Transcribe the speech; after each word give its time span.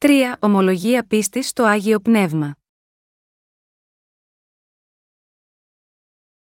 3. 0.00 0.34
Ομολογία 0.40 1.06
πίστης 1.06 1.48
στο 1.48 1.62
Άγιο 1.62 2.00
Πνεύμα. 2.00 2.56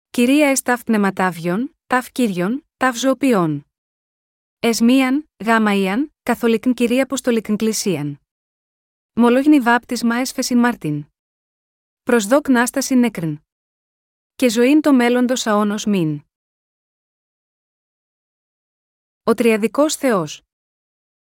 Κυρία 0.09 0.47
εσταύ 0.49 0.83
πνευματάβιον, 0.83 1.75
ταφ 1.87 2.11
κύριον, 2.11 2.65
ταφ 2.77 2.97
ζωοποιών. 2.97 3.65
Εσμίαν, 4.59 5.29
γάμα 5.45 5.73
ιαν, 5.73 6.13
καθολικν 6.23 6.74
κυρία 6.74 7.03
αποστολικν 7.03 7.58
κλησίαν. 7.58 8.19
Μολόγνη 9.13 9.60
βάπτισμα 9.60 10.15
έσφεσιν 10.15 10.60
Μάρτιν. 10.60 11.06
Προσδόκ 12.04 12.49
νάσταση 12.49 12.96
νέκρν. 12.96 13.44
Και 14.36 14.49
ζωήν 14.49 14.81
το 14.81 14.94
μέλλοντος 14.94 15.47
αόνο 15.47 15.76
μην. 15.88 16.22
Ο 19.23 19.34
Τριαδικός 19.34 19.95
Θεός. 19.95 20.41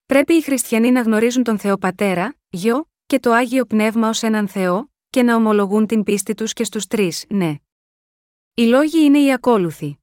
Πρέπει 0.06 0.34
οι 0.34 0.42
χριστιανοί 0.42 0.92
να 0.92 1.02
γνωρίζουν 1.02 1.44
τον 1.44 1.60
Θεό 1.60 1.78
Πατέρα, 1.78 2.36
Γιο 2.50 2.90
και 3.06 3.20
το 3.20 3.32
Άγιο 3.32 3.66
Πνεύμα 3.66 4.10
ως 4.10 4.24
έναν 4.24 4.48
Θεό, 4.48 4.92
και 5.10 5.24
να 5.24 5.36
ομολογούν 5.36 5.86
την 5.88 6.04
πίστη 6.04 6.34
τους 6.34 6.54
και 6.54 6.64
στους 6.64 6.88
τρεις, 6.88 7.26
ναι. 7.30 7.56
Οι 8.54 8.62
λόγοι 8.62 9.04
είναι 9.04 9.20
οι 9.20 9.34
ακόλουθοι. 9.34 9.98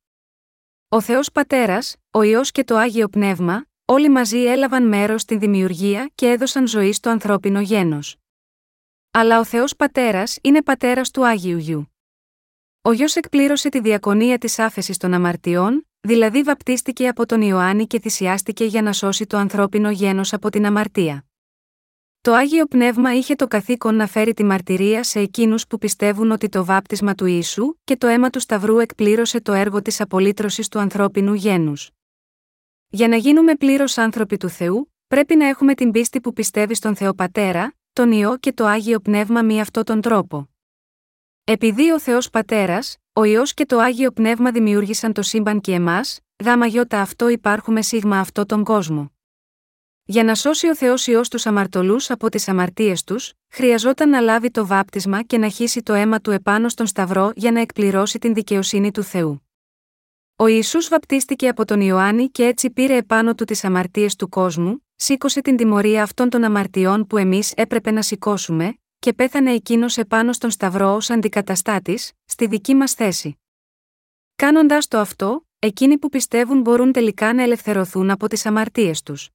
Ο 0.88 1.00
Θεός 1.00 1.32
Πατέρας, 1.32 1.96
ο 2.10 2.22
Υιός 2.22 2.50
και 2.50 2.64
το 2.64 2.76
Άγιο 2.76 3.08
Πνεύμα, 3.08 3.66
όλοι 3.84 4.08
μαζί 4.08 4.44
έλαβαν 4.44 4.88
μέρος 4.88 5.22
στην 5.22 5.38
δημιουργία 5.38 6.10
και 6.14 6.30
έδωσαν 6.30 6.66
ζωή 6.66 6.92
στο 6.92 7.10
ανθρώπινο 7.10 7.60
γένος. 7.60 8.16
Αλλά 9.10 9.38
ο 9.38 9.44
Θεός 9.44 9.76
Πατέρας 9.76 10.38
είναι 10.42 10.62
πατέρας 10.62 11.10
του 11.10 11.26
Άγιου 11.26 11.58
Γιου. 11.58 11.94
Ο 12.82 12.92
γιο 12.92 13.06
εκπλήρωσε 13.14 13.68
τη 13.68 13.80
διακονία 13.80 14.38
της 14.38 14.58
άφεσης 14.58 14.96
των 14.96 15.14
αμαρτιών, 15.14 15.86
δηλαδή 16.04 16.42
βαπτίστηκε 16.42 17.08
από 17.08 17.26
τον 17.26 17.42
Ιωάννη 17.42 17.86
και 17.86 18.00
θυσιάστηκε 18.00 18.64
για 18.64 18.82
να 18.82 18.92
σώσει 18.92 19.26
το 19.26 19.36
ανθρώπινο 19.36 19.90
γένος 19.90 20.32
από 20.32 20.50
την 20.50 20.66
αμαρτία. 20.66 21.24
Το 22.20 22.32
Άγιο 22.32 22.66
Πνεύμα 22.66 23.14
είχε 23.14 23.34
το 23.34 23.46
καθήκον 23.46 23.94
να 23.94 24.06
φέρει 24.06 24.34
τη 24.34 24.44
μαρτυρία 24.44 25.02
σε 25.02 25.20
εκείνους 25.20 25.66
που 25.66 25.78
πιστεύουν 25.78 26.30
ότι 26.30 26.48
το 26.48 26.64
βάπτισμα 26.64 27.14
του 27.14 27.26
Ιησού 27.26 27.74
και 27.84 27.96
το 27.96 28.06
αίμα 28.06 28.30
του 28.30 28.40
Σταυρού 28.40 28.78
εκπλήρωσε 28.78 29.40
το 29.40 29.52
έργο 29.52 29.82
της 29.82 30.00
απολύτρωσης 30.00 30.68
του 30.68 30.78
ανθρώπινου 30.78 31.34
γένους. 31.34 31.90
Για 32.88 33.08
να 33.08 33.16
γίνουμε 33.16 33.54
πλήρως 33.54 33.98
άνθρωποι 33.98 34.36
του 34.36 34.48
Θεού, 34.48 34.92
πρέπει 35.06 35.36
να 35.36 35.46
έχουμε 35.46 35.74
την 35.74 35.90
πίστη 35.90 36.20
που 36.20 36.32
πιστεύει 36.32 36.74
στον 36.74 36.96
Θεό 36.96 37.14
Πατέρα, 37.14 37.74
τον 37.92 38.12
Υιό 38.12 38.36
και 38.36 38.52
το 38.52 38.66
Άγιο 38.66 39.00
Πνεύμα 39.00 39.42
με 39.42 39.60
αυτόν 39.60 39.84
τον 39.84 40.00
τρόπο. 40.00 40.48
Επειδή 41.44 41.90
ο 41.90 42.00
Θεός 42.00 42.30
Πατέρας, 42.30 42.96
ο 43.14 43.24
ιό 43.24 43.42
και 43.44 43.66
το 43.66 43.78
Άγιο 43.78 44.10
Πνεύμα 44.10 44.50
δημιούργησαν 44.50 45.12
το 45.12 45.22
σύμπαν 45.22 45.60
και 45.60 45.72
εμάς, 45.72 46.20
γάμα 46.44 46.66
γιώτα 46.66 47.00
αυτό 47.00 47.28
υπάρχουμε 47.28 47.82
σίγμα 47.82 48.18
αυτό 48.18 48.46
τον 48.46 48.64
κόσμο. 48.64 49.12
Για 50.04 50.24
να 50.24 50.34
σώσει 50.34 50.68
ο 50.68 50.76
Θεός 50.76 51.06
ιό 51.06 51.20
τους 51.20 51.46
αμαρτωλούς 51.46 52.10
από 52.10 52.28
τις 52.28 52.48
αμαρτίες 52.48 53.04
τους, 53.04 53.32
χρειαζόταν 53.48 54.08
να 54.08 54.20
λάβει 54.20 54.50
το 54.50 54.66
βάπτισμα 54.66 55.22
και 55.22 55.38
να 55.38 55.48
χύσει 55.48 55.82
το 55.82 55.92
αίμα 55.92 56.20
του 56.20 56.30
επάνω 56.30 56.68
στον 56.68 56.86
Σταυρό 56.86 57.30
για 57.34 57.52
να 57.52 57.60
εκπληρώσει 57.60 58.18
την 58.18 58.34
δικαιοσύνη 58.34 58.90
του 58.90 59.02
Θεού. 59.02 59.46
Ο 60.36 60.46
Ιησούς 60.46 60.88
βαπτίστηκε 60.88 61.48
από 61.48 61.64
τον 61.64 61.80
Ιωάννη 61.80 62.28
και 62.28 62.44
έτσι 62.44 62.70
πήρε 62.70 62.96
επάνω 62.96 63.34
του 63.34 63.44
τις 63.44 63.64
αμαρτίες 63.64 64.16
του 64.16 64.28
κόσμου, 64.28 64.86
σήκωσε 64.96 65.40
την 65.40 65.56
τιμωρία 65.56 66.02
αυτών 66.02 66.28
των 66.30 66.44
αμαρτιών 66.44 67.06
που 67.06 67.16
εμείς 67.16 67.52
έπρεπε 67.56 67.90
να 67.90 68.02
σηκώσουμε, 68.02 68.76
και 69.02 69.12
πέθανε 69.12 69.52
εκείνος 69.52 69.98
επάνω 69.98 70.32
στον 70.32 70.50
Σταυρό 70.50 70.94
ως 70.94 71.10
αντικαταστάτης, 71.10 72.12
στη 72.24 72.46
δική 72.46 72.74
μας 72.74 72.92
θέση. 72.92 73.38
Κάνοντα 74.36 74.78
το 74.88 74.98
αυτό, 74.98 75.46
εκείνοι 75.58 75.98
που 75.98 76.08
πιστεύουν 76.08 76.60
μπορούν 76.60 76.92
τελικά 76.92 77.34
να 77.34 77.42
ελευθερωθούν 77.42 78.10
από 78.10 78.28
τις 78.28 78.46
αμαρτίες 78.46 79.02
τους. 79.02 79.28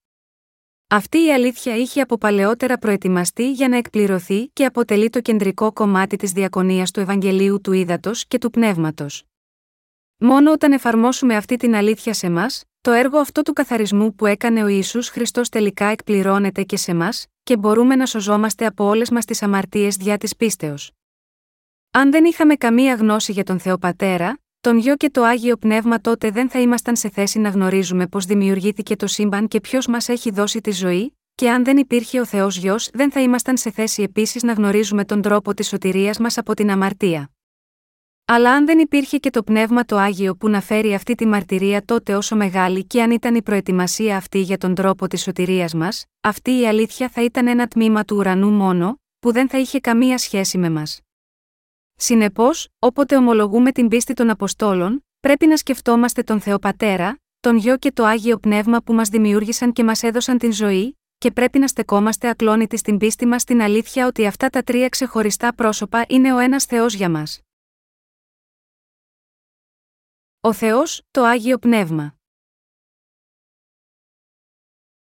Αυτή 0.87 1.25
η 1.25 1.33
αλήθεια 1.33 1.75
είχε 1.75 2.01
από 2.01 2.17
παλαιότερα 2.17 2.77
προετοιμαστεί 2.77 3.51
για 3.51 3.67
να 3.67 3.77
εκπληρωθεί 3.77 4.47
και 4.47 4.65
αποτελεί 4.65 5.09
το 5.09 5.21
κεντρικό 5.21 5.73
κομμάτι 5.73 6.15
της 6.15 6.31
διακονίας 6.31 6.91
του 6.91 6.99
Ευαγγελίου 6.99 7.61
του 7.61 7.71
Ήδατος 7.71 8.25
και 8.27 8.37
του 8.37 8.49
Πνεύματος. 8.49 9.23
Μόνο 10.17 10.51
όταν 10.51 10.71
εφαρμόσουμε 10.71 11.35
αυτή 11.35 11.57
την 11.57 11.75
αλήθεια 11.75 12.13
σε 12.13 12.29
μας, 12.29 12.63
το 12.87 12.93
έργο 12.93 13.17
αυτό 13.17 13.41
του 13.41 13.53
καθαρισμού 13.53 14.15
που 14.15 14.25
έκανε 14.25 14.63
ο 14.63 14.67
Ισού 14.67 15.03
Χριστός 15.03 15.49
τελικά 15.49 15.85
εκπληρώνεται 15.85 16.63
και 16.63 16.77
σε 16.77 16.93
μας, 16.93 17.25
και 17.43 17.57
μπορούμε 17.57 17.95
να 17.95 18.05
σωζόμαστε 18.05 18.65
από 18.65 18.85
όλες 18.85 19.09
μας 19.09 19.25
τις 19.25 19.41
αμαρτίες 19.41 19.95
διά 19.95 20.17
της 20.17 20.35
πίστεως. 20.35 20.91
Αν 21.91 22.11
δεν 22.11 22.25
είχαμε 22.25 22.55
καμία 22.55 22.93
γνώση 22.93 23.31
για 23.31 23.43
τον 23.43 23.59
Θεό 23.59 23.77
Πατέρα, 23.77 24.39
τον 24.61 24.77
Γιο 24.77 24.95
και 24.95 25.09
το 25.09 25.23
Άγιο 25.23 25.57
Πνεύμα, 25.57 26.01
τότε 26.01 26.31
δεν 26.31 26.49
θα 26.49 26.59
ήμασταν 26.59 26.95
σε 26.95 27.09
θέση 27.09 27.39
να 27.39 27.49
γνωρίζουμε 27.49 28.07
πώς 28.07 28.25
δημιουργήθηκε 28.25 28.95
το 28.95 29.07
σύμπαν 29.07 29.47
και 29.47 29.61
ποιος 29.61 29.87
μας 29.87 30.09
έχει 30.09 30.31
δώσει 30.31 30.61
τη 30.61 30.71
ζωή, 30.71 31.17
και 31.35 31.49
αν 31.49 31.63
δεν 31.63 31.77
υπήρχε 31.77 32.19
ο 32.19 32.25
Θεός 32.25 32.57
Γιο, 32.57 32.75
δεν 32.93 33.11
θα 33.11 33.21
ήμασταν 33.21 33.57
σε 33.57 33.71
θέση 33.71 34.03
επίσης 34.03 34.43
να 34.43 34.53
γνωρίζουμε 34.53 35.05
τον 35.05 35.21
τρόπο 35.21 35.53
της 35.53 35.67
σωτηρίας 35.67 36.17
μας 36.17 36.37
από 36.37 36.53
την 36.53 36.71
αμαρτία. 36.71 37.31
Αλλά 38.29 38.51
αν 38.51 38.65
δεν 38.65 38.79
υπήρχε 38.79 39.17
και 39.17 39.29
το 39.29 39.43
πνεύμα 39.43 39.85
το 39.85 39.97
Άγιο 39.97 40.35
που 40.35 40.49
να 40.49 40.61
φέρει 40.61 40.93
αυτή 40.93 41.15
τη 41.15 41.25
μαρτυρία 41.25 41.85
τότε 41.85 42.15
όσο 42.15 42.35
μεγάλη 42.35 42.85
και 42.85 43.01
αν 43.01 43.11
ήταν 43.11 43.35
η 43.35 43.41
προετοιμασία 43.41 44.17
αυτή 44.17 44.39
για 44.39 44.57
τον 44.57 44.75
τρόπο 44.75 45.07
της 45.07 45.21
σωτηρίας 45.21 45.73
μας, 45.73 46.05
αυτή 46.21 46.59
η 46.59 46.67
αλήθεια 46.67 47.09
θα 47.09 47.23
ήταν 47.23 47.47
ένα 47.47 47.67
τμήμα 47.67 48.03
του 48.03 48.15
ουρανού 48.15 48.51
μόνο, 48.51 48.99
που 49.19 49.31
δεν 49.31 49.49
θα 49.49 49.57
είχε 49.57 49.79
καμία 49.79 50.17
σχέση 50.17 50.57
με 50.57 50.69
μας. 50.69 51.01
Συνεπώς, 51.95 52.67
όποτε 52.79 53.15
ομολογούμε 53.15 53.71
την 53.71 53.87
πίστη 53.87 54.13
των 54.13 54.29
Αποστόλων, 54.29 55.05
πρέπει 55.19 55.47
να 55.47 55.57
σκεφτόμαστε 55.57 56.23
τον 56.23 56.39
Θεό 56.39 56.59
Πατέρα, 56.59 57.19
τον 57.39 57.57
Γιο 57.57 57.77
και 57.77 57.91
το 57.91 58.05
Άγιο 58.05 58.37
Πνεύμα 58.37 58.81
που 58.81 58.93
μας 58.93 59.09
δημιούργησαν 59.09 59.73
και 59.73 59.83
μας 59.83 60.03
έδωσαν 60.03 60.37
την 60.37 60.53
ζωή, 60.53 60.97
και 61.17 61.31
πρέπει 61.31 61.59
να 61.59 61.67
στεκόμαστε 61.67 62.27
ακλόνητοι 62.27 62.77
στην 62.77 62.97
πίστη 62.97 63.25
μας 63.25 63.41
στην 63.41 63.61
αλήθεια 63.61 64.07
ότι 64.07 64.25
αυτά 64.25 64.49
τα 64.49 64.63
τρία 64.63 64.89
ξεχωριστά 64.89 65.53
πρόσωπα 65.53 66.05
είναι 66.07 66.33
ο 66.33 66.37
ένας 66.37 66.65
Θεός 66.65 66.93
για 66.93 67.09
μας. 67.09 67.41
Ο 70.47 70.53
Θεός, 70.53 71.01
το 71.11 71.23
Άγιο 71.23 71.57
Πνεύμα. 71.57 72.15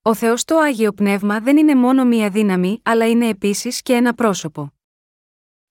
Ο 0.01 0.13
Θεός 0.13 0.43
το 0.43 0.57
Άγιο 0.57 0.93
Πνεύμα 0.93 1.39
δεν 1.39 1.57
είναι 1.57 1.75
μόνο 1.75 2.05
μία 2.05 2.29
δύναμη, 2.29 2.81
αλλά 2.83 3.09
είναι 3.09 3.27
επίσης 3.27 3.81
και 3.81 3.93
ένα 3.93 4.13
πρόσωπο. 4.13 4.73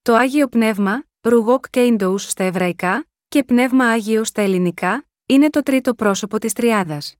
Το 0.02 0.14
Άγιο 0.14 0.48
Πνεύμα, 0.48 1.04
Ρουγόκ 1.20 1.64
και 1.70 1.96
στα 2.16 2.44
εβραϊκά, 2.44 3.06
και 3.28 3.44
Πνεύμα 3.44 3.84
Άγιο 3.84 4.24
στα 4.24 4.42
ελληνικά, 4.42 5.06
είναι 5.26 5.50
το 5.50 5.62
τρίτο 5.62 5.94
πρόσωπο 5.94 6.38
της 6.38 6.52
Τριάδας. 6.52 7.16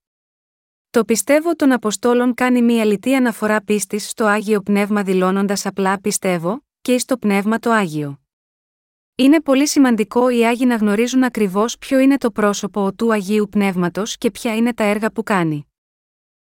Το 0.91 1.05
πιστεύω 1.05 1.56
των 1.56 1.72
Αποστόλων 1.72 2.34
κάνει 2.34 2.62
μία 2.62 2.84
λιτή 2.84 3.15
αναφορά 3.15 3.62
πίστης 3.62 4.09
στο 4.09 4.25
Άγιο 4.25 4.61
Πνεύμα 4.61 5.03
δηλώνοντας 5.03 5.66
απλά 5.66 6.00
πιστεύω, 6.00 6.65
και 6.81 6.99
στο 6.99 7.19
Πνεύμα 7.19 7.59
το 7.59 7.71
Άγιο. 7.71 8.23
Είναι 9.16 9.41
πολύ 9.41 9.69
σημαντικό 9.69 10.28
οι 10.28 10.47
Άγιοι 10.47 10.66
να 10.69 10.76
γνωρίζουν 10.76 11.25
ακριβώς 11.25 11.78
ποιο 11.78 11.98
είναι 11.98 12.19
το 12.19 12.30
πρόσωπο 12.30 12.94
του 12.94 13.12
Αγίου 13.12 13.48
Πνεύματος 13.50 14.19
και 14.19 14.30
ποια 14.30 14.56
είναι 14.56 14.75
τα 14.75 14.84
έργα 14.84 15.12
που 15.12 15.22
κάνει. 15.22 15.66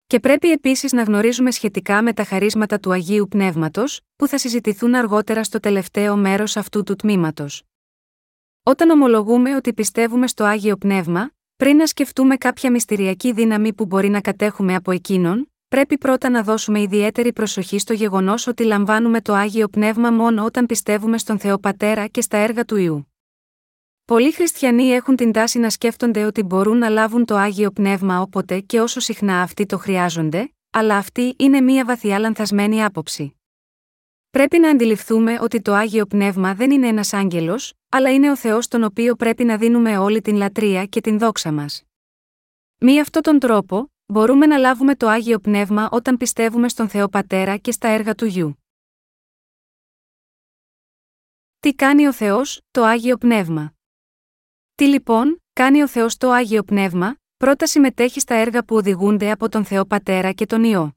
Και 0.07 0.21
πρέπει 0.21 0.51
επίσης 0.51 0.93
να 0.93 1.03
γνωρίζουμε 1.03 1.51
σχετικά 1.51 2.03
με 2.03 2.13
τα 2.13 2.25
χαρίσματα 2.25 2.81
του 2.81 2.93
Αγίου 2.93 3.29
Πνεύματος, 3.29 4.01
που 4.17 4.27
θα 4.27 4.39
συζητηθούν 4.39 4.95
αργότερα 4.95 5.45
στο 5.45 5.61
τελευταίο 5.61 6.17
μέρος 6.17 6.57
αυτού 6.57 6.83
του 6.83 6.97
τμήματος. 6.97 7.63
Όταν 8.63 8.91
ομολογούμε 8.91 9.57
ότι 9.57 9.73
πιστεύουμε 9.73 10.27
στο 10.27 10.45
Άγιο 10.45 10.77
Πνεύμα, 10.77 11.31
πριν 11.57 11.77
να 11.77 11.87
σκεφτούμε 11.87 12.37
κάποια 12.37 12.71
μυστηριακή 12.71 13.33
δύναμη 13.33 13.73
που 13.73 13.87
μπορεί 13.87 14.09
να 14.09 14.21
κατέχουμε 14.21 14.75
από 14.75 14.91
εκείνον, 14.91 15.50
πρέπει 15.71 15.99
πρώτα 15.99 16.31
να 16.31 16.43
δώσουμε 16.43 16.81
ιδιαίτερη 16.81 17.33
προσοχή 17.33 17.79
στο 17.79 17.93
γεγονός 17.93 18.47
ότι 18.47 18.65
λαμβάνουμε 18.65 19.21
το 19.21 19.35
άγιο 19.35 19.69
πνεύμα 19.69 20.11
μόνο 20.11 20.45
όταν 20.45 20.67
πιστεύουμε 20.67 21.19
στον 21.19 21.39
Θεό 21.39 21.59
Πατέρα 21.59 22.07
και 22.07 22.21
στα 22.21 22.37
έργα 22.37 22.65
του 22.65 22.77
ιού. 22.77 23.13
Πολλοί 24.05 24.33
χριστιανοί 24.33 24.89
έχουν 24.89 25.17
την 25.17 25.33
τάση 25.33 25.59
να 25.59 25.71
σκέφτονται 25.71 26.25
ότι 26.25 26.43
μπορούν 26.43 26.79
να 26.79 26.89
λάβουν 26.89 27.25
το 27.25 27.37
άγιο 27.37 27.71
πνεύμα 27.71 28.21
όποτε 28.21 28.61
και 28.61 28.81
όσο 28.81 29.01
συχνά 29.01 29.43
αυτοί 29.43 29.67
το 29.67 29.79
χρειάζονται, 29.79 30.55
αλλά 30.71 30.97
αυτή 30.97 31.35
είναι 31.39 31.61
μία 31.61 31.85
βαθιά 31.85 32.19
λανθασμένη 32.19 32.85
άποψη. 32.85 33.41
Πρέπει 34.31 34.59
να 34.59 34.71
αντιληφθούμε 34.71 35.39
ότι 35.41 35.63
το 35.63 35.75
άγιο 35.75 36.07
πνεύμα 36.07 36.55
δεν 36.55 36.71
είναι 36.71 36.89
ένας 36.89 37.13
άγγελος, 37.13 37.75
αλλά 37.89 38.13
είναι 38.13 38.31
ο 38.31 38.37
Θεός 38.37 38.69
τον 38.69 38.85
οποίο 38.85 39.15
πρέπει 39.15 39.45
να 39.45 39.57
δίνουμε 39.57 39.99
όλη 39.99 40.21
την 40.21 40.37
λατρεία 40.37 40.85
και 40.85 41.01
την 41.01 41.19
δόξα 41.19 41.53
μας. 41.53 41.83
Μη 42.79 43.01
αυτόν 43.01 43.23
τον 43.23 43.39
τρόπο, 43.39 43.91
μπορούμε 44.11 44.47
να 44.47 44.57
λάβουμε 44.57 44.95
το 44.95 45.09
Άγιο 45.09 45.39
Πνεύμα 45.39 45.89
όταν 45.91 46.17
πιστεύουμε 46.17 46.69
στον 46.69 46.89
Θεό 46.89 47.09
Πατέρα 47.09 47.57
και 47.57 47.73
στα 47.73 47.89
έργα 47.89 48.15
του 48.15 48.25
Γιου. 48.25 48.55
Τι 51.61 51.75
κάνει 51.75 52.07
ο 52.07 52.13
Θεός, 52.13 52.61
το 52.71 52.85
Άγιο 52.85 53.17
Πνεύμα; 53.17 53.75
Τι 54.75 54.85
λοιπόν, 54.87 55.43
κάνει 55.53 55.83
ο 55.83 55.89
Θεός 55.89 56.17
το 56.17 56.31
Άγιο 56.31 56.63
Πνεύμα, 56.63 57.17
πρώτα 57.37 57.67
συμμετέχει 57.67 58.21
στα 58.21 58.35
έργα 58.35 58.65
που 58.65 58.77
οδηγούνται 58.77 59.31
από 59.31 59.49
τον 59.49 59.65
Θεό 59.65 59.87
Πατέρα 59.87 60.33
και 60.33 60.47
τον 60.47 60.65
Υιό. 60.65 60.97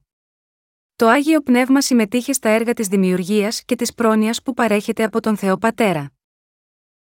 Το 0.96 1.08
Άγιο 1.08 1.40
Πνεύμα 1.40 1.80
συμμετείχε 1.80 2.32
στα 2.32 2.48
έργα 2.48 2.72
της 2.72 2.88
δημιουργίας 2.88 3.64
και 3.64 3.76
της 3.76 3.94
πρόνοιας 3.94 4.42
που 4.42 4.54
παρέχεται 4.54 5.04
από 5.04 5.20
τον 5.20 5.36
Θεό 5.36 5.58
Πατέρα. 5.58 6.12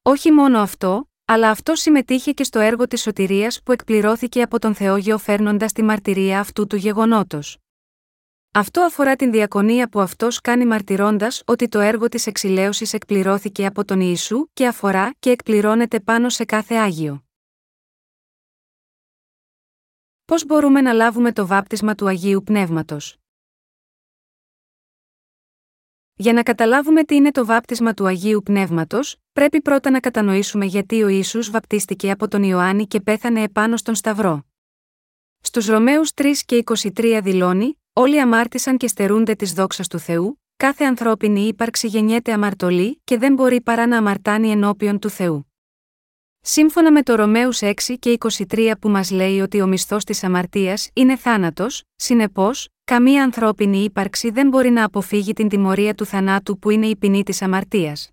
Όχι 0.02 0.32
μόνο 0.32 0.58
αυτό, 0.60 1.09
αλλά 1.32 1.50
αυτό 1.50 1.74
συμμετείχε 1.74 2.32
και 2.32 2.44
στο 2.44 2.58
έργο 2.58 2.86
της 2.86 3.02
σωτηρίας 3.02 3.62
που 3.62 3.72
εκπληρώθηκε 3.72 4.42
από 4.42 4.58
τον 4.58 4.74
Θεόγειο 4.74 5.18
φέρνοντας 5.18 5.72
τη 5.72 5.82
μαρτυρία 5.82 6.40
αυτού 6.40 6.66
του 6.66 6.76
γεγονότος. 6.76 7.58
Αυτό 8.52 8.80
αφορά 8.80 9.16
την 9.16 9.30
διακονία 9.30 9.88
που 9.88 10.00
αυτός 10.00 10.40
κάνει 10.40 10.66
μαρτυρώντας 10.66 11.42
ότι 11.46 11.68
το 11.68 11.80
έργο 11.80 12.08
της 12.08 12.26
εξηλαίωσης 12.26 12.92
εκπληρώθηκε 12.92 13.66
από 13.66 13.84
τον 13.84 14.00
Ιησού 14.00 14.46
και 14.52 14.66
αφορά 14.66 15.10
και 15.18 15.30
εκπληρώνεται 15.30 16.00
πάνω 16.00 16.28
σε 16.28 16.44
κάθε 16.44 16.74
άγιο. 16.74 17.24
Πώς 20.24 20.46
μπορούμε 20.46 20.80
να 20.80 20.92
λάβουμε 20.92 21.32
το 21.32 21.46
βάπτισμα 21.46 21.94
του 21.94 22.06
Αγίου 22.06 22.42
Πνεύματος; 22.42 23.16
Για 26.20 26.32
να 26.32 26.42
καταλάβουμε 26.42 27.04
τι 27.04 27.14
είναι 27.14 27.30
το 27.30 27.46
βάπτισμα 27.46 27.94
του 27.94 28.06
Αγίου 28.06 28.42
Πνεύματος, 28.44 29.16
πρέπει 29.32 29.60
πρώτα 29.60 29.90
να 29.90 30.00
κατανοήσουμε 30.00 30.64
γιατί 30.64 31.02
ο 31.02 31.08
Ιησούς 31.08 31.50
βαπτίστηκε 31.50 32.10
από 32.10 32.28
τον 32.28 32.42
Ιωάννη 32.42 32.86
και 32.86 33.00
πέθανε 33.00 33.42
επάνω 33.42 33.76
στον 33.76 33.94
Σταυρό. 33.94 34.44
Στους 35.40 35.66
Ρωμαίους 35.66 36.10
3 36.14 36.24
και 36.44 36.62
23 36.96 37.20
δηλώνει: 37.22 37.80
Όλοι 37.92 38.20
αμάρτησαν 38.20 38.76
και 38.76 38.88
στερούνται 38.88 39.34
της 39.34 39.52
δόξας 39.52 39.88
του 39.88 39.98
Θεού, 39.98 40.40
κάθε 40.56 40.84
ανθρώπινη 40.84 41.46
ύπαρξη 41.46 41.86
γεννιέται 41.86 42.32
αμαρτωλή 42.32 43.00
και 43.04 43.18
δεν 43.18 43.34
μπορεί 43.34 43.60
παρά 43.60 43.86
να 43.86 43.96
αμαρτάνει 43.96 44.50
ενώπιον 44.50 44.98
του 44.98 45.10
Θεού. 45.10 45.52
Σύμφωνα 46.40 46.92
με 46.92 47.02
το 47.02 47.14
Ρωμαίους 47.14 47.58
6 47.62 47.72
και 47.98 48.18
23 48.48 48.72
που 48.80 48.88
μας 48.88 49.10
λέει 49.10 49.40
ότι 49.40 49.60
ο 49.60 49.66
μισθός 49.66 50.04
της 50.04 50.24
αμαρτίας 50.24 50.90
είναι 50.92 51.16
θάνατος, 51.16 51.82
συνεπώς, 51.96 52.68
καμία 52.90 53.22
ανθρώπινη 53.22 53.84
ύπαρξη 53.84 54.30
δεν 54.30 54.48
μπορεί 54.48 54.70
να 54.70 54.84
αποφύγει 54.84 55.32
την 55.32 55.48
τιμωρία 55.48 55.94
του 55.94 56.04
θανάτου 56.04 56.58
που 56.58 56.70
είναι 56.70 56.86
η 56.86 56.96
ποινή 56.96 57.22
της 57.22 57.42
αμαρτίας. 57.42 58.10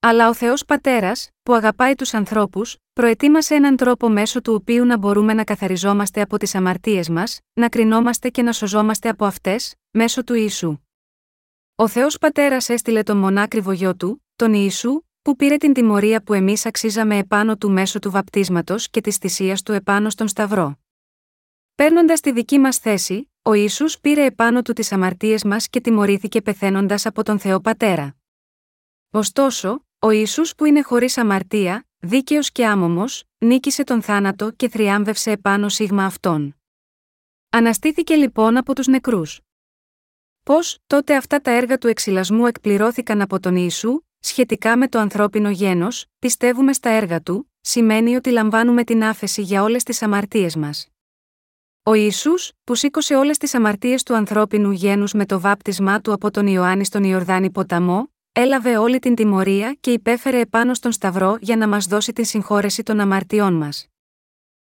Αλλά 0.00 0.28
ο 0.28 0.34
Θεός 0.34 0.64
Πατέρας, 0.64 1.30
που 1.42 1.54
αγαπάει 1.54 1.94
τους 1.94 2.14
ανθρώπους, 2.14 2.76
προετοίμασε 2.92 3.54
έναν 3.54 3.76
τρόπο 3.76 4.08
μέσω 4.08 4.40
του 4.40 4.54
οποίου 4.54 4.84
να 4.84 4.98
μπορούμε 4.98 5.32
να 5.32 5.44
καθαριζόμαστε 5.44 6.20
από 6.20 6.38
τις 6.38 6.54
αμαρτίες 6.54 7.08
μας, 7.08 7.40
να 7.52 7.68
κρινόμαστε 7.68 8.28
και 8.28 8.42
να 8.42 8.52
σωζόμαστε 8.52 9.08
από 9.08 9.24
αυτές, 9.24 9.74
μέσω 9.90 10.24
του 10.24 10.34
Ιησού. 10.34 10.78
Ο 11.74 11.88
Θεός 11.88 12.18
Πατέρας 12.18 12.68
έστειλε 12.68 13.02
τον 13.02 13.16
μονάκριβο 13.16 13.72
γιο 13.72 13.96
του, 13.96 14.24
τον 14.36 14.52
Ιησού, 14.52 15.02
που 15.22 15.36
πήρε 15.36 15.56
την 15.56 15.72
τιμωρία 15.72 16.22
που 16.22 16.34
εμείς 16.34 16.66
αξίζαμε 16.66 17.16
επάνω 17.16 17.56
του 17.56 17.70
μέσω 17.70 17.98
του 17.98 18.10
βαπτίσματος 18.10 18.90
και 18.90 19.00
της 19.00 19.16
θυσίας 19.16 19.62
του 19.62 19.72
επάνω 19.72 20.10
στον 20.10 20.28
Σταυρό. 20.28 20.78
Παίρνοντας 21.74 22.20
τη 22.20 22.32
δική 22.32 22.58
μας 22.58 22.78
θέση, 22.78 23.30
ο 23.48 23.52
Ιησούς 23.52 24.00
πήρε 24.00 24.24
επάνω 24.24 24.62
του 24.62 24.72
τις 24.72 24.92
αμαρτίες 24.92 25.44
μας 25.44 25.68
και 25.68 25.80
τιμωρήθηκε 25.80 26.42
πεθαίνοντας 26.42 27.06
από 27.06 27.22
τον 27.22 27.38
Θεό 27.38 27.60
Πατέρα. 27.60 28.16
Ωστόσο, 29.10 29.86
ο 29.98 30.10
Ιησούς 30.10 30.54
που 30.54 30.64
είναι 30.64 30.82
χωρίς 30.82 31.18
αμαρτία, 31.18 31.86
δίκαιος 31.98 32.52
και 32.52 32.66
άμομο, 32.66 33.04
νίκησε 33.38 33.84
τον 33.84 34.02
θάνατο 34.02 34.50
και 34.50 34.68
θριάμβευσε 34.68 35.30
επάνω 35.30 35.68
σίγμα 35.68 36.04
αυτόν. 36.04 36.56
Αναστήθηκε 37.50 38.14
λοιπόν 38.14 38.56
από 38.56 38.74
τους 38.74 38.86
νεκρούς. 38.86 39.40
Πώς, 40.42 40.78
τότε 40.86 41.16
αυτά 41.16 41.40
τα 41.40 41.50
έργα 41.50 41.78
του 41.78 41.86
εξυλασμού 41.86 42.46
εκπληρώθηκαν 42.46 43.20
από 43.20 43.40
τον 43.40 43.56
Ιησού, 43.56 44.00
σχετικά 44.18 44.76
με 44.76 44.88
το 44.88 44.98
ανθρώπινο 44.98 45.50
γένος, 45.50 46.06
πιστεύουμε 46.18 46.72
στα 46.72 46.90
έργα 46.90 47.20
του, 47.20 47.52
σημαίνει 47.60 48.16
ότι 48.16 48.30
λαμβάνουμε 48.30 48.84
την 48.84 49.04
άφεση 49.04 49.42
για 49.42 49.62
όλες 49.62 49.82
τις 49.82 50.02
αμαρτίες 50.02 50.56
μας. 50.56 50.88
Ο 51.88 51.94
Ιησούς, 51.94 52.52
που 52.64 52.74
σήκωσε 52.74 53.14
όλες 53.14 53.38
τις 53.38 53.54
αμαρτίες 53.54 54.02
του 54.02 54.14
ανθρώπινου 54.14 54.70
γένους 54.70 55.12
με 55.12 55.26
το 55.26 55.40
βάπτισμά 55.40 56.00
του 56.00 56.12
από 56.12 56.30
τον 56.30 56.46
Ιωάννη 56.46 56.84
στον 56.84 57.04
Ιορδάνη 57.04 57.50
ποταμό, 57.50 58.10
έλαβε 58.32 58.76
όλη 58.76 58.98
την 58.98 59.14
τιμωρία 59.14 59.76
και 59.80 59.90
υπέφερε 59.90 60.40
επάνω 60.40 60.74
στον 60.74 60.92
Σταυρό 60.92 61.36
για 61.40 61.56
να 61.56 61.68
μας 61.68 61.86
δώσει 61.86 62.12
την 62.12 62.24
συγχώρεση 62.24 62.82
των 62.82 63.00
αμαρτιών 63.00 63.54
μας. 63.54 63.86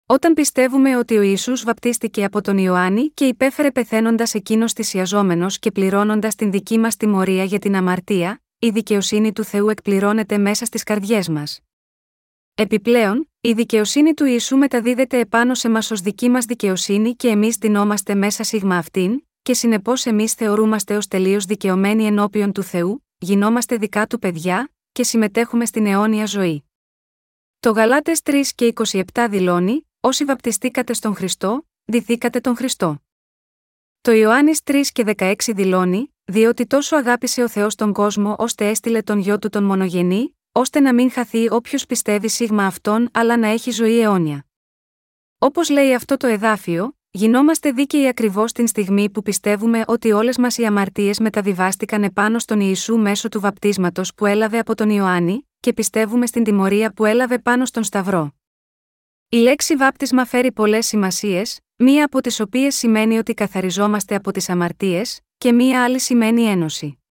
Όταν 0.06 0.34
πιστεύουμε 0.34 0.96
ότι 0.96 1.16
ο 1.16 1.22
Ιησούς 1.22 1.64
βαπτίστηκε 1.64 2.24
από 2.24 2.40
τον 2.40 2.58
Ιωάννη 2.58 3.08
και 3.08 3.24
υπέφερε 3.24 3.70
πεθαίνοντας 3.70 4.34
εκείνος 4.34 4.72
θυσιαζόμενος 4.72 5.58
και 5.58 5.70
πληρώνοντας 5.70 6.34
την 6.34 6.50
δική 6.50 6.78
μας 6.78 6.96
τιμωρία 6.96 7.44
για 7.44 7.58
την 7.58 7.76
αμαρτία, 7.76 8.42
η 8.58 8.68
δικαιοσύνη 8.68 9.32
του 9.32 9.44
Θεού 9.44 9.68
εκπληρώνεται 9.68 10.38
μέσα 10.38 10.64
στις 10.64 10.82
καρδιές 10.82 11.28
μας. 11.28 11.63
Επιπλέον, 12.56 13.30
η 13.40 13.52
δικαιοσύνη 13.52 14.14
του 14.14 14.24
Ιησού 14.24 14.56
μεταδίδεται 14.56 15.18
επάνω 15.18 15.54
σε 15.54 15.68
μας 15.68 15.90
ως 15.90 16.00
δική 16.00 16.28
μας 16.28 16.44
δικαιοσύνη 16.44 17.14
και 17.14 17.28
εμείς 17.28 17.56
δινόμαστε 17.56 18.14
μέσα 18.14 18.42
σίγμα 18.42 18.76
αυτήν, 18.76 19.22
και 19.42 19.54
συνεπώς 19.54 20.06
εμείς 20.06 20.32
θεωρούμαστε 20.32 20.96
ως 20.96 21.08
τελείως 21.08 21.44
δικαιωμένοι 21.44 22.06
ενώπιον 22.06 22.52
του 22.52 22.62
Θεού, 22.62 23.04
γινόμαστε 23.18 23.76
δικά 23.76 24.06
του 24.06 24.18
παιδιά, 24.18 24.72
και 24.92 25.02
συμμετέχουμε 25.04 25.66
στην 25.66 25.86
αιώνια 25.86 26.26
ζωή. 26.26 26.64
Το 27.60 27.70
Γαλάτες 27.70 28.20
3 28.24 28.42
και 28.54 28.72
27 29.12 29.26
δηλώνει: 29.30 29.88
Όσοι 30.00 30.24
βαπτιστήκατε 30.24 30.92
στον 30.92 31.14
Χριστό, 31.14 31.68
δηθήκατε 31.84 32.40
τον 32.40 32.56
Χριστό. 32.56 33.02
Το 34.00 34.12
Ιωάννης 34.12 34.60
3 34.64 34.80
και 34.92 35.14
16 35.16 35.34
δηλώνει: 35.46 36.14
Διότι 36.24 36.66
τόσο 36.66 36.96
αγάπησε 36.96 37.42
ο 37.42 37.48
Θεός 37.48 37.74
τον 37.74 37.92
κόσμο 37.92 38.36
ώστε 38.38 38.68
έστειλε 38.68 39.02
τον 39.02 39.18
γιο 39.18 39.38
του 39.38 39.48
τον 39.48 39.64
μονογενή, 39.64 40.33
ώστε 40.56 40.80
να 40.80 40.94
μην 40.94 41.10
χαθεί 41.10 41.50
όποιος 41.50 41.86
πιστεύει 41.86 42.28
σίγμα 42.28 42.66
αυτόν 42.66 43.08
αλλά 43.12 43.36
να 43.36 43.46
έχει 43.46 43.70
ζωή 43.70 44.00
αιώνια. 44.00 44.46
Όπως 45.38 45.68
λέει 45.68 45.94
αυτό 45.94 46.16
το 46.16 46.26
εδάφιο, 46.26 46.94
Γινόμαστε 47.16 47.70
δίκαιοι 47.70 48.06
ακριβώς 48.06 48.52
την 48.52 48.66
στιγμή 48.66 49.10
που 49.10 49.22
πιστεύουμε 49.22 49.84
ότι 49.86 50.12
όλες 50.12 50.38
μας 50.38 50.58
οι 50.58 50.64
αμαρτίες 50.64 51.18
μεταβιβάστηκαν 51.18 52.02
επάνω 52.02 52.38
στον 52.38 52.60
Ιησού 52.60 52.96
μέσω 52.96 53.28
του 53.28 53.40
βαπτίσματος 53.40 54.14
που 54.14 54.26
έλαβε 54.26 54.58
από 54.58 54.74
τον 54.74 54.90
Ιωάννη, 54.90 55.48
και 55.60 55.72
πιστεύουμε 55.72 56.26
στην 56.26 56.44
τιμωρία 56.44 56.92
που 56.92 57.04
έλαβε 57.04 57.38
πάνω 57.38 57.64
στον 57.64 57.84
Σταυρό. 57.84 58.34
Η 59.28 59.36
λέξη 59.36 59.76
βάπτισμα 59.76 60.24
φέρει 60.24 60.52
πολλές 60.52 60.86
σημασίες, 60.86 61.60
μία 61.76 62.04
από 62.04 62.20
τις 62.20 62.40
οποίες 62.40 62.74
σημαίνει 62.74 63.18
ότι 63.18 63.34
καθαριζόμαστε 63.34 64.14
από 64.14 64.32
τις 64.32 64.48
αμαρτίες, 64.48 65.20
και 65.38 65.52
μία 65.52 65.84
άλλη 65.84 66.00
σημαίνει 66.00 66.42
ένωση. 66.42 67.03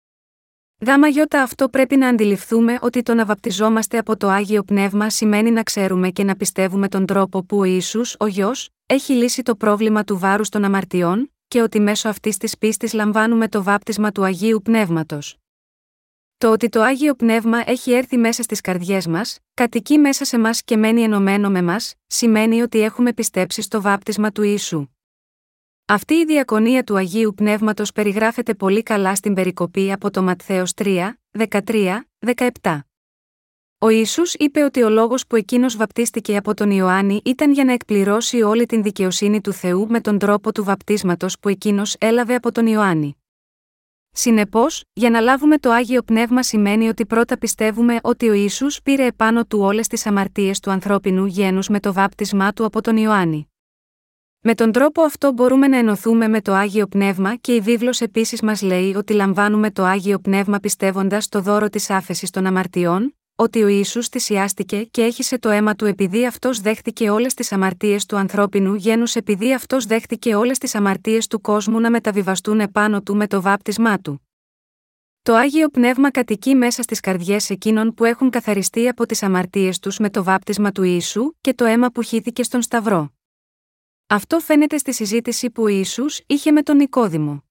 Γάμα 0.85 1.07
γιώτα 1.07 1.41
αυτό 1.41 1.69
πρέπει 1.69 1.95
να 1.95 2.07
αντιληφθούμε 2.07 2.77
ότι 2.81 3.01
το 3.01 3.13
να 3.13 3.25
βαπτιζόμαστε 3.25 3.97
από 3.97 4.17
το 4.17 4.27
Άγιο 4.27 4.63
Πνεύμα 4.63 5.09
σημαίνει 5.09 5.51
να 5.51 5.63
ξέρουμε 5.63 6.09
και 6.09 6.23
να 6.23 6.35
πιστεύουμε 6.35 6.87
τον 6.87 7.05
τρόπο 7.05 7.43
που 7.43 7.57
ο 7.57 7.63
Ιησούς, 7.63 8.15
ο 8.19 8.27
Γιος, 8.27 8.69
έχει 8.85 9.13
λύσει 9.13 9.41
το 9.41 9.55
πρόβλημα 9.55 10.03
του 10.03 10.17
βάρους 10.17 10.49
των 10.49 10.63
αμαρτιών, 10.63 11.31
και 11.47 11.61
ότι 11.61 11.79
μέσω 11.79 12.09
αυτής 12.09 12.37
της 12.37 12.57
πίστης 12.57 12.93
λαμβάνουμε 12.93 13.47
το 13.47 13.63
βάπτισμα 13.63 14.11
του 14.11 14.23
Αγίου 14.23 14.61
Πνεύματος. 14.63 15.37
Το 16.37 16.51
ότι 16.51 16.69
το 16.69 16.81
Άγιο 16.81 17.15
Πνεύμα 17.15 17.69
έχει 17.69 17.91
έρθει 17.91 18.17
μέσα 18.17 18.43
στις 18.43 18.61
καρδιές 18.61 19.07
μας, 19.07 19.39
κατοικεί 19.53 19.97
μέσα 19.97 20.25
σε 20.25 20.39
μας 20.39 20.63
και 20.63 20.77
μένει 20.77 21.01
ενωμένο 21.01 21.49
με 21.49 21.61
μας, 21.61 21.93
σημαίνει 22.07 22.61
ότι 22.61 22.81
έχουμε 22.81 23.13
πιστέψει 23.13 23.61
στο 23.61 23.81
βάπτισμα 23.81 24.31
του 24.31 24.43
Ιησού. 24.43 24.87
Αυτή 25.93 26.13
η 26.13 26.25
διακονία 26.25 26.83
του 26.83 26.95
Αγίου 26.95 27.33
Πνεύματος 27.35 27.91
περιγράφεται 27.91 28.53
πολύ 28.53 28.83
καλά 28.83 29.15
στην 29.15 29.33
περικοπή 29.33 29.91
από 29.91 30.11
το 30.11 30.23
Ματθαίος 30.23 30.71
3, 30.75 31.11
13, 31.49 31.99
17. 32.61 32.79
Ο 33.77 33.89
Ισού 33.89 34.21
είπε 34.37 34.63
ότι 34.63 34.83
ο 34.83 34.89
λόγος 34.89 35.27
που 35.27 35.35
εκείνος 35.35 35.75
βαπτίστηκε 35.75 36.37
από 36.37 36.53
τον 36.53 36.71
Ιωάννη 36.71 37.21
ήταν 37.25 37.51
για 37.51 37.63
να 37.63 37.73
εκπληρώσει 37.73 38.41
όλη 38.41 38.65
την 38.65 38.83
δικαιοσύνη 38.83 39.41
του 39.41 39.53
Θεού 39.53 39.87
με 39.89 40.01
τον 40.01 40.17
τρόπο 40.17 40.51
του 40.51 40.63
βαπτίσματος 40.63 41.39
που 41.39 41.49
εκείνος 41.49 41.95
έλαβε 41.99 42.35
από 42.35 42.51
τον 42.51 42.67
Ιωάννη. 42.67 43.17
Συνεπώς, 44.11 44.83
για 44.93 45.09
να 45.09 45.19
λάβουμε 45.19 45.57
το 45.57 45.71
άγιο 45.71 46.01
πνεύμα 46.01 46.43
σημαίνει 46.43 46.87
ότι 46.87 47.05
πρώτα 47.05 47.37
πιστεύουμε 47.37 47.99
ότι 48.01 48.29
ο 48.29 48.33
Ισού 48.33 48.67
πήρε 48.83 49.05
επάνω 49.05 49.45
του 49.45 49.59
όλες 49.59 49.87
τις 49.87 50.05
αμαρτίες 50.05 50.59
του 50.59 50.71
ανθρώπινου 50.71 51.25
γένους 51.25 51.67
με 51.67 51.79
το 51.79 51.93
βάπτισμά 51.93 52.53
του 52.53 52.65
από 52.65 52.81
τον 52.81 52.97
Ιωάννη. 52.97 53.50
Με 54.43 54.55
τον 54.55 54.71
τρόπο 54.71 55.01
αυτό 55.01 55.31
μπορούμε 55.31 55.67
να 55.67 55.77
ενωθούμε 55.77 56.27
με 56.27 56.41
το 56.41 56.53
Άγιο 56.53 56.87
Πνεύμα 56.87 57.35
και 57.35 57.55
η 57.55 57.59
βίβλος 57.59 58.01
επίσης 58.01 58.41
μας 58.41 58.61
λέει 58.61 58.95
ότι 58.95 59.13
λαμβάνουμε 59.13 59.71
το 59.71 59.83
Άγιο 59.83 60.19
Πνεύμα 60.19 60.59
πιστεύοντας 60.59 61.29
το 61.29 61.41
δώρο 61.41 61.69
της 61.69 61.89
άφεσης 61.89 62.29
των 62.29 62.45
αμαρτιών, 62.45 63.15
ότι 63.35 63.63
ο 63.63 63.67
Ιησούς 63.67 64.07
θυσιάστηκε 64.07 64.83
και 64.83 65.01
έχισε 65.01 65.39
το 65.39 65.49
αίμα 65.49 65.75
του 65.75 65.85
επειδή 65.85 66.25
αυτός 66.25 66.59
δέχτηκε 66.59 67.09
όλες 67.09 67.33
τις 67.33 67.51
αμαρτίες 67.51 68.05
του 68.05 68.17
ανθρώπινου 68.17 68.75
γένους 68.75 69.15
επειδή 69.15 69.53
αυτός 69.53 69.85
δέχτηκε 69.85 70.35
όλες 70.35 70.57
τις 70.57 70.75
αμαρτίες 70.75 71.27
του 71.27 71.41
κόσμου 71.41 71.79
να 71.79 71.89
μεταβιβαστούν 71.89 72.59
επάνω 72.59 73.01
του 73.01 73.15
με 73.15 73.27
το 73.27 73.41
βάπτισμά 73.41 73.99
του. 73.99 74.27
Το 75.21 75.35
Άγιο 75.35 75.69
Πνεύμα 75.69 76.11
κατοικεί 76.11 76.55
μέσα 76.55 76.81
στις 76.81 76.99
καρδιές 76.99 77.49
εκείνων 77.49 77.93
που 77.93 78.05
έχουν 78.05 78.29
καθαριστεί 78.29 78.87
από 78.87 79.05
τις 79.05 79.23
αμαρτίες 79.23 79.79
τους 79.79 79.97
με 79.97 80.09
το 80.09 80.23
βάπτισμα 80.23 80.71
του 80.71 80.83
Ιησού 80.83 81.33
και 81.41 81.53
το 81.53 81.65
αίμα 81.65 81.89
που 81.89 82.01
χύθηκε 82.01 82.43
στον 82.43 82.61
Σταυρό. 82.61 83.11
Αυτό 84.13 84.39
φαίνεται 84.39 84.77
στη 84.77 84.93
συζήτηση 84.93 85.49
που 85.49 85.63
ο 85.63 85.67
Ιησούς 85.67 86.21
είχε 86.27 86.51
με 86.51 86.63
τον 86.63 86.77
Νικόδημο. 86.77 87.43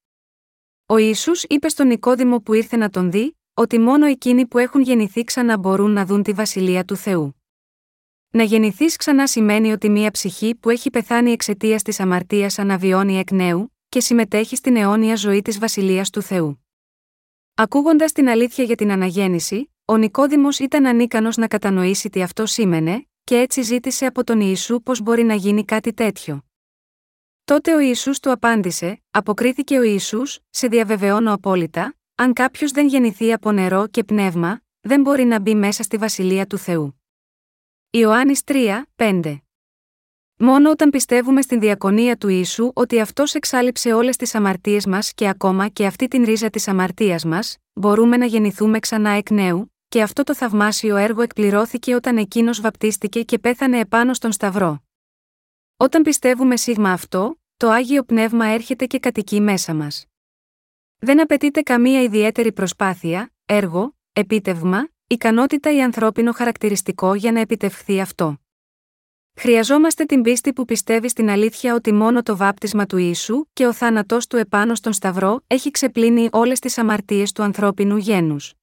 Ο 0.87 0.97
Ιησούς 0.97 1.43
είπε 1.43 1.69
στον 1.69 1.87
Νικόδημο 1.87 2.41
που 2.41 2.55
ήρθε 2.55 2.77
να 2.77 2.91
τον 2.91 3.11
δει, 3.11 3.39
ότι 3.55 3.79
μόνο 3.79 4.07
εκείνοι 4.07 4.47
που 4.47 4.59
έχουν 4.59 4.81
γεννηθεί 4.81 5.25
ξανά 5.25 5.59
μπορούν 5.59 5.91
να 5.91 6.07
δουν 6.07 6.23
τη 6.23 6.33
βασιλεία 6.33 6.85
του 6.85 6.97
Θεού. 6.97 7.43
Να 8.31 8.43
γεννηθείς 8.43 8.97
ξανά 8.97 9.27
σημαίνει 9.27 9.73
ότι 9.73 9.89
μία 9.89 10.11
ψυχή 10.11 10.55
που 10.55 10.71
έχει 10.71 10.91
πεθάνει 10.91 11.31
εξαιτίας 11.31 11.83
της 11.83 12.01
αμαρτίας 12.01 12.59
αναβιώνει 12.59 13.19
εκ 13.19 13.31
νέου 13.31 13.75
και 13.89 14.01
συμμετέχει 14.01 14.57
στην 14.57 14.77
αιώνια 14.77 15.17
ζωή 15.17 15.43
της 15.43 15.59
βασιλείας 15.59 16.11
του 16.11 16.23
Θεού. 16.23 16.65
Ακούγοντας 17.55 18.13
την 18.13 18.29
αλήθεια 18.29 18.65
για 18.65 18.77
την 18.77 18.91
αναγέννηση, 18.91 19.75
ο 19.85 19.97
Νικόδημος 19.97 20.59
ήταν 20.59 20.87
ανίκανος 20.87 21.37
να 21.37 21.47
κατανοήσει 21.47 22.11
τι 22.11 22.23
αυτό 22.23 22.47
σήμαινε, 22.47 23.05
και 23.25 23.39
έτσι 23.39 23.63
ζήτησε 23.63 24.07
από 24.07 24.25
τον 24.25 24.41
Ιησού 24.41 24.83
πώς 24.83 25.01
μπορεί 25.01 25.23
να 25.23 25.35
γίνει 25.35 25.65
κάτι 25.65 25.93
τέτοιο. 25.93 26.45
Τότε 27.51 27.75
ο 27.75 27.79
Ιησούς 27.79 28.21
του 28.21 28.31
απάντησε, 28.31 29.03
αποκρίθηκε 29.11 29.79
ο 29.79 29.83
Ιησούς, 29.83 30.39
σε 30.51 30.67
διαβεβαιώνω 30.67 31.33
απόλυτα, 31.33 31.95
αν 32.15 32.33
κάποιος 32.33 32.71
δεν 32.71 32.87
γεννηθεί 32.87 33.33
από 33.33 33.53
νερό 33.53 33.87
και 33.87 34.05
πνεύμα, 34.05 34.61
δεν 34.81 35.01
μπορεί 35.01 35.25
να 35.25 35.41
μπει 35.41 35.55
μέσα 35.55 35.83
στη 35.83 35.97
βασιλεία 35.97 36.47
του 36.47 36.59
Θεού. 36.59 37.01
Ιωάννης 37.91 38.43
3, 38.45 38.83
5 38.97 39.37
Μόνο 40.37 40.71
όταν 40.71 40.91
πιστεύουμε 40.91 41.43
στην 41.43 41.61
διακονία 41.61 42.17
του 42.17 42.29
Ιησού 42.29 42.71
ότι 42.75 43.01
αυτός 43.01 43.35
εξάλληψε 43.35 43.93
όλες 43.93 44.17
τις 44.17 44.35
αμαρτίες 44.35 44.87
μας 44.87 45.13
και 45.13 45.29
ακόμα 45.29 45.69
και 45.69 45.87
αυτή 45.87 46.09
την 46.09 46.25
ρίζα 46.25 46.51
της 46.51 46.69
αμαρτίας 46.69 47.25
μας, 47.25 47.57
μπορούμε 47.73 48.17
να 48.17 48.27
γεννηθούμε 48.27 48.79
ξανά 48.79 49.11
εκ 49.11 49.31
νέου, 49.31 49.75
και 49.89 50.03
αυτό 50.03 50.23
το 50.23 50.35
θαυμάσιο 50.35 50.97
έργο 50.97 51.23
εκπληρώθηκε 51.23 51.95
όταν 51.95 52.17
εκείνος 52.17 52.61
βαπτίστηκε 52.61 53.23
και 53.23 53.39
πέθανε 53.39 53.79
επάνω 53.79 54.15
στον 54.15 54.33
Σταυρό. 54.33 54.83
Όταν 55.77 56.03
πιστεύουμε 56.03 56.57
σίγμα 56.57 56.93
αυτό, 56.93 57.40
το 57.61 57.71
άγιο 57.71 58.03
πνεύμα 58.03 58.47
έρχεται 58.47 58.87
και 58.87 58.99
κατοικεί 58.99 59.41
μέσα 59.41 59.75
μας. 59.75 60.07
Δεν 60.99 61.21
απαιτείται 61.21 61.63
καμία 61.63 62.03
ιδιαίτερη 62.03 62.53
προσπάθεια, 62.53 63.33
έργο, 63.47 63.97
επίτευγμα, 64.13 64.89
ικανότητα 65.07 65.75
ή 65.75 65.83
ανθρώπινο 65.83 66.33
χαρακτηριστικό 66.33 67.15
για 67.15 67.33
να 67.33 67.41
επιτευχθεί 67.41 68.01
αυτό. 68.01 68.37
Χρειαζόμαστε 69.37 70.05
την 70.05 70.23
πίστη 70.23 70.53
που 70.53 70.65
πιστεύει 70.65 71.09
στην 71.09 71.31
αλήθεια 71.31 71.75
ότι 71.75 71.93
μόνο 71.93 72.23
το 72.23 72.37
βάπτισμα 72.37 72.87
του 72.87 72.97
Ιησού 72.97 73.45
και 73.53 73.67
ο 73.67 73.73
θάνατός 73.73 74.27
του 74.27 74.37
επάνω 74.37 74.75
στον 74.75 74.93
Σταυρό 74.93 75.41
έχει 75.47 75.71
ξεπλύνει 75.71 76.29
όλες 76.33 76.59
τις 76.59 76.79
αμαρτίες 76.79 77.33
του 77.33 77.43
ανθρώπινου 77.43 77.97
γένους. 77.97 78.55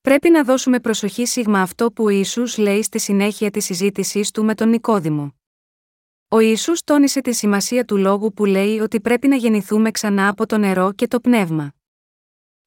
Πρέπει 0.00 0.30
να 0.30 0.44
δώσουμε 0.44 0.80
προσοχή 0.80 1.26
σίγμα 1.26 1.60
αυτό 1.60 1.92
που 1.92 2.04
ο 2.04 2.08
Ιησούς 2.08 2.58
λέει 2.58 2.82
στη 2.82 2.98
συνέχεια 2.98 3.50
της 3.50 3.64
συζήτησής 3.64 4.30
του 4.30 4.44
με 4.44 4.54
τον 4.54 4.68
Νικόδημο. 4.68 5.34
Ο 6.28 6.38
Ιησούς 6.38 6.84
τόνισε 6.84 7.20
τη 7.20 7.32
σημασία 7.32 7.84
του 7.84 7.96
λόγου 7.96 8.32
που 8.32 8.44
λέει 8.44 8.78
ότι 8.78 9.00
πρέπει 9.00 9.28
να 9.28 9.36
γεννηθούμε 9.36 9.90
ξανά 9.90 10.28
από 10.28 10.46
το 10.46 10.58
νερό 10.58 10.92
και 10.92 11.06
το 11.06 11.20
πνεύμα. 11.20 11.74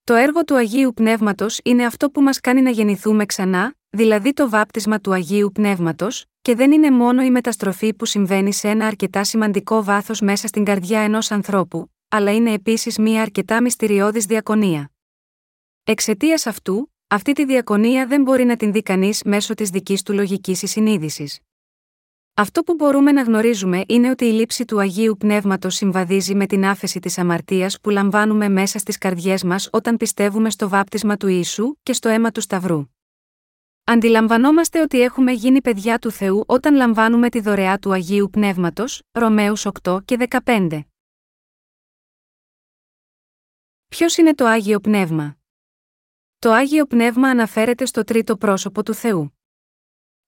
Το 0.03 0.13
έργο 0.13 0.43
του 0.43 0.55
Αγίου 0.55 0.93
Πνεύματος 0.93 1.59
είναι 1.63 1.85
αυτό 1.85 2.09
που 2.09 2.21
μας 2.21 2.39
κάνει 2.39 2.61
να 2.61 2.69
γεννηθούμε 2.69 3.25
ξανά, 3.25 3.73
δηλαδή 3.89 4.33
το 4.33 4.49
βάπτισμα 4.49 4.99
του 4.99 5.13
Αγίου 5.13 5.51
Πνεύματος, 5.53 6.25
και 6.41 6.55
δεν 6.55 6.71
είναι 6.71 6.91
μόνο 6.91 7.23
η 7.23 7.31
μεταστροφή 7.31 7.93
που 7.93 8.05
συμβαίνει 8.05 8.53
σε 8.53 8.69
ένα 8.69 8.85
αρκετά 8.85 9.23
σημαντικό 9.23 9.83
βάθος 9.83 10.21
μέσα 10.21 10.47
στην 10.47 10.63
καρδιά 10.63 10.99
ενός 10.99 11.31
ανθρώπου, 11.31 11.91
αλλά 12.09 12.35
είναι 12.35 12.53
επίσης 12.53 12.97
μια 12.97 13.21
αρκετά 13.21 13.61
μυστηριώδης 13.61 14.25
διακονία. 14.25 14.91
Εξαιτίας 15.83 16.45
αυτού, 16.45 16.93
αυτή 17.07 17.33
τη 17.33 17.45
διακονία 17.45 18.07
δεν 18.07 18.21
μπορεί 18.21 18.43
να 18.43 18.55
την 18.55 18.71
δει 18.71 18.81
κανείς 18.81 19.23
μέσω 19.23 19.53
της 19.53 19.69
δικής 19.69 20.03
του 20.03 20.13
λογικής 20.13 20.61
συνείδησης. 20.65 21.39
Αυτό 22.39 22.63
που 22.63 22.73
μπορούμε 22.73 23.11
να 23.11 23.21
γνωρίζουμε 23.21 23.83
είναι 23.87 24.09
ότι 24.09 24.25
η 24.25 24.31
λήψη 24.31 24.65
του 24.65 24.79
Αγίου 24.79 25.15
Πνεύματος 25.17 25.75
συμβαδίζει 25.75 26.35
με 26.35 26.45
την 26.45 26.65
άφεση 26.65 26.99
της 26.99 27.17
αμαρτίας 27.17 27.79
που 27.81 27.89
λαμβάνουμε 27.89 28.49
μέσα 28.49 28.79
στις 28.79 28.97
καρδιές 28.97 29.43
μας 29.43 29.69
όταν 29.71 29.97
πιστεύουμε 29.97 30.49
στο 30.49 30.69
βάπτισμα 30.69 31.17
του 31.17 31.27
Ιησού 31.27 31.75
και 31.83 31.93
στο 31.93 32.09
αίμα 32.09 32.31
του 32.31 32.41
Σταυρού. 32.41 32.85
Αντιλαμβανόμαστε 33.83 34.81
ότι 34.81 35.01
έχουμε 35.01 35.31
γίνει 35.31 35.61
παιδιά 35.61 35.99
του 35.99 36.11
Θεού 36.11 36.43
όταν 36.47 36.75
λαμβάνουμε 36.75 37.29
τη 37.29 37.39
δωρεά 37.39 37.79
του 37.79 37.91
Αγίου 37.91 38.29
Πνεύματος, 38.29 39.01
Ρωμαίους 39.11 39.65
8 39.83 39.99
και 40.05 40.27
15. 40.45 40.79
Ποιος 43.87 44.17
είναι 44.17 44.35
το 44.35 44.45
Άγιο 44.45 44.79
Πνεύμα; 44.79 45.37
Το 46.39 46.51
Άγιο 46.51 46.85
Πνεύμα 46.85 47.29
αναφέρεται 47.29 47.85
στο 47.85 48.03
τρίτο 48.03 48.37
πρόσωπο 48.37 48.83
του 48.83 48.93
Θεού. 48.93 49.38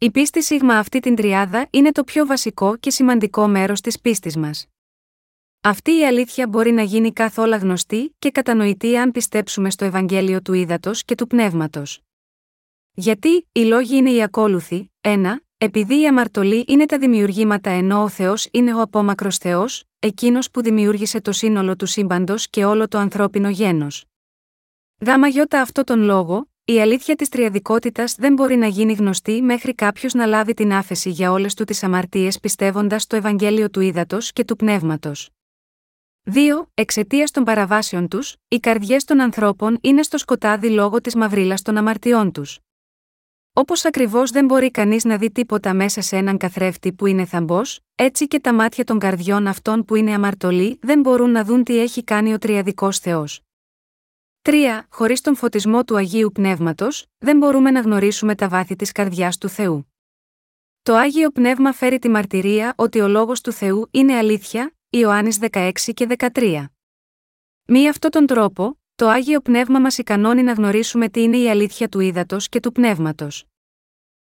Η 0.04 0.12
πίστη 0.12 0.44
σίγμα 0.44 0.78
αυτή 0.78 1.00
την 1.00 1.16
τριάδα 1.16 1.68
είναι 1.70 1.92
το 1.92 2.04
πιο 2.04 2.26
βασικό 2.26 2.78
και 2.78 2.90
σημαντικό 2.90 3.48
μέρος 3.48 3.82
της 3.82 4.00
πίστης 4.00 4.38
μας. 4.38 4.68
Αυτή 5.62 5.92
η 5.92 6.06
αλήθεια 6.06 6.48
μπορεί 6.48 6.72
να 6.72 6.82
γίνει 6.82 7.14
καθόλου 7.14 7.56
γνωστή 7.56 8.16
και 8.20 8.32
κατανοητή 8.32 8.98
αν 8.98 9.12
πιστέψουμε 9.12 9.70
στο 9.70 9.86
Ευαγγέλιο 9.86 10.42
του 10.42 10.54
Ήδατος 10.54 11.04
και 11.04 11.16
του 11.16 11.28
Πνεύματος. 11.28 12.02
Γιατί, 12.92 13.48
οι 13.52 13.60
λόγοι 13.60 13.96
είναι 13.96 14.12
οι 14.12 14.24
ακόλουθοι, 14.24 14.92
1. 15.02 15.40
Επειδή 15.58 16.02
η 16.02 16.08
αμαρτωλή 16.08 16.66
είναι 16.68 16.86
τα 16.86 16.98
δημιουργήματα 16.98 17.70
ενώ 17.70 18.04
ο 18.04 18.10
Θεός 18.10 18.48
είναι 18.52 18.74
ο 18.74 18.82
απόμακρος 18.82 19.38
Θεός, 19.38 19.84
εκείνος 20.00 20.52
που 20.52 20.62
δημιούργησε 20.62 21.22
το 21.22 21.32
σύνολο 21.32 21.76
του 21.76 21.86
σύμπαντος 21.86 22.50
και 22.50 22.66
όλο 22.66 22.88
το 22.88 22.98
ανθρώπινο 22.98 23.50
γένος. 23.50 24.06
Γάμα 25.06 25.28
γιώτα 25.28 25.62
αυτό 25.62 25.84
τον 25.84 26.02
λόγο, 26.02 26.51
η 26.66 26.82
αλήθεια 26.82 27.16
της 27.16 27.30
τριαδικότητας 27.30 28.16
δεν 28.16 28.34
μπορεί 28.34 28.56
να 28.56 28.68
γίνει 28.68 28.94
γνωστή 28.94 29.42
μέχρι 29.42 29.76
κάποιος 29.76 30.14
να 30.14 30.26
λάβει 30.26 30.54
την 30.54 30.74
άφεση 30.74 31.10
για 31.10 31.32
όλες 31.32 31.54
του 31.54 31.64
τις 31.64 31.84
αμαρτίες 31.84 32.40
πιστεύοντας 32.40 33.08
το 33.08 33.16
Ευαγγέλιο 33.16 33.70
του 33.70 33.82
Ήδατος 33.82 34.32
και 34.32 34.44
του 34.44 34.56
Πνεύματος. 34.56 35.30
2. 36.24 36.68
Εξαιτίας 36.74 37.32
των 37.32 37.44
παραβάσεων 37.44 38.08
τους, 38.08 38.36
οι 38.48 38.60
καρδιές 38.60 39.04
των 39.04 39.22
ανθρώπων 39.22 39.78
είναι 39.82 40.04
στο 40.04 40.18
σκοτάδι 40.18 40.70
λόγω 40.70 41.02
της 41.02 41.16
μαυρίλας 41.16 41.62
των 41.62 41.78
αμαρτιών 41.78 42.32
τους. 42.32 42.60
Όπως 43.54 43.86
ακριβώς 43.86 44.32
δεν 44.32 44.46
μπορεί 44.46 44.72
κανείς 44.72 45.04
να 45.04 45.18
δει 45.18 45.32
τίποτα 45.32 45.74
μέσα 45.74 46.02
σε 46.02 46.18
έναν 46.18 46.38
καθρέφτη 46.38 46.94
που 46.94 47.06
είναι 47.06 47.26
θαμπός, 47.26 47.80
έτσι 47.96 48.28
και 48.28 48.40
τα 48.40 48.54
μάτια 48.54 48.84
των 48.84 49.00
καρδιών 49.00 49.48
αυτών 49.48 49.86
που 49.86 49.96
είναι 49.96 50.14
αμαρτωλοί 50.14 50.80
δεν 50.82 51.00
μπορούν 51.00 51.32
να 51.32 51.44
δουν 51.44 51.64
τι 51.64 51.80
έχει 51.80 52.04
κάνει 52.04 52.34
ο 52.34 52.38
Τριαδικός 52.38 53.00
Θεός. 53.00 53.42
3. 54.44 54.82
Χωρίς 54.90 55.22
τον 55.22 55.36
φωτισμό 55.36 55.84
του 55.84 55.96
Αγίου 55.96 56.32
Πνεύματος, 56.34 57.06
δεν 57.18 57.38
μπορούμε 57.38 57.72
να 57.72 57.80
γνωρίσουμε 57.80 58.36
τα 58.36 58.50
βάθη 58.50 58.76
της 58.76 58.92
καρδιάς 58.92 59.38
του 59.38 59.50
Θεού. 59.50 59.94
Το 60.82 60.96
Άγιο 60.96 61.32
Πνεύμα 61.32 61.74
φέρει 61.74 62.00
τη 62.00 62.10
μαρτυρία 62.10 62.74
ότι 62.78 63.00
ο 63.00 63.08
λόγος 63.08 63.42
του 63.42 63.52
Θεού 63.52 63.88
είναι 63.92 64.18
αλήθεια, 64.18 64.76
Ιωάννης 64.90 65.38
16 65.52 65.72
και 65.94 66.08
13. 66.34 66.66
Μη 67.68 67.90
αυτόν 67.90 68.12
τον 68.12 68.26
τρόπο, 68.26 68.80
το 68.96 69.08
Άγιο 69.08 69.42
Πνεύμα 69.42 69.80
μας 69.80 69.98
ικανώνει 69.98 70.44
να 70.44 70.54
γνωρίσουμε 70.54 71.10
τι 71.10 71.22
είναι 71.22 71.38
η 71.38 71.50
αλήθεια 71.50 71.90
του 71.90 72.00
ύδατος 72.00 72.50
και 72.50 72.60
του 72.60 72.72
πνεύματος. 72.72 73.46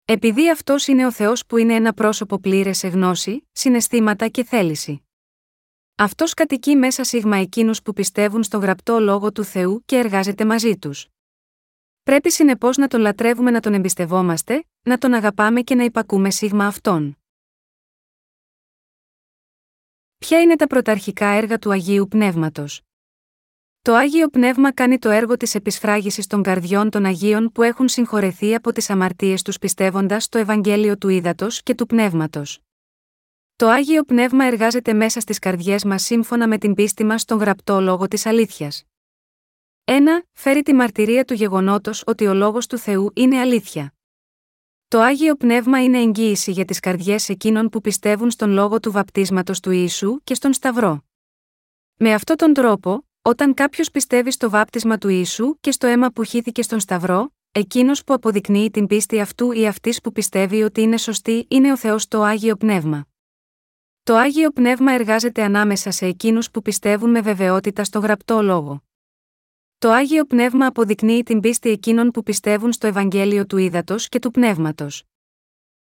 Επειδή 0.05 0.49
αυτός 0.49 0.87
είναι 0.87 1.05
ο 1.05 1.11
Θεός 1.11 1.45
που 1.45 1.57
είναι 1.57 1.73
ένα 1.73 1.93
πρόσωπο 1.93 2.39
πλήρες 2.39 2.77
σε 2.77 2.87
γνώση, 2.87 3.47
συναισθήματα 3.51 4.27
και 4.27 4.43
θέληση. 4.43 5.06
Αυτός 6.00 6.34
κατοικεί 6.34 6.75
μέσα 6.75 7.04
σίγμα 7.04 7.38
εκείνους 7.38 7.82
που 7.82 7.94
πιστεύουν 7.94 8.44
στο 8.44 8.58
γραπτό 8.58 9.00
λόγο 9.00 9.32
του 9.32 9.44
Θεού 9.44 9.82
και 9.86 9.98
εργάζεται 9.98 10.46
μαζί 10.46 10.77
τους. 10.77 11.08
Πρέπει 12.04 12.32
συνεπώς 12.32 12.77
να 12.77 12.88
τον 12.88 13.01
λατρεύουμε 13.01 13.51
να 13.51 13.60
τον 13.60 13.74
εμπιστευόμαστε, 13.74 14.63
να 14.82 14.98
τον 14.98 15.13
αγαπάμε 15.13 15.62
και 15.62 15.75
να 15.75 15.84
υπακούμε 15.84 16.32
σίγμα 16.32 16.66
αυτόν. 16.68 17.18
Ποια 20.18 20.42
είναι 20.42 20.56
τα 20.56 20.68
πρωταρχικά 20.68 21.27
έργα 21.27 21.60
του 21.60 21.72
Αγίου 21.72 22.08
Πνεύματος; 22.08 22.82
Το 23.82 23.94
Άγιο 23.94 24.27
Πνεύμα 24.27 24.74
κάνει 24.74 25.00
το 25.00 25.10
έργο 25.10 25.38
της 25.38 25.56
επισφράγησης 25.56 26.27
των 26.27 26.44
καρδιών 26.44 26.89
των 26.89 27.06
Αγίων 27.06 27.51
που 27.51 27.63
έχουν 27.63 27.88
συγχωρεθεί 27.88 28.56
από 28.56 28.72
τις 28.72 28.89
αμαρτίες 28.89 29.42
τους 29.42 29.58
πιστεύοντας 29.58 30.30
το 30.30 30.38
Ευαγγέλιο 30.38 30.98
του 30.98 31.10
Ήδατος 31.10 31.63
και 31.63 31.75
του 31.75 31.86
Πνεύματος. 31.86 32.66
Το 33.59 33.67
Άγιο 33.67 34.03
Πνεύμα 34.03 34.45
εργάζεται 34.45 34.93
μέσα 34.93 35.19
στις 35.19 35.39
καρδιές 35.39 35.83
μας 35.83 36.03
σύμφωνα 36.03 36.47
με 36.47 36.57
την 36.57 36.73
πίστη 36.73 37.03
μας 37.03 37.21
στον 37.21 37.37
γραπτό 37.37 37.81
λόγο 37.81 38.07
της 38.07 38.25
αλήθειας. 38.25 38.83
1. 39.83 39.93
Φέρει 40.33 40.61
τη 40.61 40.73
μαρτυρία 40.73 41.25
του 41.25 41.33
γεγονότος 41.33 42.03
ότι 42.05 42.27
ο 42.27 42.33
λόγος 42.33 42.67
του 42.67 42.77
Θεού 42.77 43.11
είναι 43.15 43.39
αλήθεια. 43.39 43.93
Το 44.87 44.99
Άγιο 44.99 45.35
Πνεύμα 45.35 45.83
είναι 45.83 45.99
εγγύηση 45.99 46.51
για 46.51 46.65
τις 46.65 46.79
καρδιές 46.79 47.29
εκείνων 47.29 47.69
που 47.69 47.81
πιστεύουν 47.81 48.31
στον 48.31 48.49
λόγο 48.49 48.79
του 48.79 48.91
βαπτίσματος 48.91 49.59
του 49.59 49.71
Ιησού 49.71 50.19
και 50.23 50.33
στον 50.33 50.53
Σταυρό. 50.53 51.03
Με 51.95 52.13
αυτόν 52.13 52.35
τον 52.35 52.53
τρόπο, 52.53 53.07
όταν 53.21 53.53
κάποιος 53.53 53.91
πιστεύει 53.91 54.31
στο 54.31 54.49
βάπτισμα 54.49 54.97
του 54.97 55.09
Ιησού 55.09 55.59
και 55.59 55.71
στο 55.71 55.87
αίμα 55.87 56.09
που 56.11 56.23
χύθηκε 56.23 56.61
στον 56.61 56.79
Σταυρό, 56.79 57.33
εκείνος 57.51 58.03
που 58.03 58.13
αποδεικνύει 58.13 58.71
την 58.71 58.87
πίστη 58.87 59.19
αυτού 59.19 59.51
ή 59.51 59.67
αυτής 59.67 60.01
που 60.01 60.11
πιστεύει 60.11 60.63
ότι 60.63 60.81
είναι 60.81 60.97
σωστή 60.97 61.45
είναι 61.49 61.71
ο 61.71 61.77
Θεός 61.77 62.07
το 62.07 62.23
Άγιο 62.23 62.55
Πνεύμα. 62.55 63.07
Το 64.07 64.15
Άγιο 64.15 64.51
Πνεύμα 64.51 64.91
εργάζεται 64.91 65.43
ανάμεσα 65.43 65.91
σε 65.91 66.05
εκείνους 66.05 66.51
που 66.51 66.61
πιστεύουν 66.61 67.09
με 67.09 67.21
βεβαιότητα 67.21 67.83
στο 67.83 67.99
γραπτό 67.99 68.41
λόγο. 68.41 68.83
Το 69.77 69.91
Άγιο 69.91 70.25
Πνεύμα 70.25 70.65
αποδεικνύει 70.65 71.23
την 71.23 71.39
πίστη 71.39 71.69
εκείνων 71.69 72.11
που 72.11 72.23
πιστεύουν 72.23 72.73
στο 72.73 72.87
Ευαγγέλιο 72.87 73.45
του 73.45 73.57
Ήδατος 73.57 74.09
και 74.09 74.19
του 74.19 74.31
Πνεύματος. 74.31 75.03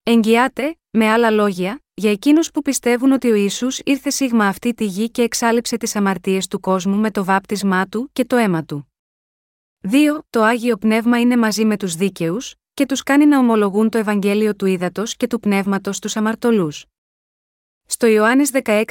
Εγγυάται, 0.03 0.77
με 0.89 1.09
άλλα 1.09 1.29
λόγια, 1.29 1.81
για 1.93 2.11
εκείνους 2.11 2.51
που 2.51 2.61
πιστεύουν 2.61 3.11
ότι 3.11 3.31
ο 3.31 3.35
Ισού 3.35 3.67
ήρθε 3.83 4.09
σίγμα 4.09 4.47
αυτή 4.47 4.73
τη 4.73 4.85
γη 4.85 5.09
και 5.09 5.21
εξάλληψε 5.21 5.77
τις 5.77 5.95
αμαρτίες 5.95 6.47
του 6.47 6.59
κόσμου 6.59 6.95
με 6.95 7.11
το 7.11 7.23
βάπτισμά 7.23 7.87
του 7.87 8.09
και 8.13 8.25
το 8.25 8.35
αίμα 8.35 8.63
του. 8.63 8.93
2. 9.81 9.91
Το 10.29 10.43
Άγιο 10.43 10.77
Πνεύμα 10.77 11.19
είναι 11.19 11.37
μαζί 11.37 11.65
με 11.65 11.77
τους 11.77 11.95
δίκαιους, 11.95 12.55
και 12.73 12.85
τους 12.85 13.03
κάνει 13.03 13.25
να 13.25 13.39
ομολογούν 13.39 13.89
το 13.89 13.97
Ευαγγέλιο 13.97 14.55
του 14.55 14.65
Ήδατος 14.65 15.15
και 15.15 15.27
του 15.27 15.39
Πνεύματος 15.39 15.95
στου 15.95 16.19
αμαρτωλούς. 16.19 16.85
Στο 17.85 18.07
Ιωάννης 18.07 18.51
16, 18.63 18.83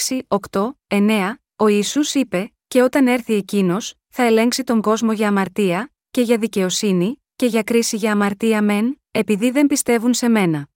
8, 0.50 0.70
9, 0.88 1.34
ο 1.56 1.66
Ιησούς 1.66 2.14
είπε 2.14 2.52
«Και 2.68 2.82
όταν 2.82 3.06
έρθει 3.06 3.34
εκείνος, 3.34 3.94
θα 4.08 4.22
ελέγξει 4.22 4.64
τον 4.64 4.80
κόσμο 4.82 5.12
για 5.12 5.28
αμαρτία, 5.28 5.92
και 6.10 6.20
για 6.20 6.38
δικαιοσύνη, 6.38 7.22
και 7.36 7.46
για 7.46 7.62
κρίση 7.62 7.96
για 7.96 8.12
αμαρτία 8.12 8.62
μεν, 8.62 9.00
επειδή 9.10 9.50
δεν 9.50 9.66
πιστεύουν 9.66 10.14
σε 10.14 10.28
μένα». 10.28 10.66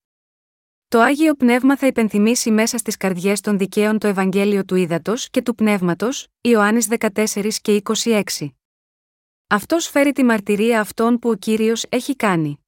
Το 0.89 1.01
Άγιο 1.01 1.35
Πνεύμα 1.35 1.77
θα 1.77 1.87
υπενθυμίσει 1.87 2.51
μέσα 2.51 2.79
στις 2.79 2.97
καρδιές 2.97 3.41
των 3.41 3.59
δικαίων 3.59 3.99
το 3.99 4.07
Ευαγγέλιο 4.07 4.65
του 4.65 4.75
Ήδατος 4.75 5.31
και 5.31 5.43
του 5.43 5.55
Πνεύματος, 5.55 6.29
Ιωάννης 6.41 6.87
14 6.87 7.61
και 7.61 7.83
26. 7.95 8.23
Αυτός 9.47 9.89
φέρει 9.89 10.13
τη 10.13 10.25
μαρτυρία 10.25 10.81
αυτών 10.81 11.19
που 11.19 11.29
ο 11.31 11.35
κύριος 11.35 11.85
έχει 11.89 12.17
κάνει. 12.17 12.65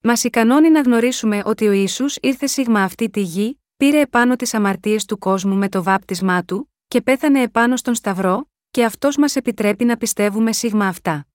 Μας 0.00 0.24
ικανώνει 0.24 0.70
να 0.70 0.80
γνωρίσουμε 0.80 1.42
ότι 1.44 1.66
ο 1.66 1.72
Ισού 1.72 2.04
ήρθε 2.20 2.46
σίγμα 2.46 2.82
αυτή 2.82 3.10
τη 3.10 3.20
γη, 3.20 3.60
πήρε 3.76 4.00
επάνω 4.00 4.36
τις 4.36 4.54
αμαρτίες 4.54 5.04
του 5.04 5.18
κόσμου 5.18 5.54
με 5.56 5.68
το 5.68 5.82
βάπτισμά 5.82 6.44
του, 6.44 6.72
και 6.88 7.02
πέθανε 7.02 7.42
επάνω 7.42 7.76
στον 7.76 7.94
Σταυρό, 7.94 8.50
και 8.70 8.84
αυτός 8.84 9.16
μας 9.16 9.36
επιτρέπει 9.36 9.84
να 9.84 9.96
πιστεύουμε 9.96 10.52
σίγμα 10.52 10.86
αυτά. 10.86 11.26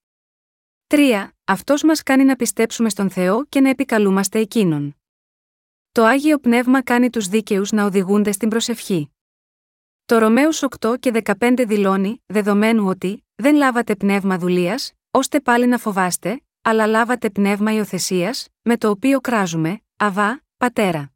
3. 0.88 1.28
Αυτός 1.46 1.84
μας 1.84 2.04
κάνει 2.04 2.24
να 2.24 2.36
πιστέψουμε 2.36 2.90
στον 2.90 3.10
Θεό 3.10 3.46
και 3.46 3.62
να 3.62 3.70
επικαλούμαστε 3.70 4.40
εκείνον. 4.40 4.96
Το 5.92 6.04
Άγιο 6.04 6.40
Πνεύμα 6.40 6.84
κάνει 6.84 7.10
τους 7.10 7.28
δίκαιους 7.28 7.72
να 7.72 7.86
οδηγούνται 7.86 8.32
στην 8.32 8.50
προσευχή. 8.50 9.12
Το 10.06 10.18
Ρωμαίου 10.18 10.50
8 10.80 11.00
και 11.00 11.12
15 11.40 11.64
δηλώνει, 11.68 12.24
δεδομένου 12.26 12.88
ότι 12.88 13.26
δεν 13.36 13.56
λάβατε 13.56 13.96
πνεύμα 13.96 14.38
δουλείας, 14.38 14.94
ώστε 15.12 15.40
πάλι 15.40 15.68
να 15.68 15.78
φοβάστε, 15.78 16.42
αλλά 16.62 16.86
λάβατε 16.88 17.30
πνεύμα 17.30 17.74
υιοθεσίας, 17.74 18.48
με 18.62 18.78
το 18.78 18.90
οποίο 18.90 19.22
κράζουμε, 19.22 19.82
Αβά, 19.98 20.44
Πατέρα. 20.58 21.12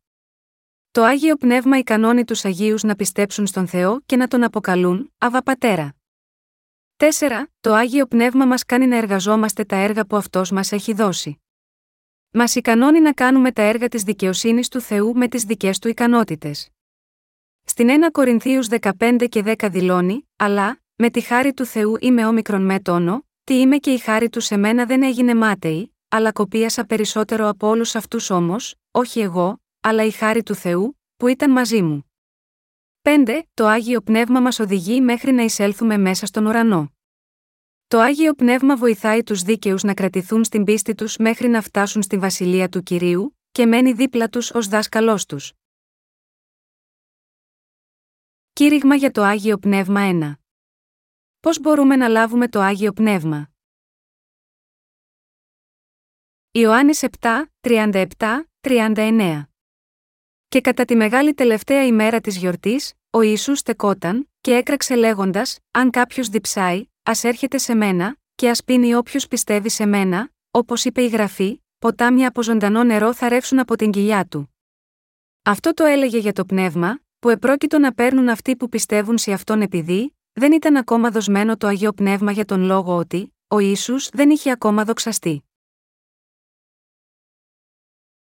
Το 0.93 1.03
Άγιο 1.03 1.35
Πνεύμα 1.35 1.77
ικανώνει 1.77 2.23
τους 2.23 2.45
Αγίους 2.45 2.83
να 2.83 2.95
πιστέψουν 2.95 3.47
στον 3.47 3.67
Θεό 3.67 4.01
και 4.05 4.15
να 4.15 4.27
τον 4.27 4.43
αποκαλούν, 4.43 5.13
Αβά 5.17 5.43
Πατέρα. 5.43 5.95
4. 6.97 7.45
Το 7.59 7.73
Άγιο 7.73 8.05
Πνεύμα 8.05 8.45
μας 8.45 8.63
κάνει 8.63 8.87
να 8.87 8.97
εργαζόμαστε 8.97 9.63
τα 9.63 9.75
έργα 9.75 10.05
που 10.05 10.15
αυτός 10.15 10.51
μας 10.51 10.71
έχει 10.71 10.93
δώσει. 10.93 11.41
Μας 12.31 12.55
ικανώνει 12.55 12.99
να 12.99 13.13
κάνουμε 13.13 13.51
τα 13.51 13.61
έργα 13.61 13.87
της 13.87 14.03
δικαιοσύνης 14.03 14.67
του 14.67 14.81
Θεού 14.81 15.15
με 15.15 15.27
τις 15.27 15.43
δικές 15.43 15.79
του 15.79 15.87
ικανότητες. 15.87 16.69
Στην 17.63 17.89
1 17.89 18.11
Κορινθίους 18.11 18.67
15 18.67 19.27
και 19.29 19.43
10 19.45 19.69
δηλώνει, 19.71 20.29
αλλά, 20.35 20.81
με 20.95 21.09
τη 21.09 21.21
χάρη 21.21 21.53
του 21.53 21.65
Θεού 21.65 21.97
είμαι 21.99 22.25
όμικρον 22.25 22.65
με 22.65 22.79
τόνο, 22.79 23.25
τι 23.43 23.59
είμαι 23.59 23.77
και 23.77 23.91
η 23.91 23.97
χάρη 23.97 24.29
του 24.29 24.39
σε 24.39 24.57
μένα 24.57 24.85
δεν 24.85 25.03
έγινε 25.03 25.35
μάταιη, 25.35 25.95
αλλά 26.09 26.31
κοπίασα 26.31 26.85
περισσότερο 26.85 27.47
από 27.47 27.67
όλους 27.67 27.95
αυτούς 27.95 28.29
όμως, 28.29 28.75
όχι 28.91 29.19
εγώ, 29.19 29.62
αλλά 29.83 30.03
η 30.03 30.11
χάρη 30.11 30.43
του 30.43 30.55
Θεού, 30.55 30.99
που 31.15 31.27
ήταν 31.27 31.51
μαζί 31.51 31.81
μου. 31.81 32.11
5. 33.01 33.41
Το 33.53 33.67
Άγιο 33.67 34.01
Πνεύμα 34.01 34.39
μας 34.39 34.59
οδηγεί 34.59 35.01
μέχρι 35.01 35.31
να 35.31 35.43
εισέλθουμε 35.43 35.97
μέσα 35.97 36.25
στον 36.25 36.45
ουρανό. 36.45 36.93
Το 37.87 37.99
Άγιο 37.99 38.33
Πνεύμα 38.33 38.77
βοηθάει 38.77 39.23
τους 39.23 39.41
δίκαιους 39.41 39.83
να 39.83 39.93
κρατηθούν 39.93 40.43
στην 40.43 40.63
πίστη 40.63 40.95
τους 40.95 41.17
μέχρι 41.17 41.47
να 41.47 41.61
φτάσουν 41.61 42.01
στη 42.01 42.17
βασιλεία 42.17 42.69
του 42.69 42.83
κυρίου, 42.83 43.37
και 43.51 43.65
μένει 43.65 43.93
δίπλα 43.93 44.29
τους 44.29 44.51
ως 44.51 44.67
δάσκαλός 44.67 45.25
τους. 45.25 45.53
Κήρυγμα 48.53 48.95
για 48.95 49.11
το 49.11 49.21
Άγιο 49.21 49.57
Πνεύμα 49.57 50.01
1. 50.01 50.33
Πώς 51.39 51.59
μπορούμε 51.59 51.95
να 51.95 52.07
λάβουμε 52.07 52.47
το 52.47 52.59
Άγιο 52.59 52.93
Πνεύμα; 52.93 53.51
Ιωάννης 56.51 57.03
7, 57.19 57.45
37, 57.61 58.05
39 58.61 59.52
Και 60.53 60.61
κατά 60.61 60.85
τη 60.85 60.95
μεγάλη 60.95 61.33
τελευταία 61.33 61.85
ημέρα 61.85 62.21
της 62.21 62.37
γιορτής, 62.37 62.93
ο 63.09 63.21
Ιησούς 63.21 63.59
στεκόταν 63.59 64.29
και 64.41 64.53
έκραξε 64.53 64.95
λέγοντας 64.95 65.59
«Αν 65.71 65.89
κάποιος 65.89 66.27
διψάει, 66.27 66.85
ας 67.03 67.23
έρχεται 67.23 67.57
σε 67.57 67.73
μένα 67.73 68.17
και 68.35 68.49
ας 68.49 68.63
πίνει 68.63 68.95
όποιος 68.95 69.27
πιστεύει 69.27 69.69
σε 69.69 69.85
μένα, 69.85 70.29
όπως 70.51 70.85
είπε 70.85 71.01
η 71.01 71.07
Γραφή, 71.07 71.61
ποτάμια 71.79 72.27
από 72.27 72.43
ζωντανό 72.43 72.83
νερό 72.83 73.13
θα 73.13 73.29
ρεύσουν 73.29 73.59
από 73.59 73.75
την 73.75 73.91
κοιλιά 73.91 74.25
του». 74.25 74.55
Αυτό 75.43 75.73
το 75.73 75.83
έλεγε 75.83 76.17
για 76.17 76.33
το 76.33 76.45
πνεύμα, 76.45 76.99
που 77.19 77.29
επρόκειτο 77.29 77.79
να 77.79 77.93
παίρνουν 77.93 78.29
αυτοί 78.29 78.55
που 78.55 78.69
πιστεύουν 78.69 79.17
σε 79.17 79.31
αυτόν 79.31 79.61
επειδή, 79.61 80.17
δεν 80.33 80.51
ήταν 80.51 80.75
ακόμα 80.75 81.09
δοσμένο 81.09 81.57
το 81.57 81.67
Αγίο 81.67 81.93
Πνεύμα 81.93 82.31
για 82.31 82.45
τον 82.45 82.63
λόγο 82.63 82.95
ότι, 82.95 83.35
ο 83.47 83.59
Ιησούς 83.59 84.09
δεν 84.09 84.29
είχε 84.29 84.51
ακόμα 84.51 84.83
δοξαστεί. 84.83 85.43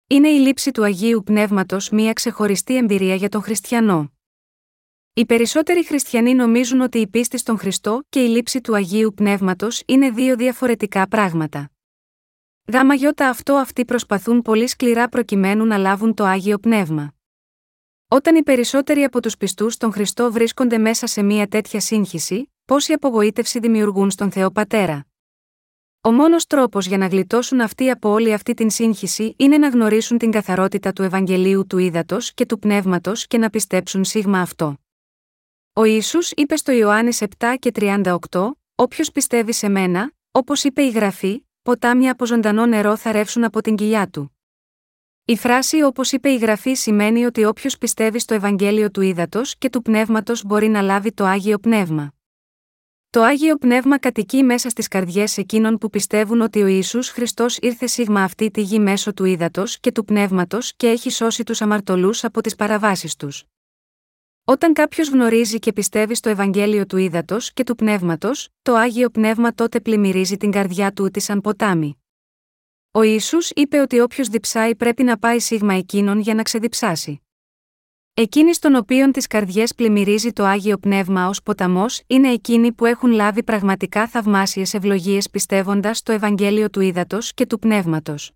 Είναι 0.09 0.29
η 0.29 0.37
λήψη 0.37 0.71
του 0.71 0.83
Αγίου 0.83 1.23
Πνεύματος 1.25 1.89
μία 1.89 2.13
ξεχωριστή 2.13 2.75
εμπειρία 2.75 3.15
για 3.15 3.29
τον 3.29 3.41
χριστιανό. 3.41 4.11
Οι 5.13 5.25
περισσότεροι 5.25 5.85
χριστιανοί 5.85 6.33
νομίζουν 6.33 6.81
ότι 6.81 6.97
η 6.99 7.07
πίστη 7.07 7.37
στον 7.37 7.57
Χριστό 7.57 8.03
και 8.09 8.23
η 8.23 8.27
λήψη 8.27 8.61
του 8.61 8.75
Αγίου 8.75 9.13
Πνεύματος 9.13 9.83
είναι 9.85 10.09
δύο 10.09 10.35
διαφορετικά 10.35 11.07
πράγματα. 11.07 11.71
Γάμα 12.67 12.93
γιώτα 12.93 13.29
αυτό 13.29 13.53
αυτοί 13.53 13.85
προσπαθούν 13.85 14.41
πολύ 14.41 14.67
σκληρά 14.67 15.09
προκειμένου 15.09 15.65
να 15.65 15.77
λάβουν 15.77 16.13
το 16.13 16.23
Άγιο 16.23 16.57
Πνεύμα. 16.57 17.13
Όταν 18.07 18.35
οι 18.35 18.43
περισσότεροι 18.43 19.03
από 19.03 19.21
τους 19.21 19.37
πιστούς 19.37 19.73
στον 19.73 19.91
Χριστό 19.91 20.31
βρίσκονται 20.31 20.77
μέσα 20.77 21.07
σε 21.07 21.21
μια 21.21 21.47
τέτοια 21.47 21.79
σύγχυση, 21.79 22.53
πόση 22.65 22.93
απογοήτευση 22.93 23.59
δημιουργούν 23.59 24.11
στον 24.11 24.31
Θεό 24.31 24.51
Πατέρα. 24.51 25.05
Ο 26.01 26.11
μόνος 26.11 26.47
τρόπος 26.47 26.85
για 26.85 26.97
να 26.97 27.07
γλιτώσουν 27.07 27.61
αυτοί 27.61 27.89
από 27.89 28.09
όλη 28.09 28.33
αυτή 28.33 28.53
την 28.53 28.69
σύγχυση 28.69 29.33
είναι 29.37 29.57
να 29.57 29.69
γνωρίσουν 29.69 30.17
την 30.17 30.31
καθαρότητα 30.31 30.93
του 30.93 31.03
Ευαγγελίου 31.03 31.67
του 31.67 31.77
Ήδατος 31.77 32.33
και 32.33 32.45
του 32.45 32.59
Πνεύματος 32.59 33.27
και 33.27 33.37
να 33.37 33.49
πιστέψουν 33.49 34.03
σίγμα 34.03 34.41
αυτό. 34.41 34.77
Ο 35.73 35.83
Ισού 35.83 36.19
είπε 36.35 36.55
στο 36.55 36.71
Ιωάννη 36.71 37.17
7 37.19 37.25
και 37.59 37.71
38, 37.75 38.49
Όποιος 38.75 39.11
πιστεύει 39.11 39.53
σε 39.53 39.69
μένα, 39.69 40.11
όπως 40.31 40.63
είπε 40.63 40.81
η 40.81 40.89
γραφή, 40.89 41.45
ποτάμια 41.61 42.11
από 42.11 42.25
ζωντανό 42.25 42.65
νερό 42.65 42.95
θα 42.95 43.11
ρεύσουν 43.11 43.43
από 43.43 43.61
την 43.61 43.75
κοιλιά 43.75 44.07
του. 44.07 44.37
Η 45.25 45.37
φράση 45.37 45.83
όπως 45.83 46.11
είπε 46.11 46.29
η 46.29 46.37
γραφή 46.37 46.73
σημαίνει 46.73 47.25
ότι 47.25 47.45
όποιος 47.45 47.77
πιστεύει 47.77 48.19
στο 48.19 48.33
Ευαγγέλιο 48.33 48.91
του 48.91 49.01
Ήδατος 49.01 49.57
και 49.57 49.69
του 49.69 49.81
Πνεύματος 49.81 50.43
μπορεί 50.43 50.67
να 50.67 50.81
λάβει 50.81 51.11
το 51.11 51.25
άγιο 51.25 51.57
πνεύμα. 51.57 52.16
Το 53.09 53.21
άγιο 53.21 53.55
πνεύμα 53.55 53.99
κατοικεί 53.99 54.43
μέσα 54.43 54.69
στις 54.69 54.87
καρδιές 54.87 55.37
εκείνων 55.37 55.77
που 55.77 55.89
πιστεύουν 55.89 56.41
ότι 56.41 56.61
ο 56.61 56.67
Ισού 56.67 57.03
Χριστός 57.03 57.57
ήρθε 57.57 57.87
σίγμα 57.87 58.23
αυτή 58.23 58.51
τη 58.51 58.61
γη 58.61 58.79
μέσω 58.79 59.13
του 59.13 59.25
Ήδατο 59.25 59.63
και 59.79 59.91
του 59.91 60.05
Πνεύματος 60.05 60.73
και 60.75 60.87
έχει 60.87 61.09
σώσει 61.09 61.43
τους 61.43 61.61
αμαρτωλούς 61.61 62.23
από 62.23 62.41
τις 62.41 62.55
παραβάσεις 62.55 63.15
τους. 63.15 63.43
Όταν 64.43 64.73
κάποιος 64.73 65.09
γνωρίζει 65.09 65.59
και 65.59 65.73
πιστεύει 65.73 66.15
στο 66.15 66.29
Ευαγγέλιο 66.29 66.85
του 66.85 66.97
Ήδατο 66.97 67.37
και 67.53 67.63
του 67.63 67.75
Πνεύματος, 67.75 68.49
το 68.61 68.73
άγιο 68.73 69.09
πνεύμα 69.09 69.53
τότε 69.53 69.79
πλημμυρίζει 69.79 70.37
την 70.37 70.51
καρδιά 70.51 70.91
του 70.91 71.09
τη 71.09 71.19
σαν 71.19 71.41
ποτάμι. 71.41 72.01
Ο 72.91 73.01
Ισού 73.01 73.37
είπε 73.55 73.79
ότι 73.79 73.99
όποιος 73.99 74.27
διψάει 74.27 74.75
πρέπει 74.75 75.03
να 75.03 75.17
πάει 75.17 75.39
σίγμα 75.39 75.73
εκείνον 75.73 76.19
για 76.19 76.33
να 76.33 76.43
ξεδιψάσει. 76.43 77.26
Εκείνοι 78.19 78.53
στον 78.53 78.75
οποίον 78.75 79.11
τις 79.11 79.27
καρδιές 79.27 79.75
πλημμυρίζει 79.75 80.31
το 80.31 80.43
άγιο 80.43 80.77
πνεύμα 80.77 81.27
ως 81.27 81.43
ποταμός 81.43 82.01
είναι 82.07 82.31
εκείνοι 82.31 82.71
που 82.71 82.85
έχουν 82.85 83.11
λάβει 83.11 83.43
πραγματικά 83.43 84.07
θαυμάσιες 84.07 84.73
ευλογίες 84.73 85.29
πιστεύοντας 85.29 86.03
το 86.03 86.11
Ευαγγέλιο 86.11 86.69
του 86.69 86.81
Ήδατος 86.81 87.33
και 87.33 87.45
του 87.45 87.59
Πνεύματος. 87.59 88.31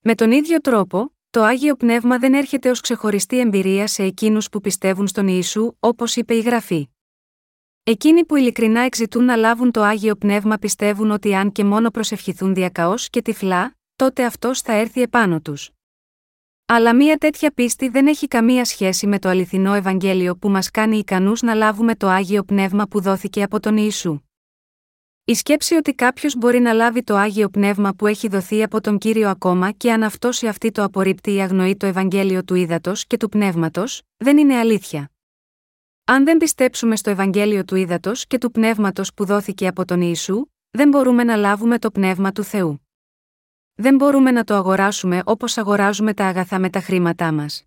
Με 0.00 0.14
τον 0.14 0.30
ίδιο 0.30 0.60
τρόπο, 0.60 1.14
το 1.30 1.42
άγιο 1.42 1.76
πνεύμα 1.76 2.18
δεν 2.18 2.34
έρχεται 2.34 2.70
ως 2.70 2.80
ξεχωριστή 2.80 3.38
εμπειρία 3.38 3.86
σε 3.86 4.02
εκείνους 4.02 4.48
που 4.48 4.60
πιστεύουν 4.60 5.06
στον 5.06 5.28
Ιησού, 5.28 5.72
όπως 5.80 6.16
είπε 6.16 6.34
η 6.34 6.40
γραφή. 6.40 6.88
Εκείνοι 7.82 8.24
που 8.24 8.36
ειλικρινά 8.36 8.80
εξητούν 8.80 9.24
να 9.24 9.36
λάβουν 9.36 9.70
το 9.70 9.82
άγιο 9.82 10.16
πνεύμα 10.16 10.56
πιστεύουν 10.56 11.10
ότι 11.10 11.34
αν 11.34 11.52
και 11.52 11.64
μόνο 11.64 11.90
προσευχηθούν 11.90 12.54
διακαώς 12.54 13.10
και 13.10 13.22
τυφλά, 13.22 13.76
τότε 13.96 14.24
αυτός 14.24 14.60
θα 14.60 14.72
έρθει 14.72 15.00
επάνω 15.00 15.40
τους. 15.40 15.70
Αλλά 16.66 16.94
μία 16.94 17.16
τέτοια 17.16 17.50
πίστη 17.50 17.88
δεν 17.88 18.06
έχει 18.06 18.28
καμία 18.28 18.64
σχέση 18.64 19.06
με 19.06 19.18
το 19.18 19.28
αληθινό 19.28 19.74
Ευαγγέλιο 19.74 20.36
που 20.36 20.48
μας 20.48 20.70
κάνει 20.70 20.96
ικανούς 20.96 21.42
να 21.42 21.54
λάβουμε 21.54 21.94
το 21.96 22.08
άγιο 22.08 22.42
πνεύμα 22.42 22.86
που 22.86 23.00
δόθηκε 23.00 23.42
από 23.42 23.60
τον 23.60 23.76
Ιησού. 23.76 24.20
Η 25.24 25.34
σκέψη 25.34 25.74
ότι 25.74 25.94
κάποιος 25.94 26.36
μπορεί 26.36 26.60
να 26.60 26.72
λάβει 26.72 27.02
το 27.02 27.16
άγιο 27.16 27.48
πνεύμα 27.48 27.94
που 27.94 28.06
έχει 28.06 28.28
δοθεί 28.28 28.62
από 28.62 28.80
τον 28.80 28.98
κύριο 28.98 29.28
ακόμα 29.28 29.70
και 29.70 29.92
αν 29.92 30.02
αυτός 30.02 30.42
ή 30.42 30.46
αυτή 30.46 30.70
το 30.70 30.82
απορρίπτει 30.82 31.34
ή 31.34 31.40
αγνοεί 31.40 31.76
το 31.76 31.86
Ευαγγέλιο 31.86 32.44
του 32.44 32.54
ύδατο 32.54 32.92
και 33.06 33.16
του 33.16 33.28
πνεύματος, 33.28 34.02
δεν 34.16 34.38
είναι 34.38 34.56
αλήθεια. 34.58 35.10
Αν 36.04 36.24
δεν 36.24 36.36
πιστέψουμε 36.36 36.96
στο 36.96 37.10
Ευαγγέλιο 37.10 37.64
του 37.64 37.76
Ήδατος 37.76 38.26
και 38.26 38.38
του 38.38 38.50
Πνεύματος 38.50 39.14
που 39.14 39.24
δόθηκε 39.24 39.66
από 39.66 39.84
τον 39.84 40.00
Ιησού, 40.00 40.44
δεν 40.70 40.88
μπορούμε 40.88 41.24
να 41.24 41.36
λάβουμε 41.36 41.78
το 41.78 41.90
Πνεύμα 41.90 42.32
του 42.32 42.42
Θεού. 42.42 42.81
Δεν 43.74 43.94
μπορούμε 43.94 44.30
να 44.30 44.44
το 44.44 44.54
αγοράσουμε 44.54 45.22
όπως 45.24 45.58
αγοράζουμε 45.58 46.14
τα 46.14 46.26
αγαθά 46.26 46.58
με 46.58 46.70
τα 46.70 46.80
χρήματά 46.80 47.32
μας. 47.32 47.64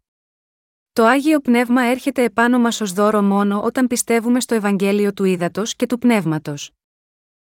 Το 0.94 1.06
άγιο 1.06 1.40
πνεύμα 1.40 1.82
έρχεται 1.82 2.24
επάνω 2.24 2.60
μας 2.60 2.82
ως 2.82 2.94
δώρο 2.94 3.22
μόνο 3.22 3.62
όταν 3.62 3.88
πιστεύουμε 3.88 4.40
στο 4.40 4.56
Ευαγγέλιο 4.56 5.14
του 5.14 5.24
Ήδατος 5.24 5.76
και 5.76 5.86
του 5.86 5.98
Πνεύματος. 5.98 6.72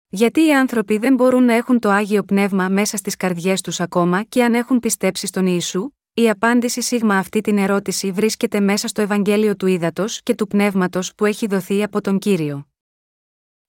Γιατί 0.09 0.45
οι 0.45 0.53
άνθρωποι 0.53 0.97
δεν 0.97 1.13
μπορούν 1.13 1.43
να 1.43 1.53
έχουν 1.53 1.79
το 1.79 1.89
άγιο 1.89 2.23
πνεύμα 2.23 2.69
μέσα 2.69 2.97
στις 2.97 3.15
καρδιές 3.15 3.61
τους 3.61 3.79
ακόμα 3.79 4.23
και 4.23 4.43
αν 4.43 4.53
έχουν 4.53 4.79
πιστέψει 4.79 5.27
στον 5.27 5.45
Ιησού, 5.45 5.89
η 6.13 6.29
απάντηση 6.29 6.81
σίγμα 6.81 7.17
αυτή 7.17 7.41
την 7.41 7.57
ερώτηση 7.57 8.11
βρίσκεται 8.11 8.59
μέσα 8.59 8.87
στο 8.87 9.01
Ευαγγέλιο 9.01 9.55
του 9.55 9.67
Ήδατος 9.67 10.21
και 10.23 10.35
του 10.35 10.47
Πνεύματος 10.47 11.15
που 11.15 11.25
έχει 11.25 11.47
δοθεί 11.47 11.83
από 11.83 12.01
τον 12.01 12.19
κύριο. 12.19 12.68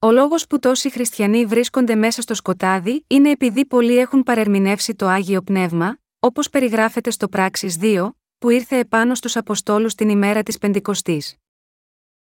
Ο 0.02 0.10
λόγος 0.10 0.46
που 0.46 0.58
τόσοι 0.58 0.90
χριστιανοί 0.90 1.46
βρίσκονται 1.46 1.94
μέσα 1.94 2.22
στο 2.22 2.34
σκοτάδι 2.34 3.04
είναι 3.06 3.30
επειδή 3.30 3.66
πολλοί 3.66 3.96
έχουν 3.98 4.22
παρερμηνεύσει 4.22 4.94
το 4.94 5.06
άγιο 5.06 5.42
πνεύμα, 5.42 5.98
όπως 6.18 6.50
περιγράφεται 6.50 7.10
στο 7.10 7.28
Πράξει 7.28 7.78
2, 7.80 8.10
που 8.38 8.50
ήρθε 8.50 8.78
επάνω 8.78 9.14
στους 9.14 9.36
Αποστόλους 9.36 9.94
την 9.94 10.08
ημέρα 10.08 10.42
της 10.42 10.58
Πεντηκοστής. 10.58 11.36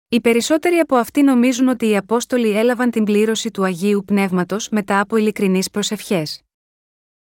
Οι 0.09 0.21
περισσότεροι 0.21 0.75
από 0.75 0.95
αυτοί 0.95 1.21
νομίζουν 1.21 1.67
ότι 1.67 1.89
οι 1.89 1.97
Απόστολοι 1.97 2.57
έλαβαν 2.57 2.91
την 2.91 3.03
πλήρωση 3.03 3.51
του 3.51 3.63
Αγίου 3.63 4.03
Πνεύματος 4.05 4.69
μετά 4.69 4.99
από 4.99 5.15
ειλικρινείς 5.15 5.69
προσευχές. 5.69 6.41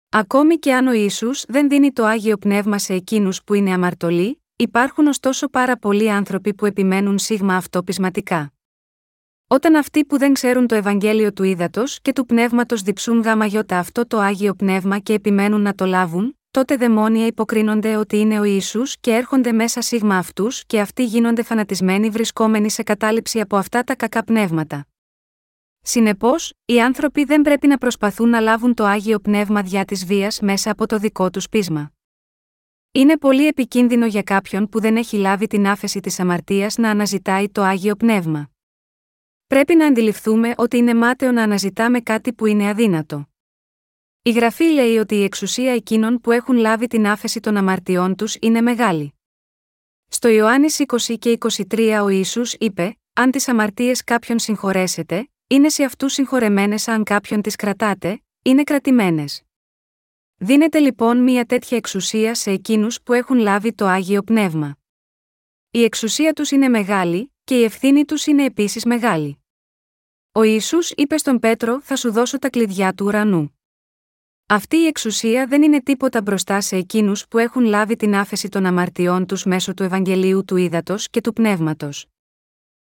Ακόμη 0.08 0.56
και 0.58 0.74
αν 0.74 0.86
ο 0.86 0.92
Ιησούς 0.92 1.44
δεν 1.48 1.68
δίνει 1.68 1.92
το 1.92 2.04
Άγιο 2.04 2.36
Πνεύμα 2.36 2.78
σε 2.78 2.94
εκείνους 2.94 3.44
που 3.44 3.54
είναι 3.54 3.72
αμαρτωλοί, 3.72 4.42
υπάρχουν 4.56 5.06
ωστόσο 5.06 5.48
πάρα 5.48 5.76
πολλοί 5.76 6.10
άνθρωποι 6.10 6.54
που 6.54 6.66
επιμένουν 6.66 7.18
σίγμα 7.18 7.56
αυτό 7.56 7.82
πεισματικά. 7.82 8.52
Όταν 9.52 9.74
αυτοί 9.74 10.04
που 10.04 10.18
δεν 10.18 10.32
ξέρουν 10.32 10.66
το 10.66 10.74
Ευαγγέλιο 10.74 11.32
του 11.32 11.42
Ήδατος 11.42 11.98
και 12.02 12.12
του 12.12 12.26
Πνεύματος 12.26 12.82
διψούν 12.82 13.20
γάμα 13.20 13.46
αυτό 13.70 14.06
το 14.06 14.18
Άγιο 14.18 14.54
Πνεύμα 14.54 14.98
και 14.98 15.12
επιμένουν 15.12 15.60
να 15.60 15.74
το 15.74 15.84
λάβουν, 15.84 16.38
τότε 16.50 16.76
δαιμόνια 16.76 17.26
υποκρίνονται 17.26 17.96
ότι 17.96 18.16
είναι 18.16 18.40
ο 18.40 18.44
Ισού 18.44 18.82
και 19.00 19.10
έρχονται 19.10 19.52
μέσα 19.52 19.80
σίγμα 19.80 20.16
αυτούς 20.16 20.64
και 20.66 20.80
αυτοί 20.80 21.04
γίνονται 21.04 21.42
φανατισμένοι 21.42 22.08
βρισκόμενοι 22.08 22.70
σε 22.70 22.82
κατάληψη 22.82 23.40
από 23.40 23.56
αυτά 23.56 23.84
τα 23.84 23.96
κακά 23.96 24.24
πνεύματα. 24.24 24.86
Συνεπώς, 25.80 26.52
οι 26.64 26.80
άνθρωποι 26.80 27.24
δεν 27.24 27.42
πρέπει 27.42 27.66
να 27.66 27.78
προσπαθούν 27.78 28.28
να 28.28 28.40
λάβουν 28.40 28.74
το 28.74 28.84
άγιο 28.84 29.18
πνεύμα 29.18 29.62
διά 29.62 29.84
της 29.84 30.06
βίας 30.06 30.40
μέσα 30.40 30.70
από 30.70 30.86
το 30.86 30.98
δικό 30.98 31.30
τους 31.30 31.48
πείσμα. 31.48 31.92
Είναι 32.92 33.18
πολύ 33.18 33.46
επικίνδυνο 33.46 34.06
για 34.06 34.22
κάποιον 34.22 34.68
που 34.68 34.80
δεν 34.80 34.96
έχει 34.96 35.16
λάβει 35.16 35.46
την 35.46 35.66
άφεση 35.66 36.00
της 36.00 36.20
αμαρτίας 36.20 36.76
να 36.76 36.90
αναζητάει 36.90 37.48
το 37.48 37.62
άγιο 37.62 37.94
πνεύμα. 37.94 38.51
Πρέπει 39.52 39.74
να 39.74 39.86
αντιληφθούμε 39.86 40.54
ότι 40.56 40.76
είναι 40.76 40.94
μάταιο 40.94 41.32
να 41.32 41.42
αναζητάμε 41.42 42.00
κάτι 42.00 42.32
που 42.32 42.46
είναι 42.46 42.68
αδύνατο. 42.68 43.28
Η 44.22 44.30
γραφή 44.30 44.64
λέει 44.64 44.96
ότι 44.96 45.14
η 45.14 45.22
εξουσία 45.22 45.72
εκείνων 45.72 46.20
που 46.20 46.30
έχουν 46.30 46.56
λάβει 46.56 46.86
την 46.86 47.06
άφεση 47.06 47.40
των 47.40 47.56
αμαρτιών 47.56 48.16
τους 48.16 48.36
είναι 48.40 48.60
μεγάλη. 48.60 49.14
Στο 50.08 50.28
Ιωάννης 50.28 50.82
20 50.86 51.16
και 51.18 51.38
23 51.70 52.00
ο 52.02 52.08
Ιησούς 52.08 52.54
είπε: 52.54 52.98
Αν 53.12 53.30
τις 53.30 53.48
αμαρτίες 53.48 54.04
κάποιον 54.04 54.38
συγχωρέσετε, 54.38 55.30
είναι 55.46 55.68
σε 55.68 55.84
αυτούς 55.84 56.12
συγχωρεμένες 56.12 56.88
αν 56.88 57.04
κάποιον 57.04 57.42
τις 57.42 57.56
κρατάτε, 57.56 58.22
είναι 58.42 58.62
κρατημένες. 58.62 59.42
Δίνεται 60.36 60.78
λοιπόν 60.78 61.22
μια 61.22 61.44
τέτοια 61.44 61.76
εξουσία 61.76 62.34
σε 62.34 62.50
εκείνους 62.50 63.02
που 63.02 63.12
έχουν 63.12 63.38
λάβει 63.38 63.72
το 63.72 63.86
άγιο 63.86 64.22
πνεύμα. 64.22 64.76
Η 65.70 65.84
εξουσία 65.84 66.32
τους 66.32 66.50
είναι 66.50 66.68
μεγάλη, 66.68 67.32
και 67.44 67.58
η 67.58 67.64
ευθύνη 67.64 68.04
τους 68.04 68.26
είναι 68.26 68.44
επίσης 68.44 68.84
μεγάλη. 68.84 69.41
Ο 70.34 70.42
Ιησούς 70.42 70.90
είπε 70.90 71.16
στον 71.16 71.38
Πέτρο: 71.38 71.80
Θα 71.80 71.96
σου 71.96 72.12
δώσω 72.12 72.38
τα 72.38 72.50
κλειδιά 72.50 72.92
του 72.92 73.06
ουρανού. 73.06 73.58
Αυτή 74.46 74.76
η 74.76 74.86
εξουσία 74.86 75.46
δεν 75.46 75.62
είναι 75.62 75.82
τίποτα 75.82 76.22
μπροστά 76.22 76.60
σε 76.60 76.76
εκείνους 76.76 77.28
που 77.28 77.38
έχουν 77.38 77.64
λάβει 77.64 77.96
την 77.96 78.14
άφεση 78.14 78.48
των 78.48 78.66
αμαρτιών 78.66 79.26
τους 79.26 79.44
μέσω 79.44 79.74
του 79.74 79.82
Ευαγγελίου 79.82 80.44
του 80.44 80.56
Ήδατος 80.56 81.08
και 81.08 81.20
του 81.20 81.32
Πνεύματος. 81.32 82.06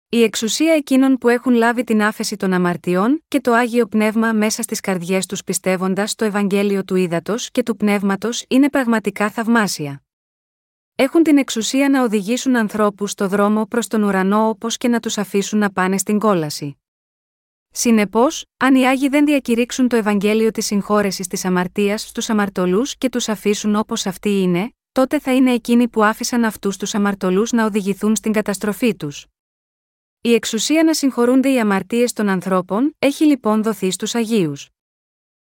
Η 0.09 0.22
εξουσία 0.22 0.72
εκείνων 0.72 1.18
που 1.18 1.29
έχουν 1.29 1.53
λάβει 1.53 1.85
την 1.85 2.03
άφεση 2.03 2.37
των 2.37 2.53
αμαρτιών 2.53 3.25
και 3.29 3.40
το 3.40 3.53
άγιο 3.53 3.87
πνεύμα 3.87 4.33
μέσα 4.33 4.62
στις 4.62 4.81
καρδιές 4.81 5.27
τους 5.27 5.42
πιστεύοντας 5.44 6.14
το 6.14 6.25
Ευαγγέλιο 6.25 6.85
του 6.85 6.94
Ήδατος 6.94 7.51
και 7.51 7.62
του 7.62 7.77
Πνεύματος 7.77 8.44
είναι 8.49 8.70
πραγματικά 8.70 9.31
θαυμάσια. 9.31 10.03
Έχουν 10.94 11.22
την 11.22 11.38
εξουσία 11.38 11.88
να 11.88 12.03
οδηγήσουν 12.03 12.57
ανθρώπους 12.57 13.11
στο 13.11 13.29
δρόμο 13.29 13.66
προς 13.66 13.87
τον 13.87 14.03
ουρανό 14.03 14.49
όπως 14.49 14.77
και 14.77 14.88
να 14.88 15.01
τους 15.01 15.18
αφήσουν 15.18 15.59
να 15.59 15.70
πάνε 15.70 15.99
στην 15.99 16.18
κόλαση. 16.18 16.77
Συνεπώς, 17.78 18.44
αν 18.56 18.74
οι 18.74 18.86
Άγιοι 18.86 19.08
δεν 19.08 19.24
διακηρύξουν 19.24 19.88
το 19.88 19.96
Ευαγγέλιο 19.96 20.50
της 20.50 20.66
συγχώρεσης 20.66 21.26
της 21.26 21.44
αμαρτίας 21.44 22.08
στους 22.08 22.30
αμαρτωλούς 22.30 22.96
και 22.96 23.08
τους 23.08 23.28
αφήσουν 23.28 23.74
όπως 23.74 24.06
αυτοί 24.06 24.28
είναι, 24.28 24.70
τότε 24.92 25.18
θα 25.18 25.34
είναι 25.34 25.52
εκείνοι 25.52 25.88
που 25.88 26.04
άφησαν 26.04 26.44
αυτούς 26.44 26.76
τους 26.76 26.94
αμαρτωλούς 26.94 27.52
να 27.52 27.64
οδηγηθούν 27.64 28.16
στην 28.16 28.32
καταστροφή 28.32 28.96
τους. 28.96 29.26
Η 30.20 30.34
εξουσία 30.34 30.84
να 30.84 30.94
συγχωρούνται 30.94 31.52
οι 31.52 31.60
αμαρτίες 31.60 32.12
των 32.12 32.28
ανθρώπων 32.28 32.94
έχει 32.98 33.24
λοιπόν 33.24 33.62
δοθεί 33.62 33.90
στους 33.90 34.14
Αγίους. 34.14 34.68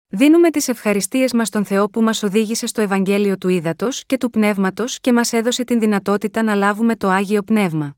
Δίνουμε 0.09 0.51
τις 0.51 0.69
ευχαριστίες 0.69 1.33
μας 1.33 1.49
στον 1.49 1.65
Θεό 1.65 1.89
που 1.89 2.03
μας 2.03 2.23
οδήγησε 2.23 2.67
στο 2.67 2.81
Ευαγγέλιο 2.81 3.39
του 3.39 3.49
Ήδατος 3.49 4.05
και 4.07 4.17
του 4.17 4.31
Πνεύματος 4.31 5.01
και 5.01 5.13
μας 5.13 5.33
έδωσε 5.33 5.65
την 5.65 5.81
δυνατότητα 5.81 6.43
να 6.43 6.55
λάβουμε 6.55 6.97
το 6.97 7.09
άγιο 7.09 7.43
πνεύμα. 7.43 7.98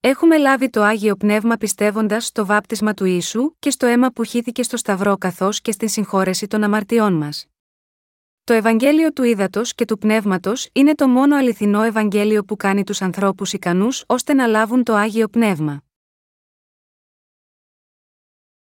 Έχουμε 0.00 0.38
λάβει 0.38 0.70
το 0.70 0.82
Άγιο 0.82 1.16
Πνεύμα 1.16 1.56
πιστεύοντας 1.56 2.26
στο 2.26 2.46
βάπτισμα 2.46 2.94
του 2.94 3.04
Ιησού 3.04 3.56
και 3.58 3.70
στο 3.70 3.86
αίμα 3.86 4.10
που 4.10 4.24
χύθηκε 4.24 4.62
στο 4.62 4.76
Σταυρό 4.76 5.16
καθώς 5.16 5.60
και 5.60 5.72
στην 5.72 5.88
συγχώρεση 5.88 6.46
των 6.46 6.62
αμαρτιών 6.62 7.12
μας. 7.14 7.46
Το 8.44 8.52
Ευαγγέλιο 8.52 9.12
του 9.12 9.22
Ήδατος 9.22 9.74
και 9.74 9.84
του 9.84 9.98
Πνεύματος 9.98 10.68
είναι 10.72 10.94
το 10.94 11.08
μόνο 11.08 11.36
αληθινό 11.36 11.82
Ευαγγέλιο 11.82 12.44
που 12.44 12.56
κάνει 12.56 12.84
τους 12.84 13.02
ανθρώπους 13.02 13.52
ικανούς 13.52 14.04
ώστε 14.06 14.34
να 14.34 14.46
λάβουν 14.46 14.84
το 14.84 14.94
Άγιο 14.94 15.28
Πνεύμα. 15.28 15.82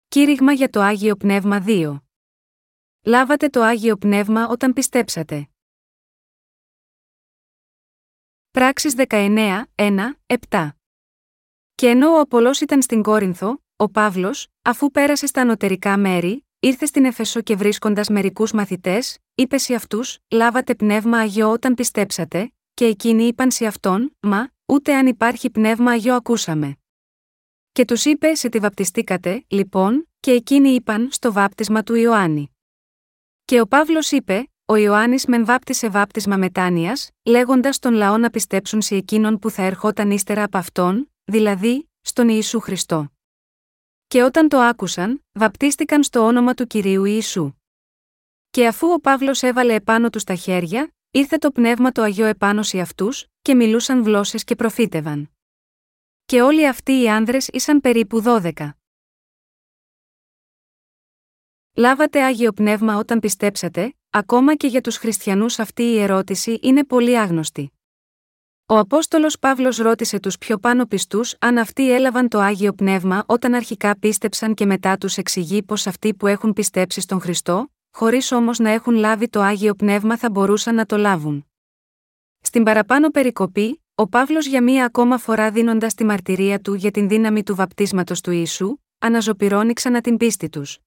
Κήρυγμα 0.09 0.53
για 0.53 0.71
το 0.71 0.81
Άγιο 0.81 1.17
Πνεύμα 1.17 1.65
2 1.67 1.97
Λάβατε 3.03 3.49
το 3.49 3.63
Άγιο 3.63 3.97
Πνεύμα 3.97 4.49
όταν 4.49 4.73
πιστέψατε. 4.73 5.49
Πράξεις 8.51 8.95
19, 8.97 9.63
1, 9.75 9.99
7 10.49 10.71
και 11.75 11.89
ενώ 11.89 12.11
ο 12.11 12.21
Απολός 12.21 12.61
ήταν 12.61 12.83
στην 12.83 13.03
Κόρινθο, 13.03 13.63
ο 13.77 13.91
Παύλος, 13.91 14.49
αφού 14.63 14.91
πέρασε 14.91 15.27
στα 15.27 15.41
ανωτερικά 15.41 15.97
μέρη, 15.97 16.47
ήρθε 16.61 16.87
στην 16.87 17.05
Εφεσό 17.05 17.41
και 17.41 17.57
βρίσκοντας 17.57 18.09
μερικούς 18.09 18.53
μαθητές, 18.53 19.19
είπε 19.35 19.59
σε 19.59 19.75
αυτούς: 19.75 20.19
Λάβατε 20.31 20.75
πνεύμα 20.75 21.19
αγιό 21.19 21.51
όταν 21.51 21.75
πιστέψατε, 21.75 22.53
και 22.75 22.85
εκείνοι 22.85 23.25
είπαν 23.25 23.51
σε 23.51 23.67
αυτόν: 23.67 24.17
Μα, 24.21 24.49
ούτε 24.67 24.95
αν 24.95 25.07
υπάρχει 25.07 25.51
πνεύμα 25.51 25.91
αγιό 25.91 26.15
ακούσαμε. 26.15 26.77
Και 27.73 27.85
τους 27.85 28.05
είπε: 28.05 28.35
Σε 28.35 28.49
τη 28.49 28.59
βαπτιστήκατε, 28.59 29.45
λοιπόν, 29.49 30.09
και 30.21 30.31
εκείνοι 30.31 30.69
είπαν: 30.69 31.09
Στο 31.11 31.33
βάπτισμα 31.33 31.83
του 31.83 31.95
Ιωάννη. 31.95 32.57
Και 33.45 33.61
ο 33.61 33.67
Παύλος 33.67 34.11
είπε: 34.11 34.51
Ο 34.65 34.77
Ιωάννης 34.77 35.27
μεν 35.27 35.45
βάπτισε 35.45 35.89
βάπτισμα 35.89 36.37
μετάνοιας, 36.37 37.11
λέγοντας 37.23 37.79
τον 37.79 37.95
λαό 37.95 38.17
να 38.17 38.31
πιστέψουν 38.31 38.83
σε 38.83 38.95
εκείνον 38.97 39.39
που 39.39 39.51
θα 39.51 39.63
ερχόταν 39.63 40.11
ύστερα 40.11 40.43
από 40.43 40.59
αυτόν, 40.59 41.12
δηλαδή, 41.25 41.91
στον 42.01 42.29
Ιησού 42.29 42.61
Χριστό. 42.61 43.13
Και 44.07 44.23
όταν 44.23 44.49
το 44.49 44.59
άκουσαν, 44.59 45.25
βαπτίστηκαν 45.33 46.03
στο 46.03 46.21
όνομα 46.21 46.55
του 46.55 46.67
Κυρίου 46.67 47.05
Ιησού. 47.05 47.53
Και 48.51 48.67
αφού 48.67 48.93
ο 48.93 49.01
Παύλος 49.01 49.43
έβαλε 49.43 49.75
επάνω 49.75 50.11
τους 50.11 50.25
τα 50.25 50.35
χέρια, 50.35 50.95
ήρθε 51.11 51.39
το 51.39 51.51
πνεύμα 51.51 51.93
το 51.93 52.03
Αγιό 52.03 52.27
επάνω 52.27 52.63
σε 52.63 52.81
αυτούς, 52.81 53.27
και 53.43 53.55
μιλούσαν 53.55 54.03
γλώσσες 54.03 54.45
και 54.45 54.55
προφήτευαν. 54.55 55.31
Και 56.25 56.43
όλοι 56.43 56.69
αυτοί 56.69 56.93
οι 57.01 57.09
άνδρες 57.11 57.49
ήσαν 57.49 57.81
περίπου 57.81 58.21
δώδεκα. 58.21 58.77
Λάβατε 61.75 62.25
Άγιο 62.25 62.53
Πνεύμα 62.53 62.97
όταν 62.97 63.21
πιστέψατε, 63.21 63.95
ακόμα 64.11 64.55
και 64.55 64.67
για 64.67 64.81
τους 64.81 64.97
χριστιανούς 64.97 65.59
αυτή 65.59 65.83
η 65.83 65.99
ερώτηση 65.99 66.59
είναι 66.63 66.85
πολύ 66.85 67.19
άγνωστη. 67.19 67.73
Ο 68.73 68.79
Απόστολος 68.79 69.39
Παύλος 69.39 69.77
ρώτησε 69.77 70.21
τους 70.21 70.39
πιο 70.39 70.59
πάνω 70.59 70.87
πιστούς 70.87 71.37
αν 71.39 71.59
αυτοί 71.59 71.93
έλαβαν 71.93 72.29
το 72.29 72.39
άγιο 72.39 72.73
πνεύμα 72.73 73.25
όταν 73.27 73.55
αρχικά 73.55 73.99
πίστεψαν 73.99 74.55
και 74.55 74.67
μετά 74.67 74.99
τους 74.99 75.17
εξηγεί 75.17 75.63
πως 75.63 75.87
αυτοί 75.87 76.15
που 76.15 76.27
έχουν 76.27 76.53
πιστέψει 76.53 77.01
στον 77.01 77.21
Χριστό, 77.21 77.73
χωρίς 77.91 78.33
όμως 78.33 78.59
να 78.59 78.71
έχουν 78.71 78.95
λάβει 78.95 79.29
το 79.29 79.41
άγιο 79.41 79.75
πνεύμα 79.75 80.17
θα 80.17 80.31
μπορούσαν 80.31 80.75
να 80.75 80.87
το 80.87 80.97
λάβουν. 80.97 81.47
Στην 82.41 82.63
παραπάνω 82.63 83.11
περικοπή, 83.11 83.83
ο 83.95 84.09
Παύλος 84.09 84.47
για 84.47 84.63
μία 84.63 84.85
ακόμα 84.85 85.19
φορά 85.19 85.51
δίνοντας 85.51 85.95
τη 85.95 86.05
μαρτυρία 86.05 86.61
του 86.61 86.75
για 86.75 86.91
την 86.91 87.09
δύναμη 87.09 87.43
του 87.43 87.55
βαπτίσματος 87.55 88.21
του 88.21 88.31
ίσου, 88.31 88.77
αναζωπυρώνει 88.99 89.73
ξανά 89.73 90.01
την 90.01 90.17
πίστη 90.17 90.49
τους. 90.49 90.79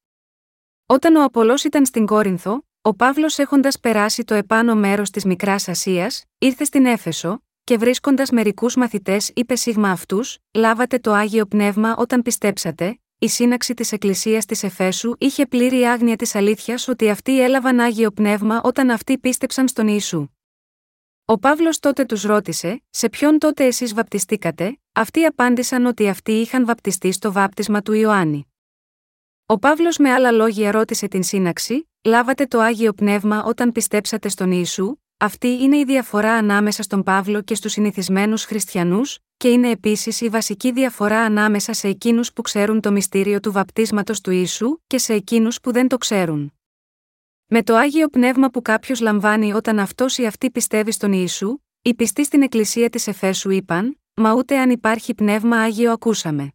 Όταν 0.86 1.16
ο 1.16 1.24
Απολός 1.24 1.64
ήταν 1.64 1.86
στην 1.86 2.06
Κόρινθο, 2.06 2.66
ο 2.82 2.96
Παύλος 2.96 3.38
έχοντας 3.38 3.80
περάσει 3.80 4.24
το 4.24 4.34
επάνω 4.34 4.76
μέρος 4.76 5.10
της 5.10 5.26
Μικράς 5.26 5.68
Ασίας, 5.68 6.24
ήρθε 6.38 6.64
στην 6.64 6.86
Έφεσο, 6.86 7.45
και 7.66 7.78
βρίσκοντας 7.78 8.30
μερικούς 8.30 8.76
μαθητές 8.76 9.32
είπε 9.36 9.56
σίγμα 9.56 9.90
αυτούς, 9.90 10.38
λάβατε 10.54 11.00
το 11.00 11.12
άγιο 11.12 11.46
πνεύμα 11.46 11.96
όταν 11.98 12.22
πιστέψατε, 12.22 13.00
η 13.20 13.28
σύναξη 13.28 13.74
της 13.74 13.92
Εκκλησίας 13.92 14.46
της 14.46 14.64
Εφέσου 14.64 15.14
είχε 15.18 15.46
πλήρη 15.46 15.84
άγνοια 15.84 16.16
της 16.16 16.36
αλήθειας 16.36 16.88
ότι 16.88 17.10
αυτοί 17.10 17.42
έλαβαν 17.42 17.80
άγιο 17.80 18.12
πνεύμα 18.12 18.62
όταν 18.64 18.90
αυτοί 18.90 19.18
πίστεψαν 19.18 19.68
στον 19.68 19.88
Ιησού. 19.88 20.28
Ο 21.26 21.40
Παύλος 21.40 21.80
τότε 21.80 22.06
τους 22.06 22.24
ρώτησε, 22.24 22.84
Σε 22.90 23.10
ποιον 23.10 23.38
τότε 23.40 23.66
εσείς 23.66 23.94
βαπτιστήκατε, 23.94 24.80
αυτοί 24.92 25.26
απάντησαν 25.26 25.86
ότι 25.86 26.10
αυτοί 26.10 26.32
είχαν 26.32 26.66
βαπτιστεί 26.66 27.12
στο 27.12 27.32
βάπτισμα 27.32 27.82
του 27.82 27.94
Ιωάννη. 27.94 28.48
Ο 29.46 29.60
Παύλος 29.60 29.98
με 29.98 30.12
άλλα 30.12 30.32
λόγια 30.32 30.72
ρώτησε 30.72 31.08
την 31.08 31.24
σύναξη, 31.24 31.90
Λάβατε 32.04 32.46
το 32.46 32.60
άγιο 32.60 32.94
πνεύμα 32.94 33.44
όταν 33.44 33.72
πιστέψατε 33.72 34.30
στον 34.30 34.52
Ιησού, 34.52 34.96
αυτή 35.18 35.48
είναι 35.48 35.78
η 35.78 35.84
διαφορά 35.84 36.34
ανάμεσα 36.34 36.84
στον 36.84 37.04
Παύλο 37.04 37.42
και 37.42 37.56
στους 37.56 37.72
συνηθισμένους 37.72 38.44
χριστιανούς, 38.44 39.20
και 39.38 39.50
είναι 39.50 39.70
επίσης 39.70 40.22
η 40.22 40.30
βασική 40.30 40.72
διαφορά 40.72 41.20
ανάμεσα 41.20 41.74
σε 41.74 41.88
εκείνους 41.88 42.34
που 42.34 42.42
ξέρουν 42.42 42.82
το 42.82 42.92
μυστήριο 42.92 43.40
του 43.40 43.52
βαπτίσματος 43.52 44.22
του 44.22 44.32
ίσου 44.32 44.80
και 44.88 44.98
σε 44.98 45.14
εκείνους 45.14 45.60
που 45.60 45.72
δεν 45.72 45.88
το 45.88 45.98
ξέρουν. 45.98 46.54
Με 47.46 47.64
το 47.64 47.76
άγιο 47.76 48.08
πνεύμα 48.08 48.50
που 48.50 48.62
κάποιος 48.62 49.00
λαμβάνει 49.00 49.54
όταν 49.54 49.80
αυτός 49.80 50.18
ή 50.18 50.26
αυτή 50.26 50.52
πιστεύει 50.52 50.92
στον 50.92 51.12
Ιησού, 51.14 51.58
οι 51.82 51.94
πιστοί 51.94 52.24
στην 52.24 52.42
Εκκλησία 52.42 52.90
της 52.90 53.08
Εφέσου 53.08 53.50
είπαν: 53.50 54.00
Μα 54.14 54.34
ούτε 54.34 54.60
αν 54.60 54.70
υπάρχει 54.70 55.14
πνεύμα 55.14 55.58
άγιο 55.58 55.92
ακούσαμε. 55.92 56.55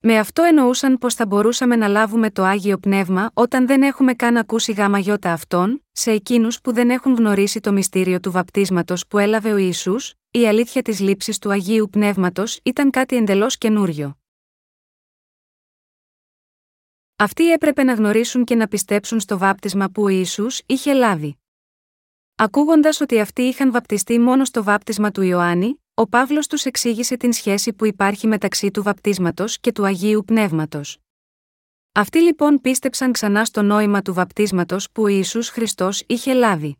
Με 0.00 0.18
αυτό 0.18 0.42
εννοούσαν 0.42 0.98
πως 0.98 1.14
θα 1.14 1.26
μπορούσαμε 1.26 1.76
να 1.76 1.88
λάβουμε 1.88 2.30
το 2.30 2.42
άγιο 2.42 2.78
πνεύμα 2.78 3.30
όταν 3.34 3.66
δεν 3.66 3.82
έχουμε 3.82 4.14
καν 4.14 4.36
ακούσει 4.36 4.72
γάμα 4.72 4.98
γιώτα 4.98 5.32
αυτών, 5.32 5.84
σε 5.92 6.10
εκείνους 6.10 6.60
που 6.60 6.72
δεν 6.72 6.90
έχουν 6.90 7.14
γνωρίσει 7.14 7.60
το 7.60 7.72
μυστήριο 7.72 8.20
του 8.20 8.30
βαπτίσματος 8.30 9.06
που 9.06 9.18
έλαβε 9.18 9.52
ο 9.52 9.56
Ιησούς, 9.56 10.14
η 10.30 10.46
αλήθεια 10.46 10.82
της 10.82 11.00
λήψης 11.00 11.38
του 11.38 11.50
αγίου 11.50 11.88
πνεύματος 11.90 12.60
ήταν 12.62 12.90
κάτι 12.90 13.16
εντελώς 13.16 13.58
καινούριο. 13.58 14.18
Αυτοί 17.16 17.52
έπρεπε 17.52 17.82
να 17.82 17.92
γνωρίσουν 17.94 18.44
και 18.44 18.54
να 18.54 18.68
πιστέψουν 18.68 19.20
στο 19.20 19.38
βάπτισμα 19.38 19.88
που 19.88 20.02
ο 20.02 20.08
Ιησούς 20.08 20.62
είχε 20.66 20.92
λάβει. 20.92 21.38
Ακούγοντας 22.34 23.00
ότι 23.00 23.20
αυτοί 23.20 23.42
είχαν 23.42 23.70
βαπτιστεί 23.70 24.18
μόνο 24.18 24.44
στο 24.44 24.62
βάπτισμα 24.62 25.10
του 25.10 25.22
Ιωάννη, 25.22 25.82
ο 26.00 26.08
Παύλος 26.08 26.46
τους 26.46 26.64
εξήγησε 26.64 27.16
την 27.16 27.32
σχέση 27.32 27.72
που 27.72 27.86
υπάρχει 27.86 28.26
μεταξύ 28.26 28.70
του 28.70 28.82
βαπτίσματος 28.82 29.58
και 29.60 29.72
του 29.72 29.84
Αγίου 29.84 30.22
Πνεύματος. 30.26 30.98
Αυτοί 31.92 32.18
λοιπόν 32.18 32.60
πίστεψαν 32.60 33.12
ξανά 33.12 33.44
στο 33.44 33.62
νόημα 33.62 34.02
του 34.02 34.14
βαπτίσματος 34.14 34.90
που 34.92 35.02
ο 35.02 35.06
Ιησούς 35.06 35.48
Χριστός 35.48 36.02
είχε 36.06 36.32
λάβει. 36.32 36.78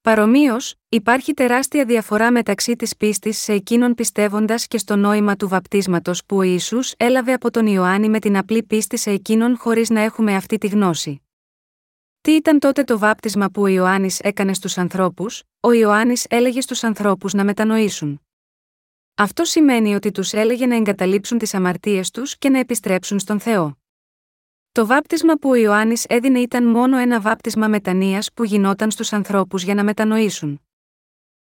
Παρομοίως, 0.00 0.74
υπάρχει 0.88 1.34
τεράστια 1.34 1.84
διαφορά 1.84 2.30
μεταξύ 2.30 2.76
της 2.76 2.96
πίστης 2.96 3.38
σε 3.38 3.52
εκείνον 3.52 3.94
πιστεύοντας 3.94 4.66
και 4.66 4.78
στο 4.78 4.96
νόημα 4.96 5.36
του 5.36 5.48
βαπτίσματος 5.48 6.24
που 6.26 6.36
ο 6.36 6.42
Ισού 6.42 6.78
έλαβε 6.96 7.32
από 7.32 7.50
τον 7.50 7.66
Ιωάννη 7.66 8.08
με 8.08 8.18
την 8.18 8.36
απλή 8.36 8.62
πίστη 8.62 8.96
σε 8.96 9.10
εκείνον 9.10 9.56
χωρίς 9.56 9.90
να 9.90 10.00
έχουμε 10.00 10.34
αυτή 10.34 10.58
τη 10.58 10.66
γνώση. 10.66 11.25
Τι 12.26 12.32
ήταν 12.32 12.58
τότε 12.58 12.84
το 12.84 12.98
βάπτισμα 12.98 13.50
που 13.50 13.62
ο 13.62 13.66
Ιωάννης 13.66 14.20
έκανε 14.20 14.54
στους 14.54 14.78
ανθρώπους, 14.78 15.42
ο 15.60 15.72
Ιωάννης 15.72 16.26
έλεγε 16.28 16.60
στους 16.60 16.84
ανθρώπους 16.84 17.32
να 17.32 17.44
μετανοήσουν. 17.44 18.20
Αυτό 19.14 19.44
σημαίνει 19.44 19.94
ότι 19.94 20.10
τους 20.10 20.32
έλεγε 20.32 20.66
να 20.66 20.76
εγκαταλείψουν 20.76 21.38
τις 21.38 21.54
αμαρτίες 21.54 22.10
τους 22.10 22.38
και 22.38 22.48
να 22.48 22.58
επιστρέψουν 22.58 23.18
στον 23.18 23.40
Θεό. 23.40 23.78
Το 24.72 24.86
βάπτισμα 24.86 25.34
που 25.34 25.48
ο 25.48 25.54
Ιωάννης 25.54 26.04
έδινε 26.08 26.38
ήταν 26.38 26.64
μόνο 26.64 26.96
ένα 26.96 27.20
βάπτισμα 27.20 27.68
μετανία 27.68 28.24
που 28.34 28.44
γινόταν 28.44 28.90
στους 28.90 29.12
ανθρώπους 29.12 29.62
για 29.62 29.74
να 29.74 29.84
μετανοήσουν. 29.84 30.60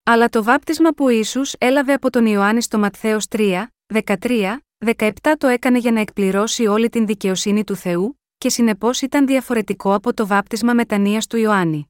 Αλλά 0.02 0.28
το 0.28 0.42
βάπτισμα 0.42 0.90
που 0.90 1.04
ο 1.04 1.08
Ιησούς 1.08 1.54
έλαβε 1.58 1.92
από 1.92 2.10
τον 2.10 2.26
Ιωάννη 2.26 2.62
στο 2.62 2.78
Ματθαίος 2.78 3.26
3, 3.30 3.66
13, 4.04 4.56
17 4.96 5.10
το 5.38 5.46
έκανε 5.46 5.78
για 5.78 5.92
να 5.92 6.00
εκπληρώσει 6.00 6.66
όλη 6.66 6.88
την 6.88 7.06
δικαιοσύνη 7.06 7.64
του 7.64 7.76
Θεού, 7.76 8.18
και 8.38 8.48
συνεπώς 8.48 9.00
ήταν 9.00 9.26
διαφορετικό 9.26 9.94
από 9.94 10.14
το 10.14 10.26
βάπτισμα 10.26 10.72
μετανία 10.74 11.22
του 11.28 11.36
Ιωάννη. 11.36 11.88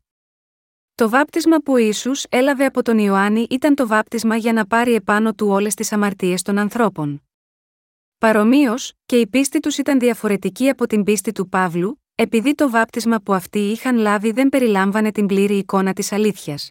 Το 0.94 1.08
βάπτισμα 1.08 1.56
που 1.56 1.72
ο 1.72 1.76
Ιησούς 1.76 2.24
έλαβε 2.28 2.64
από 2.64 2.82
τον 2.82 2.98
Ιωάννη 2.98 3.46
ήταν 3.50 3.74
το 3.74 3.86
βάπτισμα 3.86 4.36
για 4.36 4.52
να 4.52 4.66
πάρει 4.66 4.94
επάνω 4.94 5.34
του 5.34 5.48
όλες 5.48 5.74
τις 5.74 5.92
αμαρτίες 5.92 6.42
των 6.42 6.58
ανθρώπων. 6.58 7.22
Παρομοίως, 8.18 8.92
και 9.06 9.20
η 9.20 9.26
πίστη 9.26 9.60
τους 9.60 9.78
ήταν 9.78 9.98
διαφορετική 9.98 10.68
από 10.68 10.86
την 10.86 11.04
πίστη 11.04 11.32
του 11.32 11.48
Παύλου, 11.48 12.02
επειδή 12.14 12.54
το 12.54 12.70
βάπτισμα 12.70 13.20
που 13.20 13.34
αυτοί 13.34 13.58
είχαν 13.58 13.96
λάβει 13.96 14.30
δεν 14.30 14.48
περιλάμβανε 14.48 15.12
την 15.12 15.26
πλήρη 15.26 15.56
εικόνα 15.56 15.92
της 15.92 16.12
αλήθειας. 16.12 16.70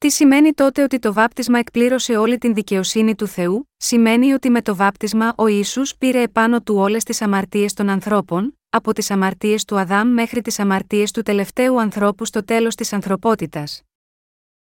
Τι 0.00 0.10
σημαίνει 0.10 0.52
τότε 0.52 0.82
ότι 0.82 0.98
το 0.98 1.12
βάπτισμα 1.12 1.58
εκπλήρωσε 1.58 2.16
όλη 2.16 2.38
την 2.38 2.54
δικαιοσύνη 2.54 3.14
του 3.14 3.26
Θεού, 3.26 3.70
σημαίνει 3.76 4.32
ότι 4.32 4.50
με 4.50 4.62
το 4.62 4.76
βάπτισμα 4.76 5.32
ο 5.36 5.46
Ισού 5.46 5.82
πήρε 5.98 6.22
επάνω 6.22 6.62
του 6.62 6.74
όλες 6.76 7.04
τις 7.04 7.22
αμαρτίες 7.22 7.72
των 7.72 7.88
ανθρώπων, 7.88 8.58
από 8.70 8.92
τις 8.92 9.10
αμαρτίες 9.10 9.64
του 9.64 9.78
Αδάμ 9.78 10.08
μέχρι 10.08 10.40
τις 10.40 10.58
αμαρτίες 10.58 11.10
του 11.10 11.22
τελευταίου 11.22 11.80
ανθρώπου 11.80 12.24
στο 12.24 12.44
τέλος 12.44 12.74
της 12.74 12.92
ανθρωπότητας. 12.92 13.82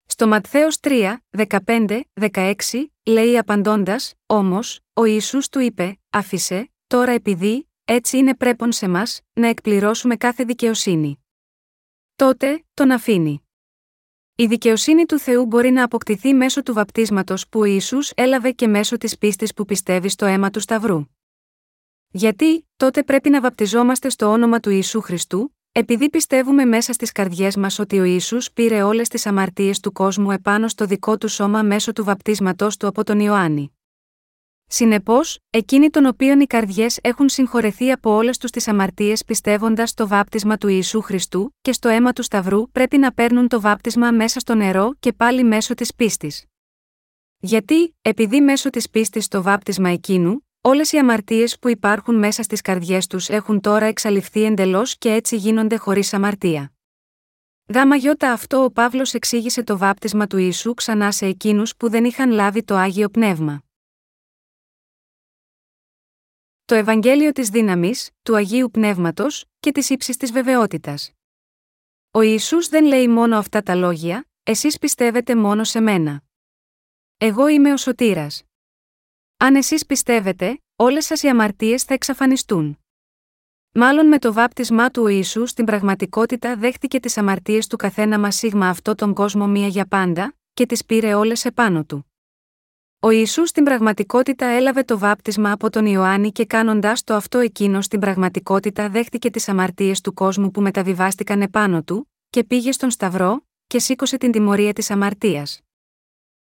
Στο 0.06 0.28
Ματθαίος 0.28 0.78
3, 0.80 1.16
15, 1.64 2.00
16, 2.20 2.90
λέει 3.04 3.38
απαντώντας, 3.38 4.14
όμως, 4.26 4.80
ο 4.92 5.04
Ιησούς 5.04 5.48
του 5.48 5.60
είπε: 5.60 5.98
Άφησε, 6.10 6.70
τώρα 6.86 7.12
επειδή, 7.12 7.68
έτσι 7.84 8.16
είναι 8.16 8.34
πρέπον 8.34 8.72
σε 8.72 8.88
μας, 8.88 9.20
να 9.32 9.46
εκπληρώσουμε 9.48 10.16
κάθε 10.16 10.44
δικαιοσύνη. 10.44 11.24
Τότε, 12.16 12.64
τον 12.74 12.90
αφήνει. 12.90 13.42
Η 14.40 14.46
δικαιοσύνη 14.46 15.06
του 15.06 15.18
Θεού 15.18 15.46
μπορεί 15.46 15.70
να 15.70 15.84
αποκτηθεί 15.84 16.34
μέσω 16.34 16.62
του 16.62 16.72
βαπτίσματος 16.72 17.48
που 17.48 17.60
ο 17.60 17.64
Ιησούς 17.64 18.12
έλαβε 18.14 18.50
και 18.50 18.66
μέσω 18.66 18.96
της 18.96 19.18
πίστης 19.18 19.52
που 19.54 19.64
πιστεύει 19.64 20.08
στο 20.08 20.26
αίμα 20.26 20.50
του 20.50 20.60
Σταυρού. 20.60 21.04
Γιατί, 22.10 22.68
τότε 22.76 23.02
πρέπει 23.02 23.30
να 23.30 23.40
βαπτιζόμαστε 23.40 24.08
στο 24.08 24.26
όνομα 24.26 24.60
του 24.60 24.70
Ιησού 24.70 25.00
Χριστού, 25.00 25.56
επειδή 25.72 26.10
πιστεύουμε 26.10 26.64
μέσα 26.64 26.92
στις 26.92 27.12
καρδιές 27.12 27.56
μας 27.56 27.78
ότι 27.78 27.98
ο 27.98 28.04
Ιησούς 28.04 28.52
πήρε 28.52 28.82
όλες 28.82 29.08
τις 29.08 29.26
αμαρτίες 29.26 29.80
του 29.80 29.92
κόσμου 29.92 30.30
επάνω 30.30 30.68
στο 30.68 30.86
δικό 30.86 31.18
του 31.18 31.28
σώμα 31.28 31.62
μέσω 31.62 31.92
του 31.92 32.04
βαπτίσματό 32.04 32.68
του 32.78 32.86
από 32.86 33.04
τον 33.04 33.20
Ιωάννη. 33.20 33.77
Συνεπώς, 34.70 35.38
εκείνοι 35.50 35.90
των 35.90 36.06
οποίων 36.06 36.40
οι 36.40 36.46
καρδιές 36.46 36.98
έχουν 37.02 37.28
συγχωρεθεί 37.28 37.90
από 37.90 38.10
όλες 38.10 38.38
τους 38.38 38.50
τις 38.50 38.68
αμαρτίες 38.68 39.24
πιστεύοντας 39.24 39.90
στο 39.90 40.08
βάπτισμα 40.08 40.56
του 40.58 40.68
Ιησού 40.68 41.00
Χριστού 41.00 41.54
και 41.60 41.72
στο 41.72 41.88
αίμα 41.88 42.12
του 42.12 42.22
Σταυρού 42.22 42.70
πρέπει 42.70 42.98
να 42.98 43.12
παίρνουν 43.12 43.48
το 43.48 43.60
βάπτισμα 43.60 44.10
μέσα 44.10 44.40
στο 44.40 44.54
νερό 44.54 44.94
και 45.00 45.12
πάλι 45.12 45.44
μέσω 45.44 45.74
της 45.74 45.94
πίστης. 45.94 46.44
Γιατί, 47.38 47.96
επειδή 48.02 48.40
μέσω 48.40 48.70
της 48.70 48.90
πίστης 48.90 49.24
στο 49.24 49.42
βάπτισμα 49.42 49.88
εκείνου, 49.88 50.42
Όλες 50.60 50.92
οι 50.92 50.98
αμαρτίες 50.98 51.58
που 51.58 51.68
υπάρχουν 51.68 52.14
μέσα 52.14 52.42
στις 52.42 52.60
καρδιές 52.60 53.06
τους 53.06 53.28
έχουν 53.28 53.60
τώρα 53.60 53.86
εξαλειφθεί 53.86 54.44
εντελώς 54.44 54.98
και 54.98 55.12
έτσι 55.12 55.36
γίνονται 55.36 55.76
χωρίς 55.76 56.14
αμαρτία. 56.14 56.72
Γάμα 57.74 57.96
γιώτα 57.96 58.32
αυτό 58.32 58.64
ο 58.64 58.70
Παύλος 58.70 59.14
εξήγησε 59.14 59.62
το 59.62 59.78
βάπτισμα 59.78 60.26
του 60.26 60.36
Ιησού 60.36 60.74
ξανά 60.74 61.12
σε 61.12 61.26
εκείνους 61.26 61.76
που 61.76 61.90
δεν 61.90 62.04
είχαν 62.04 62.30
λάβει 62.30 62.62
το 62.62 62.74
άγιο 62.74 63.08
πνεύμα. 63.08 63.62
Το 66.68 66.74
Ευαγγέλιο 66.74 67.32
της 67.32 67.48
δύναμης, 67.48 68.10
του 68.22 68.36
Αγίου 68.36 68.70
Πνεύματος 68.70 69.44
και 69.60 69.72
της 69.72 69.90
ύψης 69.90 70.16
της 70.16 70.32
βεβαιότητας. 70.32 71.12
Ο 72.10 72.20
Ιησούς 72.20 72.68
δεν 72.68 72.84
λέει 72.84 73.08
μόνο 73.08 73.38
αυτά 73.38 73.62
τα 73.62 73.74
λόγια, 73.74 74.28
εσείς 74.42 74.78
πιστεύετε 74.78 75.36
μόνο 75.36 75.64
σε 75.64 75.80
μένα. 75.80 76.22
Εγώ 77.16 77.48
είμαι 77.48 77.72
ο 77.72 77.76
σωτήρας. 77.76 78.44
Αν 79.36 79.54
εσείς 79.54 79.86
πιστεύετε, 79.86 80.62
όλες 80.76 81.04
σας 81.04 81.22
οι 81.22 81.28
αμαρτίες 81.28 81.82
θα 81.82 81.94
εξαφανιστούν. 81.94 82.78
Μάλλον 83.72 84.06
με 84.06 84.18
το 84.18 84.32
βάπτισμά 84.32 84.90
του 84.90 85.02
ο 85.02 85.08
Ιησούς 85.08 85.50
στην 85.50 85.64
πραγματικότητα 85.64 86.56
δέχτηκε 86.56 87.00
τις 87.00 87.16
αμαρτίες 87.16 87.66
του 87.66 87.76
καθένα 87.76 88.18
μας 88.18 88.36
σίγμα 88.36 88.68
αυτό 88.68 88.94
τον 88.94 89.14
κόσμο 89.14 89.46
μία 89.46 89.66
για 89.66 89.86
πάντα, 89.86 90.36
και 90.54 90.66
τις 90.66 90.84
πήρε 90.84 91.14
όλες 91.14 91.44
επάνω 91.44 91.84
του. 91.84 92.07
Ο 93.00 93.10
Ιησούς 93.10 93.48
στην 93.48 93.64
πραγματικότητα 93.64 94.46
έλαβε 94.46 94.82
το 94.82 94.98
βάπτισμα 94.98 95.52
από 95.52 95.70
τον 95.70 95.86
Ιωάννη 95.86 96.32
και 96.32 96.46
κάνοντάς 96.46 97.04
το 97.04 97.14
αυτό 97.14 97.38
εκείνος 97.38 97.84
στην 97.84 98.00
πραγματικότητα 98.00 98.88
δέχτηκε 98.88 99.30
τις 99.30 99.48
αμαρτίες 99.48 100.00
του 100.00 100.14
κόσμου 100.14 100.50
που 100.50 100.60
μεταβιβάστηκαν 100.60 101.42
επάνω 101.42 101.82
του, 101.82 102.12
και 102.30 102.44
πήγε 102.44 102.72
στον 102.72 102.90
Σταυρό, 102.90 103.46
και 103.66 103.78
σήκωσε 103.78 104.16
την 104.16 104.32
τιμωρία 104.32 104.72
της 104.72 104.90
αμαρτίας. 104.90 105.60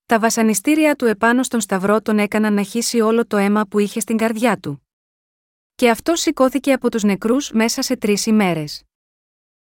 Τα 0.06 0.18
βασανιστήρια 0.18 0.96
του 0.96 1.04
επάνω 1.04 1.42
στον 1.42 1.61
Σταυρό 1.61 2.00
τον 2.00 2.18
έκαναν 2.18 2.54
να 2.54 2.62
χύσει 2.62 3.00
όλο 3.00 3.26
το 3.26 3.37
αίμα 3.37 3.66
που 3.66 3.78
είχε 3.78 4.00
στην 4.00 4.16
καρδιά 4.16 4.59
του. 4.59 4.87
Και 5.74 5.90
αυτό 5.90 6.14
σηκώθηκε 6.14 6.72
από 6.72 6.90
τους 6.90 7.02
νεκρούς 7.02 7.50
μέσα 7.50 7.82
σε 7.82 7.96
τρεις 7.96 8.26
ημέρες. 8.26 8.82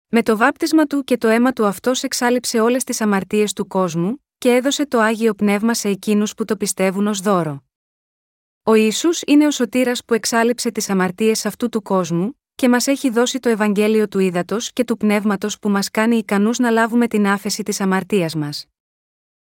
Με 0.08 0.22
το 0.22 0.36
βάπτισμα 0.36 0.86
του 0.86 1.04
και 1.04 1.18
το 1.18 1.28
αίμα 1.28 1.52
του 1.52 1.66
αυτός 1.66 2.02
εξάλληψε 2.02 2.60
όλες 2.60 2.84
τις 2.84 3.00
αμαρτίες 3.00 3.52
του 3.52 3.66
κόσμου, 3.66 4.22
και 4.38 4.54
έδωσε 4.54 4.86
το 4.86 5.00
άγιο 5.00 5.34
πνεύμα 5.34 5.74
σε 5.74 5.88
εκείνους 5.88 6.34
που 6.34 6.44
το 6.44 6.56
πιστεύουν 6.56 7.06
ως 7.06 7.20
δώρο. 7.20 7.64
Ο 8.62 8.74
Ισού 8.74 9.08
είναι 9.26 9.46
ο 9.46 9.50
σωτήρας 9.50 10.04
που 10.04 10.14
εξάλληψε 10.14 10.70
τις 10.70 10.90
αμαρτίες 10.90 11.46
αυτού 11.46 11.68
του 11.68 11.82
κόσμου, 11.82 12.40
και 12.54 12.68
μας 12.68 12.86
έχει 12.86 13.10
δώσει 13.10 13.38
το 13.38 13.48
Ευαγγέλιο 13.48 14.08
του 14.08 14.18
ύδατο 14.18 14.56
και 14.72 14.84
του 14.84 14.96
πνεύματος 14.96 15.58
που 15.58 15.68
μας 15.68 15.90
κάνει 15.90 16.16
ικανούς 16.16 16.58
να 16.58 16.70
λάβουμε 16.70 17.06
την 17.06 17.26
άφεση 17.26 17.62
της 17.62 17.80
αμαρτίας 17.80 18.34
μας. 18.34 18.66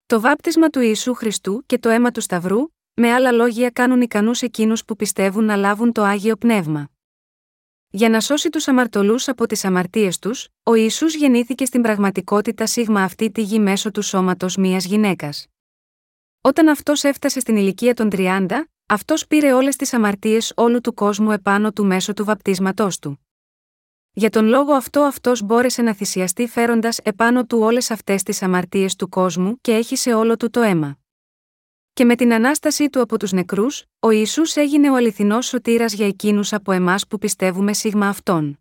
Το 0.06 0.20
βάπτισμα 0.20 0.68
του 0.68 0.80
Ιησού 0.80 1.14
Χριστού 1.14 1.62
και 1.66 1.78
το 1.78 1.88
αίμα 1.88 2.10
του 2.10 2.20
Σταυρού, 2.20 2.58
με 2.94 3.12
άλλα 3.12 3.32
λόγια 3.32 3.70
κάνουν 3.70 4.00
ικανούς 4.00 4.42
εκείνους 4.42 4.84
που 4.84 4.96
πιστεύουν 4.96 5.44
να 5.44 5.56
λάβουν 5.56 5.92
το 5.92 6.02
άγιο 6.02 6.36
πνεύμα. 6.36 6.91
Για 7.94 8.08
να 8.08 8.20
σώσει 8.20 8.50
τους 8.50 8.68
αμαρτωλούς 8.68 9.28
από 9.28 9.46
τις 9.46 9.64
αμαρτίες 9.64 10.18
τους, 10.18 10.48
ο 10.62 10.74
Ισού 10.74 11.06
γεννήθηκε 11.06 11.64
στην 11.64 11.82
πραγματικότητα 11.82 12.66
σίγμα 12.66 13.02
αυτή 13.02 13.30
τη 13.30 13.42
γη 13.42 13.58
μέσω 13.58 13.90
του 13.90 14.02
σώματος 14.02 14.56
μιας 14.56 14.84
γυναίκας. 14.84 15.46
Όταν 16.40 16.68
αυτός 16.68 17.04
έφτασε 17.04 17.40
στην 17.40 17.56
ηλικία 17.56 17.94
των 17.94 18.08
30, 18.12 18.68
αυτός 18.86 19.26
πήρε 19.26 19.52
όλες 19.52 19.76
τις 19.76 19.92
αμαρτίες 19.92 20.52
όλου 20.56 20.80
του 20.80 20.94
κόσμου 20.94 21.30
επάνω 21.30 21.72
του 21.72 21.84
μέσω 21.84 22.12
του 22.12 22.24
βαπτίσματός 22.24 22.98
του. 22.98 23.26
Για 24.12 24.30
τον 24.30 24.46
λόγο 24.46 24.72
αυτό 24.72 25.00
αυτός 25.00 25.42
μπόρεσε 25.42 25.82
να 25.82 25.94
θυσιαστεί 25.94 26.46
φέροντας 26.46 26.98
επάνω 26.98 27.44
του 27.44 27.58
όλες 27.58 27.90
αυτές 27.90 28.22
τις 28.22 28.42
αμαρτίες 28.42 28.96
του 28.96 29.08
κόσμου 29.08 29.60
και 29.60 29.72
έχει 29.72 29.96
σε 29.96 30.14
όλο 30.14 30.36
του 30.36 30.50
το 30.50 30.60
αίμα. 30.60 31.01
Και 31.94 32.04
με 32.04 32.14
την 32.16 32.32
ανάστασή 32.32 32.90
του 32.90 33.00
από 33.00 33.18
τους 33.18 33.32
νεκρούς, 33.32 33.84
ο 34.00 34.10
Ισού 34.10 34.42
έγινε 34.54 34.90
ο 34.90 34.94
αληθινός 34.94 35.46
σωτήρας 35.46 35.92
για 35.92 36.06
εκείνους 36.06 36.52
από 36.52 36.72
εμάς 36.72 37.06
που 37.06 37.18
πιστεύουμε 37.18 37.72
σίγμα 37.72 38.08
αυτόν. 38.08 38.58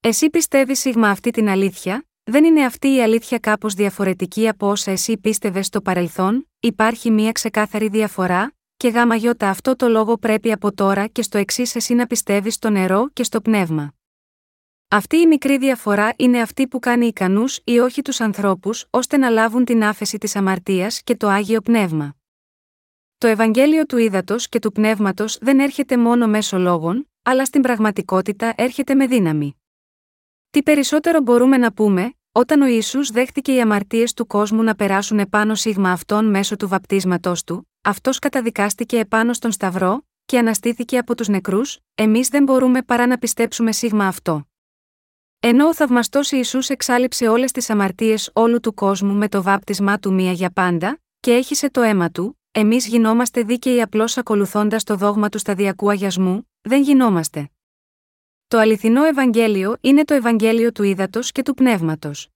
Εσύ 0.00 0.30
πιστεύεις 0.30 0.78
σίγμα 0.78 1.08
αυτή 1.08 1.30
την 1.30 1.48
αλήθεια, 1.48 2.04
δεν 2.22 2.44
είναι 2.44 2.64
αυτή 2.64 2.94
η 2.94 3.02
αλήθεια 3.02 3.38
κάπως 3.38 3.74
διαφορετική 3.74 4.48
από 4.48 4.68
όσα 4.68 4.90
εσύ 4.90 5.18
πίστευες 5.18 5.66
στο 5.66 5.80
παρελθόν, 5.80 6.48
υπάρχει 6.60 7.10
μία 7.10 7.32
ξεκάθαρη 7.32 7.88
διαφορά, 7.88 8.52
και 8.76 8.88
γάμα 8.88 9.14
γιώτα 9.14 9.48
αυτό 9.48 9.76
το 9.76 9.88
λόγο 9.88 10.18
πρέπει 10.18 10.52
από 10.52 10.72
τώρα 10.72 11.06
και 11.06 11.22
στο 11.22 11.38
εξής 11.38 11.74
εσύ 11.74 11.94
να 11.94 12.06
πιστεύεις 12.06 12.54
στο 12.54 12.70
νερό 12.70 13.08
και 13.12 13.22
στο 13.22 13.40
πνεύμα. 13.40 13.94
Αυτή 14.88 15.16
η 15.16 15.26
μικρή 15.26 15.58
διαφορά 15.58 16.12
είναι 16.16 16.40
αυτή 16.40 16.68
που 16.68 16.78
κάνει 16.78 17.06
ικανούς 17.06 17.60
ή 17.64 17.78
όχι 17.78 18.02
τους 18.02 18.20
ανθρώπους 18.20 18.86
ώστε 18.90 19.16
να 19.16 19.28
λάβουν 19.28 19.64
την 19.64 19.84
άφεση 19.84 20.18
της 20.18 20.36
αμαρτίας 20.36 21.02
και 21.02 21.16
το 21.16 21.28
άγιο 21.28 21.60
πνεύμα. 21.60 22.14
Το 23.20 23.26
Ευαγγέλιο 23.26 23.86
του 23.86 23.96
ύδατο 23.96 24.36
και 24.38 24.58
του 24.58 24.72
πνεύματος 24.72 25.38
δεν 25.40 25.60
έρχεται 25.60 25.96
μόνο 25.96 26.26
μέσω 26.26 26.58
λόγων, 26.58 27.10
αλλά 27.22 27.44
στην 27.44 27.62
πραγματικότητα 27.62 28.52
έρχεται 28.56 28.94
με 28.94 29.06
δύναμη. 29.06 29.60
Τι 30.50 30.62
περισσότερο 30.62 31.20
μπορούμε 31.20 31.56
να 31.56 31.72
πούμε, 31.72 32.14
όταν 32.32 32.62
ο 32.62 32.66
Ιησούς 32.66 33.10
δέχτηκε 33.10 33.54
οι 33.54 33.60
αμαρτίες 33.60 34.12
του 34.12 34.26
κόσμου 34.26 34.62
να 34.62 34.74
περάσουν 34.74 35.18
επάνω 35.18 35.54
σίγμα 35.54 35.90
αυτών 35.90 36.30
μέσω 36.30 36.56
του 36.56 36.68
βαπτίσματός 36.68 37.44
του, 37.44 37.68
αυτός 37.80 38.18
καταδικάστηκε 38.18 38.98
επάνω 38.98 39.32
στον 39.32 39.52
Σταυρό, 39.52 40.06
και 40.24 40.38
αναστήθηκε 40.38 40.98
από 40.98 41.14
τους 41.14 41.28
νεκρούς, 41.28 41.78
εμείς 41.94 42.28
δεν 42.28 42.42
μπορούμε 42.42 42.82
παρά 42.82 43.06
να 43.06 43.18
πιστέψουμε 43.18 43.72
σίγμα 43.72 44.06
αυτό. 44.06 44.48
Ενώ 45.40 45.66
ο 45.66 45.74
θαυμαστός 45.74 46.30
Ιησούς 46.30 46.68
εξάλληψε 46.68 47.28
όλες 47.28 47.52
τις 47.52 47.70
αμαρτίες 47.70 48.30
όλου 48.32 48.60
του 48.60 48.74
κόσμου 48.74 49.14
με 49.14 49.28
το 49.28 49.42
βάπτισμά 49.42 49.98
του 49.98 50.12
μία 50.12 50.32
για 50.32 50.50
πάντα, 50.50 51.00
και 51.20 51.32
έχισε 51.32 51.70
το 51.70 51.80
αίμα 51.80 52.10
του, 52.10 52.39
εμείς 52.52 52.86
γινόμαστε 52.86 53.42
δίκαιοι 53.42 53.82
απλώς 53.82 54.16
ακολουθώντας 54.16 54.84
το 54.84 54.96
δόγμα 54.96 55.28
του 55.28 55.38
σταδιακού 55.38 55.90
αγιασμού, 55.90 56.50
δεν 56.60 56.82
γινόμαστε. 56.82 57.50
Το 58.48 58.58
αληθινό 58.58 59.04
Ευαγγέλιο 59.04 59.76
είναι 59.80 60.04
το 60.04 60.14
Ευαγγέλιο 60.14 60.72
του 60.72 60.82
ύδατο 60.82 61.20
και 61.22 61.42
του 61.42 61.54
πνεύματος. 61.54 62.28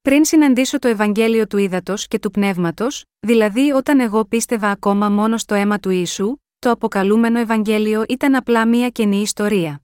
Πριν 0.00 0.24
συναντήσω 0.24 0.78
το 0.78 0.88
Ευαγγέλιο 0.88 1.46
του 1.46 1.56
ύδατο 1.56 1.94
και 1.96 2.18
του 2.18 2.30
πνεύματος, 2.30 3.04
δηλαδή 3.20 3.70
όταν 3.70 4.00
εγώ 4.00 4.24
πίστευα 4.24 4.70
ακόμα 4.70 5.08
μόνο 5.08 5.36
στο 5.36 5.54
αίμα 5.54 5.78
του 5.78 5.90
Ιησού, 5.90 6.36
το 6.58 6.70
αποκαλούμενο 6.70 7.38
Ευαγγέλιο 7.38 8.04
ήταν 8.08 8.34
απλά 8.34 8.66
μία 8.68 8.88
καινή 8.88 9.16
ιστορία. 9.16 9.82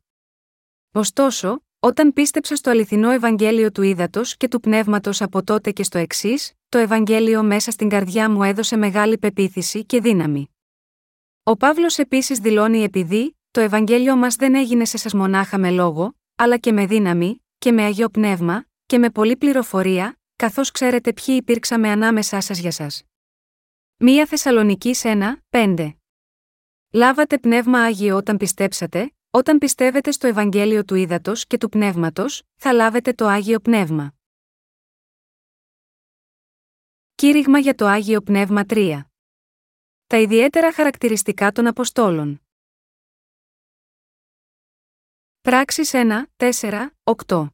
Ωστόσο, 0.93 1.63
όταν 1.81 2.13
πίστεψα 2.13 2.57
στο 2.57 2.71
αληθινό 2.71 3.11
Ευαγγέλιο 3.11 3.73
του 3.73 3.83
ύδατο 3.83 4.21
και 4.37 4.49
του 4.49 4.61
πνεύματος 4.61 5.23
από 5.23 5.45
τότε 5.45 5.71
και 5.71 5.83
στο 5.83 5.99
εξής, 5.99 6.53
το 6.69 6.79
Ευαγγέλιο 6.79 7.43
μέσα 7.43 7.71
στην 7.71 7.89
καρδιά 7.89 8.31
μου 8.31 8.43
έδωσε 8.43 8.77
μεγάλη 8.77 9.19
πεποίθηση 9.19 9.85
και 9.85 10.01
δύναμη. 10.01 10.51
Ο 11.43 11.57
Παύλος 11.57 11.99
επίσης 11.99 12.39
δηλώνει 12.39 12.83
επειδή, 12.83 13.39
το 13.51 13.61
Ευαγγέλιο 13.61 14.17
μας 14.17 14.37
δεν 14.37 14.55
έγινε 14.55 14.85
σε 14.85 14.97
σας 14.97 15.15
μονάχα 15.15 15.59
με 15.59 15.71
λόγο, 15.71 16.17
αλλά 16.37 16.57
και 16.57 16.73
με 16.73 16.87
δύναμη, 16.87 17.45
και 17.59 17.73
με 17.73 17.83
αγιο 17.83 18.09
πνεύμα, 18.09 18.67
και 18.87 18.99
με 18.99 19.11
πολλή 19.11 19.37
πληροφορία, 19.37 20.19
καθώς 20.37 20.71
ξέρετε 20.71 21.13
ποιοι 21.13 21.35
υπήρξαμε 21.39 21.89
ανάμεσά 21.89 22.41
σας 22.41 22.59
για 22.59 22.71
σας. 22.71 23.03
Μία 23.97 24.27
Θεσσαλονική 24.27 24.95
1, 25.03 25.43
5. 25.49 25.93
Λάβατε 26.93 27.39
πνεύμα 27.39 27.79
άγιο 27.79 28.17
όταν 28.17 28.37
πιστέψατε, 28.37 29.13
όταν 29.31 29.59
πιστεύετε 29.59 30.11
στο 30.11 30.27
Ευαγγέλιο 30.27 30.85
του 30.85 30.95
Ήδατος 30.95 31.47
και 31.47 31.59
του 31.59 31.69
Πνεύματος, 31.69 32.43
θα 32.57 32.73
λάβετε 32.73 33.13
το 33.13 33.27
άγιο 33.27 33.61
πνεύμα. 33.61 34.13
Κήρυγμα 37.15 37.59
για 37.59 37.75
το 37.75 37.87
άγιο 37.87 38.21
πνεύμα 38.21 38.63
3. 38.69 39.01
Τα 40.07 40.17
ιδιαίτερα 40.17 40.73
χαρακτηριστικά 40.73 41.53
των 41.53 41.67
Αποστόλων. 41.67 42.43
Πράξεις 45.41 45.91
1, 45.95 46.27
4, 46.37 46.91
8. 47.27 47.47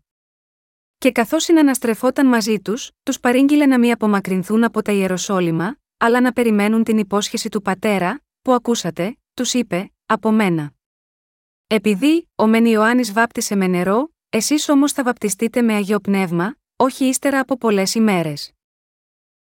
Και 0.98 1.12
καθώς 1.12 1.44
συναναστρεφόταν 1.44 2.26
μαζί 2.26 2.60
τους, 2.60 2.90
τους 3.02 3.20
παρήγγειλε 3.20 3.66
να 3.66 3.78
μην 3.78 3.92
απομακρυνθούν 3.92 4.64
από 4.64 4.82
τα 4.82 4.92
Ιεροσόλυμα, 4.92 5.76
αλλά 5.96 6.20
να 6.20 6.32
περιμένουν 6.32 6.84
την 6.84 6.98
υπόσχεση 6.98 7.48
του 7.48 7.62
πατέρα, 7.62 8.24
που 8.42 8.52
ακούσατε, 8.52 9.16
τους 9.34 9.52
είπε, 9.52 9.92
από 10.06 10.30
μένα. 10.30 10.74
Επειδή, 11.66 12.28
ο 12.34 12.46
Μεν 12.46 12.66
Ιωάννης 12.66 13.12
βάπτισε 13.12 13.54
με 13.54 13.66
νερό, 13.66 14.12
εσείς 14.30 14.68
όμως 14.68 14.92
θα 14.92 15.02
βαπτιστείτε 15.02 15.62
με 15.62 15.74
αγιο 15.74 16.00
πνεύμα, 16.00 16.56
όχι 16.76 17.04
ύστερα 17.04 17.40
από 17.40 17.56
πολλές 17.56 17.94
ημέρες. 17.94 18.52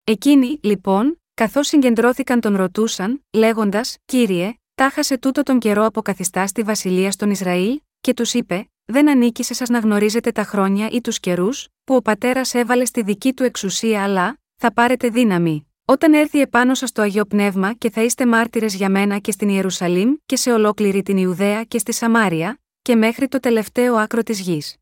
Εκείνοι, 0.04 0.60
λοιπόν, 0.64 1.22
καθώς 1.34 1.68
συγκεντρώθηκαν 1.68 2.40
τον 2.40 2.56
ρωτούσαν, 2.56 3.24
λέγοντας: 3.34 3.98
Κύριε, 4.06 4.54
τάχασε 4.76 5.18
τούτο 5.18 5.44
τον 5.44 5.60
καιρό 5.60 5.86
αποκαθιστά 5.86 6.48
στη 6.48 6.62
βασιλεία 6.62 7.12
στον 7.12 7.30
Ισραήλ, 7.30 7.82
και 8.02 8.14
τους 8.14 8.34
είπε: 8.34 8.70
Δεν 8.86 9.10
ανήκει 9.10 9.44
σε 9.44 9.54
σας 9.54 9.70
να 9.70 9.80
γνωρίζετε 9.80 10.32
τα 10.32 10.44
χρόνια 10.44 10.90
ή 10.90 11.02
τους 11.02 11.20
καιρούς, 11.20 11.68
που 11.84 11.96
ο 11.96 12.02
πατέρας 12.02 12.54
έβαλε 12.54 12.86
στη 12.86 13.02
δική 13.04 13.34
του 13.34 13.44
εξουσία, 13.44 14.04
αλλά 14.04 14.38
θα 14.56 14.74
πάρετε 14.74 15.10
δύναμη. 15.10 15.73
Όταν 15.86 16.14
έρθει 16.14 16.40
επάνω 16.40 16.74
σας 16.74 16.92
το 16.92 17.02
Αγίο 17.02 17.26
Πνεύμα 17.26 17.74
και 17.74 17.90
θα 17.90 18.04
είστε 18.04 18.26
μάρτυρες 18.26 18.76
για 18.76 18.90
μένα 18.90 19.20
και 19.20 19.32
στην 19.32 19.50
Ιερουσαλήμ 19.50 20.14
και 20.26 20.36
σε 20.36 20.52
ολόκληρη 20.52 21.04
την 21.04 21.18
Ιουδαία 21.18 21.64
και 21.64 21.78
στη 21.78 21.92
Σαμάρια, 21.92 22.62
και 22.82 22.96
μέχρι 22.96 23.28
το 23.28 23.40
τελευταίο 23.40 23.96
άκρο 23.96 24.24
της 24.24 24.40
γης. 24.40 24.78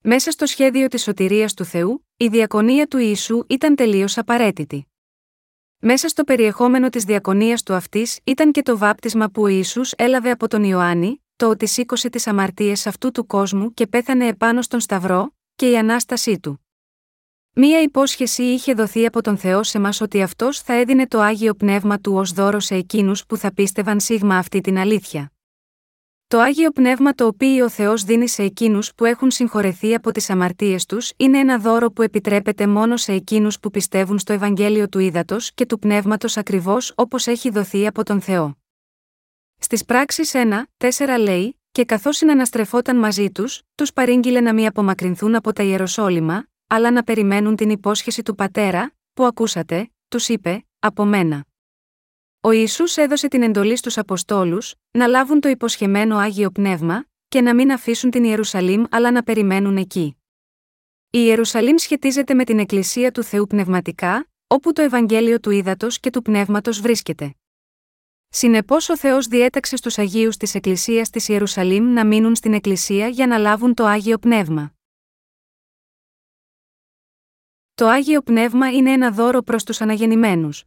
Μέσα 0.00 0.30
στο 0.30 0.46
σχέδιο 0.46 0.88
της 0.88 1.02
σωτηρίας 1.02 1.54
του 1.54 1.64
Θεού, 1.64 2.06
η 2.16 2.28
διακονία 2.28 2.86
του 2.86 2.98
Ιησού 2.98 3.44
ήταν 3.48 3.74
τελείως 3.74 4.18
απαραίτητη. 4.18 4.86
Μέσα 5.78 6.08
στο 6.08 6.24
περιεχόμενο 6.24 6.88
της 6.88 7.04
διακονίας 7.04 7.62
του 7.62 7.74
αυτής 7.74 8.20
ήταν 8.24 8.52
και 8.52 8.62
το 8.62 8.78
βάπτισμα 8.78 9.28
που 9.30 9.42
ο 9.42 9.46
Ισού 9.46 9.80
έλαβε 9.96 10.30
από 10.30 10.48
τον 10.48 10.64
Ιωάννη, 10.64 11.22
το 11.36 11.48
ότι 11.48 11.66
σήκωσε 11.66 12.08
τις 12.08 12.26
αμαρτίες 12.26 12.86
αυτού 12.86 13.10
του 13.10 13.26
κόσμου 13.26 13.74
και 13.74 13.86
πέθανε 13.86 14.26
επάνω 14.26 14.62
στον 14.62 14.80
Σταυρό, 14.80 15.34
και 15.54 15.70
η 15.70 15.76
ανάστασή 15.78 16.38
του. 16.40 16.67
Μία 17.60 17.82
υπόσχεση 17.82 18.42
είχε 18.42 18.74
δοθεί 18.74 19.06
από 19.06 19.22
τον 19.22 19.36
Θεό 19.36 19.62
σε 19.62 19.78
μας 19.78 20.00
ότι 20.00 20.22
αυτός 20.22 20.60
θα 20.60 20.72
έδινε 20.72 21.06
το 21.06 21.20
άγιο 21.20 21.54
πνεύμα 21.54 21.98
του 21.98 22.14
ως 22.14 22.32
δώρο 22.32 22.60
σε 22.60 22.74
εκείνους 22.74 23.26
που 23.26 23.36
θα 23.36 23.52
πίστευαν 23.52 24.00
σίγμα 24.00 24.36
αυτή 24.36 24.60
την 24.60 24.78
αλήθεια. 24.78 25.32
Το 26.26 26.38
άγιο 26.38 26.70
πνεύμα 26.70 27.12
το 27.12 27.26
οποίο 27.26 27.64
ο 27.64 27.68
Θεός 27.68 28.02
δίνει 28.02 28.28
σε 28.28 28.42
εκείνους 28.42 28.94
που 28.94 29.04
έχουν 29.04 29.30
συγχωρεθεί 29.30 29.94
από 29.94 30.12
τις 30.12 30.30
αμαρτίες 30.30 30.86
τους 30.86 31.12
είναι 31.16 31.38
ένα 31.38 31.58
δώρο 31.58 31.90
που 31.90 32.02
επιτρέπεται 32.02 32.66
μόνο 32.66 32.96
σε 32.96 33.12
εκείνους 33.12 33.60
που 33.60 33.70
πιστεύουν 33.70 34.18
στο 34.18 34.32
Ευαγγέλιο 34.32 34.88
του 34.88 34.98
Ήδατος 34.98 35.52
και 35.54 35.66
του 35.66 35.78
Πνεύματος 35.78 36.36
ακριβώς 36.36 36.92
όπως 36.94 37.26
έχει 37.26 37.50
δοθεί 37.50 37.86
από 37.86 38.04
τον 38.04 38.20
Θεό. 38.20 38.56
Στις 39.58 39.84
πράξεις 39.84 40.32
1, 40.34 40.62
4 40.76 41.18
λέει, 41.18 41.60
και 41.72 41.84
καθώς 41.84 42.16
συναναστρεφόταν 42.16 42.96
μαζί 42.96 43.30
τους, 43.30 43.62
τους 43.74 43.92
παρήγγειλε 43.92 44.40
να 44.40 44.54
μην 44.54 44.66
απομακρυνθούν 44.66 45.34
από 45.34 45.52
τα 45.52 45.62
Ιεροσόλυμα, 45.62 46.48
αλλά 46.70 46.90
να 46.90 47.02
περιμένουν 47.02 47.56
την 47.56 47.70
υπόσχεση 47.70 48.22
του 48.22 48.34
πατέρα, 48.34 48.92
που 49.14 49.24
ακούσατε, 49.24 49.90
τους 50.08 50.28
είπε, 50.28 50.66
από 50.78 51.04
μένα. 51.04 51.44
Ο 52.40 52.50
Ιησούς 52.50 52.96
έδωσε 52.96 53.28
την 53.28 53.42
εντολή 53.42 53.76
στους 53.76 53.98
Αποστόλους, 53.98 54.74
να 54.90 55.06
λάβουν 55.06 55.40
το 55.40 55.48
υποσχεμένο 55.48 56.16
Άγιο 56.16 56.50
Πνεύμα, 56.50 57.04
και 57.28 57.40
να 57.40 57.54
μην 57.54 57.72
αφήσουν 57.72 58.10
την 58.10 58.24
Ιερουσαλήμ 58.24 58.84
αλλά 58.90 59.10
να 59.10 59.22
περιμένουν 59.22 59.76
εκεί. 59.76 60.16
Η 61.10 61.18
Ιερουσαλήμ 61.18 61.76
σχετίζεται 61.76 62.34
με 62.34 62.44
την 62.44 62.58
Εκκλησία 62.58 63.10
του 63.10 63.22
Θεού 63.22 63.46
πνευματικά, 63.46 64.28
όπου 64.46 64.72
το 64.72 64.82
Ευαγγέλιο 64.82 65.40
του 65.40 65.50
Ήδατος 65.50 66.00
και 66.00 66.10
του 66.10 66.22
Πνεύματος 66.22 66.80
βρίσκεται. 66.80 67.34
Συνεπώς 68.28 68.88
ο 68.88 68.96
Θεός 68.96 69.26
διέταξε 69.26 69.76
στους 69.76 69.98
Αγίους 69.98 70.36
της 70.36 70.54
Εκκλησίας 70.54 71.10
της 71.10 71.28
Ιερουσαλήμ 71.28 71.84
να 71.92 72.06
μείνουν 72.06 72.34
στην 72.34 72.54
Εκκλησία 72.54 73.08
για 73.08 73.26
να 73.26 73.38
λάβουν 73.38 73.74
το 73.74 73.84
Άγιο 73.84 74.18
Πνεύμα. 74.18 74.77
Το 77.78 77.88
Άγιο 77.88 78.22
Πνεύμα 78.22 78.70
είναι 78.70 78.92
ένα 78.92 79.10
δώρο 79.10 79.42
προς 79.42 79.64
τους 79.64 79.80
αναγεννημένους. 79.80 80.64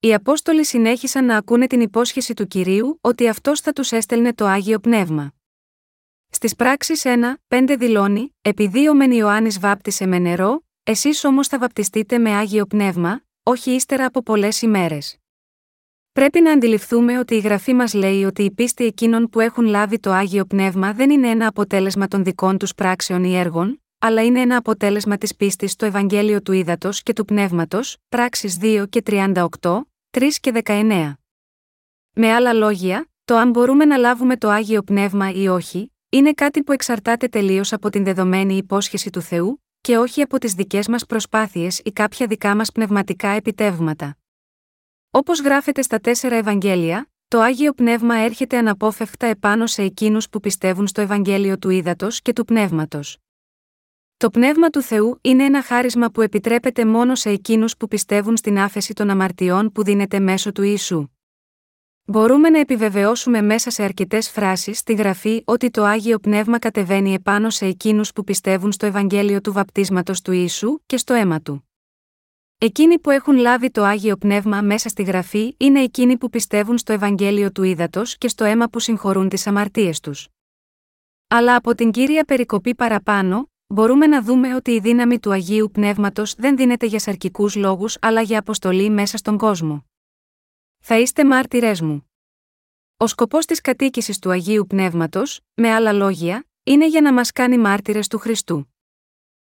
Οι 0.00 0.14
Απόστολοι 0.14 0.64
συνέχισαν 0.64 1.24
να 1.24 1.36
ακούνε 1.36 1.66
την 1.66 1.80
υπόσχεση 1.80 2.34
του 2.34 2.46
κυρίου 2.46 2.98
ότι 3.00 3.28
αυτός 3.28 3.60
θα 3.60 3.72
τους 3.72 3.92
έστελνε 3.92 4.34
το 4.34 4.46
Άγιο 4.46 4.78
Πνεύμα. 4.78 5.32
Στις 6.30 6.54
πράξεις 6.54 7.02
1, 7.04 7.34
5 7.48 7.74
δηλώνει: 7.78 8.36
Επειδή 8.42 8.88
ο 8.88 8.94
Μεν 8.94 9.10
Ιωάννης 9.10 9.58
βάπτισε 9.58 10.06
με 10.06 10.18
νερό, 10.18 10.64
εσείς 10.82 11.24
όμως 11.24 11.48
θα 11.48 11.58
βαπτιστείτε 11.58 12.18
με 12.18 12.30
Άγιο 12.30 12.66
Πνεύμα, 12.66 13.22
όχι 13.42 13.70
ύστερα 13.70 14.06
από 14.06 14.22
πολλές 14.22 14.62
ημέρες. 14.62 15.16
Πρέπει 16.12 16.40
να 16.40 16.52
αντιληφθούμε 16.52 17.18
ότι 17.18 17.34
η 17.34 17.38
γραφή 17.38 17.74
μας 17.74 17.94
λέει 17.94 18.24
ότι 18.24 18.42
η 18.42 18.50
πίστη 18.50 18.84
εκείνων 18.84 19.28
που 19.28 19.40
έχουν 19.40 19.64
λάβει 19.64 19.98
το 19.98 20.10
Άγιο 20.10 20.44
Πνεύμα 20.44 20.92
δεν 20.92 21.10
είναι 21.10 21.28
ένα 21.28 21.46
αποτέλεσμα 21.46 22.08
των 22.08 22.24
δικών 22.24 22.58
τους 22.58 22.74
πράξεων 22.74 23.24
ή 23.24 23.36
έργων, 23.36 23.83
αλλά 24.06 24.24
είναι 24.24 24.40
ένα 24.40 24.56
αποτέλεσμα 24.56 25.18
της 25.18 25.36
πίστης 25.36 25.72
στο 25.72 25.86
Ευαγγέλιο 25.86 26.42
του 26.42 26.52
Ήδατος 26.52 27.02
και 27.02 27.12
του 27.12 27.24
Πνεύματος, 27.24 27.96
πράξεις 28.08 28.58
2 28.60 28.86
και 28.88 29.02
38, 29.02 29.46
3 30.10 30.38
και 30.40 30.52
19. 30.64 31.12
Με 32.12 32.32
άλλα 32.32 32.52
λόγια, 32.52 33.10
το 33.24 33.36
αν 33.36 33.50
μπορούμε 33.50 33.84
να 33.84 33.96
λάβουμε 33.96 34.36
το 34.36 34.48
Άγιο 34.48 34.82
Πνεύμα 34.82 35.30
ή 35.30 35.48
όχι, 35.48 35.92
είναι 36.08 36.32
κάτι 36.32 36.62
που 36.62 36.72
εξαρτάται 36.72 37.28
τελείως 37.28 37.72
από 37.72 37.90
την 37.90 38.04
δεδομένη 38.04 38.56
υπόσχεση 38.56 39.10
του 39.10 39.20
Θεού, 39.20 39.64
και 39.80 39.96
όχι 39.98 40.22
από 40.22 40.38
τις 40.38 40.52
δικές 40.52 40.88
μας 40.88 41.06
προσπάθειες 41.06 41.80
ή 41.84 41.92
κάποια 41.92 42.26
δικά 42.26 42.56
μας 42.56 42.72
πνευματικά 42.72 43.28
επιτεύγματα. 43.28 44.16
Όπως 45.10 45.40
γράφεται 45.40 45.82
στα 45.82 46.00
τέσσερα 46.00 46.36
Ευαγγέλια, 46.36 47.10
το 47.28 47.40
Άγιο 47.40 47.72
Πνεύμα 47.72 48.14
έρχεται 48.14 48.56
αναπόφευκτα 48.56 49.26
επάνω 49.26 49.66
σε 49.66 49.82
εκείνους 49.82 50.28
που 50.28 50.40
πιστεύουν 50.40 50.86
στο 50.86 51.00
Ευαγγέλιο 51.00 51.58
του 51.58 51.70
Ήδατος 51.70 52.22
και 52.22 52.32
του 52.32 52.44
Πνεύματος. 52.44 53.18
Το 54.24 54.30
Πνεύμα 54.30 54.70
του 54.70 54.82
Θεού 54.82 55.18
είναι 55.20 55.44
ένα 55.44 55.62
χάρισμα 55.62 56.10
που 56.10 56.20
επιτρέπεται 56.20 56.84
μόνο 56.84 57.14
σε 57.14 57.30
εκείνους 57.30 57.76
που 57.76 57.88
πιστεύουν 57.88 58.36
στην 58.36 58.58
άφεση 58.58 58.94
των 58.94 59.10
αμαρτιών 59.10 59.72
που 59.72 59.84
δίνεται 59.84 60.20
μέσω 60.20 60.52
του 60.52 60.62
Ιησού. 60.62 61.08
Μπορούμε 62.04 62.50
να 62.50 62.58
επιβεβαιώσουμε 62.58 63.42
μέσα 63.42 63.70
σε 63.70 63.82
αρκετές 63.82 64.30
φράσεις 64.30 64.78
στη 64.78 64.94
γραφή 64.94 65.42
ότι 65.44 65.70
το 65.70 65.84
Άγιο 65.84 66.18
Πνεύμα 66.18 66.58
κατεβαίνει 66.58 67.14
επάνω 67.14 67.50
σε 67.50 67.66
εκείνους 67.66 68.12
που 68.12 68.24
πιστεύουν 68.24 68.72
στο 68.72 68.86
Ευαγγέλιο 68.86 69.40
του 69.40 69.52
βαπτίσματος 69.52 70.22
του 70.22 70.32
Ιησού 70.32 70.78
και 70.86 70.96
στο 70.96 71.14
αίμα 71.14 71.40
του. 71.40 71.68
Εκείνοι 72.58 72.98
που 72.98 73.10
έχουν 73.10 73.36
λάβει 73.36 73.70
το 73.70 73.82
Άγιο 73.82 74.16
Πνεύμα 74.16 74.60
μέσα 74.60 74.88
στη 74.88 75.02
γραφή 75.02 75.54
είναι 75.56 75.80
εκείνοι 75.80 76.16
που 76.16 76.30
πιστεύουν 76.30 76.78
στο 76.78 76.92
Ευαγγέλιο 76.92 77.52
του 77.52 77.62
Ήδατος 77.62 78.18
και 78.18 78.28
στο 78.28 78.44
αίμα 78.44 78.68
που 78.68 78.78
συγχωρούν 78.78 79.28
τις 79.28 79.46
αμαρτίες 79.46 80.00
τους. 80.00 80.28
Αλλά 81.28 81.56
από 81.56 81.74
την 81.74 81.90
κύρια 81.90 82.24
περικοπή 82.24 82.74
παραπάνω, 82.74 83.48
μπορούμε 83.66 84.06
να 84.06 84.22
δούμε 84.22 84.54
ότι 84.54 84.70
η 84.70 84.80
δύναμη 84.80 85.18
του 85.20 85.32
Αγίου 85.32 85.70
Πνεύματος 85.72 86.34
δεν 86.34 86.56
δίνεται 86.56 86.86
για 86.86 86.98
σαρκικούς 86.98 87.54
λόγους 87.54 87.96
αλλά 88.00 88.20
για 88.20 88.38
αποστολή 88.38 88.90
μέσα 88.90 89.16
στον 89.16 89.38
κόσμο. 89.38 89.84
Θα 90.78 90.98
είστε 90.98 91.24
μάρτυρές 91.24 91.80
μου. 91.80 92.10
Ο 92.96 93.06
σκοπός 93.06 93.46
της 93.46 93.60
κατοίκησης 93.60 94.18
του 94.18 94.30
Αγίου 94.30 94.66
Πνεύματος, 94.66 95.40
με 95.54 95.70
άλλα 95.72 95.92
λόγια, 95.92 96.46
είναι 96.62 96.88
για 96.88 97.00
να 97.00 97.12
μας 97.12 97.32
κάνει 97.32 97.58
μάρτυρες 97.58 98.08
του 98.08 98.18
Χριστού. 98.18 98.74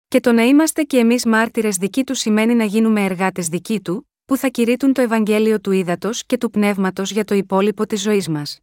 Και 0.09 0.21
το 0.21 0.33
να 0.33 0.43
είμαστε 0.43 0.83
και 0.83 0.99
εμείς 0.99 1.27
μάρτυρες 1.27 1.77
δικοί 1.77 2.05
του 2.05 2.15
σημαίνει 2.15 2.55
να 2.55 2.65
γίνουμε 2.65 3.05
εργάτες 3.05 3.49
δικοί 3.49 3.81
του, 3.81 4.11
που 4.25 4.37
θα 4.37 4.49
κηρύττουν 4.49 4.93
το 4.93 5.01
Ευαγγέλιο 5.01 5.61
του 5.61 5.71
Ήδατος 5.71 6.27
και 6.27 6.39
του 6.39 6.51
Πνεύματος 6.51 7.11
για 7.11 7.25
το 7.25 7.35
υπόλοιπο 7.35 7.87
της 7.87 8.03
ζωής 8.03 8.29
μας. 8.29 8.61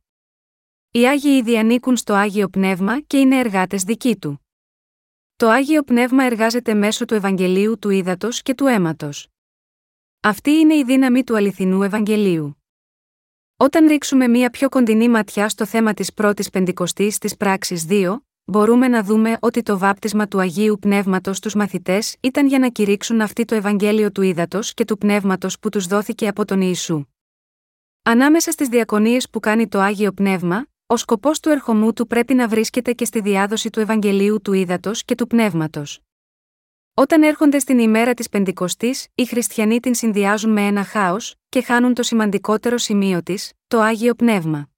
Οι 0.92 1.08
Άγιοι 1.08 1.38
ήδη 1.40 1.58
ανήκουν 1.58 1.98
στο 1.98 2.14
Άγιο 2.14 2.50
Πνεύμα 2.50 3.02
και 3.02 3.18
είναι 3.18 3.40
εργάτες 3.40 3.84
δικοί 3.84 4.18
του. 4.18 4.47
Το 5.40 5.50
Άγιο 5.50 5.84
Πνεύμα 5.84 6.24
εργάζεται 6.24 6.74
μέσω 6.74 7.06
του 7.06 7.14
Ευαγγελίου 7.14 7.80
του 7.80 7.90
Ήδατος 7.90 8.42
και 8.42 8.54
του 8.54 8.66
Αίματος. 8.66 9.28
Αυτή 10.20 10.52
είναι 10.52 10.76
η 10.76 10.84
δύναμη 10.84 11.24
του 11.24 11.36
αληθινού 11.36 11.84
Ευαγγελίου. 11.84 12.64
Όταν 13.58 13.88
ρίξουμε 13.88 14.28
μία 14.28 14.50
πιο 14.50 14.70
κοντινή 14.70 15.10
ματιά 15.10 15.50
στο 15.50 15.66
θέμα 15.66 15.94
της 15.94 16.14
πρώτης 16.14 16.50
Πεντηκοστής 16.50 17.18
της 17.18 17.38
πράξης 17.38 17.86
2, 17.90 18.18
μπορούμε 18.46 18.88
να 18.88 19.04
δούμε 19.04 19.38
ότι 19.40 19.64
το 19.64 19.78
βάπτισμα 19.78 20.28
του 20.28 20.40
Αγίου 20.40 20.78
Πνεύματος 20.80 21.38
στους 21.38 21.54
μαθητές 21.54 22.16
ήταν 22.20 22.48
για 22.48 22.60
να 22.60 22.70
κηρύξουν 22.70 23.22
αυτή 23.22 23.46
το 23.46 23.56
Ευαγγέλιο 23.56 24.12
του 24.12 24.22
ύδατο 24.22 24.60
και 24.62 24.86
του 24.86 24.98
Πνεύματος 24.98 25.60
που 25.60 25.70
τους 25.70 25.86
δόθηκε 25.86 26.28
από 26.28 26.46
τον 26.46 26.62
Ιησού. 26.62 27.06
Ανάμεσα 28.04 28.52
στις 28.52 28.68
διακονίες 28.68 29.30
που 29.30 29.40
κάνει 29.40 29.68
το 29.68 29.80
Άγιο 29.80 30.12
Πνεύμα, 30.12 30.66
ο 30.90 30.98
σκοπός 30.98 31.40
του 31.40 31.50
ερχομού 31.50 31.94
του 31.94 32.08
πρέπει 32.08 32.34
να 32.34 32.48
βρίσκεται 32.48 32.94
και 32.94 33.06
στη 33.06 33.22
διάδοση 33.22 33.70
του 33.70 33.80
Ευαγγελίου 33.80 34.42
του 34.42 34.54
ύδατο 34.54 34.92
και 35.06 35.16
του 35.16 35.28
Πνεύματος. 35.28 36.00
Όταν 36.94 37.24
έρχονται 37.24 37.60
στην 37.60 37.80
ημέρα 37.80 38.14
της 38.14 38.30
Πεντηκοστής, 38.30 39.08
οι 39.16 39.26
χριστιανοί 39.26 39.80
την 39.80 39.96
συνδυάζουν 39.96 40.52
με 40.52 40.62
ένα 40.62 40.84
χάος 40.84 41.36
και 41.50 41.62
χάνουν 41.62 41.94
το 41.94 42.04
σημαντικότερο 42.04 42.78
σημείο 42.78 43.24
της, 43.24 43.52
το 43.68 43.80
άγιο 43.80 44.14
πνεύμα. 44.14 44.70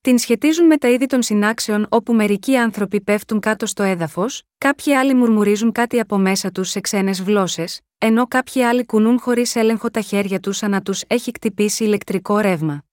Την 0.00 0.18
σχετίζουν 0.18 0.66
με 0.66 0.76
τα 0.76 0.88
είδη 0.88 1.06
των 1.06 1.22
συνάξεων 1.22 1.86
όπου 1.88 2.12
μερικοί 2.12 2.56
άνθρωποι 2.56 3.00
πέφτουν 3.00 3.40
κάτω 3.40 3.66
στο 3.66 3.82
έδαφος, 3.82 4.42
κάποιοι 4.58 4.94
άλλοι 4.94 5.14
μουρμουρίζουν 5.14 5.72
κάτι 5.72 6.00
από 6.00 6.18
μέσα 6.18 6.50
τους 6.50 6.68
σε 6.68 6.80
ξένες 6.80 7.20
γλώσσες, 7.20 7.80
ενώ 7.98 8.26
κάποιοι 8.26 8.62
άλλοι 8.62 8.86
κουνούν 8.86 9.18
χωρίς 9.18 9.56
έλεγχο 9.56 9.90
τα 9.90 10.00
χέρια 10.00 10.40
τους 10.40 10.56
σαν 10.56 10.70
να 10.70 10.82
τους 10.82 11.02
έχει 11.06 11.30
κτυπήσει 11.30 11.84
ηλεκτρικό 11.84 12.38
ρεύμα. 12.38 12.84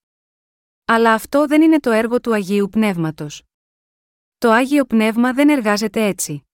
Αλλά 0.92 1.14
αυτό 1.14 1.48
δεν 1.48 1.62
είναι 1.62 1.80
το 1.80 1.92
έργο 1.92 2.20
του 2.20 2.34
Αγίου 2.34 2.70
Πνεύματος. 2.70 3.44
Το 4.38 4.52
Άγιο 4.52 4.86
Πνεύμα 4.86 5.34
δεν 5.34 5.50
εργάζεται 5.50 6.06
έτσι. 6.06 6.48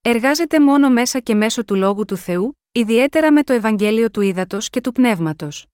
Εργάζεται 0.00 0.60
μόνο 0.60 0.90
μέσα 0.90 1.20
και 1.20 1.34
μέσω 1.34 1.64
του 1.64 1.74
λόγου 1.74 2.04
του 2.04 2.16
Θεού, 2.16 2.58
ιδιαίτερα 2.72 3.32
με 3.32 3.42
το 3.42 3.52
Ευαγγέλιο 3.52 4.10
του 4.10 4.20
Ήδατος 4.20 4.70
και 4.70 4.80
του 4.80 4.92
Πνεύματος. 4.92 5.66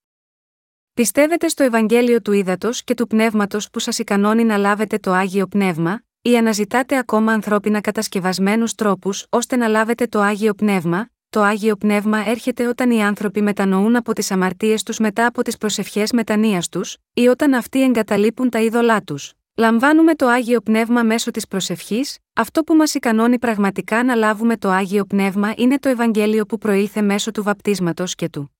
Πιστεύετε 0.93 1.49
στο 1.49 1.63
Ευαγγέλιο 1.63 2.23
του 2.23 2.33
Ήδατος 2.33 2.85
και 2.85 2.95
του 2.95 3.07
Πνεύματος 3.07 3.71
που 3.71 3.79
σας 3.79 3.99
ικανώνει 3.99 4.45
να 4.45 4.57
λάβετε 4.57 4.99
το 4.99 5.13
Άγιο 5.13 5.47
Πνεύμα, 5.47 6.03
ή 6.23 6.37
αναζητάτε 6.37 6.97
ακόμα 6.97 7.33
ανθρώπινα 7.33 7.81
κατασκευασμένους 7.81 8.75
τρόπους 8.75 9.27
ώστε 9.29 9.57
να 9.57 9.69
λάβετε 9.69 10.07
το 10.07 10.21
Άγιο 10.21 10.55
Πνεύμα, 10.55 11.11
το 11.31 11.41
Άγιο 11.43 11.77
Πνεύμα 11.77 12.29
έρχεται 12.29 12.67
όταν 12.67 12.91
οι 12.91 13.03
άνθρωποι 13.03 13.43
μετανοούν 13.43 13.97
από 13.97 14.13
τις 14.13 14.31
αμαρτίες 14.31 14.83
τους 14.83 14.99
μετά 14.99 15.27
από 15.27 15.43
τις 15.43 15.57
προσευχές 15.57 16.13
μετανία 16.13 16.63
τους, 16.71 16.97
ή 17.13 17.27
όταν 17.27 17.55
αυτοί 17.55 17.83
εγκαταλείπουν 17.83 18.51
τα 18.51 18.61
είδωλά 18.61 19.03
τους. 19.03 19.33
Λαμβάνουμε 19.55 20.15
το 20.15 20.27
Άγιο 20.27 20.61
Πνεύμα 20.61 21.03
μέσω 21.03 21.31
της 21.31 21.47
προσευχής, 21.47 22.19
αυτό 22.33 22.63
που 22.63 22.75
μας 22.75 22.95
ικανώνει 22.95 23.39
πραγματικά 23.39 24.05
να 24.05 24.15
λάβουμε 24.15 24.57
το 24.57 24.69
Άγιο 24.69 25.05
Πνεύμα 25.05 25.55
είναι 25.57 25.79
το 25.79 25.89
Ευαγγέλιο 25.89 26.47
που 26.47 26.59
προήλθε 26.59 27.03
μέσω 27.03 27.31
του 27.31 27.43
βαπτίσματος 27.43 28.15
και 28.15 28.29
του 28.29 28.53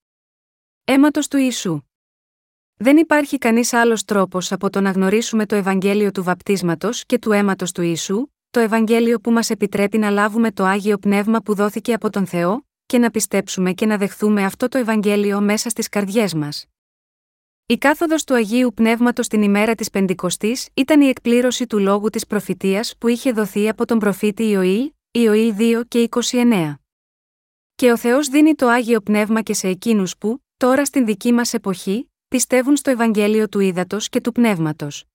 αίματος 0.85 1.29
του 1.29 1.37
Ιησού. 1.37 1.81
Δεν 2.77 2.97
υπάρχει 2.97 3.39
κανείς 3.39 3.73
άλλος 3.73 4.05
τρόπος 4.05 4.53
από 4.53 4.71
το 4.71 4.81
να 4.81 4.91
γνωρίσουμε 4.91 5.47
το 5.47 5.55
Ευαγγέλιο 5.55 6.11
του 6.11 6.23
βαπτίσματος 6.23 7.05
και 7.07 7.19
του 7.19 7.33
αίματος 7.33 7.73
του 7.73 7.83
Ιησού, 7.83 8.27
το 8.51 8.61
Ευαγγέλιο 8.61 9.21
που 9.21 9.31
μας 9.31 9.51
επιτρέπει 9.51 9.99
να 9.99 10.11
λάβουμε 10.11 10.53
το 10.53 10.65
Άγιο 10.65 10.99
Πνεύμα 10.99 11.41
που 11.41 11.55
δόθηκε 11.55 11.93
από 11.93 12.11
τον 12.11 12.27
Θεό, 12.27 12.67
και 12.87 12.99
να 12.99 13.11
πιστέψουμε 13.11 13.73
και 13.73 13.87
να 13.87 13.97
δεχθούμε 13.97 14.45
αυτό 14.45 14.69
το 14.69 14.79
Ευαγγέλιο 14.79 15.41
μέσα 15.41 15.69
στις 15.69 15.89
καρδιές 15.89 16.35
μας. 16.35 16.67
Η 17.67 17.79
κάθοδος 17.79 18.25
του 18.25 18.35
Αγίου 18.35 18.73
Πνεύματος 18.75 19.29
την 19.29 19.43
ημέρα 19.43 19.75
της 19.75 19.91
Πεντηκοστής 19.91 20.69
ήταν 20.75 21.01
η 21.01 21.07
εκπλήρωση 21.09 21.67
του 21.67 21.79
λόγου 21.79 22.11
της 22.11 22.27
προφητείας 22.27 22.95
που 22.99 23.09
είχε 23.09 23.33
δοθεί 23.33 23.69
από 23.69 23.85
τον 23.87 23.99
προφήτη 23.99 24.49
Ιωήλ, 24.49 24.93
Ιωήλ 25.11 25.55
2 25.59 25.83
και 25.89 26.09
29. 26.31 26.75
Και 27.75 27.93
ο 27.93 27.97
Θεός 27.97 28.29
δίνει 28.29 28.55
το 28.55 28.69
Άγιο 28.69 29.01
Πνεύμα 29.01 29.43
και 29.43 29.55
σε 29.55 29.69
εκείνους 29.69 30.17
που, 30.17 30.45
τώρα 30.57 30.85
στην 30.85 31.05
δική 31.05 31.33
μας 31.33 31.55
εποχή, 31.55 32.11
πιστεύουν 32.29 32.77
στο 32.77 32.91
Ευαγγέλιο 32.91 33.49
του 33.49 33.61
Ήδατος 33.61 34.09
και 34.09 34.21
του 34.21 34.33
Πνεύματος. 34.33 35.10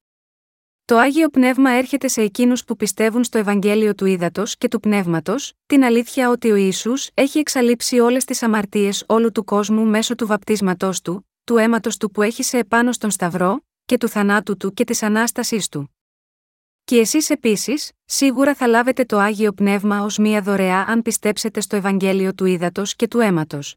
Το 0.87 0.97
Άγιο 0.97 1.29
Πνεύμα 1.29 1.69
έρχεται 1.69 2.07
σε 2.07 2.21
εκείνους 2.21 2.63
που 2.63 2.75
πιστεύουν 2.75 3.23
στο 3.23 3.37
Ευαγγέλιο 3.37 3.95
του 3.95 4.05
Ήδατος 4.05 4.57
και 4.57 4.67
του 4.67 4.79
Πνεύματος, 4.79 5.53
την 5.65 5.83
αλήθεια 5.83 6.29
ότι 6.29 6.51
ο 6.51 6.55
Ισού 6.55 6.93
έχει 7.13 7.39
εξαλείψει 7.39 7.99
όλες 7.99 8.25
τις 8.25 8.43
αμαρτίες 8.43 9.03
όλου 9.07 9.31
του 9.31 9.43
κόσμου 9.43 9.85
μέσω 9.85 10.15
του 10.15 10.27
βαπτίσματός 10.27 11.01
του, 11.01 11.29
του 11.43 11.57
αίματος 11.57 11.97
του 11.97 12.11
που 12.11 12.21
έχησε 12.21 12.57
επάνω 12.57 12.91
στον 12.91 13.11
Σταυρό, 13.11 13.65
και 13.85 13.97
του 13.97 14.07
θανάτου 14.07 14.57
του 14.57 14.73
και 14.73 14.83
της 14.83 15.03
ανάστασής 15.03 15.69
του. 15.69 15.95
Και 16.83 16.97
εσείς 16.97 17.29
επίσης, 17.29 17.91
σίγουρα 18.05 18.55
θα 18.55 18.67
λάβετε 18.67 19.05
το 19.05 19.17
άγιο 19.17 19.53
πνεύμα 19.53 20.01
ως 20.01 20.17
μία 20.17 20.41
δωρεά 20.41 20.81
αν 20.87 21.01
πιστέψετε 21.01 21.61
στο 21.61 21.75
Ευαγγέλιο 21.75 22.33
του 22.33 22.45
ύδατο 22.45 22.83
και 22.95 23.07
του 23.07 23.19
αίματος. 23.19 23.75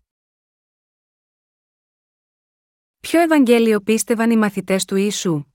Ποιο 3.01 3.21
Ευαγγέλιο 3.21 3.81
πίστευαν 3.81 4.31
οι 4.31 4.37
μαθητές 4.37 4.85
του 4.85 4.97
Ιησού; 4.97 5.48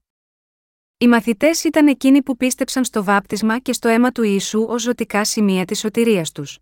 Οι 0.98 1.08
μαθητές 1.08 1.64
ήταν 1.64 1.88
εκείνοι 1.88 2.22
που 2.22 2.38
πίστεψαν 2.38 2.84
στο 2.84 3.04
βάπτισμα 3.04 3.60
και 3.60 3.74
στο 3.74 3.90
αίμα 3.90 4.12
του 4.12 4.24
Ιησού 4.24 4.66
ως 4.70 4.82
ζωτικά 4.82 5.26
σημεία 5.26 5.66
της 5.66 5.80
σωτηρίας 5.80 6.32
τους. 6.32 6.60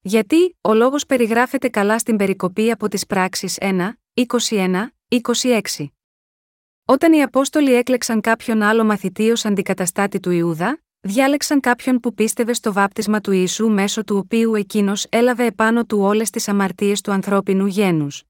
Γιατί, 0.00 0.56
ο 0.60 0.74
λόγος 0.74 1.06
περιγράφεται 1.06 1.68
καλά 1.68 1.98
στην 1.98 2.16
περικοπή 2.16 2.70
από 2.70 2.88
τις 2.88 3.06
πράξεις 3.06 3.58
1, 3.60 3.98
21, 4.14 4.92
26. 5.08 5.86
Όταν 6.84 7.12
οι 7.12 7.22
Απόστολοι 7.22 7.74
έκλεξαν 7.74 8.20
κάποιον 8.20 8.62
άλλο 8.62 8.84
μαθητή 8.84 9.30
ως 9.30 9.44
αντικαταστάτη 9.44 10.20
του 10.20 10.30
Ιούδα, 10.30 10.82
διάλεξαν 11.00 11.60
κάποιον 11.60 12.00
που 12.00 12.14
πίστευε 12.14 12.52
στο 12.52 12.72
βάπτισμα 12.72 13.20
του 13.20 13.32
Ιησού 13.32 13.68
μέσω 13.68 14.04
του 14.04 14.16
οποίου 14.16 14.54
εκείνος 14.54 15.06
έλαβε 15.08 15.44
επάνω 15.44 15.84
του 15.84 15.98
όλες 16.00 16.30
τις 16.30 16.48
αμαρτίες 16.48 17.00
του 17.00 17.12
ανθρώπινου 17.12 17.66
γένους. 17.66 18.22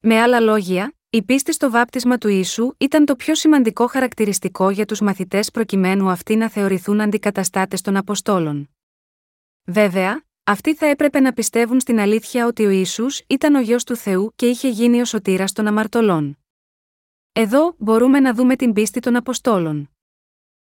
Με 0.00 0.20
άλλα 0.20 0.40
λόγια, 0.40 0.94
η 1.14 1.22
πίστη 1.22 1.52
στο 1.52 1.70
βάπτισμα 1.70 2.18
του 2.18 2.28
Ιησού 2.28 2.72
ήταν 2.78 3.04
το 3.04 3.16
πιο 3.16 3.34
σημαντικό 3.34 3.86
χαρακτηριστικό 3.86 4.70
για 4.70 4.84
τους 4.84 5.00
μαθητές 5.00 5.50
προκειμένου 5.50 6.08
αυτοί 6.08 6.36
να 6.36 6.48
θεωρηθούν 6.48 7.00
αντικαταστάτες 7.00 7.80
των 7.80 7.96
Αποστόλων. 7.96 8.70
Βέβαια, 9.64 10.24
αυτοί 10.44 10.74
θα 10.74 10.86
έπρεπε 10.86 11.20
να 11.20 11.32
πιστεύουν 11.32 11.80
στην 11.80 11.98
αλήθεια 11.98 12.46
ότι 12.46 12.64
ο 12.64 12.70
Ισού 12.70 13.06
ήταν 13.26 13.54
ο 13.54 13.60
γιο 13.60 13.76
του 13.76 13.96
Θεού 13.96 14.32
και 14.36 14.46
είχε 14.46 14.68
γίνει 14.68 15.00
ο 15.00 15.04
σωτήρας 15.04 15.52
των 15.52 15.66
αμαρτωλών. 15.66 16.38
Εδώ 17.32 17.74
μπορούμε 17.78 18.20
να 18.20 18.34
δούμε 18.34 18.56
την 18.56 18.72
πίστη 18.72 19.00
των 19.00 19.16
Αποστόλων. 19.16 19.90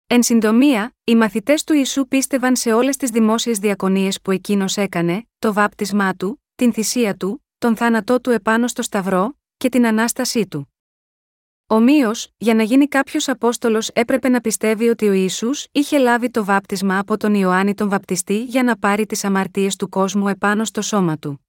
Εν 0.07 0.23
συντομία, 0.23 0.95
οι 1.03 1.15
μαθητές 1.15 1.63
του 1.63 1.73
Ιησού 1.73 2.07
πίστευαν 2.07 2.55
σε 2.55 2.73
όλες 2.73 2.97
τις 2.97 3.09
δημόσιες 3.09 3.59
διακονίες 3.59 4.21
που 4.21 4.31
εκείνος 4.31 4.77
έκανε, 4.77 5.27
το 5.39 5.53
βάπτισμά 5.53 6.13
του, 6.13 6.43
την 6.55 6.73
θυσία 6.73 7.15
του, 7.15 7.45
τον 7.57 7.75
θάνατό 7.75 8.21
του 8.21 8.29
επάνω 8.29 8.67
στο 8.67 8.81
Σταυρό 8.81 9.36
και 9.57 9.69
την 9.69 9.85
ανάστασή 9.85 10.47
του. 10.47 10.73
Ομοίω, 11.67 12.11
για 12.37 12.53
να 12.53 12.63
γίνει 12.63 12.87
κάποιος 12.87 13.27
Απόστολος 13.27 13.89
έπρεπε 13.89 14.29
να 14.29 14.41
πιστεύει 14.41 14.87
ότι 14.87 15.07
ο 15.07 15.13
Ισού 15.13 15.49
είχε 15.71 15.97
λάβει 15.97 16.29
το 16.29 16.45
βάπτισμα 16.45 16.99
από 16.99 17.17
τον 17.17 17.33
Ιωάννη 17.33 17.73
τον 17.73 17.89
Βαπτιστή 17.89 18.43
για 18.43 18.63
να 18.63 18.77
πάρει 18.77 19.05
τις 19.05 19.23
αμαρτίες 19.23 19.75
του 19.75 19.89
κόσμου 19.89 20.27
επάνω 20.27 20.65
στο 20.65 20.81
σώμα 20.81 21.17
του. 21.17 21.45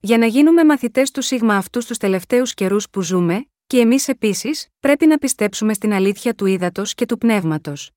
Για 0.00 0.18
να 0.18 0.26
γίνουμε 0.26 0.64
μαθητές 0.64 1.10
του 1.10 1.22
Σίγμα 1.22 1.56
αυτούς 1.56 1.86
τους 1.86 1.96
τελευταίους 1.98 2.54
καιρούς 2.54 2.90
που 2.90 3.02
ζούμε, 3.02 3.46
και 3.66 3.78
εμείς 3.78 4.08
επίσης 4.08 4.68
πρέπει 4.80 5.06
να 5.06 5.18
πιστέψουμε 5.18 5.74
στην 5.74 5.92
αλήθεια 5.92 6.34
του 6.34 6.46
ύδατος 6.46 6.94
και 6.94 7.06
του 7.06 7.18
πνεύματος. 7.18 7.90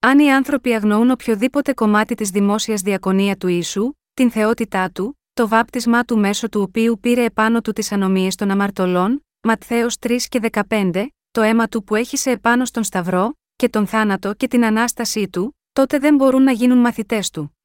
Αν 0.00 0.18
οι 0.18 0.32
άνθρωποι 0.32 0.74
αγνοούν 0.74 1.10
οποιοδήποτε 1.10 1.72
κομμάτι 1.72 2.14
της 2.14 2.30
δημόσιας 2.30 2.80
διακονία 2.80 3.36
του 3.36 3.48
Ιησού, 3.48 3.92
την 4.14 4.30
θεότητά 4.30 4.90
του, 4.90 5.20
το 5.38 5.48
βάπτισμά 5.48 6.04
του 6.04 6.18
μέσω 6.18 6.48
του 6.48 6.60
οποίου 6.60 6.98
πήρε 7.00 7.24
επάνω 7.24 7.60
του 7.60 7.72
τις 7.72 7.92
ανομίες 7.92 8.34
των 8.34 8.50
αμαρτωλών, 8.50 9.26
Ματθαίος 9.40 9.96
3 10.00 10.16
και 10.28 10.40
15, 10.68 11.06
το 11.30 11.42
αίμα 11.42 11.68
του 11.68 11.84
που 11.84 11.94
έχησε 11.94 12.30
επάνω 12.30 12.64
στον 12.64 12.84
Σταυρό, 12.84 13.32
και 13.56 13.68
τον 13.68 13.86
θάνατο 13.86 14.34
και 14.34 14.48
την 14.48 14.64
ανάστασή 14.64 15.28
του, 15.28 15.58
τότε 15.72 15.98
δεν 15.98 16.14
μπορούν 16.14 16.42
να 16.42 16.52
γίνουν 16.52 16.78
μαθητές 16.78 17.30
του. 17.30 17.56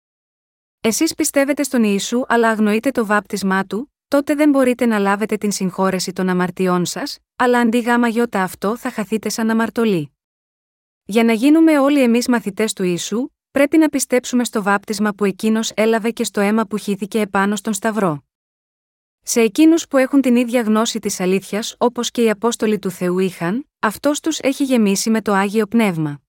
Εσείς 0.81 1.13
πιστεύετε 1.13 1.63
στον 1.63 1.83
Ιησού 1.83 2.23
αλλά 2.27 2.49
αγνοείτε 2.49 2.91
το 2.91 3.05
βάπτισμά 3.05 3.65
του, 3.65 3.93
τότε 4.07 4.35
δεν 4.35 4.49
μπορείτε 4.49 4.85
να 4.85 4.99
λάβετε 4.99 5.37
την 5.37 5.51
συγχώρεση 5.51 6.13
των 6.13 6.29
αμαρτιών 6.29 6.85
σας, 6.85 7.19
αλλά 7.35 7.59
αντί 7.59 7.79
γάμα 7.79 8.07
γιώτα 8.07 8.43
αυτό 8.43 8.77
θα 8.77 8.91
χαθείτε 8.91 9.29
σαν 9.29 9.49
αμαρτωλοί. 9.49 10.11
Για 11.03 11.23
να 11.23 11.33
γίνουμε 11.33 11.79
όλοι 11.79 12.01
εμείς 12.01 12.27
μαθητές 12.27 12.73
του 12.73 12.83
Ιησού, 12.83 13.27
πρέπει 13.53 13.77
να 13.77 13.89
πιστέψουμε 13.89 14.43
στο 14.43 14.63
βάπτισμα 14.63 15.13
που 15.13 15.25
εκείνος 15.25 15.71
έλαβε 15.75 16.11
και 16.11 16.23
στο 16.23 16.41
αίμα 16.41 16.65
που 16.65 16.77
χύθηκε 16.77 17.19
επάνω 17.19 17.55
στον 17.55 17.73
Σταυρό. 17.73 18.23
Σε 19.23 19.41
εκείνους 19.41 19.87
που 19.87 19.97
έχουν 19.97 20.21
την 20.21 20.35
ίδια 20.35 20.61
γνώση 20.61 20.99
της 20.99 21.19
αλήθειας 21.19 21.75
όπως 21.77 22.11
και 22.11 22.23
οι 22.23 22.29
Απόστολοι 22.29 22.79
του 22.79 22.89
Θεού 22.91 23.19
είχαν, 23.19 23.69
αυτός 23.79 24.19
τους 24.19 24.39
έχει 24.39 24.63
γεμίσει 24.63 25.09
με 25.09 25.21
το 25.21 25.33
άγιο 25.33 25.65
πνεύμα. 25.65 26.21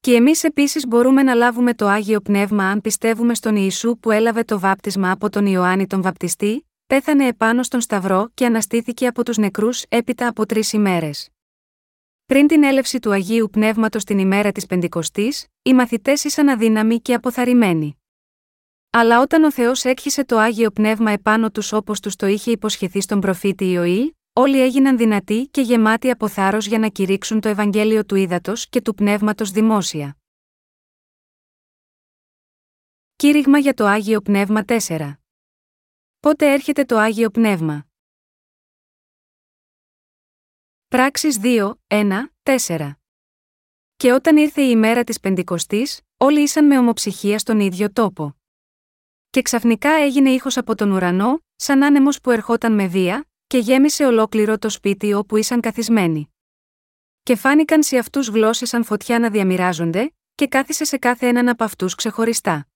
Και 0.00 0.14
εμείς 0.14 0.44
επίσης 0.44 0.86
μπορούμε 0.86 1.22
να 1.22 1.34
λάβουμε 1.34 1.74
το 1.74 1.86
άγιο 1.86 2.20
πνεύμα 2.20 2.64
αν 2.70 2.80
πιστεύουμε 2.80 3.34
στον 3.34 3.56
Ιησού 3.56 3.98
που 3.98 4.10
έλαβε 4.10 4.44
το 4.44 4.58
βάπτισμα 4.58 5.10
από 5.10 5.30
τον 5.30 5.46
Ιωάννη 5.46 5.86
τον 5.86 6.02
Βαπτιστή, 6.02 6.66
πέθανε 6.86 7.26
επάνω 7.26 7.62
στον 7.62 7.80
Σταυρό 7.80 8.30
και 8.34 8.46
αναστήθηκε 8.46 9.06
από 9.06 9.24
τους 9.24 9.36
νεκρούς 9.36 9.84
έπειτα 9.88 10.28
από 10.28 10.46
τρεις 10.46 10.72
ημέρες. 10.72 11.30
Πριν 12.26 12.46
την 12.46 12.62
έλευση 12.62 12.98
του 12.98 13.10
Αγίου 13.10 13.48
Πνεύματος 13.52 14.04
την 14.04 14.18
ημέρα 14.18 14.52
της 14.52 14.66
Πεντηκοστής, 14.66 15.46
οι 15.62 15.74
μαθητές 15.74 16.24
ήσαν 16.24 16.48
αδύναμοι 16.48 17.00
και 17.00 17.14
αποθαρρυμένοι. 17.14 17.96
Αλλά 18.90 19.20
όταν 19.20 19.44
ο 19.44 19.52
Θεός 19.52 19.84
έκχυσε 19.84 20.24
το 20.24 20.38
άγιο 20.38 20.70
πνεύμα 20.70 21.10
επάνω 21.10 21.50
τους 21.50 21.72
όπως 21.72 22.00
τους 22.00 22.16
το 22.16 22.26
είχε 22.26 22.50
υποσχεθεί 22.50 23.00
στον 23.00 23.20
προφήτη 23.20 23.64
Ιωήλ, 23.70 24.12
όλοι 24.32 24.60
έγιναν 24.60 24.96
δυνατοί 24.96 25.48
και 25.50 25.60
γεμάτοι 25.60 26.10
από 26.10 26.28
θάρρος 26.28 26.66
για 26.66 26.78
να 26.78 26.88
κηρύξουν 26.88 27.40
το 27.40 27.48
Ευαγγέλιο 27.48 28.04
του 28.04 28.14
ύδατο 28.14 28.52
και 28.70 28.80
του 28.80 28.94
πνεύματος 28.94 29.50
δημόσια. 29.50 30.16
Κήρυγμα 33.16 33.58
για 33.58 33.74
το 33.74 33.86
Άγιο 33.86 34.20
Πνεύμα 34.20 34.64
4 34.66 35.12
Πότε 36.20 36.52
έρχεται 36.52 36.84
το 36.84 36.96
Άγιο 36.96 37.30
Πνεύμα; 37.30 37.86
Πράξεις 40.88 41.38
2, 41.42 41.74
1, 41.86 42.32
4 42.42 42.90
Και 43.96 44.12
όταν 44.12 44.36
ήρθε 44.36 44.62
η 44.62 44.68
ημέρα 44.70 45.04
της 45.04 45.20
Πεντηκοστής, 45.20 46.00
όλοι 46.16 46.42
ήσαν 46.42 46.66
με 46.66 46.78
ομοψυχία 46.78 47.38
στον 47.38 47.60
ίδιο 47.60 47.92
τόπο. 47.92 48.36
Και 49.30 49.42
ξαφνικά 49.42 49.90
έγινε 49.90 50.30
ήχος 50.30 50.56
από 50.56 50.74
τον 50.74 50.90
ουρανό, 50.90 51.40
σαν 51.56 51.84
άνεμος 51.84 52.20
που 52.20 52.30
ερχόταν 52.30 52.72
με 52.72 52.86
βία, 52.86 53.28
και 53.46 53.58
γέμισε 53.58 54.04
ολόκληρο 54.04 54.58
το 54.58 54.68
σπίτι 54.68 55.12
όπου 55.12 55.36
ήσαν 55.36 55.60
καθισμένοι. 55.60 56.34
Και 57.22 57.36
φάνηκαν 57.36 57.82
σε 57.82 57.98
αυτούς 57.98 58.28
γλώσσες 58.28 58.68
σαν 58.68 58.84
φωτιά 58.84 59.18
να 59.18 59.30
διαμοιράζονται, 59.30 60.14
και 60.34 60.46
κάθισε 60.46 60.84
σε 60.84 60.98
κάθε 60.98 61.28
έναν 61.28 61.48
από 61.48 61.64
αυτούς 61.64 61.94
ξεχωριστά. 61.94 62.68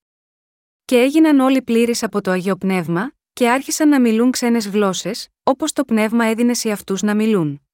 Και 0.84 0.98
έγιναν 0.98 1.40
όλοι 1.40 1.62
πλήρεις 1.62 2.02
από 2.02 2.20
το 2.20 2.30
αγιο 2.30 2.56
πνεύμα, 2.56 3.12
και 3.32 3.50
άρχισαν 3.50 3.88
να 3.88 4.00
μιλούν 4.00 4.30
ξένες 4.30 4.68
γλώσσες, 4.68 5.28
όπως 5.42 5.72
το 5.72 5.84
πνεύμα 5.84 6.24
έδινε 6.24 6.54
σε 6.54 6.70
αυτούς 6.70 7.02
να 7.02 7.14
μιλούν. 7.14 7.64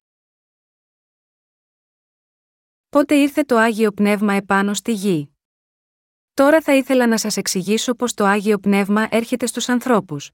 Πότε 2.88 3.14
ήρθε 3.14 3.42
το 3.42 3.56
άγιο 3.56 3.92
πνεύμα 3.92 4.32
επάνω 4.32 4.74
στη 4.74 4.92
γη; 4.92 5.36
Τώρα 6.34 6.60
θα 6.60 6.74
ήθελα 6.74 7.06
να 7.06 7.18
σας 7.18 7.36
εξηγήσω 7.36 7.94
πω 7.94 8.14
το 8.14 8.24
άγιο 8.24 8.58
πνεύμα 8.58 9.06
έρχεται 9.10 9.46
στους 9.46 9.68
ανθρώπους. 9.68 10.30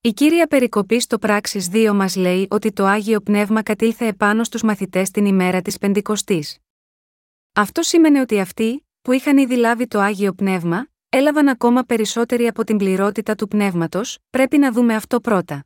Η 0.00 0.12
κύρια 0.12 0.46
περικοπή 0.46 1.00
στο 1.00 1.18
πράξη 1.18 1.68
2 1.72 1.92
μας 1.94 2.16
λέει 2.16 2.46
ότι 2.50 2.72
το 2.72 2.84
άγιο 2.84 3.20
πνεύμα 3.20 3.62
κατήλθε 3.62 4.06
επάνω 4.06 4.44
στους 4.44 4.62
μαθητές 4.62 5.10
την 5.10 5.26
ημέρα 5.26 5.62
της 5.62 5.78
Πεντηκοστής. 5.78 6.58
Αυτό 7.52 7.82
σήμαινε 7.82 8.20
ότι 8.20 8.40
αυτοί, 8.40 8.86
που 9.02 9.12
είχαν 9.12 9.38
ήδη 9.38 9.56
λάβει 9.56 9.86
το 9.86 9.98
άγιο 9.98 10.32
πνεύμα, 10.32 10.86
έλαβαν 11.08 11.48
ακόμα 11.48 11.82
περισσότερη 11.82 12.46
από 12.46 12.64
την 12.64 12.76
πληρότητα 12.76 13.34
του 13.34 13.48
πνεύματος, 13.48 14.18
πρέπει 14.30 14.58
να 14.58 14.72
δούμε 14.72 14.94
αυτό 14.94 15.20
πρώτα. 15.20 15.64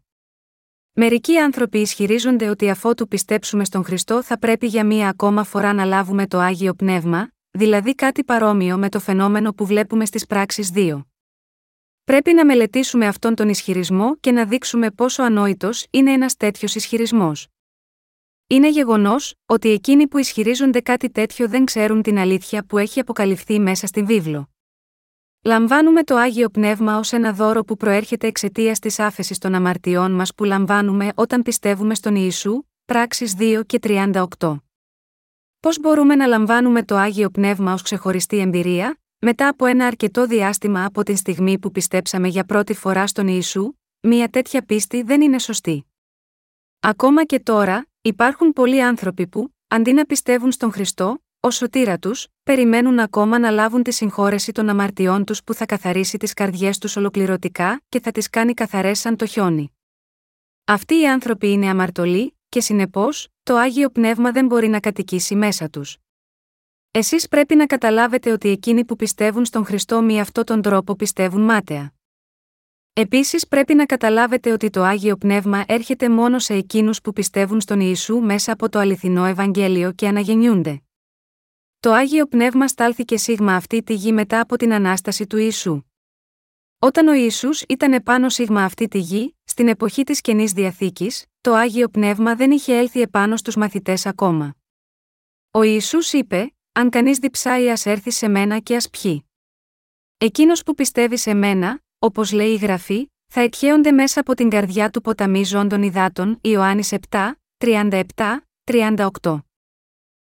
Μερικοί 0.99 1.37
άνθρωποι 1.39 1.79
ισχυρίζονται 1.79 2.49
ότι 2.49 2.71
αφότου 2.71 3.09
πιστέψουμε 3.09 3.65
στον 3.65 3.85
Χριστό 3.85 4.23
θα 4.23 4.39
πρέπει 4.39 4.67
για 4.67 4.85
μία 4.85 5.09
ακόμα 5.09 5.45
φορά 5.45 5.73
να 5.73 5.85
λάβουμε 5.85 6.27
το 6.27 6.39
άγιο 6.39 6.75
πνεύμα, 6.75 7.31
δηλαδή 7.51 7.95
κάτι 7.95 8.25
παρόμοιο 8.25 8.79
με 8.79 8.89
το 8.89 9.01
φαινόμενο 9.01 9.53
που 9.53 9.67
βλέπουμε 9.67 10.05
στις 10.07 10.27
πράξεις 10.27 10.73
2. 10.75 11.03
Πρέπει 12.05 12.33
να 12.33 12.45
μελετήσουμε 12.45 13.07
αυτόν 13.07 13.35
τον 13.35 13.49
ισχυρισμό 13.49 14.17
και 14.17 14.31
να 14.33 14.45
δείξουμε 14.45 14.91
πόσο 14.91 15.23
ανόητος 15.23 15.87
είναι 15.91 16.13
ένας 16.13 16.37
τέτοιος 16.37 16.75
ισχυρισμός. 16.75 17.47
Είναι 18.47 18.69
γεγονός 18.69 19.35
ότι 19.47 19.71
εκείνοι 19.71 20.09
που 20.09 20.19
ισχυρίζονται 20.19 20.81
κάτι 20.81 21.11
τέτοιο 21.11 21.49
δεν 21.49 21.65
ξέρουν 21.65 22.03
την 22.03 22.19
αλήθεια 22.19 22.65
που 22.67 22.79
έχει 22.79 23.01
αποκαλυφθεί 23.01 23.61
μέσα 23.61 23.87
στην 23.87 24.07
βίβλο. 24.07 24.56
Λαμβάνουμε 25.47 26.03
το 26.03 26.17
άγιο 26.17 26.49
πνεύμα 26.49 26.99
ως 26.99 27.13
ένα 27.13 27.33
δώρο 27.33 27.65
που 27.65 27.77
προέρχεται 27.77 28.27
εξαιτίας 28.27 28.79
της 28.79 28.99
άφεσης 28.99 29.39
των 29.39 29.55
αμαρτιών 29.55 30.13
μας 30.13 30.35
που 30.35 30.45
λαμβάνουμε 30.45 31.09
όταν 31.15 31.43
πιστεύουμε 31.43 31.95
στον 31.95 32.15
Ιησού, 32.15 32.63
πράξεις 32.85 33.35
2 33.39 33.63
και 33.67 33.79
38. 33.83 34.57
Πώς 35.61 35.81
μπορούμε 35.81 36.15
να 36.15 36.27
λαμβάνουμε 36.27 36.83
το 36.83 36.97
άγιο 36.97 37.31
πνεύμα 37.31 37.73
ως 37.73 37.83
ξεχωριστή 37.83 38.39
εμπειρία, 38.39 38.99
μετά 39.19 39.49
από 39.49 39.67
ένα 39.67 39.87
αρκετό 39.87 40.27
διάστημα 40.27 40.85
από 40.85 41.03
την 41.03 41.17
στιγμή 41.17 41.59
που 41.59 41.71
πιστέψαμε 41.71 42.29
για 42.29 42.45
πρώτη 42.45 42.75
φορά 42.75 43.07
στον 43.07 43.27
Ιησού, 43.29 43.73
μια 44.01 44.29
τέτοια 44.29 44.63
πίστη 44.63 45.03
δεν 45.03 45.21
είναι 45.21 45.39
σωστή. 45.39 45.87
Ακόμα 46.81 47.25
και 47.25 47.41
τώρα, 47.41 47.87
υπάρχουν 48.01 48.53
πολλοί 48.53 48.83
άνθρωποι 48.83 49.27
που, 49.27 49.55
αντί 49.69 49.93
να 49.93 50.05
πιστεύουν 50.05 50.53
στον 50.53 50.73
Χριστό, 50.73 51.21
ω 51.47 51.51
σωτήρα 51.51 51.99
τους, 51.99 52.27
περιμένουν 52.43 52.99
ακόμα 52.99 53.39
να 53.39 53.51
λάβουν 53.51 53.83
τη 53.83 53.93
συγχώρεση 53.93 54.53
των 54.53 54.69
αμαρτιών 54.69 55.25
τους 55.25 55.45
που 55.45 55.55
θα 55.55 55.67
καθαρίσει 55.67 56.17
τις 56.17 56.33
καρδιές 56.33 56.79
τους 56.79 56.97
ολοκληρωτικά 56.97 57.83
και 57.89 58.01
θα 58.01 58.13
τις 58.13 58.31
κάνει 58.31 58.55
καθαρές 58.55 58.99
σαν 58.99 59.17
το 59.17 59.27
χιόνι. 59.27 59.73
Αυτοί 60.65 61.01
οι 61.01 61.09
άνθρωποι 61.09 61.51
είναι 61.51 61.69
αμαρτωλοί, 61.69 62.39
και 62.49 62.61
συνεπώς, 62.61 63.29
το 63.43 63.57
άγιο 63.57 63.91
πνεύμα 63.91 64.33
δεν 64.33 64.47
μπορεί 64.47 64.69
να 64.69 64.81
κατοικήσει 64.81 65.35
μέσα 65.35 65.69
τους. 65.71 65.97
Εσείς 66.91 67.29
πρέπει 67.29 67.55
να 67.55 67.67
καταλάβετε 67.67 68.33
ότι 68.33 68.49
εκείνοι 68.49 68.85
που 68.85 68.97
πιστεύουν 68.97 69.45
στον 69.45 69.65
Χριστό 69.65 70.03
με 70.03 70.21
αυτόν 70.21 70.45
τον 70.45 70.63
τρόπο 70.63 70.97
πιστεύουν 70.97 71.41
μάταια. 71.41 71.93
Επίσης 72.93 73.49
πρέπει 73.49 73.75
να 73.75 73.87
καταλάβετε 73.87 74.53
ότι 74.53 74.71
το 74.71 74.83
άγιο 74.83 75.17
πνεύμα 75.17 75.65
έρχεται 75.67 76.09
μόνο 76.09 76.39
σε 76.39 76.55
εκείνους 76.55 77.01
που 77.01 77.13
πιστεύουν 77.13 77.61
στον 77.61 77.81
Ιησού 77.81 78.17
μέσα 78.19 78.53
από 78.53 78.69
το 78.69 78.79
αληθινό 78.79 79.25
Ευαγγέλιο 79.25 79.93
και 79.93 80.09
αναγεννιούνται. 80.09 80.81
Το 81.81 81.93
άγιο 81.93 82.27
πνεύμα 82.27 82.69
στάλθηκε 82.69 83.17
σίγμα 83.17 83.55
αυτή 83.55 83.83
τη 83.83 83.95
γη 83.95 84.13
μετά 84.13 84.41
από 84.41 84.57
την 84.57 84.73
ανάσταση 84.73 85.27
του 85.27 85.37
Ιησού. 85.37 85.83
Όταν 86.79 87.09
ο 87.09 87.13
Ισού 87.13 87.49
ήταν 87.69 87.93
επάνω 87.93 88.29
σίγμα 88.29 88.65
αυτή 88.65 88.89
τη 88.89 88.99
γη, 88.99 89.37
στην 89.45 89.69
εποχή 89.69 90.05
της 90.05 90.21
καινής 90.21 90.53
διαθήκης, 90.53 91.25
το 91.41 91.55
άγιο 91.55 91.89
πνεύμα 91.89 92.35
δεν 92.35 92.51
είχε 92.51 92.77
έλθει 92.77 93.01
επάνω 93.01 93.37
στους 93.37 93.57
μαθητές 93.57 94.07
ακόμα. 94.07 94.55
Ο 95.51 95.63
Ισού 95.63 95.99
είπε: 96.13 96.55
αν 96.73 96.91
κανείς 96.91 97.19
διψάει, 97.19 97.71
ας 97.71 97.87
έρθει 97.87 98.11
σε 98.11 98.29
μένα 98.29 98.59
και 98.59 98.77
ας 98.77 98.91
πιει. 98.91 99.27
Εκείνος 100.19 100.63
που 100.63 100.75
πιστεύει 100.75 101.17
σε 101.17 101.35
μένα, 101.35 101.81
όπως 101.99 102.33
λέει 102.33 102.53
η 102.53 102.57
γραφή, 102.57 103.11
θα 103.27 103.41
εκχέονται 103.41 103.91
μέσα 103.93 104.21
από 104.21 104.35
την 104.35 104.49
καρδιά 104.49 104.91
του 104.91 105.01
ποταμί 105.01 105.45
ζών 105.45 105.69
των 105.69 105.83
υδάτων, 105.83 106.39
Ιωάννης 106.41 106.93
7, 107.09 107.33
37, 107.57 108.03
38. 108.65 109.46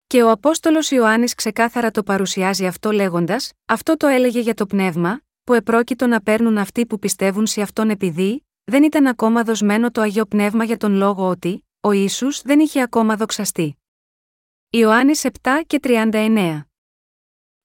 Και 0.07 0.23
ο 0.23 0.31
Απόστολος 0.31 0.91
Ιωάννης 0.91 1.35
ξεκάθαρα 1.35 1.91
το 1.91 2.03
παρουσιάζει 2.03 2.65
αυτό 2.65 2.91
λέγοντας: 2.91 3.51
Αυτό 3.65 3.97
το 3.97 4.07
έλεγε 4.07 4.39
για 4.39 4.53
το 4.53 4.65
πνεύμα, 4.65 5.21
που 5.43 5.53
επρόκειτο 5.53 6.07
να 6.07 6.21
παίρνουν 6.21 6.57
αυτοί 6.57 6.85
που 6.85 6.99
πιστεύουν 6.99 7.45
σε 7.45 7.61
αυτόν 7.61 7.89
επειδή, 7.89 8.45
δεν 8.63 8.83
ήταν 8.83 9.07
ακόμα 9.07 9.43
δοσμένο 9.43 9.91
το 9.91 10.01
αγιο 10.01 10.25
πνεύμα 10.25 10.63
για 10.63 10.77
τον 10.77 10.93
λόγο 10.93 11.27
ότι, 11.27 11.67
ο 11.79 11.91
Ιησούς 11.91 12.41
δεν 12.41 12.59
είχε 12.59 12.81
ακόμα 12.81 13.15
δοξαστεί. 13.15 13.77
Ιωάννης 14.69 15.25
7 15.41 15.49
και 15.67 15.79
39. 15.83 16.61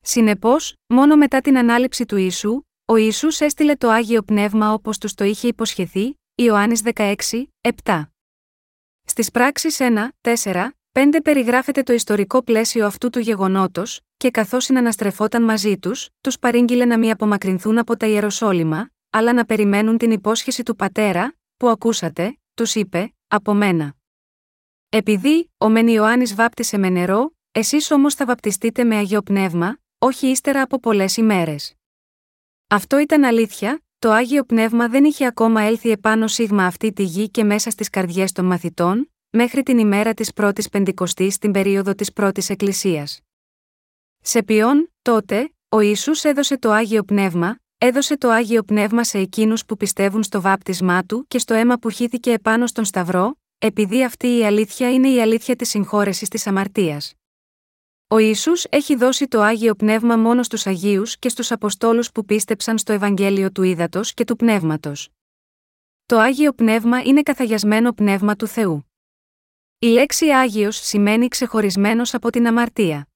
Συνεπώς, 0.00 0.74
μόνο 0.86 1.16
μετά 1.16 1.40
την 1.40 1.58
ανάληψη 1.58 2.04
του 2.04 2.16
Ιησού, 2.16 2.62
ο 2.84 2.96
Ιησούς 2.96 3.40
έστειλε 3.40 3.76
το 3.76 3.88
Άγιο 3.88 4.22
Πνεύμα 4.22 4.72
όπως 4.72 4.98
τους 4.98 5.14
το 5.14 5.24
είχε 5.24 5.48
υποσχεθεί, 5.48 6.14
Ιωάννης 6.34 6.82
16, 6.94 7.14
7. 7.84 8.02
Στις 9.04 9.30
πράξεις 9.30 9.78
1, 9.80 10.08
4, 10.20 10.68
5 11.00 11.18
περιγράφεται 11.22 11.82
το 11.82 11.92
ιστορικό 11.92 12.42
πλαίσιο 12.42 12.86
αυτού 12.86 13.10
του 13.10 13.18
γεγονότος 13.18 14.00
και 14.16 14.30
καθώς 14.30 14.64
συναναστρεφόταν 14.64 15.42
μαζί 15.42 15.78
τους, 15.78 16.08
τους 16.20 16.38
παρήγγειλε 16.38 16.84
να 16.84 16.98
μην 16.98 17.10
απομακρυνθούν 17.10 17.78
από 17.78 17.96
τα 17.96 18.06
Ιεροσόλυμα, 18.06 18.90
αλλά 19.10 19.32
να 19.32 19.44
περιμένουν 19.44 19.98
την 19.98 20.10
υπόσχεση 20.10 20.62
του 20.62 20.76
Πατέρα, 20.76 21.34
που 21.56 21.68
ακούσατε, 21.68 22.38
τους 22.54 22.74
είπε, 22.74 23.14
από 23.28 23.54
μένα. 23.54 23.94
Επειδή, 24.88 25.50
ο 25.58 25.68
μεν 25.68 25.88
Ιωάννης 25.88 26.34
βάπτισε 26.34 26.78
με 26.78 26.88
νερό, 26.88 27.32
εσείς 27.52 27.90
όμως 27.90 28.14
θα 28.14 28.24
βαπτιστείτε 28.24 28.84
με 28.84 28.96
αγιο 28.96 29.22
πνεύμα, 29.22 29.78
όχι 29.98 30.26
ύστερα 30.26 30.62
από 30.62 30.80
πολλές 30.80 31.16
ημέρες. 31.16 31.74
Αυτό 32.68 32.98
ήταν 32.98 33.24
αλήθεια, 33.24 33.82
το 33.98 34.10
άγιο 34.10 34.44
πνεύμα 34.44 34.88
δεν 34.88 35.04
είχε 35.04 35.26
ακόμα 35.26 35.60
έλθει 35.60 35.90
επάνω 35.90 36.26
σίγμα 36.26 36.66
αυτή 36.66 36.92
τη 36.92 37.02
γη 37.02 37.30
και 37.30 37.44
μέσα 37.44 37.70
στις 37.70 37.90
καρδιές 37.90 38.32
των 38.32 38.44
μαθητών, 38.44 39.10
μέχρι 39.30 39.62
την 39.62 39.78
ημέρα 39.78 40.14
της 40.14 40.32
πρώτης 40.32 40.68
Πεντηκοστής 40.68 41.34
στην 41.34 41.52
περίοδο 41.52 41.94
της 41.94 42.12
πρώτης 42.12 42.50
Εκκλησίας. 42.50 43.20
Σε 44.20 44.42
ποιον, 44.42 44.92
τότε, 45.02 45.52
ο 45.68 45.80
Ισού 45.80 46.12
έδωσε 46.22 46.58
το 46.58 46.70
άγιο 46.70 47.02
πνεύμα, 47.02 47.58
έδωσε 47.78 48.16
το 48.16 48.28
άγιο 48.28 48.62
πνεύμα 48.62 49.04
σε 49.04 49.18
εκείνους 49.18 49.64
που 49.64 49.76
πιστεύουν 49.76 50.22
στο 50.22 50.40
βάπτισμά 50.40 51.04
του 51.04 51.24
και 51.28 51.38
στο 51.38 51.54
αίμα 51.54 51.78
που 51.78 51.90
χύθηκε 51.90 52.32
επάνω 52.32 52.66
στον 52.66 52.84
Σταυρό, 52.84 53.38
επειδή 53.58 54.04
αυτή 54.04 54.36
η 54.36 54.44
αλήθεια 54.44 54.92
είναι 54.92 55.08
η 55.08 55.20
αλήθεια 55.20 55.56
της 55.56 55.68
συγχώρεσης 55.68 56.28
της 56.28 56.46
αμαρτίας. 56.46 57.12
Ο 58.08 58.18
Ισού 58.18 58.52
έχει 58.70 58.96
δώσει 58.96 59.28
το 59.28 59.40
άγιο 59.40 59.74
πνεύμα 59.74 60.16
μόνο 60.16 60.42
στους 60.42 60.66
Αγίους 60.66 61.18
και 61.18 61.28
στους 61.28 61.52
Αποστόλους 61.52 62.12
που 62.12 62.24
πίστεψαν 62.24 62.78
στο 62.78 62.92
Ευαγγέλιο 62.92 63.52
του 63.52 63.62
Ήδατος 63.62 64.14
και 64.14 64.24
του 64.24 64.36
Πνεύματος. 64.36 65.08
Το 66.06 66.18
άγιο 66.18 66.52
πνεύμα 66.52 67.02
είναι 67.02 67.22
καθαγιασμένο 67.22 67.92
πνεύμα 67.92 68.36
του 68.36 68.46
Θεού. 68.46 68.87
Η 69.80 69.86
λέξη 69.86 70.26
Άγιος 70.26 70.76
σημαίνει 70.76 71.28
ξεχωρισμένος 71.28 72.14
από 72.14 72.30
την 72.30 72.46
αμαρτία. 72.46 73.08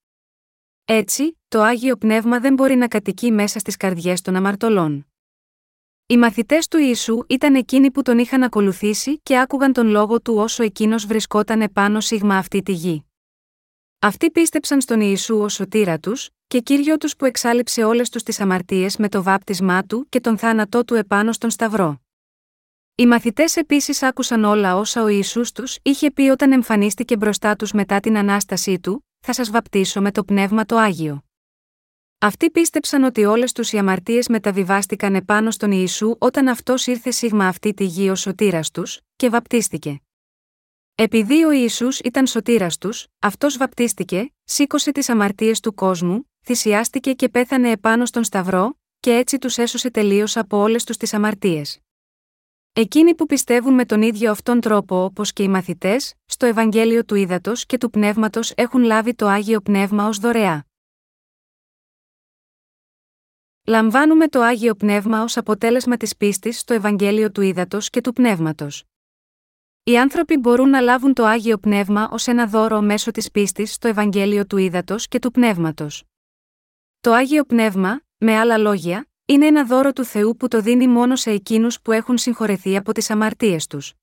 Έτσι, 0.85 1.39
το 1.49 1.63
Άγιο 1.63 1.97
Πνεύμα 1.97 2.41
δεν 2.41 2.55
μπορεί 2.55 2.75
να 2.75 2.89
κατοικεί 2.89 3.33
μέσα 3.33 3.59
στις 3.59 3.77
καρδιές 3.77 4.21
των 4.21 4.37
αμαρτωλών. 4.37 5.07
Οι 6.07 6.17
μαθητές 6.17 6.69
του 6.69 6.79
Ιησού 6.79 7.25
ήταν 7.29 7.55
εκείνοι 7.55 7.91
που 7.91 8.03
τον 8.03 8.19
είχαν 8.19 8.43
ακολουθήσει 8.43 9.19
και 9.23 9.39
άκουγαν 9.39 9.73
τον 9.73 9.87
λόγο 9.87 10.21
του 10.21 10.35
όσο 10.35 10.63
εκείνος 10.63 11.07
βρισκόταν 11.07 11.61
επάνω 11.61 12.01
σίγμα 12.01 12.37
αυτή 12.37 12.63
τη 12.63 12.73
γη. 12.73 13.05
Αυτοί 13.99 14.31
πίστεψαν 14.31 14.81
στον 14.81 15.01
Ιησού 15.01 15.39
ως 15.39 15.53
σωτήρα 15.53 15.99
τους, 15.99 16.31
και 16.47 16.61
κύριο 16.61 16.99
τους 16.99 17.17
που 17.17 17.25
εξάλληψε 17.25 17.85
όλες 17.85 18.09
τους 18.11 18.23
τις 18.23 18.41
αμαρτίες 18.41 18.97
με 18.97 19.09
το 19.09 19.23
βάπτισμά 19.23 19.83
του 19.85 20.07
και 20.09 20.21
τον 20.21 20.39
θάνατό 20.39 20.85
του 20.85 20.95
επάνω 20.95 21.33
στον 21.33 21.51
Σταυρό. 21.51 22.02
Οι 22.95 23.07
μαθητές 23.07 23.57
επίσης 23.57 24.03
άκουσαν 24.03 24.45
όλα 24.45 24.77
όσα 24.77 25.03
ο 25.03 25.09
Ιησούς 25.09 25.53
τους 25.53 25.79
είχε 25.83 26.11
πει 26.11 26.23
όταν 26.23 26.53
εμφανίστηκε 26.53 27.17
μπροστά 27.17 27.57
τους 27.57 27.73
μετά 27.73 28.01
την 28.01 28.17
ανάστασή 28.17 28.81
του, 28.81 29.07
θα 29.21 29.33
σας 29.33 29.51
βαπτίσω 29.51 30.01
με 30.01 30.13
το 30.13 30.25
πνεύμα 30.25 30.65
το 30.65 30.77
άγιο. 30.77 31.25
Αυτοί 32.19 32.51
πίστεψαν 32.51 33.03
ότι 33.03 33.25
όλες 33.25 33.53
τους 33.53 33.73
οι 33.73 33.79
αμαρτίες 33.79 34.29
μεταβιβάστηκαν 34.29 35.15
επάνω 35.15 35.51
στον 35.51 35.71
Ιησού 35.71 36.17
όταν 36.19 36.49
αυτός 36.49 36.87
ήρθε 36.87 37.11
σίγμα 37.11 37.47
αυτή 37.47 37.75
τη 37.75 37.85
γη 37.85 38.11
ως 38.11 38.21
σωτήρας 38.21 38.71
τους, 38.71 39.01
και 39.17 39.29
βαπτίστηκε. 39.29 40.01
Επειδή 40.95 41.45
ο 41.45 41.51
Ιησούς 41.51 41.99
ήταν 41.99 42.27
σωτήρας 42.27 42.79
τους, 42.79 43.07
αυτός 43.19 43.57
βαπτίστηκε, 43.57 44.33
σήκωσε 44.45 44.93
τις 44.93 45.09
αμαρτίες 45.09 45.61
του 45.61 45.75
κόσμου, 45.75 46.31
θυσιάστηκε 46.45 47.13
και 47.13 47.29
πέθανε 47.29 47.71
επάνω 47.71 48.07
στον 48.07 48.25
Σταυρό, 48.25 48.79
και 49.01 49.15
έτσι 49.15 49.39
τους 49.39 49.59
έσωσε 49.59 49.91
τελείως 49.91 50.37
από 50.37 50.57
όλες 50.57 50.85
τους 50.85 50.97
τις 50.97 51.15
αμαρτίες. 51.15 51.82
Εκείνοι 52.75 53.15
που 53.15 53.27
πιστεύουν 53.27 53.75
με 53.75 53.85
τον 53.85 54.03
ίδιο 54.03 54.31
αυτόν 54.31 54.61
τρόπο 54.61 55.05
όπως 55.05 55.33
και 55.33 55.43
οι 55.43 55.49
μαθητές, 55.49 56.15
στο 56.25 56.47
Ευαγγέλιο 56.47 57.05
του 57.05 57.15
Ήδατος 57.15 57.67
και 57.67 57.79
του 57.79 57.91
Πνεύματος 57.91 58.53
έχουν 58.57 58.83
λάβει 58.83 59.15
το 59.15 59.27
άγιο 59.27 59.61
πνεύμα 59.61 60.09
ως 60.09 60.19
δωρεά. 60.19 60.67
Λαμβάνουμε 63.65 64.29
το 64.29 64.41
άγιο 64.41 64.75
πνεύμα 64.75 65.23
ως 65.23 65.37
αποτέλεσμα 65.37 65.97
της 65.97 66.17
πίστης 66.17 66.59
στο 66.59 66.75
Ευαγγέλιο 66.75 67.31
του 67.33 67.41
Ήδατος 67.41 67.91
και 67.91 68.01
του 68.01 68.13
Πνεύματος. 68.13 68.85
Οι 69.83 69.99
άνθρωποι 69.99 70.37
μπορούν 70.37 70.69
να 70.69 70.81
λάβουν 70.81 71.15
το 71.15 71.25
άγιο 71.25 71.59
πνεύμα 71.59 72.09
ως 72.13 72.27
ένα 72.27 72.47
δώρο 72.47 72.81
μέσω 72.81 73.11
της 73.11 73.31
πίστης 73.31 73.73
στο 73.73 73.89
Ευαγγέλιο 73.89 74.47
του 74.47 74.57
Ήδατος 74.57 75.09
και 75.09 75.19
του 75.19 75.31
Πνεύματος. 75.31 76.05
Το 77.01 77.13
άγιο 77.13 77.45
πνεύμα, 77.45 78.01
με 78.17 78.39
άλλα 78.39 78.59
λόγια, 78.59 79.07
είναι 79.33 79.47
ένα 79.47 79.65
δώρο 79.65 79.93
του 79.93 80.05
Θεού 80.05 80.37
που 80.37 80.49
το 80.49 80.61
δίνει 80.61 80.89
μόνο 80.89 81.17
σε 81.17 81.31
εκείνους 81.31 81.81
που 81.81 81.93
έχουν 81.93 82.19
συγχωρεθεί 82.19 82.77
από 82.77 82.93
τις 82.93 83.11
αμαρτίες 83.11 83.67
τους. 83.67 83.95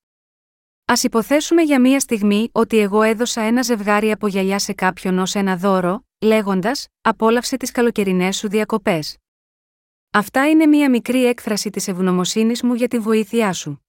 Α 0.84 0.94
υποθέσουμε 1.02 1.62
για 1.62 1.80
μία 1.80 2.00
στιγμή 2.00 2.48
ότι 2.52 2.78
εγώ 2.78 3.02
έδωσα 3.02 3.40
ένα 3.40 3.62
ζευγάρι 3.62 4.10
από 4.10 4.26
γυαλιά 4.26 4.58
σε 4.58 4.72
κάποιον 4.72 5.18
ως 5.18 5.34
ένα 5.34 5.56
δώρο, 5.56 6.04
λέγοντας: 6.20 6.88
Απόλαυσε 7.00 7.56
τις 7.56 7.70
καλοκαιρινές 7.70 8.36
σου 8.36 8.48
διακοπές. 8.48 9.16
Αυτά 10.10 10.48
είναι 10.48 10.66
μία 10.66 10.90
μικρή 10.90 11.24
έκφραση 11.24 11.70
της 11.70 11.88
ευγνωμοσύνης 11.88 12.62
μου 12.62 12.74
για 12.74 12.88
τη 12.88 12.98
βοήθειά 12.98 13.52
σου. 13.52 13.84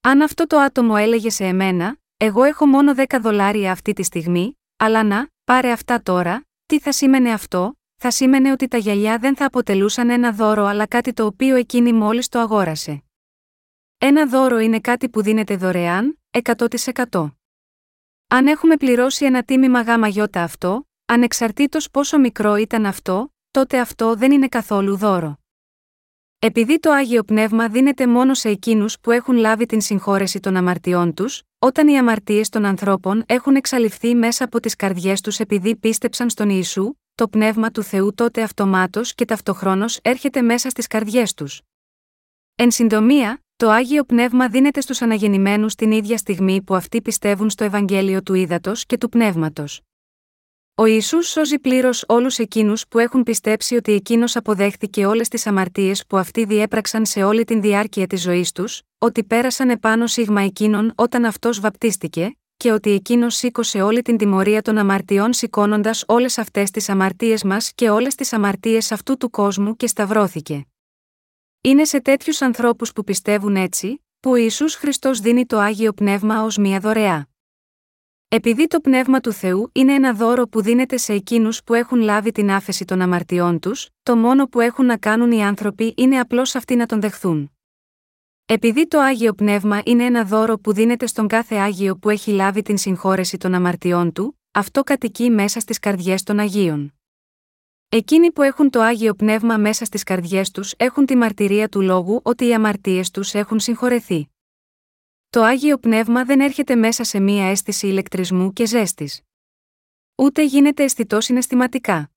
Αν 0.00 0.22
αυτό 0.22 0.46
το 0.46 0.58
άτομο 0.58 0.94
έλεγε 0.98 1.30
σε 1.30 1.44
εμένα: 1.44 1.96
Εγώ 2.16 2.42
έχω 2.44 2.66
μόνο 2.66 2.92
10 2.96 3.04
δολάρια 3.20 3.72
αυτή 3.72 3.92
τη 3.92 4.02
στιγμή, 4.02 4.58
αλλά 4.76 5.02
να, 5.02 5.28
πάρε 5.44 5.70
αυτά 5.70 6.02
τώρα, 6.02 6.46
τι 6.66 6.80
θα 6.80 6.92
σήμαινε 6.92 7.32
αυτό, 7.32 7.78
θα 8.00 8.10
σήμαινε 8.10 8.52
ότι 8.52 8.68
τα 8.68 8.76
γυαλιά 8.76 9.18
δεν 9.18 9.36
θα 9.36 9.44
αποτελούσαν 9.44 10.10
ένα 10.10 10.32
δώρο 10.32 10.64
αλλά 10.64 10.86
κάτι 10.86 11.12
το 11.12 11.24
οποίο 11.26 11.56
εκείνη 11.56 11.92
μόλις 11.92 12.28
το 12.28 12.38
αγόρασε. 12.38 13.02
Ένα 13.98 14.26
δώρο 14.26 14.58
είναι 14.58 14.80
κάτι 14.80 15.08
που 15.08 15.22
δίνεται 15.22 15.56
δωρεάν, 15.56 16.18
100%. 17.10 17.32
Αν 18.28 18.46
έχουμε 18.46 18.76
πληρώσει 18.76 19.24
ένα 19.24 19.42
τίμημα 19.42 19.80
γάμα 19.80 20.08
γιώτα 20.08 20.42
αυτό, 20.42 20.88
ανεξαρτήτως 21.04 21.90
πόσο 21.90 22.18
μικρό 22.18 22.56
ήταν 22.56 22.86
αυτό, 22.86 23.34
τότε 23.50 23.80
αυτό 23.80 24.14
δεν 24.14 24.32
είναι 24.32 24.48
καθόλου 24.48 24.96
δώρο. 24.96 25.38
Επειδή 26.38 26.78
το 26.78 26.90
Άγιο 26.90 27.22
Πνεύμα 27.22 27.68
δίνεται 27.68 28.06
μόνο 28.06 28.34
σε 28.34 28.48
εκείνους 28.48 29.00
που 29.00 29.10
έχουν 29.10 29.36
λάβει 29.36 29.66
την 29.66 29.80
συγχώρεση 29.80 30.40
των 30.40 30.56
αμαρτιών 30.56 31.14
τους, 31.14 31.42
όταν 31.58 31.88
οι 31.88 31.98
αμαρτίες 31.98 32.48
των 32.48 32.64
ανθρώπων 32.64 33.24
έχουν 33.26 33.54
εξαλειφθεί 33.54 34.14
μέσα 34.14 34.44
από 34.44 34.60
τις 34.60 34.76
καρδιές 34.76 35.20
τους 35.20 35.38
επειδή 35.38 35.76
πίστεψαν 35.76 36.30
στον 36.30 36.48
Ιησού, 36.48 36.92
το 37.18 37.28
πνεύμα 37.28 37.70
του 37.70 37.82
Θεού 37.82 38.14
τότε 38.14 38.42
αυτομάτως 38.42 39.14
και 39.14 39.24
ταυτοχρόνως 39.24 39.98
έρχεται 40.02 40.42
μέσα 40.42 40.70
στις 40.70 40.86
καρδιές 40.86 41.34
τους. 41.34 41.60
Εν 42.54 42.70
συντομία, 42.70 43.42
το 43.56 43.70
άγιο 43.70 44.04
πνεύμα 44.04 44.48
δίνεται 44.48 44.80
στους 44.80 45.02
αναγεννημένους 45.02 45.74
την 45.74 45.92
ίδια 45.92 46.16
στιγμή 46.16 46.62
που 46.62 46.74
αυτοί 46.74 47.02
πιστεύουν 47.02 47.50
στο 47.50 47.64
Ευαγγέλιο 47.64 48.22
του 48.22 48.34
Ήδατος 48.34 48.86
και 48.86 48.98
του 48.98 49.08
Πνεύματος. 49.08 49.80
Ο 50.74 50.84
Ιησούς 50.84 51.28
σώζει 51.28 51.58
πλήρως 51.58 52.04
όλους 52.08 52.38
εκείνους 52.38 52.88
που 52.88 52.98
έχουν 52.98 53.22
πιστέψει 53.22 53.76
ότι 53.76 53.92
εκείνος 53.92 54.36
αποδέχτηκε 54.36 55.06
όλες 55.06 55.28
τις 55.28 55.46
αμαρτίες 55.46 56.06
που 56.06 56.16
αυτοί 56.16 56.44
διέπραξαν 56.44 57.06
σε 57.06 57.22
όλη 57.22 57.44
την 57.44 57.60
διάρκεια 57.60 58.06
της 58.06 58.22
ζωής 58.22 58.52
τους, 58.52 58.82
ότι 58.98 59.24
πέρασαν 59.24 59.70
επάνω 59.70 60.06
σίγμα 60.06 60.42
εκείνων 60.42 60.92
όταν 60.94 61.24
αυτός 61.24 61.60
βαπτίστηκε, 61.60 62.37
και 62.58 62.72
ότι 62.72 62.90
εκείνος 62.90 63.34
σήκωσε 63.34 63.82
όλη 63.82 64.02
την 64.02 64.16
τιμωρία 64.16 64.62
των 64.62 64.78
αμαρτιών 64.78 65.32
σηκώνοντας 65.32 66.04
όλες 66.06 66.38
αυτές 66.38 66.70
τις 66.70 66.88
αμαρτίες 66.88 67.42
μας 67.44 67.72
και 67.74 67.90
όλες 67.90 68.14
τις 68.14 68.32
αμαρτίες 68.32 68.92
αυτού 68.92 69.16
του 69.16 69.30
κόσμου 69.30 69.76
και 69.76 69.86
σταυρώθηκε. 69.86 70.66
Είναι 71.60 71.84
σε 71.84 72.00
τέτοιους 72.00 72.42
ανθρώπους 72.42 72.92
που 72.92 73.04
πιστεύουν 73.04 73.56
έτσι, 73.56 74.04
που 74.20 74.30
ο 74.30 74.36
Ιησούς 74.36 74.74
Χριστός 74.74 75.20
δίνει 75.20 75.46
το 75.46 75.58
άγιο 75.58 75.92
πνεύμα 75.92 76.42
ως 76.42 76.56
μία 76.56 76.80
δωρεά. 76.80 77.28
Επειδή 78.28 78.66
το 78.66 78.80
πνεύμα 78.80 79.20
του 79.20 79.32
Θεού 79.32 79.70
είναι 79.72 79.94
ένα 79.94 80.12
δώρο 80.12 80.48
που 80.48 80.62
δίνεται 80.62 80.96
σε 80.96 81.12
εκείνους 81.12 81.62
που 81.64 81.74
έχουν 81.74 82.00
λάβει 82.00 82.32
την 82.32 82.50
άφεση 82.50 82.84
των 82.84 83.00
αμαρτιών 83.00 83.58
τους, 83.58 83.88
το 84.02 84.16
μόνο 84.16 84.46
που 84.46 84.60
έχουν 84.60 84.86
να 84.86 84.96
κάνουν 84.96 85.32
οι 85.32 85.44
άνθρωποι 85.44 85.94
είναι 85.96 86.18
απλώς 86.18 86.54
αυτοί 86.54 86.76
να 86.76 86.86
τον 86.86 87.00
δεχθούν. 87.00 87.57
Επειδή 88.50 88.88
το 88.88 88.98
Άγιο 88.98 89.32
Πνεύμα 89.34 89.82
είναι 89.84 90.04
ένα 90.04 90.24
δώρο 90.24 90.58
που 90.58 90.72
δίνεται 90.72 91.06
στον 91.06 91.26
κάθε 91.26 91.54
Άγιο 91.54 91.96
που 91.96 92.10
έχει 92.10 92.30
λάβει 92.30 92.62
την 92.62 92.78
συγχώρεση 92.78 93.38
των 93.38 93.54
αμαρτιών 93.54 94.12
του, 94.12 94.40
αυτό 94.50 94.82
κατοικεί 94.82 95.30
μέσα 95.30 95.60
στις 95.60 95.78
καρδιές 95.78 96.22
των 96.22 96.38
Αγίων. 96.38 96.94
Εκείνοι 97.88 98.32
που 98.32 98.42
έχουν 98.42 98.70
το 98.70 98.80
Άγιο 98.80 99.14
Πνεύμα 99.14 99.56
μέσα 99.56 99.84
στις 99.84 100.02
καρδιές 100.02 100.50
τους 100.50 100.74
έχουν 100.76 101.06
τη 101.06 101.16
μαρτυρία 101.16 101.68
του 101.68 101.80
λόγου 101.80 102.20
ότι 102.22 102.46
οι 102.46 102.54
αμαρτίες 102.54 103.10
τους 103.10 103.34
έχουν 103.34 103.60
συγχωρεθεί. 103.60 104.28
Το 105.30 105.42
Άγιο 105.42 105.78
Πνεύμα 105.78 106.24
δεν 106.24 106.40
έρχεται 106.40 106.74
μέσα 106.74 107.04
σε 107.04 107.20
μία 107.20 107.44
αίσθηση 107.50 107.86
ηλεκτρισμού 107.86 108.52
και 108.52 108.66
ζέστης. 108.66 109.20
Ούτε 110.14 110.44
γίνεται 110.44 110.82
αισθητός 110.82 111.24
συναισθηματικά. 111.24 112.10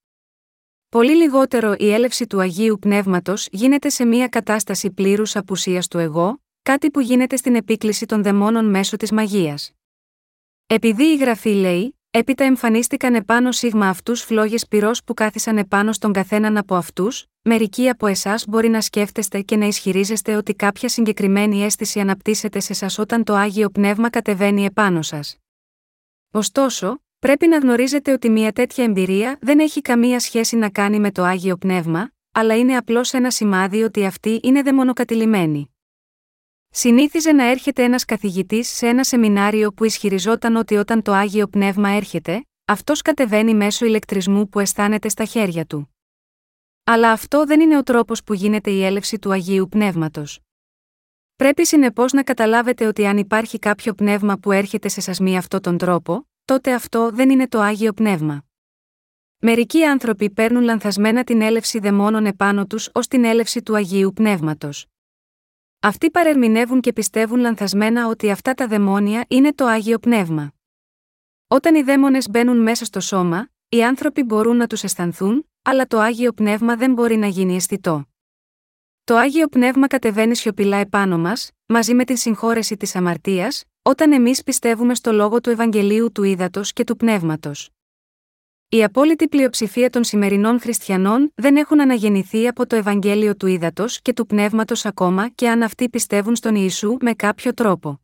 Πολύ 0.91 1.15
λιγότερο 1.15 1.75
η 1.77 1.93
έλευση 1.93 2.27
του 2.27 2.39
Αγίου 2.39 2.77
Πνεύματος 2.79 3.47
γίνεται 3.51 3.89
σε 3.89 4.05
μια 4.05 4.27
κατάσταση 4.27 4.91
πλήρους 4.91 5.35
απουσίας 5.35 5.87
του 5.87 5.97
εγώ, 5.97 6.41
κάτι 6.61 6.91
που 6.91 6.99
γίνεται 6.99 7.35
στην 7.35 7.55
επίκληση 7.55 8.05
των 8.05 8.23
δαιμόνων 8.23 8.69
μέσω 8.69 8.97
της 8.97 9.11
μαγείας. 9.11 9.71
Επειδή 10.67 11.03
η 11.03 11.15
γραφή 11.17 11.49
λέει, 11.49 11.99
έπειτα 12.11 12.43
εμφανίστηκαν 12.43 13.15
επάνω 13.15 13.51
σίγμα 13.51 13.87
αυτούς 13.87 14.21
φλόγες 14.21 14.67
πυρός 14.67 15.03
που 15.03 15.13
κάθισαν 15.13 15.57
επάνω 15.57 15.93
στον 15.93 16.13
καθέναν 16.13 16.57
από 16.57 16.75
αυτούς, 16.75 17.25
μερικοί 17.41 17.89
από 17.89 18.07
εσάς 18.07 18.45
μπορεί 18.47 18.69
να 18.69 18.81
σκέφτεστε 18.81 19.41
και 19.41 19.55
να 19.55 19.65
ισχυρίζεστε 19.65 20.35
ότι 20.35 20.53
κάποια 20.53 20.89
συγκεκριμένη 20.89 21.63
αίσθηση 21.63 21.99
αναπτύσσεται 21.99 22.59
σε 22.59 22.85
εσά 22.85 23.01
όταν 23.01 23.23
το 23.23 23.33
άγιο 23.33 23.69
πνεύμα 23.69 24.09
κατεβαίνει 24.09 24.65
επάνω 24.65 25.01
σας. 25.01 25.37
Ωστόσο, 26.31 27.01
Πρέπει 27.21 27.47
να 27.47 27.57
γνωρίζετε 27.57 28.11
ότι 28.11 28.29
μια 28.29 28.51
τέτοια 28.51 28.83
εμπειρία 28.83 29.37
δεν 29.41 29.59
έχει 29.59 29.81
καμία 29.81 30.19
σχέση 30.19 30.55
να 30.55 30.69
κάνει 30.69 30.99
με 30.99 31.11
το 31.11 31.23
άγιο 31.23 31.57
πνεύμα, 31.57 32.11
αλλά 32.31 32.57
είναι 32.57 32.77
απλώς 32.77 33.13
ένα 33.13 33.31
σημάδι 33.31 33.83
ότι 33.83 34.05
αυτή 34.05 34.39
είναι 34.43 34.61
δαιμονοκατηλημένη. 34.61 35.75
Συνήθιζε 36.69 37.31
να 37.31 37.49
έρχεται 37.49 37.83
ένας 37.83 38.05
καθηγητής 38.05 38.67
σε 38.67 38.87
ένα 38.87 39.03
σεμινάριο 39.03 39.73
που 39.73 39.83
ισχυριζόταν 39.83 40.55
ότι 40.55 40.75
όταν 40.75 41.01
το 41.01 41.11
άγιο 41.11 41.47
πνεύμα 41.47 41.89
έρχεται, 41.89 42.45
αυτός 42.65 43.01
κατεβαίνει 43.01 43.53
μέσω 43.53 43.85
ηλεκτρισμού 43.85 44.49
που 44.49 44.59
αισθάνεται 44.59 45.09
στα 45.09 45.25
χέρια 45.25 45.65
του. 45.65 45.95
Αλλά 46.83 47.11
αυτό 47.11 47.45
δεν 47.45 47.59
είναι 47.59 47.77
ο 47.77 47.83
τρόπος 47.83 48.23
που 48.23 48.33
γίνεται 48.33 48.71
η 48.71 48.83
έλευση 48.83 49.19
του 49.19 49.31
αγίου 49.31 49.67
πνεύματος. 49.69 50.39
Πρέπει 51.35 51.65
συνεπώς 51.65 52.11
να 52.11 52.23
καταλάβετε 52.23 52.85
ότι 52.85 53.05
αν 53.05 53.17
υπάρχει 53.17 53.59
κάποιο 53.59 53.93
πνεύμα 53.93 54.37
που 54.37 54.51
έρχεται 54.51 54.87
σε 54.87 55.01
σας 55.01 55.19
με 55.19 55.37
αυτόν 55.37 55.61
τον 55.61 55.77
τρόπο, 55.77 56.25
τότε 56.51 56.73
αυτό 56.73 57.11
δεν 57.11 57.29
είναι 57.29 57.47
το 57.47 57.59
άγιο 57.59 57.93
πνεύμα. 57.93 58.45
Μερικοί 59.37 59.83
άνθρωποι 59.83 60.29
παίρνουν 60.29 60.63
λανθασμένα 60.63 61.23
την 61.23 61.41
έλευση 61.41 61.79
δαιμόνων 61.79 62.25
επάνω 62.25 62.65
τους 62.65 62.89
ως 62.93 63.07
την 63.07 63.23
έλευση 63.23 63.61
του 63.61 63.75
αγίου 63.75 64.13
πνεύματος. 64.13 64.85
Αυτοί 65.79 66.11
παρερμηνεύουν 66.11 66.81
και 66.81 66.93
πιστεύουν 66.93 67.39
λανθασμένα 67.39 68.07
ότι 68.07 68.31
αυτά 68.31 68.53
τα 68.53 68.67
δαιμόνια 68.67 69.25
είναι 69.27 69.53
το 69.53 69.65
άγιο 69.65 69.99
πνεύμα. 69.99 70.53
Όταν 71.47 71.75
οι 71.75 71.81
δαίμονες 71.81 72.29
μπαίνουν 72.29 72.61
μέσα 72.61 72.85
στο 72.85 72.99
σώμα, 72.99 73.49
οι 73.69 73.83
άνθρωποι 73.83 74.23
μπορούν 74.23 74.57
να 74.57 74.67
τους 74.67 74.83
αισθανθούν, 74.83 75.49
αλλά 75.61 75.85
το 75.85 75.99
άγιο 75.99 76.31
πνεύμα 76.31 76.75
δεν 76.75 76.93
μπορεί 76.93 77.15
να 77.15 77.27
γίνει 77.27 77.55
αισθητό. 77.55 78.05
Το 79.03 79.15
άγιο 79.15 79.47
πνεύμα 79.47 79.87
κατεβαίνει 79.87 80.35
σιωπηλά 80.35 80.77
επάνω 80.77 81.17
μας, 81.17 81.51
μαζί 81.65 81.93
με 81.93 82.03
την 82.03 82.17
συγχώρεση 82.17 82.77
της 82.77 82.95
αμαρτίας, 82.95 83.63
όταν 83.83 84.11
εμείς 84.11 84.43
πιστεύουμε 84.43 84.95
στο 84.95 85.11
λόγο 85.11 85.41
του 85.41 85.49
Ευαγγελίου 85.49 86.11
του 86.11 86.23
Ήδατος 86.23 86.73
και 86.73 86.83
του 86.83 86.95
Πνεύματος. 86.95 87.69
Η 88.69 88.83
απόλυτη 88.83 89.27
πλειοψηφία 89.27 89.89
των 89.89 90.03
σημερινών 90.03 90.59
χριστιανών 90.59 91.31
δεν 91.35 91.57
έχουν 91.57 91.81
αναγεννηθεί 91.81 92.47
από 92.47 92.67
το 92.67 92.75
Ευαγγέλιο 92.75 93.35
του 93.35 93.47
Ήδατος 93.47 94.01
και 94.01 94.13
του 94.13 94.25
Πνεύματος 94.25 94.85
ακόμα 94.85 95.29
και 95.29 95.49
αν 95.49 95.63
αυτοί 95.63 95.89
πιστεύουν 95.89 96.35
στον 96.35 96.55
Ιησού 96.55 96.97
με 97.01 97.13
κάποιο 97.13 97.53
τρόπο. 97.53 98.01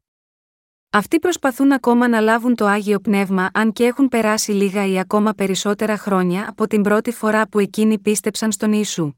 Αυτοί 0.90 1.20
προσπαθούν 1.20 1.72
ακόμα 1.72 2.08
να 2.08 2.20
λάβουν 2.20 2.56
το 2.56 2.66
άγιο 2.66 3.00
πνεύμα 3.00 3.50
αν 3.54 3.72
και 3.72 3.86
έχουν 3.86 4.08
περάσει 4.08 4.52
λίγα 4.52 4.86
ή 4.86 5.00
ακόμα 5.00 5.34
περισσότερα 5.34 5.98
χρόνια 5.98 6.50
από 6.50 6.68
την 6.68 6.82
πρώτη 6.82 7.12
φορά 7.12 7.48
που 7.48 7.60
εκείνοι 7.60 8.00
πίστεψαν 8.00 8.52
στον 8.52 8.72
Ιησού. 8.74 9.12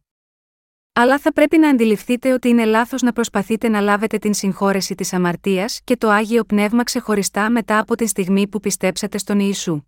Αλλά 1.02 1.20
θα 1.20 1.34
πρέπει 1.34 1.58
να 1.58 1.70
αντιληφθείτε 1.70 2.34
ότι 2.34 2.50
είναι 2.50 2.66
λάθος 2.66 3.02
να 3.02 3.14
προσπαθείτε 3.14 3.70
να 3.70 3.80
λάβετε 3.82 4.18
την 4.18 4.34
συγχώρεση 4.34 4.96
της 4.96 5.14
αμαρτίας 5.14 5.82
και 5.84 5.98
το 5.98 6.10
άγιο 6.10 6.44
πνεύμα 6.44 6.84
ξεχωριστά 6.84 7.50
μετά 7.50 7.80
από 7.80 7.96
τη 7.96 8.08
στιγμή 8.08 8.48
που 8.48 8.60
πιστέψατε 8.60 9.18
στον 9.18 9.40
Ιησού. 9.40 9.82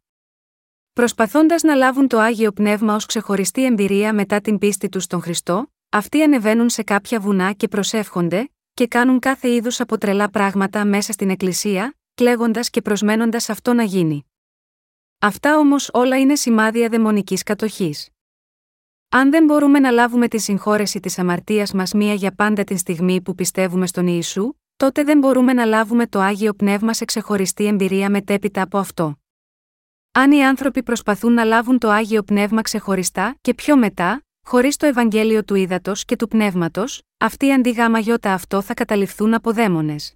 Προσπαθώντας 0.93 1.63
να 1.63 1.75
λάβουν 1.75 2.07
το 2.07 2.19
άγιο 2.19 2.51
πνεύμα 2.51 2.95
ως 2.95 3.05
ξεχωριστή 3.05 3.65
εμπειρία 3.65 4.13
μετά 4.13 4.41
την 4.41 4.57
πίστη 4.57 4.89
τους 4.89 5.03
στον 5.03 5.21
Χριστό, 5.21 5.71
αυτοί 5.89 6.21
ανεβαίνουν 6.21 6.69
σε 6.69 6.83
κάποια 6.83 7.19
βουνά 7.19 7.51
και 7.51 7.67
προσεύχονται, 7.67 8.51
και 8.73 8.87
κάνουν 8.87 9.19
κάθε 9.19 9.49
είδους 9.53 9.79
από 9.79 9.97
τρελά 9.97 10.29
πράγματα 10.29 10.85
μέσα 10.85 11.11
στην 11.11 11.29
Εκκλησία, 11.29 11.95
κλαίγοντας 12.13 12.69
και 12.69 12.81
προσμένοντας 12.81 13.49
αυτό 13.49 13.73
να 13.73 13.83
γίνει. 13.83 14.25
Αυτά 15.19 15.57
όμως 15.57 15.89
όλα 15.93 16.19
είναι 16.19 16.35
σημάδια 16.35 16.89
δαιμονικής 16.89 17.43
κατοχής. 17.43 18.09
Αν 19.13 19.31
δεν 19.31 19.45
μπορούμε 19.45 19.79
να 19.79 19.91
λάβουμε 19.91 20.27
τη 20.27 20.37
συγχώρεση 20.37 20.99
της 20.99 21.19
αμαρτίας 21.19 21.73
μας 21.73 21.93
μία 21.93 22.13
για 22.13 22.31
πάντα 22.35 22.63
την 22.63 22.77
στιγμή 22.77 23.21
που 23.21 23.35
πιστεύουμε 23.35 23.87
στον 23.87 24.07
Ιησού, 24.07 24.53
τότε 24.77 25.03
δεν 25.03 25.17
μπορούμε 25.17 25.53
να 25.53 25.65
λάβουμε 25.65 26.07
το 26.07 26.19
άγιο 26.19 26.53
πνεύμα 26.53 26.93
σε 26.93 27.05
ξεχωριστή 27.05 27.65
εμπειρία 27.65 28.09
μετέπειτα 28.09 28.61
από 28.61 28.77
αυτό. 28.77 29.19
Αν 30.11 30.31
οι 30.31 30.45
άνθρωποι 30.45 30.83
προσπαθούν 30.83 31.33
να 31.33 31.43
λάβουν 31.43 31.77
το 31.77 31.89
άγιο 31.89 32.23
πνεύμα 32.23 32.61
ξεχωριστά 32.61 33.37
και 33.41 33.53
πιο 33.53 33.77
μετά, 33.77 34.23
χωρίς 34.45 34.77
το 34.77 34.85
Ευαγγέλιο 34.85 35.43
του 35.43 35.55
ύδατο 35.55 35.91
και 35.95 36.15
του 36.15 36.27
πνεύματος, 36.27 37.01
αυτοί 37.17 37.51
αντί 37.51 37.71
γάμα 37.71 37.99
γιώτα 37.99 38.33
αυτό 38.33 38.61
θα 38.61 38.73
καταληφθούν 38.73 39.33
από 39.33 39.51
δαίμονες. 39.51 40.15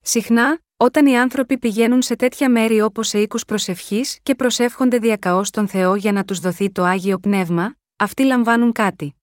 Συχνά, 0.00 0.58
όταν 0.76 1.06
οι 1.06 1.18
άνθρωποι 1.18 1.58
πηγαίνουν 1.58 2.02
σε 2.02 2.16
τέτοια 2.16 2.50
μέρη 2.50 2.80
όπως 2.80 3.08
σε 3.08 3.18
οίκους 3.18 3.44
προσευχής 3.44 4.18
και 4.22 4.34
προσεύχονται 4.34 4.98
διακαώς 4.98 5.48
στον 5.48 5.68
Θεό 5.68 5.94
για 5.94 6.12
να 6.12 6.24
τους 6.24 6.38
δοθεί 6.38 6.70
το 6.70 6.82
άγιο 6.82 7.18
πνεύμα, 7.18 7.76
αυτοί 8.02 8.22
λαμβάνουν 8.22 8.72
κάτι. 8.72 9.14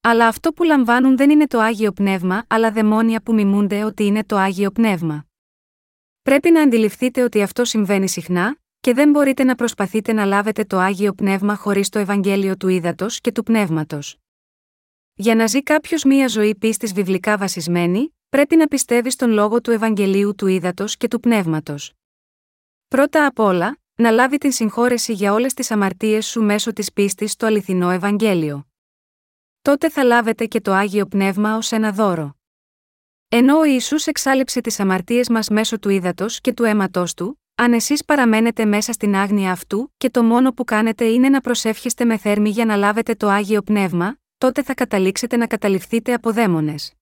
Αλλά 0.00 0.26
αυτό 0.26 0.52
που 0.52 0.62
λαμβάνουν 0.62 1.16
δεν 1.16 1.30
είναι 1.30 1.46
το 1.46 1.60
άγιο 1.60 1.92
πνεύμα, 1.92 2.44
αλλά 2.48 2.70
δαιμόνια 2.70 3.22
που 3.22 3.34
μιμούνται 3.34 3.84
ότι 3.84 4.04
είναι 4.04 4.24
το 4.24 4.36
άγιο 4.36 4.70
πνεύμα. 4.70 5.26
Πρέπει 6.22 6.50
να 6.50 6.62
αντιληφθείτε 6.62 7.22
ότι 7.22 7.42
αυτό 7.42 7.64
συμβαίνει 7.64 8.08
συχνά, 8.08 8.56
και 8.80 8.94
δεν 8.94 9.10
μπορείτε 9.10 9.44
να 9.44 9.54
προσπαθείτε 9.54 10.12
να 10.12 10.24
λάβετε 10.24 10.64
το 10.64 10.78
άγιο 10.78 11.12
πνεύμα 11.12 11.56
χωρίς 11.56 11.88
το 11.88 11.98
Ευαγγέλιο 11.98 12.56
του 12.56 12.68
ύδατο 12.68 13.06
και 13.08 13.32
του 13.32 13.42
πνεύματος. 13.42 14.16
Για 15.14 15.34
να 15.34 15.46
ζει 15.46 15.62
κάποιος 15.62 16.04
μία 16.04 16.28
ζωή 16.28 16.54
πίστης 16.54 16.92
βιβλικά 16.92 17.36
βασισμένη, 17.36 18.14
πρέπει 18.28 18.56
να 18.56 18.66
πιστεύει 18.66 19.10
στον 19.10 19.30
λόγο 19.30 19.60
του 19.60 19.70
Ευαγγελίου 19.70 20.34
του 20.34 20.46
ύδατο 20.46 20.84
και 20.98 21.08
του 21.08 21.20
πνεύματος. 21.20 21.92
Πρώτα 22.88 23.26
απ' 23.26 23.38
όλα, 23.38 23.78
να 23.96 24.10
λάβει 24.10 24.38
την 24.38 24.52
συγχώρεση 24.52 25.12
για 25.12 25.32
όλες 25.32 25.54
τις 25.54 25.70
αμαρτίες 25.70 26.26
σου 26.26 26.42
μέσω 26.42 26.72
της 26.72 26.92
πίστης 26.92 27.32
στο 27.32 27.46
αληθινό 27.46 27.90
Ευαγγέλιο. 27.90 28.66
Τότε 29.62 29.90
θα 29.90 30.04
λάβετε 30.04 30.46
και 30.46 30.60
το 30.60 30.72
άγιο 30.72 31.06
πνεύμα 31.06 31.56
ως 31.56 31.72
ένα 31.72 31.92
δώρο. 31.92 32.36
Ενώ 33.28 33.58
ο 33.58 33.64
Ιησούς 33.64 34.06
εξάλληψε 34.06 34.60
τις 34.60 34.80
αμαρτίες 34.80 35.28
μας 35.28 35.48
μέσω 35.48 35.78
του 35.78 35.88
ύδατος 35.88 36.40
και 36.40 36.52
του 36.52 36.64
αίματό 36.64 37.04
του, 37.16 37.40
αν 37.54 37.72
εσείς 37.72 38.04
παραμένετε 38.04 38.64
μέσα 38.64 38.92
στην 38.92 39.14
άγνοια 39.14 39.52
αυτού 39.52 39.92
και 39.96 40.10
το 40.10 40.22
μόνο 40.22 40.52
που 40.52 40.64
κάνετε 40.64 41.04
είναι 41.04 41.28
να 41.28 41.40
προσεύχεστε 41.40 42.04
με 42.04 42.16
θέρμη 42.16 42.50
για 42.50 42.64
να 42.64 42.76
λάβετε 42.76 43.14
το 43.14 43.28
άγιο 43.28 43.62
πνεύμα, 43.62 44.16
τότε 44.38 44.62
θα 44.62 44.74
καταλήξετε 44.74 45.36
να 45.36 45.46
καταληφθείτε 45.46 46.14
από 46.14 46.32
δαίμονες. 46.32 46.94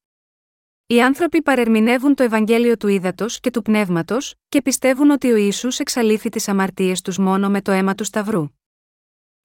Οι 0.93 1.03
άνθρωποι 1.03 1.43
παρερμηνεύουν 1.43 2.15
το 2.15 2.23
Ευαγγέλιο 2.23 2.77
του 2.77 2.89
ύδατο 2.89 3.27
και 3.41 3.51
του 3.51 3.63
πνεύματος, 3.63 4.35
και 4.49 4.63
πιστεύουν 4.63 5.11
ότι 5.11 5.31
ο 5.31 5.37
Ιησούς 5.37 5.79
εξαλείφει 5.79 6.29
τις 6.29 6.49
αμαρτίες 6.49 7.01
τους 7.01 7.19
μόνο 7.19 7.51
με 7.51 7.63
το 7.63 7.73
αίμα 7.73 7.95
του 7.95 8.05
Σταυρού. 8.05 8.49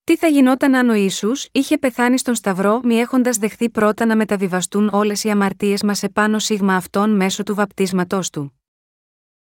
Τι 0.04 0.18
θα 0.18 0.28
γινόταν 0.28 0.76
αν 0.76 0.90
ο 0.90 0.94
Ιησούς 0.94 1.48
είχε 1.52 1.78
πεθάνει 1.78 2.18
στον 2.18 2.36
Σταυρό 2.36 2.80
μη 2.84 2.96
έχοντας 2.96 3.38
δεχθεί 3.38 3.70
πρώτα 3.70 4.06
να 4.06 4.16
μεταβιβαστούν 4.16 4.90
όλες 4.94 5.24
οι 5.24 5.30
αμαρτίες 5.30 5.84
μας 5.84 6.04
επάνω 6.04 6.40
σίγμα 6.40 6.76
αυτών 6.76 7.16
μέσω 7.16 7.44
του 7.44 7.56
βαπτίσματός 7.56 8.30
του. 8.30 8.62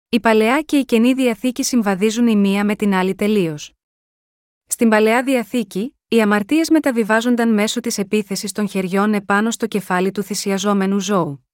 Η 0.09 0.21
παλαιά 0.21 0.61
και 0.61 0.77
η 0.77 0.85
καινή 0.85 1.13
διαθήκη 1.13 1.63
συμβαδίζουν 1.63 2.27
η 2.27 2.37
μία 2.37 2.65
με 2.65 2.77
την 2.77 2.95
άλλη 2.95 3.15
τελείως. 3.15 3.73
Στην 4.67 4.89
παλαιά 4.89 5.23
διαθήκη, 5.23 5.97
οι 6.09 6.21
αμαρτίες 6.21 6.71
μεταβιβάζονταν 6.71 7.55
μέσω 7.55 7.81
της 7.81 7.99
επίθεσης 7.99 8.53
των 8.53 8.69
χεριών 8.69 9.15
επάνω 9.15 9.51
στο 9.51 9.67
κεφάλι 9.67 10.11
του 10.11 10.23
θυσιαζόμενου 10.23 11.01
ζώου. 11.01 11.45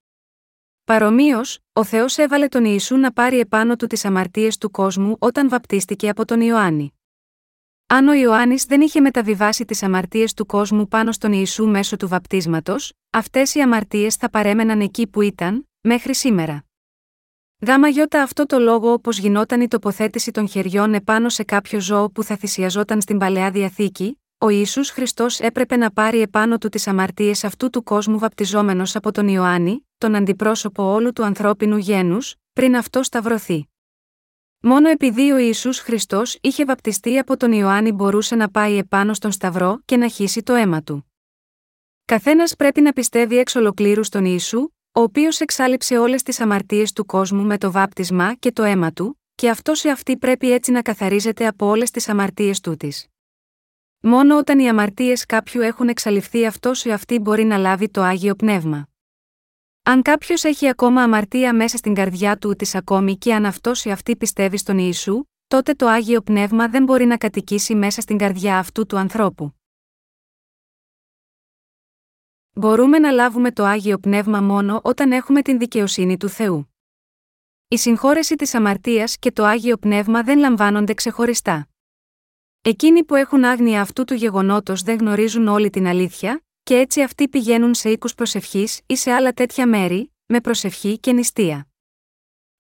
Παρομοίως, 0.87 1.59
ο 1.73 1.85
Θεός 1.85 2.19
έβαλε 2.19 2.49
τον 2.49 2.65
Ιησού 2.65 2.97
να 2.97 3.13
πάρει 3.13 3.39
επάνω 3.39 3.77
του 3.77 3.87
τις 3.87 4.05
αμαρτίες 4.05 4.59
του 4.59 4.71
κόσμου 4.71 5.17
όταν 5.19 5.49
βαπτίστηκε 5.49 6.09
από 6.09 6.25
τον 6.25 6.41
Ιωάννη. 6.41 6.95
Αν 7.87 8.09
ο 8.09 8.13
Ιωάννης 8.13 8.65
δεν 8.65 8.81
είχε 8.81 9.01
μεταβιβάσει 9.01 9.65
τις 9.65 9.83
αμαρτίες 9.83 10.35
του 10.35 10.47
κόσμου 10.47 10.89
πάνω 10.89 11.13
στον 11.13 11.33
Ιησού 11.33 11.67
μέσω 11.67 11.97
του 11.97 12.09
βαπτίσματος, 12.09 12.93
αυτές 13.11 13.55
οι 13.55 13.61
αμαρτίες 13.61 14.15
θα 14.15 14.31
παρέμεναν 14.31 14.81
εκεί 14.81 15.07
που 15.07 15.21
ήταν, 15.21 15.69
μέχρι 15.81 16.15
σήμερα. 16.15 16.65
Γάμα 17.67 17.89
γιώτα 17.89 18.23
αυτό 18.23 18.47
το 18.47 18.59
λόγο 18.59 18.93
όπως 18.93 19.19
γινόταν 19.19 19.61
η 19.61 19.69
τοποθέτηση 19.69 20.31
των 20.31 20.49
χεριών 20.49 20.95
επάνω 20.95 21.29
σε 21.29 21.45
κάποιο 21.45 21.81
ζώο 21.81 22.11
που 22.11 22.23
θα 22.23 22.37
θυσιαζόταν 22.37 23.01
στην 23.01 23.19
παλαιά 23.19 23.51
διαθήκη, 23.51 24.21
ο 24.47 24.49
Ισού 24.49 24.85
Χριστός 24.85 25.41
έπρεπε 25.41 25.77
να 25.77 25.91
πάρει 25.91 26.21
επάνω 26.21 26.59
του 26.59 26.69
τις 26.69 26.87
αμαρτίες 26.87 27.45
αυτού 27.45 27.71
του 27.71 27.83
κόσμου 27.83 28.19
βαπτιζόμενος 28.19 28.97
από 28.97 29.13
τον 29.13 29.29
Ιωάννη, 29.29 29.87
τον 29.99 30.15
αντιπρόσωπο 30.15 30.83
όλου 30.83 31.13
του 31.13 31.25
ανθρώπινου 31.25 31.77
γένους, 31.77 32.35
πριν 32.53 32.77
αυτό 32.77 33.03
σταυρωθεί. 33.03 33.69
Μόνο 34.61 34.89
επειδή 34.89 35.31
ο 35.31 35.37
Ισού 35.37 35.75
Χριστός 35.75 36.39
είχε 36.41 36.65
βαπτιστεί 36.65 37.19
από 37.19 37.37
τον 37.37 37.53
Ιωάννη 37.53 37.93
μπορούσε 37.93 38.35
να 38.35 38.51
πάει 38.51 38.77
επάνω 38.77 39.15
στον 39.15 39.33
Σταυρό 39.33 39.81
και 39.85 39.97
να 39.97 40.09
χύσει 40.09 40.43
το 40.43 40.55
αίμα 40.55 40.83
του. 40.83 41.13
Καθένας 42.05 42.57
πρέπει 42.57 42.81
να 42.81 42.93
πιστεύει 42.93 43.37
εξ 43.37 43.55
ολοκλήρου 43.55 44.05
στον 44.05 44.25
Ιησού, 44.25 44.61
ο 44.93 45.01
οποίος 45.01 45.41
εξάλληψε 45.41 45.99
όλες 45.99 46.23
τις 46.23 46.41
αμαρτίες 46.41 46.93
του 46.93 47.07
κόσμου 47.07 47.43
με 47.43 47.59
το 47.59 47.71
βάπτισμα 47.71 48.35
και 48.35 48.53
το 48.53 48.63
αίμα 48.63 48.93
του, 48.93 49.21
και 49.35 49.51
αυτός 49.51 49.79
σε 49.79 49.89
αυτή 49.89 50.17
πρέπει 50.17 50.53
έτσι 50.53 50.71
να 50.71 50.83
καθαρίζεται 50.83 51.47
από 51.47 51.67
όλες 51.67 51.91
τις 51.91 52.09
αμαρτίες 52.09 52.61
τούτη. 52.61 52.93
Μόνο 54.09 54.39
όταν 54.39 54.59
οι 54.59 54.69
αμαρτίες 54.69 55.27
κάποιου 55.27 55.61
έχουν 55.61 55.89
εξαλειφθεί 55.89 56.47
αυτός 56.47 56.85
ή 56.85 56.91
αυτή 56.93 57.19
μπορεί 57.19 57.45
να 57.45 57.57
λάβει 57.57 57.89
το 57.89 58.03
άγιο 58.03 58.35
πνεύμα. 58.35 58.89
Αν 59.83 60.03
κάποιος 60.03 60.45
έχει 60.45 60.69
ακόμα 60.69 61.03
αμαρτία 61.03 61.55
μέσα 61.55 61.77
στην 61.77 61.95
καρδιά 61.95 62.37
του 62.37 62.55
της 62.57 62.75
ακόμη 62.75 63.17
και 63.17 63.35
αν 63.35 63.47
αυτός 63.47 63.85
ή 63.85 63.91
αυτή 63.91 64.17
πιστεύει 64.17 64.57
στον 64.57 64.79
Ιησού, 64.79 65.25
τότε 65.47 65.75
το 65.75 65.87
άγιο 65.87 66.21
πνεύμα 66.21 66.69
δεν 66.69 66.85
μπορεί 66.85 67.05
να 67.05 67.17
κατοικήσει 67.17 67.75
μέσα 67.75 68.01
στην 68.01 68.19
καρδιά 68.19 68.59
αυτού 68.59 68.87
του 68.87 68.97
ανθρώπου. 68.97 69.55
Μπορούμε 72.53 72.99
να 72.99 73.11
λάβουμε 73.11 73.53
το 73.53 73.65
Άγιο 73.65 73.99
Πνεύμα 73.99 74.41
μόνο 74.41 74.81
όταν 74.83 75.13
έχουμε 75.13 75.43
την 75.43 75.59
δικαιοσύνη 75.59 76.17
του 76.17 76.29
Θεού. 76.29 76.75
Η 77.69 77.77
συγχώρεση 77.77 78.35
της 78.37 78.55
αμαρτίας 78.55 79.19
και 79.19 79.33
το 79.33 79.45
Άγιο 79.45 79.77
Πνεύμα 79.77 80.23
δεν 80.23 80.39
λαμβάνονται 80.39 80.95
ξεχωριστά. 80.95 81.69
Εκείνοι 82.69 83.05
που 83.05 83.15
έχουν 83.15 83.45
άγνοια 83.45 83.81
αυτού 83.81 84.05
του 84.05 84.15
γεγονότος 84.15 84.83
δεν 84.83 84.99
γνωρίζουν 84.99 85.49
όλη 85.49 85.71
την 85.71 85.87
αλήθεια, 85.87 86.45
και 86.63 86.79
έτσι 86.79 87.03
αυτοί 87.03 87.29
πηγαίνουν 87.29 87.75
σε 87.75 87.91
οίκους 87.91 88.15
προσευχής 88.15 88.81
ή 88.87 88.97
σε 88.97 89.11
άλλα 89.11 89.33
τέτοια 89.33 89.67
μέρη, 89.67 90.13
με 90.27 90.41
προσευχή 90.41 90.99
και 90.99 91.13
νηστεία. 91.13 91.69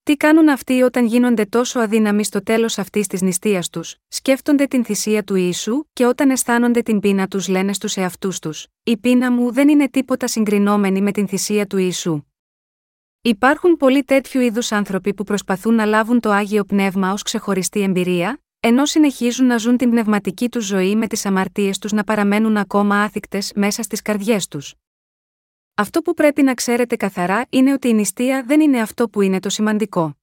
Τι 0.03 0.17
κάνουν 0.17 0.49
αυτοί 0.49 0.83
όταν 0.83 1.07
γίνονται 1.07 1.45
τόσο 1.45 1.79
αδύναμοι 1.81 2.25
στο 2.25 2.43
τέλος 2.43 2.79
αυτής 2.79 3.07
της 3.07 3.23
νηστείας 3.23 3.71
τους, 3.71 3.97
σκέφτονται 4.09 4.67
την 4.67 4.85
θυσία 4.85 5.25
του 5.25 5.35
Ιησού 5.35 5.85
και 5.93 6.07
όταν 6.07 6.31
αισθάνονται 6.31 6.83
την 6.83 7.01
πείνα 7.01 7.29
τους 7.29 7.49
λένε 7.49 7.73
στους 7.73 7.97
εαυτούς 7.97 8.39
τους: 8.39 8.67
Η 8.83 8.97
πείνα 8.97 9.33
μου 9.33 9.53
δεν 9.53 9.69
είναι 9.69 9.89
τίποτα 9.89 10.27
συγκρινόμενη 10.27 11.01
με 11.01 11.13
την 11.13 11.29
θυσία 11.29 11.67
του 11.67 11.77
Ιησού. 11.77 12.23
Υπάρχουν 13.23 13.77
πολλοί 13.77 14.05
τέτοιου 14.05 14.41
είδους 14.41 14.73
άνθρωποι 14.73 15.15
που 15.15 15.25
προσπαθούν 15.25 15.75
να 15.75 15.85
λάβουν 15.85 16.21
το 16.21 16.31
άγιο 16.31 16.65
πνεύμα 16.65 17.13
ως 17.13 17.23
ξεχωριστή 17.23 17.81
εμπειρία, 17.81 18.41
ενώ 18.69 18.87
συνεχίζουν 18.87 19.47
να 19.47 19.57
ζουν 19.57 19.77
την 19.77 19.91
πνευματική 19.91 20.49
τους 20.49 20.65
ζωή 20.65 20.97
με 20.97 21.07
τις 21.07 21.27
αμαρτίες 21.27 21.79
τους 21.79 21.93
να 21.93 22.05
παραμένουν 22.05 22.57
ακόμα 22.57 23.03
άθικτες 23.03 23.53
μέσα 23.55 23.83
στις 23.83 24.03
καρδιές 24.03 24.49
τους. 24.49 24.75
Αυτό 25.75 26.01
που 26.03 26.15
πρέπει 26.15 26.43
να 26.43 26.55
ξέρετε 26.55 26.97
καθαρά 26.97 27.47
είναι 27.51 27.73
ότι 27.73 27.89
η 27.89 27.95
νηστεία 27.95 28.45
δεν 28.47 28.61
είναι 28.61 28.81
αυτό 28.81 29.09
που 29.09 29.21
είναι 29.21 29.41
το 29.41 29.49
σημαντικό. 29.49 30.17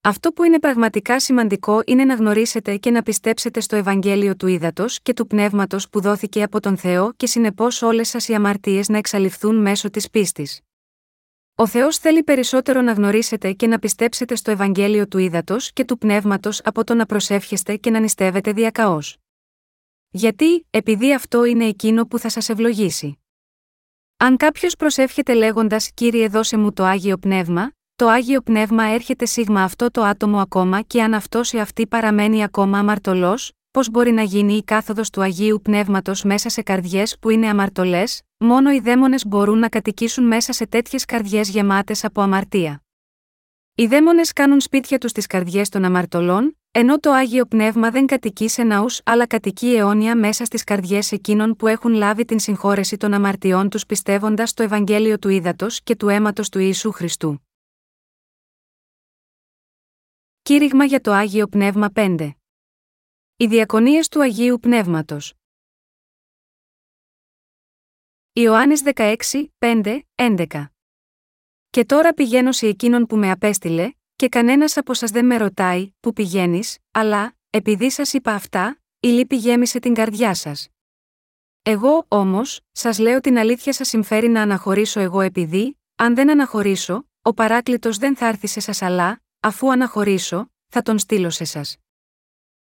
Αυτό 0.00 0.32
που 0.32 0.42
είναι 0.42 0.58
πραγματικά 0.58 1.20
σημαντικό 1.20 1.82
είναι 1.86 2.04
να 2.04 2.14
γνωρίσετε 2.14 2.76
και 2.76 2.90
να 2.90 3.02
πιστέψετε 3.02 3.60
στο 3.60 3.76
Ευαγγέλιο 3.76 4.36
του 4.36 4.46
Ήδατος 4.46 5.00
και 5.02 5.12
του 5.12 5.26
Πνεύματος 5.26 5.88
που 5.88 6.00
δόθηκε 6.00 6.42
από 6.42 6.60
τον 6.60 6.76
Θεό 6.76 7.12
και 7.16 7.26
συνεπώς 7.26 7.82
όλες 7.82 8.08
σας 8.08 8.28
οι 8.28 8.34
αμαρτίες 8.34 8.88
να 8.88 8.98
εξαλειφθούν 8.98 9.56
μέσω 9.56 9.90
της 9.90 10.10
πίστης. 10.10 10.60
Ο 11.60 11.66
Θεός 11.66 11.98
θέλει 11.98 12.22
περισσότερο 12.22 12.80
να 12.80 12.92
γνωρίσετε 12.92 13.52
και 13.52 13.66
να 13.66 13.78
πιστέψετε 13.78 14.34
στο 14.34 14.50
Ευαγγέλιο 14.50 15.08
του 15.08 15.18
Ήδατος 15.18 15.72
και 15.72 15.84
του 15.84 15.98
Πνεύματος 15.98 16.60
από 16.64 16.84
το 16.84 16.94
να 16.94 17.06
προσεύχεστε 17.06 17.76
και 17.76 17.90
να 17.90 17.98
νηστεύετε 17.98 18.52
διακαώς. 18.52 19.16
Γιατί, 20.10 20.66
επειδή 20.70 21.14
αυτό 21.14 21.44
είναι 21.44 21.64
εκείνο 21.64 22.06
που 22.06 22.18
θα 22.18 22.28
σας 22.28 22.48
ευλογήσει. 22.48 23.18
Αν 24.16 24.36
κάποιος 24.36 24.76
προσεύχεται 24.76 25.34
λέγοντας 25.34 25.90
Κύριε, 25.94 26.28
δώσε 26.28 26.56
μου 26.56 26.72
το 26.72 26.84
άγιο 26.84 27.18
πνεύμα, 27.18 27.72
το 27.96 28.08
άγιο 28.08 28.40
πνεύμα 28.40 28.84
έρχεται 28.84 29.26
σίγμα 29.26 29.62
αυτό 29.62 29.90
το 29.90 30.02
άτομο 30.02 30.38
ακόμα 30.38 30.82
και 30.82 31.02
αν 31.02 31.14
αυτός 31.14 31.52
ή 31.52 31.58
αυτή 31.58 31.86
παραμένει 31.86 32.42
ακόμα 32.42 32.78
αμαρτωλός, 32.78 33.52
πώς 33.70 33.90
μπορεί 33.90 34.10
να 34.10 34.22
γίνει 34.22 34.54
η 34.54 34.64
κάθοδος 34.64 35.10
του 35.10 35.22
Αγίου 35.22 35.60
Πνεύματος 35.62 36.24
μέσα 36.24 36.48
σε 36.48 36.62
καρδιές 36.62 37.18
που 37.18 37.30
είναι 37.30 37.48
αμαρτωλές, 37.48 38.22
μόνο 38.38 38.72
οι 38.72 38.80
δαίμονες 38.80 39.26
μπορούν 39.26 39.58
να 39.58 39.68
κατοικήσουν 39.68 40.26
μέσα 40.26 40.52
σε 40.52 40.66
τέτοιες 40.66 41.04
καρδιές 41.04 41.48
γεμάτες 41.48 42.04
από 42.04 42.20
αμαρτία. 42.20 42.82
Οι 43.74 43.86
δαίμονες 43.86 44.32
κάνουν 44.32 44.60
σπίτια 44.60 44.98
τους 44.98 45.10
στις 45.10 45.26
καρδιές 45.26 45.68
των 45.68 45.84
αμαρτωλών, 45.84 46.58
ενώ 46.70 46.98
το 46.98 47.10
Άγιο 47.10 47.46
Πνεύμα 47.46 47.90
δεν 47.90 48.06
κατοικεί 48.06 48.48
σε 48.48 48.62
ναούς 48.62 49.00
αλλά 49.04 49.26
κατοικεί 49.26 49.74
αιώνια 49.74 50.16
μέσα 50.16 50.44
στις 50.44 50.64
καρδιές 50.64 51.12
εκείνων 51.12 51.56
που 51.56 51.66
έχουν 51.66 51.92
λάβει 51.92 52.24
την 52.24 52.38
συγχώρεση 52.38 52.96
των 52.96 53.12
αμαρτιών 53.12 53.68
τους 53.68 53.86
πιστεύοντας 53.86 54.54
το 54.54 54.62
Ευαγγέλιο 54.62 55.18
του 55.18 55.28
Ήδατος 55.28 55.82
και 55.82 55.96
του 55.96 56.08
αίματος 56.08 56.48
του 56.48 56.58
Ιησού 56.58 56.92
Χριστού. 56.92 57.46
Κήρυγμα 60.42 60.84
για 60.84 61.00
το 61.00 61.12
Άγιο 61.12 61.46
Πνεύμα 61.46 61.92
5 61.94 62.30
Οι 63.36 63.46
διακονίες 63.46 64.08
του 64.08 64.22
Αγίου 64.22 64.58
Πνεύματος. 64.60 65.32
Ιωάννης 68.38 68.82
16, 68.94 69.14
5, 69.58 69.98
11 70.14 70.46
Και 71.70 71.84
τώρα 71.84 72.12
πηγαίνω 72.12 72.52
σε 72.52 72.66
εκείνον 72.66 73.06
που 73.06 73.16
με 73.16 73.30
απέστειλε, 73.30 73.90
και 74.16 74.28
κανένας 74.28 74.76
από 74.76 74.94
σας 74.94 75.10
δεν 75.10 75.26
με 75.26 75.36
ρωτάει, 75.36 75.92
που 76.00 76.12
πηγαίνεις, 76.12 76.78
αλλά, 76.90 77.36
επειδή 77.50 77.90
σας 77.90 78.12
είπα 78.12 78.32
αυτά, 78.32 78.80
η 79.00 79.08
λύπη 79.08 79.36
γέμισε 79.36 79.78
την 79.78 79.94
καρδιά 79.94 80.34
σας. 80.34 80.68
Εγώ, 81.62 82.04
όμως, 82.08 82.60
σας 82.72 82.98
λέω 82.98 83.20
την 83.20 83.38
αλήθεια 83.38 83.72
σας 83.72 83.88
συμφέρει 83.88 84.28
να 84.28 84.42
αναχωρήσω 84.42 85.00
εγώ 85.00 85.20
επειδή, 85.20 85.78
αν 85.96 86.14
δεν 86.14 86.30
αναχωρήσω, 86.30 87.08
ο 87.22 87.34
παράκλητος 87.34 87.96
δεν 87.96 88.16
θα 88.16 88.26
έρθει 88.26 88.46
σε 88.46 88.60
σας 88.60 88.82
αλλά, 88.82 89.22
αφού 89.40 89.72
αναχωρήσω, 89.72 90.50
θα 90.66 90.82
τον 90.82 90.98
στείλω 90.98 91.30
σε 91.30 91.44
σας. 91.44 91.76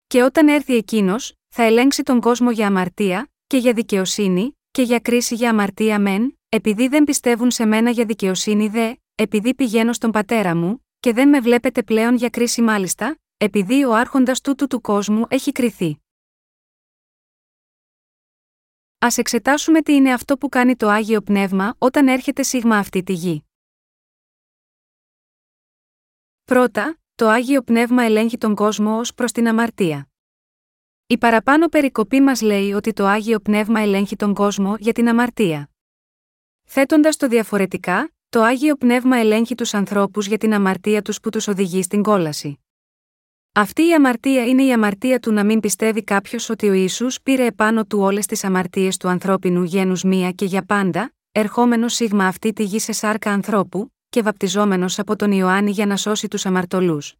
Και 0.07 0.23
όταν 0.23 0.47
έρθει 0.47 0.75
εκείνος, 0.75 1.33
θα 1.47 1.63
ελέγξει 1.63 2.03
τον 2.03 2.19
κόσμο 2.19 2.51
για 2.51 2.67
αμαρτία, 2.67 3.31
και 3.47 3.57
για 3.57 3.73
δικαιοσύνη, 3.73 4.57
και 4.73 4.81
για 4.81 4.99
κρίση 4.99 5.35
για 5.35 5.49
αμαρτία 5.49 5.99
μεν, 5.99 6.39
επειδή 6.49 6.87
δεν 6.87 7.03
πιστεύουν 7.03 7.51
σε 7.51 7.65
μένα 7.65 7.89
για 7.89 8.05
δικαιοσύνη 8.05 8.67
δε, 8.67 8.95
επειδή 9.15 9.55
πηγαίνω 9.55 9.93
στον 9.93 10.11
πατέρα 10.11 10.55
μου, 10.55 10.85
και 10.99 11.13
δεν 11.13 11.29
με 11.29 11.39
βλέπετε 11.39 11.83
πλέον 11.83 12.15
για 12.15 12.29
κρίση 12.29 12.61
μάλιστα, 12.61 13.19
επειδή 13.37 13.83
ο 13.83 13.93
άρχοντας 13.93 14.41
τούτου 14.41 14.67
του 14.67 14.81
κόσμου 14.81 15.25
έχει 15.29 15.51
κριθεί. 15.51 15.97
Α 18.97 19.07
εξετάσουμε 19.15 19.81
τι 19.81 19.93
είναι 19.93 20.13
αυτό 20.13 20.37
που 20.37 20.49
κάνει 20.49 20.75
το 20.75 20.89
Άγιο 20.89 21.21
Πνεύμα 21.21 21.75
όταν 21.77 22.07
έρχεται 22.07 22.43
σίγμα 22.43 22.77
αυτή 22.77 23.03
τη 23.03 23.13
γη. 23.13 23.45
Πρώτα, 26.43 26.99
το 27.15 27.27
Άγιο 27.27 27.61
Πνεύμα 27.61 28.03
ελέγχει 28.03 28.37
τον 28.37 28.55
κόσμο 28.55 28.97
ως 28.97 29.13
προς 29.13 29.31
την 29.31 29.47
αμαρτία. 29.47 30.12
Η 31.13 31.17
παραπάνω 31.17 31.67
περικοπή 31.67 32.21
μας 32.21 32.41
λέει 32.41 32.73
ότι 32.73 32.93
το 32.93 33.05
Άγιο 33.05 33.39
Πνεύμα 33.39 33.79
ελέγχει 33.79 34.15
τον 34.15 34.33
κόσμο 34.33 34.75
για 34.79 34.93
την 34.93 35.07
αμαρτία. 35.09 35.69
Θέτοντας 36.63 37.17
το 37.17 37.27
διαφορετικά, 37.27 38.13
το 38.29 38.41
Άγιο 38.41 38.75
Πνεύμα 38.75 39.17
ελέγχει 39.17 39.55
τους 39.55 39.73
ανθρώπους 39.73 40.27
για 40.27 40.37
την 40.37 40.53
αμαρτία 40.53 41.01
τους 41.01 41.19
που 41.19 41.29
τους 41.29 41.47
οδηγεί 41.47 41.83
στην 41.83 42.03
κόλαση. 42.03 42.59
Αυτή 43.53 43.87
η 43.87 43.93
αμαρτία 43.93 44.45
είναι 44.45 44.63
η 44.63 44.73
αμαρτία 44.73 45.19
του 45.19 45.31
να 45.31 45.43
μην 45.43 45.59
πιστεύει 45.59 46.03
κάποιος 46.03 46.49
ότι 46.49 46.69
ο 46.69 46.73
Ισού 46.73 47.07
πήρε 47.23 47.45
επάνω 47.45 47.85
του 47.85 47.99
όλες 47.99 48.25
τις 48.25 48.43
αμαρτίες 48.43 48.97
του 48.97 49.07
ανθρώπινου 49.07 49.63
γένους 49.63 50.03
μία 50.03 50.31
και 50.31 50.45
για 50.45 50.65
πάντα, 50.65 51.13
ερχόμενος 51.31 51.93
σίγμα 51.93 52.27
αυτή 52.27 52.53
τη 52.53 52.63
γη 52.63 52.79
σε 52.79 52.91
σάρκα 52.91 53.31
ανθρώπου, 53.31 53.93
και 54.09 54.21
βαπτιζόμενος 54.21 54.99
από 54.99 55.15
τον 55.15 55.31
Ιωάννη 55.31 55.71
για 55.71 55.85
να 55.85 55.97
σώσει 55.97 56.27
τους 56.27 56.45
αμαρτωλούς. 56.45 57.15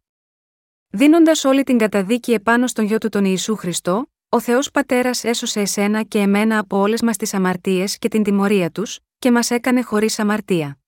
Δίνοντας 0.96 1.44
όλη 1.44 1.62
την 1.62 1.78
καταδίκη 1.78 2.32
επάνω 2.32 2.66
στον 2.66 2.84
γιο 2.84 2.98
του 2.98 3.08
τον 3.08 3.24
Ιησού 3.24 3.56
Χριστό, 3.56 4.06
ο 4.28 4.40
Θεός 4.40 4.70
Πατέρας 4.70 5.24
έσωσε 5.24 5.60
εσένα 5.60 6.02
και 6.02 6.18
εμένα 6.18 6.58
από 6.58 6.78
όλες 6.78 7.02
μας 7.02 7.16
τις 7.16 7.34
αμαρτίες 7.34 7.98
και 7.98 8.08
την 8.08 8.22
τιμωρία 8.22 8.70
τους, 8.70 8.98
και 9.18 9.30
μας 9.30 9.50
έκανε 9.50 9.82
χωρίς 9.82 10.18
αμαρτία. 10.18 10.78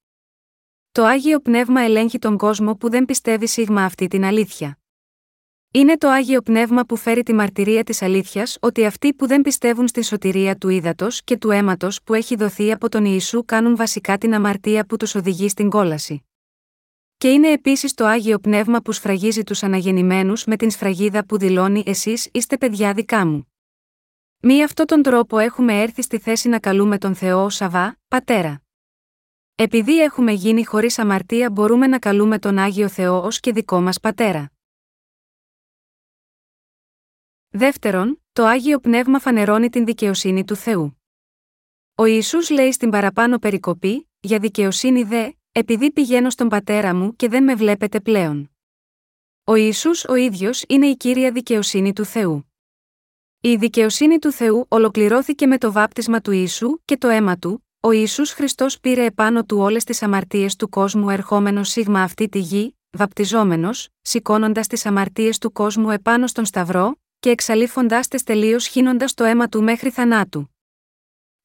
Το 0.93 1.05
Άγιο 1.05 1.41
Πνεύμα 1.41 1.81
ελέγχει 1.81 2.19
τον 2.19 2.37
κόσμο 2.37 2.75
που 2.75 2.91
δεν 2.91 3.05
πιστεύει 3.05 3.47
σίγμα 3.47 3.85
αυτή 3.85 4.07
την 4.07 4.25
αλήθεια. 4.25 4.79
Είναι 5.71 5.99
το 5.99 6.09
Άγιο 6.09 6.41
Πνεύμα 6.41 6.85
που 6.85 6.97
φέρει 6.97 7.23
τη 7.23 7.33
μαρτυρία 7.33 7.85
της 7.85 8.03
αλήθειας 8.03 8.57
ότι 8.61 8.85
αυτοί 8.85 9.15
που 9.15 9.27
δεν 9.27 9.43
πιστεύουν 9.43 9.89
στη 9.89 10.05
σωτηρία 10.05 10.57
του 10.57 10.69
ύδατος 10.69 11.23
και 11.25 11.37
του 11.37 11.51
αίματος 11.51 12.03
που 12.03 12.15
έχει 12.15 12.37
δοθεί 12.37 12.73
από 12.73 12.89
τον 12.89 13.05
Ιησού 13.05 13.45
κάνουν 13.45 13.77
βασικά 13.77 14.19
την 14.19 14.35
αμαρτία 14.35 14.87
που 14.87 14.97
τους 14.97 15.15
οδηγεί 15.15 15.49
στην 15.49 15.71
κόλαση. 15.71 16.25
Και 17.19 17.33
είναι 17.33 17.53
επίσης 17.53 17.95
το 17.95 18.05
Άγιο 18.07 18.39
Πνεύμα 18.39 18.81
που 18.81 18.93
σφραγίζει 18.93 19.43
τους 19.43 19.63
αναγεννημένους 19.63 20.45
με 20.45 20.57
την 20.57 20.71
σφραγίδα 20.71 21.27
που 21.27 21.39
δηλώνει 21.39 21.83
Εσείς 21.87 22.29
είστε 22.33 22.57
παιδιά 22.57 22.95
δικά 22.95 23.27
μου. 23.27 23.53
Μη 24.41 24.63
αυτό 24.63 24.85
τον 24.85 25.03
τρόπο 25.03 25.39
έχουμε 25.39 25.83
έρθει 25.83 26.03
στη 26.03 26.19
θέση 26.19 26.49
να 26.49 26.59
καλούμε 26.59 26.99
τον 26.99 27.15
Θεό 27.15 27.45
ως 27.45 27.61
Αβά, 27.61 27.99
Πατέρα. 28.09 28.63
Επειδή 29.55 29.99
έχουμε 29.99 30.33
γίνει 30.33 30.65
χωρίς 30.65 30.99
αμαρτία 30.99 31.51
μπορούμε 31.51 31.87
να 31.87 31.99
καλούμε 31.99 32.39
τον 32.39 32.59
Άγιο 32.59 32.89
Θεό 32.89 33.23
ως 33.23 33.41
και 33.41 33.53
δικό 33.53 33.81
μας 33.81 34.01
Πατέρα. 34.01 34.53
Δεύτερον, 37.49 38.23
το 38.33 38.45
Άγιο 38.45 38.81
Πνεύμα 38.81 39.19
φανερώνει 39.19 39.69
την 39.69 39.85
δικαιοσύνη 39.85 40.45
του 40.45 40.57
Θεού. 40.57 41.01
Ο 41.95 42.05
Ιησούς 42.05 42.51
λέει 42.51 42.73
στην 42.73 42.91
παραπάνω 42.91 43.39
περικοπή, 43.39 44.11
για 44.21 44.39
δικαιοσύνη 44.39 45.03
δε, 45.03 45.31
επειδή 45.59 45.91
πηγαίνω 45.91 46.31
στον 46.31 46.49
Πατέρα 46.49 46.95
μου 46.95 47.17
και 47.17 47.29
δεν 47.29 47.45
με 47.45 47.55
βλέπετε 47.55 48.01
πλέον. 48.01 48.51
Ο 49.45 49.55
Ιησούς 49.55 50.05
ο 50.05 50.15
ίδιος 50.15 50.65
είναι 50.69 50.87
η 50.87 50.97
κύρια 50.97 51.33
δικαιοσύνη 51.33 51.93
του 51.93 52.05
Θεού. 52.05 52.53
Η 53.41 53.57
δικαιοσύνη 53.57 54.19
του 54.19 54.33
Θεού 54.33 54.67
ολοκληρώθηκε 54.69 55.47
με 55.47 55.59
το 55.59 55.73
βάπτισμα 55.73 56.21
του 56.21 56.31
Ιησού 56.31 56.79
και 56.85 56.97
το 56.97 57.09
αίμα 57.09 57.37
του, 57.39 57.67
ο 57.81 57.91
Ιησούς 57.91 58.33
Χριστός 58.33 58.81
πήρε 58.81 59.05
επάνω 59.05 59.45
του 59.45 59.59
όλες 59.59 59.85
τις 59.85 60.03
αμαρτίες 60.03 60.57
του 60.57 60.69
κόσμου 60.69 61.11
ερχόμενος 61.11 61.69
σίγμα 61.69 62.03
αυτή 62.03 62.29
τη 62.29 62.39
γη, 62.39 62.77
βαπτιζόμενος, 62.91 63.89
σηκώνοντας 64.03 64.67
τις 64.67 64.87
αμαρτίες 64.87 65.39
του 65.39 65.53
κόσμου 65.53 65.91
επάνω 65.91 66.27
στον 66.27 66.45
Σταυρό, 66.45 66.97
και 67.19 67.31
εξαλείφοντάς 67.31 68.09
τες 68.09 68.23
τελείως 68.23 68.67
χύνοντας 68.67 69.15
το 69.15 69.25
αίμα 69.25 69.49
του 69.49 69.63
μέχρι 69.63 69.91
θανάτου. 69.91 70.56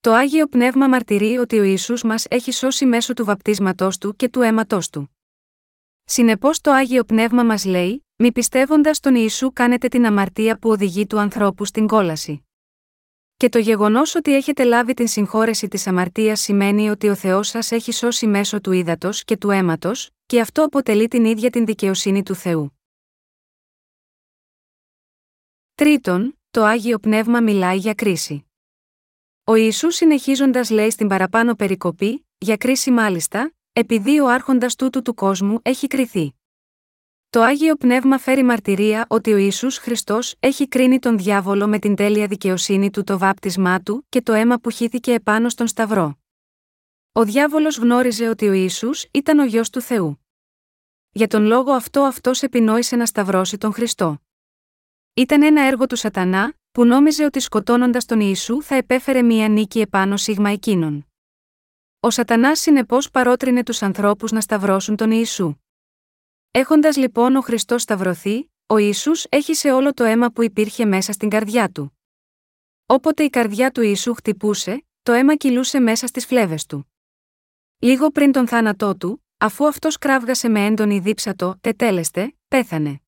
Το 0.02 0.14
Άγιο 0.14 0.48
Πνεύμα 0.48 0.88
μαρτυρεί 0.88 1.38
ότι 1.38 1.60
ο 1.60 1.64
Ιησούς 1.64 2.04
μας 2.04 2.26
έχει 2.30 2.52
σώσει 2.52 2.86
μέσω 2.86 3.14
του 3.14 3.26
βαπτίσματός 3.26 3.98
του 3.98 4.16
και 4.16 4.30
του 4.30 4.42
αίματός 4.42 4.90
του. 4.90 5.18
Συνεπώς 6.04 6.62
το 6.62 6.72
Άγιο 6.72 7.04
Πνεύμα 7.04 7.44
μας 7.44 7.66
λέει, 7.66 8.06
μη 8.16 8.32
πιστεύοντας 8.32 9.00
τον 9.00 9.16
Ιησού 9.16 9.54
κάνετε 9.54 9.88
την 9.88 10.06
αμαρτία 10.06 10.58
που 10.58 10.70
οδηγεί 10.70 11.08
του 11.08 11.20
ανθρώπου 11.20 11.66
στην 11.66 11.88
κόλαση. 11.88 12.48
Και 13.38 13.50
το 13.50 13.60
γεγονός 13.60 14.16
ότι 14.16 14.36
έχετε 14.36 14.64
λάβει 14.64 14.94
την 14.94 15.08
συγχώρεση 15.08 15.68
της 15.68 15.88
αμαρτίας 15.88 16.42
σημαίνει 16.42 16.90
ότι 16.90 17.10
ο 17.10 17.16
Θεός 17.16 17.48
σας 17.48 17.72
έχει 17.72 17.92
σώσει 17.92 18.28
μέσω 18.28 18.62
του 18.62 18.72
ύδατος 18.72 19.24
και 19.24 19.38
του 19.38 19.50
αίματος, 19.50 20.10
και 20.26 20.40
αυτό 20.40 20.64
αποτελεί 20.64 21.08
την 21.08 21.26
ίδια 21.26 21.50
την 21.50 21.66
δικαιοσύνη 21.66 22.24
του 22.24 22.36
Θεού. 22.36 22.80
Τρίτον, 25.76 26.40
το 26.52 26.64
Άγιο 26.64 27.00
Πνεύμα 27.00 27.42
μιλάει 27.42 27.78
για 27.78 27.94
κρίση. 27.94 28.46
Ο 29.52 29.56
Ιησούς 29.56 29.96
συνεχίζοντας 29.96 30.70
λέει 30.70 30.90
στην 30.90 31.08
παραπάνω 31.08 31.56
περικοπή, 31.56 32.28
για 32.38 32.58
κρίση 32.58 32.92
μάλιστα, 32.92 33.54
επειδή 33.74 34.20
ο 34.20 34.30
άρχοντας 34.30 34.76
τούτου 34.76 35.02
του 35.02 35.14
κόσμου 35.14 35.60
έχει 35.62 35.88
κριθεί. 35.88 36.34
Το 37.30 37.42
Άγιο 37.42 37.76
Πνεύμα 37.76 38.18
φέρει 38.18 38.44
μαρτυρία 38.44 39.06
ότι 39.10 39.34
ο 39.34 39.38
Ιησούς 39.38 39.78
Χριστός 39.78 40.36
έχει 40.40 40.68
κρίνει 40.68 41.00
τον 41.00 41.18
διάβολο 41.18 41.68
με 41.68 41.80
την 41.80 41.96
τέλεια 41.96 42.28
δικαιοσύνη 42.28 42.90
του 42.90 43.04
το 43.04 43.18
βάπτισμά 43.18 43.82
του 43.82 44.06
και 44.10 44.22
το 44.22 44.34
αίμα 44.34 44.58
που 44.60 44.70
χύθηκε 44.70 45.14
επάνω 45.14 45.50
στον 45.50 45.68
Σταυρό. 45.68 46.20
Ο 47.12 47.24
διάβολος 47.24 47.78
γνώριζε 47.78 48.28
ότι 48.28 48.48
ο 48.48 48.54
Ιησούς 48.54 49.06
ήταν 49.12 49.40
ο 49.40 49.46
γιος 49.46 49.70
του 49.70 49.82
Θεού. 49.82 50.26
Για 51.12 51.28
τον 51.28 51.44
λόγο 51.44 51.72
αυτό 51.72 52.02
αυτός 52.02 52.42
επινόησε 52.42 52.96
να 52.96 53.06
σταυρώσει 53.06 53.58
τον 53.58 53.74
Χριστό. 53.74 54.22
Ήταν 55.14 55.44
ένα 55.44 55.62
έργο 55.62 55.86
του 55.88 55.96
σατανά, 55.96 56.54
που 56.72 56.86
νόμιζε 56.86 57.24
ότι 57.24 57.40
σκοτώνοντας 57.40 58.06
τον 58.06 58.20
Ιησού 58.20 58.64
θα 58.64 58.76
επέφερε 58.76 59.22
μία 59.22 59.48
νίκη 59.48 59.80
επάνω 59.80 60.18
σίγμα 60.18 60.50
εκείνων. 60.50 61.08
Ο 62.00 62.10
σατανάς 62.10 62.60
συνεπώς 62.60 63.10
παρότρινε 63.10 63.64
τους 63.64 63.82
ανθρώπους 63.82 64.32
να 64.32 64.42
σταυρώσουν 64.42 64.96
τον 64.96 65.12
Ιησού. 65.12 65.56
Έχοντας 66.52 66.98
λοιπόν 66.98 67.36
ο 67.36 67.42
Χριστός 67.42 67.82
σταυρωθεί, 67.82 68.52
ο 68.66 68.78
Ισού 68.78 69.12
έχει 69.30 69.54
σε 69.54 69.72
όλο 69.72 69.94
το 69.94 70.04
αίμα 70.04 70.32
που 70.32 70.44
υπήρχε 70.44 70.86
μέσα 70.86 71.12
στην 71.12 71.30
καρδιά 71.30 71.70
του. 71.70 71.98
Όποτε 72.86 73.24
η 73.24 73.30
καρδιά 73.30 73.72
του 73.72 73.82
Ιησού 73.82 74.14
χτυπούσε, 74.14 74.86
το 75.04 75.12
αίμα 75.12 75.36
κυλούσε 75.36 75.80
μέσα 75.80 76.08
στις 76.08 76.26
φλέβες 76.26 76.66
του. 76.66 76.92
Λίγο 77.80 78.10
πριν 78.10 78.32
τον 78.32 78.48
θάνατό 78.48 78.96
του, 78.96 79.26
αφού 79.38 79.68
αυτός 79.68 79.98
κράβγασε 79.98 80.50
με 80.50 80.66
έντονη 80.66 81.00
δίψατο, 81.00 81.58
τετέλεστε, 81.62 82.36
πέθανε. 82.48 83.02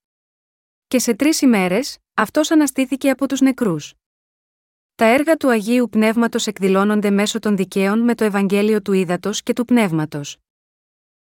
Και 0.87 0.99
σε 0.99 1.13
τρεις 1.13 1.41
ημέρες, 1.41 1.97
αυτός 2.13 2.51
αναστήθηκε 2.51 3.09
από 3.09 3.27
τους 3.27 3.41
νεκρούς. 3.41 3.93
Τα 4.95 5.05
έργα 5.05 5.35
του 5.35 5.49
Αγίου 5.49 5.89
Πνεύματος 5.89 6.47
εκδηλώνονται 6.47 7.09
μέσω 7.09 7.39
των 7.39 7.55
δικαίων 7.55 7.99
με 7.99 8.15
το 8.15 8.23
Ευαγγέλιο 8.23 8.81
του 8.81 8.93
Ήδατος 8.93 9.43
και 9.43 9.53
του 9.53 9.65
Πνεύματος. 9.65 10.37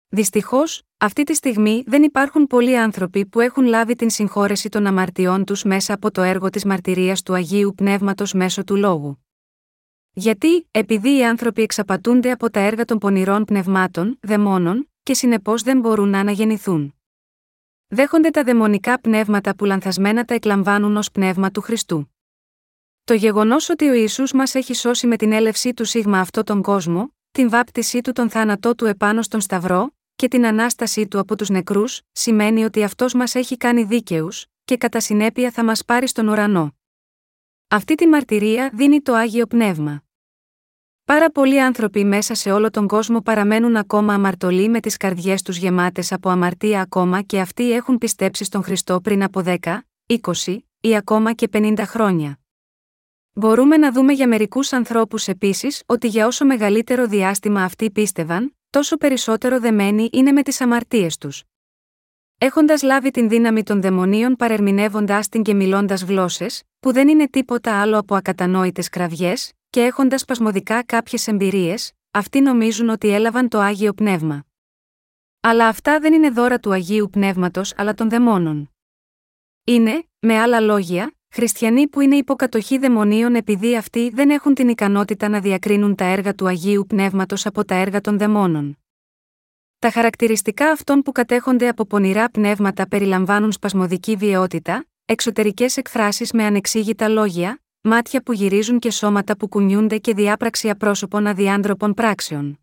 Δυστυχώς, 0.10 0.84
αυτή 0.98 1.24
τη 1.24 1.34
στιγμή 1.34 1.84
δεν 1.86 2.04
υπάρχουν 2.04 2.48
πολλοί 2.48 2.78
άνθρωποι 2.78 3.26
που 3.26 3.39
έχουν 3.39 3.66
λάβει 3.66 3.96
την 3.96 4.10
συγχώρεση 4.10 4.70
των 4.70 4.86
αμαρτιών 4.86 5.46
τους 5.46 5.64
μέσα 5.64 5.94
από 5.94 6.12
το 6.12 6.22
έργο 6.22 6.50
της 6.50 6.66
μαρτυρίας 6.66 7.22
του 7.22 7.34
Αγίου 7.34 7.74
Πνεύματος 7.76 8.34
μέσω 8.34 8.64
του 8.64 8.76
λόγου. 8.76 9.26
Γιατί, 10.14 10.68
επειδή 10.72 11.18
οι 11.18 11.26
άνθρωποι 11.26 11.62
εξαπατούνται 11.62 12.32
από 12.32 12.50
τα 12.50 12.60
έργα 12.60 12.86
των 12.86 12.98
πονηρών 12.98 13.46
πνευμάτων, 13.46 14.20
δαιμόνων, 14.22 14.89
και 15.04 15.14
συνεπώς 15.14 15.62
δεν 15.62 15.80
μπορούν 15.80 16.10
να 16.10 16.20
αναγεννηθούν. 16.20 16.96
Δέχονται 17.94 18.30
τα 18.30 18.44
δαιμονικά 18.44 19.02
πνεύματα 19.02 19.56
που 19.56 19.66
λανθασμένα 19.66 20.26
τα 20.26 20.34
εκλαμβάνουν 20.34 20.98
ως 20.98 21.12
πνεύμα 21.12 21.52
του 21.52 21.62
Χριστού. 21.62 22.16
Το 23.04 23.14
γεγονός 23.14 23.70
ότι 23.70 23.89
ο 23.89 23.94
Ισού 23.94 24.24
μας 24.34 24.56
έχει 24.56 24.74
σώσει 24.74 25.08
με 25.08 25.16
την 25.16 25.32
έλευσή 25.32 25.74
του 25.74 25.86
σίγμα 25.86 26.20
αυτό 26.20 26.44
τον 26.44 26.62
κόσμο, 26.62 27.16
την 27.32 27.50
βάπτισή 27.50 28.02
του 28.02 28.12
τον 28.12 28.30
θάνατό 28.30 28.76
του 28.76 28.86
επάνω 28.86 29.22
στον 29.22 29.42
Σταυρό, 29.42 29.96
και 30.16 30.28
την 30.28 30.46
ανάστασή 30.46 31.08
του 31.08 31.20
από 31.20 31.36
τους 31.36 31.50
νεκρούς, 31.50 32.02
σημαίνει 32.12 32.64
ότι 32.64 32.84
αυτός 32.84 33.14
μας 33.14 33.36
έχει 33.36 33.58
κάνει 33.58 33.84
δίκαιους, 33.84 34.46
και 34.66 34.78
κατά 34.78 35.00
συνέπεια 35.00 35.52
θα 35.52 35.64
μας 35.64 35.86
πάρει 35.86 36.08
στον 36.08 36.28
ουρανό. 36.28 36.76
Αυτή 37.68 37.96
τη 37.96 38.08
μαρτυρία 38.08 38.72
δίνει 38.74 39.02
το 39.02 39.14
άγιο 39.14 39.46
πνεύμα. 39.46 40.04
Πάρα 41.12 41.30
πολλοί 41.32 41.62
άνθρωποι 41.62 42.05
μέσα 42.05 42.34
σε 42.36 42.51
όλο 42.51 42.70
τον 42.70 42.88
κόσμο 42.88 43.22
παραμένουν 43.22 43.76
ακόμα 43.76 44.14
αμαρτωλοί 44.14 44.70
με 44.70 44.80
τις 44.80 44.97
καρδιές 44.97 45.41
τους 45.41 45.57
γεμάτες 45.57 46.12
από 46.12 46.30
αμαρτία 46.30 46.82
ακόμα 46.82 47.22
και 47.22 47.39
αυτοί 47.39 47.72
έχουν 47.72 47.97
πιστέψει 47.97 48.43
στον 48.43 48.64
Χριστό 48.64 49.01
πριν 49.01 49.24
από 49.24 49.41
10, 49.45 49.55
20 50.45 50.57
ή 50.82 50.95
ακόμα 50.95 51.34
και 51.34 51.49
50 51.53 51.74
χρόνια. 51.80 52.39
Μπορούμε 53.34 53.78
να 53.78 53.91
δούμε 53.91 54.14
για 54.14 54.28
μερικούς 54.28 54.74
ανθρώπους 54.74 55.28
επίσης 55.28 55.84
ότι 55.86 56.07
για 56.07 56.28
όσο 56.28 56.45
μεγαλύτερο 56.45 57.07
διάστημα 57.07 57.64
αυτοί 57.64 57.91
πίστευαν, 57.91 58.55
τόσο 58.70 58.97
περισσότερο 58.97 59.59
δεμένοι 59.59 60.09
είναι 60.12 60.32
με 60.32 60.41
τις 60.41 60.62
αμαρτίες 60.62 61.18
τους. 61.18 61.43
Έχοντας 62.38 62.82
λάβει 62.82 63.12
την 63.12 63.30
δύναμη 63.30 63.64
των 63.64 63.82
δαιμονίων 63.82 64.36
παρερμηνεύοντά 64.36 65.20
την 65.32 65.43
και 65.43 65.53
μιλώντας 65.53 66.03
γλώσσες, 66.03 66.64
που 66.80 66.93
δεν 66.93 67.07
είναι 67.07 67.28
τίποτα 67.30 67.82
άλλο 67.82 67.97
από 67.97 68.16
ακατανόητες 68.16 68.89
κραυγές, 68.89 69.51
και 69.72 69.82
έχοντας 69.82 70.22
σπασμωδικά 70.22 70.84
κάποιες 70.84 71.28
εμπειρίες, 71.28 71.91
αυτοί 72.11 72.41
νομίζουν 72.41 72.89
ότι 72.89 73.09
έλαβαν 73.09 73.47
το 73.47 73.59
άγιο 73.59 73.93
πνεύμα. 73.93 74.45
Αλλά 75.41 75.67
αυτά 75.67 75.99
δεν 75.99 76.13
είναι 76.13 76.30
δώρα 76.30 76.59
του 76.59 76.72
Αγίου 76.72 77.09
Πνεύματος 77.11 77.74
αλλά 77.78 77.93
των 77.93 78.09
δαιμόνων. 78.09 78.72
Είναι, 79.63 80.03
με 80.19 80.39
άλλα 80.39 80.59
λόγια, 80.59 81.13
χριστιανοί 81.30 81.88
που 81.88 81.99
είναι 81.99 82.15
υποκατοχή 82.15 82.78
δαιμονίων 82.78 83.36
επειδή 83.36 83.78
αυτοί 83.78 84.09
δεν 84.09 84.30
έχουν 84.30 84.53
την 84.53 84.69
ικανότητα 84.69 85.30
να 85.30 85.39
διακρίνουν 85.39 85.95
τα 85.95 86.05
έργα 86.05 86.36
του 86.36 86.47
Αγίου 86.47 86.86
Πνεύματος 86.88 87.45
από 87.45 87.65
τα 87.65 87.76
έργα 87.76 88.01
των 88.01 88.17
δαιμόνων. 88.17 88.78
Τα 89.80 89.91
χαρακτηριστικά 89.91 90.72
αυτών 90.72 91.01
που 91.01 91.11
κατέχονται 91.11 91.67
από 91.67 91.86
πονηρά 91.86 92.30
πνεύματα 92.30 92.88
περιλαμβάνουν 92.88 93.51
σπασμωδική 93.51 94.15
βιαιότητα, 94.15 94.86
εξωτερικές 95.05 95.78
εκφράσεις 95.78 96.32
με 96.32 96.43
ανεξήγητα 96.43 97.07
λόγια, 97.07 97.61
μάτια 97.82 98.22
που 98.24 98.34
γυρίζουν 98.34 98.80
και 98.80 98.92
σώματα 98.92 99.38
που 99.38 99.48
κουνιούνται 99.48 99.98
και 99.98 100.14
διάπραξη 100.14 100.70
απρόσωπων 100.70 101.28
αδιάντροπων 101.28 101.94
πράξεων. 101.94 102.60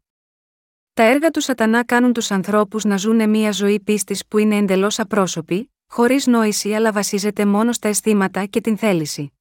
Τα 0.94 1.02
έργα 1.02 1.30
του 1.30 1.40
Σατανά 1.40 1.84
κάνουν 1.84 2.12
τους 2.12 2.30
ανθρώπους 2.30 2.84
να 2.84 2.96
ζουν 2.96 3.30
μια 3.30 3.52
ζωή 3.52 3.80
πίστης 3.80 4.26
που 4.26 4.38
είναι 4.38 4.56
εντελώς 4.56 4.98
απρόσωπη, 4.98 5.72
χωρίς 5.86 6.26
νόηση 6.26 6.74
αλλά 6.74 6.92
βασίζεται 6.92 7.46
μόνο 7.46 7.72
στα 7.72 7.88
αισθήματα 7.88 8.44
και 8.44 8.60
την 8.60 8.76
θέληση. 8.76 9.32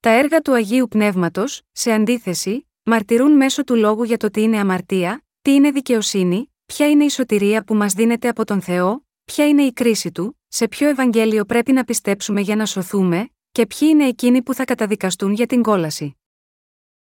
Τα 0.00 0.10
έργα 0.10 0.40
του 0.40 0.52
Αγίου 0.52 0.88
Πνεύματος, 0.88 1.62
σε 1.72 1.92
αντίθεση, 1.92 2.68
μαρτυρούν 2.82 3.32
μέσω 3.32 3.64
του 3.64 3.76
λόγου 3.76 4.02
για 4.02 4.16
το 4.16 4.30
τι 4.30 4.42
είναι 4.42 4.58
αμαρτία, 4.58 5.24
τι 5.42 5.54
είναι 5.54 5.70
δικαιοσύνη, 5.70 6.54
ποια 6.66 6.90
είναι 6.90 7.04
η 7.04 7.10
σωτηρία 7.10 7.64
που 7.64 7.74
μας 7.74 7.92
δίνεται 7.92 8.28
από 8.28 8.44
τον 8.44 8.60
Θεό, 8.60 9.06
ποια 9.24 9.48
είναι 9.48 9.62
η 9.62 9.72
κρίση 9.72 10.12
του, 10.12 10.40
σε 10.48 10.68
ποιο 10.68 10.88
Ευαγγέλιο 10.88 11.44
πρέπει 11.44 11.72
να 11.72 11.84
πιστέψουμε 11.84 12.40
για 12.40 12.56
να 12.56 12.66
σωθούμε, 12.66 13.30
και 13.52 13.66
ποιοι 13.66 13.88
είναι 13.92 14.06
εκείνοι 14.06 14.42
που 14.42 14.54
θα 14.54 14.64
καταδικαστούν 14.64 15.32
για 15.32 15.46
την 15.46 15.62
κόλαση; 15.62 16.14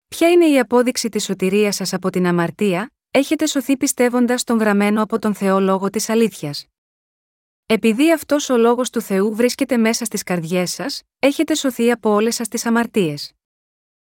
Ποια 0.08 0.30
είναι 0.30 0.46
η 0.46 0.58
απόδειξη 0.58 1.08
της 1.08 1.24
σωτηρίας 1.24 1.74
σας 1.74 1.92
από 1.92 2.10
την 2.10 2.26
αμαρτία, 2.26 2.90
έχετε 3.10 3.46
σωθεί 3.46 3.76
πιστεύοντας 3.76 4.44
τον 4.44 4.58
γραμμένο 4.58 5.02
από 5.02 5.18
τον 5.18 5.34
Θεό 5.34 5.60
λόγο 5.60 5.90
της 5.90 6.08
αλήθειας. 6.08 6.66
Επειδή 7.66 8.12
αυτός 8.12 8.48
ο 8.48 8.56
λόγος 8.56 8.90
του 8.90 9.00
Θεού 9.00 9.34
βρίσκεται 9.34 9.76
μέσα 9.76 10.04
στις 10.04 10.22
καρδιές 10.22 10.70
σας, 10.70 11.02
έχετε 11.18 11.54
σωθεί 11.54 11.90
από 11.90 12.10
όλες 12.10 12.34
σας 12.34 12.48
τις 12.48 12.66
αμαρτίες. 12.66 13.32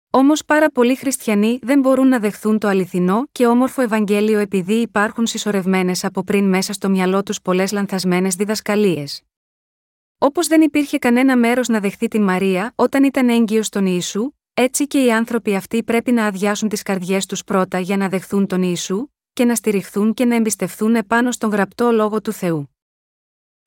Όμως 0.10 0.46
πάρα 0.46 0.72
πολλοί 0.72 0.96
χριστιανοί 0.96 1.60
δεν 1.62 1.80
μπορούν 1.80 2.08
να 2.08 2.20
δεχθούν 2.20 2.60
το 2.60 2.68
αληθινό 2.68 3.28
και 3.32 3.48
όμορφο 3.48 3.82
Ευαγγέλιο 3.82 4.40
επειδή 4.40 4.74
υπάρχουν 4.74 5.28
συσσωρευμένες 5.28 6.04
από 6.04 6.24
πριν 6.24 6.50
μέσα 6.50 6.74
στο 6.74 6.90
μυαλό 6.90 7.24
τους 7.24 7.42
πολλές 7.42 7.72
λανθασμένες 7.72 8.36
διδασκαλίες. 8.36 9.22
Όπως 10.24 10.48
δεν 10.48 10.62
υπήρχε 10.62 10.98
κανένα 10.98 11.38
μέρος 11.38 11.68
να 11.68 11.80
δεχθεί 11.80 12.08
την 12.08 12.24
Μαρία 12.24 12.74
όταν 12.76 13.04
ήταν 13.04 13.30
έγκυος 13.30 13.66
στον 13.66 13.86
Ιησού, 13.86 14.32
έτσι 14.54 14.88
και 14.88 15.04
οι 15.04 15.12
άνθρωποι 15.12 15.56
αυτοί 15.56 15.84
πρέπει 15.84 16.12
να 16.12 16.26
αδειάσουν 16.26 16.70
τις 16.70 16.82
καρδιές 16.82 17.26
τους 17.26 17.44
πρώτα 17.44 17.80
για 17.80 17.98
να 17.98 18.10
δεχθούν 18.10 18.48
τον 18.48 18.62
Ιησού, 18.62 19.08
και 19.34 19.46
να 19.46 19.56
στηριχθούν 19.56 20.14
και 20.14 20.26
να 20.26 20.36
εμπιστευθούν 20.36 20.96
επάνω 20.96 21.32
στον 21.32 21.50
γραπτό 21.50 21.92
λόγο 21.92 22.22
του 22.22 22.32
Θεού. 22.32 22.76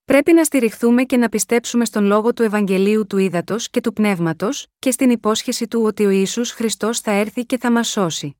Πρέπει 0.05 0.33
να 0.33 0.45
στηριχθούμε 0.45 1.05
και 1.05 1.17
να 1.17 1.29
πιστέψουμε 1.29 1.85
στον 1.85 2.05
λόγο 2.05 2.33
του 2.33 2.43
Ευαγγελίου 2.43 3.07
του 3.07 3.19
Ήδατος 3.19 3.71
και 3.71 3.81
του 3.81 3.93
Πνεύματος, 3.93 4.67
και 4.79 4.91
στην 4.91 5.11
υπόσχεση 5.11 5.69
του 5.69 5.83
ότι 5.83 6.05
ο 6.05 6.11
Ιησούς 6.11 6.51
Χριστός 6.51 7.01
θα 7.01 7.11
έρθει 7.11 7.47
και 7.47 7.59
θα 7.59 7.71
μας 7.71 7.89
σώσει. 7.89 8.37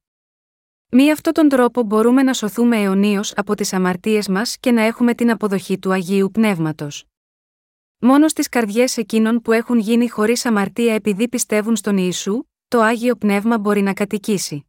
Μη 0.91 1.11
αυτόν 1.11 1.33
τον 1.33 1.49
τρόπο 1.49 1.83
μπορούμε 1.83 2.23
να 2.23 2.33
σωθούμε 2.33 2.77
αιωνίως 2.77 3.33
από 3.37 3.55
τις 3.55 3.73
αμαρτίες 3.73 4.29
μας 4.29 4.57
και 4.59 4.71
να 4.71 4.83
έχουμε 4.83 5.15
την 5.15 5.31
αποδοχή 5.31 5.79
του 5.79 5.93
Αγίου 5.93 6.31
Πνεύματος. 6.31 7.05
Μόνο 8.07 8.29
στις 8.29 8.49
καρδιές 8.49 8.97
εκείνων 8.97 9.41
που 9.41 9.53
έχουν 9.53 9.79
γίνει 9.79 10.09
χωρίς 10.09 10.45
αμαρτία 10.47 10.95
επειδή 10.95 11.29
πιστεύουν 11.29 11.77
στον 11.77 11.97
Ιησού, 11.97 12.45
το 12.69 12.81
άγιο 12.81 13.17
πνεύμα 13.17 13.59
μπορεί 13.59 13.83
να 13.83 13.93
κατοικήσει. 13.93 14.67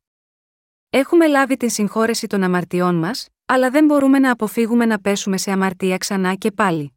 Έχουμε 0.89 1.27
λάβει 1.27 1.57
την 1.57 1.69
συγχώρεση 1.69 2.27
των 2.27 2.43
αμαρτιών 2.43 2.95
μας, 2.95 3.27
αλλά 3.45 3.69
δεν 3.69 3.85
μπορούμε 3.85 4.19
να 4.19 4.31
αποφύγουμε 4.31 4.85
να 4.85 4.99
πέσουμε 4.99 5.37
σε 5.37 5.51
αμαρτία 5.51 5.97
ξανά 5.97 6.35
και 6.35 6.51
πάλι. 6.51 6.93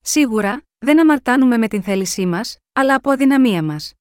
Σίγουρα, 0.00 0.62
δεν 0.78 1.00
αμαρτάνουμε 1.00 1.58
με 1.58 1.68
την 1.68 1.82
θέλησή 1.82 2.26
μας, 2.26 2.58
αλλά 2.72 2.94
από 2.94 3.10
αδυναμία 3.10 3.62
μας. 3.62 3.94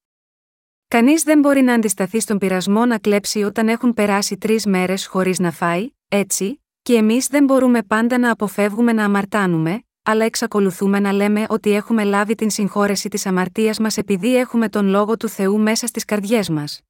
Κανείς 0.87 1.23
δεν 1.23 1.39
μπορεί 1.39 1.61
να 1.61 1.73
αντισταθεί 1.73 2.19
στον 2.19 2.37
πειρασμό 2.37 2.85
να 2.85 2.99
κλέψει 2.99 3.43
όταν 3.43 3.69
έχουν 3.69 3.93
περάσει 3.93 4.37
τρεις 4.37 4.65
μέρες 4.65 5.05
χωρίς 5.05 5.39
να 5.39 5.51
φάει, 5.51 5.89
έτσι, 6.07 6.63
και 6.81 6.93
εμείς 6.93 7.27
δεν 7.27 7.43
μπορούμε 7.43 7.83
πάντα 7.83 8.17
να 8.17 8.31
αποφεύγουμε 8.31 8.93
να 8.93 9.03
αμαρτάνουμε, 9.03 9.81
αλλά 10.09 10.25
εξακολουθούμε 10.25 10.99
να 10.99 11.11
λέμε 11.11 11.45
ότι 11.49 11.71
έχουμε 11.71 12.03
λάβει 12.03 12.35
την 12.35 12.49
συγχώρεση 12.49 13.09
της 13.09 13.25
αμαρτίας 13.25 13.79
μας 13.79 13.97
επειδή 13.97 14.37
έχουμε 14.37 14.69
τον 14.69 14.87
λόγο 14.87 15.17
του 15.17 15.29
Θεού 15.29 15.59
μέσα 15.59 15.87
στις 15.87 16.05
καρδιές 16.05 16.49
μας. 16.49 16.81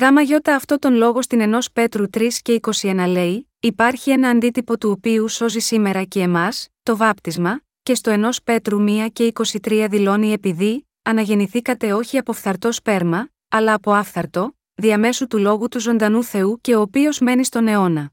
Γάμα 0.00 0.20
γιώτα 0.20 0.54
αυτό 0.54 0.78
τον 0.78 0.94
λόγο 0.94 1.22
στην 1.22 1.40
ενός 1.40 1.72
Πέτρου 1.72 2.04
3 2.16 2.28
και 2.42 2.60
21 2.80 3.04
λέει: 3.08 3.50
Υπάρχει 3.60 4.10
ένα 4.10 4.28
αντίτυπο 4.28 4.78
του 4.78 4.90
οποίου 4.90 5.28
σώζει 5.28 5.58
σήμερα 5.58 6.02
και 6.02 6.20
εμάς, 6.20 6.68
το 6.82 6.96
βάπτισμα, 6.96 7.60
και 7.82 7.94
στο 7.94 8.10
ενός 8.10 8.42
Πέτρου 8.42 8.84
1 8.88 9.06
και 9.12 9.32
23 9.62 9.86
δηλώνει 9.90 10.32
επειδή, 10.32 10.88
αναγεννηθήκατε 11.02 11.92
όχι 11.92 12.18
από 12.18 12.32
φθαρτό 12.32 12.72
σπέρμα, 12.72 13.28
αλλά 13.48 13.74
από 13.74 13.92
άφθαρτο, 13.92 14.56
διαμέσου 14.74 15.26
του 15.26 15.38
λόγου 15.38 15.68
του 15.68 15.80
ζωντανού 15.80 16.24
Θεού 16.24 16.60
και 16.60 16.74
ο 16.74 16.80
οποίος 16.80 17.18
μένει 17.18 17.44
στον 17.44 17.68
αιώνα. 17.68 18.12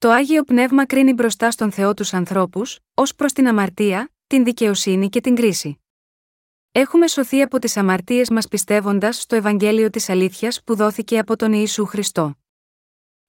Το 0.00 0.10
Άγιο 0.10 0.42
Πνεύμα 0.42 0.86
κρίνει 0.86 1.12
μπροστά 1.12 1.50
στον 1.50 1.72
Θεό 1.72 1.94
τους 1.94 2.14
ανθρώπους, 2.14 2.78
ως 2.94 3.14
προς 3.14 3.32
την 3.32 3.48
αμαρτία, 3.48 4.12
την 4.26 4.44
δικαιοσύνη 4.44 5.08
και 5.08 5.20
την 5.20 5.34
κρίση. 5.34 5.80
Έχουμε 6.72 7.06
σωθεί 7.06 7.42
από 7.42 7.58
τις 7.58 7.76
αμαρτίες 7.76 8.30
μας 8.30 8.48
πιστεύοντας 8.48 9.20
στο 9.20 9.36
Ευαγγέλιο 9.36 9.90
της 9.90 10.08
Αλήθειας 10.08 10.62
που 10.64 10.74
δόθηκε 10.74 11.18
από 11.18 11.36
τον 11.36 11.52
Ιησού 11.52 11.86
Χριστό. 11.86 12.38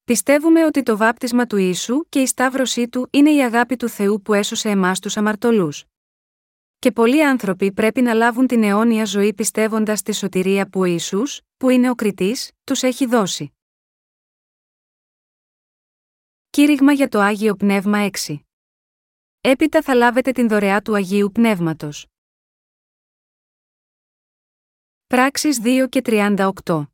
Πιστεύουμε 0.04 0.66
ότι 0.66 0.84
το 0.84 0.98
βάπτισμα 0.98 1.46
του 1.46 1.58
Ιησού 1.58 2.06
και 2.10 2.20
η 2.20 2.26
σταύρωσή 2.26 2.88
του 2.88 3.08
είναι 3.12 3.32
η 3.32 3.44
αγάπη 3.44 3.76
του 3.76 3.90
Θεού 3.90 4.22
που 4.22 4.34
έσωσε 4.34 4.70
εμάς 4.70 5.00
τους 5.00 5.18
αμαρτωλούς. 5.18 5.86
Και 6.80 6.92
πολλοί 6.92 7.26
άνθρωποι 7.26 7.72
πρέπει 7.72 8.02
να 8.02 8.14
λάβουν 8.14 8.48
την 8.48 8.64
αιώνια 8.64 9.06
ζωή 9.06 9.34
πιστεύοντας 9.34 10.00
στη 10.00 10.14
σωτηρία 10.14 10.70
που 10.70 10.80
ο 10.80 10.86
Ιησούς, 10.86 11.42
που 11.58 11.70
είναι 11.70 11.90
ο 11.90 11.96
κριτής, 11.96 12.52
τους 12.64 12.84
έχει 12.84 13.06
δώσει. 13.06 13.54
Κήρυγμα 16.60 16.92
για 16.92 17.08
το 17.08 17.20
Άγιο 17.20 17.56
Πνεύμα 17.56 18.10
6 18.26 18.36
Έπειτα 19.42 19.82
θα 19.82 19.94
λάβετε 19.96 20.32
την 20.32 20.48
δωρεά 20.48 20.82
του 20.82 20.96
Αγίου 20.96 21.32
Πνεύματος. 21.32 22.08
Πράξεις 25.08 25.60
2 25.64 25.88
και 25.90 26.02
38 26.06 26.86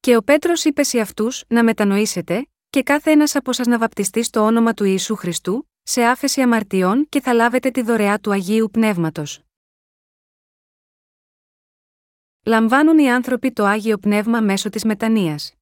Και 0.00 0.16
ο 0.16 0.22
Πέτρος 0.22 0.64
είπε 0.64 0.82
σε 0.82 1.00
αυτούς 1.00 1.44
να 1.48 1.64
μετανοήσετε, 1.64 2.50
και 2.70 2.82
κάθε 2.82 3.10
ένας 3.10 3.34
από 3.34 3.52
σας 3.52 3.66
να 3.66 3.78
βαπτιστεί 3.78 4.22
στο 4.22 4.40
όνομα 4.40 4.74
του 4.74 4.84
Ιησού 4.84 5.16
Χριστού, 5.16 5.68
σε 5.82 6.04
άφεση 6.04 6.40
αμαρτιών 6.40 7.08
και 7.08 7.20
θα 7.20 7.32
λάβετε 7.32 7.70
τη 7.70 7.82
δωρεά 7.82 8.18
του 8.18 8.32
Αγίου 8.32 8.68
Πνεύματος. 8.72 9.40
Λαμβάνουν 12.44 12.98
οι 12.98 13.10
άνθρωποι 13.10 13.52
το 13.52 13.64
Άγιο 13.64 13.98
Πνεύμα 13.98 14.40
μέσω 14.40 14.68
της 14.68 14.84
μετανοίας. 14.84 15.59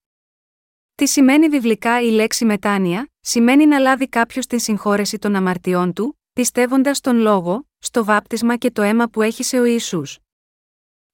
Τι 0.99 1.07
σημαίνει 1.07 1.49
βιβλικά 1.49 2.01
η 2.01 2.11
λέξη 2.11 2.45
μετάνοια, 2.45 3.11
σημαίνει 3.21 3.67
να 3.67 3.79
λάβει 3.79 4.09
κάποιος 4.09 4.47
την 4.47 4.59
συγχώρεση 4.59 5.19
των 5.19 5.35
αμαρτιών 5.35 5.93
του, 5.93 6.19
πιστεύοντας 6.33 7.01
τον 7.01 7.17
λόγο, 7.17 7.67
στο 7.79 8.05
βάπτισμα 8.05 8.57
και 8.57 8.71
το 8.71 8.83
αίμα 8.83 9.09
που 9.09 9.23
έχει 9.23 9.43
σε 9.43 9.59
ο 9.59 9.65
Ιησούς. 9.65 10.19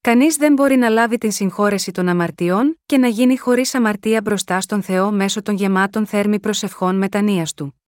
Κανείς 0.01 0.37
δεν 0.37 0.53
μπορεί 0.53 0.77
να 0.77 0.89
λάβει 0.89 1.19
την 1.19 1.31
συγχώρεση 1.33 1.91
των 1.91 2.09
αμαρτιών 2.09 2.81
και 2.87 2.99
να 2.99 3.09
γίνει 3.09 3.39
χωρίς 3.39 3.75
αμαρτία 3.75 4.21
μπροστά 4.21 4.61
στον 4.61 4.83
Θεό 4.83 5.13
μέσω 5.13 5.43
των 5.43 5.55
γεμάτων 5.55 6.07
θέρμη 6.07 6.41
προσευχών 6.41 6.97
μετανία 6.97 7.47
του. 7.57 7.81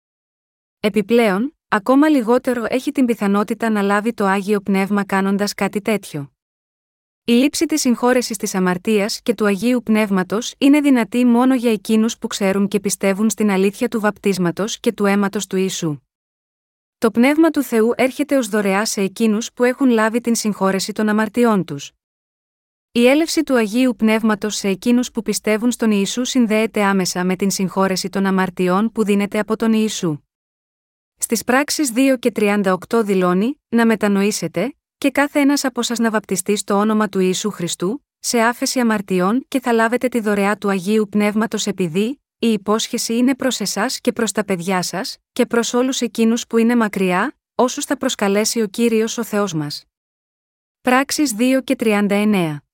Επιπλέον, 0.80 1.56
ακόμα 1.68 2.08
λιγότερο 2.08 2.64
έχει 2.68 2.92
την 2.92 3.04
πιθανότητα 3.04 3.70
να 3.70 3.82
λάβει 3.82 4.12
το 4.12 4.24
άγιο 4.24 4.60
πνεύμα 4.60 5.04
κάνοντας 5.04 5.54
κάτι 5.54 5.80
τέτοιο. 5.80 6.35
Η 7.28 7.32
λήψη 7.32 7.66
της 7.66 7.80
συγχώρεσης 7.80 8.36
της 8.36 8.54
αμαρτίας 8.54 9.20
και 9.22 9.34
του 9.34 9.46
Αγίου 9.46 9.82
Πνεύματος 9.82 10.54
είναι 10.58 10.80
δυνατή 10.80 11.24
μόνο 11.24 11.54
για 11.54 11.72
εκείνους 11.72 12.18
που 12.18 12.26
ξέρουν 12.26 12.68
και 12.68 12.80
πιστεύουν 12.80 13.30
στην 13.30 13.50
αλήθεια 13.50 13.88
του 13.88 14.00
βαπτίσματος 14.00 14.80
και 14.80 14.92
του 14.92 15.06
αίματος 15.06 15.46
του 15.46 15.56
Ιησού. 15.56 15.98
Το 16.98 17.10
πνεύμα 17.10 17.50
του 17.50 17.62
Θεού 17.62 17.92
έρχεται 17.96 18.36
ως 18.36 18.48
δωρεά 18.48 18.84
σε 18.84 19.00
εκείνους 19.00 19.52
που 19.52 19.64
έχουν 19.64 19.88
λάβει 19.88 20.20
την 20.20 20.34
συγχώρεση 20.34 20.92
των 20.92 21.08
αμαρτιών 21.08 21.64
τους. 21.64 21.92
Η 22.92 23.06
έλευση 23.06 23.42
του 23.42 23.56
Αγίου 23.56 23.96
Πνεύματος 23.96 24.56
σε 24.56 24.68
εκείνους 24.68 25.10
που 25.10 25.22
πιστεύουν 25.22 25.70
στον 25.70 25.90
Ιησού 25.90 26.24
συνδέεται 26.24 26.82
άμεσα 26.82 27.24
με 27.24 27.36
την 27.36 27.50
συγχώρεση 27.50 28.08
των 28.08 28.26
αμαρτιών 28.26 28.92
που 28.92 29.04
δίνεται 29.04 29.38
από 29.38 29.56
τον 29.56 29.72
Ιησού. 29.72 30.18
Στις 31.16 31.44
πράξεις 31.44 31.92
2 31.94 32.18
και 32.18 32.32
38 32.36 32.76
δηλώνει: 33.04 33.60
Να 33.68 33.86
μετανοήσετε, 33.86 34.75
και 34.98 35.10
κάθε 35.10 35.40
ένας 35.40 35.64
από 35.64 35.82
σας 35.82 35.98
να 35.98 36.10
βαπτιστεί 36.10 36.56
στο 36.56 36.74
όνομα 36.74 37.08
του 37.08 37.20
Ιησού 37.20 37.50
Χριστού, 37.50 38.04
σε 38.18 38.40
άφεση 38.40 38.80
αμαρτιών 38.80 39.44
και 39.48 39.60
θα 39.60 39.72
λάβετε 39.72 40.08
τη 40.08 40.20
δωρεά 40.20 40.56
του 40.56 40.68
Αγίου 40.68 41.08
Πνεύματος 41.08 41.66
επειδή, 41.66 42.20
η 42.38 42.52
υπόσχεση 42.52 43.16
είναι 43.16 43.34
προς 43.34 43.60
εσάς 43.60 44.00
και 44.00 44.12
προς 44.12 44.32
τα 44.32 44.44
παιδιά 44.44 44.82
σας, 44.82 45.16
και 45.32 45.46
προς 45.46 45.74
όλους 45.74 46.00
εκείνους 46.00 46.46
που 46.46 46.58
είναι 46.58 46.76
μακριά, 46.76 47.36
όσους 47.54 47.84
θα 47.84 47.96
προσκαλέσει 47.96 48.60
ο 48.60 48.66
κύριος 48.66 49.18
ο 49.18 49.24
Θεός 49.24 49.52
μας. 49.54 49.84
Πράξεις 50.80 51.34
2 51.34 51.60
και 51.64 51.76
39 51.76 52.65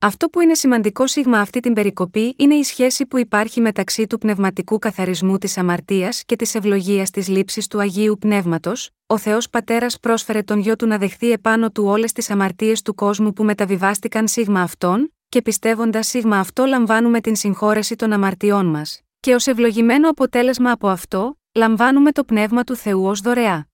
αυτό 0.00 0.28
που 0.28 0.40
είναι 0.40 0.54
σημαντικό 0.54 1.06
σίγμα 1.06 1.40
αυτή 1.40 1.60
την 1.60 1.72
περικοπή 1.72 2.34
είναι 2.38 2.54
η 2.54 2.62
σχέση 2.62 3.06
που 3.06 3.18
υπάρχει 3.18 3.60
μεταξύ 3.60 4.06
του 4.06 4.18
πνευματικού 4.18 4.78
καθαρισμού 4.78 5.38
της 5.38 5.58
αμαρτίας 5.58 6.22
και 6.24 6.36
της 6.36 6.54
ευλογίας 6.54 7.10
της 7.10 7.28
λήψης 7.28 7.66
του 7.66 7.80
Αγίου 7.80 8.16
Πνεύματος. 8.20 8.90
Ο 9.06 9.18
Θεός 9.18 9.50
Πατέρας 9.50 10.00
πρόσφερε 10.00 10.42
τον 10.42 10.58
γιο 10.58 10.76
του 10.76 10.86
να 10.86 10.98
δεχθεί 10.98 11.30
επάνω 11.30 11.70
του 11.70 11.84
όλες 11.84 12.12
τις 12.12 12.30
αμαρτίες 12.30 12.82
του 12.82 12.94
κόσμου 12.94 13.32
που 13.32 13.44
μεταβιβάστηκαν 13.44 14.28
σίγμα 14.28 14.60
αυτών, 14.60 15.14
και 15.28 15.42
πιστεύοντας 15.42 16.06
σίγμα 16.06 16.38
αυτό 16.38 16.64
λαμβάνουμε 16.64 17.20
την 17.20 17.36
συγχώρεση 17.36 17.96
των 17.96 18.12
αμαρτιών 18.12 18.66
μας, 18.66 19.00
και 19.20 19.34
ως 19.34 19.46
ευλογημένο 19.46 20.08
αποτέλεσμα 20.08 20.70
από 20.70 20.88
αυτό, 20.88 21.38
λαμβάνουμε 21.52 22.12
το 22.12 22.24
πνεύμα 22.24 22.64
του 22.64 22.76
Θεού 22.76 23.06
ως 23.06 23.20
δωρεά. 23.20 23.68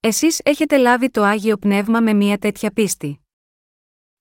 Εσείς 0.00 0.40
έχετε 0.44 0.76
λάβει 0.76 1.10
το 1.10 1.22
Άγιο 1.22 1.56
Πνεύμα 1.56 2.00
με 2.00 2.12
μία 2.12 2.38
τέτοια 2.38 2.70
πίστη. 2.70 3.20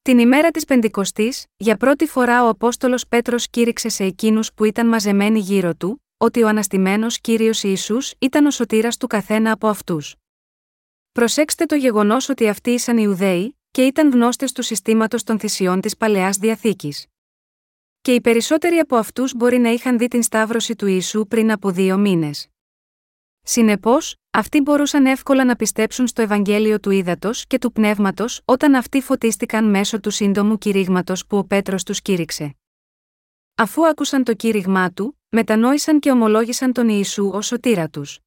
Την 0.08 0.20
ημέρα 0.20 0.52
της 0.52 0.66
Πεντηκοστής, 0.66 1.46
για 1.58 1.78
πρώτη 1.78 2.08
φορά 2.08 2.44
ο 2.44 2.48
Απόστολος 2.48 3.08
Πέτρος 3.08 3.50
κήρυξε 3.50 3.90
σε 3.90 4.04
εκείνους 4.04 4.54
που 4.54 4.64
ήταν 4.64 4.88
μαζεμένοι 4.88 5.40
γύρω 5.40 5.76
του, 5.76 6.04
ότι 6.18 6.44
ο 6.44 6.48
αναστημένος 6.48 7.20
κύριος 7.20 7.64
Ισού 7.64 7.98
ήταν 8.20 8.46
ο 8.46 8.52
σωτήρας 8.52 8.98
του 8.98 9.08
καθένα 9.08 9.52
από 9.52 9.68
αυτούς. 9.68 10.16
Προσέξτε 11.12 11.66
το 11.66 11.76
γεγονός 11.76 12.30
ότι 12.30 12.48
αυτοί 12.48 12.72
ήσαν 12.72 12.98
Ιουδαίοι, 12.98 13.58
και 13.72 13.86
ήταν 13.86 14.12
γνώστες 14.12 14.52
του 14.52 14.62
συστήματος 14.62 15.24
των 15.24 15.40
θυσιών 15.40 15.82
της 15.82 15.98
παλαιάς 15.98 16.38
διαθήκης. 16.38 17.06
Και 18.02 18.14
οι 18.14 18.22
περισσότεροι 18.22 18.78
από 18.78 18.96
αυτούς 18.96 19.34
μπορεί 19.36 19.58
να 19.58 19.70
είχαν 19.70 19.98
δει 19.98 20.08
την 20.08 20.24
σταύρωση 20.24 20.76
του 20.76 20.88
Ιησού 20.88 21.28
πριν 21.28 21.52
από 21.52 21.72
δύο 21.72 21.98
μήνες. 21.98 22.48
Συνεπώς, 23.50 24.16
αυτοί 24.32 24.62
μπορούσαν 24.62 25.06
εύκολα 25.06 25.46
να 25.46 25.56
πιστέψουν 25.56 26.08
στο 26.08 26.22
Ευαγγέλιο 26.22 26.80
του 26.80 26.92
Ήδατος 26.92 27.48
και 27.48 27.58
του 27.58 27.72
Πνεύματος 27.72 28.42
όταν 28.46 28.76
αυτοί 28.76 29.02
φωτίστηκαν 29.02 29.70
μέσω 29.70 30.00
του 30.00 30.10
σύντομου 30.10 30.58
κηρύγματος 30.58 31.26
που 31.26 31.38
ο 31.38 31.44
Πέτρος 31.44 31.84
τους 31.84 32.02
κήρυξε. 32.02 32.56
Αφού 33.56 33.88
άκουσαν 33.88 34.24
το 34.24 34.34
κήρυγμά 34.34 34.92
του, 34.92 35.22
μετανόησαν 35.30 36.00
και 36.00 36.12
ομολόγησαν 36.12 36.74
τον 36.74 36.90
Ιησού 36.90 37.30
ως 37.34 37.46
σωτήρα 37.46 37.90
τους. 37.90 38.20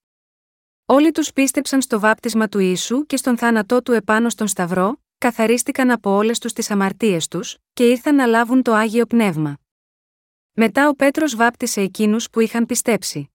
Όλοι 0.87 1.11
τους 1.11 1.33
πίστεψαν 1.33 1.81
στο 1.83 2.01
βάπτισμα 2.01 2.49
του 2.49 2.59
Ιησού 2.59 3.07
και 3.07 3.17
στον 3.17 3.39
θάνατό 3.39 3.83
του 3.83 3.93
επάνω 3.93 4.29
στον 4.29 4.47
Σταυρό, 4.47 5.03
καθαρίστηκαν 5.19 5.91
από 5.91 6.11
όλες 6.11 6.39
τους 6.39 6.53
τις 6.53 6.71
αμαρτίες 6.71 7.29
τους, 7.29 7.57
και 7.73 7.89
ήρθαν 7.89 8.15
να 8.15 8.27
λάβουν 8.27 8.63
το 8.63 8.73
άγιο 8.73 9.07
πνεύμα. 9.07 9.59
Μετά 10.53 10.89
ο 10.89 10.95
Πέτρος 10.95 11.37
βάπτισε 11.37 11.81
εκείνους 11.81 12.31
που 12.31 12.41
είχαν 12.41 12.67
πιστέψει. 12.67 13.30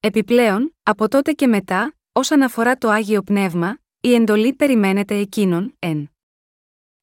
Επιπλέον, 0.00 0.76
από 0.82 1.08
τότε 1.08 1.32
και 1.32 1.46
μετά, 1.46 1.94
όσον 2.12 2.42
αφορά 2.42 2.76
το 2.76 2.88
Άγιο 2.88 3.22
Πνεύμα, 3.22 3.78
η 4.00 4.14
εντολή 4.14 4.52
περιμένεται 4.52 5.14
εκείνον, 5.14 5.74
εν. 5.78 6.10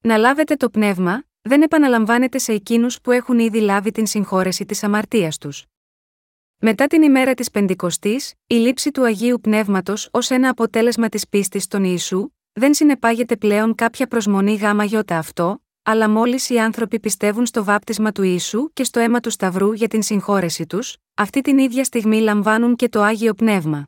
Να 0.01 0.17
λάβετε 0.17 0.55
το 0.55 0.69
πνεύμα, 0.69 1.23
δεν 1.41 1.61
επαναλαμβάνεται 1.61 2.37
σε 2.37 2.53
εκείνους 2.53 3.01
που 3.01 3.11
έχουν 3.11 3.39
ήδη 3.39 3.59
λάβει 3.59 3.91
την 3.91 4.05
συγχώρεση 4.05 4.65
της 4.65 4.83
αμαρτίας 4.83 5.37
τους. 5.37 5.65
Μετά 6.57 6.87
την 6.87 7.01
ημέρα 7.01 7.33
της 7.33 7.51
Πεντηκοστής, 7.51 8.33
η 8.47 8.55
λήψη 8.55 8.91
του 8.91 9.05
Αγίου 9.05 9.39
Πνεύματος 9.41 10.09
ως 10.11 10.29
ένα 10.29 10.49
αποτέλεσμα 10.49 11.09
της 11.09 11.27
πίστης 11.27 11.63
στον 11.63 11.83
Ιησού, 11.83 12.29
δεν 12.53 12.73
συνεπάγεται 12.73 13.35
πλέον 13.35 13.75
κάποια 13.75 14.07
προσμονή 14.07 14.55
γάμα 14.55 14.83
γιώτα 14.83 15.17
αυτό, 15.17 15.64
αλλά 15.87 16.09
μόλις 16.09 16.49
οι 16.49 16.59
άνθρωποι 16.59 16.99
πιστεύουν 16.99 17.45
στο 17.45 17.63
βάπτισμα 17.63 18.11
του 18.11 18.23
Ιησού 18.23 18.69
και 18.73 18.83
στο 18.83 18.99
αίμα 18.99 19.19
του 19.19 19.29
Σταυρού 19.29 19.73
για 19.73 19.87
την 19.87 20.01
συγχώρεση 20.01 20.65
τους, 20.65 20.97
αυτή 21.13 21.41
την 21.41 21.57
ίδια 21.57 21.83
στιγμή 21.83 22.19
λαμβάνουν 22.19 22.75
και 22.75 22.89
το 22.89 23.01
άγιο 23.01 23.33
πνεύμα. 23.33 23.87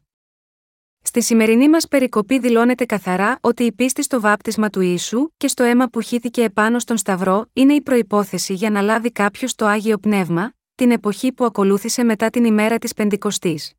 Στη 1.01 1.21
σημερινή 1.21 1.69
μας 1.69 1.87
περικοπή 1.87 2.39
δηλώνεται 2.39 2.85
καθαρά 2.85 3.37
ότι 3.41 3.63
η 3.63 3.71
πίστη 3.71 4.03
στο 4.03 4.21
βάπτισμα 4.21 4.69
του 4.69 4.81
Ιησού 4.81 5.29
και 5.37 5.47
στο 5.47 5.63
αίμα 5.63 5.87
που 5.87 6.01
χύθηκε 6.01 6.43
επάνω 6.43 6.79
στον 6.79 6.97
Σταυρό 6.97 7.45
είναι 7.53 7.73
η 7.73 7.81
προπόθεση 7.81 8.53
για 8.53 8.69
να 8.69 8.81
λάβει 8.81 9.11
κάποιος 9.11 9.55
το 9.55 9.65
άγιο 9.65 9.97
πνεύμα, 9.97 10.53
την 10.75 10.91
εποχή 10.91 11.31
που 11.31 11.45
ακολούθησε 11.45 12.03
μετά 12.03 12.29
την 12.29 12.45
ημέρα 12.45 12.77
της 12.77 12.93
Πεντηκοστής. 12.93 13.73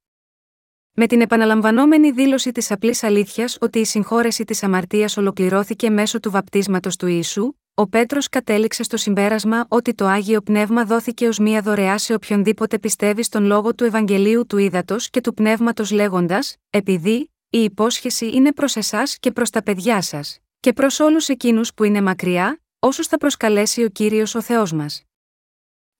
Με 0.92 1.06
την 1.06 1.20
επαναλαμβανόμενη 1.20 2.10
δήλωση 2.10 2.52
της 2.52 2.70
απλής 2.70 3.02
αλήθειας 3.02 3.56
ότι 3.60 3.78
η 3.78 3.84
συγχώρεση 3.84 4.44
της 4.44 4.62
αμαρτίας 4.62 5.16
ολοκληρώθηκε 5.16 5.90
μέσω 5.90 6.20
του 6.20 6.30
βαπτίσματος 6.30 6.96
του 6.96 7.06
Ιησού, 7.06 7.52
ο 7.78 7.88
Πέτρος 7.88 8.28
κατέληξε 8.28 8.82
στο 8.82 8.96
συμπέρασμα 8.96 9.66
ότι 9.68 9.94
το 9.94 10.06
Άγιο 10.06 10.40
Πνεύμα 10.40 10.84
δόθηκε 10.84 11.28
ως 11.28 11.38
μία 11.38 11.60
δωρεά 11.60 11.98
σε 11.98 12.14
οποιονδήποτε 12.14 12.78
πιστεύει 12.78 13.22
στον 13.22 13.44
λόγο 13.44 13.74
του 13.74 13.84
Ευαγγελίου 13.84 14.46
του 14.46 14.58
Ήδατος 14.58 15.10
και 15.10 15.20
του 15.20 15.34
Πνεύματος 15.34 15.90
λέγοντας, 15.90 16.56
επειδή, 16.70 17.32
η 17.50 17.62
υπόσχεση 17.62 18.30
είναι 18.34 18.52
προς 18.52 18.76
εσάς 18.76 19.18
και 19.18 19.30
προς 19.30 19.50
τα 19.50 19.62
παιδιά 19.62 20.02
σας, 20.02 20.38
και 20.60 20.72
προς 20.72 21.00
όλους 21.00 21.28
εκείνους 21.28 21.74
που 21.74 21.84
είναι 21.84 22.00
μακριά, 22.00 22.60
όσους 22.78 23.06
θα 23.06 23.16
προσκαλέσει 23.16 23.82
ο 23.82 23.88
κύριος 23.88 24.34
ο 24.34 24.42
Θεός 24.42 24.72
μας. 24.72 25.02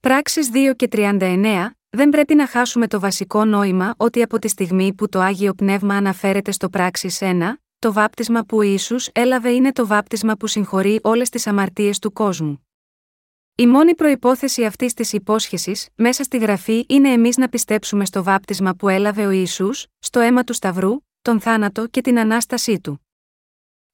Πράξεις 0.01 0.51
2 0.53 0.75
και 0.77 0.89
39, 0.89 1.71
δεν 1.91 2.09
πρέπει 2.09 2.35
να 2.35 2.47
χάσουμε 2.47 2.87
το 2.87 3.01
βασικό 3.01 3.45
νόημα 3.45 3.95
ότι 3.97 4.23
από 4.23 4.39
τη 4.39 4.49
στιγμή 4.49 4.95
που 4.95 5.09
το 5.09 5.21
Άγιο 5.21 5.55
Πνεύμα 5.55 5.95
αναφέρεται 5.95 6.51
στο 6.51 6.69
πράξει 6.69 7.17
1, 7.21 7.53
το 7.79 7.93
βάπτισμα 7.93 8.45
που 8.45 8.57
ο 8.57 8.63
Ιησούς 8.63 9.09
έλαβε 9.13 9.51
είναι 9.51 9.73
το 9.73 9.87
βάπτισμα 9.87 10.37
που 10.37 10.47
συγχωρεί 10.47 11.01
όλες 11.03 11.29
τις 11.29 11.47
αμαρτίες 11.47 11.99
του 11.99 12.13
κόσμου. 12.13 12.67
Η 13.55 13.67
μόνη 13.67 13.95
προπόθεση 13.95 14.65
αυτής 14.65 14.95
της 14.95 15.13
υπόσχεσης 15.13 15.89
μέσα 15.95 16.23
στη 16.23 16.39
γραφή 16.39 16.85
είναι 16.89 17.13
εμείς 17.13 17.37
να 17.37 17.49
πιστέψουμε 17.49 18.05
στο 18.05 18.23
βάπτισμα 18.23 18.75
που 18.75 18.89
έλαβε 18.89 19.27
ο 19.27 19.31
Ισού, 19.31 19.71
στο 19.99 20.21
αίμα 20.21 20.45
του 20.45 20.53
Σταυρού, 20.53 20.97
τον 21.23 21.41
θάνατο 21.41 21.87
και 21.87 22.01
την 22.01 22.19
ανάστασή 22.19 22.81
του. 22.81 23.07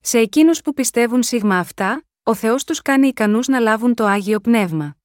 Σε 0.00 0.18
εκείνους 0.18 0.60
που 0.60 0.74
πιστεύουν 0.74 1.22
σίγμα 1.22 1.58
αυτά, 1.58 2.04
ο 2.22 2.34
Θεός 2.34 2.64
τους 2.64 2.82
κάνει 2.82 3.06
ικανούς 3.06 3.48
να 3.48 3.58
λάβουν 3.58 3.94
το 3.94 4.04
άγιο 4.04 4.40
πνεύμα. 4.40 4.96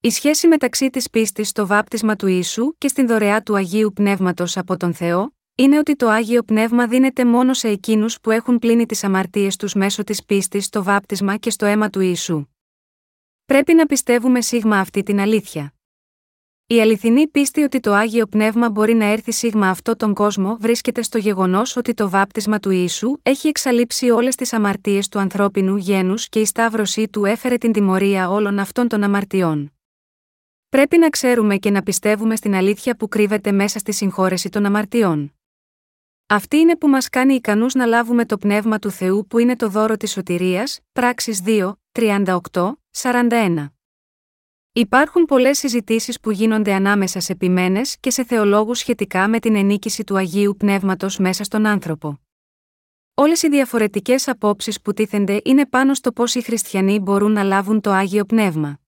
Η 0.00 0.10
σχέση 0.10 0.48
μεταξύ 0.48 0.90
της 0.90 1.10
πίστης 1.10 1.48
στο 1.48 1.66
βάπτισμα 1.66 2.16
του 2.16 2.26
Ιησού 2.26 2.74
και 2.78 2.88
στην 2.88 3.06
δωρεά 3.06 3.42
του 3.42 3.56
Αγίου 3.56 3.92
Πνεύματος 3.92 4.56
από 4.56 4.76
τον 4.76 4.94
Θεό, 4.94 5.37
είναι 5.60 5.78
ότι 5.78 5.96
το 5.96 6.08
Άγιο 6.08 6.42
Πνεύμα 6.42 6.86
δίνεται 6.86 7.24
μόνο 7.24 7.54
σε 7.54 7.68
εκείνους 7.68 8.20
που 8.20 8.30
έχουν 8.30 8.58
πλύνει 8.58 8.86
τις 8.86 9.04
αμαρτίες 9.04 9.56
τους 9.56 9.74
μέσω 9.74 10.04
της 10.04 10.24
πίστης 10.24 10.64
στο 10.64 10.82
βάπτισμα 10.82 11.36
και 11.36 11.50
στο 11.50 11.66
αίμα 11.66 11.90
του 11.90 12.00
Ιησού. 12.00 12.44
Πρέπει 13.44 13.74
να 13.74 13.86
πιστεύουμε 13.86 14.40
σίγμα 14.40 14.78
αυτή 14.78 15.02
την 15.02 15.20
αλήθεια. 15.20 15.74
Η 16.66 16.80
αληθινή 16.80 17.28
πίστη 17.28 17.62
ότι 17.62 17.80
το 17.80 17.92
Άγιο 17.92 18.26
Πνεύμα 18.26 18.70
μπορεί 18.70 18.94
να 18.94 19.04
έρθει 19.04 19.32
σίγμα 19.32 19.68
αυτό 19.68 19.96
τον 19.96 20.14
κόσμο 20.14 20.56
βρίσκεται 20.60 21.02
στο 21.02 21.18
γεγονός 21.18 21.76
ότι 21.76 21.94
το 21.94 22.08
βάπτισμα 22.08 22.58
του 22.58 22.70
Ιησού 22.70 23.16
έχει 23.22 23.48
εξαλείψει 23.48 24.10
όλες 24.10 24.34
τις 24.34 24.52
αμαρτίες 24.52 25.08
του 25.08 25.18
ανθρώπινου 25.18 25.76
γένους 25.76 26.28
και 26.28 26.40
η 26.40 26.44
σταύρωσή 26.44 27.08
του 27.08 27.24
έφερε 27.24 27.56
την 27.56 27.72
τιμωρία 27.72 28.30
όλων 28.30 28.58
αυτών 28.58 28.88
των 28.88 29.02
αμαρτιών. 29.02 29.72
Πρέπει 30.68 30.98
να 30.98 31.08
ξέρουμε 31.08 31.56
και 31.56 31.70
να 31.70 31.82
πιστεύουμε 31.82 32.36
στην 32.36 32.54
αλήθεια 32.54 32.96
που 32.96 33.08
κρύβεται 33.08 33.52
μέσα 33.52 33.78
στη 33.78 33.92
συγχώρεση 33.92 34.48
των 34.48 34.66
αμαρτιών. 34.66 35.32
Αυτή 36.30 36.56
είναι 36.56 36.76
που 36.76 36.88
μας 36.88 37.08
κάνει 37.08 37.34
ικανούς 37.34 37.74
να 37.74 37.86
λάβουμε 37.86 38.26
το 38.26 38.38
πνεύμα 38.38 38.78
του 38.78 38.90
Θεού 38.90 39.26
που 39.26 39.38
είναι 39.38 39.56
το 39.56 39.68
δώρο 39.68 39.96
της 39.96 40.10
σωτηρίας, 40.10 40.80
πράξεις 40.92 41.42
2, 41.44 41.72
38, 41.92 42.72
41. 42.90 43.66
Υπάρχουν 44.72 45.24
πολλές 45.24 45.58
συζητήσεις 45.58 46.20
που 46.20 46.30
γίνονται 46.30 46.72
ανάμεσα 46.72 47.20
σε 47.20 47.32
επιμένε 47.32 47.80
και 48.00 48.10
σε 48.10 48.24
θεολόγους 48.24 48.78
σχετικά 48.78 49.28
με 49.28 49.38
την 49.38 49.56
ενίκηση 49.56 50.04
του 50.04 50.16
Αγίου 50.16 50.54
Πνεύματος 50.58 51.18
μέσα 51.18 51.44
στον 51.44 51.66
άνθρωπο. 51.66 52.18
Όλες 53.14 53.42
οι 53.42 53.48
διαφορετικές 53.48 54.28
απόψεις 54.28 54.80
που 54.80 54.92
τίθενται 54.92 55.40
είναι 55.44 55.66
πάνω 55.66 55.94
στο 55.94 56.12
πώς 56.12 56.34
οι 56.34 56.42
χριστιανοί 56.42 56.98
μπορούν 56.98 57.32
να 57.32 57.42
λάβουν 57.42 57.80
το 57.80 57.90
Άγιο 57.90 58.24
Πνεύμα. 58.24 58.80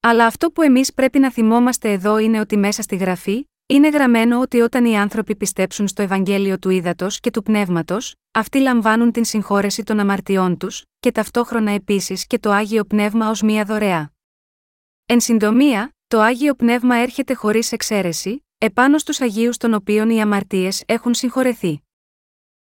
Αλλά 0.00 0.26
αυτό 0.26 0.50
που 0.50 0.62
εμείς 0.62 0.94
πρέπει 0.94 1.18
να 1.18 1.32
θυμόμαστε 1.32 1.92
εδώ 1.92 2.18
είναι 2.18 2.40
ότι 2.40 2.56
μέσα 2.56 2.82
στη 2.82 2.96
γραφή, 2.96 3.48
είναι 3.66 3.88
γραμμένο 3.88 4.40
ότι 4.40 4.60
όταν 4.60 4.84
οι 4.84 4.98
άνθρωποι 4.98 5.36
πιστέψουν 5.36 5.88
στο 5.88 6.02
Ευαγγέλιο 6.02 6.58
του 6.58 6.70
Ήδατος 6.70 7.20
και 7.20 7.30
του 7.30 7.42
Πνεύματος, 7.42 8.14
αυτοί 8.32 8.58
λαμβάνουν 8.58 9.12
την 9.12 9.24
συγχώρεση 9.24 9.82
των 9.82 10.00
αμαρτιών 10.00 10.56
τους, 10.56 10.84
και 11.00 11.12
ταυτόχρονα 11.12 11.70
επίσης 11.70 12.26
και 12.26 12.38
το 12.38 12.50
Άγιο 12.50 12.84
Πνεύμα 12.84 13.30
ως 13.30 13.42
μία 13.42 13.64
δωρεά. 13.64 14.12
Εν 15.06 15.20
συντομία, 15.20 15.94
το 16.06 16.20
Άγιο 16.20 16.54
Πνεύμα 16.54 16.96
έρχεται 16.96 17.34
χωρίς 17.34 17.72
εξαίρεση, 17.72 18.46
επάνω 18.58 18.98
στους 18.98 19.20
Αγίους 19.20 19.56
των 19.56 19.74
οποίων 19.74 20.10
οι 20.10 20.20
αμαρτίες 20.20 20.82
έχουν 20.86 21.14
συγχωρεθεί. 21.14 21.82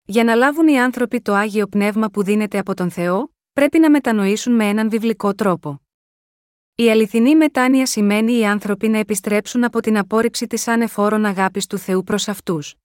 Για 0.03 0.23
να 0.23 0.35
λάβουν 0.35 0.67
οι 0.67 0.79
άνθρωποι 0.79 1.21
το 1.21 1.33
Άγιο 1.33 1.67
Πνεύμα 1.67 2.09
που 2.09 2.23
δίνεται 2.23 2.57
από 2.57 2.73
τον 2.73 2.91
Θεό, 2.91 3.33
πρέπει 3.53 3.79
να 3.79 3.89
μετανοήσουν 3.89 4.53
με 4.55 4.65
έναν 4.65 4.89
βιβλικό 4.89 5.33
τρόπο. 5.33 5.81
Η 6.80 6.89
αληθινή 6.91 7.35
μετάνοια 7.35 7.85
σημαίνει 7.85 8.38
οι 8.38 8.45
άνθρωποι 8.45 8.88
να 8.88 8.97
επιστρέψουν 8.97 9.64
από 9.64 9.80
την 9.80 9.97
απόρριψη 9.97 10.47
της 10.47 10.68
ανεφόρων 10.68 11.26
αγάπης 11.26 11.68
του 11.68 11.77
Θεού 11.77 12.03
προς 12.03 12.27
αυτούς. 12.27 12.76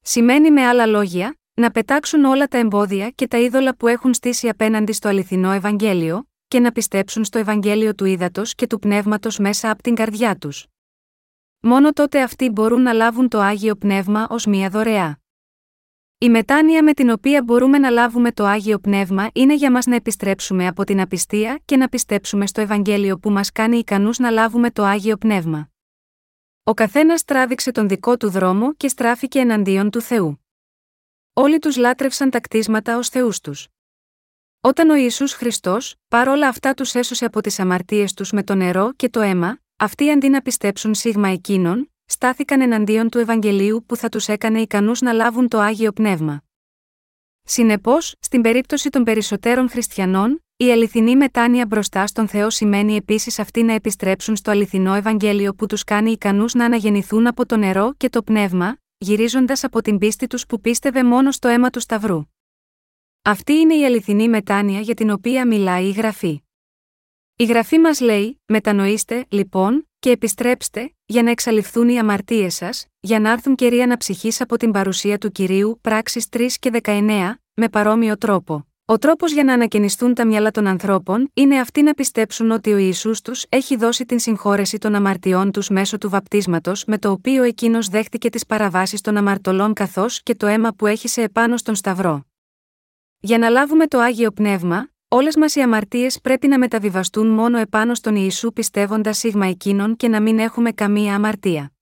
Σημαίνει 0.00 0.50
με 0.50 0.66
άλλα 0.66 0.86
λόγια, 0.86 1.38
να 1.54 1.70
πετάξουν 1.70 2.24
όλα 2.24 2.46
τα 2.46 2.58
εμπόδια 2.58 3.10
και 3.10 3.28
τα 3.28 3.38
είδωλα 3.38 3.76
που 3.76 3.88
έχουν 3.88 4.14
στήσει 4.14 4.48
απέναντι 4.48 4.92
στο 4.92 5.08
αληθινό 5.08 5.52
Ευαγγέλιο, 5.52 6.28
και 6.48 6.60
να 6.60 6.72
πιστέψουν 6.72 7.24
στο 7.24 7.38
Ευαγγέλιο 7.38 7.94
του 7.94 8.04
ύδατο 8.04 8.42
και 8.44 8.66
του 8.66 8.78
πνεύματος 8.78 9.38
μέσα 9.38 9.70
από 9.70 9.82
την 9.82 9.94
καρδιά 9.94 10.36
τους. 10.36 10.66
Μόνο 11.60 11.92
τότε 11.92 12.22
αυτοί 12.22 12.50
μπορούν 12.50 12.82
να 12.82 12.92
λάβουν 12.92 13.28
το 13.28 13.40
άγιο 13.40 13.76
πνεύμα 13.76 14.26
ως 14.30 14.46
μία 14.46 14.68
δωρεά. 14.68 15.19
Η 16.22 16.30
μετάνοια 16.30 16.82
με 16.82 16.94
την 16.94 17.10
οποία 17.10 17.42
μπορούμε 17.42 17.78
να 17.78 17.90
λάβουμε 17.90 18.32
το 18.32 18.44
Άγιο 18.44 18.78
Πνεύμα 18.78 19.30
είναι 19.32 19.54
για 19.54 19.70
μας 19.70 19.86
να 19.86 19.94
επιστρέψουμε 19.94 20.66
από 20.66 20.84
την 20.84 21.00
απιστία 21.00 21.60
και 21.64 21.76
να 21.76 21.88
πιστέψουμε 21.88 22.46
στο 22.46 22.60
Ευαγγέλιο 22.60 23.18
που 23.18 23.30
μας 23.30 23.52
κάνει 23.52 23.78
ικανούς 23.78 24.18
να 24.18 24.30
λάβουμε 24.30 24.70
το 24.70 24.84
Άγιο 24.84 25.16
Πνεύμα. 25.16 25.70
Ο 26.62 26.74
καθένας 26.74 27.24
τράβηξε 27.24 27.70
τον 27.70 27.88
δικό 27.88 28.16
του 28.16 28.30
δρόμο 28.30 28.74
και 28.74 28.88
στράφηκε 28.88 29.38
εναντίον 29.38 29.90
του 29.90 30.00
Θεού. 30.00 30.44
Όλοι 31.32 31.58
τους 31.58 31.76
λάτρευσαν 31.76 32.30
τα 32.30 32.40
κτίσματα 32.40 32.96
ως 32.96 33.08
θεούς 33.08 33.40
τους. 33.40 33.68
Όταν 34.60 34.90
ο 34.90 34.94
Ιησούς 34.94 35.32
Χριστός, 35.32 35.94
παρόλα 36.08 36.48
αυτά 36.48 36.74
τους 36.74 36.94
έσωσε 36.94 37.24
από 37.24 37.40
τις 37.40 37.58
αμαρτίες 37.58 38.14
τους 38.14 38.32
με 38.32 38.42
το 38.42 38.54
νερό 38.54 38.92
και 38.92 39.08
το 39.08 39.20
αίμα, 39.20 39.58
αυτοί 39.76 40.10
αντί 40.10 40.28
να 40.28 40.42
πιστέψουν 40.42 40.94
σίγμα 40.94 41.28
εκείνον, 41.28 41.92
στάθηκαν 42.10 42.60
εναντίον 42.60 43.08
του 43.08 43.18
Ευαγγελίου 43.18 43.84
που 43.86 43.96
θα 43.96 44.08
τους 44.08 44.28
έκανε 44.28 44.60
ικανούς 44.60 45.00
να 45.00 45.12
λάβουν 45.12 45.48
το 45.48 45.58
άγιο 45.58 45.92
πνεύμα. 45.92 46.42
Συνεπώς, 47.42 48.14
στην 48.20 48.42
περίπτωση 48.42 48.90
των 48.90 49.04
περισσότερων 49.04 49.70
χριστιανών, 49.70 50.44
η 50.56 50.72
αληθινή 50.72 51.16
μετάνοια 51.16 51.66
μπροστά 51.66 52.06
στον 52.06 52.28
Θεό 52.28 52.50
σημαίνει 52.50 52.96
επίσης 52.96 53.38
αυτοί 53.38 53.62
να 53.62 53.72
επιστρέψουν 53.72 54.36
στο 54.36 54.50
αληθινό 54.50 54.94
Ευαγγέλιο 54.94 55.54
που 55.54 55.66
τους 55.66 55.84
κάνει 55.84 56.10
ικανούς 56.10 56.54
να 56.54 56.64
αναγεννηθούν 56.64 57.26
από 57.26 57.46
το 57.46 57.56
νερό 57.56 57.94
και 57.96 58.08
το 58.08 58.22
πνεύμα, 58.22 58.76
γυρίζοντας 58.98 59.64
από 59.64 59.82
την 59.82 59.98
πίστη 59.98 60.26
τους 60.26 60.46
που 60.46 60.60
πίστευε 60.60 61.04
μόνο 61.04 61.30
στο 61.30 61.48
αίμα 61.48 61.70
του 61.70 61.80
Σταυρού. 61.80 62.22
Αυτή 63.22 63.52
είναι 63.52 63.74
η 63.74 63.84
αληθινή 63.84 64.28
μετάνοια 64.28 64.80
για 64.80 64.94
την 64.94 65.10
οποία 65.10 65.46
μιλάει 65.46 65.86
η 65.86 65.90
γραφή. 65.90 66.42
Η 67.40 67.44
γραφή 67.44 67.78
μας 67.78 68.00
λέει: 68.00 68.40
Μετανοήστε, 68.46 69.26
λοιπόν, 69.28 69.88
και 69.98 70.10
επιστρέψτε, 70.10 70.94
για 71.06 71.22
να 71.22 71.30
εξαλειφθούν 71.30 71.88
οι 71.88 71.98
αμαρτίες 71.98 72.54
σας, 72.54 72.86
για 73.00 73.20
να 73.20 73.30
έρθουν 73.30 73.54
καιροί 73.54 73.80
αναψυχής 73.80 74.40
από 74.40 74.56
την 74.56 74.70
παρουσία 74.70 75.18
του 75.18 75.30
κυρίου, 75.32 75.78
πράξεις 75.80 76.26
3 76.28 76.46
και 76.58 76.70
19, 76.82 77.40
με 77.54 77.68
παρόμοιο 77.68 78.18
τρόπο. 78.18 78.66
Ο 78.84 78.98
τρόπος 78.98 79.32
για 79.32 79.44
να 79.44 79.52
ανακαινιστούν 79.52 80.14
τα 80.14 80.26
μυαλά 80.26 80.50
των 80.50 80.66
ανθρώπων 80.66 81.30
είναι 81.34 81.60
αυτοί 81.60 81.82
να 81.82 81.94
πιστέψουν 81.94 82.50
ότι 82.50 82.72
ο 82.72 82.76
Ιησούς 82.76 83.20
τους 83.20 83.44
έχει 83.48 83.76
δώσει 83.76 84.04
την 84.04 84.18
συγχώρεση 84.18 84.78
των 84.78 84.94
αμαρτιών 84.94 85.50
τους 85.50 85.68
μέσω 85.68 85.98
του 85.98 86.10
βαπτίσματος 86.10 86.84
με 86.84 86.98
το 86.98 87.10
οποίο 87.10 87.42
εκείνος 87.42 87.88
δέχτηκε 87.88 88.30
τις 88.30 88.46
παραβάσεις 88.46 89.00
των 89.00 89.16
αμαρτωλών 89.16 89.72
καθώς 89.72 90.22
και 90.22 90.34
το 90.34 90.46
αίμα 90.46 90.72
που 90.72 90.86
έχει 90.86 91.20
επάνω 91.20 91.56
στον 91.56 91.74
Σταυρό. 91.74 92.24
Για 93.20 93.38
να 93.38 93.48
λάβουμε 93.48 93.86
το 93.86 93.98
άγιο 93.98 94.30
πνεύμα, 94.30 94.88
Όλες 95.12 95.36
μας 95.36 95.54
οι 95.54 95.60
αμαρτίες 95.60 96.20
πρέπει 96.20 96.46
να 96.46 96.58
μεταβιβαστούν 96.58 97.26
μόνο 97.26 97.58
επάνω 97.58 97.94
στον 97.94 98.16
Ιησού 98.16 98.52
πιστεύοντας 98.52 99.18
σίγμα 99.18 99.46
εκείνον 99.46 99.96
και 99.96 100.08
να 100.08 100.20
μην 100.20 100.38
έχουμε 100.38 100.72
καμία 100.72 101.14
αμαρτία. 101.14 101.72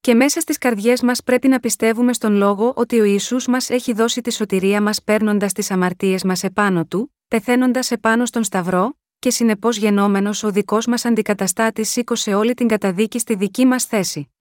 Και 0.00 0.14
μέσα 0.14 0.40
στις 0.40 0.58
καρδιές 0.58 1.02
μας 1.02 1.22
πρέπει 1.22 1.48
να 1.48 1.60
πιστεύουμε 1.60 2.12
στον 2.12 2.32
λόγο 2.34 2.72
ότι 2.76 3.00
ο 3.00 3.04
Ιησούς 3.04 3.46
μας 3.46 3.70
έχει 3.70 3.92
δώσει 3.92 4.20
τη 4.20 4.32
σωτηρία 4.32 4.82
μας 4.82 5.02
παίρνοντας 5.02 5.52
τις 5.52 5.70
αμαρτίες 5.70 6.24
μας 6.24 6.42
επάνω 6.42 6.84
του, 6.84 7.14
πεθαίνοντας 7.28 7.90
επάνω 7.90 8.26
στον 8.26 8.44
Σταυρό, 8.44 8.98
και 9.18 9.30
συνεπώς 9.30 9.76
γενόμενος 9.76 10.42
ο 10.42 10.50
δικός 10.50 10.86
μας 10.86 11.04
αντικαταστάτης 11.04 11.90
σήκωσε 11.90 12.34
όλη 12.34 12.54
την 12.54 12.68
καταδίκη 12.68 13.18
στη 13.18 13.34
δική 13.34 13.66
μας 13.66 13.84
θέση. 13.84 14.32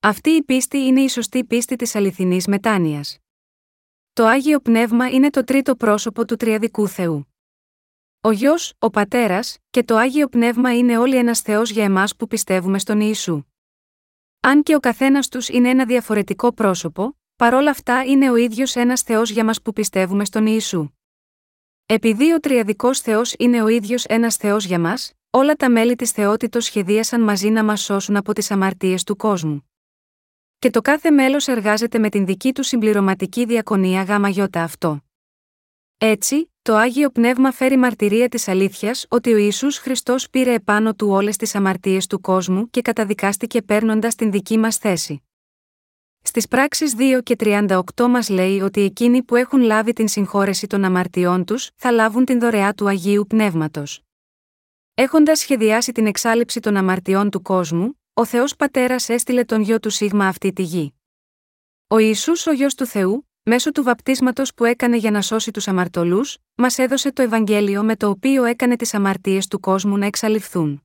Αυτή 0.00 0.30
η 0.30 0.42
πίστη 0.42 0.78
είναι 0.78 1.00
η 1.00 1.08
σωστή 1.08 1.44
πίστη 1.44 1.76
της 1.76 1.94
αληθινής 1.94 2.46
μετάνοιας. 2.46 3.18
Το 4.16 4.26
Άγιο 4.26 4.60
Πνεύμα 4.60 5.10
είναι 5.10 5.30
το 5.30 5.44
τρίτο 5.44 5.76
πρόσωπο 5.76 6.24
του 6.24 6.36
Τριαδικού 6.36 6.88
Θεού. 6.88 7.34
Ο 8.20 8.30
Γιος, 8.30 8.72
ο 8.78 8.90
Πατέρας, 8.90 9.58
και 9.70 9.82
το 9.82 9.96
Άγιο 9.96 10.28
Πνεύμα 10.28 10.76
είναι 10.76 10.98
όλοι 10.98 11.16
ένας 11.16 11.40
Θεός 11.40 11.70
για 11.70 11.84
εμάς 11.84 12.16
που 12.16 12.26
πιστεύουμε 12.26 12.78
στον 12.78 13.00
Ιησού. 13.00 13.42
Αν 14.40 14.62
και 14.62 14.74
ο 14.74 14.80
καθένας 14.80 15.28
τους 15.28 15.48
είναι 15.48 15.68
ένα 15.68 15.84
διαφορετικό 15.84 16.52
πρόσωπο, 16.52 17.18
παρόλα 17.36 17.70
αυτά 17.70 18.04
είναι 18.04 18.30
ο 18.30 18.36
ίδιος 18.36 18.76
ένας 18.76 19.02
Θεός 19.02 19.30
για 19.30 19.44
μας 19.44 19.62
που 19.62 19.72
πιστεύουμε 19.72 20.24
στον 20.24 20.46
Ιησού. 20.46 20.88
Επειδή 21.86 22.32
ο 22.32 22.40
Τριαδικός 22.40 23.00
Θεός 23.00 23.34
είναι 23.38 23.62
ο 23.62 23.68
ίδιος 23.68 24.04
ένας 24.04 24.36
Θεός 24.36 24.64
για 24.64 24.78
μας, 24.78 25.12
όλα 25.30 25.54
τα 25.54 25.70
μέλη 25.70 25.96
της 25.96 26.10
θεότητος 26.10 26.64
σχεδίασαν 26.64 27.20
μαζί 27.20 27.48
να 27.48 27.64
μας 27.64 27.80
σώσουν 27.80 28.16
από 28.16 28.32
τις 28.32 28.50
αμαρτίες 28.50 29.04
του 29.04 29.16
κόσμου 29.16 29.70
και 30.58 30.70
το 30.70 30.80
κάθε 30.80 31.10
μέλος 31.10 31.48
εργάζεται 31.48 31.98
με 31.98 32.08
την 32.08 32.26
δική 32.26 32.52
του 32.52 32.62
συμπληρωματική 32.62 33.44
διακονία 33.44 34.02
γάμα 34.02 34.28
γιώτα 34.28 34.62
αυτό. 34.62 35.00
Έτσι, 35.98 36.52
το 36.62 36.74
Άγιο 36.74 37.10
Πνεύμα 37.10 37.52
φέρει 37.52 37.76
μαρτυρία 37.76 38.28
της 38.28 38.48
αλήθειας 38.48 39.06
ότι 39.08 39.32
ο 39.32 39.36
Ισού 39.36 39.72
Χριστός 39.72 40.30
πήρε 40.30 40.52
επάνω 40.52 40.94
του 40.94 41.08
όλες 41.08 41.36
τις 41.36 41.54
αμαρτίες 41.54 42.06
του 42.06 42.20
κόσμου 42.20 42.70
και 42.70 42.82
καταδικάστηκε 42.82 43.62
παίρνοντας 43.62 44.14
την 44.14 44.30
δική 44.30 44.58
μας 44.58 44.76
θέση. 44.76 45.22
Στις 46.22 46.48
πράξεις 46.48 46.94
2 46.98 47.20
και 47.22 47.36
38 47.38 47.80
μας 48.08 48.28
λέει 48.28 48.60
ότι 48.60 48.80
εκείνοι 48.80 49.22
που 49.22 49.36
έχουν 49.36 49.60
λάβει 49.60 49.92
την 49.92 50.08
συγχώρεση 50.08 50.66
των 50.66 50.84
αμαρτιών 50.84 51.44
τους 51.44 51.70
θα 51.76 51.90
λάβουν 51.90 52.24
την 52.24 52.40
δωρεά 52.40 52.72
του 52.74 52.88
Αγίου 52.88 53.26
Πνεύματος. 53.28 54.00
Έχοντας 54.94 55.38
σχεδιάσει 55.38 55.92
την 55.92 56.06
εξάλληψη 56.06 56.60
των 56.60 56.76
αμαρτιών 56.76 57.30
του 57.30 57.42
κόσμου, 57.42 58.00
ο 58.18 58.24
Θεός 58.24 58.56
Πατέρας 58.56 59.08
έστειλε 59.08 59.44
τον 59.44 59.60
γιο 59.60 59.80
του 59.80 59.90
Σίγμα 59.90 60.26
αυτή 60.26 60.52
τη 60.52 60.62
γη. 60.62 60.94
Ο 61.86 61.98
Ιησούς 61.98 62.46
ο 62.46 62.52
γιος 62.52 62.74
του 62.74 62.86
Θεού, 62.86 63.28
μέσω 63.42 63.72
του 63.72 63.82
βαπτίσματος 63.82 64.54
που 64.54 64.64
έκανε 64.64 64.96
για 64.96 65.10
να 65.10 65.22
σώσει 65.22 65.50
τους 65.50 65.68
αμαρτωλούς, 65.68 66.38
μας 66.54 66.78
έδωσε 66.78 67.12
το 67.12 67.22
Ευαγγέλιο 67.22 67.82
με 67.84 67.96
το 67.96 68.08
οποίο 68.08 68.44
έκανε 68.44 68.76
τις 68.76 68.94
αμαρτίες 68.94 69.46
του 69.46 69.60
κόσμου 69.60 69.98
να 69.98 70.06
εξαλειφθούν. 70.06 70.82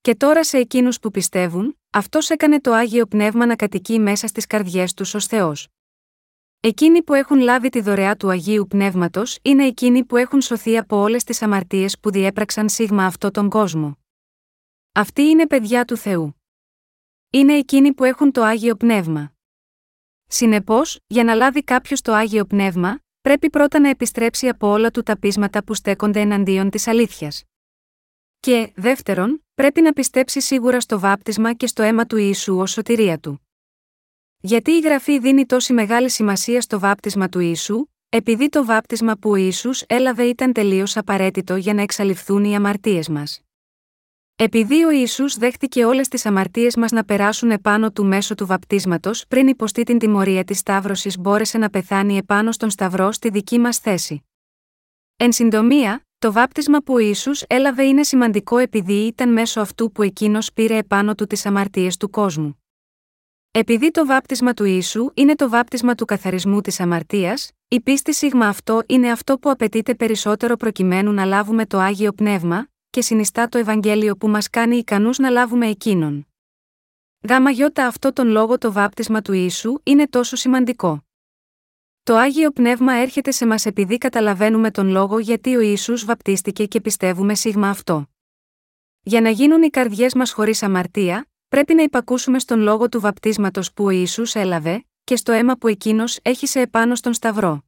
Και 0.00 0.14
τώρα 0.14 0.44
σε 0.44 0.58
εκείνους 0.58 0.98
που 0.98 1.10
πιστεύουν, 1.10 1.78
αυτός 1.90 2.30
έκανε 2.30 2.60
το 2.60 2.72
άγιο 2.72 3.06
πνεύμα 3.06 3.46
να 3.46 3.56
κατοικεί 3.56 3.98
μέσα 3.98 4.26
στις 4.26 4.46
καρδιές 4.46 4.94
τους 4.94 5.14
ως 5.14 5.26
Θεός. 5.26 5.68
Εκείνοι 6.60 7.02
που 7.02 7.14
έχουν 7.14 7.40
λάβει 7.40 7.68
τη 7.68 7.80
δωρεά 7.80 8.16
του 8.16 8.30
Αγίου 8.30 8.66
Πνεύματος 8.66 9.38
είναι 9.42 9.66
εκείνοι 9.66 10.04
που 10.04 10.16
έχουν 10.16 10.40
σωθεί 10.40 10.78
από 10.78 10.96
όλες 10.96 11.24
τις 11.24 11.42
αμαρτίες 11.42 11.98
που 12.00 12.10
διέπραξαν 12.10 12.68
σίγμα 12.68 13.04
αυτό 13.04 13.30
τον 13.30 13.48
κόσμο. 13.48 13.99
Αυτοί 15.00 15.22
είναι 15.22 15.46
παιδιά 15.46 15.84
του 15.84 15.96
Θεού. 15.96 16.34
Είναι 17.30 17.54
εκείνοι 17.54 17.92
που 17.92 18.04
έχουν 18.04 18.32
το 18.32 18.42
Άγιο 18.42 18.76
Πνεύμα. 18.76 19.32
Συνεπώς, 20.26 21.00
για 21.06 21.24
να 21.24 21.34
λάβει 21.34 21.64
κάποιος 21.64 22.00
το 22.00 22.12
Άγιο 22.12 22.44
Πνεύμα, 22.44 23.00
πρέπει 23.20 23.50
πρώτα 23.50 23.80
να 23.80 23.88
επιστρέψει 23.88 24.48
από 24.48 24.68
όλα 24.68 24.90
του 24.90 25.02
τα 25.02 25.18
πείσματα 25.18 25.64
που 25.64 25.74
στέκονται 25.74 26.20
εναντίον 26.20 26.70
της 26.70 26.86
αλήθειας. 26.86 27.44
Και, 28.40 28.72
δεύτερον, 28.74 29.44
πρέπει 29.54 29.80
να 29.80 29.92
πιστέψει 29.92 30.40
σίγουρα 30.40 30.80
στο 30.80 30.98
βάπτισμα 30.98 31.52
και 31.52 31.66
στο 31.66 31.82
αίμα 31.82 32.06
του 32.06 32.16
Ιησού 32.16 32.58
ως 32.58 32.70
σωτηρία 32.70 33.18
του. 33.18 33.48
Γιατί 34.40 34.70
η 34.70 34.80
γραφή 34.80 35.18
δίνει 35.18 35.46
τόση 35.46 35.72
μεγάλη 35.72 36.10
σημασία 36.10 36.60
στο 36.60 36.78
βάπτισμα 36.78 37.28
του 37.28 37.40
Ιησού, 37.40 37.86
επειδή 38.08 38.48
το 38.48 38.64
βάπτισμα 38.64 39.16
που 39.16 39.30
ο 39.30 39.36
Ιησούς 39.36 39.82
έλαβε 39.82 40.24
ήταν 40.24 40.52
τελείως 40.52 40.96
απαραίτητο 40.96 41.56
για 41.56 41.74
να 41.74 41.82
εξαλειφθούν 41.82 42.44
οι 42.44 42.56
αμαρτίες 42.56 43.08
μας. 43.08 43.40
Επειδή 44.42 44.84
ο 44.84 44.90
Ιησούς 44.90 45.36
δέχτηκε 45.36 45.84
όλες 45.84 46.08
τις 46.08 46.26
αμαρτίες 46.26 46.76
μας 46.76 46.90
να 46.90 47.04
περάσουν 47.04 47.50
επάνω 47.50 47.90
του 47.90 48.06
μέσω 48.06 48.34
του 48.34 48.46
βαπτίσματος 48.46 49.24
πριν 49.28 49.46
υποστεί 49.48 49.82
την 49.82 49.98
τιμωρία 49.98 50.44
της 50.44 50.58
Σταύρωσης, 50.58 51.18
μπόρεσε 51.18 51.58
να 51.58 51.70
πεθάνει 51.70 52.16
επάνω 52.16 52.52
στον 52.52 52.70
Σταυρό 52.70 53.12
στη 53.12 53.30
δική 53.30 53.58
μας 53.58 53.78
θέση. 53.78 54.24
Εν 55.16 55.32
συντομία, 55.32 56.06
το 56.18 56.32
βάπτισμα 56.32 56.78
που 56.78 56.94
ο 56.94 56.98
Ιησούς 56.98 57.42
έλαβε 57.46 57.82
είναι 57.82 58.02
σημαντικό 58.02 58.58
επειδή 58.58 59.06
ήταν 59.06 59.32
μέσω 59.32 59.60
αυτού 59.60 59.92
που 59.92 60.02
εκείνος 60.02 60.52
πήρε 60.52 60.76
επάνω 60.76 61.14
του 61.14 61.26
τις 61.26 61.46
αμαρτίες 61.46 61.96
του 61.96 62.10
κόσμου. 62.10 62.62
Επειδή 63.50 63.90
το 63.90 64.06
βάπτισμα 64.06 64.54
του 64.54 64.64
Ιησού 64.64 65.10
είναι 65.14 65.34
το 65.34 65.48
βάπτισμα 65.48 65.94
του 65.94 66.04
καθαρισμού 66.04 66.60
της 66.60 66.80
αμαρτίας, 66.80 67.50
η 67.68 67.80
πίστη 67.80 68.14
σίγμα 68.14 68.46
αυτό 68.46 68.82
είναι 68.86 69.10
αυτό 69.10 69.38
που 69.38 69.50
απαιτείται 69.50 69.94
περισσότερο 69.94 70.56
προκειμένου 70.56 71.12
να 71.12 71.24
λάβουμε 71.24 71.66
το 71.66 71.78
άγιο 71.78 72.12
πνεύμα, 72.12 72.69
και 72.90 73.02
συνιστά 73.02 73.48
το 73.48 73.58
Ευαγγέλιο 73.58 74.16
που 74.16 74.28
μας 74.28 74.50
κάνει 74.50 74.76
ικανούς 74.76 75.18
να 75.18 75.30
λάβουμε 75.30 75.66
εκείνον. 75.66 76.26
Γάμα 77.28 77.50
γιώτα 77.50 77.86
αυτό 77.86 78.12
τον 78.12 78.28
λόγο 78.28 78.58
το 78.58 78.72
βάπτισμα 78.72 79.22
του 79.22 79.32
Ιησού 79.32 79.80
είναι 79.82 80.08
τόσο 80.08 80.36
σημαντικό. 80.36 81.04
Το 82.02 82.16
Άγιο 82.16 82.50
Πνεύμα 82.50 82.92
έρχεται 82.92 83.30
σε 83.30 83.46
μας 83.46 83.66
επειδή 83.66 83.98
καταλαβαίνουμε 83.98 84.70
τον 84.70 84.88
λόγο 84.88 85.18
γιατί 85.18 85.56
ο 85.56 85.60
Ιησούς 85.60 86.04
βαπτίστηκε 86.04 86.66
και 86.66 86.80
πιστεύουμε 86.80 87.34
σίγμα 87.34 87.68
αυτό. 87.68 88.06
Για 89.02 89.20
να 89.20 89.30
γίνουν 89.30 89.62
οι 89.62 89.70
καρδιές 89.70 90.14
μας 90.14 90.32
χωρίς 90.32 90.62
αμαρτία, 90.62 91.28
πρέπει 91.48 91.74
να 91.74 91.82
υπακούσουμε 91.82 92.38
στον 92.38 92.60
λόγο 92.60 92.88
του 92.88 93.00
βαπτίσματος 93.00 93.72
που 93.72 93.84
ο 93.84 93.90
Ιησούς 93.90 94.34
έλαβε, 94.34 94.84
και 95.04 95.16
στο 95.16 95.32
αίμα 95.32 95.56
που 95.56 95.68
εκείνος 95.68 96.18
έχισε 96.22 96.60
επάνω 96.60 96.94
στον 96.94 97.12
Σταυρό. 97.12 97.64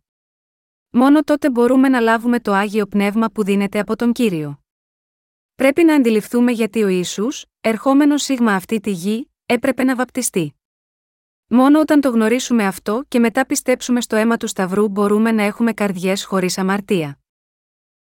Μόνο 0.91 1.23
τότε 1.23 1.51
μπορούμε 1.51 1.89
να 1.89 2.01
λάβουμε 2.01 2.41
το 2.41 2.53
Άγιο 2.53 2.87
Πνεύμα 2.87 3.31
που 3.31 3.45
δίνεται 3.45 3.79
από 3.79 3.97
τον 3.97 4.13
Κύριο. 4.13 4.62
Πρέπει 5.55 5.85
να 5.85 5.95
αντιληφθούμε 5.95 6.53
γιατί 6.53 6.83
ο 6.83 6.89
Ιησούς, 6.89 7.45
ερχόμενος 7.61 8.23
σίγμα 8.23 8.55
αυτή 8.55 8.81
τη 8.81 8.91
γη, 8.91 9.31
έπρεπε 9.47 9.85
να 9.85 9.97
βαπτιστεί. 9.97 10.55
Μόνο 11.47 11.81
όταν 11.81 12.01
το 12.01 12.11
γνωρίσουμε 12.11 12.67
αυτό 12.67 13.05
και 13.09 13.19
μετά 13.19 13.47
πιστέψουμε 13.47 14.01
στο 14.01 14.17
αίμα 14.17 14.37
του 14.37 14.47
Σταυρού 14.47 14.89
μπορούμε 14.89 15.33
να 15.33 15.43
έχουμε 15.43 15.73
καρδιές 15.73 16.25
χωρίς 16.25 16.59
αμαρτία. 16.59 17.19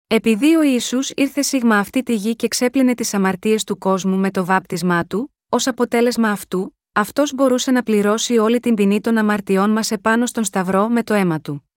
Επειδή 0.06 0.54
ο 0.54 0.62
Ισού 0.62 0.98
ήρθε 1.14 1.42
σίγμα 1.42 1.78
αυτή 1.78 2.02
τη 2.02 2.14
γη 2.14 2.36
και 2.36 2.48
ξέπλυνε 2.48 2.94
τις 2.94 3.14
αμαρτίες 3.14 3.64
του 3.64 3.78
κόσμου 3.78 4.16
με 4.16 4.30
το 4.30 4.44
βάπτισμά 4.44 5.04
του, 5.04 5.34
ως 5.48 5.66
αποτέλεσμα 5.66 6.30
αυτού, 6.30 6.76
αυτός 6.92 7.34
μπορούσε 7.34 7.70
να 7.70 7.82
πληρώσει 7.82 8.38
όλη 8.38 8.60
την 8.60 8.74
ποινή 8.74 9.00
των 9.00 9.18
αμαρτιών 9.18 9.70
μας 9.70 9.90
επάνω 9.90 10.26
στον 10.26 10.44
Σταυρό 10.44 10.88
με 10.88 11.02
το 11.02 11.14
αίμα 11.14 11.40
του. 11.40 11.68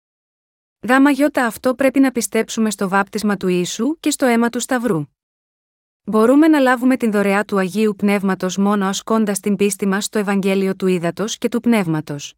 Γάμα 0.88 1.12
γιώτα 1.12 1.46
αυτό 1.46 1.76
πρέπει 1.76 2.00
να 2.00 2.12
πιστέψουμε 2.12 2.72
στο 2.72 2.90
βάπτισμα 2.90 3.38
του 3.38 3.48
Ιησού 3.48 4.00
και 4.00 4.12
στο 4.12 4.26
αίμα 4.26 4.50
του 4.50 4.60
Σταυρού. 4.60 5.06
Μπορούμε 6.04 6.48
να 6.48 6.60
λάβουμε 6.60 6.98
την 6.98 7.12
δωρεά 7.12 7.44
του 7.44 7.58
Αγίου 7.58 7.96
Πνεύματος 7.98 8.58
μόνο 8.58 8.88
ασκώντας 8.88 9.40
την 9.40 9.56
πίστη 9.56 9.88
μας 9.88 10.06
στο 10.06 10.20
Ευαγγέλιο 10.20 10.76
του 10.76 10.88
Ήδατος 10.88 11.38
και 11.38 11.50
του 11.50 11.60
Πνεύματος. 11.60 12.34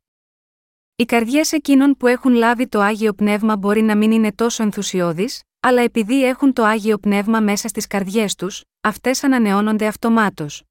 Οι 0.95 1.06
καρδιές 1.06 1.52
εκείνων 1.52 1.98
που 1.98 2.07
έχουν 2.07 2.34
λάβει 2.34 2.68
το 2.68 2.80
Άγιο 2.80 3.14
Πνεύμα 3.14 3.57
μπορεί 3.57 3.81
να 3.81 3.95
μην 3.98 4.11
είναι 4.11 4.31
τόσο 4.34 4.64
ενθουσιώδεις, 4.64 5.41
αλλά 5.60 5.81
επειδή 5.81 6.26
έχουν 6.26 6.53
το 6.53 6.64
Άγιο 6.64 6.98
Πνεύμα 6.98 7.40
μέσα 7.40 7.68
στις 7.68 7.88
καρδιές 7.88 8.35
τους, 8.35 8.64
αυτές 8.81 9.23
ανανεώνονται 9.23 9.88
αυτομάτως. 9.88 10.64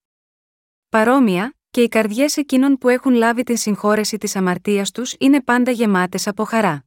Παρόμοια, 0.89 1.55
και 1.71 1.83
οι 1.83 1.89
καρδιές 1.89 2.37
εκείνων 2.37 2.79
που 2.79 2.89
έχουν 2.89 3.15
λάβει 3.15 3.43
την 3.43 3.57
συγχώρεση 3.57 4.19
της 4.19 4.37
αμαρτίας 4.37 4.91
τους 4.91 5.15
είναι 5.19 5.43
πάντα 5.43 5.71
γεμάτες 5.71 6.27
από 6.27 6.45
χαρά. 6.45 6.85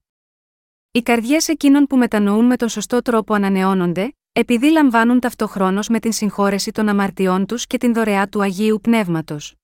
Οι 0.91 1.01
καρδιές 1.01 1.47
εκείνων 1.47 1.85
που 1.85 1.97
μετανοούν 1.97 2.45
με 2.45 2.55
τον 2.55 2.69
σωστό 2.69 3.01
τρόπο 3.01 3.33
ανανεώνονται, 3.33 4.15
επειδή 4.37 4.71
λαμβάνουν 4.71 5.19
ταυτοχρόνως 5.19 5.87
με 5.87 5.99
την 5.99 6.11
συγχώρεση 6.11 6.71
των 6.71 6.89
αμαρτιών 6.89 7.45
τους 7.45 7.67
και 7.67 7.77
την 7.77 7.93
δωρεά 7.93 8.27
του 8.27 8.41
Αγίου 8.41 8.79
Πνεύματος. 8.81 9.55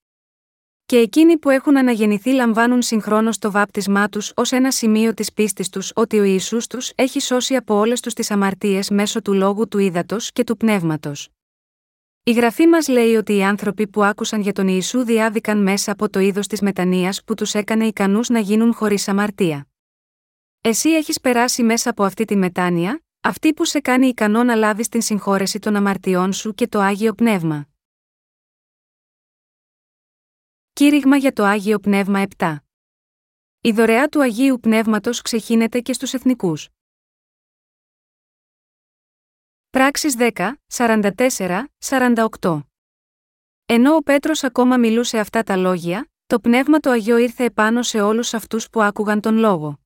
Και 0.86 0.98
εκείνοι 0.98 1.38
που 1.38 1.50
έχουν 1.50 1.78
αναγεννηθεί 1.78 2.32
λαμβάνουν 2.32 2.82
συγχρόνως 2.82 3.38
το 3.38 3.52
βάπτισμά 3.52 4.10
τους 4.10 4.32
ως 4.36 4.52
ένα 4.52 4.72
σημείο 4.72 5.14
της 5.14 5.34
πίστης 5.34 5.70
τους 5.70 5.92
ότι 5.96 6.20
ο 6.20 6.24
Ιησούς 6.24 6.68
τους 6.68 6.92
έχει 6.96 7.20
σώσει 7.20 7.56
από 7.56 7.76
όλες 7.76 8.00
τους 8.00 8.14
τις 8.14 8.32
αμαρτίες 8.32 8.90
μέσω 8.90 9.22
του 9.22 9.34
λόγου 9.34 9.68
του 9.68 9.78
ύδατος 9.78 10.32
και 10.32 10.44
του 10.44 10.58
πνεύματος. 10.58 11.30
Η 12.24 12.32
γραφή 12.32 12.68
μας 12.68 12.88
λέει 12.88 13.16
ότι 13.16 13.36
οι 13.36 13.44
άνθρωποι 13.44 13.88
που 13.88 14.04
άκουσαν 14.04 14.42
για 14.42 14.54
τον 14.54 14.68
Ιησού 14.68 15.04
διάδικαν 15.04 15.62
μέσα 15.62 15.92
από 15.92 16.10
το 16.10 16.20
είδος 16.20 16.48
της 16.48 16.62
μετανία 16.62 17.14
που 17.26 17.34
τους 17.34 17.54
έκανε 17.54 17.86
ικανούς 17.86 18.30
να 18.30 18.40
γίνουν 18.40 18.74
χωρίς 18.74 19.08
αμαρτία. 19.08 19.68
Εσύ 20.62 20.90
έχεις 20.90 21.20
περάσει 21.20 21.64
μέσα 21.64 21.90
από 21.90 22.04
αυτή 22.04 22.26
τη 22.26 22.36
μετάνοια, 22.36 23.02
αυτή 23.24 23.54
που 23.54 23.66
σε 23.66 23.80
κάνει 23.80 24.08
ικανό 24.08 24.44
να 24.44 24.56
λάβεις 24.56 24.90
την 24.90 25.02
συγχώρεση 25.02 25.60
των 25.60 25.76
αμαρτιών 25.76 26.34
σου 26.34 26.54
και 26.54 26.68
το 26.68 26.80
Άγιο 26.80 27.14
Πνεύμα. 27.14 27.66
Κήρυγμα 30.74 31.18
για 31.18 31.34
το 31.34 31.44
Άγιο 31.44 31.80
Πνεύμα 31.80 32.24
7 32.38 32.56
Η 33.62 33.72
δωρεά 33.72 34.08
του 34.08 34.22
Αγίου 34.22 34.60
Πνεύματος 34.60 35.22
ξεχύνεται 35.22 35.82
και 35.82 35.94
στους 35.94 36.14
εθνικούς. 36.14 36.70
Πράξεις 39.70 40.16
10, 40.18 40.54
44, 40.68 41.64
48 41.80 42.62
Ενώ 43.66 43.96
ο 43.96 44.00
Πέτρος 44.00 44.44
ακόμα 44.44 44.78
μιλούσε 44.78 45.20
αυτά 45.20 45.44
τα 45.44 45.56
λόγια, 45.56 46.12
το 46.28 46.40
Πνεύμα 46.40 46.80
το 46.80 46.90
Αγίο 46.90 47.18
ήρθε 47.18 47.44
επάνω 47.44 47.84
σε 47.84 48.02
όλους 48.02 48.34
αυτούς 48.34 48.70
που 48.70 48.82
άκουγαν 48.82 49.22
τον 49.22 49.38
Λόγο. 49.38 49.80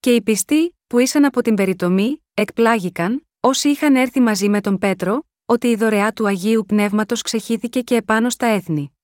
Και 0.00 0.14
οι 0.14 0.22
πιστοί, 0.22 0.78
που 0.86 0.98
ήσαν 0.98 1.24
από 1.24 1.42
την 1.42 1.54
περιτομή, 1.54 2.20
εκπλάγηκαν, 2.38 3.26
όσοι 3.40 3.68
είχαν 3.68 3.96
έρθει 3.96 4.20
μαζί 4.20 4.48
με 4.48 4.60
τον 4.60 4.78
Πέτρο, 4.78 5.26
ότι 5.46 5.66
η 5.66 5.76
δωρεά 5.76 6.12
του 6.12 6.26
Αγίου 6.26 6.64
Πνεύματος 6.66 7.22
ξεχύθηκε 7.22 7.80
και 7.80 7.94
επάνω 7.94 8.30
στα 8.30 8.46
έθνη. 8.46 8.96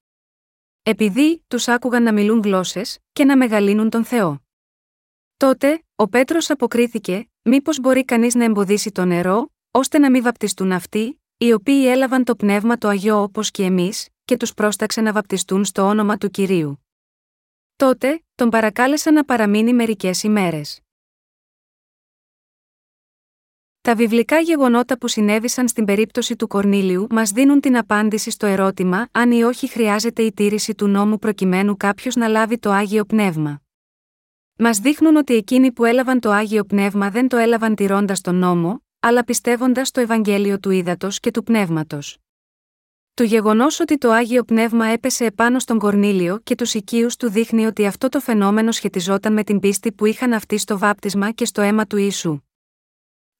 Επειδή 0.82 1.44
τους 1.48 1.68
άκουγαν 1.68 2.02
να 2.02 2.12
μιλούν 2.12 2.40
γλώσσες 2.40 2.98
και 3.12 3.24
να 3.24 3.36
μεγαλύνουν 3.36 3.90
τον 3.90 4.04
Θεό. 4.04 4.42
Τότε, 5.36 5.84
ο 5.94 6.08
Πέτρος 6.08 6.50
αποκρίθηκε, 6.50 7.30
μήπως 7.42 7.80
μπορεί 7.80 8.04
κανείς 8.04 8.34
να 8.34 8.44
εμποδίσει 8.44 8.90
το 8.90 9.04
νερό, 9.04 9.52
ώστε 9.70 9.98
να 9.98 10.10
μην 10.10 10.22
βαπτιστούν 10.22 10.72
αυτοί, 10.72 11.20
οι 11.36 11.52
οποίοι 11.52 11.84
έλαβαν 11.88 12.24
το 12.24 12.36
πνεύμα 12.36 12.78
το 12.78 12.88
Αγιό 12.88 13.22
όπως 13.22 13.50
και 13.50 13.64
εμείς, 13.64 14.08
και 14.24 14.36
τους 14.36 14.54
πρόσταξε 14.54 15.00
να 15.00 15.12
βαπτιστούν 15.12 15.64
στο 15.64 15.82
όνομα 15.82 16.18
του 16.18 16.30
κυρίου. 16.30 16.86
Τότε, 17.76 18.24
τον 18.34 18.50
παρακάλεσαν 18.50 19.14
να 19.14 19.24
παραμείνει 19.24 19.74
μερικές 19.74 20.22
ημέρες. 20.22 20.81
Τα 23.82 23.94
βιβλικά 23.94 24.38
γεγονότα 24.38 24.98
που 24.98 25.08
συνέβησαν 25.08 25.68
στην 25.68 25.84
περίπτωση 25.84 26.36
του 26.36 26.46
Κορνήλιου 26.46 27.06
μας 27.10 27.30
δίνουν 27.30 27.60
την 27.60 27.76
απάντηση 27.76 28.30
στο 28.30 28.46
ερώτημα 28.46 29.08
αν 29.12 29.30
ή 29.30 29.42
όχι 29.42 29.68
χρειάζεται 29.68 30.22
η 30.22 30.32
τήρηση 30.32 30.74
του 30.74 30.86
νόμου 30.86 31.18
προκειμένου 31.18 31.76
κάποιος 31.76 32.14
να 32.14 32.28
λάβει 32.28 32.58
το 32.58 32.70
άγιο 32.70 33.04
πνεύμα. 33.04 33.60
Μας 34.58 34.78
δείχνουν 34.78 35.16
ότι 35.16 35.34
εκείνοι 35.34 35.72
που 35.72 35.84
έλαβαν 35.84 36.20
το 36.20 36.30
άγιο 36.30 36.64
πνεύμα 36.64 37.10
δεν 37.10 37.28
το 37.28 37.36
έλαβαν 37.36 37.74
τηρώντας 37.74 38.20
τον 38.20 38.34
νόμο, 38.34 38.82
αλλά 39.00 39.24
πιστεύοντας 39.24 39.90
το 39.90 40.00
Ευαγγέλιο 40.00 40.58
του 40.58 40.70
ύδατο 40.70 41.08
και 41.10 41.30
του 41.30 41.42
πνεύματος. 41.42 42.18
Το 43.14 43.22
γεγονός 43.22 43.80
ότι 43.80 43.98
το 43.98 44.10
άγιο 44.10 44.42
πνεύμα 44.42 44.86
έπεσε 44.86 45.24
επάνω 45.24 45.58
στον 45.58 45.78
Κορνήλιο 45.78 46.38
και 46.42 46.54
τους 46.54 46.74
οικείους 46.74 47.16
του 47.16 47.30
δείχνει 47.30 47.66
ότι 47.66 47.86
αυτό 47.86 48.08
το 48.08 48.20
φαινόμενο 48.20 48.72
σχετιζόταν 48.72 49.32
με 49.32 49.44
την 49.44 49.60
πίστη 49.60 49.92
που 49.92 50.04
είχαν 50.04 50.32
αυτοί 50.32 50.58
στο 50.58 50.78
βάπτισμα 50.78 51.30
και 51.30 51.44
στο 51.44 51.60
αίμα 51.60 51.86
του 51.86 51.96
Ιησού. 51.96 52.40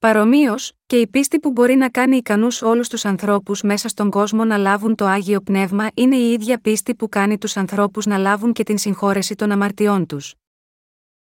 Παρομοίως, 0.02 0.72
και 0.86 1.00
η 1.00 1.06
πίστη 1.06 1.40
που 1.40 1.50
μπορεί 1.50 1.74
να 1.74 1.88
κάνει 1.88 2.16
ικανούς 2.16 2.62
όλους 2.62 2.88
τους 2.88 3.04
ανθρώπους 3.04 3.62
μέσα 3.62 3.88
στον 3.88 4.10
κόσμο 4.10 4.44
να 4.44 4.56
λάβουν 4.56 4.94
το 4.94 5.04
άγιο 5.04 5.40
πνεύμα 5.40 5.88
είναι 5.94 6.16
η 6.16 6.32
ίδια 6.32 6.58
πίστη 6.60 6.94
που 6.94 7.08
κάνει 7.08 7.38
τους 7.38 7.56
ανθρώπους 7.56 8.06
να 8.06 8.18
λάβουν 8.18 8.52
και 8.52 8.62
την 8.62 8.78
συγχώρεση 8.78 9.34
των 9.34 9.50
αμαρτιών 9.50 10.06
τους. 10.06 10.34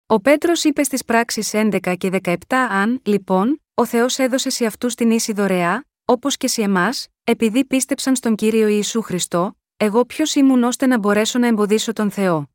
Ο 0.07 0.21
Πέτρος 0.21 0.65
είπε 0.65 0.83
στις 0.83 1.05
πράξεις 1.05 1.51
11 1.55 1.95
και 1.99 2.11
17 2.23 2.35
αν, 2.51 3.01
λοιπόν, 3.05 3.63
ο 3.75 3.87
Θεός 3.87 4.19
έδωσε 4.19 4.51
σε 4.51 4.67
αυτούς 4.67 4.95
την 4.95 5.11
ίση 5.11 5.33
δωρεά, 5.33 5.85
όπως 6.05 6.37
και 6.37 6.49
σε 6.49 6.63
εμάς, 6.63 7.09
επειδή 7.25 7.65
πίστεψαν 7.65 8.17
στον 8.17 8.35
κύριο 8.35 8.69
Ιησού 8.69 9.03
Χριστό, 9.03 9.57
εγώ 9.77 10.05
ποιος 10.05 10.35
ήμουν 10.35 10.63
ώστε 10.63 10.87
να 10.87 10.99
μπορέσω 10.99 11.39
να 11.39 11.47
εμποδίσω 11.47 11.93
τον 11.93 12.11
Θεό. 12.11 12.51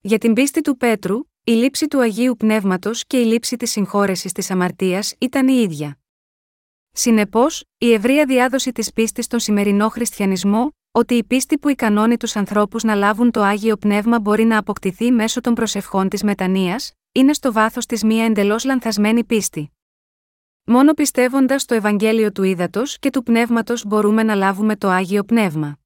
Για 0.00 0.18
την 0.18 0.32
πίστη 0.32 0.60
του 0.60 0.76
Πέτρου, 0.76 1.18
η 1.44 1.52
λήψη 1.52 1.86
του 1.88 2.00
Αγίου 2.00 2.36
Πνεύματος 2.36 3.04
και 3.06 3.20
η 3.20 3.24
λήψη 3.24 3.56
της 3.56 3.70
συγχώρεσης 3.70 4.32
της 4.32 4.50
αμαρτίας 4.50 5.14
ήταν 5.18 5.48
η 5.48 5.60
ίδια. 5.62 5.98
Συνεπώς, 6.92 7.64
η 7.78 7.92
ευρεία 7.92 8.26
διάδοση 8.26 8.72
της 8.72 8.92
πίστης 8.92 9.24
στον 9.24 9.40
σημερινό 9.40 9.88
χριστιανισμό, 9.88 10.72
ότι 10.90 11.14
η 11.14 11.24
πίστη 11.24 11.58
που 11.58 11.68
ικανώνει 11.68 12.16
τους 12.16 12.36
ανθρώπους 12.36 12.82
να 12.82 12.94
λάβουν 12.94 13.30
το 13.30 13.42
άγιο 13.42 13.76
πνεύμα 13.76 14.20
μπορεί 14.20 14.44
να 14.44 14.58
αποκτηθεί 14.58 15.10
μέσω 15.10 15.40
των 15.40 15.54
προσευχών 15.54 16.08
της 16.08 16.22
μετανία, 16.22 16.80
είναι 17.12 17.32
στο 17.32 17.52
βάθος 17.52 17.86
της 17.86 18.04
μία 18.04 18.24
εντελώς 18.24 18.64
λανθασμένη 18.64 19.24
πίστη. 19.24 19.72
Μόνο 20.64 20.92
πιστεύοντας 20.92 21.64
το 21.64 21.74
Ευαγγέλιο 21.74 22.32
του 22.32 22.42
Ήδατος 22.42 22.98
και 22.98 23.10
του 23.10 23.22
Πνεύματος 23.22 23.84
μπορούμε 23.86 24.22
να 24.22 24.34
λάβουμε 24.34 24.76
το 24.76 24.88
άγιο 24.88 25.24
πνεύμα. 25.24 25.78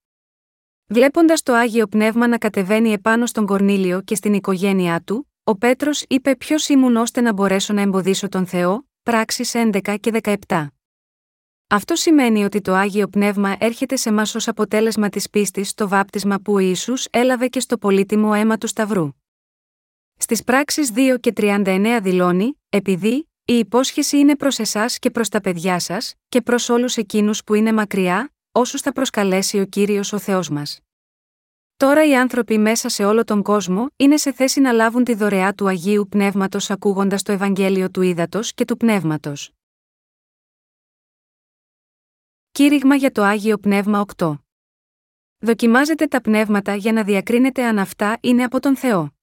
Βλέποντας 0.86 1.42
το 1.42 1.52
άγιο 1.54 1.86
πνεύμα 1.86 2.26
να 2.26 2.38
κατεβαίνει 2.38 2.92
επάνω 2.92 3.26
στον 3.26 3.46
Κορνήλιο 3.46 4.00
και 4.00 4.14
στην 4.14 4.34
οικογένειά 4.34 5.00
του, 5.00 5.30
ο 5.48 5.56
Πέτρος 5.56 6.04
είπε: 6.08 6.36
Ποιος 6.36 6.68
ήμουν 6.68 6.96
ώστε 6.96 7.20
να 7.20 7.32
μπορέσω 7.32 7.72
να 7.72 7.80
εμποδίσω 7.80 8.28
τον 8.28 8.46
Θεό, 8.46 8.88
πράξεις 9.02 9.52
11 9.54 9.96
και 10.00 10.10
17. 10.22 10.66
Αυτό 11.66 11.94
σημαίνει 11.94 12.44
ότι 12.44 12.60
το 12.60 12.74
Άγιο 12.74 13.08
Πνεύμα 13.08 13.56
έρχεται 13.58 13.96
σε 13.96 14.12
μας 14.12 14.34
ως 14.34 14.48
αποτέλεσμα 14.48 15.08
της 15.08 15.30
πίστης 15.30 15.68
στο 15.68 15.88
βάπτισμα 15.88 16.38
που 16.38 16.52
ο 16.52 16.58
Ιησούς 16.58 17.06
έλαβε 17.10 17.48
και 17.48 17.60
στο 17.60 17.78
πολύτιμο 17.78 18.32
αίμα 18.34 18.58
του 18.58 18.66
Σταυρού. 18.66 19.08
Στις 20.16 20.44
πράξεις 20.44 20.92
2 20.94 21.16
και 21.20 21.32
39 21.36 21.98
δηλώνει, 22.02 22.60
επειδή, 22.68 23.28
η 23.44 23.58
υπόσχεση 23.58 24.18
είναι 24.18 24.36
προς 24.36 24.58
εσάς 24.58 24.98
και 24.98 25.10
προς 25.10 25.28
τα 25.28 25.40
παιδιά 25.40 25.78
σας 25.78 26.14
και 26.28 26.40
προς 26.40 26.68
όλους 26.68 26.96
εκείνους 26.96 27.44
που 27.44 27.54
είναι 27.54 27.72
μακριά, 27.72 28.34
όσους 28.52 28.80
θα 28.80 28.92
προσκαλέσει 28.92 29.60
ο 29.60 29.64
Κύριος 29.64 30.12
ο 30.12 30.18
Θεός 30.18 30.48
μας. 30.48 30.85
Τώρα 31.76 32.06
οι 32.06 32.16
άνθρωποι 32.16 32.58
μέσα 32.58 32.88
σε 32.88 33.04
όλο 33.04 33.24
τον 33.24 33.42
κόσμο 33.42 33.86
είναι 33.96 34.16
σε 34.16 34.32
θέση 34.32 34.60
να 34.60 34.72
λάβουν 34.72 35.04
τη 35.04 35.14
δωρεά 35.14 35.54
του 35.54 35.68
Αγίου 35.68 36.06
Πνεύματος 36.08 36.70
ακούγοντας 36.70 37.22
το 37.22 37.32
Ευαγγέλιο 37.32 37.90
του 37.90 38.02
Ήδατος 38.02 38.54
και 38.54 38.64
του 38.64 38.76
Πνεύματος. 38.76 39.50
Κήρυγμα 42.50 42.94
για 42.94 43.10
το 43.10 43.22
Άγιο 43.22 43.58
Πνεύμα 43.58 44.04
8. 44.16 44.38
Δοκιμάζετε 45.38 46.06
τα 46.06 46.20
πνεύματα 46.20 46.74
για 46.74 46.92
να 46.92 47.04
διακρίνετε 47.04 47.64
αν 47.64 47.78
αυτά 47.78 48.18
είναι 48.20 48.44
από 48.44 48.60
τον 48.60 48.76
Θεό. 48.76 49.14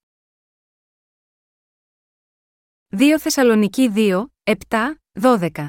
2 2.96 3.16
Θεσσαλονίκη 3.18 3.92
2, 3.94 4.24
7, 4.44 4.54
12. 5.20 5.68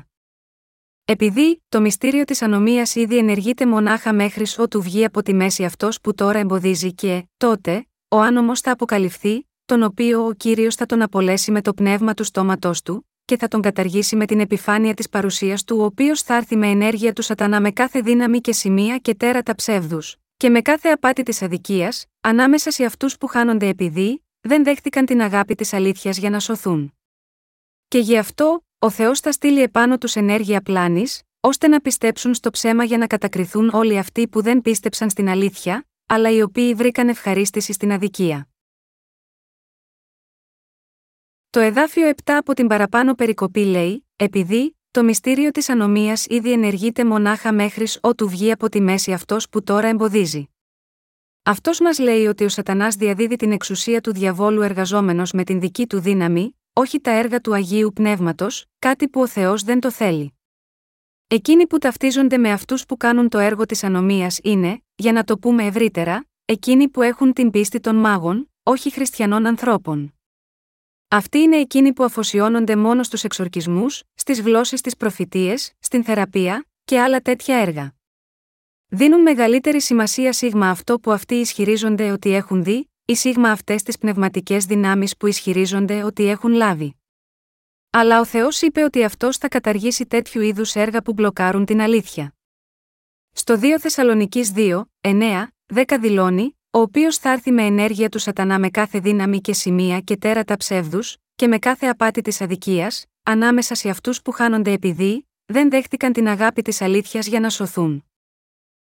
Επειδή 1.07 1.63
το 1.69 1.81
μυστήριο 1.81 2.23
της 2.23 2.41
ανομίας 2.41 2.95
ήδη 2.95 3.17
ενεργείται 3.17 3.65
μονάχα 3.65 4.13
μέχρι 4.13 4.45
ότου 4.57 4.81
βγει 4.81 5.05
από 5.05 5.23
τη 5.23 5.33
μέση 5.33 5.63
αυτός 5.63 6.01
που 6.01 6.13
τώρα 6.13 6.39
εμποδίζει 6.39 6.93
και, 6.93 7.27
τότε, 7.37 7.87
ο 8.07 8.19
άνομος 8.19 8.59
θα 8.59 8.71
αποκαλυφθεί, 8.71 9.47
τον 9.65 9.83
οποίο 9.83 10.25
ο 10.25 10.33
κύριος 10.33 10.75
θα 10.75 10.85
τον 10.85 11.01
απολέσει 11.01 11.51
με 11.51 11.61
το 11.61 11.73
πνεύμα 11.73 12.13
του 12.13 12.23
στόματός 12.23 12.81
του, 12.81 13.09
και 13.25 13.37
θα 13.37 13.47
τον 13.47 13.61
καταργήσει 13.61 14.15
με 14.15 14.25
την 14.25 14.39
επιφάνεια 14.39 14.93
της 14.93 15.09
παρουσίας 15.09 15.63
του, 15.63 15.77
ο 15.79 15.83
οποίος 15.83 16.21
θα 16.21 16.35
έρθει 16.35 16.55
με 16.55 16.67
ενέργεια 16.67 17.13
του 17.13 17.21
Σατανά 17.21 17.61
με 17.61 17.71
κάθε 17.71 17.99
δύναμη 17.99 18.41
και 18.41 18.53
σημεία 18.53 18.97
και 18.97 19.15
τέρατα 19.15 19.55
ψεύδους, 19.55 20.15
και 20.37 20.49
με 20.49 20.61
κάθε 20.61 20.89
απάτη 20.89 21.23
της 21.23 21.41
αδικίας, 21.41 22.05
ανάμεσα 22.21 22.71
σε 22.71 22.85
αυτούς 22.85 23.17
που 23.17 23.27
χάνονται 23.27 23.67
επειδή 23.67 24.23
δεν 24.41 24.63
δέχτηκαν 24.63 25.05
την 25.05 25.21
αγάπη 25.21 25.55
της 25.55 25.73
αλήθειας 25.73 26.17
για 26.17 26.29
να 26.29 26.39
σωθούν. 26.39 26.93
Και 27.87 27.99
γι' 27.99 28.17
αυτό, 28.17 28.64
ο 28.85 28.89
Θεός 28.89 29.19
θα 29.19 29.31
στείλει 29.31 29.61
επάνω 29.61 29.97
τους 29.97 30.15
ενέργεια 30.15 30.61
πλάνης, 30.61 31.21
ώστε 31.39 31.67
να 31.67 31.79
πιστέψουν 31.79 32.33
στο 32.33 32.49
ψέμα 32.49 32.83
για 32.83 32.97
να 32.97 33.07
κατακριθούν 33.07 33.69
όλοι 33.73 33.97
αυτοί 33.97 34.27
που 34.27 34.41
δεν 34.41 34.61
πίστεψαν 34.61 35.09
στην 35.09 35.29
αλήθεια, 35.29 35.85
αλλά 36.05 36.31
οι 36.31 36.41
οποίοι 36.41 36.73
βρήκαν 36.73 37.09
ευχαρίστηση 37.09 37.73
στην 37.73 37.91
αδικία. 37.91 38.47
Το 41.49 41.59
εδάφιο 41.59 42.09
7 42.09 42.13
από 42.25 42.53
την 42.53 42.67
παραπάνω 42.67 43.13
περικοπή 43.13 43.65
λέει: 43.65 44.07
Επειδή, 44.15 44.77
το 44.91 45.03
μυστήριο 45.03 45.51
της 45.51 45.69
ανομίας 45.69 46.25
ήδη 46.25 46.51
ενεργείται 46.51 47.05
μονάχα 47.05 47.53
μέχρι 47.53 47.87
ότου 48.01 48.29
βγει 48.29 48.51
από 48.51 48.69
τη 48.69 48.81
μέση 48.81 49.13
αυτός 49.13 49.49
που 49.49 49.63
τώρα 49.63 49.87
εμποδίζει. 49.87 50.49
Αυτός 51.43 51.79
μας 51.79 51.99
λέει 51.99 52.25
ότι 52.25 52.43
ο 52.43 52.49
Σατανάς 52.49 52.95
διαδίδει 52.95 53.35
την 53.35 53.51
εξουσία 53.51 54.01
του 54.01 54.13
διαβόλου 54.13 54.61
εργαζόμενος 54.61 55.31
με 55.31 55.43
την 55.43 55.59
δική 55.59 55.87
του 55.87 55.99
δύναμη, 55.99 56.59
όχι 56.77 57.01
τα 57.01 57.11
έργα 57.11 57.39
του 57.39 57.53
Αγίου 57.53 57.91
Πνεύματος, 57.93 58.65
κάτι 58.79 59.09
που 59.09 59.21
ο 59.21 59.27
Θεός 59.27 59.63
δεν 59.63 59.79
το 59.79 59.91
θέλει. 59.91 60.39
Εκείνοι 61.27 61.67
που 61.67 61.77
ταυτίζονται 61.77 62.37
με 62.37 62.51
αυτούς 62.51 62.85
που 62.85 62.97
κάνουν 62.97 63.29
το 63.29 63.37
έργο 63.37 63.65
της 63.65 63.83
ανομίας 63.83 64.39
είναι, 64.43 64.83
για 64.95 65.11
να 65.11 65.23
το 65.23 65.37
πούμε 65.37 65.65
ευρύτερα, 65.65 66.25
εκείνοι 66.45 66.89
που 66.89 67.01
έχουν 67.01 67.33
την 67.33 67.51
πίστη 67.51 67.79
των 67.79 67.95
μάγων, 67.95 68.51
όχι 68.63 68.91
χριστιανών 68.91 69.45
ανθρώπων. 69.45 70.13
Αυτοί 71.07 71.37
είναι 71.37 71.57
εκείνοι 71.57 71.93
που 71.93 72.03
αφοσιώνονται 72.03 72.75
μόνο 72.75 73.03
στους 73.03 73.23
εξορκισμούς, 73.23 74.03
στις 74.13 74.41
γλώσσες 74.41 74.81
της 74.81 74.97
προφητείε, 74.97 75.55
στην 75.79 76.03
θεραπεία 76.03 76.65
και 76.85 76.99
άλλα 76.99 77.19
τέτοια 77.21 77.57
έργα. 77.57 77.95
Δίνουν 78.87 79.21
μεγαλύτερη 79.21 79.81
σημασία 79.81 80.33
σίγμα 80.33 80.69
αυτό 80.69 80.99
που 80.99 81.11
αυτοί 81.11 81.35
ισχυρίζονται 81.35 82.11
ότι 82.11 82.33
έχουν 82.33 82.63
δει, 82.63 82.89
ή 83.05 83.15
σίγμα 83.15 83.51
αυτές 83.51 83.83
τις 83.83 83.97
πνευματικές 83.97 84.65
δυνάμεις 84.65 85.17
που 85.17 85.27
ισχυρίζονται 85.27 86.03
ότι 86.03 86.27
έχουν 86.27 86.51
λάβει. 86.51 86.95
Αλλά 87.89 88.19
ο 88.19 88.25
Θεός 88.25 88.61
είπε 88.61 88.83
ότι 88.83 89.03
αυτός 89.03 89.37
θα 89.37 89.47
καταργήσει 89.47 90.05
τέτοιου 90.05 90.41
είδους 90.41 90.75
έργα 90.75 91.01
που 91.01 91.13
μπλοκάρουν 91.13 91.65
την 91.65 91.81
αλήθεια. 91.81 92.35
Στο 93.31 93.59
2 93.61 93.79
Θεσσαλονική 93.79 94.45
2, 94.55 94.83
9, 95.01 95.47
10 95.73 95.97
δηλώνει, 95.99 96.57
ο 96.71 96.79
οποίος 96.79 97.17
θα 97.17 97.31
έρθει 97.31 97.51
με 97.51 97.63
ενέργεια 97.63 98.09
του 98.09 98.19
Σατανά 98.19 98.59
με 98.59 98.69
κάθε 98.69 98.99
δύναμη 98.99 99.41
και 99.41 99.53
σημεία 99.53 99.99
και 99.99 100.17
τέρατα 100.17 100.57
ψεύδους, 100.57 101.17
και 101.35 101.47
με 101.47 101.59
κάθε 101.59 101.85
απάτη 101.85 102.21
της 102.21 102.41
αδικίας, 102.41 103.05
ανάμεσα 103.23 103.75
σε 103.75 103.89
αυτούς 103.89 104.21
που 104.21 104.31
χάνονται 104.31 104.71
επειδή 104.71 105.27
δεν 105.45 105.69
δέχτηκαν 105.69 106.13
την 106.13 106.27
αγάπη 106.27 106.61
της 106.61 106.81
αλήθειας 106.81 107.27
για 107.27 107.39
να 107.39 107.49
σωθούν. 107.49 108.05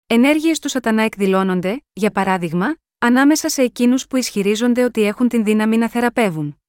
Ενέργειες 0.08 0.60
του 0.60 0.70
Σατανά 0.70 1.04
εκδηλώνονται, 1.04 1.82
για 1.94 2.12
παράδειγμα, 2.12 2.76
ανάμεσα 3.00 3.50
σε 3.50 3.62
εκείνους 3.62 4.08
που 4.08 4.16
ισχυρίζονται 4.16 4.84
ότι 4.84 5.04
έχουν 5.04 5.28
την 5.28 5.44
δύναμη 5.44 5.78
να 5.78 5.90
θεραπεύουν. 5.90 6.62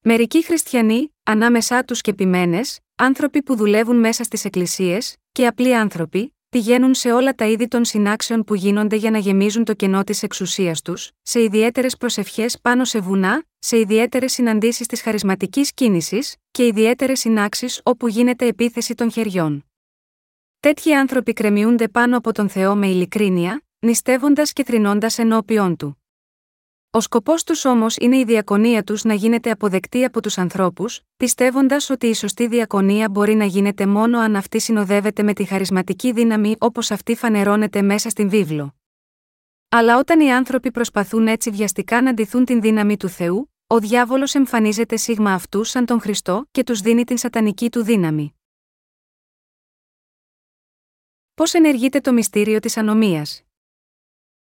Μερικοί 0.00 0.44
χριστιανοί, 0.44 1.14
ανάμεσά 1.22 1.84
τους 1.84 2.00
και 2.00 2.12
ποιμένες, 2.14 2.78
άνθρωποι 2.94 3.42
που 3.42 3.56
δουλεύουν 3.56 3.96
μέσα 3.96 4.24
στις 4.24 4.44
εκκλησίες, 4.44 5.16
και 5.32 5.46
απλοί 5.46 5.76
άνθρωποι, 5.76 6.34
πηγαίνουν 6.48 6.94
σε 6.94 7.12
όλα 7.12 7.34
τα 7.34 7.46
είδη 7.46 7.68
των 7.68 7.84
συνάξεων 7.84 8.44
που 8.44 8.54
γίνονται 8.54 8.96
για 8.96 9.10
να 9.10 9.18
γεμίζουν 9.18 9.64
το 9.64 9.74
κενό 9.74 10.04
της 10.04 10.22
εξουσίας 10.22 10.82
τους, 10.82 11.10
σε 11.22 11.42
ιδιαίτερες 11.42 11.96
προσευχές 11.96 12.60
πάνω 12.60 12.84
σε 12.84 13.00
βουνά, 13.00 13.44
σε 13.58 13.78
ιδιαίτερες 13.78 14.32
συναντήσεις 14.32 14.86
της 14.86 15.02
χαρισματικής 15.02 15.72
κίνησης 15.74 16.36
και 16.50 16.66
ιδιαίτερες 16.66 17.20
συνάξεις 17.20 17.80
όπου 17.82 18.08
γίνεται 18.08 18.46
επίθεση 18.46 18.94
των 18.94 19.10
χεριών. 19.10 19.64
Τέτοιοι 20.60 20.94
άνθρωποι 20.94 21.32
κρεμιούνται 21.32 21.88
πάνω 21.88 22.16
από 22.16 22.32
τον 22.32 22.48
Θεό 22.48 22.76
με 22.76 22.86
ειλικρίνεια, 22.86 23.62
νηστεύοντας 23.80 24.52
και 24.52 24.64
θρυνώντα 24.64 25.10
ενώπιον 25.16 25.76
του. 25.76 26.02
Ο 26.90 27.00
σκοπός 27.00 27.44
τους 27.44 27.64
όμως 27.64 27.96
είναι 27.96 28.18
η 28.18 28.24
διακονία 28.24 28.82
τους 28.82 29.04
να 29.04 29.14
γίνεται 29.14 29.50
αποδεκτή 29.50 30.04
από 30.04 30.22
τους 30.22 30.38
ανθρώπους, 30.38 31.00
πιστεύοντας 31.16 31.90
ότι 31.90 32.06
η 32.06 32.14
σωστή 32.14 32.46
διακονία 32.46 33.08
μπορεί 33.08 33.34
να 33.34 33.44
γίνεται 33.44 33.86
μόνο 33.86 34.18
αν 34.18 34.36
αυτή 34.36 34.60
συνοδεύεται 34.60 35.22
με 35.22 35.32
τη 35.32 35.44
χαρισματική 35.44 36.12
δύναμη 36.12 36.56
όπως 36.58 36.90
αυτή 36.90 37.14
φανερώνεται 37.14 37.82
μέσα 37.82 38.08
στην 38.10 38.28
βίβλο. 38.28 38.74
Αλλά 39.68 39.98
όταν 39.98 40.20
οι 40.20 40.32
άνθρωποι 40.32 40.70
προσπαθούν 40.70 41.26
έτσι 41.26 41.50
βιαστικά 41.50 42.02
να 42.02 42.10
αντιθούν 42.10 42.44
την 42.44 42.60
δύναμη 42.60 42.96
του 42.96 43.08
Θεού, 43.08 43.52
ο 43.66 43.78
διάβολος 43.78 44.34
εμφανίζεται 44.34 44.96
σίγμα 44.96 45.32
αυτού 45.32 45.64
σαν 45.64 45.86
τον 45.86 46.00
Χριστό 46.00 46.48
και 46.50 46.64
τους 46.64 46.80
δίνει 46.80 47.04
την 47.04 47.16
σατανική 47.18 47.70
του 47.70 47.82
δύναμη. 47.82 48.32
Πώς 51.34 51.54
ενεργείται 51.54 52.00
το 52.00 52.12
μυστήριο 52.12 52.58
της 52.58 52.76
ανομίας; 52.76 53.42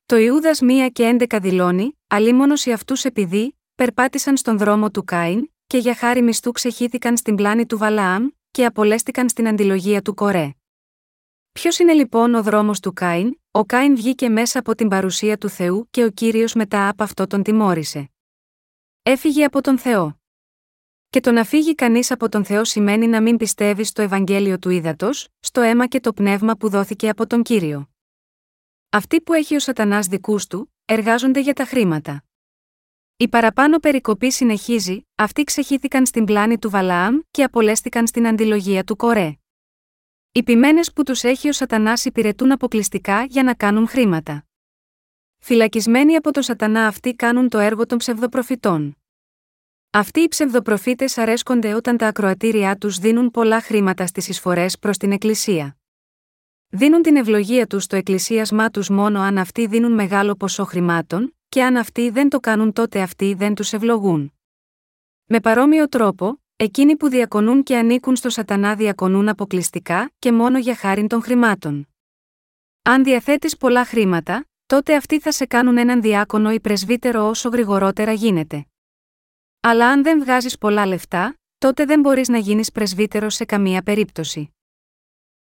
Το 0.08 0.18
Ιούδας 0.18 0.60
1 0.62 0.90
και 0.92 1.18
11 1.30 1.40
δηλώνει, 1.42 2.00
αλίμονος 2.08 2.66
οι 2.66 2.72
αυτούς 2.72 3.06
επειδή, 3.06 3.60
περπάτησαν 3.76 4.38
στον 4.38 4.58
δρόμο 4.58 4.92
του 4.92 5.04
Κάιν, 5.04 5.52
και 5.68 5.78
για 5.78 5.96
χάρη 5.96 6.22
μισθού 6.22 6.52
ξεχύθηκαν 6.52 7.18
στην 7.18 7.36
πλάνη 7.36 7.66
του 7.66 7.78
Βαλαάμ, 7.78 8.28
και 8.52 8.66
απολέστηκαν 8.66 9.30
στην 9.30 9.48
αντιλογία 9.48 10.02
του 10.02 10.14
Κορέ. 10.14 10.52
Ποιος 11.52 11.80
είναι 11.80 11.94
λοιπόν 11.94 12.34
ο 12.34 12.44
δρόμος 12.44 12.80
του 12.80 12.94
Κάιν, 12.94 13.40
ο 13.52 13.66
Κάιν 13.66 13.96
βγήκε 13.96 14.30
μέσα 14.30 14.60
από 14.60 14.76
την 14.76 14.88
παρουσία 14.88 15.38
του 15.38 15.50
Θεού 15.50 15.88
και 15.92 16.04
ο 16.04 16.10
κύριος 16.10 16.54
μετά 16.54 16.90
από 16.90 17.04
αυτό 17.04 17.28
τον 17.28 17.44
τιμώρησε. 17.44 18.12
Έφυγε 19.04 19.44
από 19.44 19.62
τον 19.62 19.78
Θεό. 19.78 20.20
Και 21.10 21.20
το 21.20 21.32
να 21.32 21.44
φύγει 21.44 21.76
κανείς 21.76 22.12
από 22.12 22.30
τον 22.30 22.46
Θεό 22.46 22.64
σημαίνει 22.64 23.08
να 23.08 23.22
μην 23.22 23.38
πιστεύει 23.38 23.84
στο 23.84 24.02
Ευαγγέλιο 24.02 24.60
του 24.60 24.70
Ήδατος, 24.70 25.28
στο 25.40 25.62
αίμα 25.62 25.88
και 25.88 26.00
το 26.00 26.14
πνεύμα 26.14 26.56
που 26.56 26.70
δόθηκε 26.70 27.10
από 27.10 27.28
τον 27.28 27.44
κύριο. 27.44 27.90
Αυτοί 28.90 29.22
που 29.22 29.34
έχει 29.34 29.56
ο 29.56 29.60
Σατανάς 29.60 30.08
δικούς 30.08 30.48
του, 30.48 30.74
εργάζονται 30.86 31.40
για 31.40 31.54
τα 31.54 31.66
χρήματα. 31.66 32.24
Η 33.18 33.28
παραπάνω 33.28 33.80
περικοπή 33.80 34.32
συνεχίζει, 34.32 35.02
αυτοί 35.16 35.44
ξεχύθηκαν 35.44 36.06
στην 36.06 36.26
πλάνη 36.26 36.58
του 36.58 36.70
Βαλαάμ 36.70 37.20
και 37.32 37.44
απολέστηκαν 37.44 38.08
στην 38.08 38.28
αντιλογία 38.28 38.84
του 38.84 38.96
Κορέ. 38.96 39.34
Οι 40.32 40.44
ποιμένες 40.44 40.94
που 40.94 41.04
τους 41.04 41.24
έχει 41.24 41.50
ο 41.50 41.52
Σατανάς 41.52 42.06
υπηρετούν 42.06 42.52
αποκλειστικά 42.52 43.24
για 43.24 43.44
να 43.44 43.54
κάνουν 43.54 43.88
χρήματα. 43.88 44.46
Φυλακισμένοι 45.40 46.16
από 46.16 46.32
το 46.32 46.42
Σατανά 46.42 46.88
αυτοί 46.88 47.16
κάνουν 47.16 47.50
το 47.50 47.58
έργο 47.58 47.86
των 47.86 47.98
ψευδοπροφητών. 47.98 48.98
Αυτοί 49.90 50.20
οι 50.20 50.28
ψευδοπροφήτες 50.28 51.18
αρέσκονται 51.18 51.74
όταν 51.74 51.98
τα 51.98 52.08
ακροατήριά 52.08 52.78
τους 52.78 52.98
δίνουν 52.98 53.32
πολλά 53.32 53.62
χρήματα 53.62 54.08
στις 54.08 54.28
εισφορές 54.28 54.80
προς 54.80 54.98
την 54.98 55.12
Εκκλησία. 55.12 55.78
Δίνουν 56.70 57.02
την 57.02 57.16
ευλογία 57.16 57.68
τους 57.68 57.84
στο 57.84 57.96
εκκλησίασμά 57.96 58.70
τους 58.70 58.90
μόνο 58.90 59.22
αν 59.22 59.38
αυτοί 59.38 59.68
δίνουν 59.68 59.92
μεγάλο 59.94 60.36
ποσό 60.36 60.66
χρημάτων, 60.66 61.36
και 61.50 61.64
αν 61.64 61.78
αυτοί 61.78 62.10
δεν 62.10 62.30
το 62.30 62.40
κάνουν 62.40 62.74
τότε 62.74 63.02
αυτοί 63.02 63.34
δεν 63.34 63.56
τους 63.56 63.74
ευλογούν. 63.74 64.34
Με 65.26 65.40
παρόμοιο 65.40 65.90
τρόπο, 65.90 66.42
εκείνοι 66.56 66.96
που 66.96 67.08
διακονούν 67.08 67.64
και 67.64 67.78
ανήκουν 67.78 68.16
στο 68.16 68.30
Σατανά 68.30 68.76
διακονούν 68.76 69.30
αποκλειστικά 69.30 70.12
και 70.20 70.32
μόνο 70.32 70.58
για 70.58 70.76
χάριν 70.76 71.08
των 71.08 71.22
χρημάτων. 71.22 71.88
Αν 72.82 73.04
διαθέτεις 73.04 73.58
πολλά 73.58 73.86
χρήματα, 73.86 74.48
τότε 74.66 74.96
αυτοί 74.96 75.20
θα 75.20 75.32
σε 75.32 75.46
κάνουν 75.46 75.78
έναν 75.78 76.02
διάκονο 76.02 76.52
ή 76.52 76.60
πρεσβύτερο 76.60 77.28
όσο 77.28 77.50
γρηγορότερα 77.50 78.12
γίνεται. 78.12 78.66
Αλλά 79.60 79.90
αν 79.90 80.04
δεν 80.04 80.20
βγάζεις 80.20 80.58
πολλά 80.58 80.86
λεφτά, 80.86 81.38
τότε 81.58 81.86
δεν 81.86 82.00
μπορείς 82.00 82.28
να 82.28 82.38
γίνεις 82.38 82.72
πρεσβύτερος 82.72 83.36
σε 83.36 83.46
καμία 83.46 83.82
περίπτωση. 83.82 84.57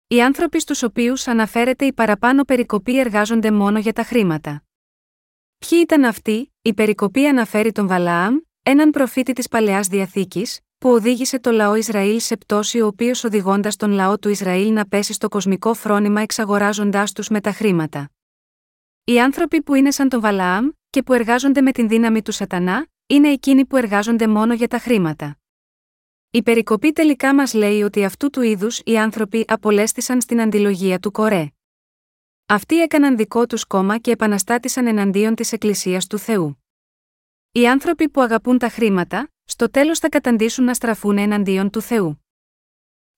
Οι 0.07 0.21
άνθρωποι 0.21 0.59
στους 0.59 0.83
οποίους 0.83 1.27
αναφέρεται 1.27 1.85
η 1.85 1.93
παραπάνω 1.93 2.43
περικοπή 2.43 2.99
εργάζονται 2.99 3.51
μόνο 3.51 3.79
για 3.79 3.93
τα 3.93 4.03
χρήματα. 4.03 4.63
Ποιοι 5.57 5.79
ήταν 5.81 6.03
αυτοί, 6.03 6.53
η 6.61 6.73
περικοπή 6.73 7.27
αναφέρει 7.27 7.71
τον 7.71 7.87
Βαλάαμ, 7.87 8.35
έναν 8.63 8.89
προφήτη 8.91 9.33
της 9.33 9.47
παλαιάς 9.47 9.87
διαθήκης, 9.87 10.59
που 10.77 10.89
οδήγησε 10.89 11.39
το 11.39 11.51
λαό 11.51 11.75
Ισραήλ 11.75 12.19
σε 12.19 12.37
πτώση, 12.37 12.81
ο 12.81 12.85
οποίος 12.87 13.23
οδηγώντας 13.23 13.75
τον 13.75 13.91
λαό 13.91 14.19
του 14.19 14.29
Ισραήλ 14.29 14.73
να 14.73 14.87
πέσει 14.87 15.13
στο 15.13 15.27
κοσμικό 15.27 15.73
φρόνημα 15.73 16.21
εξαγοράζοντάς 16.21 17.11
τους 17.11 17.29
με 17.29 17.41
τα 17.41 17.51
χρήματα. 17.51 18.11
Οι 19.03 19.19
άνθρωποι 19.19 19.61
που 19.61 19.73
είναι 19.73 19.91
σαν 19.91 20.09
τον 20.09 20.19
Βαλάαμ 20.19 20.69
και 20.89 21.03
που 21.03 21.13
εργάζονται 21.13 21.61
με 21.61 21.71
την 21.71 21.87
δύναμη 21.87 22.21
του 22.21 22.31
Σατανά, 22.31 22.87
είναι 23.07 23.29
εκείνοι 23.29 23.65
που 23.65 23.77
εργάζονται 23.77 24.27
μόνο 24.27 24.53
για 24.53 24.67
τα 24.67 24.79
χρήματα. 24.79 25.37
Η 26.35 26.43
περικοπή 26.43 26.91
τελικά 26.91 27.35
μας 27.35 27.53
λέει 27.53 27.81
ότι 27.81 28.03
αυτού 28.03 28.29
του 28.29 28.41
είδους 28.41 28.81
οι 28.85 28.97
άνθρωποι 28.97 29.45
απολέστησαν 29.47 30.21
στην 30.21 30.41
αντιλογία 30.41 30.99
του 30.99 31.11
Κορέ. 31.11 31.47
Αυτοί 32.45 32.81
έκαναν 32.81 33.17
δικό 33.17 33.45
τους 33.45 33.65
κόμμα 33.65 33.97
και 33.97 34.11
επαναστάτησαν 34.11 34.87
εναντίον 34.87 35.35
της 35.35 35.51
Εκκλησίας 35.51 36.07
του 36.07 36.17
Θεού. 36.17 36.63
Οι 37.51 37.67
άνθρωποι 37.67 38.09
που 38.09 38.21
αγαπούν 38.21 38.57
τα 38.57 38.69
χρήματα, 38.69 39.31
στο 39.43 39.69
τέλος 39.69 39.99
θα 39.99 40.09
καταντήσουν 40.09 40.65
να 40.65 40.73
στραφούν 40.73 41.17
εναντίον 41.17 41.69
του 41.69 41.81
Θεού. 41.81 42.25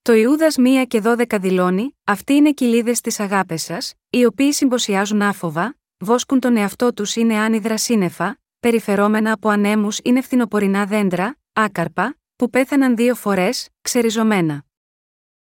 Το 0.02 0.14
Ιούδας 0.14 0.56
1 0.57 0.85
και 0.88 1.02
12 1.03 1.39
δηλώνει: 1.39 1.98
Αυτοί 2.03 2.34
είναι 2.34 2.52
κοιλίδες 2.52 3.02
της 3.02 3.19
αγάπης 3.19 3.64
σας, 3.64 3.94
οι 4.10 4.26
οποίοι 4.26 4.52
συμποσιάζουν 4.52 5.22
άφοβα, 5.22 5.77
βόσκουν 5.98 6.39
τον 6.39 6.57
εαυτό 6.57 6.94
τους 6.94 7.15
είναι 7.15 7.38
άνυδρα 7.38 7.77
σύννεφα, 7.77 8.39
περιφερόμενα 8.60 9.31
από 9.31 9.49
ανέμους 9.49 9.99
είναι 10.03 10.22
φθινοπορεινά 10.22 10.85
δέντρα, 10.85 11.38
άκαρπα, 11.53 12.16
που 12.38 12.49
πέθαναν 12.49 12.95
δύο 12.95 13.15
φορές, 13.15 13.69
ξεριζωμένα. 13.81 14.65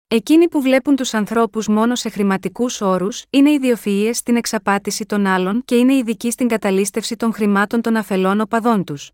Εκείνοι 0.08 0.48
που 0.48 0.62
βλέπουν 0.62 0.96
τους 0.96 1.14
ανθρώπους 1.14 1.68
μόνο 1.68 1.94
σε 1.94 2.08
χρηματικούς 2.08 2.80
όρους 2.80 3.24
είναι 3.30 3.50
ιδιοφυεί 3.50 4.12
στην 4.12 4.36
εξαπάτηση 4.36 5.06
των 5.06 5.26
άλλων 5.26 5.62
και 5.64 5.76
είναι 5.76 5.94
ειδικοί 5.94 6.30
στην 6.30 6.48
καταλήστευση 6.48 7.16
των 7.16 7.32
χρημάτων 7.32 7.80
των 7.80 7.96
αφελών 7.96 8.40
οπαδών 8.40 8.84
τους. 8.84 9.10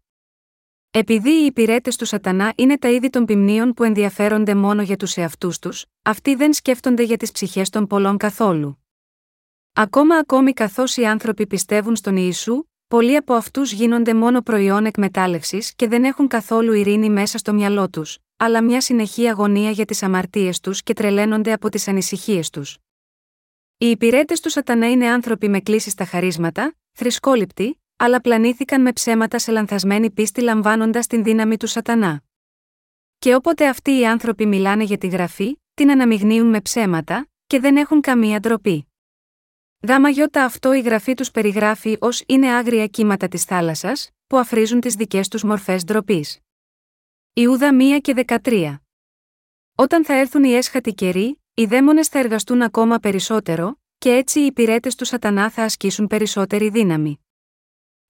Επειδή 0.90 1.30
οι 1.30 1.44
υπηρέτες 1.44 1.96
του 1.96 2.04
Σατανά 2.04 2.52
είναι 2.56 2.78
τα 2.78 2.90
είδη 2.90 3.10
των 3.10 3.24
ποιμνίων 3.24 3.72
που 3.74 3.84
ενδιαφέρονται 3.84 4.54
μόνο 4.54 4.82
για 4.82 4.96
τους 4.96 5.16
εαυτούς 5.16 5.58
τους, 5.58 5.84
αυτοί 6.02 6.34
δεν 6.34 6.52
σκέφτονται 6.52 7.02
για 7.02 7.16
τις 7.16 7.32
ψυχές 7.32 7.70
των 7.70 7.86
πολλών 7.86 8.16
καθόλου. 8.16 8.84
Ακόμα 9.72 10.16
ακόμη 10.16 10.52
καθώς 10.52 10.96
οι 10.96 11.04
άνθρωποι 11.04 11.46
πιστεύουν 11.46 11.96
στον 11.96 12.16
Ιησού, 12.16 12.64
πολλοί 12.92 13.16
από 13.16 13.34
αυτούς 13.34 13.72
γίνονται 13.72 14.14
μόνο 14.14 14.40
προϊόν 14.40 14.84
εκμετάλλευσης 14.86 15.74
και 15.74 15.88
δεν 15.88 16.04
έχουν 16.04 16.28
καθόλου 16.28 16.72
ειρήνη 16.72 17.10
μέσα 17.10 17.38
στο 17.38 17.52
μυαλό 17.52 17.88
τους, 17.90 18.18
αλλά 18.36 18.62
μια 18.62 18.80
συνεχή 18.80 19.28
αγωνία 19.28 19.70
για 19.70 19.84
τις 19.84 20.02
αμαρτίες 20.02 20.60
τους 20.60 20.82
και 20.82 20.92
τρελαίνονται 20.92 21.52
από 21.52 21.68
τις 21.68 21.88
ανησυχίες 21.88 22.50
τους. 22.50 22.78
Οι 23.78 23.86
υπηρέτες 23.86 24.40
τους 24.40 24.52
Σατανά 24.52 24.90
είναι 24.90 25.06
άνθρωποι 25.06 25.48
με 25.48 25.60
κλήσεις 25.60 25.92
στα 25.92 26.04
χαρίσματα, 26.04 26.74
θρησκόληπτοι, 26.92 27.80
αλλά 27.96 28.20
πλανήθηκαν 28.20 28.82
με 28.82 28.92
ψέματα 28.92 29.38
σε 29.38 29.52
λανθασμένη 29.52 30.10
πίστη 30.10 30.40
λαμβάνοντας 30.40 31.06
την 31.06 31.22
δύναμη 31.22 31.56
του 31.56 31.66
Σατανά. 31.66 32.22
Και 33.18 33.34
όποτε 33.34 33.68
αυτοί 33.68 33.98
οι 33.98 34.06
άνθρωποι 34.06 34.46
μιλάνε 34.46 34.84
για 34.84 34.98
τη 34.98 35.06
γραφή, 35.06 35.56
την 35.74 35.90
αναμειγνύουν 35.90 36.46
με 36.46 36.60
ψέματα, 36.60 37.28
και 37.46 37.60
δεν 37.60 37.76
έχουν 37.76 38.00
καμία 38.00 38.40
ντροπή. 38.40 38.91
Γάμα 39.88 40.08
γιώτα 40.08 40.44
αυτό 40.44 40.72
η 40.72 40.80
γραφή 40.80 41.14
τους 41.14 41.30
περιγράφει 41.30 41.96
ως 42.00 42.22
είναι 42.26 42.48
άγρια 42.48 42.86
κύματα 42.86 43.28
της 43.28 43.44
θάλασσας, 43.44 44.10
που 44.26 44.36
αφρίζουν 44.38 44.80
τις 44.80 44.94
δικές 44.94 45.28
τους 45.28 45.42
μορφές 45.42 45.84
ντροπής. 45.84 46.38
Ιούδα 47.32 47.70
1 47.72 48.00
και 48.00 48.12
13. 48.12 48.80
Όταν 49.74 50.04
θα 50.04 50.14
έρθουν 50.14 50.44
οι 50.44 50.52
έσχατοι 50.54 50.92
καιροί, 50.92 51.42
οι 51.54 51.64
δαίμονες 51.64 52.08
θα 52.08 52.18
εργαστούν 52.18 52.62
ακόμα 52.62 52.98
περισσότερο, 52.98 53.80
και 53.98 54.10
έτσι 54.14 54.40
οι 54.40 54.46
υπηρέτες 54.46 54.94
του 54.94 55.04
Σατανά 55.04 55.50
θα 55.50 55.62
ασκήσουν 55.62 56.06
περισσότερη 56.06 56.68
δύναμη. 56.68 57.20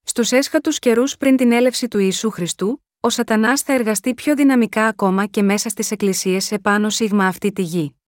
Στους 0.03 0.32
έσχατους 0.32 0.78
καιρούς 0.78 1.16
πριν 1.16 1.36
την 1.36 1.53
έλευση 1.53 1.89
του 1.89 1.99
Ιησού 1.99 2.31
Χριστού, 2.31 2.85
ο 3.01 3.11
Σατανάς 3.11 3.62
θα 3.62 3.73
εργαστεί 3.73 4.15
πιο 4.15 4.35
δυναμικά 4.35 4.86
ακόμα 4.86 5.27
και 5.27 5.43
μέσα 5.43 5.69
στις 5.69 5.90
εκκλησίες 5.90 6.53
επάνω 6.53 6.90
σίγμα 6.90 7.27
αυτή 7.27 7.53
τη 7.53 7.62
γη. 7.62 8.01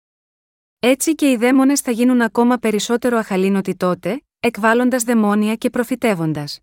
Έτσι 0.86 1.16
και 1.16 1.30
οι 1.30 1.36
δαίμονες 1.36 1.82
θα 1.82 1.92
γίνουν 1.92 2.22
ακόμα 2.22 2.58
περισσότερο 2.58 3.18
αχαλήνοτοι 3.18 3.76
τότε, 3.76 4.24
εκβάλλοντας 4.40 5.04
δαιμόνια 5.04 5.56
και 5.56 5.70
προφητεύοντας. 5.70 6.60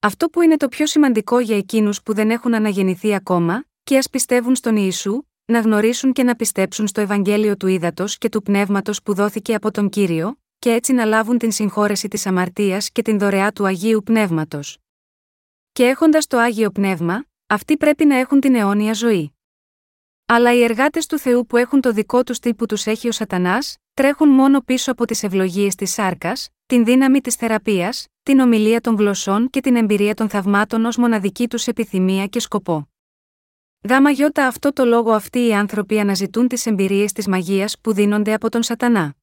Αυτό 0.00 0.28
που 0.28 0.40
είναι 0.42 0.56
το 0.56 0.68
πιο 0.68 0.86
σημαντικό 0.86 1.38
για 1.38 1.56
εκείνους 1.56 2.02
που 2.02 2.14
δεν 2.14 2.30
έχουν 2.30 2.54
αναγεννηθεί 2.54 3.14
ακόμα, 3.14 3.64
και 3.82 3.98
ας 3.98 4.10
πιστεύουν 4.10 4.54
στον 4.54 4.76
Ιησού, 4.76 5.22
να 5.44 5.60
γνωρίσουν 5.60 6.12
και 6.12 6.22
να 6.22 6.36
πιστέψουν 6.36 6.86
στο 6.86 7.00
Ευαγγέλιο 7.00 7.56
του 7.56 7.66
Ήδατος 7.66 8.18
και 8.18 8.28
του 8.28 8.42
Πνεύματος 8.42 9.02
που 9.02 9.14
δόθηκε 9.14 9.54
από 9.54 9.70
τον 9.70 9.88
κύριο, 9.88 10.38
και 10.58 10.72
έτσι 10.72 10.92
να 10.92 11.04
λάβουν 11.04 11.38
την 11.38 11.52
συγχώρεση 11.52 12.08
της 12.08 12.26
αμαρτίας 12.26 12.90
και 12.90 13.02
την 13.02 13.18
δωρεά 13.18 13.52
του 13.52 13.66
Αγίου 13.66 14.02
Πνεύματος. 14.02 14.78
Και 15.72 15.84
έχοντας 15.84 16.26
το 16.26 16.38
Άγιο 16.38 16.70
Πνεύμα, 16.70 17.24
αυτοί 17.46 17.76
πρέπει 17.76 18.04
να 18.04 18.16
έχουν 18.16 18.40
την 18.40 18.54
αιώνια 18.54 18.92
ζωή. 18.92 19.31
Αλλά 20.26 20.54
οι 20.54 20.62
εργάτες 20.62 21.06
του 21.06 21.18
Θεού 21.18 21.46
που 21.46 21.56
έχουν 21.56 21.80
το 21.80 21.92
δικό 21.92 22.22
τους 22.22 22.38
τύπου 22.38 22.66
τους 22.66 22.86
έχει 22.86 23.08
ο 23.08 23.12
Σατανάς, 23.12 23.76
τρέχουν 23.94 24.28
μόνο 24.28 24.60
πίσω 24.60 24.90
από 24.90 25.04
τις 25.04 25.22
ευλογίες 25.22 25.74
της 25.74 25.92
σάρκας, 25.92 26.48
την 26.66 26.84
δύναμη 26.84 27.20
της 27.20 27.34
θεραπείας, 27.34 28.06
την 28.22 28.40
ομιλία 28.40 28.80
των 28.80 28.96
γλωσσών 28.96 29.50
και 29.50 29.60
την 29.60 29.76
εμπειρία 29.76 30.14
των 30.14 30.28
θαυμάτων 30.28 30.84
ως 30.84 30.96
μοναδική 30.96 31.48
τους 31.48 31.66
επιθυμία 31.66 32.26
και 32.26 32.40
σκοπό. 32.40 32.88
Γάμα 33.88 34.10
γιώτα 34.10 34.46
αυτό 34.46 34.72
το 34.72 34.84
λόγο 34.84 35.12
αυτοί 35.12 35.46
οι 35.46 35.54
άνθρωποι 35.54 35.98
αναζητούν 35.98 36.48
τις 36.48 36.66
εμπειρίες 36.66 37.12
της 37.12 37.26
μαγείας 37.26 37.76
που 37.80 37.92
δίνονται 37.92 38.32
από 38.32 38.48
τον 38.48 38.62
Σατανά. 38.62 39.14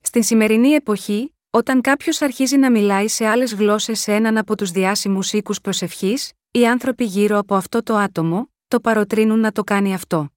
Στην 0.00 0.22
σημερινή 0.22 0.68
εποχή, 0.68 1.34
όταν 1.50 1.80
κάποιος 1.80 2.22
αρχίζει 2.22 2.56
να 2.56 2.70
μιλάει 2.70 3.08
σε 3.08 3.26
άλλες 3.26 3.54
γλώσσες 3.54 4.00
σε 4.00 4.14
έναν 4.14 4.36
από 4.36 4.56
τους 4.56 4.70
διάσημους 4.70 5.32
οίκους 5.32 5.60
προσευχής, 5.60 6.32
οι 6.50 6.66
άνθρωποι 6.66 7.04
γύρω 7.04 7.38
από 7.38 7.54
αυτό 7.54 7.82
το 7.82 7.96
άτομο, 7.96 8.50
το 8.68 8.80
παροτρύνουν 8.80 9.40
να 9.40 9.52
το 9.52 9.64
κάνει 9.64 9.94
αυτό. 9.94 10.30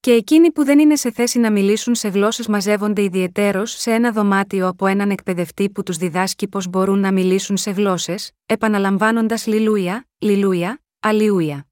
Και 0.00 0.12
εκείνοι 0.12 0.52
που 0.52 0.64
δεν 0.64 0.78
είναι 0.78 0.96
σε 0.96 1.10
θέση 1.10 1.38
να 1.38 1.50
μιλήσουν 1.50 1.94
σε 1.94 2.08
γλώσσες 2.08 2.46
μαζεύονται 2.46 3.02
ιδιαιτέρως 3.02 3.70
σε 3.70 3.92
ένα 3.92 4.12
δωμάτιο 4.12 4.68
από 4.68 4.86
έναν 4.86 5.10
εκπαιδευτή 5.10 5.70
που 5.70 5.82
τους 5.82 5.96
διδάσκει 5.96 6.48
πώς 6.48 6.68
μπορούν 6.68 6.98
να 6.98 7.12
μιλήσουν 7.12 7.56
σε 7.56 7.70
γλώσσες, 7.70 8.32
επαναλαμβάνοντας 8.46 9.46
Λιλούια, 9.46 10.08
Λιλούια, 10.18 10.82
Αλιούια. 11.00 11.66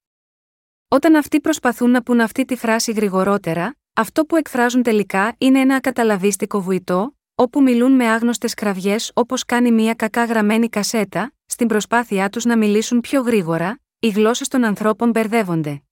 Όταν 0.88 1.14
αυτοί 1.16 1.40
προσπαθούν 1.40 1.90
να 1.90 2.02
πούν 2.02 2.20
αυτή 2.20 2.44
τη 2.44 2.56
φράση 2.56 2.92
γρηγορότερα, 2.92 3.76
αυτό 3.92 4.24
που 4.24 4.36
εκφράζουν 4.36 4.82
τελικά 4.82 5.34
είναι 5.38 5.60
ένα 5.60 5.74
ακαταλαβίστικο 5.74 6.60
βουητό, 6.60 7.16
όπου 7.34 7.62
μιλούν 7.62 7.92
με 7.92 8.06
άγνωστες 8.06 8.54
κραυγές 8.54 9.10
όπως 9.14 9.44
κάνει 9.44 9.70
μια 9.72 9.94
κακά 9.94 10.24
γραμμένη 10.24 10.68
κασέτα, 10.68 11.32
στην 11.46 11.66
προσπάθειά 11.66 12.28
τους 12.28 12.44
να 12.44 12.56
μιλήσουν 12.56 13.00
πιο 13.00 13.20
γρήγορα, 13.20 13.80
οι 14.00 14.08
γλώσσες 14.08 14.48
των 14.48 14.64
ανθρώπων 14.64 15.10
μπερδεύονται. 15.10 15.82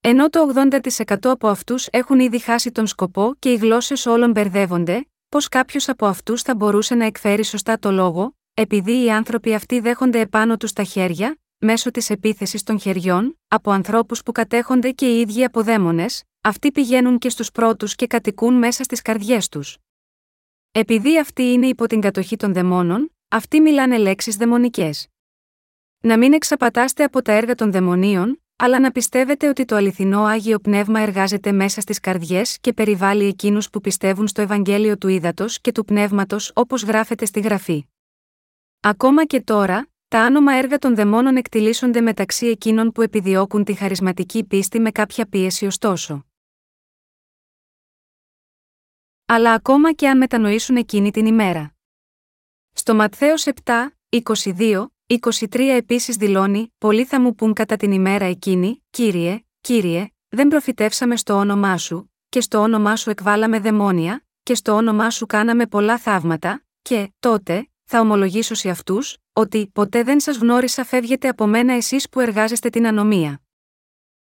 Ενώ 0.00 0.30
το 0.30 0.52
80% 0.54 1.16
από 1.22 1.48
αυτούς 1.48 1.86
έχουν 1.90 2.20
ήδη 2.20 2.38
χάσει 2.38 2.72
τον 2.72 2.86
σκοπό 2.86 3.34
και 3.38 3.52
οι 3.52 3.56
γλώσσες 3.56 4.06
όλων 4.06 4.30
μπερδεύονται, 4.30 5.08
πώς 5.28 5.48
κάποιος 5.48 5.88
από 5.88 6.06
αυτούς 6.06 6.42
θα 6.42 6.54
μπορούσε 6.54 6.94
να 6.94 7.04
εκφέρει 7.04 7.44
σωστά 7.44 7.78
το 7.78 7.90
λόγο, 7.90 8.36
επειδή 8.54 9.04
οι 9.04 9.10
άνθρωποι 9.10 9.54
αυτοί 9.54 9.80
δέχονται 9.80 10.20
επάνω 10.20 10.56
τους 10.56 10.72
τα 10.72 10.82
χέρια, 10.82 11.38
μέσω 11.58 11.90
της 11.90 12.10
επίθεσης 12.10 12.62
των 12.62 12.80
χεριών, 12.80 13.38
από 13.48 13.70
ανθρώπους 13.70 14.22
που 14.22 14.32
κατέχονται 14.32 14.90
και 14.90 15.16
οι 15.16 15.20
ίδιοι 15.20 15.44
από 15.44 15.62
δαίμονες, 15.62 16.22
αυτοί 16.40 16.72
πηγαίνουν 16.72 17.18
και 17.18 17.28
στους 17.28 17.50
πρώτους 17.50 17.94
και 17.94 18.06
κατοικούν 18.06 18.54
μέσα 18.54 18.84
στις 18.84 19.02
καρδιές 19.02 19.48
τους. 19.48 19.76
Επειδή 20.72 21.18
αυτοί 21.18 21.42
είναι 21.42 21.66
υπό 21.66 21.86
την 21.86 22.00
κατοχή 22.00 22.36
των 22.36 22.52
δαιμόνων, 22.52 23.16
αυτοί 23.28 23.60
μιλάνε 23.60 23.98
λέξεις 23.98 24.36
δαιμονικές. 24.36 25.06
Να 26.00 26.18
μην 26.18 26.32
εξαπατάστε 26.32 27.04
από 27.04 27.22
τα 27.22 27.32
έργα 27.32 27.54
των 27.54 27.72
δαιμονίων, 27.72 28.42
αλλά 28.56 28.80
να 28.80 28.90
πιστεύετε 28.90 29.48
ότι 29.48 29.64
το 29.64 29.76
αληθινό 29.76 30.24
Άγιο 30.24 30.58
Πνεύμα 30.58 31.00
εργάζεται 31.00 31.52
μέσα 31.52 31.80
στις 31.80 32.00
καρδιές 32.00 32.58
και 32.60 32.72
περιβάλλει 32.72 33.24
εκείνους 33.24 33.70
που 33.70 33.80
πιστεύουν 33.80 34.28
στο 34.28 34.42
Ευαγγέλιο 34.42 34.98
του 34.98 35.08
Ήδατος 35.08 35.60
και 35.60 35.72
του 35.72 35.84
Πνεύματος 35.84 36.52
όπως 36.54 36.82
γράφεται 36.82 37.24
στη 37.24 37.40
γραφή. 37.40 37.86
Ακόμα 38.80 39.26
και 39.26 39.40
τώρα, 39.40 39.88
τα 40.08 40.20
άνομα 40.20 40.52
έργα 40.52 40.78
των 40.78 40.94
δαιμόνων 40.94 41.36
εκτιλήσονται 41.36 42.00
μεταξύ 42.00 42.46
εκείνων 42.46 42.92
που 42.92 43.02
επιδιώκουν 43.02 43.64
τη 43.64 43.74
χαρισματική 43.74 44.44
πίστη 44.44 44.80
με 44.80 44.90
κάποια 44.90 45.26
πίεση 45.26 45.66
ωστόσο. 45.66 46.24
Αλλά 49.26 49.52
ακόμα 49.52 49.92
και 49.92 50.08
αν 50.08 50.16
μετανοήσουν 50.16 50.76
εκείνη 50.76 51.10
την 51.10 51.26
ημέρα. 51.26 51.74
Στο 52.72 52.94
Ματθαίος 52.94 53.46
7, 53.64 53.72
22, 54.08 54.86
23 55.08 55.58
επίσης 55.76 56.16
δηλώνει: 56.16 56.74
Πολλοί 56.78 57.04
θα 57.04 57.20
μου 57.20 57.34
πούν 57.34 57.52
κατά 57.52 57.76
την 57.76 57.92
ημέρα 57.92 58.24
εκείνη, 58.24 58.82
Κύριε, 58.90 59.44
Κύριε, 59.60 60.08
δεν 60.28 60.48
προφητεύσαμε 60.48 61.16
στο 61.16 61.34
όνομά 61.34 61.78
σου, 61.78 62.12
και 62.28 62.40
στο 62.40 62.58
όνομά 62.58 62.96
σου 62.96 63.10
εκβάλαμε 63.10 63.58
δαιμόνια, 63.58 64.24
και 64.42 64.54
στο 64.54 64.72
όνομά 64.72 65.10
σου 65.10 65.26
κάναμε 65.26 65.66
πολλά 65.66 65.98
θαύματα, 65.98 66.64
και, 66.82 67.12
τότε, 67.18 67.68
θα 67.84 68.00
ομολογήσω 68.00 68.54
σε 68.54 68.70
αυτούς, 68.70 69.16
ότι 69.32 69.66
ποτέ 69.66 70.02
δεν 70.02 70.20
σας 70.20 70.36
γνώρισα 70.36 70.84
φεύγετε 70.84 71.28
από 71.28 71.46
μένα 71.46 71.72
εσείς 71.72 72.08
που 72.08 72.20
εργάζεστε 72.20 72.68
την 72.68 72.86
ανομία. 72.86 73.40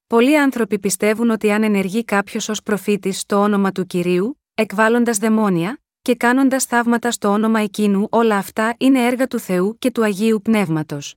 Πολλοί 0.08 0.40
άνθρωποι 0.40 0.80
πιστεύουν 0.80 1.30
ότι 1.30 1.52
αν 1.52 1.64
ενεργεί 1.64 2.04
κάποιος 2.04 2.50
ως 2.50 2.64
προφήτης 2.64 3.20
στο 3.20 3.38
όνομα 3.38 3.72
του 3.72 3.86
κυρίου, 3.86 4.42
εκβάλλοντας 4.54 5.18
δαιμόνια, 5.18 5.80
και 6.06 6.16
κάνοντας 6.16 6.66
θαύματα 6.66 7.12
στο 7.12 7.28
όνομα 7.30 7.60
εκείνου, 7.60 8.08
όλα 8.10 8.38
αυτά 8.38 8.76
είναι 8.78 9.06
έργα 9.06 9.28
του 9.28 9.40
Θεού 9.40 9.78
και 9.80 9.92
του 9.92 10.04
Αγίου 10.04 10.42
Πνεύματος. 10.44 11.16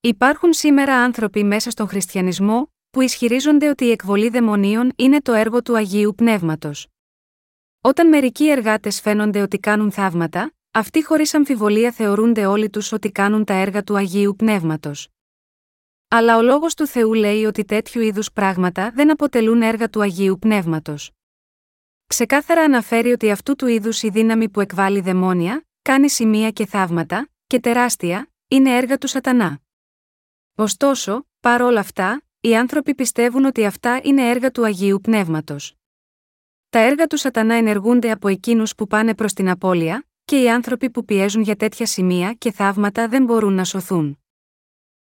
Υπάρχουν 0.00 0.52
σήμερα 0.52 0.94
άνθρωποι 0.96 1.44
μέσα 1.44 1.70
στον 1.70 1.88
χριστιανισμό, 1.88 2.72
που 2.90 3.00
ισχυρίζονται 3.00 3.68
ότι 3.68 3.84
η 3.84 3.90
εκβολή 3.90 4.28
δαιμονίων 4.28 4.92
είναι 4.96 5.20
το 5.20 5.32
έργο 5.32 5.62
του 5.62 5.76
Αγίου 5.76 6.14
Πνεύματος. 6.14 6.86
Όταν 7.80 8.08
μερικοί 8.08 8.50
εργάτες 8.50 9.00
φαίνονται 9.00 9.40
ότι 9.40 9.58
κάνουν 9.58 9.92
θαύματα, 9.92 10.54
αυτοί 10.70 11.04
χωρίς 11.04 11.34
αμφιβολία 11.34 11.92
θεωρούνται 11.92 12.46
όλοι 12.46 12.70
τους 12.70 12.92
ότι 12.92 13.10
κάνουν 13.10 13.44
τα 13.44 13.54
έργα 13.54 13.82
του 13.82 13.96
Αγίου 13.96 14.34
Πνεύματος. 14.36 15.08
Αλλά 16.08 16.36
ο 16.36 16.42
λόγος 16.42 16.74
του 16.74 16.86
Θεού 16.86 17.14
λέει 17.14 17.44
ότι 17.44 17.64
τέτοιου 17.64 18.00
είδους 18.00 18.32
πράγματα 18.32 18.90
δεν 18.94 19.10
αποτελούν 19.10 19.62
έργα 19.62 19.88
του 19.88 20.00
Αγίου 20.00 20.38
Πνεύματος. 20.38 21.15
Ξεκάθαρα 22.06 22.62
αναφέρει 22.62 23.12
ότι 23.12 23.30
αυτού 23.30 23.56
του 23.56 23.66
είδους 23.66 24.02
η 24.02 24.08
δύναμη 24.08 24.48
που 24.48 24.60
εκβάλλει 24.60 25.00
δαιμόνια, 25.00 25.66
κάνει 25.82 26.10
σημεία 26.10 26.50
και 26.50 26.66
θαύματα, 26.66 27.28
και 27.46 27.60
τεράστια, 27.60 28.30
είναι 28.48 28.76
έργα 28.76 28.98
του 28.98 29.06
Σατανά. 29.06 29.60
Ωστόσο, 30.54 31.26
παρόλα 31.40 31.80
αυτά, 31.80 32.22
οι 32.40 32.56
άνθρωποι 32.56 32.94
πιστεύουν 32.94 33.44
ότι 33.44 33.64
αυτά 33.64 34.00
είναι 34.02 34.28
έργα 34.28 34.50
του 34.50 34.64
Αγίου 34.64 35.00
Πνεύματος. 35.00 35.74
Τα 36.68 36.78
έργα 36.78 37.06
του 37.06 37.16
Σατανά 37.16 37.54
ενεργούνται 37.54 38.10
από 38.10 38.28
εκείνους 38.28 38.74
που 38.74 38.86
πάνε 38.86 39.14
προς 39.14 39.32
την 39.32 39.48
απώλεια, 39.48 40.06
και 40.24 40.42
οι 40.42 40.50
άνθρωποι 40.50 40.90
που 40.90 41.04
πιέζουν 41.04 41.42
για 41.42 41.56
τέτοια 41.56 41.86
σημεία 41.86 42.32
και 42.32 42.52
θαύματα 42.52 43.08
δεν 43.08 43.24
μπορούν 43.24 43.52
να 43.52 43.64
σωθούν. 43.64 44.18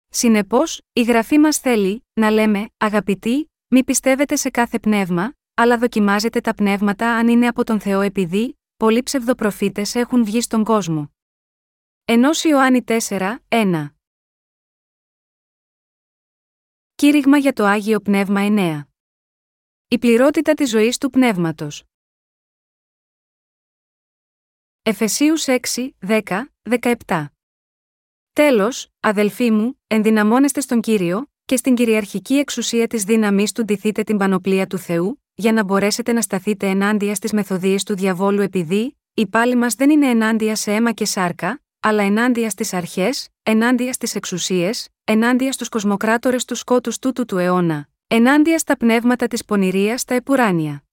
Συνεπώς, 0.08 0.82
η 0.92 1.02
γραφή 1.02 1.38
μας 1.38 1.58
θέλει 1.58 2.04
να 2.12 2.30
λέμε, 2.30 2.68
αγαπητοί, 2.76 3.50
μη 3.68 3.84
πιστεύετε 3.84 4.36
σε 4.36 4.50
κάθε 4.50 4.78
πνεύμα, 4.78 5.34
αλλά 5.62 5.78
δοκιμάζετε 5.78 6.40
τα 6.40 6.54
πνεύματα 6.54 7.16
αν 7.16 7.28
είναι 7.28 7.46
από 7.46 7.64
τον 7.64 7.80
Θεό 7.80 8.00
επειδή, 8.00 8.58
πολλοί 8.76 9.02
ψευδοπροφήτες 9.02 9.94
έχουν 9.94 10.24
βγει 10.24 10.40
στον 10.40 10.64
κόσμο. 10.64 11.12
Ενός 12.04 12.44
Ιωάννη 12.44 12.84
4, 12.86 13.38
1. 13.48 13.88
Κήρυγμα 16.94 17.38
για 17.38 17.52
το 17.52 17.64
Άγιο 17.64 18.00
Πνεύμα 18.00 18.40
9. 18.42 18.82
Η 19.88 19.98
πληρότητα 19.98 20.54
της 20.54 20.70
ζωής 20.70 20.98
του 20.98 21.10
Πνεύματος. 21.10 21.84
Εφεσίους 24.82 25.44
6, 25.46 25.90
10, 25.98 26.44
17. 26.62 27.26
Τέλος, 28.32 28.88
αδελφοί 29.00 29.50
μου, 29.50 29.80
ενδυναμώνεστε 29.86 30.60
στον 30.60 30.80
Κύριο, 30.80 31.26
και 31.44 31.56
στην 31.56 31.74
κυριαρχική 31.74 32.34
εξουσία 32.34 32.86
της 32.86 33.04
δύναμής 33.04 33.52
του 33.52 33.64
ντυθείτε 33.64 34.02
την 34.02 34.16
πανοπλία 34.16 34.66
του 34.66 34.78
Θεού, 34.78 35.21
για 35.34 35.52
να 35.52 35.64
μπορέσετε 35.64 36.12
να 36.12 36.20
σταθείτε 36.20 36.66
ενάντια 36.66 37.14
στις 37.14 37.32
μεθοδίες 37.32 37.82
του 37.82 37.94
διαβόλου 37.94 38.40
επειδή, 38.40 38.96
η 39.14 39.26
πάλη 39.26 39.56
μας 39.56 39.74
δεν 39.74 39.90
είναι 39.90 40.08
ενάντια 40.08 40.56
σε 40.56 40.72
αίμα 40.72 40.92
και 40.92 41.04
σάρκα, 41.04 41.62
αλλά 41.80 42.02
ενάντια 42.02 42.50
στις 42.50 42.72
αρχές, 42.72 43.28
ενάντια 43.42 43.92
στις 43.92 44.14
εξουσίες, 44.14 44.88
ενάντια 45.04 45.52
στους 45.52 45.68
κοσμοκράτορες 45.68 46.44
του 46.44 46.54
σκότους 46.54 46.98
τούτου 46.98 47.24
του 47.24 47.38
αιώνα, 47.38 47.88
ενάντια 48.06 48.58
στα 48.58 48.76
πνεύματα 48.76 49.26
της 49.26 49.44
πονηρίας 49.44 50.00
στα 50.00 50.14
επουράνια. 50.14 50.84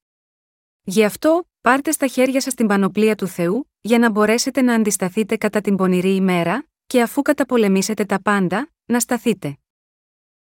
Γι' 0.84 1.04
αυτό, 1.04 1.48
πάρτε 1.62 1.92
στα 1.92 2.08
χέρια 2.08 2.42
σας 2.42 2.54
την 2.54 2.68
πανοπλία 2.68 3.16
του 3.16 3.28
Θεού, 3.28 3.72
για 3.82 4.00
να 4.00 4.10
μπορέσετε 4.10 4.62
να 4.62 4.74
αντισταθείτε 4.74 5.38
κατά 5.38 5.62
την 5.62 5.76
πονηρή 5.76 6.16
ημέρα, 6.16 6.68
και 6.88 7.02
αφού 7.02 7.22
καταπολεμήσετε 7.22 8.06
τα 8.06 8.22
πάντα, 8.22 8.72
να 8.86 9.00
σταθείτε. 9.00 9.58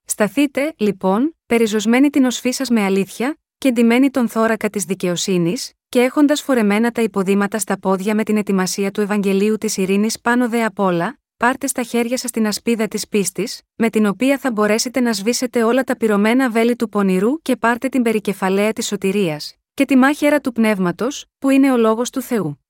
Σταθείτε, 0.05 0.73
λοιπόν, 0.77 1.37
περιζωσμένοι 1.45 2.09
την 2.09 2.25
οσφή 2.25 2.51
σας 2.51 2.69
με 2.69 2.83
αλήθεια, 2.83 3.37
και 3.61 3.71
ντυμένη 3.71 4.09
τον 4.09 4.29
θώρακα 4.29 4.69
της 4.69 4.83
δικαιοσύνης, 4.83 5.73
και 5.89 6.01
έχοντας 6.01 6.41
φορεμένα 6.41 6.91
τα 6.91 7.01
υποδήματα 7.01 7.59
στα 7.59 7.79
πόδια 7.79 8.15
με 8.15 8.23
την 8.23 8.37
ετοιμασία 8.37 8.91
του 8.91 9.01
Ευαγγελίου 9.01 9.57
της 9.57 9.77
Ειρήνης 9.77 10.19
πάνω 10.21 10.49
δε 10.49 10.63
απ' 10.63 10.79
όλα, 10.79 11.19
πάρτε 11.37 11.67
στα 11.67 11.83
χέρια 11.83 12.17
σας 12.17 12.31
την 12.31 12.47
ασπίδα 12.47 12.87
της 12.87 13.07
πίστης, 13.07 13.61
με 13.75 13.89
την 13.89 14.05
οποία 14.05 14.37
θα 14.37 14.51
μπορέσετε 14.51 14.99
να 14.99 15.13
σβήσετε 15.13 15.63
όλα 15.63 15.83
τα 15.83 15.97
πυρωμένα 15.97 16.49
βέλη 16.49 16.75
του 16.75 16.89
πονηρού 16.89 17.41
και 17.41 17.55
πάρτε 17.55 17.89
την 17.89 18.01
περικεφαλαία 18.01 18.73
της 18.73 18.87
σωτηρίας, 18.87 19.55
και 19.73 19.85
τη 19.85 19.95
μάχαιρα 19.95 20.41
του 20.41 20.51
πνεύματος, 20.51 21.25
που 21.39 21.49
είναι 21.49 21.71
ο 21.71 21.77
λόγος 21.77 22.09
του 22.09 22.21
Θεού. 22.21 22.65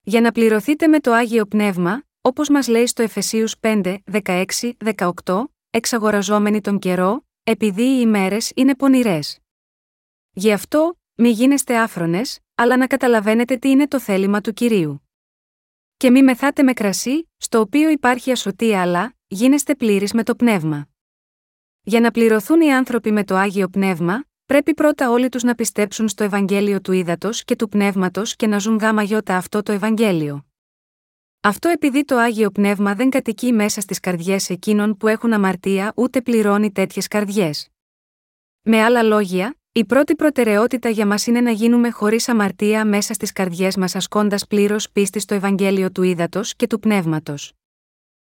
Για 0.00 0.20
να 0.20 0.32
πληρωθείτε 0.32 0.86
με 0.86 1.00
το 1.00 1.12
άγιο 1.12 1.46
πνεύμα, 1.46 2.02
όπως 2.20 2.48
μας 2.48 2.68
λέει 2.68 2.86
στο 2.86 3.02
Εφεσίους 3.02 3.54
5, 3.60 3.96
16, 4.04 4.44
18, 5.24 5.44
εξαγοραζόμενοι 5.70 6.60
τον 6.60 6.78
καιρό, 6.78 7.26
επειδή 7.50 7.82
οι 7.82 7.98
ημέρες 8.00 8.52
είναι 8.54 8.74
πονηρές. 8.74 9.38
Γι' 10.32 10.52
αυτό, 10.52 10.98
μη 11.14 11.28
γίνεστε 11.28 11.78
άφρονες, 11.78 12.38
αλλά 12.54 12.76
να 12.76 12.86
καταλαβαίνετε 12.86 13.56
τι 13.56 13.70
είναι 13.70 13.88
το 13.88 14.00
θέλημα 14.00 14.40
του 14.40 14.52
κυρίου. 14.52 15.08
Και 15.96 16.10
μη 16.10 16.22
μεθάτε 16.22 16.62
με 16.62 16.72
κρασί, 16.72 17.30
στο 17.36 17.60
οποίο 17.60 17.88
υπάρχει 17.88 18.30
ασωτεία, 18.30 18.82
αλλά 18.82 19.14
γίνεστε 19.26 19.74
πλήρεις 19.74 20.12
με 20.12 20.22
το 20.22 20.34
πνεύμα. 20.34 20.88
Για 21.82 22.00
να 22.00 22.10
πληρωθούν 22.10 22.60
οι 22.60 22.72
άνθρωποι 22.72 23.12
με 23.12 23.24
το 23.24 23.36
άγιο 23.36 23.68
πνεύμα, 23.68 24.24
πρέπει 24.46 24.74
πρώτα 24.74 25.10
όλοι 25.10 25.28
τους 25.28 25.42
να 25.42 25.54
πιστέψουν 25.54 26.08
στο 26.08 26.24
Ευαγγέλιο 26.24 26.80
του 26.80 26.92
ύδατο 26.92 27.30
και 27.32 27.56
του 27.56 27.68
πνεύματος 27.68 28.36
και 28.36 28.46
να 28.46 28.58
ζουν 28.58 28.76
γάμα 28.76 29.02
γιώτα 29.02 29.36
αυτό 29.36 29.62
το 29.62 29.72
Ευαγγέλιο. 29.72 30.47
Αυτό 31.48 31.68
επειδή 31.68 32.04
το 32.04 32.16
Άγιο 32.16 32.50
Πνεύμα 32.50 32.94
δεν 32.94 33.10
κατοικεί 33.10 33.52
μέσα 33.52 33.80
στις 33.80 34.00
καρδιές 34.00 34.50
εκείνων 34.50 34.96
που 34.96 35.08
έχουν 35.08 35.32
αμαρτία 35.32 35.92
ούτε 35.96 36.20
πληρώνει 36.20 36.72
τέτοιες 36.72 37.08
καρδιές. 37.08 37.68
Με 38.62 38.82
άλλα 38.82 39.02
λόγια, 39.02 39.56
η 39.72 39.84
πρώτη 39.84 40.14
προτεραιότητα 40.14 40.88
για 40.88 41.06
μας 41.06 41.26
είναι 41.26 41.40
να 41.40 41.50
γίνουμε 41.50 41.90
χωρίς 41.90 42.28
αμαρτία 42.28 42.84
μέσα 42.84 43.14
στις 43.14 43.32
καρδιές 43.32 43.76
μας 43.76 43.94
ασκώντας 43.94 44.46
πλήρως 44.46 44.90
πίστη 44.90 45.18
στο 45.18 45.34
Ευαγγέλιο 45.34 45.90
του 45.90 46.02
Ήδατος 46.02 46.54
και 46.56 46.66
του 46.66 46.78
Πνεύματος. 46.78 47.52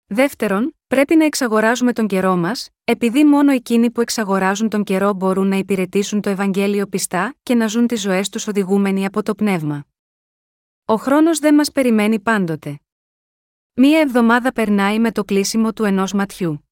Δεύτερον, 0.06 0.76
πρέπει 0.88 1.16
να 1.16 1.26
εξαγοράζουμε 1.26 1.94
τον 1.94 2.08
καιρό 2.08 2.36
μας, 2.36 2.70
επειδή 2.84 3.26
μόνο 3.26 3.52
εκείνοι 3.52 3.92
που 3.92 4.02
εξαγοράζουν 4.02 4.70
τον 4.70 4.84
καιρό 4.84 5.14
μπορούν 5.14 5.48
να 5.48 5.56
υπηρετήσουν 5.56 6.22
το 6.22 6.30
Ευαγγέλιο 6.30 6.88
πιστά 6.88 7.36
και 7.44 7.56
να 7.56 7.68
ζουν 7.68 7.88
τις 7.88 8.02
ζωές 8.02 8.30
τους 8.30 8.48
οδηγούμενοι 8.48 9.06
από 9.06 9.24
το 9.24 9.36
Πνεύμα. 9.36 9.86
Ο 10.86 10.96
χρόνος 10.96 11.40
δεν 11.40 11.54
μας 11.54 11.72
περιμένει 11.72 12.20
πάντοτε. 12.20 12.80
Μία 13.82 14.00
εβδομάδα 14.00 14.52
περνάει 14.52 15.00
με 15.00 15.12
το 15.12 15.24
κλείσιμο 15.24 15.74
του 15.74 15.84
ενός 15.84 16.14
ματιού. 16.14 16.70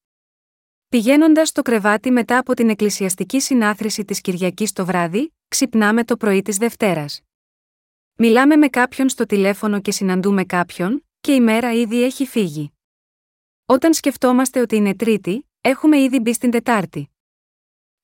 Πηγαίνοντας 0.88 1.48
στο 1.48 1.62
κρεβάτι 1.62 2.10
μετά 2.10 2.38
από 2.38 2.54
την 2.54 2.68
εκκλησιαστική 2.70 3.40
συνάθρηση 3.40 4.04
της 4.04 4.20
Κυριακής 4.20 4.72
το 4.72 4.84
βράδυ, 4.84 5.34
ξυπνάμε 5.48 6.04
το 6.04 6.16
πρωί 6.16 6.42
της 6.42 6.56
Δευτέρας. 6.56 7.20
Μιλάμε 8.14 8.56
με 8.56 8.68
κάποιον 8.68 9.08
στο 9.08 9.26
τηλέφωνο 9.26 9.80
και 9.80 9.92
συναντούμε 9.92 10.44
κάποιον, 10.44 11.06
και 11.20 11.32
η 11.34 11.40
μέρα 11.40 11.72
ήδη 11.72 12.02
έχει 12.02 12.26
φύγει. 12.26 12.72
Όταν 13.66 13.94
σκεφτόμαστε 13.94 14.60
ότι 14.60 14.76
είναι 14.76 14.94
Τρίτη, 14.94 15.50
έχουμε 15.60 15.98
ήδη 16.00 16.20
μπει 16.20 16.32
στην 16.32 16.50
Τετάρτη. 16.50 17.10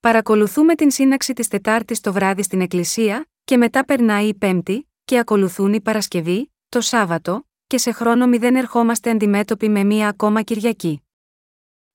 Παρακολουθούμε 0.01 0.75
την 0.75 0.91
σύναξη 0.91 1.33
της 1.33 1.49
Τετάρτης 1.49 2.01
το 2.01 2.13
βράδυ 2.13 2.43
στην 2.43 2.61
Εκκλησία, 2.61 3.27
και 3.45 3.57
μετά 3.57 3.85
περνάει 3.85 4.29
η 4.29 4.35
Πέμπτη, 4.35 4.91
και 5.05 5.19
ακολουθούν 5.19 5.73
η 5.73 5.81
Παρασκευή, 5.81 6.53
το 6.69 6.81
Σάββατο, 6.81 7.47
και 7.66 7.78
σε 7.78 7.93
χρόνο 7.93 8.27
μηδέν 8.27 8.57
ερχόμαστε 8.57 9.11
αντιμέτωποι 9.11 9.69
με 9.69 9.85
μία 9.85 10.09
ακόμα 10.09 10.43
Κυριακή. 10.43 11.03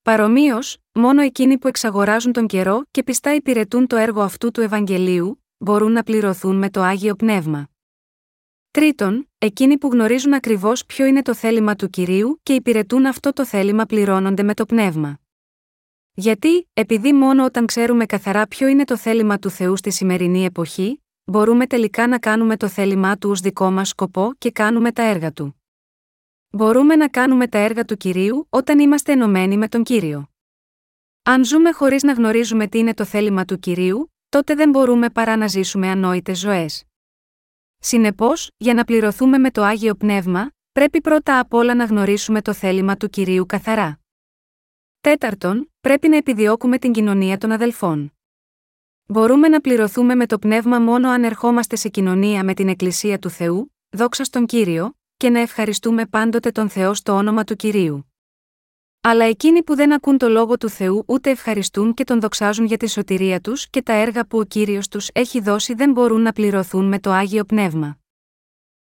Παρομοίως, 0.01 0.77
μόνο 0.91 1.21
εκείνοι 1.21 1.57
που 1.57 1.67
εξαγοράζουν 1.67 2.31
τον 2.31 2.47
καιρό 2.47 2.83
και 2.91 3.03
πιστά 3.03 3.35
υπηρετούν 3.35 3.87
το 3.87 3.95
έργο 3.95 4.21
αυτού 4.21 4.51
του 4.51 4.61
Ευαγγελίου, 4.61 5.43
μπορούν 5.57 5.91
να 5.91 6.03
πληρωθούν 6.03 6.55
με 6.55 6.69
το 6.69 6.81
άγιο 6.81 7.15
πνεύμα. 7.15 7.69
Τρίτον, 8.71 9.29
εκείνοι 9.37 9.77
που 9.77 9.87
γνωρίζουν 9.87 10.33
ακριβώς 10.33 10.85
ποιο 10.85 11.05
είναι 11.05 11.21
το 11.21 11.33
θέλημα 11.33 11.75
του 11.75 11.89
κυρίου 11.89 12.39
και 12.43 12.53
υπηρετούν 12.53 13.05
αυτό 13.05 13.33
το 13.33 13.45
θέλημα 13.45 13.85
πληρώνονται 13.85 14.43
με 14.43 14.53
το 14.53 14.65
πνεύμα. 14.65 15.19
Γιατί, 16.13 16.69
επειδή 16.73 17.13
μόνο 17.13 17.45
όταν 17.45 17.65
ξέρουμε 17.65 18.05
καθαρά 18.05 18.47
ποιο 18.47 18.67
είναι 18.67 18.83
το 18.83 18.97
θέλημα 18.97 19.39
του 19.39 19.49
Θεού 19.49 19.77
στη 19.77 19.91
σημερινή 19.91 20.45
εποχή, 20.45 21.03
μπορούμε 21.23 21.67
τελικά 21.67 22.07
να 22.07 22.19
κάνουμε 22.19 22.57
το 22.57 22.67
θέλημά 22.67 23.17
του 23.17 23.29
ως 23.29 23.39
δικό 23.39 23.71
μας 23.71 23.89
σκοπό 23.89 24.33
και 24.37 24.51
κάνουμε 24.51 24.91
τα 24.91 25.03
έργα 25.03 25.31
του. 25.31 25.58
Μπορούμε 26.51 26.95
να 26.95 27.09
κάνουμε 27.09 27.47
τα 27.47 27.57
έργα 27.57 27.85
του 27.85 27.97
κυρίου 27.97 28.47
όταν 28.49 28.79
είμαστε 28.79 29.11
ενωμένοι 29.11 29.57
με 29.57 29.67
τον 29.67 29.83
κύριο. 29.83 30.29
Αν 31.23 31.45
ζούμε 31.45 31.71
χωρίς 31.71 32.03
να 32.03 32.13
γνωρίζουμε 32.13 32.67
τι 32.67 32.77
είναι 32.77 32.93
το 32.93 33.05
θέλημα 33.05 33.45
του 33.45 33.59
κυρίου, 33.59 34.13
τότε 34.29 34.55
δεν 34.55 34.69
μπορούμε 34.69 35.09
παρά 35.09 35.37
να 35.37 35.47
ζήσουμε 35.47 35.89
ανόητες 35.89 36.39
ζωές. 36.39 36.85
Συνεπώς, 37.79 38.51
για 38.57 38.73
να 38.73 38.83
πληρωθούμε 38.83 39.37
με 39.37 39.51
το 39.51 39.63
άγιο 39.63 39.95
πνεύμα, 39.95 40.51
πρέπει 40.71 41.01
πρώτα 41.01 41.39
απ' 41.39 41.53
όλα 41.53 41.75
να 41.75 41.83
γνωρίσουμε 41.83 42.41
το 42.41 42.53
θέλημα 42.53 42.97
του 42.97 43.09
κυρίου 43.09 43.45
καθαρά. 43.45 43.99
Τέταρτον, 45.01 45.71
πρέπει 45.81 46.07
να 46.07 46.17
επιδιώκουμε 46.17 46.77
την 46.77 46.91
κοινωνία 46.91 47.37
των 47.37 47.51
αδελφών. 47.51 48.13
Μπορούμε 49.05 49.47
να 49.47 49.61
πληρωθούμε 49.61 50.15
με 50.15 50.25
το 50.25 50.39
πνεύμα 50.39 50.79
μόνο 50.79 51.09
αν 51.09 51.23
ερχόμαστε 51.23 51.75
σε 51.75 51.89
κοινωνία 51.89 52.43
με 52.43 52.53
την 52.53 52.69
Εκκλησία 52.69 53.19
του 53.19 53.29
Θεού, 53.29 53.75
δόξα 53.89 54.23
στον 54.23 54.45
κύριο, 54.45 54.98
και 55.19 55.29
να 55.29 55.39
ευχαριστούμε 55.39 56.05
πάντοτε 56.05 56.51
τον 56.51 56.69
Θεό 56.69 56.93
στο 56.93 57.13
όνομα 57.13 57.43
του 57.43 57.55
κυρίου. 57.55 58.13
Αλλά 59.01 59.25
εκείνοι 59.25 59.63
που 59.63 59.75
δεν 59.75 59.93
ακούν 59.93 60.17
το 60.17 60.29
λόγο 60.29 60.57
του 60.57 60.69
Θεού 60.69 61.03
ούτε 61.07 61.29
ευχαριστούν 61.29 61.93
και 61.93 62.03
τον 62.03 62.19
δοξάζουν 62.19 62.65
για 62.65 62.77
τη 62.77 62.89
σωτηρία 62.89 63.39
τους 63.39 63.69
και 63.69 63.81
τα 63.81 63.93
έργα 63.93 64.25
που 64.25 64.37
ο 64.37 64.43
κύριος 64.43 64.87
τους 64.87 65.07
έχει 65.13 65.39
δώσει 65.39 65.73
δεν 65.73 65.91
μπορούν 65.91 66.21
να 66.21 66.31
πληρωθούν 66.31 66.85
με 66.85 66.99
το 66.99 67.11
άγιο 67.11 67.43
πνεύμα. 67.43 67.97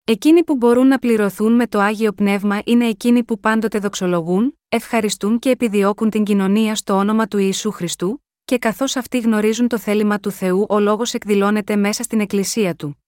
Εκείνοι 0.03 0.43
που 0.43 0.55
μπορούν 0.55 0.87
να 0.87 0.99
πληρωθούν 0.99 1.53
με 1.53 1.67
το 1.67 1.79
άγιο 1.79 2.11
πνεύμα 2.11 2.61
είναι 2.65 2.85
εκείνοι 2.85 3.23
που 3.23 3.39
πάντοτε 3.39 3.79
δοξολογούν, 3.79 4.59
ευχαριστούν 4.69 5.39
και 5.39 5.49
επιδιώκουν 5.49 6.09
την 6.09 6.23
κοινωνία 6.23 6.75
στο 6.75 6.93
όνομα 6.93 7.27
του 7.27 7.37
Ιησού 7.37 7.71
Χριστού, 7.71 8.23
και 8.45 8.57
καθώς 8.57 8.95
αυτοί 8.95 9.19
γνωρίζουν 9.19 9.67
το 9.67 9.77
θέλημα 9.77 10.19
του 10.19 10.31
Θεού, 10.31 10.65
ο 10.69 10.79
λόγος 10.79 11.13
εκδηλώνεται 11.13 11.75
μέσα 11.75 12.03
στην 12.03 12.19
Εκκλησία 12.19 12.75
του. 12.75 13.00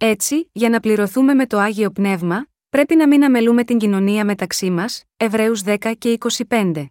Έτσι, 0.00 0.50
για 0.52 0.68
να 0.68 0.80
πληρωθούμε 0.80 1.34
με 1.34 1.46
το 1.46 1.58
άγιο 1.58 1.90
πνεύμα, 1.90 2.46
πρέπει 2.68 2.96
να 2.96 3.08
μην 3.08 3.24
αμελούμε 3.24 3.64
την 3.64 3.78
κοινωνία 3.78 4.24
μεταξύ 4.24 4.70
μας, 4.70 5.04
Εβραίους 5.16 5.62
10 5.62 5.94
και 5.98 6.18
25. 6.48 6.86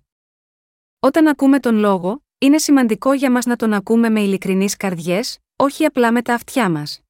Όταν 1.00 1.28
ακούμε 1.28 1.60
τον 1.60 1.76
λόγο, 1.76 2.24
είναι 2.38 2.58
σημαντικό 2.58 3.14
για 3.14 3.32
μας 3.32 3.46
να 3.46 3.56
τον 3.56 3.74
ακούμε 3.74 4.10
με 4.10 4.22
ειλικρινείς 4.22 4.78
καρδιές, 4.78 5.40
όχι 5.56 5.86
απλά 5.86 6.12
με 6.12 6.22
τα 6.22 6.34
αυτιά 6.34 6.70
μας. 6.70 7.02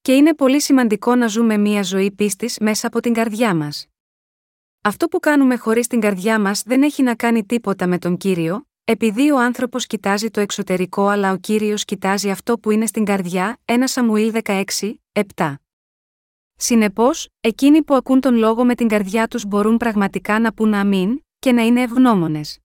Και 0.00 0.14
είναι 0.14 0.34
πολύ 0.34 0.60
σημαντικό 0.60 1.14
να 1.14 1.26
ζούμε 1.26 1.56
μία 1.56 1.82
ζωή 1.82 2.10
πίστης 2.10 2.58
μέσα 2.58 2.86
από 2.86 3.00
την 3.00 3.12
καρδιά 3.12 3.54
μας. 3.54 3.86
Αυτό 4.82 5.08
που 5.08 5.20
κάνουμε 5.20 5.56
χωρίς 5.56 5.86
την 5.86 6.00
καρδιά 6.00 6.40
μας 6.40 6.62
δεν 6.62 6.82
έχει 6.82 7.02
να 7.02 7.14
κάνει 7.14 7.44
τίποτα 7.44 7.86
με 7.86 7.98
τον 7.98 8.16
κύριο, 8.16 8.66
επειδή 8.92 9.30
ο 9.30 9.38
άνθρωπος 9.38 9.86
κοιτάζει 9.86 10.30
το 10.30 10.40
εξωτερικό 10.40 11.06
αλλά 11.06 11.32
ο 11.32 11.36
κύριος 11.36 11.84
κοιτάζει 11.84 12.30
αυτό 12.30 12.58
που 12.58 12.70
είναι 12.70 12.86
στην 12.86 13.04
καρδιά, 13.04 13.58
1 13.64 13.72
Σαμουήλ 13.84 14.32
16, 14.44 14.64
7. 15.34 15.54
Συνεπώς, 16.56 17.28
εκείνοι 17.40 17.82
που 17.82 17.94
ακούν 17.94 18.20
τον 18.20 18.34
λόγο 18.34 18.64
με 18.64 18.74
την 18.74 18.88
καρδιά 18.88 19.28
τους 19.28 19.44
μπορούν 19.46 19.76
πραγματικά 19.76 20.40
να 20.40 20.52
πούν 20.52 20.74
αμήν, 20.74 21.20
και 21.38 21.52
να 21.52 21.62
είναι 21.62 21.82
ευγνώμονες. 21.82 22.58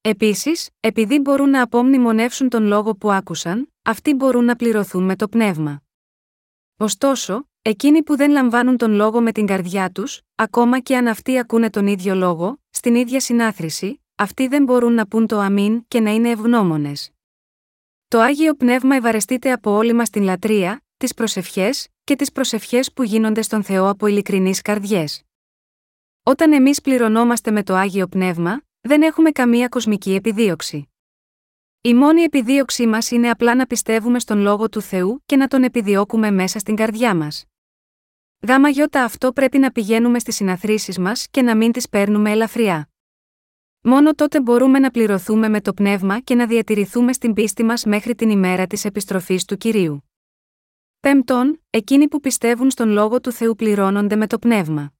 Επίσης, 0.00 0.68
επειδή 0.80 1.18
μπορούν 1.18 1.50
να 1.50 1.62
απομνημονεύσουν 1.62 2.48
τον 2.48 2.62
λόγο 2.62 2.94
που 2.94 3.10
άκουσαν, 3.10 3.72
αυτοί 3.82 4.14
μπορούν 4.14 4.44
να 4.44 4.56
πληρωθούν 4.56 5.04
με 5.04 5.16
το 5.16 5.28
πνεύμα. 5.28 5.82
Ωστόσο, 6.76 7.48
εκείνοι 7.62 8.02
που 8.02 8.16
δεν 8.16 8.30
λαμβάνουν 8.30 8.76
τον 8.76 8.92
λόγο 8.92 9.20
με 9.20 9.32
την 9.32 9.46
καρδιά 9.46 9.90
τους, 9.90 10.20
ακόμα 10.34 10.80
και 10.80 10.96
αν 10.96 11.08
αυτοί 11.08 11.38
ακούνε 11.38 11.70
τον 11.70 11.86
ίδιο 11.86 12.14
λόγο, 12.14 12.60
στην 12.70 12.94
ίδια 12.94 13.20
συνάθρηση, 13.20 14.00
αυτοί 14.20 14.48
δεν 14.48 14.64
μπορούν 14.64 14.92
να 14.92 15.06
πούν 15.06 15.26
το 15.26 15.38
αμήν 15.38 15.84
και 15.88 16.00
να 16.00 16.10
είναι 16.10 16.30
ευγνώμονες. 16.30 17.10
Το 18.08 18.20
άγιο 18.20 18.54
πνεύμα 18.54 18.96
ευαρεστείται 18.96 19.52
από 19.52 19.70
όλη 19.70 19.92
μας 19.92 20.10
την 20.10 20.22
λατρεία, 20.22 20.84
τις 20.96 21.14
προσευχές 21.14 21.88
και 22.04 22.16
τις 22.16 22.32
προσευχές 22.32 22.92
που 22.92 23.02
γίνονται 23.02 23.42
στον 23.42 23.62
Θεό 23.62 23.88
από 23.88 24.06
ειλικρινείς 24.06 24.62
καρδιές. 24.62 25.22
Όταν 26.22 26.52
εμείς 26.52 26.80
πληρωνόμαστε 26.80 27.50
με 27.50 27.62
το 27.62 27.74
άγιο 27.74 28.06
πνεύμα, 28.06 28.62
δεν 28.80 29.02
έχουμε 29.02 29.30
καμία 29.30 29.68
κοσμική 29.68 30.14
επιδίωξη. 30.14 30.90
Η 31.80 31.94
μόνη 31.94 32.22
επιδίωξή 32.22 32.86
μας 32.86 33.10
είναι 33.10 33.30
απλά 33.30 33.54
να 33.54 33.66
πιστεύουμε 33.66 34.18
στον 34.18 34.38
λόγο 34.38 34.68
του 34.68 34.80
Θεού 34.80 35.22
και 35.26 35.36
να 35.36 35.48
τον 35.48 35.62
επιδιώκουμε 35.62 36.30
μέσα 36.30 36.58
στην 36.58 36.76
καρδιά 36.76 37.14
μας. 37.14 37.44
Γάμα 38.46 38.68
γιώτα 38.68 39.04
αυτό 39.04 39.32
πρέπει 39.32 39.58
να 39.58 39.70
πηγαίνουμε 39.70 40.18
στις 40.18 40.34
συναθρήσεις 40.34 40.98
μας 40.98 41.26
και 41.30 41.42
να 41.42 41.56
μην 41.56 41.72
τις 41.72 41.88
παίρνουμε 41.88 42.30
ελαφριά. 42.30 42.90
Μόνο 43.82 44.14
τότε 44.14 44.40
μπορούμε 44.40 44.78
να 44.78 44.90
πληρωθούμε 44.90 45.48
με 45.48 45.60
το 45.60 45.74
πνεύμα 45.74 46.20
και 46.20 46.34
να 46.34 46.46
διατηρηθούμε 46.46 47.12
στην 47.12 47.32
πίστη 47.32 47.64
μας 47.64 47.84
μέχρι 47.84 48.14
την 48.14 48.30
ημέρα 48.30 48.66
της 48.66 48.84
επιστροφής 48.84 49.44
του 49.44 49.56
κυρίου. 49.56 50.10
Πέμπτον, 51.00 51.62
εκείνοι 51.70 52.08
που 52.08 52.20
πιστεύουν 52.20 52.70
στον 52.70 52.88
λόγο 52.88 53.20
του 53.20 53.32
Θεού 53.32 53.54
πληρώνονται 53.54 54.16
με 54.16 54.26
το 54.26 54.38
πνεύμα. 54.38 54.92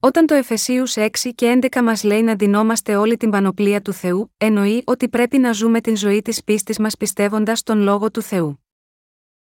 Όταν 0.00 0.26
το 0.26 0.34
Εφεσίους 0.34 0.94
6 0.96 1.08
και 1.34 1.58
11 1.70 1.82
μας 1.82 2.02
λέει 2.02 2.22
να 2.22 2.36
ντυνόμαστε 2.36 2.96
όλη 2.96 3.16
την 3.16 3.30
πανοπλία 3.30 3.82
του 3.82 3.92
Θεού, 3.92 4.34
εννοεί 4.36 4.82
ότι 4.86 5.08
πρέπει 5.08 5.38
να 5.38 5.52
ζούμε 5.52 5.80
την 5.80 5.96
ζωή 5.96 6.22
της 6.22 6.44
πίστης 6.44 6.78
μας 6.78 6.96
πιστεύοντας 6.96 7.62
τον 7.62 7.78
λόγο 7.78 8.10
του 8.10 8.22
Θεού. 8.22 8.64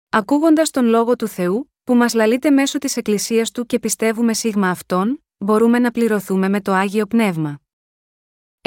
Ακούγοντας 0.08 0.70
τον 0.70 0.84
λόγο 0.84 1.16
του 1.16 1.28
Θεού, 1.28 1.72
που 1.84 1.94
μας 1.94 2.14
λαλείται 2.14 2.50
μέσω 2.50 2.78
της 2.78 2.96
Εκκλησίας 2.96 3.50
του 3.50 3.66
και 3.66 3.78
πιστεύουμε 3.78 4.34
σίγμα 4.34 4.70
αυτόν, 4.70 5.24
μπορούμε 5.38 5.78
να 5.78 5.90
πληρωθούμε 5.90 6.48
με 6.48 6.60
το 6.60 6.72
άγιο 6.72 7.06
πνεύμα. 7.06 7.60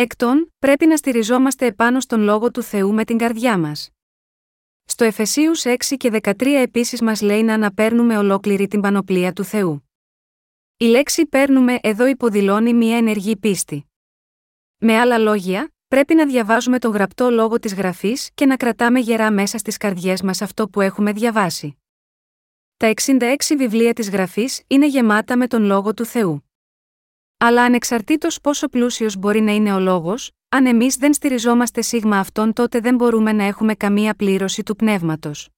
Εκτόν, 0.01 0.53
πρέπει 0.59 0.85
να 0.85 0.97
στηριζόμαστε 0.97 1.65
επάνω 1.65 1.99
στον 1.99 2.21
λόγο 2.21 2.51
του 2.51 2.61
Θεού 2.63 2.93
με 2.93 3.03
την 3.03 3.17
καρδιά 3.17 3.57
μας. 3.57 3.89
Στο 4.85 5.03
Εφεσίους 5.03 5.63
6 5.65 5.75
και 5.97 6.09
13 6.21 6.45
επίσης 6.45 7.01
μας 7.01 7.21
λέει 7.21 7.43
να 7.43 7.53
αναπέρνουμε 7.53 8.17
ολόκληρη 8.17 8.67
την 8.67 8.81
πανοπλία 8.81 9.33
του 9.33 9.43
Θεού. 9.43 9.89
Η 10.77 10.85
λέξη 10.85 11.25
παίρνουμε 11.25 11.77
εδώ 11.81 12.05
υποδηλώνει 12.05 12.73
μια 12.73 12.97
ενεργή 12.97 13.37
πίστη. 13.37 13.85
Με 14.77 14.99
άλλα 14.99 15.17
λόγια, 15.17 15.73
πρέπει 15.87 16.15
να 16.15 16.25
διαβάζουμε 16.25 16.79
τον 16.79 16.91
γραπτό 16.91 17.29
λόγο 17.29 17.59
της 17.59 17.73
γραφής 17.73 18.29
και 18.33 18.45
να 18.45 18.57
κρατάμε 18.57 18.99
γερά 18.99 19.31
μέσα 19.31 19.57
στις 19.57 19.77
καρδιές 19.77 20.21
μας 20.21 20.41
αυτό 20.41 20.69
που 20.69 20.81
έχουμε 20.81 21.11
διαβάσει. 21.11 21.77
Τα 22.77 22.93
66 23.05 23.35
βιβλία 23.57 23.93
της 23.93 24.09
γραφής 24.09 24.63
είναι 24.67 24.87
γεμάτα 24.87 25.37
με 25.37 25.47
τον 25.47 25.63
λόγο 25.63 25.93
του 25.93 26.05
Θεού. 26.05 26.50
Αλλά 27.43 27.63
ανεξαρτήτως 27.63 28.41
πόσο 28.41 28.67
πλούσιος 28.67 29.17
μπορεί 29.17 29.41
να 29.41 29.51
είναι 29.51 29.73
ο 29.73 29.79
λόγος, 29.79 30.31
αν 30.49 30.65
εμείς 30.65 30.95
δεν 30.95 31.13
στηριζόμαστε 31.13 31.81
σίγμα 31.81 32.17
αυτόν, 32.17 32.53
τότε 32.53 32.79
δεν 32.79 32.95
μπορούμε 32.95 33.31
να 33.31 33.43
έχουμε 33.43 33.75
καμία 33.75 34.13
πλήρωση 34.13 34.63
του 34.63 34.75
πνεύματος. 34.75 35.49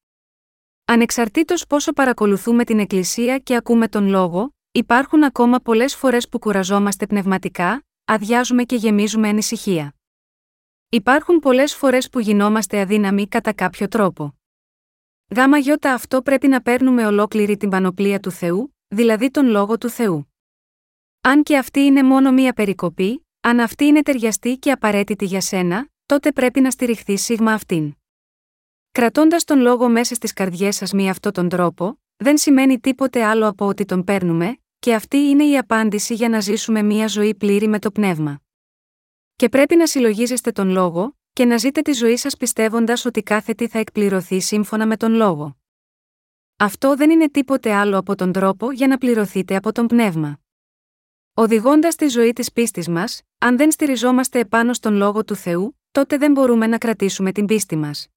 Ανεξαρτήτως 0.86 1.68
πόσο 1.68 1.94
παρακολουθούμε 1.94 2.64
την 2.64 2.80
Εκκλησία 2.80 3.38
και 3.38 3.56
ακούμε 3.56 3.88
τον 3.88 4.08
λόγο, 4.08 4.56
υπάρχουν 4.72 5.24
ακόμα 5.24 5.60
πολλές 5.60 5.96
φορές 5.96 6.30
που 6.30 6.40
κουραζόμαστε 6.40 7.06
πνευματικά, 7.06 7.84
αδειάζουμε 8.06 8.64
και 8.64 8.76
γεμίζουμε 8.76 9.28
ανησυχία. 9.28 9.96
Υπάρχουν 10.90 11.40
πολλές 11.40 11.76
φορές 11.76 12.10
που 12.10 12.20
γινόμαστε 12.20 12.80
αδύναμοι 12.80 13.28
κατά 13.28 13.54
κάποιο 13.54 13.88
τρόπο. 13.88 14.36
Γάμα 15.36 15.58
γιώτα 15.58 15.94
αυτό 15.94 16.22
πρέπει 16.22 16.48
να 16.48 16.62
παίρνουμε 16.62 17.06
ολόκληρη 17.06 17.58
την 17.58 17.70
πανοπλία 17.70 18.20
του 18.20 18.32
Θεού, 18.32 18.76
δηλαδή 18.88 19.32
τον 19.32 19.48
λόγο 19.48 19.78
του 19.78 19.90
Θεού. 19.90 20.33
Αν 21.26 21.44
και 21.44 21.58
αυτή 21.58 21.80
είναι 21.80 22.04
μόνο 22.04 22.32
μία 22.32 22.54
περικοπή, 22.54 23.28
αν 23.42 23.60
αυτή 23.60 23.86
είναι 23.86 24.02
ταιριαστή 24.02 24.58
και 24.58 24.72
απαραίτητη 24.72 25.26
για 25.26 25.42
σένα, 25.42 25.90
τότε 26.06 26.32
πρέπει 26.32 26.62
να 26.62 26.72
στηριχθείς 26.72 27.24
σίγμα 27.24 27.54
αυτήν. 27.54 27.94
Κρατώντας 28.92 29.44
τον 29.44 29.60
λόγο 29.60 29.90
μέσα 29.90 30.16
στις 30.16 30.34
καρδιές 30.34 30.76
σας 30.76 30.92
με 30.92 31.10
αυτόν 31.10 31.32
τον 31.32 31.50
τρόπο, 31.50 32.00
δεν 32.16 32.38
σημαίνει 32.38 32.80
τίποτε 32.80 33.24
άλλο 33.24 33.48
από 33.48 33.66
ότι 33.66 33.86
τον 33.86 34.04
παίρνουμε, 34.04 34.58
και 34.80 34.94
αυτή 34.94 35.18
είναι 35.18 35.44
η 35.44 35.58
απάντηση 35.58 36.14
για 36.14 36.30
να 36.30 36.40
ζήσουμε 36.40 36.82
μία 36.82 37.08
ζωή 37.08 37.36
πλήρη 37.36 37.68
με 37.68 37.80
το 37.80 37.92
πνεύμα. 37.92 38.42
Και 39.36 39.50
πρέπει 39.50 39.76
να 39.76 39.88
συλλογίζεστε 39.88 40.52
τον 40.52 40.70
λόγο, 40.70 41.18
και 41.34 41.46
να 41.46 41.58
ζείτε 41.58 41.82
τη 41.82 41.92
ζωή 41.92 42.18
σας 42.18 42.38
πιστεύοντας 42.38 43.06
ότι 43.06 43.24
κάθε 43.24 43.54
τι 43.54 43.68
θα 43.68 43.80
εκπληρωθεί 43.80 44.40
σύμφωνα 44.40 44.86
με 44.86 44.98
τον 44.98 45.14
λόγο. 45.14 45.58
Αυτό 46.58 46.96
δεν 46.96 47.10
είναι 47.10 47.30
τίποτε 47.30 47.74
άλλο 47.74 47.98
από 47.98 48.16
τον 48.16 48.32
τρόπο 48.32 48.72
για 48.72 48.88
να 48.88 48.98
πληρωθείτε 48.98 49.56
από 49.56 49.72
τον 49.72 49.88
πνεύμα. 49.88 50.43
Οδηγώντας 51.36 51.96
τη 51.96 52.08
ζωή 52.08 52.34
της 52.34 52.52
πίστης 52.52 52.88
μας, 52.88 53.22
αν 53.38 53.58
δεν 53.58 53.72
στηριζόμαστε 53.72 54.40
επάνω 54.40 54.74
στον 54.74 54.94
λόγο 54.94 55.24
του 55.24 55.36
Θεού, 55.36 55.80
τότε 55.92 56.18
δεν 56.18 56.32
μπορούμε 56.32 56.68
να 56.68 56.78
κρατήσουμε 56.78 57.32
την 57.32 57.46
πίστη 57.46 57.76
μας. 57.76 58.08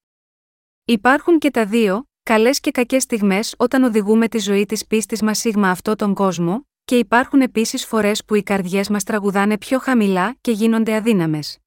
Υπάρχουν 0.85 1.39
και 1.39 1.51
τα 1.51 1.67
δύο, 1.67 2.09
καλές 2.23 2.61
και 2.61 2.71
κακές 2.71 3.03
στιγμές 3.03 3.55
όταν 3.59 3.83
οδηγούμε 3.83 4.29
τη 4.29 4.39
ζωή 4.39 4.67
της 4.67 4.87
πίστης 4.87 5.23
μας 5.23 5.39
σίγμα 5.39 5.71
αυτό 5.71 5.97
τον 5.97 6.15
κόσμο, 6.15 6.67
και 6.85 6.99
υπάρχουν 6.99 7.41
επίσης 7.41 7.87
φορές 7.87 8.25
που 8.25 8.35
οι 8.35 8.43
καρδιές 8.43 8.89
μας 8.89 9.05
τραγουδάνε 9.05 9.59
πιο 9.59 9.79
χαμηλά 9.79 10.37
και 10.41 10.51
γίνονται 10.51 10.95
αδύναμες. 10.95 11.59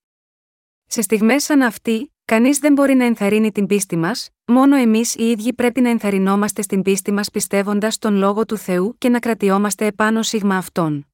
Σε 0.86 1.02
στιγμές 1.02 1.44
σαν 1.44 1.62
αυτή, 1.62 2.14
κανείς 2.26 2.60
δεν 2.60 2.74
μπορεί 2.74 2.94
να 2.94 3.06
ενθαρρύνει 3.06 3.52
την 3.52 3.66
πίστη 3.66 3.96
μας, 3.96 4.30
μόνο 4.46 4.76
εμείς 4.76 5.16
οι 5.16 5.30
ίδιοι 5.30 5.54
πρέπει 5.54 5.82
να 5.82 5.90
ενθαρρυνόμαστε 5.90 6.62
στην 6.62 6.82
πίστη 6.82 7.12
μας 7.12 7.30
πιστεύοντας 7.32 7.98
τον 7.98 8.16
λόγο 8.16 8.46
του 8.46 8.58
Θεού 8.58 8.96
και 8.98 9.10
να 9.10 9.20
κρατιόμαστε 9.20 9.86
επάνω 9.86 10.24
σίγμα 10.24 10.58
αυτόν. 10.58 11.09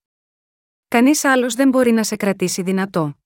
Κανείς 0.88 1.24
άλλος 1.24 1.53
δεν 1.53 1.70
μπορεί 1.70 1.91
να 1.91 2.03
σε 2.03 2.16
κρατήσει 2.16 2.62
δυνατό. 2.62 3.18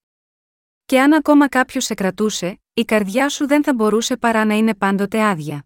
Και 0.86 1.02
αν 1.02 1.14
ακόμα 1.14 1.48
κάποιος 1.48 1.86
σε 1.86 1.94
κρατούσε, 1.94 2.62
η 2.74 2.86
καρδιά 2.86 3.30
σου 3.30 3.48
δεν 3.48 3.64
θα 3.64 3.74
μπορούσε 3.74 4.18
παρά 4.18 4.46
να 4.46 4.54
είναι 4.54 4.76
πάντοτε 4.76 5.24
άδεια. 5.24 5.66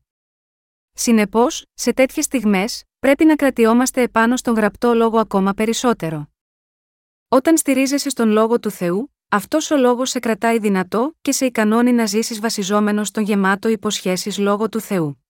Συνεπώς, 0.94 1.66
σε 1.74 1.94
τέτοιες 1.94 2.26
στιγμές, 2.26 2.84
πρέπει 3.00 3.26
να 3.26 3.36
κρατιόμαστε 3.36 4.02
επάνω 4.02 4.38
στον 4.38 4.56
γραπτό 4.56 4.94
λόγο 4.94 5.20
ακόμα 5.20 5.54
περισσότερο. 5.54 6.32
Όταν 7.28 7.58
στηρίζεσαι 7.58 8.10
στον 8.10 8.30
λόγο 8.30 8.60
του 8.60 8.72
Θεού, 8.72 9.14
αυτός 9.30 9.72
ο 9.72 9.78
λόγος 9.78 10.10
σε 10.10 10.20
κρατάει 10.20 10.60
δυνατό 10.60 11.16
και 11.22 11.32
σε 11.32 11.46
ικανώνει 11.46 11.92
να 11.92 12.06
ζήσεις 12.06 12.40
βασιζόμενος 12.40 13.08
στον 13.08 13.24
γεμάτο 13.24 13.68
υποσχέσεις 13.68 14.38
λόγο 14.38 14.70
του 14.70 14.80
Θεού. 14.80 15.23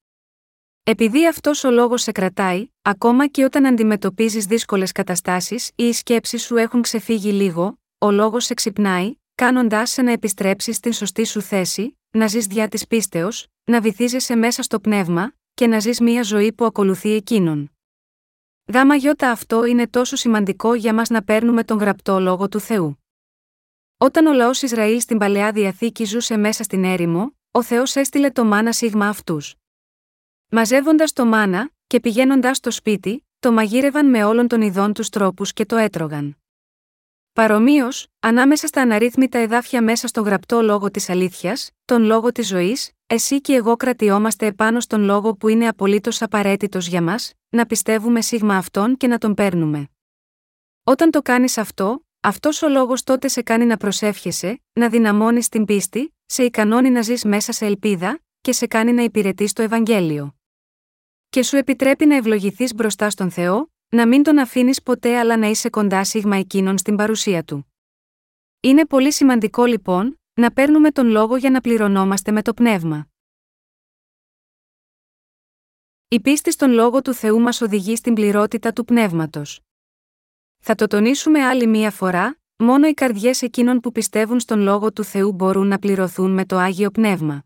Επειδή 0.86 1.28
αυτός 1.28 1.64
ο 1.64 1.72
λόγος 1.72 2.02
σε 2.02 2.12
κρατάει, 2.12 2.68
ακόμα 2.82 3.28
και 3.28 3.44
όταν 3.44 3.66
αντιμετωπίζεις 3.66 4.46
δύσκολες 4.46 4.92
καταστάσεις 4.92 5.72
ή 5.76 5.84
οι 5.84 5.94
σκέψεις 5.94 6.44
σου 6.44 6.56
έχουν 6.56 6.82
ξεφύγει 6.82 7.32
λίγο, 7.32 7.80
ο 7.98 8.12
λόγος 8.12 8.46
σε 8.46 8.54
ξυπνάει, 8.54 9.16
κάνοντάς 9.36 9.90
σε 9.90 10.02
να 10.02 10.12
επιστρέψεις 10.12 10.76
στην 10.76 10.94
σωστή 10.94 11.26
σου 11.26 11.42
θέση, 11.42 11.98
να 12.10 12.28
ζεις 12.28 12.46
διά 12.46 12.68
της 12.68 12.88
πίστεως, 12.88 13.48
να 13.64 13.82
βυθίζεσαι 13.82 14.36
μέσα 14.36 14.62
στο 14.64 14.80
πνεύμα, 14.80 15.34
και 15.54 15.68
να 15.68 15.80
ζεις 15.80 16.00
μια 16.00 16.24
ζωή 16.24 16.54
που 16.54 16.66
ακολουθεί 16.66 17.12
εκείνον. 17.12 17.72
Γάμα 18.74 18.96
γιώτα 18.96 19.32
αυτό 19.32 19.66
είναι 19.66 19.88
τόσο 19.88 20.16
σημαντικό 20.16 20.74
για 20.74 20.94
μας 20.94 21.10
να 21.10 21.24
παίρνουμε 21.24 21.64
τον 21.64 21.78
γραπτό 21.78 22.20
λόγο 22.20 22.50
του 22.50 22.60
Θεού. 22.60 22.98
Όταν 23.98 24.26
ο 24.26 24.34
λαός 24.34 24.62
Ισραήλ 24.62 25.02
στην 25.02 25.18
παλαιά 25.18 25.52
διαθήκη 25.52 26.04
ζούσε 26.04 26.38
μέσα 26.38 26.64
στην 26.64 26.84
έρημο, 26.84 27.38
ο 27.52 27.64
Θεός 27.64 27.96
έστειλε 27.96 28.32
το 28.32 28.46
μάνα 28.46 28.72
σίγμα 28.72 29.08
αυτούς. 29.08 29.56
Μαζεύοντας 30.56 31.14
το 31.14 31.26
μάνα, 31.26 31.72
και 31.88 32.00
πηγαίνοντα 32.00 32.54
στο 32.54 32.72
σπίτι, 32.72 33.28
το 33.40 33.52
μαγείρευαν 33.52 34.10
με 34.10 34.24
όλων 34.24 34.48
των 34.48 34.62
ειδών 34.62 34.94
τους 34.94 35.10
τρόπους 35.10 35.54
και 35.54 35.66
το 35.66 35.76
έτρωγαν. 35.76 36.38
Παρομοίως, 37.34 38.08
ανάμεσα 38.20 38.68
στα 38.68 38.82
αναρρύθμιτα 38.82 39.38
εδάφια 39.38 39.84
μέσα 39.84 40.08
στο 40.08 40.22
γραπτό 40.22 40.62
λόγο 40.62 40.92
της 40.92 41.10
αλήθειας, 41.10 41.72
τον 41.86 42.04
λόγο 42.04 42.32
της 42.32 42.48
ζωής, 42.48 42.92
εσύ 43.08 43.42
και 43.42 43.54
εγώ 43.54 43.76
κρατιόμαστε 43.76 44.46
επάνω 44.46 44.80
στον 44.80 45.02
λόγο 45.02 45.36
που 45.36 45.48
είναι 45.48 45.68
απολύτως 45.68 46.22
απαραίτητος 46.22 46.88
για 46.88 47.02
μας, 47.02 47.34
να 47.50 47.66
πιστεύουμε 47.66 48.22
σίγμα 48.22 48.58
αυτόν 48.58 48.98
και 48.98 49.08
να 49.08 49.18
τον 49.18 49.34
παίρνουμε. 49.34 49.90
Όταν 50.84 51.12
το 51.12 51.22
κάνεις 51.22 51.58
αυτό, 51.58 52.06
αυτός 52.20 52.62
ο 52.62 52.70
λόγος 52.70 53.04
τότε 53.04 53.28
σε 53.28 53.42
κάνει 53.42 53.66
να 53.66 53.78
προσεύχεσαι, 53.78 54.62
να 54.74 54.90
δυναμώνεις 54.90 55.50
την 55.50 55.66
πίστη, 55.66 56.16
σε 56.26 56.44
ικανώνει 56.44 56.90
να 56.90 57.02
ζεις 57.02 57.24
μέσα 57.24 57.52
σε 57.52 57.66
ελπίδα, 57.66 58.20
και 58.42 58.52
σε 58.52 58.68
κάνει 58.68 58.94
να 58.94 59.04
υπηρετείς 59.04 59.54
το 59.54 59.62
Ευαγγέλιο. 59.62 60.36
Και 61.34 61.44
σου 61.44 61.58
επιτρέπει 61.58 62.06
να 62.06 62.16
ευλογηθείς 62.16 62.74
μπροστά 62.74 63.10
στον 63.10 63.32
Θεό, 63.32 63.72
να 63.90 64.08
μην 64.08 64.24
τον 64.24 64.38
αφήνεις 64.38 64.84
ποτέ 64.84 65.20
αλλά 65.20 65.38
να 65.38 65.48
είσαι 65.48 65.70
κοντά 65.70 66.04
σίγμα 66.04 66.36
εκείνον 66.36 66.78
στην 66.78 66.96
παρουσία 66.96 67.44
του. 67.44 67.74
Είναι 68.60 68.86
πολύ 68.86 69.14
σημαντικό 69.14 69.66
λοιπόν, 69.66 70.20
να 70.34 70.52
παίρνουμε 70.52 70.92
τον 70.92 71.08
λόγο 71.08 71.36
για 71.36 71.50
να 71.50 71.62
πληρωνόμαστε 71.62 72.32
με 72.32 72.42
το 72.42 72.54
πνεύμα. 72.54 73.08
Η 76.08 76.20
πίστη 76.20 76.52
στον 76.52 76.72
λόγο 76.72 77.02
του 77.02 77.14
Θεού 77.14 77.40
μας 77.40 77.62
οδηγεί 77.62 77.96
στην 77.96 78.14
πληρότητα 78.14 78.74
του 78.74 78.86
πνεύματος. 78.86 79.62
Θα 80.60 80.76
το 80.76 80.88
τονίσουμε 80.88 81.46
άλλη 81.46 81.68
μία 81.68 81.92
φορά, 81.92 82.40
μόνο 82.56 82.88
οι 82.88 82.94
καρδιές 82.94 83.42
εκείνων 83.42 83.80
που 83.80 83.92
πιστεύουν 83.92 84.40
στον 84.40 84.60
λόγο 84.60 84.94
του 84.94 85.04
Θεού 85.04 85.32
μπορούν 85.32 85.68
να 85.68 85.80
πληρωθούν 85.80 86.32
με 86.32 86.46
το 86.46 86.58
άγιο 86.58 86.92
πνεύμα. 86.92 87.44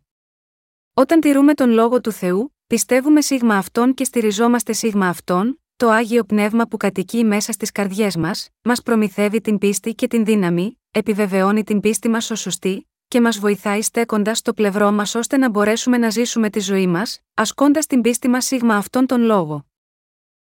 Όταν 0.94 1.20
τηρούμε 1.20 1.54
τον 1.54 1.70
λόγο 1.70 2.02
του 2.02 2.12
Θεού, 2.12 2.52
πιστεύουμε 2.68 3.22
σίγμα 3.22 3.56
αυτόν 3.56 3.94
και 3.94 4.04
στηριζόμαστε 4.04 4.74
σίγμα 4.74 5.08
αυτόν, 5.08 5.62
το 5.76 5.90
άγιο 5.90 6.24
πνεύμα 6.24 6.68
που 6.68 6.78
κατοικεί 6.78 7.24
μέσα 7.24 7.52
στις 7.52 7.72
καρδιές 7.72 8.16
μας, 8.16 8.50
μας 8.62 8.82
προμηθεύει 8.82 9.42
την 9.42 9.58
πίστη 9.58 9.94
και 9.94 10.08
την 10.08 10.26
δύναμη, 10.26 10.80
επιβεβαιώνει 10.92 11.64
την 11.64 11.80
πίστη 11.80 12.10
μας 12.10 12.32
ως 12.32 12.40
σωστή, 12.40 12.88
και 13.08 13.22
μας 13.22 13.40
βοηθάει 13.40 13.82
στέκοντας 13.82 14.38
στο 14.38 14.54
πλευρό 14.54 14.92
μας 14.92 15.16
ώστε 15.16 15.38
να 15.38 15.50
μπορέσουμε 15.50 15.98
να 15.98 16.10
ζήσουμε 16.10 16.50
τη 16.50 16.60
ζωή 16.60 16.88
μας, 16.88 17.20
ασκώντας 17.34 17.86
την 17.86 18.02
πίστη 18.02 18.28
μας 18.28 18.46
σίγμα 18.46 18.76
αυτόν 18.76 19.06
τον 19.06 19.22
λόγο. 19.22 19.66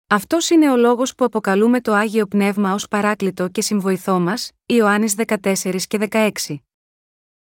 Αυτός 0.08 0.50
είναι 0.50 0.72
ο 0.72 0.76
λόγος 0.76 1.16
που 1.16 1.26
αποκαλούμε 1.26 1.82
το 1.82 1.94
άγιο 1.94 2.26
πνεύμα 2.28 2.74
ως 2.74 2.88
παράκλητο 2.88 3.48
και 3.48 3.62
συμβοηθό 3.62 4.20
μας, 4.20 4.52
Ιωάννης 4.66 5.16
14 5.16 5.86
και 5.88 5.98
16. 5.98 6.30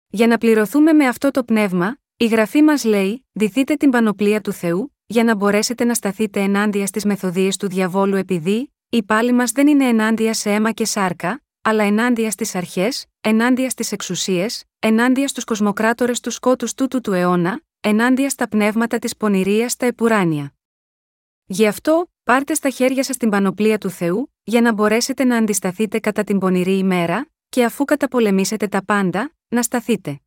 Για 0.08 0.26
να 0.26 0.38
πληρωθούμε 0.38 0.92
με 0.92 1.06
αυτό 1.06 1.30
το 1.30 1.44
πνεύμα, 1.44 1.96
η 2.16 2.26
γραφή 2.26 2.62
μας 2.62 2.84
λέει: 2.84 3.26
Δηθείτε 3.32 3.74
την 3.74 3.90
πανοπλία 3.90 4.40
του 4.40 4.52
Θεού, 4.52 4.96
για 5.06 5.24
να 5.24 5.34
μπορέσετε 5.34 5.84
να 5.84 5.94
σταθείτε 5.94 6.40
ενάντια 6.40 6.86
στις 6.86 7.04
μεθοδίες 7.04 7.56
του 7.56 7.68
διαβόλου, 7.68 8.16
επειδή 8.16 8.72
η 8.88 9.02
πάλη 9.02 9.32
μας 9.32 9.50
δεν 9.52 9.66
είναι 9.66 9.88
ενάντια 9.88 10.34
σε 10.34 10.50
αίμα 10.50 10.72
και 10.72 10.84
σάρκα, 10.84 11.42
αλλά 11.62 11.84
ενάντια 11.84 12.30
στις 12.30 12.54
αρχές, 12.54 13.06
ενάντια 13.20 13.70
στις 13.70 13.92
εξουσίες, 13.92 14.64
ενάντια 14.78 15.28
στους 15.28 15.44
κοσμοκράτορες 15.44 16.20
του 16.20 16.30
σκότους 16.30 16.74
τούτου 16.74 17.00
του 17.00 17.12
αιώνα, 17.12 17.62
ενάντια 17.80 18.30
στα 18.30 18.48
πνεύματα 18.48 18.98
της 18.98 19.16
πονηρίας 19.16 19.72
στα 19.72 19.86
επουράνια. 19.86 20.54
Γι' 21.44 21.66
αυτό, 21.66 22.10
πάρτε 22.24 22.54
στα 22.54 22.70
χέρια 22.70 23.02
σας 23.02 23.16
την 23.16 23.28
πανοπλία 23.30 23.78
του 23.78 23.90
Θεού, 23.90 24.32
για 24.42 24.60
να 24.60 24.72
μπορέσετε 24.72 25.24
να 25.24 25.36
αντισταθείτε 25.36 25.98
κατά 25.98 26.24
την 26.24 26.38
πονηρή 26.38 26.78
ημέρα, 26.78 27.28
και 27.48 27.64
αφού 27.64 27.84
καταπολεμήσετε 27.84 28.66
τα 28.68 28.84
πάντα, 28.84 29.34
να 29.48 29.62
σταθείτε. 29.62 30.23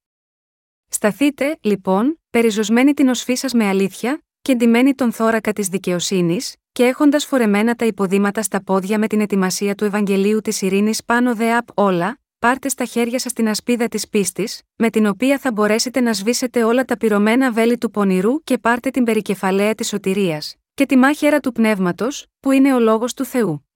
Σταθείτε, 0.89 1.57
λοιπόν, 1.61 2.21
περιζωσμένοι 2.29 2.93
την 2.93 3.09
οσφή 3.09 3.35
σας 3.35 3.53
με 3.53 3.67
αλήθεια, 3.67 4.21
και 4.41 4.55
ντυμένοι 4.55 4.93
τον 4.93 5.11
θώρακα 5.11 5.53
της 5.53 5.67
δικαιοσύνης, 5.67 6.55
και 6.71 6.85
έχοντας 6.85 7.25
φορεμένα 7.25 7.75
τα 7.75 7.85
υποδήματα 7.85 8.41
στα 8.41 8.63
πόδια 8.63 8.99
με 8.99 9.07
την 9.07 9.21
ετοιμασία 9.21 9.75
του 9.75 9.85
Ευαγγελίου 9.85 10.41
της 10.41 10.61
Ειρήνης 10.61 11.03
πάνω 11.03 11.35
δε 11.35 11.55
απ' 11.55 11.67
όλα, 11.73 12.19
πάρτε 12.39 12.69
στα 12.69 12.85
χέρια 12.85 13.19
σας 13.19 13.33
την 13.33 13.49
ασπίδα 13.49 13.87
της 13.87 14.09
πίστης, 14.09 14.61
με 14.75 14.89
την 14.89 15.05
οποία 15.05 15.37
θα 15.39 15.51
μπορέσετε 15.51 15.99
να 15.99 16.13
σβήσετε 16.13 16.63
όλα 16.63 16.85
τα 16.85 16.97
πυρωμένα 16.97 17.51
βέλη 17.51 17.77
του 17.77 17.91
πονηρού 17.91 18.43
και 18.43 18.57
πάρτε 18.57 18.89
την 18.89 19.03
περικεφαλαία 19.03 19.75
της 19.75 19.87
σωτηρίας, 19.87 20.55
και 20.73 20.85
τη 20.85 20.97
μάχαιρα 20.97 21.39
του 21.39 21.51
πνεύματος, 21.51 22.25
που 22.39 22.51
είναι 22.51 22.73
ο 22.73 22.79
λόγος 22.79 23.13
του 23.13 23.25
Θεού. 23.25 23.67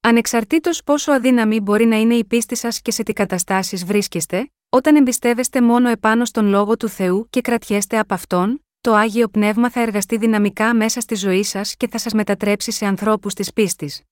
Ανεξαρτήτως 0.00 0.82
πόσο 0.84 1.12
αδύναμη 1.12 1.60
μπορεί 1.60 1.84
να 1.84 1.96
είναι 1.96 2.14
η 2.14 2.24
πίστη 2.24 2.56
σας 2.56 2.80
και 2.82 2.90
σε 2.90 3.02
τι 3.02 3.12
καταστάσεις 3.12 3.84
βρίσκεστε, 3.84 4.50
όταν 4.68 4.96
εμπιστεύεστε 4.96 5.62
μόνο 5.62 5.88
επάνω 5.88 6.24
στον 6.24 6.46
λόγο 6.46 6.76
του 6.76 6.88
Θεού 6.88 7.26
και 7.30 7.40
κρατιέστε 7.40 7.98
από 7.98 8.14
αυτόν, 8.14 8.64
το 8.80 8.94
άγιο 8.94 9.28
πνεύμα 9.28 9.70
θα 9.70 9.80
εργαστεί 9.80 10.16
δυναμικά 10.16 10.74
μέσα 10.74 11.00
στη 11.00 11.14
ζωή 11.14 11.42
σας 11.42 11.76
και 11.76 11.88
θα 11.88 11.98
σας 11.98 12.12
μετατρέψει 12.12 12.70
σε 12.70 12.86
ανθρώπους 12.86 13.34
της 13.34 13.52
πίστης. 13.52 14.02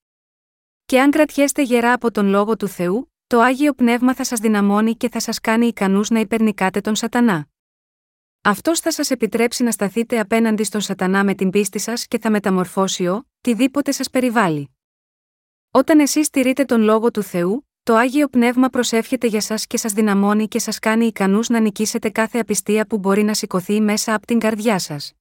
Και 0.84 1.00
αν 1.00 1.10
κρατιέστε 1.10 1.62
γερά 1.62 1.92
από 1.92 2.10
τον 2.10 2.26
λόγο 2.26 2.56
του 2.56 2.68
Θεού, 2.68 3.12
το 3.26 3.40
άγιο 3.40 3.72
πνεύμα 3.72 4.14
θα 4.14 4.24
σας 4.24 4.40
δυναμώνει 4.40 4.96
και 4.96 5.08
θα 5.08 5.20
σας 5.20 5.40
κάνει 5.40 5.66
ικανούς 5.66 6.10
να 6.10 6.20
υπερνικάτε 6.20 6.80
τον 6.80 6.94
Σατανά. 6.94 7.48
Αυτός 8.42 8.80
θα 8.80 8.92
σας 8.92 9.10
επιτρέψει 9.10 9.62
να 9.62 9.70
σταθείτε 9.70 10.20
απέναντι 10.20 10.64
στον 10.64 10.80
Σατανά 10.80 11.24
με 11.24 11.34
την 11.34 11.50
πίστη 11.50 11.78
σας 11.78 12.06
και 12.06 12.18
θα 12.18 12.30
μεταμορφώσει 12.30 13.06
ο, 13.06 13.28
τιδήποτε 13.40 13.92
σας 13.92 14.10
περιβάλλει. 14.10 14.76
Όταν 15.70 16.00
εσείς 16.00 16.30
τηρείτε 16.30 16.64
τον 16.64 16.80
λόγο 16.80 17.10
του 17.10 17.22
Θεού, 17.22 17.68
το 17.84 17.94
άγιο 17.94 18.28
πνεύμα 18.28 18.68
προσεύχεται 18.68 19.26
για 19.26 19.40
σας 19.40 19.66
και 19.66 19.76
σας 19.76 19.92
δυναμώνει 19.92 20.48
και 20.48 20.58
σας 20.58 20.78
κάνει 20.78 21.06
ικανούς 21.06 21.48
να 21.48 21.60
νικήσετε 21.60 22.10
κάθε 22.10 22.38
απιστία 22.38 22.86
που 22.86 22.98
μπορεί 22.98 23.22
να 23.22 23.34
σηκωθεί 23.34 23.80
μέσα 23.80 24.14
από 24.14 24.26
την 24.26 24.38
καρδιά 24.38 24.78
σας. 24.78 25.12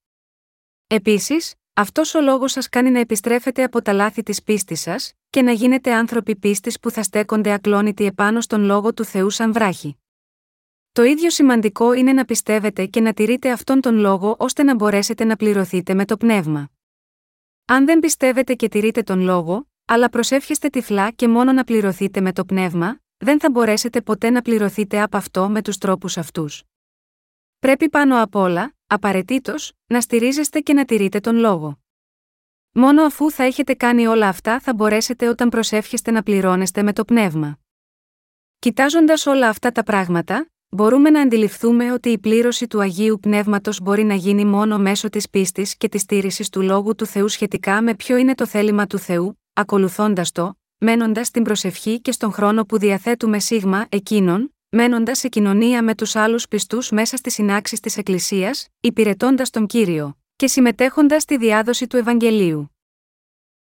Επίσης, 0.88 1.54
αυτός 1.74 2.14
ο 2.14 2.22
λόγος 2.22 2.52
σας 2.52 2.70
κάνει 2.70 2.90
να 2.90 3.00
επιστρέφετε 3.00 3.64
από 3.64 3.82
τα 3.82 3.94
λάθη 3.94 4.24
της 4.24 4.44
πίστης 4.44 4.82
σας, 4.82 5.14
και 5.30 5.42
να 5.42 5.52
γίνετε 5.52 5.94
άνθρωποι 5.94 6.36
πίστης 6.36 6.80
που 6.80 6.90
θα 6.90 7.04
στέκονται 7.04 7.52
ακλόνητοι 7.52 8.06
επάνω 8.06 8.42
στον 8.42 8.64
λόγο 8.64 8.94
του 8.94 9.04
Θεού 9.04 9.30
σαν 9.30 9.54
βράχη. 9.54 9.98
Το 10.92 11.04
ίδιο 11.04 11.30
σημαντικό 11.30 11.94
είναι 11.94 12.14
να 12.14 12.26
πιστεύετε 12.26 12.86
και 12.86 13.02
να 13.02 13.14
τηρείτε 13.14 13.52
αυτόν 13.52 13.82
τον 13.82 13.96
λόγο 13.96 14.36
ώστε 14.40 14.64
να 14.64 14.76
μπορέσετε 14.76 15.24
να 15.24 15.36
πληρωθείτε 15.36 15.94
με 15.94 16.06
το 16.06 16.18
πνεύμα. 16.18 16.70
Αν 17.66 17.86
δεν 17.86 18.00
πιστεύετε 18.00 18.56
και 18.56 18.68
τηρείτε 18.68 19.02
τον 19.04 19.20
λόγο, 19.20 19.68
αλλά 19.86 20.10
προσεύχεστε 20.10 20.70
τυφλά 20.70 21.12
και 21.12 21.28
μόνο 21.28 21.52
να 21.52 21.64
πληρωθείτε 21.64 22.22
με 22.22 22.34
το 22.34 22.46
πνεύμα, 22.46 23.00
δεν 23.18 23.40
θα 23.40 23.50
μπορέσετε 23.50 24.02
ποτέ 24.02 24.30
να 24.30 24.42
πληρωθείτε 24.42 25.02
από 25.02 25.18
αυτό 25.18 25.50
με 25.50 25.62
τους 25.62 25.78
τρόπους 25.78 26.18
αυτούς. 26.18 26.64
Πρέπει 27.60 27.90
πάνω 27.90 28.22
απ' 28.22 28.36
όλα, 28.36 28.74
απαραίτητος, 28.88 29.74
να 29.86 30.02
στηρίζεστε 30.02 30.60
και 30.60 30.74
να 30.74 30.86
τηρείτε 30.86 31.20
τον 31.20 31.36
λόγο. 31.36 31.78
Μόνο 32.72 33.04
αφού 33.04 33.32
θα 33.32 33.44
έχετε 33.44 33.74
κάνει 33.74 34.08
όλα 34.08 34.28
αυτά 34.28 34.60
θα 34.60 34.74
μπορέσετε 34.74 35.28
όταν 35.28 35.50
προσεύχεστε 35.50 36.12
να 36.12 36.24
πληρώνεστε 36.24 36.84
με 36.84 36.94
το 36.94 37.06
πνεύμα. 37.06 37.60
Κοιτάζοντας 38.60 39.26
όλα 39.26 39.50
αυτά 39.50 39.72
τα 39.72 39.84
πράγματα, 39.84 40.50
μπορούμε 40.70 41.10
να 41.10 41.22
αντιληφθούμε 41.22 41.92
ότι 41.92 42.10
η 42.10 42.18
πλήρωση 42.18 42.68
του 42.68 42.82
Αγίου 42.82 43.20
Πνεύματος 43.22 43.80
μπορεί 43.80 44.04
να 44.04 44.14
γίνει 44.14 44.46
μόνο 44.46 44.78
μέσω 44.78 45.10
της 45.10 45.30
πίστης 45.30 45.78
και 45.78 45.90
της 45.90 46.02
στήριξη 46.02 46.52
του 46.52 46.62
λόγου 46.62 46.96
του 46.96 47.06
Θεού 47.06 47.28
σχετικά 47.28 47.82
με 47.82 47.96
ποιο 47.96 48.18
είναι 48.18 48.36
το 48.36 48.46
θέλημα 48.46 48.88
του 48.88 48.98
Θεού, 48.98 49.43
ακολουθώντας 49.54 50.32
το, 50.32 50.58
μένοντας 50.78 51.28
στην 51.28 51.44
προσευχή 51.44 52.02
και 52.02 52.12
στον 52.12 52.32
χρόνο 52.32 52.66
που 52.66 52.78
διαθέτουμε 52.78 53.40
σίγμα 53.40 53.86
εκείνον, 53.90 54.56
μένοντας 54.70 55.18
σε 55.20 55.28
κοινωνία 55.28 55.84
με 55.84 55.96
τους 55.96 56.16
άλλους 56.16 56.48
πιστούς 56.48 56.92
μέσα 56.92 57.18
στις 57.18 57.34
συνάξεις 57.34 57.80
της 57.80 57.98
Εκκλησίας, 57.98 58.68
υπηρετώντας 58.80 59.50
τον 59.50 59.66
κύριο 59.66 60.18
και 60.36 60.48
συμμετέχοντας 60.48 61.22
στη 61.22 61.38
διάδοση 61.38 61.88
του 61.88 61.98
Ευαγγελίου. 61.98 62.76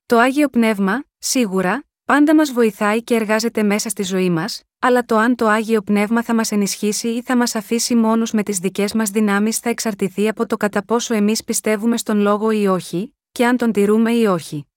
Το 0.06 0.18
άγιο 0.18 0.49
πνεύμα, 0.49 1.03
σίγουρα, 1.18 1.84
πάντα 2.06 2.36
μας 2.36 2.52
βοηθάει 2.52 3.03
και 3.03 3.15
εργάζεται 3.15 3.64
μέσα 3.64 3.90
στη 3.90 4.03
ζωή 4.03 4.30
μας, 4.30 4.61
αλλά 4.80 5.03
το 5.03 5.18
αν 5.18 5.36
το 5.36 5.48
άγιο 5.48 5.82
πνεύμα 5.82 6.24
θα 6.24 6.36
μας 6.36 6.52
ενισχύσει 6.52 7.07
ή 7.07 7.22
θα 7.22 7.38
μας 7.38 7.56
αφήσει 7.56 7.95
μόνους 7.95 8.32
με 8.32 8.44
τις 8.44 8.57
δικές 8.57 8.94
μας 8.94 9.10
δυνάμεις 9.10 9.57
θα 9.57 9.70
εξαρτηθεί 9.70 10.28
από 10.28 10.45
το 10.45 10.57
κατά 10.57 10.86
πόσο 10.86 11.14
εμείς 11.14 11.44
πιστεύουμε 11.44 11.98
στον 11.98 12.18
λόγο 12.18 12.52
ή 12.52 12.68
όχι, 12.68 13.15
και 13.32 13.45
αν 13.45 13.57
τον 13.57 13.72
τηρούμε 13.72 14.11
ή 14.11 14.26
όχι. 14.26 14.68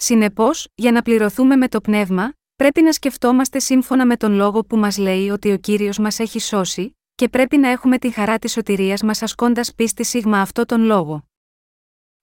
Συνεπώς, 0.00 0.68
για 0.74 0.92
να 0.92 1.02
πληρωθούμε 1.02 1.56
με 1.56 1.68
το 1.68 1.80
πνεύμα, 1.80 2.32
πρέπει 2.56 2.82
να 2.82 2.92
σκεφτόμαστε 2.92 3.58
σύμφωνα 3.58 4.06
με 4.06 4.16
τον 4.16 4.32
λόγο 4.32 4.64
που 4.64 4.76
μας 4.76 4.98
λέει 4.98 5.30
ότι 5.30 5.52
ο 5.52 5.56
κύριος 5.56 5.98
μας 5.98 6.18
έχει 6.18 6.40
σώσει, 6.40 6.96
και 7.14 7.28
πρέπει 7.28 7.56
να 7.56 7.68
έχουμε 7.68 7.98
τη 7.98 8.10
χαρά 8.10 8.38
της 8.38 8.52
σωτηρίας 8.52 9.02
μας 9.02 9.22
ασκώντας 9.22 9.74
πίστη 9.74 10.04
σίγμα 10.04 10.40
αυτό 10.40 10.64
τον 10.64 10.80
λόγο. 10.80 11.28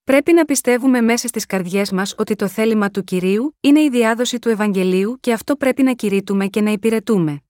Πρέπει 0.04 0.32
να 0.32 0.44
πιστεύουμε 0.44 1.00
μέσα 1.00 1.28
στις 1.28 1.46
καρδιές 1.46 1.92
μας 1.92 2.14
ότι 2.18 2.34
το 2.34 2.48
θέλημα 2.48 2.90
του 2.90 3.04
κυρίου 3.04 3.56
είναι 3.60 3.80
η 3.80 3.88
διάδοση 3.88 4.38
του 4.38 4.48
Ευαγγελίου 4.48 5.18
και 5.20 5.32
αυτό 5.32 5.56
πρέπει 5.56 5.82
να 5.82 5.94
κηρύττουμε 5.94 6.46
και 6.46 6.60
να 6.60 6.70
υπηρετούμε. 6.70 7.40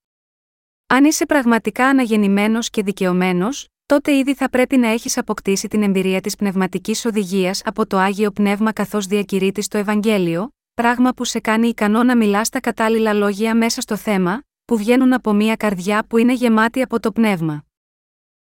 Αν 0.87 1.05
είσαι 1.05 1.27
πραγματικά 1.27 1.87
αναγεννημένος 1.87 2.71
και 2.71 2.83
δικαιωμένος, 2.83 3.69
τότε 3.87 4.17
ήδη 4.17 4.35
θα 4.35 4.49
πρέπει 4.49 4.77
να 4.77 4.89
έχεις 4.89 5.19
αποκτήσει 5.19 5.69
την 5.69 5.83
εμπειρία 5.83 6.21
της 6.21 6.37
πνευματικής 6.37 7.05
οδηγίας 7.05 7.63
από 7.65 7.87
το 7.87 7.97
άγιο 7.99 8.31
πνεύμα 8.31 8.73
καθώς 8.73 9.07
διακηρύττει 9.07 9.69
το 9.69 9.79
Ευαγγέλιο, 9.79 10.55
πράγμα 10.75 11.13
που 11.13 11.25
σε 11.25 11.41
κάνει 11.41 11.69
ικανό 11.69 12.03
να 12.03 12.17
μιλάς 12.17 12.49
τα 12.49 12.61
κατάλληλα 12.61 13.13
λόγια 13.13 13.55
μέσα 13.55 13.81
στο 13.81 13.97
θέμα, 13.97 14.43
που 14.65 14.77
βγαίνουν 14.77 15.13
από 15.13 15.33
μια 15.33 15.57
καρδιά 15.57 16.05
που 16.09 16.17
είναι 16.17 16.33
γεμάτη 16.33 16.83
από 16.83 17.01
το 17.01 17.13
πνεύμα. 17.13 17.65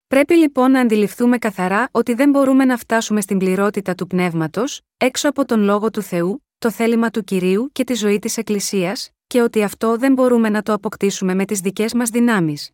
Πρέπει 0.06 0.34
λοιπόν 0.34 0.70
να 0.70 0.80
αντιληφθούμε 0.80 1.38
καθαρά 1.38 1.88
ότι 1.90 2.14
δεν 2.14 2.30
μπορούμε 2.30 2.64
να 2.64 2.76
φτάσουμε 2.76 3.20
στην 3.20 3.38
πληρότητα 3.38 3.94
του 3.94 4.06
πνεύματος, 4.06 4.80
έξω 4.96 5.28
από 5.28 5.44
τον 5.44 5.62
λόγο 5.62 5.90
του 5.90 6.02
Θεού, 6.02 6.44
το 6.58 6.70
θέλημα 6.70 7.10
του 7.10 7.24
κυρίου 7.24 7.68
και 7.72 7.84
τη 7.84 7.94
ζωή 7.94 8.18
της 8.18 8.36
Εκκλησίας, 8.36 9.10
και 9.26 9.42
ότι 9.42 9.62
αυτό 9.62 9.96
δεν 9.96 10.12
μπορούμε 10.12 10.48
να 10.48 10.62
το 10.62 10.72
αποκτήσουμε 10.72 11.34
με 11.34 11.44
τις 11.44 11.60
δικές 11.60 11.94
μας 11.94 12.10
δυνάμεις. 12.10 12.70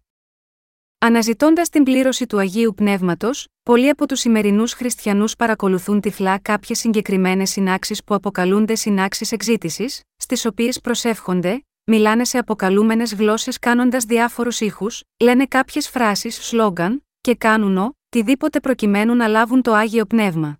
Αναζητώντας 1.00 1.68
την 1.68 1.82
πλήρωση 1.82 2.26
του 2.26 2.38
Αγίου 2.38 2.74
Πνεύματος, 2.74 3.46
πολλοί 3.62 3.88
από 3.88 4.06
τους 4.06 4.20
σημερινούς 4.20 4.72
χριστιανούς 4.72 5.36
παρακολουθούν 5.36 6.00
τυφλά 6.00 6.38
κάποιες 6.38 6.78
συγκεκριμένες 6.78 7.50
συνάξεις 7.50 8.04
που 8.04 8.14
αποκαλούνται 8.14 8.74
συνάξεις 8.74 9.32
εκζήτησης, 9.32 10.00
στις 10.16 10.46
οποίες 10.46 10.80
προσεύχονται, 10.80 11.64
μιλάνε 11.84 12.24
σε 12.24 12.38
αποκαλούμενες 12.38 13.14
γλώσσες 13.14 13.58
κάνοντας 13.58 14.04
διάφορους 14.04 14.60
ήχους, 14.60 15.02
λένε 15.22 15.46
κάποιες 15.46 15.88
φράσεις 15.88 16.46
σλόγκαν, 16.46 17.06
και 17.20 17.34
κάνουν 17.34 17.76
οτιδήποτε 17.76 18.60
προκειμένου 18.60 19.14
να 19.14 19.26
λάβουν 19.26 19.62
το 19.62 19.72
άγιο 19.72 20.04
πνεύμα. 20.04 20.58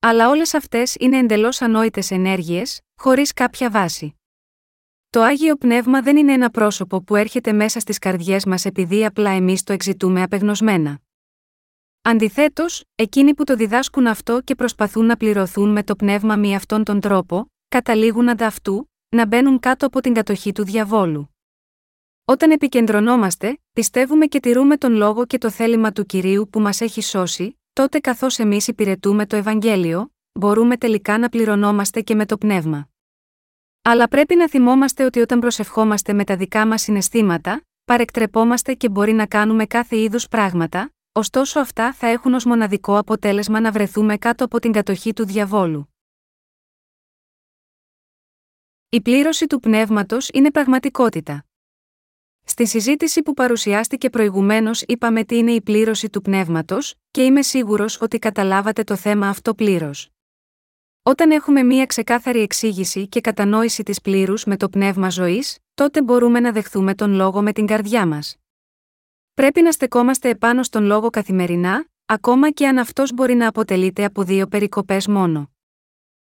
Αλλά 0.00 0.28
όλες 0.28 0.54
αυτές 0.54 0.96
είναι 0.98 1.18
εντελώς 1.18 1.62
ανόητες 1.62 2.10
ενέργειες, 2.10 2.80
χωρίς 3.00 3.32
κάποια 3.32 3.70
βάση. 3.70 4.18
Το 5.14 5.22
άγιο 5.22 5.56
πνεύμα 5.56 6.02
δεν 6.02 6.16
είναι 6.16 6.32
ένα 6.32 6.50
πρόσωπο 6.50 7.02
που 7.02 7.16
έρχεται 7.16 7.52
μέσα 7.52 7.80
στις 7.80 7.98
καρδιές 7.98 8.44
μας 8.44 8.64
επειδή 8.64 9.04
απλά 9.04 9.30
εμείς 9.30 9.62
το 9.62 9.72
εξητούμε 9.72 10.22
απεγνωσμένα. 10.22 10.98
Αντιθέτως, 12.02 12.84
εκείνοι 12.94 13.34
που 13.34 13.44
το 13.44 13.56
διδάσκουν 13.56 14.06
αυτό 14.06 14.40
και 14.40 14.54
προσπαθούν 14.54 15.06
να 15.06 15.16
πληρωθούν 15.16 15.72
με 15.72 15.82
το 15.82 15.96
πνεύμα 15.96 16.36
μη 16.36 16.54
αυτόν 16.54 16.84
τον 16.84 17.00
τρόπο, 17.00 17.46
καταλήγουν 17.68 18.28
ανταυτού, 18.28 18.90
να 19.08 19.26
μπαίνουν 19.26 19.58
κάτω 19.58 19.86
από 19.86 20.00
την 20.00 20.14
κατοχή 20.14 20.52
του 20.52 20.64
διαβόλου. 20.64 21.34
Όταν 22.24 22.50
επικεντρωνόμαστε, 22.50 23.58
πιστεύουμε 23.72 24.26
και 24.26 24.40
τηρούμε 24.40 24.76
τον 24.76 24.94
λόγο 24.94 25.26
και 25.26 25.38
το 25.38 25.50
θέλημα 25.50 25.92
του 25.92 26.04
κυρίου 26.04 26.48
που 26.52 26.60
μας 26.60 26.80
έχει 26.80 27.02
σώσει, 27.02 27.60
τότε 27.72 27.98
καθώς 27.98 28.38
εμείς 28.38 28.68
υπηρετούμε 28.68 29.26
το 29.26 29.36
Ευαγγέλιο, 29.36 30.12
μπορούμε 30.32 30.76
τελικά 30.76 31.18
να 31.18 31.28
πληρωνόμαστε 31.28 32.00
και 32.00 32.14
με 32.14 32.26
το 32.26 32.38
πνεύμα. 32.38 32.88
Αλλά 33.86 34.08
πρέπει 34.08 34.34
να 34.34 34.48
θυμόμαστε 34.48 35.04
ότι 35.04 35.20
όταν 35.20 35.40
προσευχόμαστε 35.40 36.12
με 36.12 36.24
τα 36.24 36.36
δικά 36.36 36.66
μας 36.66 36.82
συναισθήματα, 36.82 37.62
παρεκτρεπόμαστε 37.84 38.74
και 38.74 38.88
μπορεί 38.88 39.12
να 39.12 39.26
κάνουμε 39.26 39.66
κάθε 39.66 39.96
είδους 39.96 40.28
πράγματα, 40.28 40.92
ωστόσο 41.12 41.60
αυτά 41.60 41.92
θα 41.92 42.06
έχουν 42.06 42.34
ως 42.34 42.44
μοναδικό 42.44 42.96
αποτέλεσμα 42.98 43.60
να 43.60 43.72
βρεθούμε 43.72 44.16
κάτω 44.16 44.44
από 44.44 44.58
την 44.60 44.72
κατοχή 44.72 45.12
του 45.12 45.26
διαβόλου. 45.26 45.88
Η 48.88 49.00
πλήρωση 49.00 49.46
του 49.46 49.60
πνεύματος 49.60 50.28
είναι 50.32 50.50
πραγματικότητα. 50.50 51.44
Στη 52.44 52.66
συζήτηση 52.66 53.22
που 53.22 53.34
παρουσιάστηκε 53.34 54.10
προηγουμένως, 54.10 54.82
είπαμε 54.82 55.24
τι 55.24 55.36
είναι 55.36 55.52
η 55.52 55.62
πλήρωση 55.62 56.10
του 56.10 56.22
πνεύματος, 56.22 56.94
και 57.10 57.24
είμαι 57.24 57.42
σίγουρος 57.42 58.00
ότι 58.00 58.18
καταλάβατε 58.18 58.84
το 58.84 58.96
θέμα 58.96 59.28
αυτό 59.28 59.54
πλήρως. 59.54 60.13
Όταν 61.06 61.30
έχουμε 61.30 61.62
μία 61.62 61.86
ξεκάθαρη 61.86 62.40
εξήγηση 62.40 63.08
και 63.08 63.20
κατανόηση 63.20 63.82
της 63.82 64.00
πλήρους 64.00 64.44
με 64.44 64.56
το 64.56 64.68
πνεύμα 64.68 65.10
ζωής, 65.10 65.58
τότε 65.74 66.02
μπορούμε 66.02 66.40
να 66.40 66.52
δεχθούμε 66.52 66.94
τον 66.94 67.12
λόγο 67.12 67.42
με 67.42 67.52
την 67.52 67.66
καρδιά 67.66 68.06
μας. 68.06 68.36
Πρέπει 69.34 69.62
να 69.62 69.72
στεκόμαστε 69.72 70.28
επάνω 70.28 70.62
στον 70.62 70.84
λόγο 70.84 71.10
καθημερινά, 71.10 71.86
ακόμα 72.06 72.50
και 72.50 72.66
αν 72.66 72.78
αυτός 72.78 73.12
μπορεί 73.12 73.34
να 73.34 73.48
αποτελείται 73.48 74.04
από 74.04 74.22
δύο 74.22 74.46
περικοπές 74.46 75.06
μόνο. 75.06 75.50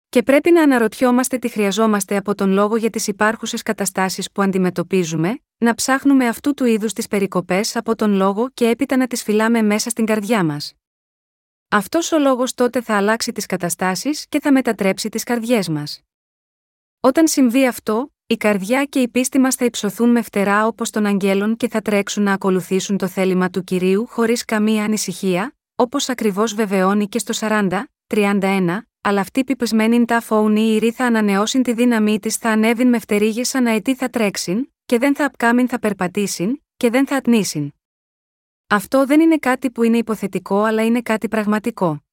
Και 0.09 0.23
πρέπει 0.23 0.51
να 0.51 0.63
αναρωτιόμαστε 0.63 1.39
τι 1.39 1.49
χρειαζόμαστε 1.49 2.17
από 2.17 2.35
τον 2.35 2.51
λόγο 2.51 2.77
για 2.77 2.91
τις 2.91 3.07
υπάρχουσες 3.07 3.63
καταστάσεις 3.63 4.33
που 4.33 4.43
αντιμετωπίζουμε, 4.43 5.41
να 5.59 5.75
ψάχνουμε 5.75 6.29
αυτού 6.29 6.55
του 6.55 6.65
είδους 6.65 6.93
τις 6.93 7.09
περικοπές 7.09 7.77
από 7.77 7.95
τον 7.95 8.13
λόγο 8.13 8.49
και 8.55 8.69
έπειτα 8.69 8.97
να 8.97 9.07
τις 9.07 9.23
φυλάμε 9.23 9.63
μέσα 9.63 9.91
στην 9.91 10.07
καρδιά 10.07 10.45
μας. 10.45 10.78
Αυτός 11.71 12.13
ο 12.13 12.19
λόγος 12.19 12.55
τότε 12.55 12.81
θα 12.81 12.97
αλλάξει 12.97 13.33
τις 13.33 13.47
καταστάσεις 13.47 14.27
και 14.29 14.41
θα 14.41 14.53
μετατρέψει 14.53 15.09
τις 15.09 15.23
καρδιές 15.23 15.69
μας. 15.69 16.01
Όταν 17.01 17.29
συμβεί 17.29 17.67
αυτό, 17.67 18.13
η 18.27 18.37
καρδιά 18.37 18.85
και 18.85 19.01
η 19.01 19.09
πίστη 19.09 19.39
μας 19.39 19.55
θα 19.55 19.65
υψωθούν 19.65 20.11
με 20.11 20.23
φτερά 20.23 20.67
όπως 20.67 20.91
των 20.91 21.07
αγγέλων 21.07 21.57
και 21.57 21.69
θα 21.69 21.81
τρέξουν 21.81 22.23
να 22.23 22.33
ακολουθήσουν 22.33 22.97
το 22.97 23.07
θέλημα 23.07 23.51
του 23.51 23.65
κυρίου 23.65 24.07
χωρίς 24.07 24.45
καμία 24.45 24.85
ανησυχία, 24.85 25.57
όπως 25.75 26.09
ακριβώς 26.09 26.55
βεβαιώνει 26.55 27.09
και 27.09 27.19
στο 27.19 27.49
40, 27.49 27.85
31, 28.07 28.79
αλλά 29.01 29.21
αυτή 29.21 29.45
πιπεσμένη 29.45 30.05
τα 30.05 30.21
φόουνη 30.21 30.61
η 30.61 30.79
ρή 30.79 30.93
θα 30.93 31.05
ανανεώσουν 31.05 31.63
τη 31.63 31.73
δύναμή 31.73 32.19
της, 32.19 32.37
θα 32.37 32.51
ανέβει 32.51 32.85
με 32.85 32.99
φτερίγες 32.99 33.49
σαν 33.49 33.67
αετή 33.67 33.95
θα 33.95 34.09
τρέξουν, 34.09 34.73
και 34.87 34.99
δεν 34.99 35.15
θα 35.15 35.25
απκάμιν 35.25 35.69
θα 35.69 35.79
περπατήσουν, 35.79 36.63
και 36.77 36.91
δεν 36.91 37.07
θα 37.07 37.17
ατνήσουν. 37.17 37.73
Αυτό 38.71 39.07
δεν 39.07 39.21
είναι 39.21 39.39
κάτι 39.39 39.71
που 39.71 39.83
είναι 39.83 39.99
υποθετικό 39.99 40.63
αλλά 40.63 40.85
είναι 40.85 41.03
κάτι 41.03 41.29
πραγματικό. 41.29 42.05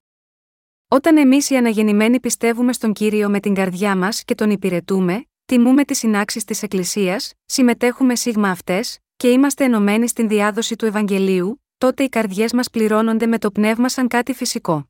Όταν 0.88 1.18
εμείς 1.18 1.50
οι 1.50 1.56
αναγεννημένοι 1.56 2.20
πιστεύουμε 2.20 2.74
στον 2.74 2.94
κύριο 2.94 3.30
με 3.30 3.40
την 3.40 3.54
καρδιά 3.54 3.96
μας 3.96 4.24
και 4.24 4.36
τον 4.36 4.50
υπηρετούμε, 4.50 5.26
τιμούμε 5.46 5.84
τις 5.84 5.98
συνάξεις 5.98 6.44
της 6.44 6.64
Εκκλησίας, 6.64 7.34
συμμετέχουμε 7.46 8.16
σίγμα 8.16 8.50
αυτές, 8.50 9.00
και 9.16 9.30
είμαστε 9.30 9.64
ενωμένοι 9.64 10.08
στην 10.08 10.28
διάδοση 10.28 10.76
του 10.76 10.86
Ευαγγελίου, 10.86 11.64
τότε 11.78 12.04
οι 12.04 12.10
καρδιές 12.10 12.54
μας 12.54 12.70
πληρώνονται 12.70 13.26
με 13.26 13.38
το 13.38 13.52
πνεύμα 13.52 13.90
σαν 13.90 14.08
κάτι 14.08 14.34
φυσικό. 14.34 14.90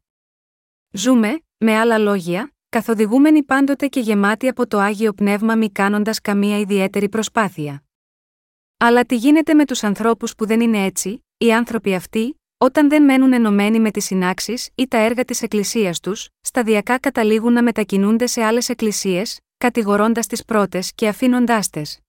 Ζούμε, 0.91 1.43
με 1.57 1.77
άλλα 1.77 1.97
λόγια, 1.97 2.53
καθοδηγούμενοι 2.69 3.43
πάντοτε 3.43 3.87
και 3.87 3.99
γεμάτοι 3.99 4.47
από 4.47 4.67
το 4.67 4.79
άγιο 4.79 5.13
πνεύμα 5.13 5.55
μη 5.55 5.71
κάνοντας 5.71 6.21
καμία 6.21 6.59
ιδιαίτερη 6.59 7.09
προσπάθεια. 7.09 7.83
Αλλά 8.77 9.05
τι 9.05 9.15
γίνεται 9.15 9.53
με 9.53 9.65
τους 9.65 9.83
ανθρώπους 9.83 10.35
που 10.35 10.45
δεν 10.45 10.61
είναι 10.61 10.83
έτσι, 10.85 11.24
οι 11.37 11.53
άνθρωποι 11.53 11.95
αυτοί, 11.95 12.41
όταν 12.57 12.89
δεν 12.89 13.03
μένουν 13.03 13.33
ενωμένοι 13.33 13.79
με 13.79 13.91
τις 13.91 14.05
συνάξεις 14.05 14.69
ή 14.75 14.87
τα 14.87 14.97
έργα 14.97 15.25
της 15.25 15.41
Εκκλησίας 15.41 15.99
τους, 15.99 16.27
σταδιακά 16.41 16.99
καταλήγουν 16.99 17.53
να 17.53 17.63
μετακινούνται 17.63 18.27
σε 18.27 18.43
άλλες 18.43 18.69
εκκλησίες, 18.69 19.39
κατηγορώντας 19.57 20.27
τις 20.27 20.45
πρώτες 20.45 20.91
και 20.95 21.07
αφήνοντάς 21.07 21.69
τες. 21.69 21.99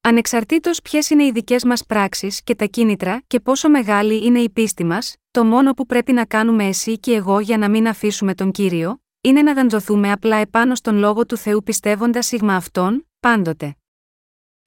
Ανεξαρτήτως 0.00 0.82
ποιες 0.82 1.10
είναι 1.10 1.24
οι 1.24 1.30
δικές 1.30 1.64
μας 1.64 1.84
πράξεις 1.86 2.42
και 2.42 2.54
τα 2.54 2.64
κίνητρα 2.64 3.22
και 3.26 3.40
πόσο 3.40 3.68
μεγάλη 3.68 4.24
είναι 4.24 4.40
η 4.40 4.50
πίστη 4.50 4.84
μας, 4.84 5.16
το 5.30 5.44
μόνο 5.44 5.72
που 5.72 5.86
πρέπει 5.86 6.12
να 6.12 6.24
κάνουμε 6.24 6.64
εσύ 6.64 6.98
και 6.98 7.14
εγώ 7.14 7.40
για 7.40 7.58
να 7.58 7.68
μην 7.68 7.88
αφήσουμε 7.88 8.34
τον 8.34 8.50
κύριο, 8.50 9.02
είναι 9.20 9.42
να 9.42 9.52
γαντζωθούμε 9.52 10.12
απλά 10.12 10.36
επάνω 10.36 10.74
στον 10.74 10.96
λόγο 10.96 11.26
του 11.26 11.36
Θεού 11.36 11.62
πιστεύοντας 11.62 12.26
σίγμα 12.26 12.54
αυτόν, 12.56 13.08
πάντοτε. 13.20 13.76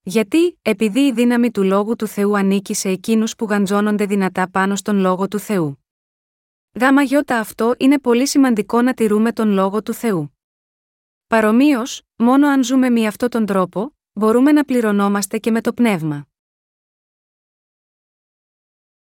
Γιατί, 0.03 0.59
επειδή 0.61 0.99
η 0.99 1.13
δύναμη 1.13 1.51
του 1.51 1.63
λόγου 1.63 1.95
του 1.95 2.07
Θεού 2.07 2.37
ανήκει 2.37 2.73
σε 2.73 2.89
εκείνους 2.89 3.35
που 3.35 3.45
γαντζώνονται 3.45 4.05
δυνατά 4.05 4.49
πάνω 4.49 4.75
στον 4.75 4.97
λόγο 4.97 5.27
του 5.27 5.39
Θεού. 5.39 5.83
Γάμα 6.79 7.01
γιώτα 7.01 7.39
αυτό 7.39 7.75
είναι 7.77 7.99
πολύ 7.99 8.27
σημαντικό 8.27 8.81
να 8.81 8.93
τηρούμε 8.93 9.31
τον 9.33 9.49
λόγο 9.49 9.83
του 9.83 9.93
Θεού. 9.93 10.37
Παρομοίως, 11.27 12.01
μόνο 12.15 12.47
αν 12.47 12.63
ζούμε 12.63 12.89
με 12.89 13.05
αυτόν 13.07 13.29
τον 13.29 13.45
τρόπο, 13.45 13.95
μπορούμε 14.13 14.51
να 14.51 14.63
πληρωνόμαστε 14.63 15.37
και 15.37 15.51
με 15.51 15.61
το 15.61 15.73
πνεύμα. 15.73 16.27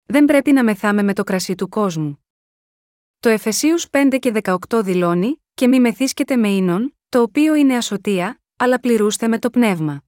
Δεν 0.05 0.25
πρέπει 0.25 0.51
να 0.51 0.63
μεθάμε 0.63 1.03
με 1.03 1.13
το 1.13 1.23
κρασί 1.23 1.55
του 1.55 1.69
κόσμου. 1.69 2.25
Το 3.19 3.29
Εφεσίους 3.29 3.87
5 3.91 4.17
και 4.19 4.31
18 4.43 4.81
δηλώνει 4.83 5.41
«Και 5.53 5.67
μη 5.67 5.79
μεθύσκετε 5.79 6.35
με 6.35 6.49
ίνον, 6.49 6.97
το 7.09 7.21
οποίο 7.21 7.55
είναι 7.55 7.77
ασωτεία, 7.77 8.41
αλλά 8.55 8.79
πληρούστε 8.79 9.27
με 9.27 9.39
το 9.39 9.49
πνεύμα». 9.49 10.03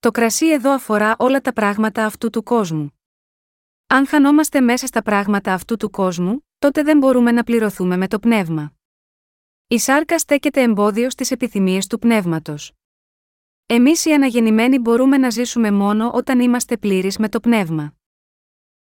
Το 0.00 0.10
κρασί 0.10 0.50
εδώ 0.50 0.70
αφορά 0.70 1.16
όλα 1.18 1.40
τα 1.40 1.52
πράγματα 1.52 2.04
αυτού 2.04 2.30
του 2.30 2.42
κόσμου. 2.42 3.00
Αν 3.86 4.06
χανόμαστε 4.06 4.60
μέσα 4.60 4.86
στα 4.86 5.02
πράγματα 5.02 5.52
αυτού 5.54 5.76
του 5.76 5.90
κόσμου, 5.90 6.46
τότε 6.58 6.82
δεν 6.82 6.98
μπορούμε 6.98 7.32
να 7.32 7.44
πληρωθούμε 7.44 7.96
με 7.96 8.08
το 8.08 8.18
πνεύμα. 8.18 8.72
Η 9.68 9.78
σάρκα 9.78 10.18
στέκεται 10.18 10.62
εμπόδιο 10.62 11.10
στις 11.10 11.30
επιθυμίες 11.30 11.86
του 11.86 11.98
πνεύματος. 11.98 12.72
Εμείς 13.66 14.04
οι 14.04 14.12
αναγεννημένοι 14.12 14.78
μπορούμε 14.78 15.18
να 15.18 15.30
ζήσουμε 15.30 15.70
μόνο 15.70 16.10
όταν 16.14 16.40
είμαστε 16.40 16.76
πλήρεις 16.76 17.18
με 17.18 17.28
το 17.28 17.40
πνεύμα. 17.40 17.94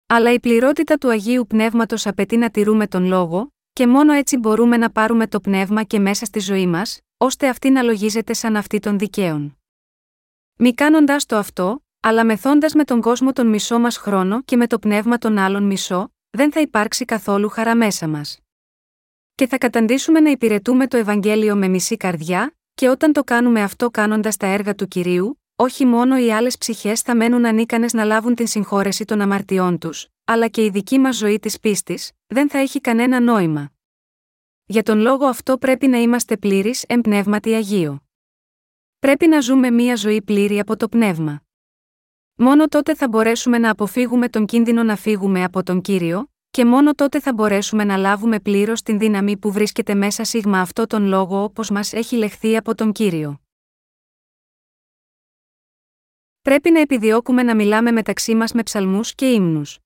Αλλά 0.07 0.32
η 0.32 0.40
πληρότητα 0.40 0.99
του 0.99 1.11
Αγίου 1.11 1.47
Πνεύματος 1.47 2.07
απαιτεί 2.07 2.36
να 2.36 2.51
τηρούμε 2.51 2.86
τον 2.86 3.05
λόγο, 3.05 3.53
και 3.73 3.86
μόνο 3.86 4.12
έτσι 4.12 4.36
μπορούμε 4.36 4.77
να 4.77 4.90
πάρουμε 4.90 5.27
το 5.27 5.40
πνεύμα 5.40 5.82
και 5.82 5.99
μέσα 5.99 6.24
στη 6.24 6.40
ζωή 6.40 6.66
μας, 6.66 7.01
ώστε 7.16 7.49
αυτή 7.49 7.70
να 7.70 7.82
λογίζεται 7.82 8.32
σαν 8.32 8.57
αυτή 8.57 8.78
των 8.78 8.99
δικαίων. 8.99 9.58
Μη 10.61 10.75
κάνοντα 10.75 11.17
το 11.27 11.37
αυτό, 11.37 11.85
αλλά 12.01 12.25
μεθώντας 12.25 12.75
με 12.75 12.85
τον 12.85 13.01
κόσμο 13.01 13.33
τον 13.33 13.47
μισό 13.47 13.79
μας 13.79 13.97
χρόνο 13.97 14.43
και 14.43 14.57
με 14.57 14.67
το 14.67 14.79
πνεύμα 14.79 15.19
των 15.19 15.39
άλλων 15.39 15.63
μισό, 15.63 16.13
δεν 16.31 16.53
θα 16.53 16.61
υπάρξει 16.61 17.05
καθόλου 17.05 17.49
χαρά 17.49 17.77
μέσα 17.77 18.09
μας. 18.09 18.39
Και 19.35 19.47
θα 19.47 19.59
καταντήσουμε 19.59 20.21
να 20.21 20.31
υπηρετούμε 20.31 20.87
το 20.87 20.97
Ευαγγέλιο 20.97 21.57
με 21.57 21.69
μισή 21.69 21.97
καρδιά, 21.97 22.57
και 22.75 22.89
όταν 22.89 23.13
το 23.13 23.25
κάνουμε 23.25 23.63
αυτό 23.63 23.91
κάνοντας 23.91 24.37
τα 24.37 24.47
έργα 24.47 24.75
του 24.75 24.89
κυρίου, 24.89 25.43
όχι 25.57 25.85
μόνο 25.85 26.19
οι 26.19 26.33
άλλες 26.33 26.59
ψυχές 26.59 27.01
θα 27.01 27.17
μένουν 27.17 27.47
ανίκανες 27.47 27.93
να 27.93 28.05
λάβουν 28.05 28.35
την 28.35 28.47
συγχώρεση 28.47 29.05
των 29.05 29.21
αμαρτιών 29.21 29.79
τους, 29.79 30.09
αλλά 30.25 30.49
και 30.49 30.65
η 30.65 30.71
δική 30.71 30.99
μας 30.99 31.17
ζωή 31.17 31.39
της 31.39 31.61
πίστης, 31.61 32.13
δεν 32.27 32.51
θα 32.51 32.59
έχει 32.59 32.81
κανένα 32.81 33.21
νόημα. 33.21 33.73
Για 34.67 34.83
τον 34.83 34.99
λόγο 34.99 35.27
αυτό 35.27 35.59
πρέπει 35.59 35.87
να 35.87 35.99
είμαστε 35.99 36.37
πλήρεις 36.37 36.85
εμπνεύματι 36.89 37.55
Αγίο. 37.55 38.08
Πρέπει 38.99 39.27
να 39.27 39.41
ζούμε 39.41 39.70
μία 39.70 39.97
ζωή 39.97 40.23
πλήρη 40.23 40.59
από 40.59 40.77
το 40.77 40.89
πνεύμα. 40.89 41.43
Μόνο 42.35 42.69
τότε 42.69 42.95
θα 42.95 43.09
μπορέσουμε 43.09 43.59
να 43.59 43.70
αποφύγουμε 43.70 44.29
τον 44.29 44.47
κίνδυνο 44.47 44.83
να 44.83 44.97
φύγουμε 44.97 45.45
από 45.45 45.62
τον 45.62 45.81
κύριο, 45.81 46.31
και 46.51 46.65
μόνο 46.65 46.95
τότε 46.95 47.20
θα 47.20 47.33
μπορέσουμε 47.33 47.85
να 47.85 47.97
λάβουμε 47.97 48.41
πλήρως 48.41 48.83
την 48.83 48.99
δύναμη 48.99 49.37
που 49.37 49.53
βρίσκεται 49.53 49.95
μέσα 49.95 50.25
σίγμα 50.25 50.61
αυτό 50.61 50.87
τον 50.87 51.07
λόγο 51.07 51.43
όπως 51.43 51.70
μας 51.70 51.93
έχει 51.93 52.16
λεχθεί 52.16 52.57
από 52.57 52.75
τον 52.75 52.93
κύριο. 52.93 53.41
Πρέπει 56.41 56.70
να 56.70 56.81
επιδιώκουμε 56.81 57.43
να 57.43 57.55
μιλάμε 57.55 57.93
μεταξύ 57.93 58.35
μας 58.35 58.53
με 58.53 58.62
ψαλμούς 58.62 59.15
και 59.15 59.31
ύμνους. 59.31 59.79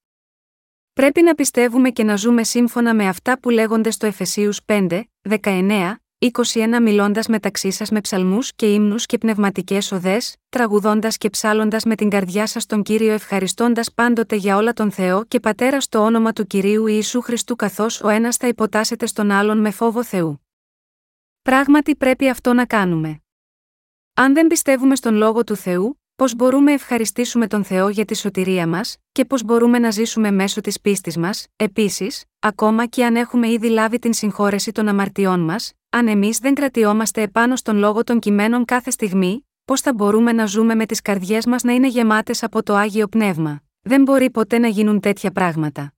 Πρέπει 0.93 1.23
να 1.23 1.35
πιστεύουμε 1.35 1.91
και 1.91 2.05
να 2.05 2.17
ζούμε 2.17 2.45
σύμφωνα 2.45 2.95
με 2.95 3.09
αυτά 3.09 3.39
που 3.41 3.51
λέγονται 3.51 3.91
στο 3.91 4.07
Εφεσίους 4.07 4.61
5, 4.67 5.03
19, 5.23 5.95
21 6.31 6.81
μιλώντας 6.83 7.27
μεταξύ 7.27 7.71
σας 7.71 7.91
με 7.91 8.01
ψαλμούς 8.01 8.55
και 8.55 8.67
ύμνους 8.67 9.07
και 9.07 9.19
πνευματικές 9.19 9.93
οδές, 9.93 10.37
τραγουδώντας 10.49 11.17
και 11.17 11.31
ψάλλοντας 11.31 11.85
με 11.85 11.95
την 11.95 12.11
καρδιά 12.11 12.47
σας 12.47 12.67
τον 12.67 12.83
κύριο 12.83 13.13
ευχαριστώντας 13.13 13.93
πάντοτε 13.93 14.37
για 14.37 14.57
όλα 14.57 14.73
τον 14.73 14.91
Θεό 14.91 15.25
και 15.25 15.41
πατέρα 15.41 15.81
στο 15.81 15.99
όνομα 15.99 16.33
του 16.33 16.47
κυρίου 16.47 16.87
Ιησού 16.87 17.21
Χριστού 17.21 17.57
καθώς 17.57 18.01
ο 18.01 18.09
ένας 18.09 18.37
θα 18.37 18.47
υποτάσσεται 18.47 19.07
στον 19.07 19.31
άλλον 19.31 19.59
με 19.59 19.71
φόβο 19.71 20.05
Θεού. 20.05 20.47
Πράγματι 21.43 21.97
πρέπει 21.97 22.29
αυτό 22.29 22.53
να 22.53 22.67
κάνουμε. 22.67 23.23
Αν 24.15 24.35
δεν 24.35 24.47
πιστεύουμε 24.47 24.97
στον 24.97 25.15
λόγο 25.15 25.45
του 25.45 25.57
Θεού, 25.57 26.02
πώς 26.23 26.35
μπορούμε 26.35 26.65
να 26.65 26.73
ευχαριστήσουμε 26.73 27.47
τον 27.47 27.65
Θεό 27.65 27.89
για 27.89 28.05
τη 28.05 28.17
σωτηρία 28.17 28.67
μας, 28.67 28.97
και 29.13 29.25
πώς 29.25 29.45
μπορούμε 29.45 29.79
να 29.79 29.91
ζήσουμε 29.91 30.31
μέσω 30.31 30.61
της 30.61 30.81
πίστης 30.81 31.17
μας, 31.17 31.47
επίσης, 31.57 32.25
ακόμα 32.39 32.87
και 32.87 33.05
αν 33.05 33.17
έχουμε 33.17 33.51
ήδη 33.51 33.69
λάβει 33.69 33.99
την 33.99 34.13
συγχώρεση 34.13 34.73
των 34.73 34.89
αμαρτιών 34.89 35.41
μας, 35.41 35.73
αν 35.91 36.09
εμείς 36.09 36.39
δεν 36.39 36.55
κρατιόμαστε 36.55 37.23
επάνω 37.23 37.57
στον 37.57 37.77
λόγο 37.77 38.05
των 38.05 38.19
κειμένων 38.19 38.65
κάθε 38.65 38.91
στιγμή, 38.91 39.47
πώς 39.65 39.81
θα 39.81 39.95
μπορούμε 39.95 40.33
να 40.33 40.47
ζούμε 40.47 40.75
με 40.75 40.87
τις 40.87 41.01
καρδιές 41.01 41.47
μας 41.47 41.63
να 41.63 41.73
είναι 41.73 41.89
γεμάτες 41.89 42.43
από 42.43 42.63
το 42.63 42.75
άγιο 42.75 43.07
πνεύμα. 43.09 43.63
Δεν 43.81 44.03
μπορεί 44.03 44.31
ποτέ 44.31 44.59
να 44.59 44.69
γίνουν 44.69 45.01
τέτοια 45.01 45.31
πράγματα. 45.31 45.93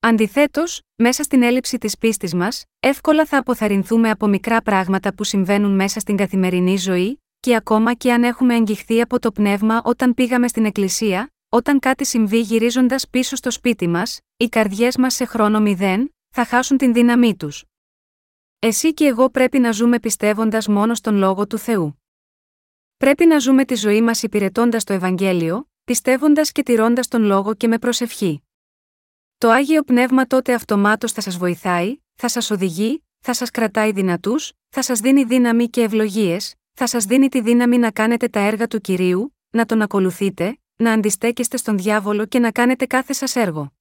Αντιθέτως, 0.00 0.80
μέσα 0.96 1.22
στην 1.22 1.42
έλλειψη 1.42 1.78
της 1.78 1.98
πίστης 1.98 2.34
μας, 2.34 2.64
εύκολα 2.80 3.26
θα 3.26 3.38
αποθαρρυνθούμε 3.38 4.10
από 4.10 4.26
μικρά 4.26 4.62
πράγματα 4.62 5.14
που 5.14 5.24
συμβαίνουν 5.24 5.74
μέσα 5.74 6.00
στην 6.00 6.16
καθημερινή 6.16 6.76
ζωή, 6.76 7.20
και 7.40 7.56
ακόμα 7.56 7.94
και 7.94 8.12
αν 8.12 8.24
έχουμε 8.24 8.54
εγγυχθεί 8.54 9.00
από 9.00 9.18
το 9.18 9.32
πνεύμα 9.32 9.82
όταν 9.84 10.14
πήγαμε 10.14 10.48
στην 10.48 10.64
εκκλησία, 10.64 11.32
όταν 11.48 11.78
κάτι 11.78 12.04
συμβεί 12.04 12.40
γυρίζοντας 12.40 13.08
πίσω 13.08 13.36
στο 13.36 13.50
σπίτι 13.50 13.88
μας, 13.88 14.20
οι 14.36 14.48
καρδιές 14.48 14.96
μας 14.96 15.14
σε 15.14 15.24
χρόνο 15.24 15.60
μηδέν, 15.60 16.14
θα 16.28 16.44
χάσουν 16.44 16.76
την 16.76 16.92
δύναμή 16.92 17.36
τους. 17.36 17.64
Εσύ 18.58 18.94
και 18.94 19.06
εγώ 19.06 19.30
πρέπει 19.30 19.58
να 19.58 19.70
ζούμε 19.70 20.00
πιστεύοντας 20.00 20.68
μόνο 20.68 20.94
στον 20.94 21.16
λόγο 21.16 21.46
του 21.46 21.58
Θεού. 21.58 22.02
Πρέπει 22.96 23.26
να 23.26 23.38
ζούμε 23.38 23.64
τη 23.64 23.74
ζωή 23.74 24.02
μας 24.02 24.22
υπηρετώντας 24.22 24.84
το 24.84 24.92
Ευαγγέλιο, 24.92 25.70
πιστεύοντας 25.84 26.52
και 26.52 26.62
τηρώντας 26.62 27.08
τον 27.08 27.22
λόγο 27.22 27.54
και 27.54 27.68
με 27.68 27.78
προσευχή. 27.78 28.42
Το 29.38 29.50
άγιο 29.50 29.82
πνεύμα 29.82 30.26
τότε 30.26 30.54
αυτομάτως 30.54 31.12
θα 31.12 31.20
σας 31.20 31.36
βοηθάει, 31.36 31.96
θα 32.14 32.28
σας 32.28 32.50
οδηγεί, 32.50 33.04
θα 33.18 33.34
σας 33.34 33.50
κρατάει 33.50 33.92
δυνατούς, 33.92 34.52
θα 34.68 34.82
σας 34.82 35.00
δίνει 35.00 35.24
δύναμη 35.24 35.68
και 35.68 35.82
ευλογίες, 35.82 36.54
θα 36.78 36.86
σας 36.86 37.04
δίνει 37.04 37.28
τη 37.28 37.40
δύναμη 37.40 37.78
να 37.78 37.90
κάνετε 37.90 38.28
τα 38.28 38.40
έργα 38.40 38.66
του 38.66 38.80
κυρίου, 38.80 39.36
να 39.50 39.66
τον 39.66 39.82
ακολουθείτε, 39.82 40.58
να 40.76 40.92
αντιστέκεστε 40.92 41.56
στον 41.56 41.78
διάβολο 41.78 42.26
και 42.26 42.38
να 42.38 42.52
κάνετε 42.52 42.86
κάθε 42.86 43.12
σας 43.12 43.36
έργο. 43.36 43.72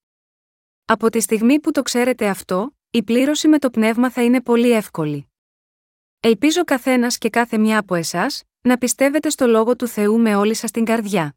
Από 0.86 1.10
τη 1.10 1.20
στιγμή 1.20 1.60
που 1.60 1.72
το 1.72 1.82
ξέρετε 1.82 2.28
αυτό, 2.28 2.76
η 2.90 3.04
πλήρωση 3.04 3.48
με 3.48 3.60
το 3.60 3.70
πνεύμα 3.70 4.10
θα 4.10 4.24
είναι 4.24 4.42
πολύ 4.42 4.72
εύκολη. 4.72 5.28
Ελπίζω 6.20 6.64
καθένας 6.64 7.18
και 7.18 7.30
κάθε 7.30 7.58
μια 7.58 7.80
από 7.80 7.96
εσάς 7.96 8.44
να 8.62 8.78
πιστεύετε 8.78 9.30
στο 9.30 9.48
λόγο 9.48 9.76
του 9.76 9.88
Θεού 9.88 10.20
με 10.20 10.36
όλη 10.36 10.54
σας 10.54 10.72
την 10.72 10.86
καρδιά. 10.86 11.36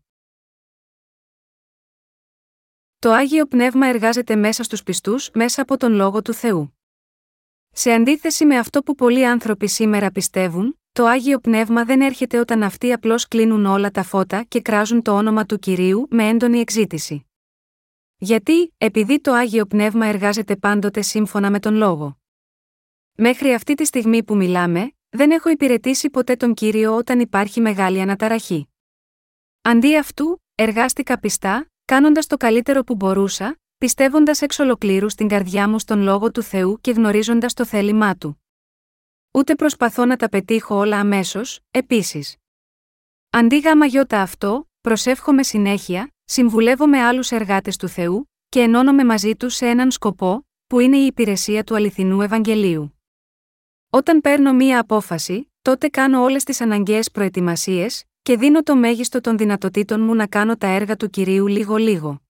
Το 2.98 3.12
Άγιο 3.12 3.46
Πνεύμα 3.46 3.86
εργάζεται 3.86 4.36
μέσα 4.36 4.62
στους 4.62 4.82
πιστούς 4.82 5.30
μέσα 5.34 5.62
από 5.62 5.76
τον 5.76 5.92
Λόγο 5.92 6.22
του 6.22 6.32
Θεού. 6.32 6.78
Σε 7.70 7.92
αντίθεση 7.92 8.44
με 8.44 8.58
αυτό 8.58 8.82
που 8.82 8.94
πολλοί 8.94 9.26
άνθρωποι 9.26 9.68
σήμερα 9.68 10.10
πιστεύουν, 10.10 10.80
το 10.98 11.06
Άγιο 11.06 11.38
Πνεύμα 11.38 11.84
δεν 11.84 12.00
έρχεται 12.00 12.38
όταν 12.38 12.62
αυτοί 12.62 12.92
απλώς 12.92 13.28
κλείνουν 13.28 13.66
όλα 13.66 13.90
τα 13.90 14.02
φώτα 14.02 14.42
και 14.42 14.60
κράζουν 14.60 15.02
το 15.02 15.12
όνομα 15.12 15.44
του 15.44 15.58
κυρίου 15.58 16.06
με 16.10 16.28
έντονη 16.28 16.58
εξήτηση. 16.58 17.26
Γιατί, 18.16 18.74
επειδή 18.78 19.20
το 19.20 19.32
Άγιο 19.32 19.66
Πνεύμα 19.66 20.06
εργάζεται 20.06 20.56
πάντοτε 20.56 21.02
σύμφωνα 21.02 21.50
με 21.50 21.60
τον 21.60 21.74
Λόγο. 21.74 22.18
Μέχρι 23.12 23.52
αυτή 23.52 23.74
τη 23.74 23.84
στιγμή 23.84 24.24
που 24.24 24.36
μιλάμε, 24.36 24.92
δεν 25.08 25.30
έχω 25.30 25.48
υπηρετήσει 25.50 26.10
ποτέ 26.10 26.36
τον 26.36 26.54
Κύριο 26.54 26.96
όταν 26.96 27.20
υπάρχει 27.20 27.60
μεγάλη 27.60 28.00
αναταραχή. 28.00 28.68
Αντί 29.62 29.96
αυτού, 29.96 30.42
εργάστηκα 30.54 31.18
πιστά, 31.18 31.70
κάνοντας 31.84 32.26
το 32.26 32.36
καλύτερο 32.36 32.82
που 32.82 32.94
μπορούσα, 32.94 33.60
πιστεύοντας 33.78 34.42
εξ 34.42 34.58
ολοκλήρου 34.58 35.08
στην 35.08 35.28
καρδιά 35.28 35.68
μου 35.68 35.78
στον 35.78 36.00
λόγο 36.00 36.30
του 36.30 36.42
Θεού 36.42 36.78
και 36.80 36.90
γνωρίζοντας 36.90 37.54
το 37.54 37.64
θέλημά 37.64 38.16
του. 38.16 38.42
Ούτε 39.30 39.54
προσπαθώ 39.54 40.04
να 40.04 40.16
τα 40.16 40.28
πετύχω 40.28 40.74
όλα 40.74 40.98
αμέσως, 40.98 41.60
επίσης. 41.70 42.36
Αντί 43.30 43.58
γάμα 43.58 43.86
γιώτα 43.86 44.20
αυτό, 44.20 44.68
προσεύχομαι 44.80 45.42
συνέχεια, 45.42 46.14
συμβουλεύομαι 46.24 46.98
άλλους 46.98 47.30
εργάτες 47.30 47.76
του 47.76 47.88
Θεού, 47.88 48.30
και 48.48 48.60
ενώνομαι 48.60 49.04
μαζί 49.04 49.36
τους 49.36 49.54
σε 49.54 49.66
έναν 49.66 49.90
σκοπό, 49.90 50.46
που 50.66 50.80
είναι 50.80 50.96
η 50.96 51.06
υπηρεσία 51.06 51.64
του 51.64 51.74
αληθινού 51.74 52.20
Ευαγγελίου. 52.20 53.00
Όταν 53.90 54.20
παίρνω 54.20 54.52
μία 54.52 54.80
απόφαση, 54.80 55.52
τότε 55.62 55.88
κάνω 55.88 56.22
όλες 56.22 56.44
τις 56.44 56.60
αναγκαίες 56.60 57.10
προετοιμασίες, 57.10 58.04
και 58.22 58.36
δίνω 58.36 58.62
το 58.62 58.76
μέγιστο 58.76 59.20
των 59.20 59.36
δυνατοτήτων 59.36 60.00
μου 60.00 60.14
να 60.14 60.26
κάνω 60.26 60.56
τα 60.56 60.66
έργα 60.66 60.96
του 60.96 61.10
κυρίου 61.10 61.46
λίγο-λίγο. 61.46 62.20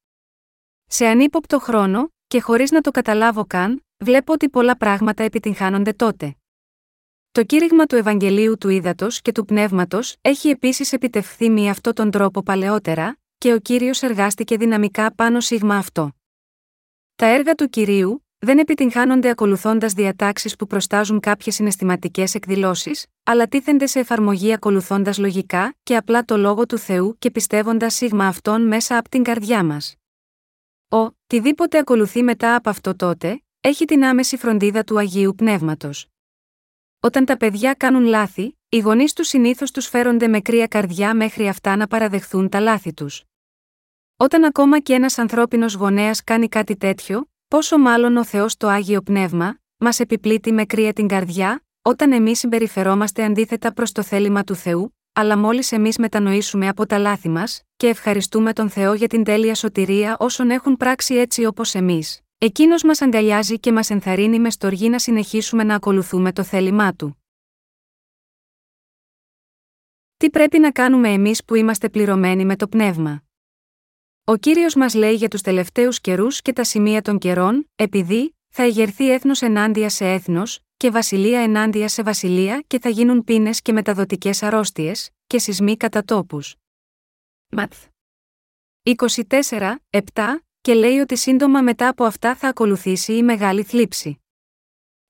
Σε 0.86 1.06
ανύποπτο 1.06 1.58
χρόνο, 1.58 2.12
και 2.26 2.40
χωρίς 2.40 2.70
να 2.70 2.80
το 2.80 2.90
καταλάβω 2.90 3.44
καν, 3.46 3.84
βλέπω 3.98 4.32
ότι 4.32 4.48
πολλά 4.48 4.76
πράγματα 4.76 5.22
επιτυγχάνονται 5.22 5.92
τότε. 5.92 6.36
Το 7.38 7.44
κήρυγμα 7.44 7.86
του 7.86 7.96
Ευαγγελίου 7.96 8.58
του 8.58 8.68
Ήδατος 8.68 9.20
και 9.20 9.32
του 9.32 9.44
Πνεύματος 9.44 10.16
έχει 10.20 10.48
επίσης 10.48 10.92
επιτευχθεί 10.92 11.50
με 11.50 11.68
αυτόν 11.68 11.94
τον 11.94 12.10
τρόπο 12.10 12.42
παλαιότερα, 12.42 13.18
και 13.38 13.52
ο 13.52 13.58
κύριος 13.58 14.02
εργάστηκε 14.02 14.56
δυναμικά 14.56 15.14
πάνω 15.14 15.40
σίγμα 15.40 15.76
αυτό. 15.76 16.12
Τα 17.16 17.26
έργα 17.26 17.54
του 17.54 17.68
κυρίου 17.68 18.26
δεν 18.38 18.58
επιτυγχάνονται 18.58 19.28
ακολουθώντας 19.28 19.92
διατάξεις 19.92 20.56
που 20.56 20.66
προστάζουν 20.66 21.20
κάποιες 21.20 21.54
συναισθηματικές 21.54 22.34
εκδηλώσεις, 22.34 23.06
αλλά 23.22 23.46
τίθενται 23.46 23.86
σε 23.86 23.98
εφαρμογή 23.98 24.52
ακολουθώντας 24.52 25.18
λογικά 25.18 25.74
και 25.82 25.96
απλά 25.96 26.24
το 26.24 26.36
λόγο 26.36 26.66
του 26.66 26.78
Θεού 26.78 27.16
και 27.18 27.30
πιστεύοντας 27.30 27.94
σίγμα 27.94 28.26
αυτόν 28.26 28.66
μέσα 28.66 28.96
από 28.96 29.08
την 29.08 29.22
καρδιά 29.22 29.64
μας. 29.64 29.94
Ο, 30.88 31.08
τιδήποτε 31.26 31.78
ακολουθεί 31.78 32.22
μετά 32.22 32.54
από 32.54 32.70
αυτό 32.70 32.96
τότε, 32.96 33.42
έχει 33.60 33.84
την 33.84 34.04
άμεση 34.04 34.36
φροντίδα 34.36 34.84
του 34.84 34.98
Αγίου 34.98 35.34
Πνεύματος. 35.34 36.06
Όταν 37.00 37.24
τα 37.24 37.36
παιδιά 37.36 37.74
κάνουν 37.74 38.04
λάθη, 38.04 38.58
οι 38.68 38.78
γονείς 38.78 39.12
τους 39.12 39.28
συνήθως 39.28 39.70
τους 39.70 39.86
φέρονται 39.86 40.28
με 40.28 40.40
κρύα 40.40 40.66
καρδιά 40.66 41.14
μέχρι 41.14 41.48
αυτά 41.48 41.76
να 41.76 41.86
παραδεχθούν 41.86 42.48
τα 42.48 42.60
λάθη 42.60 42.94
τους. 42.94 43.24
Όταν 44.16 44.44
ακόμα 44.44 44.80
και 44.80 44.92
ένας 44.92 45.18
ανθρώπινος 45.18 45.74
γονέας 45.74 46.24
κάνει 46.24 46.48
κάτι 46.48 46.76
τέτοιο, 46.76 47.30
πόσο 47.48 47.78
μάλλον 47.78 48.16
ο 48.16 48.24
Θεός 48.24 48.56
το 48.56 48.68
άγιο 48.68 49.02
πνεύμα, 49.02 49.58
μας 49.76 50.00
επιπλήττει 50.00 50.52
με 50.52 50.64
κρύα 50.64 50.92
την 50.92 51.08
καρδιά, 51.08 51.64
όταν 51.82 52.12
εμείς 52.12 52.38
συμπεριφερόμαστε 52.38 53.24
αντίθετα 53.24 53.72
προς 53.72 53.92
το 53.92 54.02
θέλημα 54.02 54.44
του 54.44 54.54
Θεού, 54.54 54.96
αλλά 55.12 55.38
μόλις 55.38 55.72
εμείς 55.72 55.98
μετανοήσουμε 55.98 56.68
από 56.68 56.86
τα 56.86 56.98
λάθη 56.98 57.28
μας, 57.28 57.62
και 57.76 57.86
ευχαριστούμε 57.86 58.52
τον 58.52 58.70
Θεό 58.70 58.94
για 58.94 59.08
την 59.08 59.24
τέλεια 59.24 59.54
σωτηρία 59.54 60.16
όσων 60.18 60.50
έχουν 60.50 60.76
πράξει 60.76 61.14
έτσι 61.14 61.44
όπως 61.44 61.74
εμείς, 61.74 62.20
εκείνος 62.38 62.82
μας 62.82 63.00
αγκαλιάζει 63.00 63.60
και 63.60 63.72
μας 63.72 63.90
ενθαρρύνει 63.90 64.38
με 64.38 64.50
στοργή 64.50 64.88
να 64.88 64.98
συνεχίσουμε 64.98 65.64
να 65.64 65.74
ακολουθούμε 65.74 66.32
το 66.32 66.44
θέλημά 66.44 66.94
του. 66.94 67.22
Τι 70.16 70.30
πρέπει 70.30 70.58
να 70.58 70.72
κάνουμε 70.72 71.12
εμείς 71.12 71.44
που 71.44 71.54
είμαστε 71.54 71.88
πληρωμένοι 71.88 72.44
με 72.44 72.56
το 72.56 72.68
πνεύμα; 72.68 73.22
Ο 74.24 74.36
κύριος 74.36 74.74
μας 74.74 74.94
λέει 74.94 75.14
για 75.14 75.28
τους 75.28 75.40
τελευταίους 75.40 76.00
καιρούς 76.00 76.42
και 76.42 76.52
τα 76.52 76.64
σημεία 76.64 77.02
των 77.02 77.18
καιρών, 77.18 77.70
επειδή 77.74 78.36
θα 78.48 78.66
ηγερθεί 78.66 79.10
έθνος 79.10 79.42
ενάντια 79.42 79.88
σε 79.88 80.12
έθνος, 80.12 80.60
και 80.76 80.90
βασιλεία 80.90 81.40
ενάντια 81.40 81.88
σε 81.88 82.02
βασιλεία 82.02 82.64
και 82.66 82.78
θα 82.80 82.88
γίνουν 82.88 83.24
πίνες 83.24 83.62
και 83.62 83.72
μεταδοτικές 83.72 84.42
αρρώστιες, 84.42 85.10
και 85.26 85.38
σεισμοί 85.38 85.76
κατά 85.76 86.04
τόπους. 86.04 86.56
Ματθ. 87.48 87.86
24, 88.82 89.76
7, 89.90 90.47
και 90.68 90.74
λέει 90.74 90.98
ότι 90.98 91.16
σύντομα 91.16 91.62
μετά 91.62 91.88
από 91.88 92.04
αυτά 92.04 92.34
θα 92.34 92.48
ακολουθήσει 92.48 93.16
η 93.16 93.22
μεγάλη 93.22 93.62
θλίψη. 93.62 94.20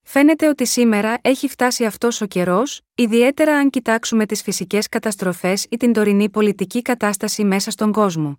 Φαίνεται 0.03 0.49
ότι 0.49 0.67
σήμερα 0.67 1.19
έχει 1.23 1.49
φτάσει 1.49 1.85
αυτός 1.85 2.21
ο 2.21 2.27
καιρός, 2.27 2.81
ιδιαίτερα 2.95 3.57
αν 3.57 3.71
κοιτάξουμε 3.71 4.27
τις 4.27 4.43
φυσικές 4.43 4.89
καταστροφές 4.89 5.67
ή 5.71 5.77
την 5.77 5.93
τωρινή 5.93 6.31
πολιτική 6.31 6.83
κατάσταση 6.83 7.45
μέσα 7.45 7.71
στον 7.71 7.93
κόσμο. 7.93 8.39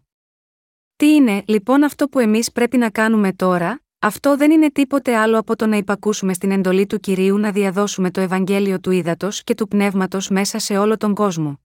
Τι 0.95 1.13
είναι, 1.13 1.43
λοιπόν, 1.47 1.83
αυτό 1.83 2.07
που 2.07 2.19
εμείς 2.19 2.51
πρέπει 2.51 2.77
να 2.77 2.89
κάνουμε 2.89 3.33
τώρα, 3.33 3.81
αυτό 3.99 4.37
δεν 4.37 4.51
είναι 4.51 4.71
τίποτε 4.71 5.15
άλλο 5.15 5.39
από 5.39 5.55
το 5.55 5.67
να 5.67 5.77
υπακούσουμε 5.77 6.33
στην 6.33 6.51
εντολή 6.51 6.85
του 6.87 6.99
κυρίου 6.99 7.37
να 7.37 7.51
διαδώσουμε 7.51 8.11
το 8.11 8.21
Ευαγγέλιο 8.21 8.79
του 8.79 8.91
ύδατο 8.91 9.27
και 9.43 9.55
του 9.55 9.67
πνεύματος 9.67 10.29
μέσα 10.29 10.59
σε 10.59 10.77
όλο 10.77 10.97
τον 10.97 11.13
κόσμο. 11.13 11.59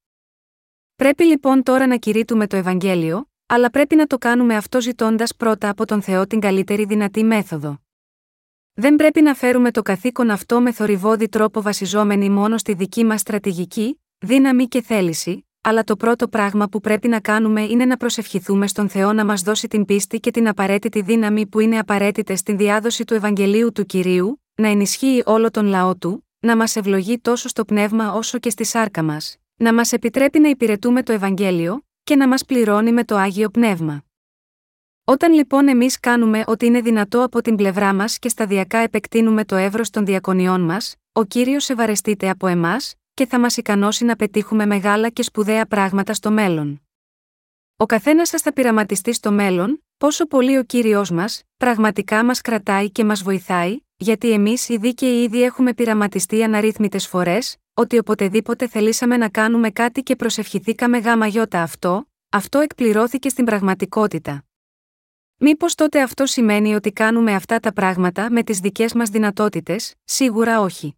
Πρέπει 0.97 1.25
λοιπόν 1.25 1.63
τώρα 1.63 1.87
να 1.87 1.97
κηρύττουμε 1.97 2.47
το 2.47 2.57
Ευαγγέλιο, 2.57 3.29
αλλά 3.55 3.71
πρέπει 3.71 3.97
να 3.97 4.07
το 4.07 4.19
κάνουμε 4.19 4.57
αυτό 4.57 4.81
ζητώντας 4.81 5.35
πρώτα 5.37 5.69
από 5.69 5.87
τον 5.87 6.03
Θεό 6.03 6.27
την 6.27 6.41
καλύτερη 6.41 6.85
δυνατή 6.85 7.25
μέθοδο. 7.25 7.79
Δεν 8.75 8.97
πρέπει 8.97 9.21
να 9.21 9.35
φέρουμε 9.35 9.71
το 9.71 9.83
καθήκον 9.83 10.31
αυτό 10.31 10.61
με 10.61 10.73
θορυβόδη 10.73 11.29
τρόπο 11.29 11.63
βασιζόμενοι 11.63 12.31
μόνο 12.31 12.59
στη 12.59 12.75
δική 12.75 13.05
μας 13.05 13.21
στρατηγική, 13.21 14.01
δύναμη 14.19 14.67
και 14.67 14.83
θέληση, 14.83 15.47
αλλά 15.61 15.85
το 15.85 15.97
πρώτο 15.97 16.29
πράγμα 16.29 16.69
που 16.69 16.81
πρέπει 16.81 17.09
να 17.09 17.21
κάνουμε 17.21 17.63
είναι 17.63 17.85
να 17.85 17.97
προσευχηθούμε 17.97 18.67
στον 18.67 18.89
Θεό 18.89 19.13
να 19.13 19.25
μας 19.25 19.43
δώσει 19.43 19.69
την 19.69 19.85
πίστη 19.85 20.21
και 20.21 20.31
την 20.31 20.49
απαραίτητη 20.49 21.03
δύναμη 21.03 21.47
που 21.47 21.61
είναι 21.61 21.79
απαραίτητε 21.79 22.37
στην 22.37 22.57
διάδοση 22.57 23.05
του 23.05 23.15
Ευαγγελίου 23.15 23.73
του 23.73 23.85
κυρίου, 23.85 24.43
να 24.55 24.69
ενισχύει 24.69 25.23
όλο 25.27 25.51
τον 25.51 25.67
λαό 25.67 25.97
του, 25.97 26.27
να 26.41 26.57
μας 26.57 26.77
ευλογεί 26.77 27.19
τόσο 27.19 27.49
στο 27.49 27.65
πνεύμα 27.65 28.13
όσο 28.13 28.39
και 28.39 28.51
στη 28.51 28.65
σάρκα 28.65 29.03
μας, 29.03 29.37
να 29.57 29.75
μας 29.75 29.93
επιτρέπει 29.93 30.39
να 30.39 30.49
υπηρετούμε 30.49 31.03
το 31.03 31.13
Ευαγγέλιο, 31.13 31.85
και 32.05 32.17
να 32.17 32.29
μας 32.29 32.45
πληρώνει 32.45 32.93
με 32.93 33.05
το 33.05 33.17
άγιο 33.17 33.49
πνεύμα. 33.49 34.05
Όταν 35.05 35.33
λοιπόν 35.33 35.69
εμείς 35.69 36.01
κάνουμε 36.01 36.45
ό,τι 36.47 36.67
είναι 36.67 36.81
δυνατό 36.81 37.23
από 37.23 37.43
την 37.43 37.57
πλευρά 37.57 37.95
μας 37.95 38.19
και 38.19 38.29
σταδιακά 38.29 38.79
επεκτείνουμε 38.79 39.45
το 39.45 39.57
εύρος 39.57 39.91
των 39.91 40.05
διακονιών 40.05 40.61
μας, 40.61 40.95
ο 41.13 41.25
κύριος 41.25 41.69
ευαρεστείται 41.69 42.29
από 42.29 42.47
εμάς, 42.47 42.95
και 43.15 43.27
θα 43.27 43.39
μας 43.39 43.57
ικανώσει 43.57 44.05
να 44.05 44.17
πετύχουμε 44.17 44.67
μεγάλα 44.67 45.09
και 45.09 45.23
σπουδαία 45.23 45.67
πράγματα 45.67 46.15
στο 46.15 46.31
μέλλον. 46.31 46.83
Ο 47.77 47.87
καθένας 47.87 48.29
σας 48.29 48.43
θα 48.43 48.53
πειραματιστεί 48.53 49.13
στο 49.13 49.33
μέλλον, 49.33 49.85
πόσο 49.97 50.27
πολύ 50.27 50.59
ο 50.59 50.65
κύριος 50.65 51.11
μας, 51.11 51.43
πραγματικά 51.57 52.25
μας 52.25 52.41
κρατάει 52.41 52.91
και 52.91 53.05
μας 53.05 53.23
βοηθάει, 53.23 53.79
γιατί 53.97 54.33
εμείς 54.33 54.69
οι 54.69 54.77
δίκαιοι 54.77 55.23
ήδη 55.23 55.43
έχουμε 55.43 55.75
πειραματιστεί 55.75 56.43
αναρρύθμιτες 56.43 57.07
φορές, 57.07 57.57
ότι 57.75 57.99
οποτεδήποτε 57.99 58.69
θελήσαμε 58.69 59.17
να 59.17 59.29
κάνουμε 59.29 59.71
κάτι 59.71 60.03
και 60.03 60.17
προσευχηθήκαμε 60.17 60.99
γάμα 60.99 61.27
γιώτα 61.27 61.63
αυτό, 61.63 62.09
αυτό 62.29 62.59
εκπληρώθηκε 62.59 63.29
στην 63.29 63.45
πραγματικότητα. 63.45 64.45
Μήπως 65.37 65.75
τότε 65.75 66.03
αυτό 66.03 66.27
σημαίνει 66.27 66.75
ότι 66.75 66.93
κάνουμε 66.93 67.35
αυτά 67.35 67.61
τα 67.61 67.73
πράγματα 67.73 68.31
με 68.31 68.43
τις 68.43 68.59
δικές 68.59 68.95
μας 68.95 69.09
δυνατότητες, 69.11 69.95
σίγουρα 70.05 70.61
όχι. 70.61 70.97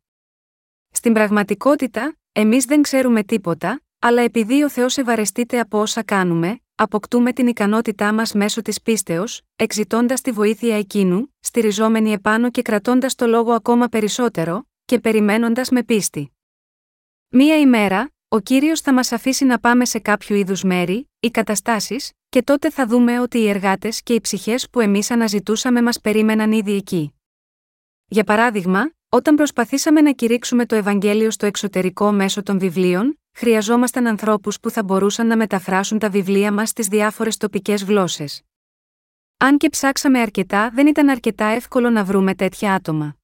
Στην 0.90 1.12
πραγματικότητα, 1.12 2.16
εμείς 2.32 2.64
δεν 2.64 2.82
ξέρουμε 2.82 3.22
τίποτα, 3.22 3.80
αλλά 3.98 4.22
επειδή 4.22 4.62
ο 4.62 4.70
Θεός 4.70 4.96
ευαρεστείται 4.96 5.60
από 5.60 5.80
όσα 5.80 6.02
κάνουμε, 6.02 6.60
αποκτούμε 6.74 7.32
την 7.32 7.46
ικανότητά 7.46 8.12
μας 8.12 8.32
μέσω 8.32 8.62
της 8.62 8.82
πίστεως, 8.82 9.42
εξητώντας 9.56 10.20
τη 10.20 10.30
βοήθεια 10.30 10.76
εκείνου, 10.76 11.34
στηριζόμενοι 11.40 12.12
επάνω 12.12 12.50
και 12.50 12.62
κρατώντας 12.62 13.14
το 13.14 13.26
λόγο 13.26 13.52
ακόμα 13.52 13.88
περισσότερο, 13.88 14.68
και 14.84 14.98
περιμένοντας 14.98 15.70
με 15.70 15.82
πίστη. 15.82 16.35
Μία 17.28 17.58
ημέρα, 17.58 18.10
ο 18.28 18.40
κύριος 18.40 18.80
θα 18.80 18.92
μας 18.92 19.12
αφήσει 19.12 19.44
να 19.44 19.58
πάμε 19.58 19.84
σε 19.84 19.98
κάποιο 19.98 20.36
είδους 20.36 20.62
μέρη, 20.62 21.10
ή 21.20 21.30
καταστάσεις, 21.30 22.12
και 22.28 22.42
τότε 22.42 22.70
θα 22.70 22.86
δούμε 22.86 23.20
ότι 23.20 23.38
οι 23.38 23.48
εργάτες 23.48 24.02
και 24.02 24.14
οι 24.14 24.20
ψυχές 24.20 24.70
που 24.70 24.80
εμείς 24.80 25.10
αναζητούσαμε 25.10 25.82
μας 25.82 26.00
περίμεναν 26.00 26.52
ήδη 26.52 26.72
εκεί. 26.72 27.14
Για 28.06 28.24
παράδειγμα, 28.24 28.90
όταν 29.08 29.34
προσπαθήσαμε 29.34 30.00
να 30.00 30.12
κηρύξουμε 30.12 30.66
το 30.66 30.74
Ευαγγέλιο 30.74 31.30
στο 31.30 31.46
εξωτερικό 31.46 32.12
μέσω 32.12 32.42
των 32.42 32.58
βιβλίων, 32.58 33.20
χρειαζόμασταν 33.32 34.06
ανθρώπους 34.06 34.60
που 34.60 34.70
θα 34.70 34.82
μπορούσαν 34.82 35.26
να 35.26 35.36
μεταφράσουν 35.36 35.98
τα 35.98 36.10
βιβλία 36.10 36.52
μας 36.52 36.68
στις 36.68 36.88
διάφορες 36.88 37.36
τοπικές 37.36 37.84
γλώσσες. 37.84 38.42
Αν 39.36 39.56
και 39.56 39.68
ψάξαμε 39.68 40.20
αρκετά, 40.20 40.70
δεν 40.70 40.86
ήταν 40.86 41.08
αρκετά 41.08 41.44
εύκολο 41.44 41.90
να 41.90 42.04
βρούμε 42.04 42.34
τέτοια 42.34 42.74
άτομα. 42.74 43.16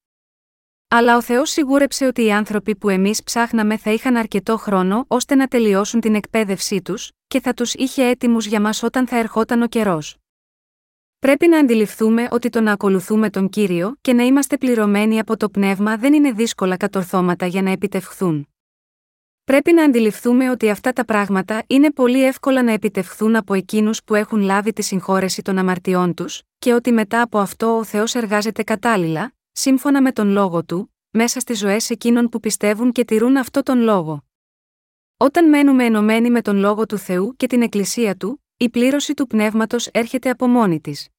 Αλλά 0.95 1.17
ο 1.17 1.21
Θεός 1.21 1.49
σιγούρεψε 1.49 2.05
ότι 2.05 2.25
οι 2.25 2.31
άνθρωποι 2.31 2.75
που 2.75 2.89
εμείς 2.89 3.23
ψάχναμε 3.23 3.77
θα 3.77 3.91
είχαν 3.91 4.15
αρκετό 4.15 4.57
χρόνο 4.57 5.05
ώστε 5.07 5.35
να 5.35 5.47
τελειώσουν 5.47 5.99
την 5.99 6.15
εκπαίδευσή 6.15 6.81
τους, 6.81 7.11
και 7.27 7.39
θα 7.41 7.53
τους 7.53 7.73
είχε 7.73 8.07
έτοιμους 8.07 8.45
για 8.45 8.61
μας 8.61 8.83
όταν 8.83 9.07
θα 9.07 9.17
ερχόταν 9.17 9.61
ο 9.61 9.67
καιρός. 9.67 10.17
Πρέπει 11.19 11.47
να 11.47 11.57
αντιληφθούμε 11.57 12.27
ότι 12.31 12.49
το 12.49 12.61
να 12.61 12.71
ακολουθούμε 12.71 13.29
τον 13.29 13.49
κύριο 13.49 13.95
και 14.01 14.13
να 14.13 14.23
είμαστε 14.23 14.57
πληρωμένοι 14.57 15.19
από 15.19 15.37
το 15.37 15.49
πνεύμα 15.49 15.97
δεν 15.97 16.13
είναι 16.13 16.31
δύσκολα 16.31 16.77
κατορθώματα 16.77 17.45
για 17.45 17.61
να 17.61 17.71
επιτευχθούν. 17.71 18.47
Πρέπει 19.43 19.73
να 19.73 19.83
αντιληφθούμε 19.83 20.49
ότι 20.49 20.69
αυτά 20.69 20.93
τα 20.93 21.05
πράγματα 21.05 21.63
είναι 21.67 21.91
πολύ 21.91 22.23
εύκολα 22.25 22.63
να 22.63 22.71
επιτευχθούν 22.71 23.35
από 23.35 23.53
εκείνους 23.53 24.03
που 24.03 24.15
έχουν 24.15 24.41
λάβει 24.41 24.73
τη 24.73 24.81
συγχώρεση 24.81 25.41
των 25.41 25.57
αμαρτιών 25.57 26.13
τους, 26.13 26.41
και 26.59 26.73
ότι 26.73 26.91
μετά 26.91 27.21
από 27.21 27.39
αυτό 27.39 27.77
ο 27.77 27.83
Θεός 27.83 28.15
εργάζεται 28.15 28.63
κατάλληλα, 28.63 29.33
σύμφωνα 29.53 30.01
με 30.01 30.11
τον 30.11 30.27
λόγο 30.27 30.63
του, 30.65 30.95
μέσα 31.09 31.39
στις 31.39 31.59
ζωές 31.59 31.89
εκείνων 31.89 32.29
που 32.29 32.39
πιστεύουν 32.39 32.91
και 32.91 33.05
τηρούν 33.05 33.37
αυτό 33.37 33.63
τον 33.63 33.79
λόγο. 33.79 34.25
Όταν 35.17 35.49
μένουμε 35.49 35.85
ενωμένοι 35.85 36.29
με 36.29 36.41
τον 36.41 36.55
λόγο 36.55 36.85
του 36.85 36.97
Θεού 36.97 37.35
και 37.35 37.47
την 37.47 37.61
Εκκλησία 37.61 38.15
του, 38.17 38.43
η 38.57 38.69
πλήρωση 38.69 39.13
του 39.13 39.27
πνεύματος 39.27 39.87
έρχεται 39.87 40.29
από 40.29 40.47
μόνη 40.47 40.81
της. 40.81 41.09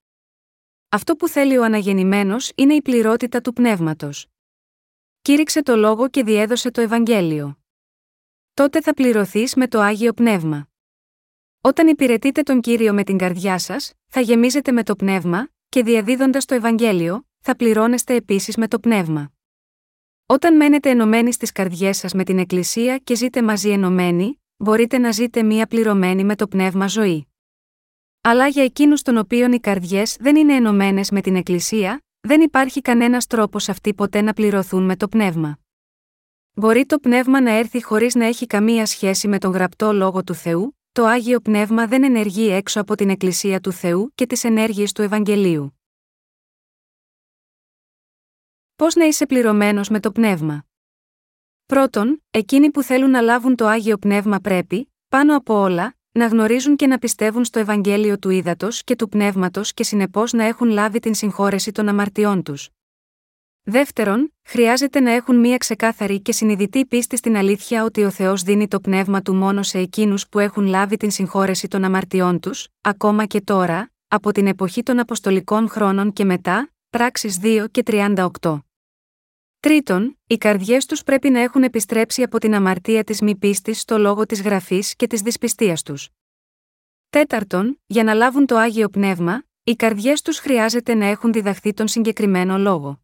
Αυτό 0.89 1.16
που 1.16 1.28
θέλει 1.28 1.59
ο 1.59 1.65
αναγεννημένος 1.65 2.52
είναι 2.55 2.74
η 2.74 2.82
πληρότητα 2.82 3.40
του 3.40 3.52
πνεύματος. 3.52 4.27
Κήρυξε 5.23 5.62
το 5.62 5.77
λόγο 5.77 6.09
και 6.09 6.23
διέδωσε 6.24 6.70
το 6.70 6.81
Ευαγγέλιο. 6.81 7.59
Τότε 8.55 8.81
θα 8.81 8.94
πληρωθείς 8.94 9.55
με 9.55 9.69
το 9.69 9.81
άγιο 9.81 10.12
πνεύμα. 10.12 10.69
Όταν 11.61 11.89
υπηρετείτε 11.89 12.43
τον 12.43 12.61
κύριο 12.61 12.93
με 12.93 13.05
την 13.05 13.19
καρδιά 13.19 13.59
σας, 13.59 13.93
θα 14.06 14.20
γεμίζετε 14.20 14.73
με 14.73 14.82
το 14.82 14.97
πνεύμα, 14.97 15.48
και 15.69 15.82
διαδίδοντας 15.82 16.44
το 16.44 16.55
Ευαγγέλιο, 16.55 17.27
θα 17.46 17.56
πληρώνεστε 17.56 18.14
επίσης 18.14 18.56
με 18.56 18.68
το 18.68 18.78
πνεύμα. 18.78 19.32
Όταν 20.26 20.56
μένετε 20.56 20.90
ενωμένοι 20.90 21.32
στις 21.32 21.52
καρδιές 21.52 21.96
σας 21.98 22.12
με 22.12 22.24
την 22.24 22.38
Εκκλησία 22.38 22.98
και 22.98 23.14
ζείτε 23.14 23.42
μαζί 23.42 23.70
ενωμένοι, 23.70 24.40
μπορείτε 24.56 24.98
να 24.98 25.10
ζείτε 25.10 25.42
μία 25.42 25.66
πληρωμένη 25.66 26.24
με 26.24 26.36
το 26.36 26.48
πνεύμα 26.48 26.86
ζωή. 26.86 27.26
Αλλά 28.20 28.46
για 28.46 28.62
εκείνους 28.62 29.02
των 29.02 29.16
οποίων 29.16 29.52
οι 29.52 29.60
καρδιές 29.60 30.16
δεν 30.20 30.36
είναι 30.36 30.54
ενωμένες 30.54 31.10
με 31.10 31.20
την 31.20 31.36
Εκκλησία, 31.36 32.04
δεν 32.20 32.40
υπάρχει 32.40 32.80
κανένας 32.80 33.26
τρόπος 33.26 33.68
αυτοί 33.68 33.94
ποτέ 33.94 34.20
να 34.20 34.32
πληρωθούν 34.32 34.82
με 34.84 34.96
το 34.96 35.08
πνεύμα. 35.08 35.58
Μπορεί 36.54 36.86
το 36.86 36.98
πνεύμα 36.98 37.40
να 37.40 37.50
έρθει 37.50 37.82
χωρίς 37.82 38.14
να 38.14 38.24
έχει 38.24 38.46
καμία 38.46 38.86
σχέση 38.86 39.28
με 39.28 39.38
τον 39.38 39.52
γραπτό 39.52 39.92
λόγο 39.92 40.24
του 40.24 40.34
Θεού, 40.34 40.78
το 40.92 41.04
άγιο 41.04 41.40
πνεύμα 41.40 41.86
δεν 41.86 42.04
ενεργεί 42.04 42.48
έξω 42.48 42.80
από 42.80 42.94
την 42.94 43.10
Εκκλησία 43.10 43.60
του 43.60 43.72
Θεού 43.72 44.12
και 44.14 44.26
τις 44.26 44.44
ενέργειες 44.44 44.92
του 44.92 45.02
Ευαγγελίου. 45.02 45.73
Πώς 48.76 48.94
να 48.94 49.05
είσαι 49.05 49.26
πληρωμένος 49.26 49.88
με 49.88 50.01
το 50.01 50.12
πνεύμα; 50.12 50.64
Πρώτον, 51.66 52.22
εκείνοι 52.30 52.70
που 52.70 52.82
θέλουν 52.82 53.10
να 53.10 53.20
λάβουν 53.20 53.56
το 53.56 53.66
άγιο 53.66 53.96
πνεύμα 53.96 54.38
πρέπει, 54.38 54.92
πάνω 55.09 55.36
από 55.36 55.55
όλα, 55.55 55.94
να 56.12 56.26
γνωρίζουν 56.26 56.76
και 56.76 56.86
να 56.86 56.98
πιστεύουν 56.98 57.44
στο 57.44 57.59
Ευαγγέλιο 57.59 58.18
του 58.18 58.30
ύδατο 58.30 58.68
και 58.84 58.96
του 58.96 59.09
πνεύματος 59.09 59.74
και 59.74 59.84
συνεπώς 59.84 60.32
να 60.32 60.44
έχουν 60.44 60.68
λάβει 60.68 60.98
την 60.98 61.14
συγχώρεση 61.14 61.72
των 61.72 61.88
αμαρτιών 61.88 62.42
τους. 62.42 62.68
Δεύτερον, 63.62 64.34
χρειάζεται 64.42 65.01
να 65.01 65.10
έχουν 65.10 65.36
μία 65.36 65.56
ξεκάθαρη 65.56 66.20
και 66.20 66.32
συνειδητή 66.32 66.86
πίστη 66.86 67.16
στην 67.16 67.36
αλήθεια 67.36 67.84
ότι 67.84 68.05
ο 68.05 68.10
Θεός 68.10 68.42
δίνει 68.42 68.68
το 68.68 68.80
πνεύμα 68.80 69.22
του 69.22 69.34
μόνο 69.34 69.62
σε 69.62 69.78
εκείνους 69.78 70.28
που 70.28 70.38
έχουν 70.38 70.66
λάβει 70.66 70.96
την 70.96 71.10
συγχώρεση 71.10 71.68
των 71.68 71.84
αμαρτιών 71.84 72.40
τους, 72.40 72.68
ακόμα 72.80 73.24
και 73.24 73.40
τώρα, 73.40 73.90
από 74.09 74.32
την 74.32 74.46
εποχή 74.46 74.82
των 74.82 74.98
Αποστολικών 74.98 75.68
χρόνων 75.68 76.12
και 76.12 76.24
μετά, 76.24 76.73
πράξεις 76.94 77.38
2 77.42 77.66
και 77.70 77.82
38. 77.86 78.58
Τρίτον, 79.60 80.18
οι 80.26 80.36
καρδιές 80.36 80.86
τους 80.86 81.02
πρέπει 81.02 81.30
να 81.30 81.40
έχουν 81.40 81.62
επιστρέψει 81.62 82.22
από 82.22 82.38
την 82.38 82.54
αμαρτία 82.54 83.04
της 83.04 83.20
μη 83.20 83.36
πίστης 83.36 83.80
στο 83.80 83.98
λόγο 83.98 84.26
της 84.26 84.42
γραφής 84.42 84.96
και 84.96 85.06
της 85.06 85.20
δυσπιστίας 85.20 85.82
τους. 85.82 86.08
Τέταρτον, 87.10 87.80
για 87.86 88.04
να 88.04 88.14
λάβουν 88.14 88.46
το 88.46 88.56
άγιο 88.56 88.88
πνεύμα, 88.88 89.44
οι 89.64 89.74
καρδιές 89.74 90.22
τους 90.22 90.38
χρειάζεται 90.38 90.94
να 90.94 91.04
έχουν 91.06 91.32
διδαχθεί 91.32 91.72
τον 91.72 91.88
συγκεκριμένο 91.88 92.58
λόγο. 92.58 93.00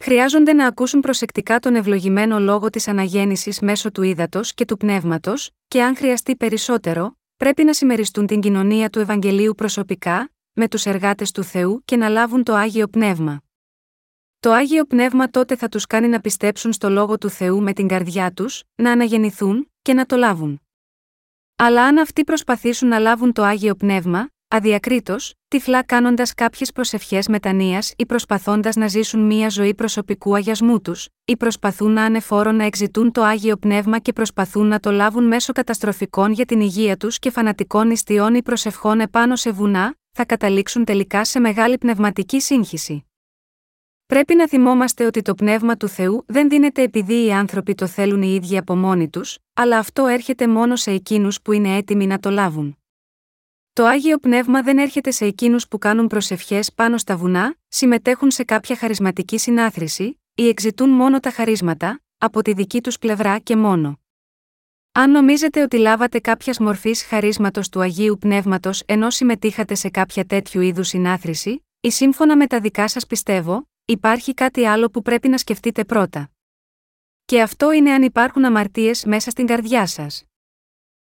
Χρειάζονται 0.00 0.52
να 0.52 0.66
ακούσουν 0.66 1.00
προσεκτικά 1.00 1.58
τον 1.58 1.74
ευλογημένο 1.74 2.40
λόγο 2.40 2.70
της 2.70 2.88
αναγέννησης 2.88 3.60
μέσω 3.60 3.90
του 3.90 4.02
ύδατος 4.02 4.54
και 4.54 4.64
του 4.64 4.76
πνεύματος, 4.76 5.50
και 5.68 5.82
αν 5.82 5.96
χρειαστεί 5.96 6.36
περισσότερο, 6.36 7.18
πρέπει 7.36 7.64
να 7.64 7.72
συμμεριστούν 7.72 8.26
την 8.26 8.40
κοινωνία 8.40 8.90
του 8.90 8.98
Ευαγγελίου 8.98 9.54
προσωπικά, 9.54 10.30
με 10.58 10.68
τους 10.68 10.86
εργάτες 10.86 11.30
του 11.30 11.42
Θεού 11.42 11.82
και 11.84 11.96
να 11.96 12.08
λάβουν 12.08 12.42
το 12.42 12.54
άγιο 12.54 12.88
πνεύμα. 12.88 13.42
Το 14.40 14.52
άγιο 14.52 14.84
πνεύμα 14.84 15.30
τότε 15.30 15.56
θα 15.56 15.68
τους 15.68 15.86
κάνει 15.86 16.08
να 16.08 16.20
πιστέψουν 16.20 16.72
στο 16.72 16.90
λόγο 16.90 17.18
του 17.18 17.28
Θεού 17.30 17.62
με 17.62 17.72
την 17.72 17.88
καρδιά 17.88 18.32
τους, 18.32 18.62
να 18.74 18.90
αναγεννηθούν 18.90 19.70
και 19.82 19.94
να 19.94 20.06
το 20.06 20.16
λάβουν. 20.16 20.60
Αλλά 21.56 21.84
αν 21.84 21.98
αυτοί 21.98 22.24
προσπαθήσουν 22.24 22.88
να 22.88 22.98
λάβουν 22.98 23.32
το 23.32 23.42
άγιο 23.42 23.74
πνεύμα, 23.74 24.28
αδιακρίτως, 24.48 25.34
τυφλά 25.48 25.82
κάνοντας 25.82 26.34
κάποιες 26.34 26.72
προσευχές 26.72 27.28
μετανία 27.28 27.82
ή 27.96 28.06
προσπαθώντας 28.06 28.76
να 28.76 28.86
ζήσουν 28.86 29.26
μία 29.26 29.48
ζωή 29.48 29.74
προσωπικού 29.74 30.34
αγιασμού 30.34 30.80
τους, 30.80 31.08
ή 31.24 31.36
προσπαθούν 31.36 31.92
να 31.92 32.02
ανεφόρον 32.04 32.56
να 32.56 32.64
εξητούν 32.64 33.12
το 33.12 33.22
άγιο 33.22 33.56
πνεύμα 33.56 33.98
και 33.98 34.12
προσπαθούν 34.12 34.66
να 34.66 34.80
το 34.80 34.90
λάβουν 34.90 35.24
μέσω 35.24 35.52
καταστροφικών 35.52 36.32
για 36.32 36.44
την 36.44 36.60
υγεία 36.60 36.96
τους 36.96 37.18
και 37.18 37.30
φανατικών 37.30 37.90
ιστιών 37.90 38.34
ή 38.34 38.42
προσευχών 38.42 39.00
επάνω 39.00 39.36
σε 39.36 39.50
βουνά, 39.50 39.94
θα 40.20 40.26
καταλήξουν 40.26 40.84
τελικά 40.84 41.24
σε 41.24 41.40
μεγάλη 41.40 41.78
πνευματική 41.78 42.40
σύγχυση. 42.40 43.04
Πρέπει 44.06 44.34
να 44.34 44.48
θυμόμαστε 44.48 45.04
ότι 45.04 45.22
το 45.22 45.34
πνεύμα 45.34 45.76
του 45.76 45.88
Θεού 45.88 46.24
δεν 46.26 46.48
δίνεται 46.48 46.82
επειδή 46.82 47.24
οι 47.24 47.32
άνθρωποι 47.32 47.74
το 47.74 47.86
θέλουν 47.86 48.22
οι 48.22 48.34
ίδιοι 48.34 48.56
από 48.56 48.76
μόνοι 48.76 49.08
τους, 49.08 49.38
αλλά 49.54 49.78
αυτό 49.78 50.06
έρχεται 50.06 50.48
μόνο 50.48 50.76
σε 50.76 50.90
εκείνους 50.90 51.42
που 51.42 51.52
είναι 51.52 51.76
έτοιμοι 51.76 52.06
να 52.06 52.18
το 52.18 52.30
λάβουν. 52.30 52.78
Το 53.72 53.84
άγιο 53.84 54.18
πνεύμα 54.18 54.62
δεν 54.62 54.78
έρχεται 54.78 55.10
σε 55.10 55.24
εκείνους 55.24 55.68
που 55.68 55.78
κάνουν 55.78 56.06
προσευχές 56.06 56.72
πάνω 56.72 56.98
στα 56.98 57.16
βουνά, 57.16 57.56
συμμετέχουν 57.68 58.30
σε 58.30 58.44
κάποια 58.44 58.76
χαρισματική 58.76 59.38
συνάθρηση, 59.38 60.20
ή 60.34 60.48
εξητούν 60.48 60.88
μόνο 60.90 61.20
τα 61.20 61.30
χαρίσματα, 61.30 62.00
από 62.18 62.42
τη 62.42 62.52
δική 62.52 62.80
τους 62.80 62.98
πλευρά 62.98 63.38
και 63.38 63.56
μόνο. 63.56 64.00
Αν 64.98 65.10
νομίζετε 65.10 65.62
ότι 65.62 65.78
λάβατε 65.78 66.20
κάποιας 66.20 66.58
μορφής 66.58 67.02
χαρίσματος 67.02 67.68
του 67.68 67.80
Αγίου 67.80 68.18
Πνεύματος 68.20 68.82
ενώ 68.86 69.10
συμμετείχατε 69.10 69.74
σε 69.74 69.88
κάποια 69.88 70.24
τέτοιου 70.24 70.60
είδους 70.60 70.88
συνάθρηση, 70.88 71.66
ή 71.80 71.90
σύμφωνα 71.90 72.36
με 72.36 72.46
τα 72.46 72.60
δικά 72.60 72.88
σας 72.88 73.06
πιστεύω, 73.06 73.68
υπάρχει 73.84 74.34
κάτι 74.34 74.64
άλλο 74.64 74.90
που 74.90 75.02
πρέπει 75.02 75.28
να 75.28 75.38
σκεφτείτε 75.38 75.84
πρώτα. 75.84 76.30
Και 77.24 77.42
αυτό 77.42 77.72
είναι 77.72 77.90
αν 77.90 78.02
υπάρχουν 78.02 78.44
αμαρτίες 78.44 79.04
μέσα 79.04 79.30
στην 79.30 79.46
καρδιά 79.46 79.86
σας. 79.86 80.24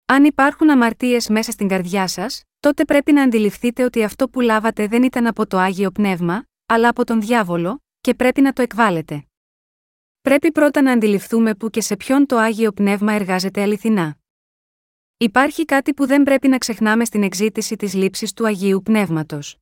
Αν 0.06 0.24
υπάρχουν 0.24 0.70
αμαρτίες 0.70 1.30
μέσα 1.30 1.52
στην 1.52 1.68
καρδιά 1.68 2.07
σας, 2.07 2.44
τότε 2.60 2.86
πρέπει 2.86 3.12
να 3.12 3.22
αντιληφθείτε 3.22 3.84
ότι 3.84 4.03
αυτό 4.03 4.30
που 4.30 4.41
λάβατε 4.41 4.88
δεν 4.88 5.03
ήταν 5.03 5.28
από 5.28 5.48
το 5.48 5.57
άγιο 5.57 5.91
πνεύμα, 5.91 6.45
αλλά 6.66 6.90
από 6.90 7.03
τον 7.03 7.22
διάβολο, 7.22 7.84
και 8.02 8.14
πρέπει 8.14 8.41
να 8.41 8.53
το 8.53 8.62
εκβάλλετε. 8.62 9.26
Πρέπει 10.26 10.52
πρώτα 10.52 10.82
να 10.82 10.92
αντιληφθούμε 10.92 11.56
που 11.56 11.70
και 11.70 11.82
σε 11.82 11.96
ποιον 11.96 12.26
το 12.26 12.38
άγιο 12.38 12.72
πνεύμα 12.72 13.14
εργάζεται 13.14 13.62
αληθινά. 13.62 14.18
Υπάρχει 15.18 15.66
κάτι 15.66 15.94
που 15.94 16.06
δεν 16.06 16.24
πρέπει 16.24 16.48
να 16.48 16.58
ξεχνάμε 16.58 17.06
στην 17.06 17.24
εξήτηση 17.24 17.76
της 17.76 17.94
λήψης 17.94 18.34
του 18.34 18.46
Αγίου 18.46 18.82
Πνεύματος. 18.82 19.58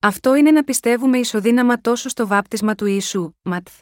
Αυτό 0.00 0.34
είναι 0.34 0.50
να 0.50 0.64
πιστεύουμε 0.64 1.18
ισοδύναμα 1.18 1.80
τόσο 1.80 2.08
στο 2.08 2.26
βάπτισμα 2.26 2.74
του 2.74 2.86
Ιησού, 2.86 3.32
Ματθ. 3.42 3.80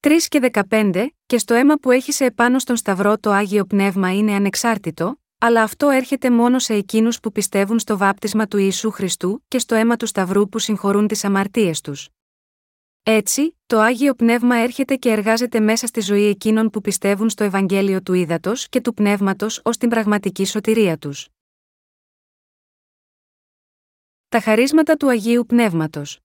3 0.00 0.10
και 0.28 0.50
15, 0.68 1.06
και 1.26 1.38
στο 1.38 1.54
αίμα 1.54 1.74
που 1.74 1.90
έχει 1.90 2.12
σε 2.12 2.24
επάνω 2.24 2.58
στον 2.58 2.76
Σταυρό 2.76 3.18
το 3.18 3.30
Άγιο 3.30 3.64
Πνεύμα 3.64 4.14
είναι 4.14 4.34
ανεξάρτητο, 4.34 5.20
αλλά 5.38 5.62
αυτό 5.62 5.88
έρχεται 5.88 6.30
μόνο 6.30 6.58
σε 6.58 6.74
εκείνους 6.74 7.20
που 7.20 7.32
πιστεύουν 7.32 7.78
στο 7.78 7.96
βάπτισμα 7.96 8.46
του 8.46 8.58
Ιησού 8.58 8.90
Χριστού 8.90 9.44
και 9.48 9.58
στο 9.58 9.74
αίμα 9.74 9.96
του 9.96 10.06
Σταυρού 10.06 10.48
που 10.48 10.58
συγχωρούν 10.58 11.06
τις 11.06 11.24
αμαρτίες 11.24 11.80
τους. 11.80 12.08
Έτσι, 13.06 13.58
το 13.66 13.80
Άγιο 13.80 14.14
Πνεύμα 14.14 14.56
έρχεται 14.56 14.96
και 14.96 15.10
εργάζεται 15.10 15.60
μέσα 15.60 15.86
στη 15.86 16.00
ζωή 16.00 16.24
εκείνων 16.26 16.70
που 16.70 16.80
πιστεύουν 16.80 17.30
στο 17.30 17.44
Ευαγγέλιο 17.44 18.02
του 18.02 18.12
Ήδατος 18.12 18.68
και 18.68 18.80
του 18.80 18.94
Πνεύματος 18.94 19.60
ως 19.64 19.76
την 19.76 19.88
πραγματική 19.88 20.44
σωτηρία 20.44 20.98
τους. 20.98 21.28
Τα 24.28 24.40
χαρίσματα 24.40 24.96
του 24.96 25.08
Αγίου 25.08 25.46
Πνεύματος. 25.46 26.20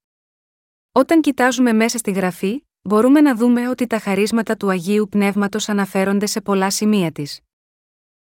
Όταν 0.92 1.22
κοιτάζουμε 1.22 1.74
μέσα 1.74 1.98
στη 1.98 2.12
γραφή, 2.12 2.64
μπορούμε 2.82 3.22
να 3.22 3.36
δούμε 3.36 3.70
ότι 3.70 3.88
τα 3.88 4.00
χαρίσματα 4.00 4.58
του 4.58 4.70
Αγίου 4.70 5.08
Πνεύματος 5.10 5.70
αναφέρονται 5.70 6.26
σε 6.26 6.42
πολλά 6.42 6.70
σημεία 6.70 7.12
της. 7.12 7.40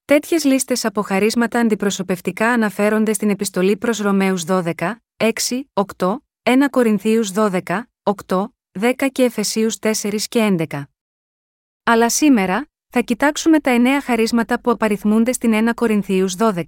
Τέτοιες 0.04 0.44
λίστες 0.44 0.84
από 0.84 1.02
χαρίσματα 1.02 1.60
αντιπροσωπευτικά 1.60 2.48
αναφέρονται 2.48 3.12
στην 3.12 3.30
επιστολή 3.30 3.76
προς 3.76 3.98
Ρωμαίους 3.98 4.44
12, 4.46 4.72
6, 5.16 5.30
8, 5.72 6.16
1 6.42 6.68
Κορινθίους 6.70 7.30
12, 7.32 7.82
8, 8.26 8.48
10 8.80 9.09
και 9.12 9.22
Εφεσίους 9.22 9.76
4 9.78 10.26
και 10.28 10.56
11. 10.70 10.82
Αλλά 11.85 12.10
σήμερα, 12.10 12.68
θα 12.89 13.01
κοιτάξουμε 13.01 13.60
τα 13.60 13.70
εννέα 13.70 14.01
χαρίσματα 14.01 14.60
που 14.60 14.70
απαριθμούνται 14.70 15.32
στην 15.32 15.52
1 15.52 15.74
Κορινθίους 15.74 16.35
12. 16.39 16.64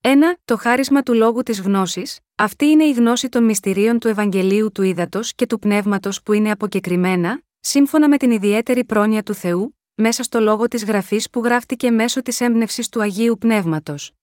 1. 0.00 0.36
Το 0.44 0.56
χάρισμα 0.56 1.02
του 1.02 1.14
λόγου 1.14 1.42
της 1.42 1.60
γνώσης, 1.60 2.18
αυτή 2.34 2.66
είναι 2.66 2.84
η 2.84 2.92
γνώση 2.92 3.28
των 3.28 3.44
μυστηρίων 3.44 3.98
του 3.98 4.08
Ευαγγελίου 4.08 4.72
του 4.72 4.82
Ήδατος 4.82 5.34
και 5.34 5.46
του 5.46 5.58
Πνεύματος 5.58 6.22
που 6.22 6.32
είναι 6.32 6.50
αποκεκριμένα, 6.50 7.42
σύμφωνα 7.60 8.08
με 8.08 8.16
την 8.16 8.30
ιδιαίτερη 8.30 8.84
πρόνοια 8.84 9.22
του 9.22 9.34
Θεού, 9.34 9.78
μέσα 9.94 10.22
στο 10.22 10.40
λόγο 10.40 10.68
της 10.68 10.84
γραφής 10.84 11.30
που 11.30 11.40
γράφτηκε 11.44 11.90
μέσω 11.90 12.22
της 12.22 12.40
έμπνευσης 12.40 12.88
του 12.88 13.02
Αγίου 13.02 13.38
Πνεύματος. 13.38 14.17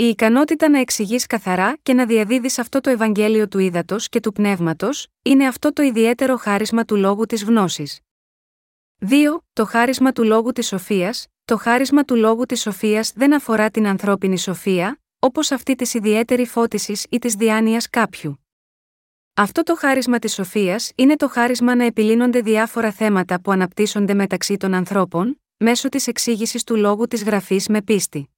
Η 0.00 0.04
ικανότητα 0.04 0.68
να 0.68 0.78
εξηγείς 0.78 1.26
καθαρά 1.26 1.76
και 1.82 1.94
να 1.94 2.06
διαδίδεις 2.06 2.58
αυτό 2.58 2.80
το 2.80 2.90
Ευαγγέλιο 2.90 3.48
του 3.48 3.58
Ήδατος 3.58 4.08
και 4.08 4.20
του 4.20 4.32
Πνεύματος, 4.32 5.06
είναι 5.22 5.46
αυτό 5.46 5.72
το 5.72 5.82
ιδιαίτερο 5.82 6.36
χάρισμα 6.36 6.84
του 6.84 6.96
λόγου 6.96 7.26
της 7.26 7.44
γνώσης. 7.44 8.00
2. 8.98 9.44
Το 9.52 9.64
χάρισμα 9.64 10.12
του 10.12 10.24
λόγου 10.24 10.52
της 10.52 10.66
σοφίας, 10.66 11.26
το 11.44 11.56
χάρισμα 11.56 12.04
του 12.04 12.16
λόγου 12.16 12.44
της 12.44 12.60
σοφίας 12.60 13.12
δεν 13.12 13.34
αφορά 13.34 13.70
την 13.70 13.86
ανθρώπινη 13.86 14.38
σοφία, 14.38 15.00
όπως 15.18 15.50
αυτή 15.50 15.74
της 15.74 15.94
ιδιαίτερη 15.94 16.46
φώτισης 16.46 17.06
ή 17.10 17.18
της 17.18 17.34
διάνοιας 17.34 17.90
κάποιου. 17.90 18.44
Αυτό 19.34 19.62
το 19.62 19.76
χάρισμα 19.76 20.18
της 20.18 20.34
σοφίας 20.34 20.92
είναι 20.94 21.16
το 21.16 21.28
χάρισμα 21.28 21.74
να 21.74 21.84
επιλύνονται 21.84 22.40
διάφορα 22.40 22.90
θέματα 22.92 23.40
που 23.40 23.50
αναπτύσσονται 23.50 24.14
μεταξύ 24.14 24.56
των 24.56 24.74
ανθρώπων, 24.74 25.42
μέσω 25.56 25.88
της 25.88 26.06
εξήγησης 26.06 26.64
του 26.64 26.76
λόγου 26.76 27.06
της 27.06 27.24
γραφής 27.24 27.68
με 27.68 27.82
πίστη. 27.82 28.28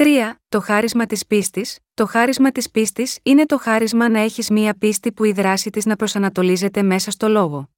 3. 0.00 0.34
Το 0.48 0.60
χάρισμα 0.60 1.06
της 1.06 1.26
πίστης. 1.26 1.78
Το 1.94 2.06
χάρισμα 2.06 2.52
της 2.52 2.70
πίστης 2.70 3.18
είναι 3.22 3.46
το 3.46 3.58
χάρισμα 3.58 4.08
να 4.08 4.18
έχεις 4.18 4.50
μία 4.50 4.74
πίστη 4.74 5.12
που 5.12 5.24
η 5.24 5.32
δράση 5.32 5.70
της 5.70 5.86
να 5.86 5.96
προσανατολίζεται 5.96 6.82
μέσα 6.82 7.10
στο 7.10 7.28
λόγο. 7.28 7.70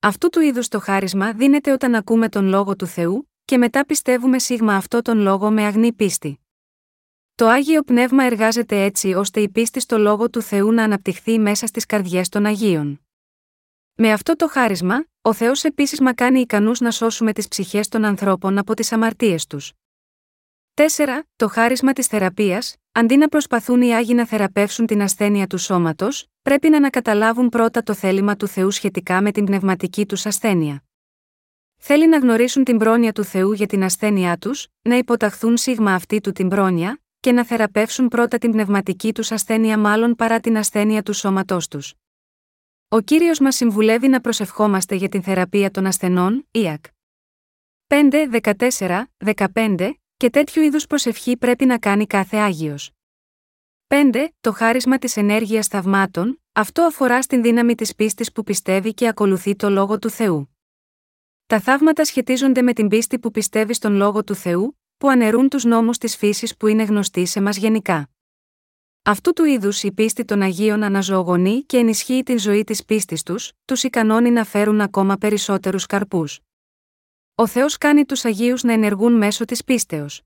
Αυτού 0.00 0.28
του 0.28 0.40
είδους 0.40 0.68
το 0.68 0.80
χάρισμα 0.80 1.32
δίνεται 1.32 1.72
όταν 1.72 1.94
ακούμε 1.94 2.28
τον 2.28 2.46
λόγο 2.46 2.76
του 2.76 2.86
Θεού, 2.86 3.30
και 3.44 3.58
μετά 3.58 3.86
πιστεύουμε 3.86 4.38
σίγμα 4.38 4.74
αυτό 4.74 5.02
τον 5.02 5.18
λόγο 5.18 5.50
με 5.50 5.64
αγνή 5.64 5.92
πίστη. 5.92 6.40
Το 7.34 7.46
Άγιο 7.46 7.82
Πνεύμα 7.82 8.24
εργάζεται 8.24 8.82
έτσι 8.82 9.14
ώστε 9.14 9.40
η 9.40 9.48
πίστη 9.48 9.80
στο 9.80 9.98
Λόγο 9.98 10.30
του 10.30 10.42
Θεού 10.42 10.72
να 10.72 10.82
αναπτυχθεί 10.82 11.38
μέσα 11.38 11.66
στις 11.66 11.86
καρδιές 11.86 12.28
των 12.28 12.46
Αγίων. 12.46 13.00
Με 13.94 14.12
αυτό 14.12 14.36
το 14.36 14.48
χάρισμα, 14.48 15.04
ο 15.22 15.32
Θεός 15.32 15.64
επίσης 15.64 16.00
μα 16.00 16.12
κάνει 16.12 16.40
ικανούς 16.40 16.80
να 16.80 16.90
σώσουμε 16.90 17.32
τις 17.32 17.48
ψυχές 17.48 17.88
των 17.88 18.04
ανθρώπων 18.04 18.58
από 18.58 18.74
τις 18.74 18.92
αμαρτίες 18.92 19.46
τους. 19.46 19.72
4. 20.76 21.22
Το 21.36 21.48
χάρισμα 21.48 21.92
της 21.92 22.06
θεραπείας, 22.06 22.76
αντί 22.92 23.16
να 23.16 23.28
προσπαθούν 23.28 23.82
οι 23.82 23.94
Άγιοι 23.94 24.14
να 24.16 24.26
θεραπεύσουν 24.26 24.86
την 24.86 25.02
ασθένεια 25.02 25.46
του 25.46 25.58
σώματος, 25.58 26.26
πρέπει 26.42 26.68
να 26.68 26.76
ανακαταλάβουν 26.76 27.48
πρώτα 27.48 27.82
το 27.82 27.94
θέλημα 27.94 28.36
του 28.36 28.46
Θεού 28.46 28.70
σχετικά 28.70 29.22
με 29.22 29.32
την 29.32 29.44
πνευματική 29.44 30.06
τους 30.06 30.26
ασθένεια. 30.26 30.84
Θέλει 31.76 32.08
να 32.08 32.18
γνωρίσουν 32.18 32.64
την 32.64 32.78
πρόνοια 32.78 33.12
του 33.12 33.24
Θεού 33.24 33.52
για 33.52 33.66
την 33.66 33.84
ασθένειά 33.84 34.36
τους, 34.36 34.66
να 34.82 34.96
υποταχθούν 34.96 35.56
σίγμα 35.56 35.94
αυτή 35.94 36.20
του 36.20 36.32
την 36.32 36.48
πρόνοια, 36.48 37.00
και 37.20 37.32
να 37.32 37.44
θεραπεύσουν 37.44 38.08
πρώτα 38.08 38.38
την 38.38 38.50
πνευματική 38.50 39.14
τους 39.14 39.32
ασθένεια 39.32 39.78
μάλλον 39.78 40.14
παρά 40.14 40.40
την 40.40 40.56
ασθένεια 40.56 41.02
του 41.02 41.12
σώματός 41.12 41.68
τους. 41.68 41.94
Ο 42.88 43.00
κύριος 43.00 43.38
μας 43.38 43.56
συμβουλεύει 43.56 44.08
να 44.08 44.20
προσευχόμαστε 44.20 44.94
για 44.94 45.08
την 45.08 45.22
θεραπεία 45.22 45.70
των 45.70 45.86
ασθενών, 45.86 46.48
Ιακ. 46.50 46.84
5, 47.86 48.28
14, 48.78 49.04
15, 49.54 49.90
και 50.24 50.30
τέτοιου 50.30 50.62
είδους 50.62 50.86
προσευχή 50.86 51.36
πρέπει 51.36 51.64
να 51.64 51.78
κάνει 51.78 52.06
κάθε 52.06 52.36
Άγιος. 52.36 52.90
5. 53.86 54.28
Το 54.40 54.52
χάρισμα 54.52 54.98
της 54.98 55.16
ενέργειας 55.16 55.66
θαυμάτων, 55.66 56.42
αυτό 56.52 56.82
αφορά 56.82 57.22
στην 57.22 57.42
δύναμη 57.42 57.74
της 57.74 57.94
πίστης 57.94 58.32
που 58.32 58.42
πιστεύει 58.42 58.94
και 58.94 59.08
ακολουθεί 59.08 59.56
το 59.56 59.70
λόγο 59.70 59.98
του 59.98 60.10
Θεού. 60.10 60.56
Τα 61.46 61.60
θαύματα 61.60 62.04
σχετίζονται 62.04 62.62
με 62.62 62.72
την 62.72 62.88
πίστη 62.88 63.18
που 63.18 63.30
πιστεύει 63.30 63.74
στον 63.74 63.94
λόγο 63.94 64.24
του 64.24 64.34
Θεού, 64.34 64.78
που 64.96 65.08
αναιρούν 65.08 65.48
τους 65.48 65.64
νόμους 65.64 65.98
της 65.98 66.16
φύσης 66.16 66.56
που 66.56 66.66
είναι 66.66 66.82
γνωστοί 66.82 67.26
σε 67.26 67.40
μας 67.40 67.56
γενικά. 67.56 68.10
Αυτού 69.02 69.32
του 69.32 69.44
είδους 69.44 69.82
η 69.82 69.92
πίστη 69.92 70.24
των 70.24 70.42
Αγίων 70.42 70.82
αναζωογονεί 70.82 71.62
και 71.62 71.76
ενισχύει 71.76 72.22
την 72.22 72.38
ζωή 72.38 72.64
της 72.64 72.84
πίστης 72.84 73.22
τους, 73.22 73.52
τους 73.64 73.82
ικανώνει 73.82 74.30
να 74.30 74.44
φέρουν 74.44 74.80
ακόμα 74.80 75.16
περισσότερους 75.16 75.86
καρπούς. 75.86 76.40
Ο 77.36 77.46
Θεός 77.46 77.78
κάνει 77.78 78.04
τους 78.04 78.24
Αγίους 78.24 78.62
να 78.62 78.72
ενεργούν 78.72 79.12
μέσω 79.12 79.44
της 79.44 79.64
πίστεως. 79.64 80.22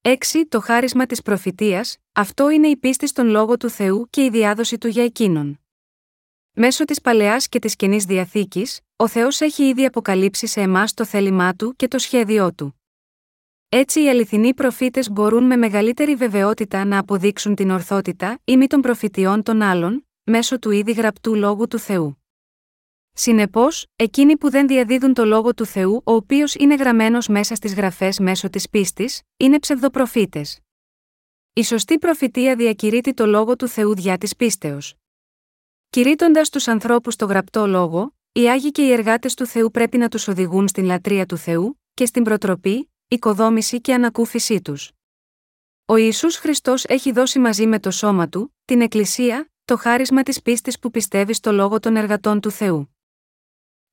6. 0.00 0.14
Το 0.48 0.60
χάρισμα 0.60 1.06
της 1.06 1.22
προφητείας, 1.22 1.96
αυτό 2.12 2.50
είναι 2.50 2.68
η 2.68 2.76
πίστη 2.76 3.06
στον 3.06 3.26
λόγο 3.26 3.56
του 3.56 3.68
Θεού 3.68 4.06
και 4.10 4.24
η 4.24 4.30
διάδοση 4.30 4.78
του 4.78 4.88
για 4.88 5.04
εκείνον. 5.04 5.60
Μέσω 6.52 6.84
της 6.84 7.00
παλαιάς 7.00 7.48
και 7.48 7.58
της 7.58 7.76
καινής 7.76 8.04
διαθήκης, 8.04 8.80
ο 8.96 9.08
Θεός 9.08 9.40
έχει 9.40 9.68
ήδη 9.68 9.84
αποκαλύψει 9.84 10.46
σε 10.46 10.60
εμάς 10.60 10.94
το 10.94 11.04
θέλημά 11.04 11.54
του 11.54 11.76
και 11.76 11.88
το 11.88 11.98
σχέδιό 11.98 12.52
του. 12.52 12.80
Έτσι 13.68 14.02
οι 14.02 14.08
αληθινοί 14.08 14.54
προφήτες 14.54 15.10
μπορούν 15.10 15.44
με 15.44 15.56
μεγαλύτερη 15.56 16.14
βεβαιότητα 16.14 16.84
να 16.84 16.98
αποδείξουν 16.98 17.54
την 17.54 17.70
ορθότητα 17.70 18.38
ή 18.44 18.56
μη 18.56 18.66
των 18.66 18.80
προφητιών 18.80 19.42
των 19.42 19.62
άλλων, 19.62 20.08
μέσω 20.24 20.58
του 20.58 20.70
ήδη 20.70 20.92
γραπτού 20.92 21.34
λόγου 21.34 21.66
του 21.66 21.78
Θεού. 21.78 22.23
Συνεπώς, 23.16 23.86
εκείνοι 23.96 24.36
που 24.36 24.50
δεν 24.50 24.66
διαδίδουν 24.66 25.14
το 25.14 25.24
λόγο 25.24 25.54
του 25.54 25.66
Θεού, 25.66 26.02
ο 26.04 26.12
οποίος 26.12 26.54
είναι 26.54 26.74
γραμμένος 26.74 27.28
μέσα 27.28 27.54
στις 27.54 27.74
γραφές 27.74 28.18
μέσω 28.18 28.50
της 28.50 28.68
πίστης, 28.68 29.22
είναι 29.36 29.58
ψευδοπροφήτες. 29.58 30.60
Η 31.52 31.62
σωστή 31.64 31.98
προφητεία 31.98 32.56
διακηρύττει 32.56 33.14
το 33.14 33.26
λόγο 33.26 33.56
του 33.56 33.68
Θεού 33.68 33.94
διά 33.94 34.18
της 34.18 34.36
πίστεως. 34.36 34.94
Κηρύττοντας 35.90 36.48
τους 36.50 36.68
ανθρώπους 36.68 37.16
το 37.16 37.26
γραπτό 37.26 37.66
λόγο, 37.66 38.14
οι 38.32 38.50
άγιοι 38.50 38.70
και 38.70 38.82
οι 38.82 38.92
εργάτες 38.92 39.34
του 39.34 39.46
Θεού 39.46 39.70
πρέπει 39.70 39.98
να 39.98 40.08
τους 40.08 40.28
οδηγούν 40.28 40.68
στην 40.68 40.84
λατρεία 40.84 41.26
του 41.26 41.36
Θεού 41.36 41.80
και 41.94 42.06
στην 42.06 42.24
προτροπή, 42.24 42.92
οικοδόμηση 43.08 43.80
και 43.80 43.94
ανακούφισή 43.94 44.60
τους. 44.60 44.90
Ο 45.84 45.96
Ισού 45.96 46.32
Χριστός 46.32 46.84
έχει 46.84 47.12
δώσει 47.12 47.38
μαζί 47.38 47.66
με 47.66 47.78
το 47.78 47.90
σώμα 47.90 48.28
του, 48.28 48.56
την 48.64 48.80
Εκκλησία, 48.80 49.52
το 49.64 49.76
χάρισμα 49.76 50.22
της 50.22 50.42
πίστης 50.42 50.78
που 50.78 50.90
πιστεύει 50.90 51.32
στο 51.32 51.52
λόγο 51.52 51.80
των 51.80 51.96
εργατών 51.96 52.40
του 52.40 52.50
Θεού. 52.50 52.93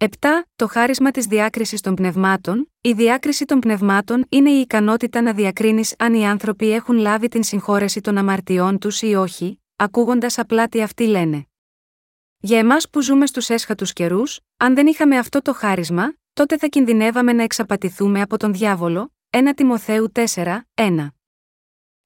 7. 0.03 0.07
Το 0.55 0.67
χάρισμα 0.67 1.11
της 1.11 1.25
διάκρισης 1.25 1.81
των 1.81 1.95
πνευμάτων. 1.95 2.71
Η 2.81 2.93
διάκριση 2.93 3.45
των 3.45 3.59
πνευμάτων 3.59 4.25
είναι 4.29 4.49
η 4.49 4.59
ικανότητα 4.59 5.21
να 5.21 5.33
διακρίνεις 5.33 5.95
αν 5.97 6.13
οι 6.13 6.27
άνθρωποι 6.27 6.71
έχουν 6.71 6.97
λάβει 6.97 7.27
την 7.27 7.43
συγχώρεση 7.43 8.01
των 8.01 8.17
αμαρτιών 8.17 8.77
τους 8.77 9.01
ή 9.01 9.13
όχι, 9.13 9.61
ακούγοντας 9.75 10.37
απλά 10.37 10.67
τι 10.67 10.81
αυτοί 10.81 11.03
λένε. 11.03 11.45
Για 12.37 12.59
εμάς 12.59 12.89
που 12.89 13.01
ζούμε 13.01 13.25
στους 13.25 13.49
έσχατους 13.49 13.93
καιρούς, 13.93 14.39
αν 14.57 14.75
δεν 14.75 14.87
είχαμε 14.87 15.17
αυτό 15.17 15.41
το 15.41 15.53
χάρισμα, 15.53 16.13
τότε 16.33 16.57
θα 16.57 16.67
κινδυνεύαμε 16.67 17.33
να 17.33 17.43
εξαπατηθούμε 17.43 18.21
από 18.21 18.37
τον 18.37 18.53
διάβολο. 18.53 19.13
1 19.29 19.53
Τιμοθέου 19.55 20.11
4, 20.11 20.61
1. 20.73 21.07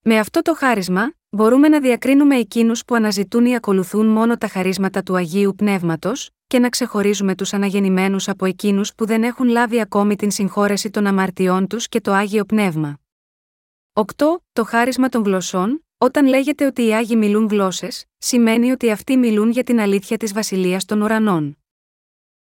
Με 0.01 0.19
αυτό 0.19 0.41
το 0.41 0.55
χάρισμα, 0.55 1.13
μπορούμε 1.29 1.67
να 1.67 1.79
διακρίνουμε 1.79 2.35
εκείνους 2.35 2.85
που 2.85 2.95
αναζητούν 2.95 3.45
ή 3.45 3.55
ακολουθούν 3.55 4.07
μόνο 4.07 4.37
τα 4.37 4.47
χαρίσματα 4.47 5.03
του 5.03 5.15
Αγίου 5.15 5.55
Πνεύματος, 5.55 6.29
και 6.55 6.61
να 6.61 6.69
ξεχωρίζουμε 6.69 7.35
τους 7.35 7.53
αναγεννημένους 7.53 8.27
από 8.27 8.45
εκείνους 8.45 8.95
που 8.95 9.05
δεν 9.05 9.23
έχουν 9.23 9.47
λάβει 9.47 9.79
ακόμη 9.79 10.15
την 10.15 10.31
συγχώρεση 10.31 10.89
των 10.89 11.05
αμαρτιών 11.05 11.67
τους 11.67 11.87
και 11.87 12.01
το 12.01 12.11
Άγιο 12.11 12.45
Πνεύμα. 12.45 12.99
8. 13.93 14.03
Το 14.53 14.63
χάρισμα 14.63 15.09
των 15.09 15.23
γλωσσών, 15.23 15.85
όταν 15.97 16.27
λέγεται 16.27 16.65
ότι 16.65 16.85
οι 16.85 16.93
Άγιοι 16.93 17.15
μιλούν 17.19 17.47
γλώσσες, 17.47 18.05
σημαίνει 18.17 18.71
ότι 18.71 18.91
αυτοί 18.91 19.17
μιλούν 19.17 19.49
για 19.49 19.63
την 19.63 19.79
αλήθεια 19.79 20.17
της 20.17 20.33
Βασιλείας 20.33 20.85
των 20.85 21.01
Ουρανών. 21.01 21.57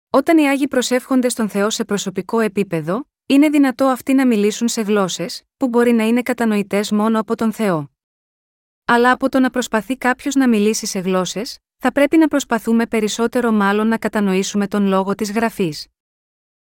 Όταν 0.10 0.38
οι 0.38 0.48
Άγιοι 0.48 0.68
προσεύχονται 0.68 1.30
στον 1.30 1.50
Θεό 1.50 1.70
σε 1.70 1.86
προσωπικό 1.86 2.40
επίπεδο, 2.40 3.10
είναι 3.26 3.50
δυνατό 3.50 3.86
αυτοί 3.86 4.14
να 4.14 4.28
μιλήσουν 4.28 4.68
σε 4.68 4.82
γλώσσες, 4.82 5.44
που 5.58 5.68
μπορεί 5.68 5.92
να 5.92 6.04
είναι 6.04 6.22
κατανοητές 6.22 6.92
μόνο 6.92 7.20
από 7.20 7.36
τον 7.36 7.52
Θεό. 7.54 7.92
Αλλά 8.86 9.12
από 9.12 9.30
το 9.30 9.40
να 9.40 9.50
προσπαθεί 9.50 9.98
κάποιος 9.98 10.36
να 10.36 10.48
μιλήσει 10.48 10.86
σε 10.86 11.00
γλώσσες, 11.00 11.60
θα 11.78 11.91
πρέπει 11.91 12.18
να 12.18 12.28
προσπαθούμε 12.28 12.86
περισσότερο 12.86 13.52
μάλλον 13.52 13.88
να 13.88 13.98
κατανοήσουμε 13.98 14.68
τον 14.68 14.88
λόγο 14.88 15.16
της 15.16 15.32
γραφής. 15.32 15.88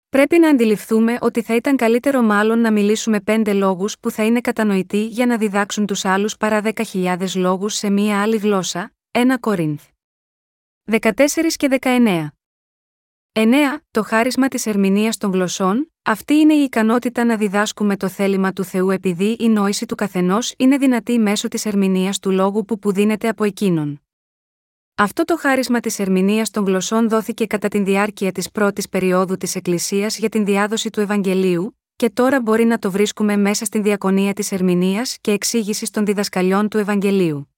Πρέπει 0.09 0.39
να 0.39 0.49
αντιληφθούμε 0.49 1.19
ότι 1.21 1.43
θα 1.43 1.55
ήταν 1.55 1.77
καλύτερο 1.77 2.23
μάλλον 2.23 2.59
να 2.59 2.73
μιλήσουμε 2.73 3.21
πέντε 3.21 3.53
λόγους 3.53 3.99
που 3.99 4.11
θα 4.11 4.25
είναι 4.25 4.41
κατανοητοί 4.41 5.07
για 5.07 5.27
να 5.27 5.37
διδάξουν 5.37 5.87
τους 5.87 6.05
άλλους 6.05 6.37
παρά 6.37 6.61
δέκα 6.61 6.83
χιλιάδες 6.83 7.35
λόγους 7.35 7.75
σε 7.75 7.91
μία 7.91 8.23
άλλη 8.23 8.37
γλώσσα, 8.37 8.93
1 9.11 9.39
Κορίνθ. 9.41 9.85
14 10.91 11.57
και 11.57 11.79
19. 11.81 12.29
9. 13.33 13.81
Το 13.91 14.03
χάρισμα 14.03 14.49
της 14.49 14.67
ερμηνείας 14.67 15.17
των 15.17 15.33
γλωσσών, 15.33 15.93
αυτή 16.03 16.35
είναι 16.35 16.55
η 16.55 16.63
ικανότητα 16.63 17.25
να 17.25 17.37
διδάσκουμε 17.37 17.97
το 17.97 18.09
θέλημα 18.09 18.53
του 18.53 18.65
Θεού 18.65 18.91
επειδή 18.91 19.37
η 19.39 19.49
νόηση 19.49 19.87
του 19.87 19.95
καθενός 19.95 20.55
είναι 20.57 20.77
δυνατή 20.77 21.19
μέσω 21.19 21.49
της 21.49 21.67
ερμηνείας 21.67 22.19
του 22.19 22.31
λόγου 22.31 22.65
που 22.65 22.79
που 22.79 22.93
δίνεται 22.93 23.29
από 23.29 23.45
εκείνον. 23.45 24.03
Αυτό 24.95 25.25
το 25.25 25.37
χάρισμα 25.37 25.81
της 25.81 25.99
ερμηνείας 25.99 26.51
των 26.51 26.65
γλωσσών 26.65 27.09
δόθηκε 27.09 27.47
κατά 27.47 27.69
τη 27.69 27.83
διάρκεια 27.83 28.33
της 28.33 28.51
πρώτης 28.51 28.89
περίοδου 28.89 29.37
της 29.37 29.55
Εκκλησίας 29.55 30.19
για 30.19 30.29
την 30.29 30.45
διάδοση 30.45 30.91
του 30.91 31.01
Ευαγγελίου, 31.01 31.79
και 31.97 32.11
τώρα 32.11 32.41
μπορεί 32.41 32.65
να 32.65 32.79
το 32.79 32.91
βρίσκουμε 32.91 33.37
μέσα 33.37 33.65
στην 33.65 33.83
διακονία 33.83 34.33
της 34.33 34.53
ερμηνείας 34.53 35.17
και 35.21 35.31
εξήγησης 35.31 35.91
των 35.91 36.05
διδασκαλιών 36.05 36.69
του 36.69 36.79
Ευαγγελίου. 36.79 37.55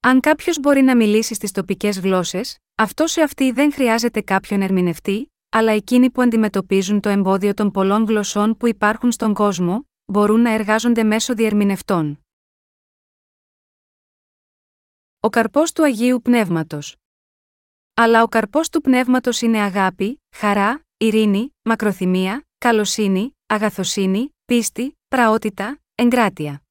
Αν 0.00 0.20
κάποιος 0.20 0.58
μπορεί 0.60 0.82
να 0.82 0.96
μιλήσει 0.96 1.34
στις 1.34 1.50
τοπικές 1.50 2.00
γλώσσες, 2.00 2.58
αυτό 2.74 3.06
σε 3.06 3.20
αυτή 3.22 3.50
δεν 3.50 3.72
χρειάζεται 3.72 4.20
κάποιον 4.20 4.62
ερμηνευτή, 4.62 5.32
αλλά 5.50 5.72
εκείνοι 5.72 6.10
που 6.10 6.22
αντιμετωπίζουν 6.22 7.00
το 7.00 7.08
εμπόδιο 7.08 7.54
των 7.54 7.70
πολλών 7.70 8.04
γλωσσών 8.04 8.56
που 8.56 8.66
υπάρχουν 8.66 9.12
στον 9.12 9.34
κόσμο, 9.34 9.88
μπορούν 10.04 10.40
να 10.40 10.52
εργάζονται 10.52 11.02
μέσω 11.02 11.34
διερμηνευτών. 11.34 12.19
Ο 15.22 15.28
καρπός 15.28 15.72
του 15.72 15.84
Αγίου 15.84 16.22
Πνεύματος. 16.22 16.96
Αλλά 17.94 18.22
ο 18.22 18.28
καρπός 18.28 18.68
του 18.68 18.80
Πνεύματος 18.80 19.40
είναι 19.40 19.58
αγάπη, 19.58 20.22
χαρά, 20.34 20.84
ειρήνη, 20.96 21.54
μακροθυμία, 21.62 22.46
καλοσύνη, 22.58 23.36
αγαθοσύνη, 23.46 24.34
πίστη, 24.44 24.98
πραότητα, 25.08 25.80
εγκράτεια. 25.94 26.62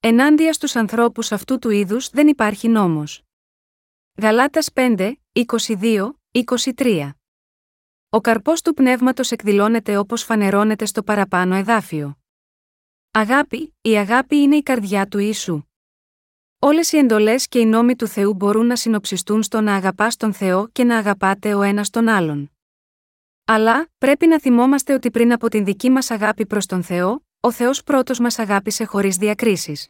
Ενάντια 0.00 0.52
στους 0.52 0.76
ανθρώπους 0.76 1.32
αυτού 1.32 1.58
του 1.58 1.70
είδους 1.70 2.08
δεν 2.08 2.28
υπάρχει 2.28 2.68
νόμος. 2.68 3.22
Γαλάτας 4.20 4.72
5, 4.72 5.14
22, 5.32 6.12
23. 6.30 7.10
Ο 8.08 8.20
καρπός 8.20 8.62
του 8.62 8.74
πνεύματος 8.74 9.30
εκδηλώνεται 9.30 9.96
όπως 9.96 10.22
φανερώνεται 10.22 10.84
στο 10.84 11.02
παραπάνω 11.02 11.54
εδάφιο. 11.54 12.18
Αγάπη, 13.10 13.74
η 13.80 13.96
αγάπη 13.96 14.36
είναι 14.36 14.56
η 14.56 14.62
καρδιά 14.62 15.06
του 15.06 15.18
Ιησού. 15.18 15.62
Όλες 16.66 16.92
οι 16.92 16.98
εντολές 16.98 17.48
και 17.48 17.58
οι 17.58 17.64
νόμοι 17.64 17.96
του 17.96 18.06
Θεού 18.06 18.34
μπορούν 18.34 18.66
να 18.66 18.76
συνοψιστούν 18.76 19.42
στο 19.42 19.60
να 19.60 19.74
αγαπάς 19.74 20.16
τον 20.16 20.32
Θεό 20.32 20.68
και 20.72 20.84
να 20.84 20.98
αγαπάτε 20.98 21.54
ο 21.54 21.62
ένας 21.62 21.90
τον 21.90 22.08
άλλον. 22.08 22.50
Αλλά, 23.44 23.88
πρέπει 23.98 24.26
να 24.26 24.40
θυμόμαστε 24.40 24.94
ότι 24.94 25.10
πριν 25.10 25.32
από 25.32 25.48
την 25.48 25.64
δική 25.64 25.90
μας 25.90 26.10
αγάπη 26.10 26.46
προς 26.46 26.66
τον 26.66 26.82
Θεό, 26.82 27.24
ο 27.40 27.52
Θεός 27.52 27.82
πρώτος 27.82 28.18
μας 28.18 28.38
αγάπησε 28.38 28.84
χωρίς 28.84 29.16
διακρίσεις. 29.16 29.88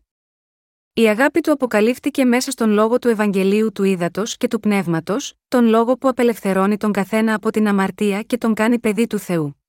Η 0.93 1.09
αγάπη 1.09 1.41
του 1.41 1.53
αποκαλύφθηκε 1.53 2.25
μέσα 2.25 2.51
στον 2.51 2.71
λόγο 2.71 2.99
του 2.99 3.09
Ευαγγελίου 3.09 3.73
του 3.73 3.85
Ήδατος 3.85 4.37
και 4.37 4.49
του 4.49 4.61
Πνεύματος, 4.61 5.35
τον 5.49 5.67
λόγο 5.67 5.97
που 5.97 6.09
απελευθερώνει 6.09 6.77
τον 6.77 6.93
καθένα 6.93 7.35
από 7.35 7.51
την 7.51 7.69
αμαρτία 7.69 8.23
και 8.23 8.39
τον 8.39 8.55
κάνει 8.55 8.79
παιδί 8.79 9.07
του 9.07 9.19
Θεού. 9.19 9.64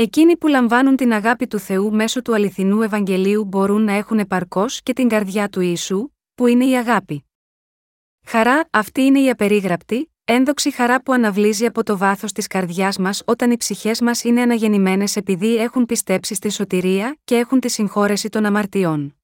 Εκείνοι 0.00 0.36
που 0.36 0.46
λαμβάνουν 0.46 0.96
την 0.96 1.12
αγάπη 1.12 1.46
του 1.46 1.58
Θεού 1.58 1.94
μέσω 1.94 2.22
του 2.22 2.34
αληθινού 2.34 2.82
Ευαγγελίου 2.82 3.44
μπορούν 3.44 3.82
να 3.82 3.92
έχουν 3.92 4.18
επαρκώς 4.18 4.82
και 4.82 4.92
την 4.92 5.08
καρδιά 5.08 5.48
του 5.48 5.60
Ιησού, 5.60 6.08
που 6.34 6.46
είναι 6.46 6.64
η 6.64 6.76
αγάπη. 6.76 7.24
Χαρά, 8.26 8.68
αυτή 8.70 9.02
είναι 9.02 9.20
η 9.20 9.30
απερίγραπτη, 9.30 10.12
ένδοξη 10.24 10.70
χαρά 10.70 11.02
που 11.02 11.12
αναβλύζει 11.12 11.66
από 11.66 11.82
το 11.82 11.98
βάθος 11.98 12.32
της 12.32 12.46
καρδιάς 12.46 12.98
μας 12.98 13.22
όταν 13.24 13.50
οι 13.50 13.56
ψυχές 13.56 14.00
μας 14.00 14.24
είναι 14.24 14.40
αναγεννημένες 14.40 15.16
επειδή 15.16 15.56
έχουν 15.56 15.86
πιστέψει 15.86 16.34
στη 16.34 16.50
σωτηρία 16.50 17.16
και 17.24 17.36
έχουν 17.36 17.60
τη 17.60 17.68
συγχώρεση 17.68 18.28
των 18.28 18.44
αμαρτιών. 18.44 19.16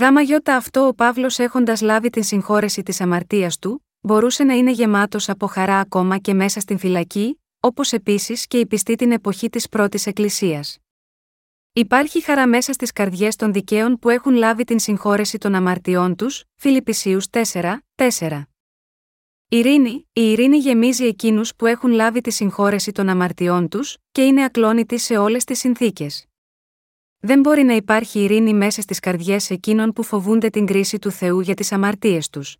Γάμα 0.00 0.20
γιώτα 0.20 0.56
αυτό 0.56 0.86
ο 0.86 0.94
Παύλος 0.94 1.38
έχοντας 1.38 1.80
λάβει 1.80 2.10
την 2.10 2.22
συγχώρεση 2.22 2.82
της 2.82 3.00
αμαρτίας 3.00 3.58
του, 3.58 3.86
μπορούσε 4.00 4.44
να 4.44 4.54
είναι 4.54 4.70
γεμάτος 4.70 5.28
από 5.28 5.46
χαρά 5.46 5.78
ακόμα 5.78 6.18
και 6.18 6.34
μέσα 6.34 6.60
στην 6.60 6.78
φυλακή, 6.78 7.39
όπως 7.60 7.92
επίσης 7.92 8.46
και 8.46 8.58
η 8.58 8.66
πιστή 8.66 8.94
την 8.94 9.12
εποχή 9.12 9.50
της 9.50 9.68
πρώτης 9.68 10.06
Εκκλησίας. 10.06 10.78
Υπάρχει 11.72 12.20
χαρά 12.22 12.46
μέσα 12.46 12.72
στις 12.72 12.92
καρδιές 12.92 13.36
των 13.36 13.52
δικαίων 13.52 13.98
που 13.98 14.08
έχουν 14.08 14.34
λάβει 14.34 14.64
την 14.64 14.78
συγχώρεση 14.78 15.38
των 15.38 15.54
αμαρτιών 15.54 16.16
τους, 16.16 16.44
Φιλιππισίους 16.54 17.26
4, 17.30 17.82
4. 17.94 18.42
Ειρήνη, 19.48 20.08
η 20.12 20.30
ειρήνη 20.30 20.56
γεμίζει 20.56 21.04
εκείνους 21.04 21.54
που 21.56 21.66
έχουν 21.66 21.90
λάβει 21.90 22.20
τη 22.20 22.30
συγχώρεση 22.30 22.92
των 22.92 23.08
αμαρτιών 23.08 23.68
τους, 23.68 23.96
και 24.12 24.24
είναι 24.24 24.44
ακλόνητη 24.44 24.98
σε 24.98 25.16
όλες 25.16 25.44
τις 25.44 25.58
συνθήκες. 25.58 26.24
Δεν 27.18 27.40
μπορεί 27.40 27.62
να 27.62 27.74
υπάρχει 27.74 28.22
ειρήνη 28.22 28.54
μέσα 28.54 28.82
στις 28.82 29.00
καρδιές 29.00 29.50
εκείνων 29.50 29.92
που 29.92 30.02
φοβούνται 30.02 30.48
την 30.48 30.66
κρίση 30.66 30.98
του 30.98 31.10
Θεού 31.10 31.40
για 31.40 31.54
τις 31.54 31.72
αμαρτίες 31.72 32.28
τους. 32.28 32.56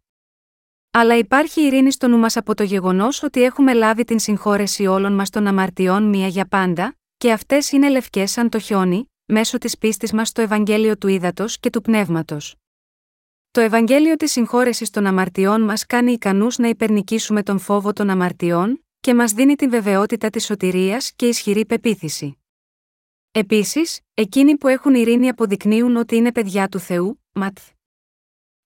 Αλλά 0.92 1.16
υπάρχει 1.16 1.60
ειρήνη 1.60 1.92
στο 1.92 2.08
νου 2.08 2.18
μας 2.18 2.36
από 2.36 2.54
το 2.54 2.62
γεγονός 2.62 3.22
ότι 3.22 3.42
έχουμε 3.42 3.72
λάβει 3.72 4.04
την 4.04 4.18
συγχώρεση 4.18 4.86
όλων 4.86 5.12
μας 5.12 5.30
των 5.30 5.46
αμαρτιών 5.46 6.02
μία 6.08 6.26
για 6.26 6.46
πάντα, 6.46 6.98
και 7.16 7.32
αυτές 7.32 7.72
είναι 7.72 7.88
λευκές 7.88 8.30
σαν 8.30 8.48
το 8.48 8.58
χιόνι, 8.58 9.10
μέσω 9.24 9.58
της 9.58 9.78
πίστης 9.78 10.12
μας 10.12 10.28
στο 10.28 10.42
Ευαγγέλιο 10.42 10.98
του 10.98 11.08
Ήδατος 11.08 11.58
και 11.58 11.70
του 11.70 11.80
Πνεύματος. 11.80 12.56
Το 13.50 13.60
Ευαγγέλιο 13.60 14.16
της 14.16 14.32
συγχώρεσης 14.32 14.90
των 14.90 15.06
αμαρτιών 15.06 15.62
μας 15.62 15.86
κάνει 15.86 16.12
ικανούς 16.12 16.58
να 16.58 16.68
υπερνικήσουμε 16.68 17.42
τον 17.42 17.58
φόβο 17.58 17.92
των 17.92 18.10
αμαρτιών 18.10 18.84
και 19.00 19.14
μας 19.14 19.32
δίνει 19.32 19.54
τη 19.54 19.68
βεβαιότητα 19.68 20.30
της 20.30 20.44
σωτηρίας 20.44 21.12
και 21.16 21.26
ισχυρή 21.26 21.66
πεποίθηση. 21.66 22.38
Επίσης, 23.30 24.00
εκείνοι 24.14 24.56
που 24.56 24.68
έχουν 24.68 24.94
ειρήνη 24.94 25.28
αποδεικνύουν 25.28 25.96
ότι 25.96 26.16
είναι 26.16 26.32
παιδιά 26.32 26.68
του 26.68 26.78
Θεού, 26.78 27.22
Ματθ. 27.32 27.70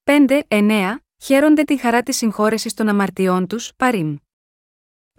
5-9, 0.05 1.04
χαίρονται 1.25 1.63
τη 1.63 1.77
χαρά 1.77 2.03
της 2.03 2.17
συγχώρεσης 2.17 2.75
των 2.75 2.89
αμαρτιών 2.89 3.47
τους, 3.47 3.71
παρήμ. 3.77 4.17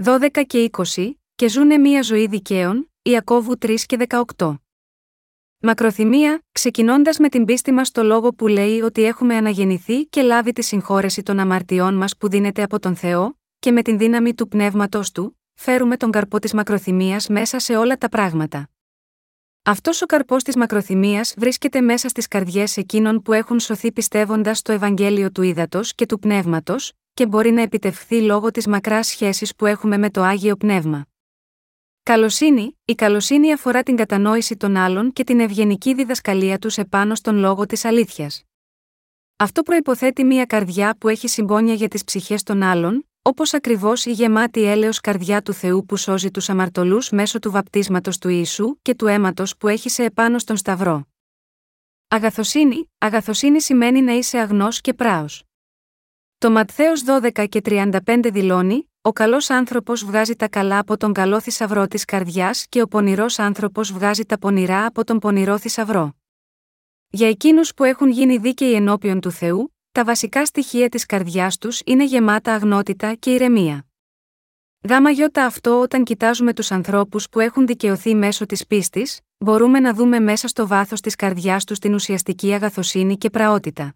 12 0.04 0.44
και 0.48 0.70
20, 0.96 1.12
και 1.36 1.48
ζούνε 1.50 1.78
μία 1.78 2.02
ζωή 2.02 2.28
δικαίων, 2.28 2.92
Ιακώβου 3.02 3.58
3 3.58 3.76
και 3.86 3.98
18. 4.38 4.56
Μακροθυμία, 5.60 6.44
ξεκινώντας 6.52 7.18
με 7.18 7.30
την 7.30 7.46
πίστη 7.46 7.72
μας 7.72 7.88
στο 7.88 8.04
λόγο 8.04 8.34
που 8.34 8.48
λέει 8.48 8.82
ότι 8.82 9.04
έχουμε 9.04 9.36
αναγεννηθεί 9.36 10.06
και 10.06 10.22
λάβει 10.22 10.52
τη 10.52 10.64
συγχώρεση 10.64 11.24
των 11.24 11.40
αμαρτιών 11.40 11.94
μας 11.96 12.18
που 12.18 12.30
δίνεται 12.30 12.64
από 12.64 12.80
τον 12.80 12.96
Θεό, 12.96 13.40
και 13.60 13.72
με 13.72 13.82
την 13.82 13.98
δύναμη 13.98 14.34
του 14.34 14.48
πνεύματό 14.48 15.02
του, 15.14 15.40
φέρουμε 15.54 15.98
τον 15.98 16.12
καρπό 16.12 16.40
της 16.40 16.54
μακροθυμίας 16.54 17.28
μέσα 17.28 17.60
σε 17.60 17.78
όλα 17.78 17.98
τα 17.98 18.10
πράγματα. 18.10 18.70
Αυτός 19.68 20.02
ο 20.02 20.06
καρπός 20.06 20.44
της 20.44 20.56
μακροθυμίας 20.56 21.34
βρίσκεται 21.38 21.82
μέσα 21.82 22.10
στις 22.10 22.28
καρδιές 22.28 22.78
εκείνων 22.78 23.22
που 23.22 23.34
έχουν 23.34 23.60
σωθεί 23.60 23.92
πιστεύοντας 23.92 24.58
στο 24.58 24.72
Ευαγγέλιο 24.72 25.32
του 25.32 25.42
Ήδατος 25.42 25.96
και 25.96 26.06
του 26.06 26.20
Πνεύματος, 26.20 26.92
και 27.14 27.26
μπορεί 27.26 27.52
να 27.52 27.62
επιτευχθεί 27.62 28.22
λόγω 28.22 28.52
της 28.52 28.68
μακράς 28.68 29.08
σχέσης 29.08 29.56
που 29.56 29.66
έχουμε 29.66 29.98
με 29.98 30.10
το 30.10 30.22
άγιο 30.22 30.56
πνεύμα. 30.56 31.06
Καλοσύνη, 32.04 32.78
η 32.86 32.96
καλοσύνη 32.96 33.54
αφορά 33.54 33.84
την 33.84 33.96
κατανόηση 33.96 34.58
των 34.58 34.76
άλλων 34.76 35.14
και 35.14 35.24
την 35.24 35.40
ευγενική 35.40 35.94
διδασκαλία 35.94 36.60
τους 36.60 36.78
επάνω 36.78 37.16
στον 37.16 37.36
λόγο 37.38 37.66
της 37.66 37.86
αλήθειας. 37.86 38.44
Αυτό 39.36 39.62
προποθέτει 39.62 40.24
μια 40.24 40.46
καρδιά 40.46 40.96
που 40.98 41.08
έχει 41.08 41.28
συμπόνια 41.28 41.74
για 41.74 41.88
τις 41.88 42.04
ψυχές 42.04 42.44
των 42.44 42.64
άλλων, 42.64 43.10
όπως 43.28 43.54
ακριβώς 43.54 44.06
η 44.06 44.12
γεμάτη 44.12 44.64
έλεος 44.64 45.00
καρδιά 45.00 45.42
του 45.42 45.54
Θεού 45.54 45.86
που 45.86 45.98
σώζει 45.98 46.32
τους 46.32 46.50
αμαρτωλούς 46.50 47.10
μέσω 47.10 47.40
του 47.40 47.52
βαπτίσματος 47.52 48.18
του 48.18 48.30
Ιησού 48.30 48.78
και 48.82 48.96
του 48.96 49.08
αίματος 49.08 49.58
που 49.58 49.68
έχει 49.68 49.90
σε 49.90 50.04
επάνω 50.04 50.40
στον 50.40 50.58
Σταυρό. 50.58 51.08
Αγαθοσύνη, 52.08 52.92
αγαθοσύνη 52.98 53.62
σημαίνει 53.62 54.02
να 54.02 54.12
είσαι 54.12 54.38
αγνός 54.38 54.82
και 54.82 54.94
πράος. 54.94 55.44
Το 56.38 56.52
Ματθαίος 56.52 57.04
12 57.06 57.46
και 57.50 57.62
35 57.66 58.30
δηλώνει: 58.32 58.90
Ο 59.02 59.12
καλός 59.12 59.50
άνθρωπος 59.50 60.06
βγάζει 60.06 60.36
τα 60.36 60.48
καλά 60.48 60.80
από 60.80 60.98
τον 60.98 61.14
καλό 61.14 61.42
θησαυρό 61.42 61.88
της 61.88 62.06
καρδιάς 62.06 62.66
και 62.70 62.82
ο 62.82 62.88
πονηρός 62.88 63.40
άνθρωπος 63.40 63.92
βγάζει 63.92 64.26
τα 64.26 64.40
πονηρά 64.40 64.86
από 64.86 65.04
τον 65.04 65.20
πονηρό 65.20 65.58
θησαυρό. 65.58 66.16
Για 67.10 67.28
εκείνους 67.28 67.74
που 67.74 67.84
έχουν 67.84 68.10
γίνει 68.10 68.38
δίκαιοι 68.38 68.74
ενώπιον 68.74 69.20
του 69.20 69.32
Θεού, 69.32 69.75
τα 69.96 70.04
βασικά 70.04 70.46
στοιχεία 70.46 70.90
της 70.90 71.06
καρδιάς 71.06 71.58
τους 71.58 71.82
είναι 71.86 72.06
γεμάτα 72.06 72.54
αγνότητα 72.54 73.14
και 73.14 73.34
ηρεμία. 73.34 73.86
Γάμα 74.90 75.10
γιώτα 75.10 75.46
αυτό 75.46 75.80
όταν 75.80 76.04
κοιτάζουμε 76.04 76.54
τους 76.54 76.72
ανθρώπους 76.72 77.30
που 77.30 77.40
έχουν 77.40 77.66
δικαιωθεί 77.68 78.16
μέσω 78.16 78.46
της 78.46 78.68
πίστης, 78.68 79.20
μπορούμε 79.38 79.80
να 79.80 79.94
δούμε 79.94 80.20
μέσα 80.20 80.48
στο 80.48 80.68
βάθος 80.68 81.02
της 81.02 81.16
καρδιάς 81.16 81.64
τους 81.64 81.80
την 81.80 81.94
ουσιαστική 81.94 82.54
αγαθοσύνη 82.54 83.18
και 83.18 83.30
πραότητα. 83.30 83.96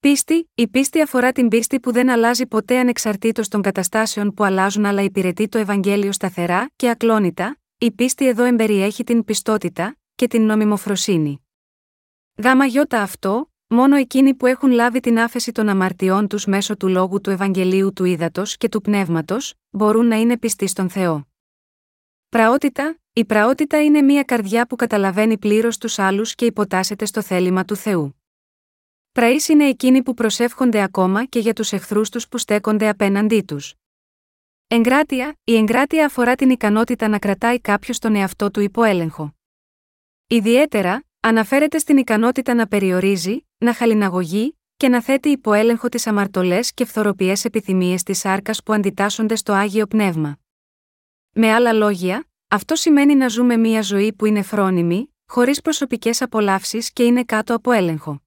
Πίστη, 0.00 0.50
η 0.54 0.68
πίστη 0.68 1.00
αφορά 1.00 1.32
την 1.32 1.48
πίστη 1.48 1.80
που 1.80 1.92
δεν 1.92 2.10
αλλάζει 2.10 2.46
ποτέ 2.46 2.78
ανεξαρτήτως 2.78 3.48
των 3.48 3.62
καταστάσεων 3.62 4.34
που 4.34 4.44
αλλάζουν 4.44 4.84
αλλά 4.84 5.02
υπηρετεί 5.02 5.48
το 5.48 5.58
Ευαγγέλιο 5.58 6.12
σταθερά 6.12 6.70
και 6.76 6.88
ακλόνητα, 6.88 7.58
η 7.78 7.90
πίστη 7.90 8.28
εδώ 8.28 8.44
εμπεριέχει 8.44 9.04
την 9.04 9.24
πιστότητα 9.24 9.96
και 10.14 10.26
την 10.26 10.42
νομιμοφροσύνη. 10.46 11.46
Γάμα 12.36 12.64
γιώτα 12.64 13.02
αυτό, 13.02 13.51
Μόνο 13.74 13.96
εκείνοι 13.96 14.34
που 14.34 14.46
έχουν 14.46 14.70
λάβει 14.70 15.00
την 15.00 15.18
άφεση 15.18 15.52
των 15.52 15.68
αμαρτιών 15.68 16.28
τους 16.28 16.46
μέσω 16.46 16.76
του 16.76 16.88
λόγου 16.88 17.20
του 17.20 17.30
Ευαγγελίου 17.30 17.92
του 17.92 18.04
Ήδατος 18.04 18.56
και 18.56 18.68
του 18.68 18.80
Πνεύματος, 18.80 19.54
μπορούν 19.70 20.06
να 20.06 20.16
είναι 20.16 20.38
πιστοί 20.38 20.66
στον 20.66 20.90
Θεό. 20.90 21.28
Πραότητα, 22.28 22.98
η 23.12 23.24
πραότητα 23.24 23.84
είναι 23.84 24.02
μια 24.02 24.22
καρδιά 24.22 24.66
που 24.66 24.76
καταλαβαίνει 24.76 25.38
πλήρως 25.38 25.78
τους 25.78 25.98
άλλους 25.98 26.34
και 26.34 26.44
υποτάσσεται 26.44 27.04
στο 27.04 27.22
θέλημα 27.22 27.64
του 27.64 27.76
Θεού. 27.76 28.22
Πραείς 29.12 29.48
είναι 29.48 29.64
εκείνοι 29.64 30.02
που 30.02 30.14
προσεύχονται 30.14 30.82
ακόμα 30.82 31.24
και 31.24 31.38
για 31.38 31.52
τους 31.52 31.72
εχθρούς 31.72 32.08
τους 32.08 32.28
που 32.28 32.38
στέκονται 32.38 32.88
απέναντί 32.88 33.42
τους. 33.42 33.74
Εγκράτεια, 34.66 35.38
η 35.44 35.56
εγκράτεια 35.56 36.04
αφορά 36.04 36.34
την 36.34 36.50
ικανότητα 36.50 37.08
να 37.08 37.18
κρατάει 37.18 37.60
κάποιος 37.60 37.98
τον 37.98 38.14
εαυτό 38.14 38.50
του 38.50 38.60
υπό 38.60 38.82
έλεγχο. 38.82 39.34
Ιδιαίτερα, 40.26 41.04
αναφέρεται 41.24 41.78
στην 41.78 41.96
ικανότητα 41.96 42.54
να 42.54 42.66
περιορίζει, 42.66 43.46
να 43.58 43.74
χαλιναγωγεί 43.74 44.58
και 44.76 44.88
να 44.88 45.02
θέτει 45.02 45.28
υπό 45.28 45.52
έλεγχο 45.52 45.88
τις 45.88 46.06
αμαρτωλές 46.06 46.72
και 46.72 46.84
φθοροποιές 46.84 47.44
επιθυμίες 47.44 48.02
της 48.02 48.18
σάρκας 48.18 48.62
που 48.62 48.72
αντιτάσσονται 48.72 49.36
στο 49.36 49.52
άγιο 49.52 49.86
πνεύμα. 49.86 50.38
Με 51.32 51.52
άλλα 51.52 51.72
λόγια, 51.72 52.26
αυτό 52.48 52.74
σημαίνει 52.74 53.14
να 53.14 53.28
ζούμε 53.28 53.56
μια 53.56 53.82
ζωή 53.82 54.12
που 54.12 54.26
είναι 54.26 54.42
φρόνιμη, 54.42 55.14
χωρίς 55.26 55.60
προσωπικές 55.60 56.22
απολαύσεις 56.22 56.92
και 56.92 57.02
είναι 57.02 57.24
κάτω 57.24 57.54
από 57.54 57.72
έλεγχο. 57.72 58.22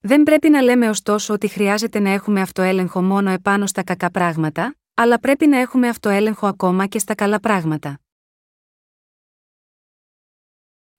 Δεν 0.00 0.22
πρέπει 0.22 0.48
να 0.48 0.62
λέμε 0.62 0.88
ωστόσο 0.88 1.34
ότι 1.34 1.48
χρειάζεται 1.48 1.98
να 1.98 2.10
έχουμε 2.10 2.40
αυτοέλεγχο 2.40 3.02
μόνο 3.02 3.30
επάνω 3.30 3.66
στα 3.66 3.82
κακά 3.82 4.10
πράγματα, 4.10 4.76
αλλά 4.94 5.18
πρέπει 5.18 5.46
να 5.46 5.58
έχουμε 5.58 5.88
αυτοέλεγχο 5.88 6.46
ακόμα 6.46 6.86
και 6.86 6.98
στα 6.98 7.14
καλά 7.14 7.40
πράγματα. 7.40 8.00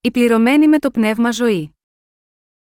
Η 0.02 0.12
πληρωμένη 0.12 0.68
με 0.68 0.80
το 0.80 0.92
πνεύμα 0.92 1.32
ζωή. 1.32 1.76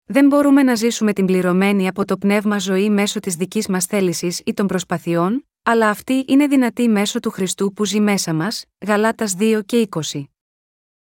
Δεν 0.05 0.27
μπορούμε 0.27 0.63
να 0.63 0.75
ζήσουμε 0.75 1.13
την 1.13 1.27
πληρωμένη 1.27 1.89
από 1.89 2.05
το 2.05 2.17
πνεύμα 2.17 2.59
ζωή 2.59 2.91
μέσω 2.91 3.21
της 3.21 3.35
δικής 3.35 3.69
μας 3.69 3.87
θέλησης 3.87 4.43
ή 4.45 4.55
των 4.55 4.67
προσπαθειών, 4.67 5.49
αλλά 5.63 5.89
αυτή 5.89 6.25
είναι 6.29 6.47
δυνατή 6.47 6.89
μέσω 6.89 7.21
του 7.21 7.31
Χριστού 7.31 7.73
που 7.73 7.85
ζει 7.85 8.01
μέσα 8.01 8.35
μας, 8.35 8.65
Γαλάτας 8.87 9.35
2 9.39 9.63
και 9.67 9.89
20. 10.13 10.25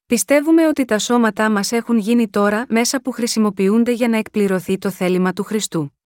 Πιστεύουμε 0.06 0.68
ότι 0.68 0.86
τα 0.86 1.00
σώματά 1.00 1.50
μας 1.50 1.72
έχουν 1.72 1.98
γίνει 1.98 2.30
τώρα 2.30 2.66
μέσα 2.70 3.02
που 3.02 3.12
χρησιμοποιούνται 3.12 3.92
για 3.92 4.08
να 4.08 4.18
εκπληρωθεί 4.18 4.78
το 4.78 4.90
θέλημα 4.90 5.34
του 5.34 5.44
Χριστού. 5.44 6.00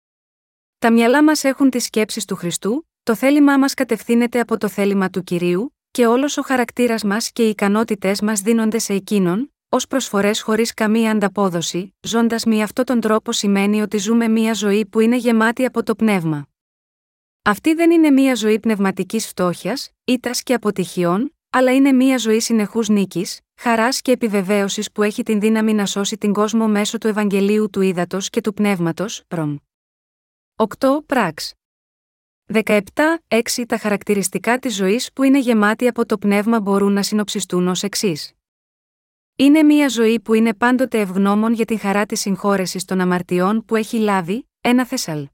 Τα 0.78 0.92
μυαλά 0.92 1.24
μας 1.24 1.44
έχουν 1.44 1.70
τις 1.70 1.84
σκέψεις 1.84 2.24
του 2.24 2.36
Χριστού, 2.36 2.88
το 3.02 3.14
θέλημά 3.14 3.58
μας 3.58 3.74
κατευθύνεται 3.74 4.40
από 4.40 4.58
το 4.58 4.68
θέλημα 4.68 5.10
του 5.10 5.22
κυρίου, 5.22 5.76
και 5.90 6.06
όλος 6.06 6.36
ο 6.36 6.42
χαρακτήρας 6.42 7.04
μας 7.04 7.32
και 7.32 7.46
οι 7.46 7.48
ικανότητές 7.48 8.20
μας 8.20 8.40
δίνονται 8.40 8.78
σε 8.78 8.92
εκείνον, 8.92 9.50
ως 9.76 9.86
προσφορές 9.86 10.40
χωρίς 10.40 10.74
καμία 10.74 11.10
ανταπόδοση, 11.10 11.94
ζώντας 12.00 12.44
με 12.44 12.62
αυτόν 12.62 12.84
τον 12.84 13.00
τρόπο 13.00 13.32
σημαίνει 13.32 13.82
ότι 13.82 13.98
ζούμε 13.98 14.28
μία 14.28 14.52
ζωή 14.52 14.86
που 14.86 15.00
είναι 15.00 15.16
γεμάτη 15.16 15.64
από 15.64 15.82
το 15.82 15.94
πνεύμα. 15.94 16.46
Αυτή 17.42 17.74
δεν 17.74 17.90
είναι 17.90 18.10
μία 18.10 18.34
ζωή 18.34 18.60
πνευματικής 18.60 19.26
φτώχειας, 19.26 19.90
ήττα 20.04 20.30
και 20.42 20.54
αποτυχιών, 20.54 21.34
αλλά 21.50 21.74
είναι 21.74 21.92
μία 21.92 22.18
ζωή 22.18 22.40
συνεχούς 22.40 22.88
νίκης, 22.88 23.40
χαράς 23.60 24.00
και 24.00 24.12
επιβεβαίωσης 24.12 24.92
που 24.92 25.02
έχει 25.02 25.22
την 25.22 25.40
δύναμη 25.40 25.72
να 25.72 25.86
σώσει 25.86 26.16
την 26.16 26.32
κόσμο 26.32 26.68
μέσω 26.68 26.98
του 26.98 27.06
Ευαγγελίου 27.06 27.70
του 27.70 27.80
Ήδατος 27.80 28.30
και 28.30 28.40
του 28.40 28.54
Πνεύματος, 28.54 29.22
προμ. 29.28 29.56
8. 30.56 31.02
Πράξ. 31.06 31.52
17. 32.52 32.80
6. 33.28 33.66
Τα 33.66 33.78
χαρακτηριστικά 33.78 34.58
της 34.58 34.74
ζωής 34.74 35.12
που 35.12 35.22
είναι 35.22 35.38
γεμάτη 35.38 35.86
από 35.86 36.06
το 36.06 36.18
πνεύμα 36.18 36.60
μπορούν 36.60 36.92
να 36.92 37.02
συνοψιστούν 37.02 37.68
ως 37.68 37.82
εξής. 37.82 38.30
Είναι 39.38 39.62
μια 39.62 39.88
ζωή 39.88 40.20
που 40.20 40.34
είναι 40.34 40.54
πάντοτε 40.54 41.00
ευγνώμων 41.00 41.52
για 41.52 41.64
την 41.64 41.78
χαρά 41.78 42.06
της 42.06 42.20
συγχώρεσης 42.20 42.84
των 42.84 43.00
αμαρτιών 43.00 43.64
που 43.64 43.76
έχει 43.76 43.98
λάβει, 43.98 44.48
ένα 44.60 44.86
Θεσσαλ. 44.86 45.28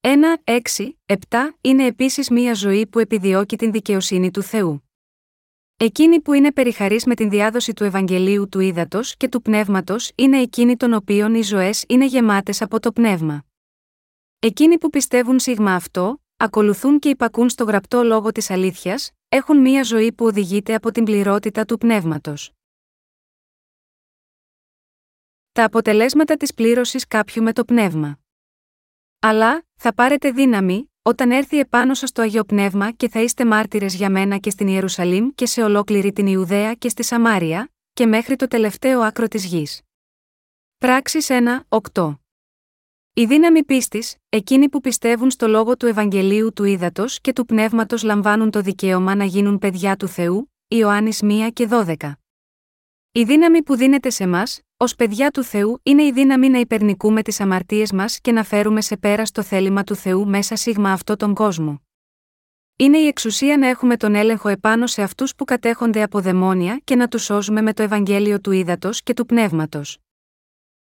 1, 0.00 0.08
6, 0.44 0.58
7 1.06 1.16
είναι 1.60 1.86
επίσης 1.86 2.30
μια 2.30 2.54
ζωή 2.54 2.86
που 2.86 2.98
επιδιώκει 2.98 3.56
την 3.56 3.72
δικαιοσύνη 3.72 4.30
του 4.30 4.42
Θεού. 4.42 4.88
Εκείνοι 5.76 6.20
που 6.20 6.32
είναι 6.32 6.52
περιχαρείς 6.52 7.06
με 7.06 7.14
την 7.14 7.30
διάδοση 7.30 7.72
του 7.72 7.84
Ευαγγελίου 7.84 8.48
του 8.48 8.60
Ήδατος 8.60 9.16
και 9.16 9.28
του 9.28 9.42
Πνεύματος 9.42 10.12
είναι 10.14 10.40
εκείνοι 10.40 10.76
των 10.76 10.92
οποίων 10.92 11.34
οι 11.34 11.42
ζωές 11.42 11.84
είναι 11.88 12.06
γεμάτες 12.06 12.62
από 12.62 12.80
το 12.80 12.92
Πνεύμα. 12.92 13.44
Εκείνοι 14.38 14.78
που 14.78 14.90
πιστεύουν 14.90 15.38
σίγμα 15.38 15.74
αυτό, 15.74 16.22
ακολουθούν 16.36 16.98
και 16.98 17.08
υπακούν 17.08 17.48
στο 17.48 17.64
γραπτό 17.64 18.02
λόγο 18.02 18.32
της 18.32 18.50
αλήθειας, 18.50 19.10
έχουν 19.28 19.60
μία 19.60 19.82
ζωή 19.82 20.12
που 20.12 20.24
οδηγείται 20.24 20.74
από 20.74 20.90
την 20.90 21.04
πληρότητα 21.04 21.64
του 21.64 21.78
πνεύματος. 21.78 22.52
Τα 25.54 25.64
αποτελέσματα 25.64 26.36
της 26.36 26.54
πλήρωσης 26.54 27.06
κάποιου 27.06 27.42
με 27.42 27.52
το 27.52 27.64
πνεύμα. 27.64 28.18
Αλλά, 29.18 29.64
θα 29.74 29.94
πάρετε 29.94 30.30
δύναμη, 30.30 30.92
όταν 31.02 31.30
έρθει 31.30 31.58
επάνω 31.58 31.94
σας 31.94 32.12
το 32.12 32.22
Αγιο 32.22 32.44
Πνεύμα 32.44 32.90
και 32.90 33.08
θα 33.08 33.20
είστε 33.20 33.44
μάρτυρες 33.44 33.94
για 33.94 34.10
μένα 34.10 34.36
και 34.36 34.50
στην 34.50 34.66
Ιερουσαλήμ 34.66 35.28
και 35.34 35.46
σε 35.46 35.62
ολόκληρη 35.62 36.12
την 36.12 36.26
Ιουδαία 36.26 36.74
και 36.74 36.88
στη 36.88 37.02
Σαμάρια, 37.02 37.72
και 37.92 38.06
μέχρι 38.06 38.36
το 38.36 38.46
τελευταίο 38.46 39.00
άκρο 39.00 39.28
της 39.28 39.44
γης. 39.44 39.80
Πράξεις 40.78 41.30
1, 41.30 41.66
8. 41.68 42.18
Η 43.14 43.24
δύναμη 43.26 43.64
πίστης, 43.64 44.16
εκείνοι 44.28 44.68
που 44.68 44.80
πιστεύουν 44.80 45.30
στο 45.30 45.48
λόγο 45.48 45.76
του 45.76 45.86
Ευαγγελίου 45.86 46.52
του 46.52 46.64
Ήδατος 46.64 47.20
και 47.20 47.32
του 47.32 47.44
Πνεύματος 47.44 48.02
λαμβάνουν 48.02 48.50
το 48.50 48.60
δικαίωμα 48.60 49.14
να 49.14 49.24
γίνουν 49.24 49.58
παιδιά 49.58 49.96
του 49.96 50.08
Θεού, 50.08 50.52
Ιωάννης 50.68 51.22
1 51.22 51.50
και 51.52 51.68
12. 51.70 52.12
Η 53.12 53.24
δύναμη 53.24 53.62
που 53.62 53.76
δίνεται 53.76 54.10
σε 54.10 54.26
μας, 54.26 54.60
ως 54.82 54.94
παιδιά 54.94 55.30
του 55.30 55.42
Θεού, 55.42 55.80
είναι 55.82 56.02
η 56.02 56.12
δύναμη 56.12 56.48
να 56.48 56.58
υπερνικούμε 56.58 57.22
τις 57.22 57.40
αμαρτίες 57.40 57.92
μας 57.92 58.20
και 58.20 58.32
να 58.32 58.44
φέρουμε 58.44 58.80
σε 58.80 58.96
πέρα 58.96 59.26
στο 59.26 59.42
θέλημα 59.42 59.84
του 59.84 59.94
Θεού 59.94 60.28
μέσα 60.28 60.56
σίγμα 60.56 60.92
αυτό 60.92 61.16
τον 61.16 61.34
κόσμο. 61.34 61.82
Είναι 62.76 62.98
η 62.98 63.06
εξουσία 63.06 63.56
να 63.56 63.66
έχουμε 63.66 63.96
τον 63.96 64.14
έλεγχο 64.14 64.48
επάνω 64.48 64.86
σε 64.86 65.02
αυτούς 65.02 65.34
που 65.34 65.44
κατέχονται 65.44 66.02
από 66.02 66.20
δαιμόνια 66.20 66.80
και 66.84 66.96
να 66.96 67.08
τους 67.08 67.24
σώζουμε 67.24 67.62
με 67.62 67.72
το 67.72 67.82
Ευαγγέλιο 67.82 68.40
του 68.40 68.50
Ήδατος 68.50 69.02
και 69.02 69.14
του 69.14 69.26
Πνεύματος. 69.26 69.98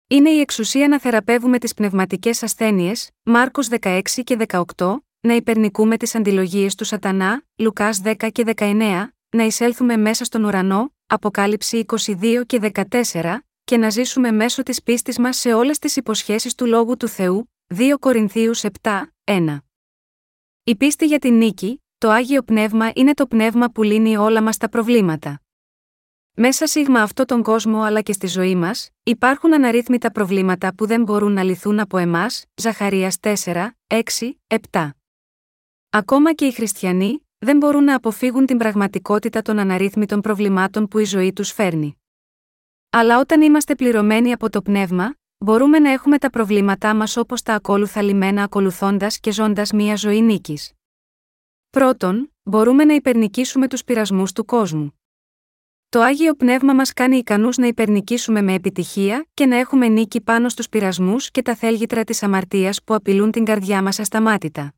Είναι 0.08 0.30
η 0.30 0.40
εξουσία 0.40 0.88
να 0.88 1.00
θεραπεύουμε 1.00 1.58
τις 1.58 1.74
πνευματικές 1.74 2.44
ασθένειες, 2.44 3.10
Μάρκος 3.24 3.68
16 3.82 4.02
και 4.24 4.38
18, 4.76 4.98
να 5.20 5.34
υπερνικούμε 5.34 5.98
τις 5.98 6.16
αντιλογίες 6.16 6.76
του 6.76 6.86
Σατανά, 6.86 7.44
Λουκάς 7.56 8.02
10 8.04 8.30
και 8.32 8.44
19, 8.44 9.14
να 9.30 9.44
εισέλθουμε 9.44 9.98
μέσα 9.98 10.24
στον 10.24 10.44
ουρανό, 10.44 10.92
Αποκάλυψη 11.08 11.86
22 11.88 12.44
και 12.46 12.60
14, 12.60 13.47
και 13.68 13.78
να 13.78 13.90
ζήσουμε 13.90 14.32
μέσω 14.32 14.64
της 14.64 14.84
πίστης 14.84 15.20
μας 15.20 15.38
σε 15.38 15.54
όλες 15.54 15.80
τις 15.80 15.96
υποσχέσεις 15.96 16.56
του 16.56 16.66
λόγου 16.66 16.98
του 16.98 17.08
Θεού, 17.08 17.52
2 17.68 17.98
Κορινθίους 18.00 18.64
7, 18.82 19.14
1. 19.24 19.58
Η 20.64 20.76
πίστη 20.76 21.06
για 21.06 21.20
την 21.20 21.34
νίκη, 21.34 21.84
το 21.98 22.10
Άγιο 22.10 22.44
Πνεύμα 22.44 22.92
είναι 22.96 23.14
το 23.14 23.28
πνεύμα 23.28 23.70
που 23.70 23.84
λύνει 23.84 24.18
όλα 24.18 24.42
μας 24.42 24.58
τα 24.58 24.70
προβλήματα. 24.70 25.42
Μέσα 26.34 26.68
σίγμα 26.68 27.02
αυτό 27.02 27.26
τον 27.26 27.44
κόσμο 27.44 27.82
αλλά 27.82 28.02
και 28.02 28.14
στη 28.14 28.28
ζωή 28.28 28.56
μας, 28.56 28.90
υπάρχουν 29.04 29.54
αναρρύθμιτα 29.54 30.12
προβλήματα 30.12 30.76
που 30.76 30.86
δεν 30.86 31.04
μπορούν 31.04 31.32
να 31.32 31.44
λυθούν 31.44 31.80
από 31.80 31.98
εμάς, 31.98 32.46
Ζαχαρίας 32.56 33.18
4, 33.20 33.72
6, 33.88 34.02
7. 34.72 34.90
Ακόμα 35.90 36.34
και 36.34 36.46
οι 36.46 36.52
χριστιανοί, 36.52 37.28
δεν 37.38 37.58
μπορούν 37.58 37.84
να 37.84 37.96
αποφύγουν 37.96 38.46
την 38.46 38.58
πραγματικότητα 38.58 39.42
των 39.42 39.60
αναρρύθμιτων 39.60 40.22
προβλημάτων 40.22 40.88
που 40.88 41.00
η 41.00 41.06
ζωή 41.06 41.34
τους 41.34 41.52
φέρνει. 41.52 41.98
Αλλά 43.00 43.20
όταν 43.20 43.42
είμαστε 43.42 43.76
πληρωμένοι 43.76 44.32
από 44.32 44.50
το 44.50 44.62
πνεύμα, 44.62 45.16
μπορούμε 45.38 45.80
να 45.80 45.92
έχουμε 45.92 46.18
τα 46.18 46.30
προβλήματά 46.30 46.96
μας 46.96 47.18
όπως 47.18 47.42
τα 47.42 47.54
ακόλουθα 47.54 48.02
λιμένα 48.02 48.44
ακολουθώντας 48.44 49.20
και 49.20 49.32
ζώντας 49.32 49.72
μία 49.72 49.96
ζωή 49.96 50.22
νίκης. 50.22 50.74
Πρώτον, 51.70 52.34
μπορούμε 52.44 52.86
να 52.86 52.94
υπερνικήσουμε 52.94 53.68
τους 53.68 53.84
πειρασμούς 53.84 54.32
του 54.32 54.46
κόσμου. 54.46 55.00
Το 55.90 56.02
άγιο 56.02 56.36
πνεύμα 56.36 56.74
μας 56.74 56.94
κάνει 56.94 57.18
ικανούς 57.18 57.58
να 57.58 57.68
υπερνικήσουμε 57.68 58.42
με 58.42 58.54
επιτυχία 58.54 59.26
και 59.34 59.46
να 59.46 59.56
έχουμε 59.56 59.88
νίκη 59.88 60.22
πάνω 60.22 60.50
στους 60.50 60.70
πειρασμούς 60.70 61.32
και 61.32 61.42
τα 61.42 61.56
θέλγητρα 61.56 62.04
της 62.04 62.24
αμαρτίας 62.24 62.84
που 62.84 62.94
απειλούν 62.94 63.32
την 63.32 63.46
καρδιά 63.46 63.82
μας 63.82 64.00
ασταμάτητα. 64.00 64.74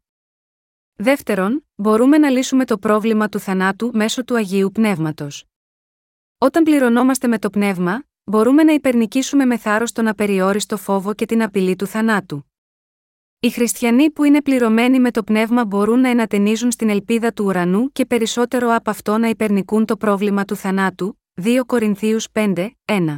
Δεύτερον, 0.96 1.66
μπορούμε 1.76 2.18
να 2.18 2.30
λύσουμε 2.30 2.66
το 2.66 2.78
πρόβλημα 2.78 3.30
του 3.30 3.40
θανάτου 3.40 3.92
μέσω 3.94 4.24
του 4.24 4.36
Αγίου 4.36 4.72
Πνεύματος. 4.72 5.44
Όταν 6.38 6.64
πληρωνόμαστε 6.64 7.28
με 7.28 7.40
το 7.40 7.50
πνεύμα, 7.50 8.08
μπορούμε 8.30 8.64
να 8.64 8.74
υπερνικήσουμε 8.74 9.46
με 9.46 9.58
θάρρος 9.58 9.92
τον 9.92 10.08
απεριόριστο 10.08 10.78
φόβο 10.78 11.14
και 11.14 11.26
την 11.26 11.44
απειλή 11.44 11.76
του 11.76 11.88
θανάτου. 11.88 12.52
Οι 13.40 13.50
χριστιανοί 13.50 14.12
που 14.12 14.24
είναι 14.24 14.42
πληρωμένοι 14.42 15.00
με 15.00 15.12
το 15.12 15.24
πνεύμα 15.24 15.66
μπορούν 15.66 16.00
να 16.00 16.10
ενατενίζουν 16.10 16.72
στην 16.72 16.90
ελπίδα 16.90 17.34
του 17.34 17.46
ουρανού 17.46 17.92
και 17.92 18.06
περισσότερο 18.06 18.76
από 18.76 18.90
αυτό 18.90 19.18
να 19.18 19.28
υπερνικούν 19.28 19.86
το 19.86 19.98
πρόβλημα 19.98 20.46
του 20.46 20.56
θανάτου. 20.56 21.20
2 21.42 21.60
Κορινθίους 21.66 22.28
5, 22.32 22.70
1. 22.86 23.18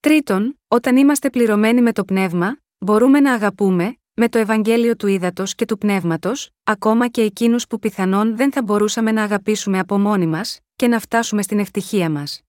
Τρίτον, 0.00 0.60
όταν 0.68 0.96
είμαστε 0.96 1.30
πληρωμένοι 1.30 1.82
με 1.82 1.92
το 1.92 2.04
πνεύμα, 2.04 2.60
μπορούμε 2.78 3.20
να 3.20 3.32
αγαπούμε, 3.32 3.96
με 4.14 4.28
το 4.28 4.38
Ευαγγέλιο 4.38 4.96
του 4.96 5.06
Ήδατος 5.06 5.54
και 5.54 5.64
του 5.64 5.78
Πνεύματος, 5.78 6.50
ακόμα 6.64 7.08
και 7.08 7.22
εκείνους 7.22 7.66
που 7.66 7.78
πιθανόν 7.78 8.36
δεν 8.36 8.52
θα 8.52 8.62
μπορούσαμε 8.62 9.12
να 9.12 9.22
αγαπήσουμε 9.22 9.78
από 9.78 9.98
μόνοι 9.98 10.26
μας, 10.26 10.60
και 10.76 10.88
να 10.88 10.98
φτάσουμε 10.98 11.42
στην 11.42 11.58
ευτυχία 11.58 12.10
μας. 12.10 12.42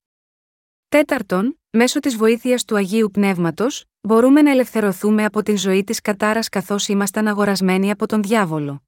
Τέταρτον, 0.92 1.60
μέσω 1.70 2.00
της 2.00 2.16
βοήθειας 2.16 2.66
του 2.66 2.76
Αγίου 2.76 3.10
Πνεύματος, 3.12 3.86
μπορούμε 4.02 4.42
να 4.42 4.52
ελευθερωθούμε 4.52 5.26
από 5.26 5.44
την 5.44 5.58
ζωή 5.58 5.84
της 5.84 6.02
κατάρας 6.02 6.50
καθώς 6.50 6.88
ήμασταν 6.88 7.28
αγορασμένοι 7.28 7.92
από 7.92 8.06
τον 8.06 8.22
διάβολο. 8.22 8.84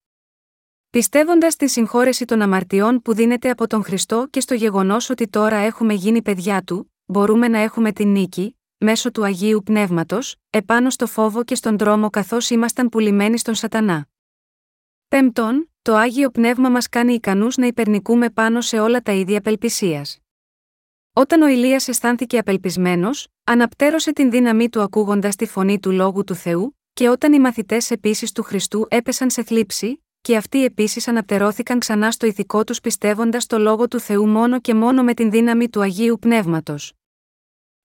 Πιστεύοντας 0.89 1.53
στη 1.53 1.69
συγχώρεση 1.69 2.25
των 2.25 2.41
αμαρτιών 2.41 3.01
που 3.01 3.13
δίνεται 3.13 3.49
από 3.49 3.67
τον 3.67 3.84
Χριστό 3.84 4.27
και 4.30 4.39
στο 4.39 4.53
γεγονός 4.53 5.09
ότι 5.09 5.27
τώρα 5.27 5.55
έχουμε 5.55 5.93
γίνει 5.93 6.21
παιδιά 6.21 6.63
του, 6.63 6.93
μπορούμε 7.05 7.47
να 7.47 7.59
έχουμε 7.59 7.91
την 7.91 8.11
νίκη, 8.11 8.57
μέσω 8.77 9.11
του 9.11 9.23
Αγίου 9.23 9.61
Πνεύματος, 9.65 10.35
επάνω 10.49 10.89
στο 10.89 11.07
φόβο 11.07 11.43
και 11.43 11.55
στον 11.55 11.77
τρόμο 11.77 12.09
καθώς 12.09 12.49
ήμασταν 12.49 12.89
πουλημένοι 12.89 13.38
στον 13.38 13.55
Σατανά. 13.55 14.07
Πέμπτον, 15.07 15.71
το 15.81 15.95
Άγιο 15.95 16.30
Πνεύμα 16.30 16.69
μας 16.69 16.89
κάνει 16.89 17.13
ικανούς 17.13 17.57
να 17.57 17.65
υπερνικούμε 17.65 18.30
πάνω 18.30 18.61
σε 18.61 18.80
όλα 18.80 19.01
τα 19.01 19.11
ίδια 19.11 19.38
απελπισίας. 19.38 20.22
Όταν 21.15 21.41
ο 21.41 21.48
Ηλίας 21.48 21.88
αισθάνθηκε 21.88 22.38
απελπισμένος, 22.38 23.27
αναπτέρωσε 23.44 24.14
την 24.14 24.31
δύναμή 24.31 24.69
του 24.69 24.81
ακούγοντας 24.81 25.35
τη 25.35 25.45
φωνή 25.45 25.80
του 25.80 25.91
λόγου 25.91 26.23
του 26.23 26.35
Θεού, 26.35 26.80
και 26.94 27.10
όταν 27.10 27.34
οι 27.34 27.40
μαθητές 27.40 27.92
επίσης 27.92 28.32
του 28.32 28.43
Χριστού 28.43 28.85
έπεσαν 28.90 29.30
σε 29.30 29.43
θλίψη, 29.43 30.03
και 30.22 30.38
αυτοί 30.38 30.64
επίσης 30.64 31.08
αναπτερώθηκαν 31.08 31.80
ξανά 31.80 32.11
στο 32.11 32.25
ηθικό 32.25 32.64
τους 32.64 32.80
πιστεύοντας 32.80 33.45
το 33.45 33.58
λόγο 33.58 33.88
του 33.88 34.00
Θεού 34.00 34.27
μόνο 34.27 34.59
και 34.59 34.74
μόνο 34.74 35.03
με 35.03 35.14
την 35.14 35.32
δύναμη 35.32 35.69
του 35.69 35.82
Αγίου 35.82 36.17
Πνεύματος. 36.19 36.93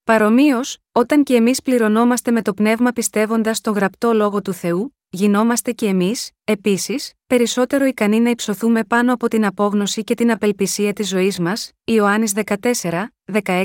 Παρομοίως, 0.05 0.78
όταν 0.92 1.23
και 1.23 1.34
εμείς 1.34 1.62
πληρωνόμαστε 1.62 2.31
με 2.31 2.42
το 2.42 2.55
πνεύμα 2.55 2.90
πιστεύοντας 2.90 3.57
στο 3.57 3.70
γραπτό 3.70 4.12
λόγο 4.12 4.42
του 4.42 4.52
Θεού, 4.52 4.97
γινόμαστε 5.10 5.72
και 5.72 5.86
εμείς, 5.86 6.30
επίσης, 6.44 7.12
περισσότερο 7.26 7.84
ικανοί 7.84 8.20
να 8.20 8.30
υψωθούμε 8.30 8.84
πάνω 8.84 9.12
από 9.12 9.28
την 9.28 9.44
απόγνωση 9.44 10.04
και 10.04 10.14
την 10.14 10.30
απελπισία 10.30 10.92
της 10.92 11.08
ζωής 11.08 11.38
μας, 11.38 11.72
Ιωάννης 11.84 12.32
14, 12.32 13.14
16, 13.24 13.64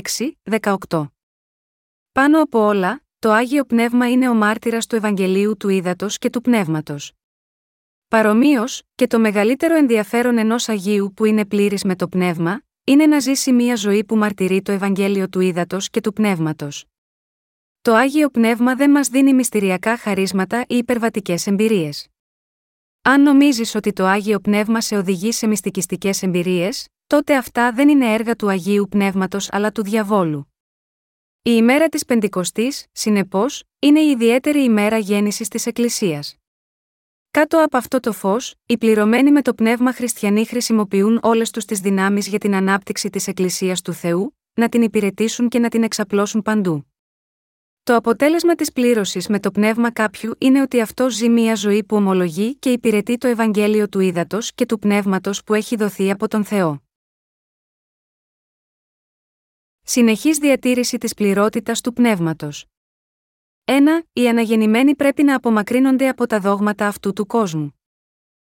18. 0.88 1.12
Πάνω 2.12 2.42
από 2.42 2.58
όλα, 2.66 3.04
το 3.18 3.30
άγιο 3.32 3.64
πνεύμα 3.64 4.10
είναι 4.10 4.28
ο 4.28 4.34
μάρτυρας 4.34 4.86
του 4.86 4.96
Ευαγγελίου 4.96 5.56
του 5.56 5.68
Ήδατος 5.68 6.18
και 6.18 6.30
του 6.30 6.40
Πνεύματος. 6.40 7.12
Παρομοίως, 8.08 8.82
και 8.94 9.06
το 9.06 9.18
μεγαλύτερο 9.18 9.76
ενδιαφέρον 9.76 10.38
ενός 10.38 10.68
Αγίου 10.68 11.12
που 11.16 11.24
είναι 11.24 11.44
πλήρης 11.44 11.84
με 11.84 11.96
το 11.96 12.08
πνεύμα, 12.08 12.62
είναι 12.84 13.06
να 13.06 13.18
ζήσει 13.18 13.52
μια 13.52 13.76
ζωή 13.76 14.04
που 14.04 14.16
μαρτυρεί 14.16 14.62
το 14.62 14.72
Ευαγγέλιο 14.72 15.28
του 15.28 15.40
Ήδατος 15.40 15.90
και 15.90 16.00
του 16.00 16.12
Πνεύματος. 16.12 16.84
Το 17.84 17.94
άγιο 17.94 18.28
πνεύμα 18.30 18.74
δεν 18.74 18.90
μας 18.90 19.08
δίνει 19.08 19.34
μυστηριακά 19.34 19.96
χαρίσματα 19.96 20.64
ή 20.68 20.76
υπερβατικές 20.76 21.46
εμπειρίες. 21.46 22.08
Αν 23.02 23.22
νομίζεις 23.22 23.74
ότι 23.74 23.92
το 23.92 24.04
άγιο 24.04 24.40
πνεύμα 24.40 24.80
σε 24.80 24.96
οδηγεί 24.96 25.32
σε 25.32 25.46
μυστικιστικές 25.46 26.22
εμπειρίες, 26.22 26.88
τότε 27.06 27.36
αυτά 27.36 27.72
δεν 27.72 27.88
είναι 27.88 28.12
έργα 28.12 28.36
του 28.36 28.48
αγίου 28.48 28.86
πνεύματος 28.90 29.48
αλλά 29.52 29.72
του 29.72 29.82
διαβόλου. 29.82 30.52
Η 31.42 31.50
ημέρα 31.54 31.88
της 31.88 32.04
Πεντηκοστής, 32.04 32.86
συνεπώς, 32.92 33.64
είναι 33.78 34.00
η 34.00 34.10
ιδιαίτερη 34.10 34.62
ημέρα 34.62 34.98
γέννησης 34.98 35.48
της 35.48 35.66
Εκκλησίας. 35.66 36.36
Κάτω 37.30 37.64
από 37.64 37.76
αυτό 37.76 38.00
το 38.00 38.12
φως, 38.12 38.54
οι 38.66 38.78
πληρωμένοι 38.78 39.30
με 39.30 39.42
το 39.42 39.54
πνεύμα 39.54 39.92
χριστιανοί 39.92 40.44
χρησιμοποιούν 40.44 41.20
όλες 41.22 41.50
τους 41.50 41.64
τις 41.64 41.80
δυνάμεις 41.80 42.26
για 42.26 42.38
την 42.38 42.54
ανάπτυξη 42.54 43.10
της 43.10 43.26
Εκκλησίας 43.26 43.82
του 43.82 43.92
Θεού, 43.92 44.36
να 44.54 44.68
την 44.68 44.82
υπηρετήσουν 44.82 45.48
και 45.48 45.58
να 45.58 45.68
την 45.68 45.82
εξαπλώσουν 45.82 46.42
παντού. 46.42 46.86
Το 47.84 47.94
αποτέλεσμα 47.96 48.54
της 48.54 48.72
πλήρωσης 48.72 49.28
με 49.28 49.40
το 49.40 49.50
πνεύμα 49.50 49.92
κάποιου 49.92 50.34
είναι 50.38 50.62
ότι 50.62 50.80
αυτό 50.80 51.10
ζει 51.10 51.28
μια 51.28 51.54
ζωή 51.54 51.84
που 51.84 51.96
ομολογεί 51.96 52.56
και 52.56 52.72
υπηρετεί 52.72 53.18
το 53.18 53.28
Ευαγγέλιο 53.28 53.88
του 53.88 54.00
ύδατο 54.00 54.38
και 54.54 54.66
του 54.66 54.78
πνεύματος 54.78 55.44
που 55.44 55.54
έχει 55.54 55.76
δοθεί 55.76 56.10
από 56.10 56.28
τον 56.28 56.44
Θεό. 56.44 56.82
Συνεχής 59.82 60.38
διατήρηση 60.38 60.98
της 60.98 61.14
πληρότητας 61.14 61.80
του 61.80 61.92
πνεύματος. 61.92 62.66
1. 63.64 64.02
Οι 64.12 64.28
αναγεννημένοι 64.28 64.94
πρέπει 64.94 65.22
να 65.22 65.36
απομακρύνονται 65.36 66.08
από 66.08 66.26
τα 66.26 66.40
δόγματα 66.40 66.86
αυτού 66.86 67.12
του 67.12 67.26
κόσμου. 67.26 67.80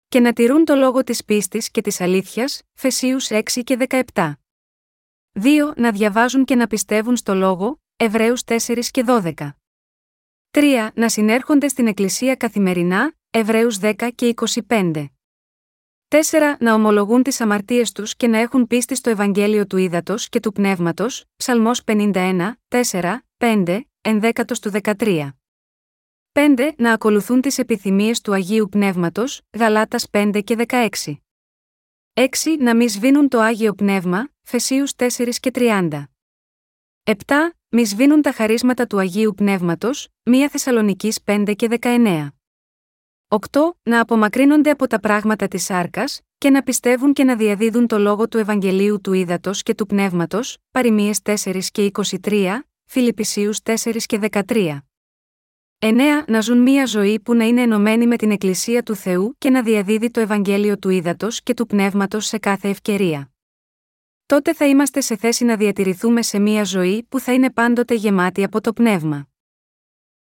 Και 0.08 0.20
να 0.20 0.32
τηρούν 0.32 0.64
το 0.64 0.74
λόγο 0.74 1.04
της 1.04 1.24
πίστης 1.24 1.70
και 1.70 1.80
της 1.80 2.00
αλήθειας, 2.00 2.62
Φεσίους 2.72 3.30
6 3.30 3.62
και 3.64 3.76
17. 3.76 4.32
2. 5.32 5.72
Να 5.76 5.92
διαβάζουν 5.92 6.44
και 6.44 6.54
να 6.54 6.66
πιστεύουν 6.66 7.16
στο 7.16 7.34
λόγο, 7.34 7.83
Εβραίους 7.96 8.42
4 8.44 8.90
και 8.90 9.04
12. 9.06 9.32
3. 10.50 10.90
Να 10.94 11.08
συνέρχονται 11.08 11.68
στην 11.68 11.86
Εκκλησία 11.86 12.34
καθημερινά, 12.34 13.14
Εβραίους 13.30 13.78
10 13.78 14.10
και 14.14 14.34
25. 14.68 15.10
4. 16.08 16.56
Να 16.60 16.74
ομολογούν 16.74 17.22
τις 17.22 17.40
αμαρτίες 17.40 17.92
τους 17.92 18.16
και 18.16 18.26
να 18.26 18.38
έχουν 18.38 18.66
πίστη 18.66 18.94
στο 18.94 19.10
Ευαγγέλιο 19.10 19.66
του 19.66 19.76
Ήδατος 19.76 20.28
και 20.28 20.40
του 20.40 20.52
Πνεύματος, 20.52 21.24
Ψαλμός 21.36 21.84
51, 21.84 22.56
4, 22.68 23.26
5, 23.36 23.80
ενδέκατος 24.00 24.60
του 24.60 24.70
13. 24.70 25.34
5. 26.32 26.72
Να 26.76 26.92
ακολουθούν 26.92 27.40
τις 27.40 27.58
επιθυμίες 27.58 28.20
του 28.20 28.32
Αγίου 28.32 28.68
Πνεύματος, 28.70 29.40
Γαλάτας 29.58 30.06
5 30.10 30.40
και 30.44 30.54
16. 30.54 31.22
6. 32.12 32.56
Να 32.58 32.76
μη 32.76 32.88
σβήνουν 32.88 33.28
το 33.28 33.40
Άγιο 33.40 33.74
Πνεύμα, 33.74 34.28
Φεσίους 34.42 34.94
4 34.96 35.38
και 35.40 35.50
30. 35.50 36.08
7. 37.04 37.14
Μη 37.76 37.84
σβήνουν 37.84 38.22
τα 38.22 38.32
χαρίσματα 38.32 38.86
του 38.86 38.98
Αγίου 38.98 39.34
Πνεύματος, 39.36 40.08
1 40.22 40.32
Θεσσαλονικής 40.50 41.18
5 41.24 41.54
και 41.56 41.68
19. 41.80 42.28
8. 43.28 43.38
Να 43.82 44.00
απομακρύνονται 44.00 44.70
από 44.70 44.86
τα 44.86 45.00
πράγματα 45.00 45.48
της 45.48 45.64
σάρκας 45.64 46.20
και 46.38 46.50
να 46.50 46.62
πιστεύουν 46.62 47.12
και 47.12 47.24
να 47.24 47.36
διαδίδουν 47.36 47.86
το 47.86 47.98
λόγο 47.98 48.28
του 48.28 48.38
Ευαγγελίου 48.38 49.00
του 49.00 49.12
Ήδατος 49.12 49.62
και 49.62 49.74
του 49.74 49.86
Πνεύματος, 49.86 50.56
παροιμίες 50.70 51.20
4 51.22 51.70
και 51.70 51.90
23, 52.22 52.68
Φιλιππισίους 52.84 53.60
4 53.62 54.06
και 54.06 54.18
13. 54.18 54.78
9. 55.78 56.24
Να 56.26 56.40
ζουν 56.40 56.58
μία 56.58 56.86
ζωή 56.86 57.20
που 57.20 57.34
να 57.34 57.44
είναι 57.44 57.62
ενωμένη 57.62 58.06
με 58.06 58.16
την 58.16 58.30
Εκκλησία 58.30 58.82
του 58.82 58.94
Θεού 58.94 59.34
και 59.38 59.50
να 59.50 59.62
διαδίδει 59.62 60.10
το 60.10 60.20
Ευαγγέλιο 60.20 60.78
του 60.78 60.88
Ήδατος 60.88 61.42
και 61.42 61.54
του 61.54 61.66
Πνεύματος 61.66 62.26
σε 62.26 62.38
κάθε 62.38 62.68
ευκαιρία. 62.68 63.33
Τότε 64.26 64.54
θα 64.54 64.66
είμαστε 64.66 65.00
σε 65.00 65.16
θέση 65.16 65.44
να 65.44 65.56
διατηρηθούμε 65.56 66.22
σε 66.22 66.38
μία 66.38 66.64
ζωή 66.64 67.06
που 67.08 67.20
θα 67.20 67.32
είναι 67.32 67.50
πάντοτε 67.50 67.94
γεμάτη 67.94 68.44
από 68.44 68.60
το 68.60 68.72
Πνεύμα. 68.72 69.28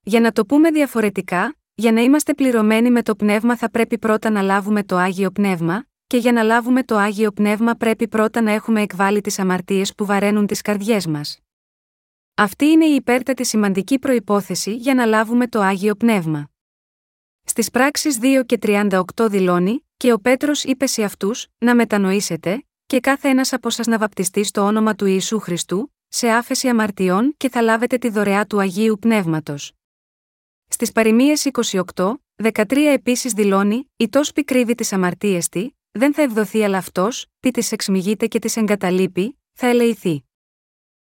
Για 0.03 0.21
να 0.21 0.33
το 0.33 0.47
πούμε 0.47 0.71
διαφορετικά, 0.71 1.57
για 1.75 1.93
να 1.93 2.01
είμαστε 2.01 2.35
πληρωμένοι 2.35 2.91
με 2.91 3.03
το 3.03 3.17
Πνεύμα 3.17 3.57
θα 3.57 3.71
πρέπει 3.71 3.99
πρώτα 3.99 4.31
να 4.31 4.43
λάβουμε 4.43 4.85
το 4.85 4.97
Άγιο 4.97 5.31
Πνεύμα, 5.31 5.85
και 6.07 6.17
για 6.17 6.33
να 6.33 6.43
λάβουμε 6.43 6.85
το 6.85 6.97
Άγιο 6.97 7.33
Πνεύμα 7.33 7.75
πρέπει 7.75 8.09
πρώτα 8.09 8.41
να 8.41 8.51
έχουμε 8.51 8.83
εκβάλει 8.83 9.21
τις 9.21 9.39
αμαρτίες 9.39 9.95
που 9.95 10.05
βαραίνουν 10.05 10.47
τις 10.47 10.61
καρδιές 10.61 11.07
μας. 11.07 11.39
Αυτή 12.35 12.65
είναι 12.65 12.87
η 12.87 12.95
υπέρτατη 12.95 13.45
σημαντική 13.45 13.99
προπόθεση 13.99 14.75
για 14.75 14.95
να 14.95 15.05
λάβουμε 15.05 15.49
το 15.49 15.61
Άγιο 15.61 15.95
Πνεύμα. 15.95 16.51
Στις 17.45 17.71
πράξεις 17.71 18.19
2 18.21 18.43
και 18.47 18.59
38 18.63 19.03
δηλώνει, 19.29 19.87
και 19.97 20.13
ο 20.13 20.19
Πέτρος 20.19 20.65
είπε 20.65 20.87
σε 20.87 21.03
αυτούς, 21.03 21.47
να 21.59 21.75
μετανοήσετε, 21.75 22.65
και 22.91 23.01
κάθε 23.01 23.29
ένας 23.29 23.53
από 23.53 23.71
σας 23.71 23.87
να 23.87 23.99
βαπτιστεί 23.99 24.45
στο 24.45 24.61
όνομα 24.61 24.95
του 24.95 25.07
Ιησού 25.07 25.39
Χριστού, 25.39 25.95
σε 26.09 26.29
άφεση 26.29 26.69
αμαρτιών 26.69 27.35
και 27.37 27.49
θα 27.49 27.63
λάβετε 27.63 27.99
τη 27.99 28.09
δωρεά 28.09 28.47
του 28.47 28.61
Αγίου 28.61 28.99
Πνεύματος. 29.01 29.73
Στις 30.69 30.93
παροιμίες 30.93 31.49
28, 31.95 32.15
13 32.43 32.77
επίσης 32.93 33.33
δηλώνει: 33.33 33.91
Η 33.97 34.09
τό 34.09 34.21
πικρύβει 34.35 34.75
τις 34.75 34.93
αμαρτίες 34.93 35.49
τη, 35.49 35.71
δεν 35.91 36.15
θα 36.15 36.23
ευδοθεί 36.23 36.65
αλλά 36.65 36.79
αυτός, 36.79 37.27
τι 37.41 37.51
τι 37.51 37.69
εξμηγείται 37.71 38.27
και 38.27 38.39
τι 38.39 38.61
εγκαταλείπει, 38.61 39.39
θα 39.53 39.67
ελεηθεί. 39.67 40.25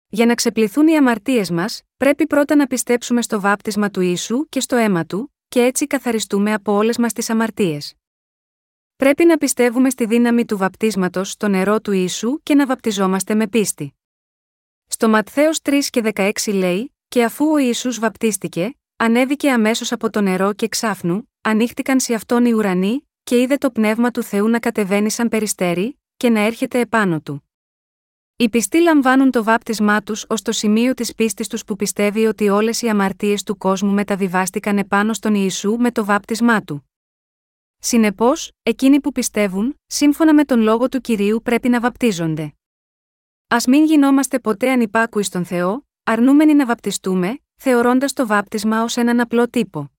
Για 0.08 0.26
να 0.26 0.36
ξεπληθούν 0.36 0.88
οι 0.88 0.98
αμαρτίες 0.98 1.52
μας, 1.52 1.82
πρέπει 1.98 2.28
πρώτα 2.28 2.56
να 2.56 2.68
πιστέψουμε 2.68 3.22
στο 3.22 3.40
βάπτισμα 3.40 3.90
του 3.90 4.02
Ιησού 4.02 4.50
και 4.50 4.60
στο 4.60 4.76
αίμα 4.76 5.06
του, 5.06 5.34
και 5.48 5.62
έτσι 5.62 5.88
καθαριστούμε 5.88 6.54
από 6.54 6.74
όλες 6.74 6.98
μας 6.98 7.14
τις 7.14 7.30
αμαρτίες. 7.30 7.94
Πρέπει 9.04 9.26
να 9.26 9.38
πιστεύουμε 9.38 9.90
στη 9.90 10.06
δύναμη 10.06 10.46
του 10.46 10.58
βαπτίσματος 10.58 11.32
στο 11.32 11.48
νερό 11.48 11.82
του 11.82 11.92
Ιησού 11.92 12.40
και 12.44 12.56
να 12.56 12.66
βαπτιζόμαστε 12.66 13.36
με 13.36 13.48
πίστη. 13.48 13.94
Στο 14.88 15.10
Ματθαίος 15.10 15.60
3 15.64 15.80
και 15.90 16.12
16 16.14 16.32
λέει: 16.54 16.96
Και 17.08 17.24
αφού 17.24 17.46
ο 17.52 17.58
Ιησούς 17.58 18.00
βαπτίστηκε, 18.00 18.78
ανέβηκε 18.96 19.52
αμέσως 19.52 19.92
από 19.92 20.10
το 20.10 20.22
νερό 20.22 20.54
και 20.54 20.68
ξάφνου, 20.68 21.30
ανοίχτηκαν 21.42 22.00
σε 22.00 22.14
αυτόν 22.14 22.46
οι 22.46 22.52
ουρανοί, 22.54 23.10
και 23.24 23.42
είδε 23.42 23.58
το 23.58 23.72
πνεύμα 23.72 24.12
του 24.12 24.24
Θεού 24.24 24.48
να 24.48 24.60
κατεβαίνει 24.60 25.12
σαν 25.12 25.30
περιστέρι, 25.30 26.00
και 26.18 26.30
να 26.30 26.40
έρχεται 26.40 26.80
επάνω 26.80 27.22
του. 27.22 27.50
Οι 28.36 28.50
πιστοί 28.50 28.82
λαμβάνουν 28.82 29.32
το 29.32 29.44
βάπτισμά 29.44 30.02
τους 30.02 30.26
ως 30.28 30.42
το 30.42 30.52
σημείο 30.52 30.94
της 30.94 31.16
πίστης 31.16 31.48
τους 31.48 31.64
που 31.64 31.76
πιστεύει 31.76 32.26
ότι 32.26 32.50
όλες 32.50 32.82
οι 32.82 32.90
αμαρτίες 32.90 33.44
του 33.44 33.58
κόσμου 33.58 33.92
μεταβιβάστηκαν 33.92 34.78
επάνω 34.78 35.14
στον 35.14 35.34
Ιησού 35.36 35.76
με 35.80 35.92
το 35.92 36.06
βάπτισμά 36.06 36.62
του. 36.62 36.88
Συνεπώς, 37.86 38.52
εκείνοι 38.64 39.02
που 39.02 39.12
πιστεύουν, 39.12 39.80
σύμφωνα 39.86 40.34
με 40.34 40.44
τον 40.44 40.62
λόγο 40.62 40.90
του 40.90 41.02
κυρίου 41.02 41.42
πρέπει 41.44 41.70
να 41.70 41.80
βαπτίζονται. 41.80 42.54
Α 43.48 43.58
μην 43.68 43.86
γινόμαστε 43.86 44.40
ποτέ 44.40 44.72
ανυπάκουοι 44.72 45.24
στον 45.24 45.46
Θεό, 45.46 45.88
αρνούμενοι 46.04 46.54
να 46.54 46.66
βαπτιστούμε, 46.66 47.40
θεωρώντας 47.56 48.14
το 48.14 48.28
βάπτισμα 48.28 48.84
ως 48.84 48.98
έναν 48.98 49.20
απλό 49.20 49.50
τύπο. 49.50 49.92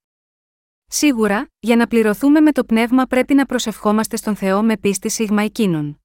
Σίγουρα, 0.86 1.50
για 1.58 1.76
να 1.76 1.86
πληρωθούμε 1.86 2.40
με 2.40 2.52
το 2.52 2.64
πνεύμα 2.64 3.04
πρέπει 3.04 3.34
να 3.34 3.46
προσευχόμαστε 3.46 4.16
στον 4.16 4.36
Θεό 4.36 4.62
με 4.62 4.76
πίστη 4.76 5.08
σίγμα 5.08 5.42
εκείνων. 5.42 6.02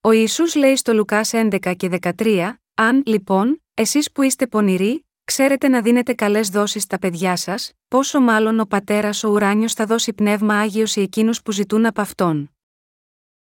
Ο 0.00 0.10
Ιησούς 0.10 0.54
λέει 0.54 0.76
στο 0.76 0.94
Λουκάς 0.94 1.30
11 1.34 1.74
και 1.76 1.88
13, 2.00 2.52
Αν, 2.74 3.02
λοιπόν, 3.06 3.62
εσείς 3.74 4.12
που 4.12 4.22
είστε 4.22 4.46
πονηροί, 4.46 5.06
ξέρετε 5.24 5.68
να 5.68 5.82
δίνετε 5.82 6.12
καλές 6.14 6.48
δόσεις 6.48 6.82
στα 6.82 6.98
παιδιά 6.98 7.36
σας, 7.36 7.72
πόσο 7.88 8.20
μάλλον 8.20 8.60
ο 8.60 8.64
πατέρας 8.64 9.24
ο 9.24 9.30
ουράνιος 9.30 9.72
θα 9.72 9.86
δώσει 9.86 10.12
πνεύμα 10.12 10.58
άγιο 10.58 10.86
σε 10.86 11.00
εκείνους 11.00 11.42
που 11.42 11.52
ζητούν 11.52 11.86
από 11.86 12.00
αυτόν. 12.00 12.50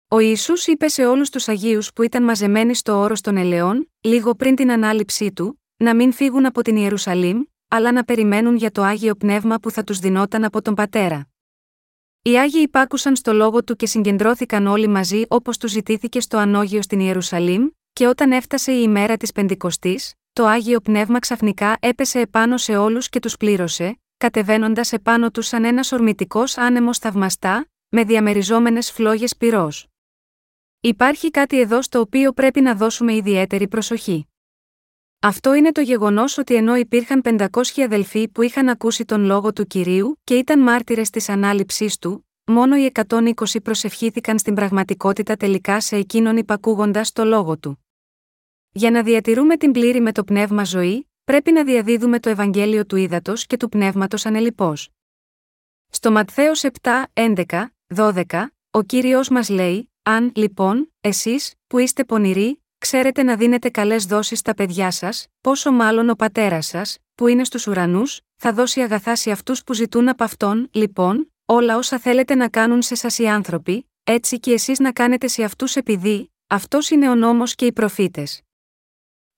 Ο 0.08 0.20
Ισού 0.20 0.54
είπε 0.66 0.88
σε 0.88 1.06
όλους 1.06 1.30
τους 1.30 1.48
Αγίους 1.48 1.94
που 1.94 2.04
ήταν 2.04 2.24
μαζεμένοι 2.24 2.76
στο 2.76 3.00
όρο 3.00 3.16
των 3.22 3.38
Ελαιών, 3.38 3.92
λίγο 4.02 4.36
πριν 4.36 4.56
την 4.56 4.72
ανάληψή 4.72 5.32
του, 5.32 5.62
να 5.78 5.96
μην 5.96 6.12
φύγουν 6.12 6.46
από 6.46 6.62
την 6.62 6.76
Ιερουσαλήμ, 6.76 7.42
αλλά 7.68 7.92
να 7.92 8.04
περιμένουν 8.04 8.56
για 8.56 8.72
το 8.72 8.82
άγιο 8.82 9.16
πνεύμα 9.16 9.60
που 9.60 9.72
θα 9.72 9.84
τους 9.84 10.00
δινόταν 10.00 10.44
από 10.44 10.62
τον 10.62 10.74
πατέρα. 10.74 11.28
Οι 12.22 12.40
Άγιοι 12.40 12.62
υπάκουσαν 12.64 13.16
στο 13.16 13.34
λόγο 13.34 13.64
του 13.64 13.76
και 13.76 13.86
συγκεντρώθηκαν 13.86 14.68
όλοι 14.68 14.88
μαζί 14.88 15.22
όπως 15.28 15.58
τους 15.58 15.72
ζητήθηκε 15.72 16.22
στο 16.22 16.38
ανώγιο 16.38 16.82
στην 16.82 17.00
Ιερουσαλήμ, 17.00 17.68
και 17.94 18.08
όταν 18.08 18.32
έφτασε 18.32 18.72
η 18.72 18.82
ημέρα 18.84 19.18
της 19.18 19.32
Πεντηκοστής, 19.32 20.14
το 20.40 20.46
άγιο 20.46 20.80
πνεύμα 20.80 21.20
ξαφνικά 21.20 21.78
έπεσε 21.80 22.20
επάνω 22.20 22.58
σε 22.58 22.78
όλους 22.78 23.10
και 23.10 23.20
τους 23.20 23.38
πλήρωσε, 23.38 24.00
κατεβαίνοντας 24.18 24.94
επάνω 24.94 25.32
τους 25.32 25.48
σαν 25.48 25.66
ένας 25.66 25.92
ορμητικός 25.92 26.58
άνεμος 26.58 26.98
θαυμαστά, 26.98 27.70
με 27.90 28.04
διαμεριζόμενες 28.04 28.92
φλόγες 28.92 29.38
πυρός. 29.38 29.88
Υπάρχει 30.80 31.32
κάτι 31.32 31.60
εδώ 31.60 31.82
στο 31.82 32.00
οποίο 32.00 32.32
πρέπει 32.32 32.62
να 32.62 32.76
δώσουμε 32.76 33.14
ιδιαίτερη 33.16 33.68
προσοχή. 33.68 34.28
Αυτό 35.20 35.54
είναι 35.54 35.72
το 35.72 35.82
γεγονός 35.82 36.38
ότι 36.38 36.56
ενώ 36.56 36.76
υπήρχαν 36.76 37.22
500 37.24 37.46
αδελφοί 37.84 38.28
που 38.28 38.42
είχαν 38.42 38.70
ακούσει 38.70 39.06
τον 39.06 39.24
λόγο 39.24 39.54
του 39.54 39.66
κυρίου 39.66 40.20
και 40.24 40.36
ήταν 40.36 40.60
μάρτυρες 40.60 41.10
της 41.10 41.30
ανάληψής 41.30 41.98
του, 41.98 42.28
μόνο 42.46 42.76
οι 42.78 42.92
120 43.06 43.32
προσευχήθηκαν 43.64 44.40
στην 44.40 44.54
πραγματικότητα 44.54 45.36
τελικά 45.36 45.80
σε 45.80 45.96
εκείνον 45.96 46.38
υπακούγοντας 46.38 47.12
το 47.12 47.24
λόγο 47.24 47.58
του. 47.58 47.84
Για 48.72 48.92
να 48.92 49.04
διατηρούμε 49.04 49.58
την 49.58 49.72
πλήρη 49.72 50.02
με 50.02 50.12
το 50.12 50.24
πνεύμα 50.24 50.64
ζωή, 50.64 51.10
πρέπει 51.24 51.52
να 51.52 51.64
διαδίδουμε 51.64 52.20
το 52.20 52.30
Ευαγγέλιο 52.30 52.86
του 52.86 52.96
ύδατο 52.96 53.34
και 53.36 53.58
του 53.58 53.70
πνεύματος 53.70 54.26
ανελειπώ. 54.26 54.74
Στο 55.90 56.12
Ματθαίος 56.12 56.64
7, 56.82 57.04
11, 57.14 57.66
12, 57.96 58.24
ο 58.72 58.82
κύριος 58.82 59.30
μας 59.30 59.50
λέει: 59.50 59.92
Αν, 60.04 60.32
λοιπόν, 60.36 60.94
εσείς, 61.02 61.54
που 61.68 61.78
είστε 61.78 62.04
πονηροί, 62.04 62.64
ξέρετε 62.78 63.24
να 63.24 63.36
δίνετε 63.36 63.70
καλές 63.70 64.06
δόσεις 64.06 64.40
στα 64.40 64.54
παιδιά 64.54 64.92
σας, 64.92 65.28
πόσο 65.42 65.72
μάλλον 65.72 66.10
ο 66.10 66.16
πατέρας 66.16 66.66
σας, 66.66 66.98
που 67.16 67.28
είναι 67.28 67.44
στους 67.44 67.68
ουρανούς, 67.68 68.22
θα 68.36 68.54
δώσει 68.54 68.82
αγαθά 68.82 69.16
σε 69.16 69.32
αυτούς 69.32 69.64
που 69.64 69.74
ζητούν 69.74 70.10
από 70.10 70.24
αυτόν, 70.24 70.70
λοιπόν, 70.72 71.34
όλα 71.46 71.78
όσα 71.78 72.00
θέλετε 72.00 72.36
να 72.36 72.50
κάνουν 72.50 72.82
σε 72.82 72.96
σας 72.96 73.20
οι 73.20 73.28
άνθρωποι, 73.28 73.90
έτσι 74.04 74.40
και 74.40 74.52
εσείς 74.52 74.80
να 74.80 74.92
κάνετε 74.92 75.28
σε 75.28 75.44
αυτούς 75.44 75.76
επειδή, 75.76 76.32
αυτός 76.48 76.90
είναι 76.90 77.10
ο 77.10 77.16
νόμος 77.16 77.56
και 77.56 77.66
οι 77.66 77.74
προφήτες. 77.74 78.42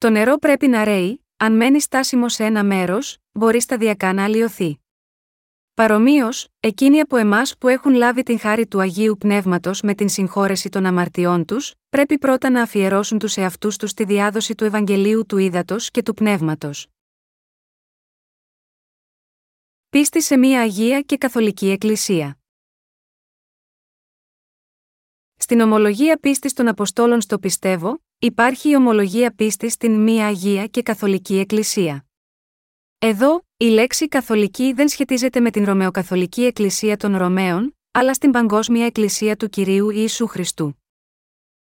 Το 0.01 0.09
νερό 0.09 0.37
πρέπει 0.37 0.67
να 0.67 0.83
ρέει, 0.83 1.25
αν 1.37 1.55
μένει 1.55 1.81
στάσιμο 1.81 2.29
σε 2.29 2.43
ένα 2.43 2.63
μέρος, 2.63 3.17
μπορεί 3.31 3.61
σταδιακά 3.61 4.13
να 4.13 4.23
αλλοιωθεί. 4.23 4.79
Παρομοίως, 5.73 6.47
εκείνοι 6.59 6.99
από 6.99 7.15
εμάς 7.15 7.57
που 7.57 7.67
έχουν 7.67 7.93
λάβει 7.93 8.23
την 8.23 8.39
χάρη 8.39 8.67
του 8.67 8.79
Αγίου 8.79 9.17
Πνεύματος 9.17 9.81
με 9.81 9.93
την 9.95 10.09
συγχώρεση 10.09 10.69
των 10.69 10.85
αμαρτιών 10.85 11.45
τους, 11.45 11.73
πρέπει 11.89 12.17
πρώτα 12.17 12.49
να 12.49 12.61
αφιερώσουν 12.61 13.19
τους 13.19 13.37
εαυτούς 13.37 13.77
τους 13.77 13.89
στη 13.89 14.03
διάδοση 14.03 14.55
του 14.55 14.63
Ευαγγελίου 14.63 15.25
του 15.25 15.37
Ήδατος 15.37 15.91
και 15.91 16.03
του 16.03 16.13
Πνεύματος. 16.13 16.87
Πίστη 19.89 20.21
σε 20.21 20.37
μια 20.37 20.61
Αγία 20.61 21.01
και 21.01 21.17
Καθολική 21.17 21.69
Εκκλησία. 21.69 22.39
Στην 25.35 25.59
ομολογία 25.59 26.17
πίστης 26.17 26.53
των 26.53 26.67
Αποστόλων 26.67 27.21
στο 27.21 27.39
πιστεύω, 27.39 28.03
υπάρχει 28.23 28.69
η 28.69 28.75
ομολογία 28.75 29.31
πίστης 29.35 29.73
στην 29.73 30.03
μία 30.03 30.25
Αγία 30.25 30.67
και 30.67 30.81
Καθολική 30.81 31.37
Εκκλησία. 31.37 32.05
Εδώ, 32.99 33.45
η 33.57 33.65
λέξη 33.65 34.07
Καθολική 34.07 34.73
δεν 34.73 34.87
σχετίζεται 34.87 35.39
με 35.39 35.51
την 35.51 35.65
Ρωμαιοκαθολική 35.65 36.43
Εκκλησία 36.43 36.97
των 36.97 37.17
Ρωμαίων, 37.17 37.77
αλλά 37.91 38.13
στην 38.13 38.31
Παγκόσμια 38.31 38.85
Εκκλησία 38.85 39.35
του 39.35 39.49
κυρίου 39.49 39.89
Ιησού 39.89 40.27
Χριστού. 40.27 40.81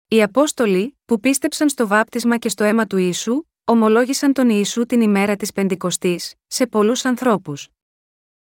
Οι 0.08 0.22
Απόστολοι, 0.22 0.98
που 1.04 1.20
πίστεψαν 1.20 1.68
στο 1.68 1.86
βάπτισμα 1.86 2.36
και 2.38 2.48
στο 2.48 2.64
αίμα 2.64 2.86
του 2.86 2.96
Ιησού, 2.96 3.42
ομολόγησαν 3.64 4.32
τον 4.32 4.48
Ιησού 4.50 4.86
την 4.86 5.00
ημέρα 5.00 5.36
της 5.36 5.52
Πεντηκοστής, 5.52 6.34
σε 6.46 6.66
πολλούς 6.66 7.04
ανθρώπους. 7.04 7.68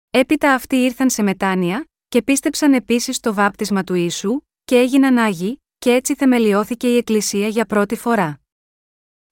Έπειτα 0.10 0.54
αυτοί 0.54 0.76
ήρθαν 0.76 1.10
σε 1.10 1.24
μετάνοια, 1.24 1.88
και 2.08 2.22
πίστεψαν 2.22 2.74
επίσης 2.74 3.16
στο 3.16 3.34
βάπτισμα 3.34 3.84
του 3.84 3.94
Ιησού, 3.94 4.40
και 4.64 4.76
έγιναν 4.76 5.18
άγιοι, 5.18 5.60
και 5.86 5.94
έτσι 5.94 6.16
θεμελιώθηκε 6.16 6.88
η 6.88 6.98
Εκκλησία 6.98 7.48
για 7.48 7.66
πρώτη 7.66 7.96
φορά. 7.96 8.42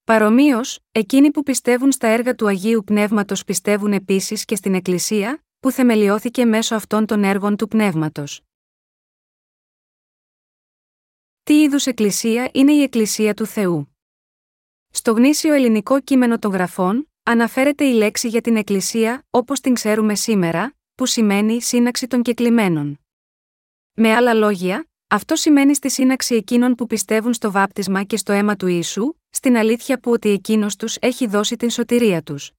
Παρομοίως, 0.04 0.80
εκείνοι 0.92 1.32
που 1.32 1.44
πιστεύουν 1.44 1.92
στα 1.92 2.08
έργα 2.08 2.36
του 2.36 2.48
Αγίου 2.48 2.84
Πνεύματος 2.84 3.44
πιστεύουν 3.44 3.94
επίσης 3.94 4.46
και 4.46 4.56
στην 4.56 4.74
Εκκλησία, 4.74 5.44
που 5.60 5.72
θεμελιώθηκε 5.72 6.46
μέσω 6.46 6.76
αυτών 6.76 7.06
των 7.06 7.24
έργων 7.24 7.56
του 7.56 7.68
Πνεύματος. 7.68 8.42
Τι 11.44 11.62
είδους 11.62 11.86
Εκκλησία 11.86 12.50
είναι 12.54 12.74
η 12.74 12.82
Εκκλησία 12.82 13.34
του 13.34 13.46
Θεού; 13.46 13.96
Στο 14.90 15.12
γνήσιο 15.12 15.54
ελληνικό 15.54 16.02
κείμενο 16.02 16.40
των 16.40 16.52
γραφών, 16.52 17.12
αναφέρεται 17.24 17.86
η 17.86 17.94
λέξη 17.94 18.28
για 18.28 18.42
την 18.42 18.56
Εκκλησία, 18.56 19.26
όπως 19.30 19.60
την 19.60 19.74
ξέρουμε 19.74 20.16
σήμερα, 20.16 20.76
που 20.96 21.06
σημαίνει 21.06 21.62
σύναξη 21.62 22.08
των 22.08 22.22
κεκλημένων. 22.22 23.00
Με 23.94 24.14
άλλα 24.14 24.34
λόγια, 24.34 24.88
Αυτό 25.14 25.36
σημαίνει 25.36 25.76
στη 25.76 25.90
σύναξη 25.90 26.36
εκείνων 26.36 26.76
που 26.76 26.88
πιστεύουν 26.88 27.34
στο 27.34 27.52
βάπτισμα 27.52 28.04
και 28.04 28.18
στο 28.18 28.32
αίμα 28.32 28.56
του 28.56 28.68
Ιησού, 28.68 29.14
στην 29.30 29.58
αλήθεια 29.58 30.00
που 30.00 30.12
ότι 30.12 30.30
εκείνος 30.30 30.76
τους 30.76 30.98
έχει 31.00 31.28
δώσει 31.28 31.56
την 31.56 31.70
σωτηρία 31.70 32.22
τους. 32.22 32.52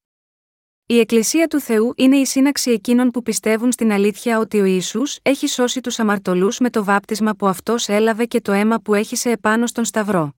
Η 0.86 0.99
Εκκλησία 0.99 1.47
του 1.47 1.60
Θεού 1.60 1.92
είναι 1.97 2.16
η 2.16 2.24
σύναξη 2.24 2.70
εκείνων 2.70 3.10
που 3.10 3.23
πιστεύουν 3.23 3.73
στην 3.73 3.92
αλήθεια 3.92 4.39
ότι 4.39 4.60
ο 4.60 4.65
Ιησούς 4.65 5.18
έχει 5.23 5.47
σώσει 5.47 5.81
τους 5.81 5.99
αμαρτωλούς 5.99 6.58
με 6.58 6.70
το 6.70 6.84
βάπτισμα 6.84 7.34
που 7.34 7.47
αυτός 7.47 7.89
έλαβε 7.89 8.24
και 8.24 8.41
το 8.41 8.52
αίμα 8.52 8.81
που 8.81 8.94
έχησε 8.94 9.31
επάνω 9.31 9.66
στον 9.66 9.84
Σταυρό. 9.84 10.34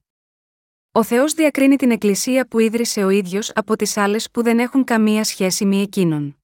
Ο 0.93 1.03
Θεός 1.03 1.33
διακρίνει 1.33 1.77
την 1.77 1.91
Εκκλησία 1.91 2.47
που 2.49 2.59
ίδρυσε 2.59 3.05
ο 3.05 3.09
ίδιος 3.09 3.53
από 3.55 3.77
τις 3.77 3.97
άλλες 3.97 4.31
που 4.31 4.43
δεν 4.43 4.59
έχουν 4.59 4.85
καμία 4.85 5.25
σχέση 5.25 5.65
με 5.65 5.81
εκείνον. 5.81 6.36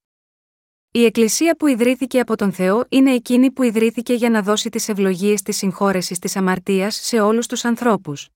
Η 0.94 1.04
Εκκλησία 1.04 1.56
που 1.56 1.66
ιδρύθηκε 1.66 2.20
από 2.20 2.36
τον 2.36 2.52
Θεό 2.52 2.84
είναι 2.88 3.14
εκείνη 3.14 3.50
που 3.50 3.62
ιδρύθηκε 3.62 4.14
για 4.14 4.30
να 4.30 4.42
δώσει 4.42 4.68
τις 4.68 4.88
ευλογίες 4.88 5.42
της 5.42 5.56
συγχώρεσης 5.56 6.18
της 6.18 6.36
αμαρτίας 6.36 6.94
σε 6.94 7.20
όλους 7.20 7.46
τους 7.46 7.64
ανθρώπους. 7.64 8.28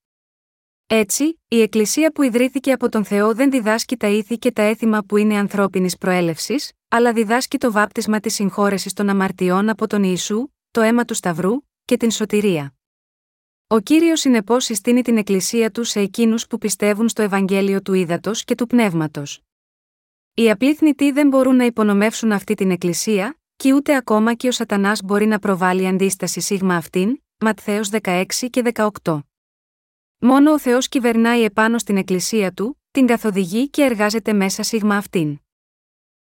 Έτσι, 0.86 1.41
η 1.49 1.60
Εκκλησία 1.60 2.12
που 2.12 2.23
ιδρύθηκε 2.23 2.73
από 2.73 2.89
τον 2.89 3.05
Θεό 3.05 3.35
δεν 3.35 3.51
διδάσκει 3.51 3.97
τα 3.97 4.07
ήθη 4.07 4.39
και 4.39 4.52
τα 4.52 4.62
έθιμα 4.62 5.02
που 5.02 5.17
είναι 5.17 5.36
ανθρώπινης 5.36 5.97
προέλευσης, 5.97 6.73
αλλά 6.89 7.12
διδάσκει 7.12 7.59
το 7.59 7.73
βάπτισμα 7.73 8.20
της 8.20 8.35
συγχώρεσης 8.35 8.93
των 8.93 9.09
αμαρτιών 9.09 9.68
από 9.68 9.86
τον 9.86 10.02
Ιησού, 10.02 10.49
το 10.70 10.81
αίμα 10.81 11.05
του 11.05 11.15
Σταυρού 11.15 11.52
και 11.85 11.97
την 11.97 12.10
σωτηρία. 12.10 12.75
Ο 13.67 13.81
κύριος 13.81 14.20
συνεπώς 14.20 14.65
συστήνει 14.65 15.02
την 15.02 15.17
Εκκλησία 15.17 15.70
του 15.70 15.85
σε 15.85 16.01
εκείνους 16.01 16.47
που 16.47 16.59
πιστεύουν 16.59 17.09
στο 17.09 17.23
Ευαγγέλιο 17.23 17.83
του 17.83 17.94
Ήδατος 17.94 18.44
και 18.44 18.55
του 18.55 18.67
Πνεύματος. 18.67 19.45
Οι 20.39 20.51
απλήθνητοι 20.51 21.11
δεν 21.11 21.29
μπορούν 21.29 21.57
να 21.57 21.65
υπονομεύσουν 21.65 22.33
αυτή 22.33 22.55
την 22.55 22.71
Εκκλησία, 22.71 23.39
και 23.57 23.73
ούτε 23.73 23.97
ακόμα 23.97 24.35
και 24.35 24.49
ο 24.49 24.51
Σατανάς 24.51 25.03
μπορεί 25.03 25.27
να 25.27 25.39
προβάλλει 25.39 25.87
αντίσταση 25.87 26.41
σίγμα 26.41 26.77
αυτήν, 26.77 27.23
Ματθαίος 27.39 27.91
16 28.03 28.25
και 28.51 28.63
18. 29.03 29.19
Μόνο 30.19 30.53
ο 30.53 30.59
Θεός 30.59 30.89
κυβερνάει 30.89 31.43
επάνω 31.43 31.79
στην 31.79 31.97
Εκκλησία 31.97 32.53
του, 32.53 32.83
την 32.91 33.07
καθοδηγεί 33.07 33.69
και 33.69 33.83
εργάζεται 33.83 34.33
μέσα 34.33 34.63
σίγμα 34.63 34.97
αυτήν. 34.97 35.39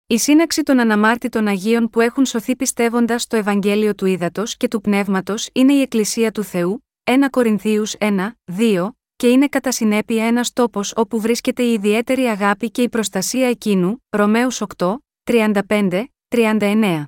Η 0.08 0.18
σύναξη 0.18 0.64
των 0.64 0.80
αναμάρτητων 0.80 1.48
Αγίων 1.48 1.90
που 1.90 2.02
έχουν 2.02 2.26
σωθεί 2.26 2.56
πιστεύοντας 2.56 3.22
στο 3.22 3.36
Ευαγγέλιο 3.36 3.96
του 3.96 4.06
Ήδατος 4.06 4.58
και 4.58 4.68
του 4.68 4.82
Πνεύματος 4.82 5.50
είναι 5.54 5.74
η 5.74 5.82
Εκκλησία 5.82 6.32
του 6.32 6.44
Θεού, 6.44 6.86
1 7.04 7.12
Κορινθίους 7.30 7.96
1, 8.00 8.32
2, 8.58 8.90
και 9.24 9.30
είναι 9.30 9.48
κατά 9.48 9.72
συνέπεια 9.72 10.26
ένας 10.26 10.54
τόπος 10.54 10.94
όπου 10.96 11.20
βρίσκεται 11.20 11.64
η 11.64 11.74
ιδιαίτερη 11.74 12.22
αγάπη 12.22 12.72
και 12.72 12.82
η 12.82 12.90
προστασία 12.90 13.48
εκείνου, 13.48 14.04
Ρωμαίους 14.10 14.62
8, 14.78 14.98
35, 15.24 16.04
39. 16.28 17.06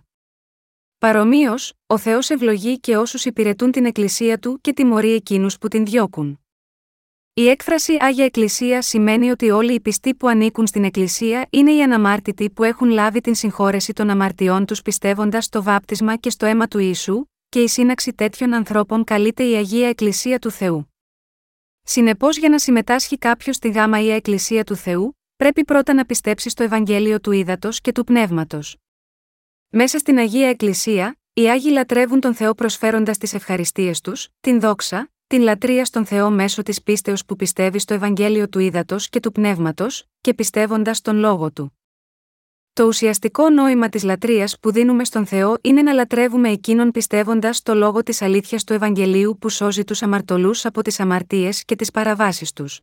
Παρομοίως, 0.98 1.74
ο 1.88 1.98
Θεός 1.98 2.30
ευλογεί 2.30 2.80
και 2.80 2.98
όσους 2.98 3.26
υπηρετούν 3.26 3.72
την 3.72 3.86
Εκκλησία 3.86 4.40
του 4.40 4.60
και 4.62 4.74
τιμωρεί 4.74 5.14
εκείνους 5.14 5.58
που 5.58 5.68
την 5.68 5.86
διώκουν. 5.86 6.40
Η 7.34 7.48
έκφραση 7.48 7.98
Άγια 8.00 8.26
Εκκλησία 8.26 8.82
σημαίνει 8.82 9.30
ότι 9.30 9.50
όλοι 9.50 9.74
οι 9.74 9.80
πιστοί 9.80 10.16
που 10.16 10.28
ανήκουν 10.28 10.68
στην 10.68 10.84
Εκκλησία 10.84 11.48
είναι 11.50 11.72
οι 11.74 11.82
αναμάρτητοι 11.82 12.50
που 12.50 12.64
έχουν 12.64 12.90
λάβει 12.90 13.22
την 13.22 13.36
συγχώρεση 13.36 13.94
των 13.94 14.10
αμαρτιών 14.10 14.66
τους 14.66 14.82
πιστεύοντας 14.82 15.46
στο 15.46 15.64
βάπτισμα 15.64 16.16
και 16.16 16.30
στο 16.30 16.46
αίμα 16.46 16.68
του 16.68 16.80
Ιησού, 16.80 17.26
και 17.50 17.62
η 17.62 17.68
σύναξη 17.68 18.14
τέτοιων 18.14 18.54
ανθρώπων 18.54 19.04
καλείται 19.04 19.44
η 19.44 19.56
Αγία 19.56 19.88
Εκκλησία 19.88 20.40
του 20.40 20.52
Θεού. 20.52 20.95
Συνεπώς, 21.88 22.38
για 22.38 22.50
να 22.50 22.60
συμμετάσχει 22.60 23.18
κάποιος 23.18 23.56
στη 23.56 23.70
γάμα 23.70 24.02
ή 24.02 24.12
Εκκλησία 24.12 24.64
του 24.64 24.76
Θεού, 24.76 25.18
πρέπει 25.36 25.66
πρώτα 25.66 25.94
να 25.94 26.06
πιστέψει 26.06 26.50
στο 26.50 26.64
Ευαγγέλιο 26.64 27.20
του 27.20 27.32
Ήδατος 27.32 27.82
και 27.82 27.92
του 27.92 28.04
Πνεύματος. 28.04 28.78
Μέσα 29.70 29.98
στην 29.98 30.18
Αγία 30.18 30.50
Εκκλησία, 30.50 31.20
οι 31.34 31.50
Άγιοι 31.50 31.70
λατρεύουν 31.72 32.20
τον 32.20 32.36
Θεό 32.36 32.54
προσφέροντας 32.54 33.18
τις 33.18 33.34
ευχαριστίες 33.34 34.02
τους, 34.02 34.28
την 34.40 34.60
δόξα, 34.60 35.12
την 35.28 35.42
λατρεία 35.42 35.86
στον 35.86 36.06
Θεό 36.06 36.30
μέσω 36.30 36.64
της 36.64 36.84
πίστεως 36.84 37.26
που 37.26 37.36
πιστεύει 37.36 37.80
στο 37.80 37.94
Ευαγγέλιο 37.94 38.50
του 38.50 38.60
Ήδατος 38.60 39.10
και 39.10 39.20
του 39.20 39.32
Πνεύματος, 39.32 40.06
και 40.22 40.34
πιστεύοντας 40.34 41.02
τον 41.02 41.16
λόγο 41.16 41.52
του. 41.52 41.75
Το 42.76 42.86
ουσιαστικό 42.86 43.50
νόημα 43.50 43.90
της 43.90 44.04
λατρείας 44.04 44.60
που 44.60 44.72
δίνουμε 44.72 45.06
στον 45.06 45.26
Θεό 45.26 45.58
είναι 45.62 45.82
να 45.82 45.94
λατρεύουμε 45.94 46.50
εκείνον 46.50 46.92
πιστεύοντας 46.92 47.58
στο 47.58 47.74
λόγο 47.76 48.04
της 48.04 48.22
αλήθειας 48.22 48.64
του 48.64 48.74
Ευαγγελίου 48.74 49.38
που 49.42 49.50
σώζει 49.50 49.84
τους 49.84 50.02
αμαρτωλούς 50.02 50.66
από 50.66 50.82
τις 50.82 51.00
αμαρτίες 51.00 51.66
και 51.66 51.76
τις 51.76 51.92
παραβάσεις 51.92 52.54
τους. 52.54 52.82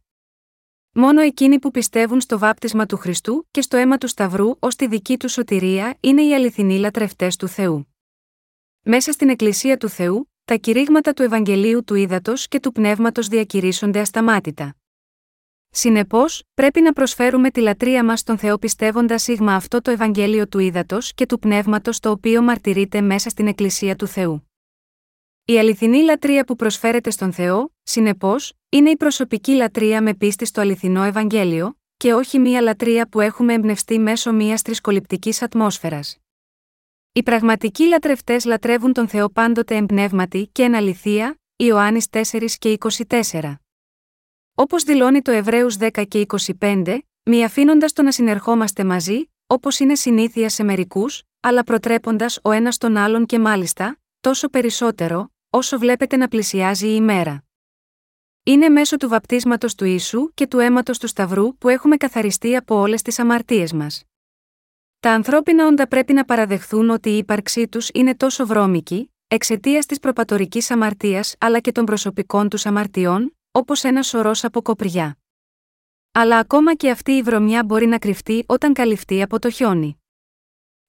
Μόνο 0.92 1.20
εκείνοι 1.20 1.58
που 1.58 1.70
πιστεύουν 1.70 2.20
στο 2.20 2.38
βάπτισμα 2.38 2.86
του 2.86 2.96
Χριστού 2.96 3.46
και 3.50 3.60
στο 3.60 3.76
αίμα 3.76 3.98
του 3.98 4.06
Σταυρού 4.06 4.50
ως 4.58 4.76
τη 4.76 4.86
δική 4.86 5.16
τους 5.16 5.32
σωτηρία 5.32 5.96
είναι 6.00 6.22
οι 6.22 6.34
αληθινοί 6.34 6.78
λατρευτές 6.78 7.36
του 7.36 7.48
Θεού. 7.48 7.94
Μέσα 8.82 9.12
στην 9.12 9.28
Εκκλησία 9.28 9.76
του 9.76 9.88
Θεού, 9.88 10.30
τα 10.44 10.54
κηρύγματα 10.54 11.12
του 11.12 11.22
Ευαγγελίου 11.22 11.84
του 11.84 11.94
Ήδατος 11.94 12.48
και 12.48 12.60
του 12.60 12.72
Πνεύματος 12.72 13.28
διακηρύσσονται 13.28 14.00
ασταμάτητα. 14.00 14.76
Συνεπώς, 15.74 16.42
πρέπει 16.54 16.80
να 16.80 16.92
προσφέρουμε 16.92 17.50
τη 17.50 17.60
λατρεία 17.60 18.04
μας 18.04 18.20
στον 18.20 18.38
Θεό 18.38 18.58
πιστεύοντας 18.58 19.22
σίγμα 19.22 19.54
αυτό 19.54 19.80
το 19.80 19.90
Ευαγγέλιο 19.90 20.48
του 20.48 20.58
Ήδατος 20.58 21.14
και 21.14 21.26
του 21.26 21.38
Πνεύματος 21.38 22.00
το 22.00 22.10
οποίο 22.10 22.42
μαρτυρείται 22.42 23.00
μέσα 23.00 23.28
στην 23.28 23.46
Εκκλησία 23.46 23.96
του 23.96 24.06
Θεού. 24.06 24.50
Η 25.44 25.58
αληθινή 25.58 26.02
λατρεία 26.02 26.44
που 26.44 26.56
προσφέρεται 26.56 27.10
στον 27.10 27.32
Θεό, 27.32 27.72
συνεπώς, 27.82 28.52
είναι 28.68 28.90
η 28.90 28.96
προσωπική 28.96 29.52
λατρεία 29.52 30.02
με 30.02 30.14
πίστη 30.14 30.44
στο 30.44 30.60
αληθινό 30.60 31.02
Ευαγγέλιο, 31.02 31.76
και 31.96 32.14
όχι 32.14 32.38
μία 32.38 32.60
λατρεία 32.60 33.08
που 33.08 33.20
έχουμε 33.20 33.52
εμπνευστεί 33.52 33.98
μέσω 33.98 34.32
μίας 34.32 34.62
τρισκοληπτική 34.62 35.34
ατμόσφαιρας. 35.40 36.18
Οι 37.12 37.22
πραγματικοί 37.22 37.84
λατρευτές 37.84 38.44
λατρεύουν 38.44 38.92
τον 38.92 39.08
Θεό 39.08 39.30
πάντοτε 39.30 39.76
εμπνεύματι 39.76 40.48
και 40.52 40.62
εν 40.62 40.74
αληθεία, 40.74 41.40
Ιωάννης 41.56 42.06
4 42.10 42.56
και 42.58 42.78
24. 43.08 43.61
Όπως 44.54 44.82
δηλώνει 44.82 45.22
το 45.22 45.30
Εβραίους 45.30 45.76
10 45.78 46.04
και 46.08 46.26
25, 46.60 46.98
μη 47.22 47.44
αφήνοντας 47.44 47.92
το 47.92 48.02
να 48.02 48.12
συνερχόμαστε 48.12 48.84
μαζί, 48.84 49.30
όπως 49.46 49.78
είναι 49.78 49.94
συνήθεια 49.94 50.48
σε 50.48 50.62
μερικούς, 50.62 51.22
αλλά 51.40 51.64
προτρέποντας 51.64 52.38
ο 52.42 52.50
ένας 52.50 52.78
τον 52.78 52.96
άλλον 52.96 53.26
και 53.26 53.38
μάλιστα, 53.38 53.98
τόσο 54.20 54.48
περισσότερο, 54.48 55.32
όσο 55.50 55.78
βλέπετε 55.78 56.16
να 56.16 56.28
πλησιάζει 56.28 56.86
η 56.86 56.94
ημέρα. 56.96 57.44
Είναι 58.42 58.68
μέσω 58.68 58.96
του 58.96 59.08
βαπτίσματος 59.08 59.74
του 59.74 59.84
ίσου 59.84 60.34
και 60.34 60.46
του 60.46 60.58
αίματος 60.58 60.98
του 60.98 61.06
Σταυρού 61.06 61.56
που 61.56 61.68
έχουμε 61.68 61.96
καθαριστεί 61.96 62.56
από 62.56 62.74
όλες 62.74 63.02
τις 63.02 63.18
αμαρτίες 63.18 63.72
μας. 63.72 64.04
Τα 65.00 65.12
ανθρώπινα 65.12 65.66
όντα 65.66 65.88
πρέπει 65.88 66.12
να 66.12 66.24
παραδεχθούν 66.24 66.90
ότι 66.90 67.10
η 67.10 67.16
ύπαρξή 67.16 67.68
τους 67.68 67.88
είναι 67.92 68.14
τόσο 68.14 68.46
βρώμικη, 68.46 69.12
εξαιτίας 69.28 69.86
της 69.86 69.98
προπατορικής 69.98 70.70
αμαρτίας 70.70 71.34
αλλά 71.38 71.60
και 71.60 71.72
των 71.72 71.84
προσωπικών 71.84 72.48
τους 72.48 72.66
αμαρτιών, 72.66 73.36
όπως 73.52 73.84
ένα 73.84 74.02
σωρός 74.02 74.44
από 74.44 74.62
κοπριά. 74.62 75.18
Αλλά 76.12 76.38
ακόμα 76.38 76.74
και 76.74 76.90
αυτή 76.90 77.12
η 77.12 77.22
βρωμιά 77.22 77.64
μπορεί 77.64 77.86
να 77.86 77.98
κρυφτεί 77.98 78.44
όταν 78.46 78.72
καλυφθεί 78.72 79.22
από 79.22 79.38
το 79.38 79.50
χιόνι. 79.50 80.00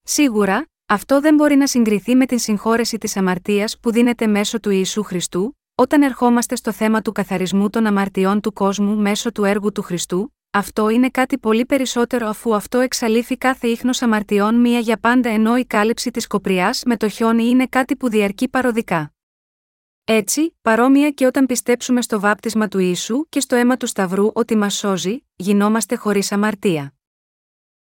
Σίγουρα, 0.03 0.65
αυτό 0.85 1.21
δεν 1.21 1.35
μπορεί 1.35 1.55
να 1.55 1.67
συγκριθεί 1.67 2.15
με 2.15 2.25
την 2.25 2.39
συγχώρεση 2.39 2.97
της 2.97 3.17
αμαρτίας 3.17 3.79
που 3.79 3.91
δίνεται 3.91 4.27
μέσω 4.27 4.59
του 4.59 4.69
Ιησού 4.69 5.03
Χριστού, 5.03 5.57
όταν 5.75 6.01
ερχόμαστε 6.01 6.55
στο 6.55 6.71
θέμα 6.71 7.01
του 7.01 7.11
καθαρισμού 7.11 7.69
των 7.69 7.85
αμαρτιών 7.85 8.41
του 8.41 8.53
κόσμου 8.53 8.95
μέσω 8.95 9.31
του 9.31 9.43
έργου 9.43 9.71
του 9.71 9.81
Χριστού, 9.81 10.33
αυτό 10.51 10.89
είναι 10.89 11.09
κάτι 11.09 11.37
πολύ 11.37 11.65
περισσότερο 11.65 12.27
αφού 12.27 12.55
αυτό 12.55 12.79
εξαλείφει 12.79 13.37
κάθε 13.37 13.67
ίχνος 13.67 14.01
αμαρτιών 14.01 14.55
μία 14.55 14.79
για 14.79 14.97
πάντα 14.97 15.29
ενώ 15.29 15.57
η 15.57 15.65
κάλυψη 15.65 16.11
της 16.11 16.27
κοπριάς 16.27 16.83
με 16.85 16.97
το 16.97 17.07
χιόνι 17.07 17.49
είναι 17.49 17.67
κάτι 17.67 17.95
που 17.95 18.09
διαρκεί 18.09 18.47
παροδικά. 18.47 19.12
Έτσι, 20.05 20.57
παρόμοια 20.61 21.11
και 21.11 21.25
όταν 21.25 21.45
πιστέψουμε 21.45 22.01
στο 22.01 22.19
βάπτισμα 22.19 22.67
του 22.67 22.79
Ιησού 22.79 23.25
και 23.29 23.39
στο 23.39 23.55
αίμα 23.55 23.77
του 23.77 23.87
Σταυρού 23.87 24.29
ότι 24.33 24.55
μας 24.55 24.75
σώζει, 24.75 25.25
γινόμαστε 25.35 25.95
χωρίς 25.95 26.31
αμαρτία. 26.31 26.93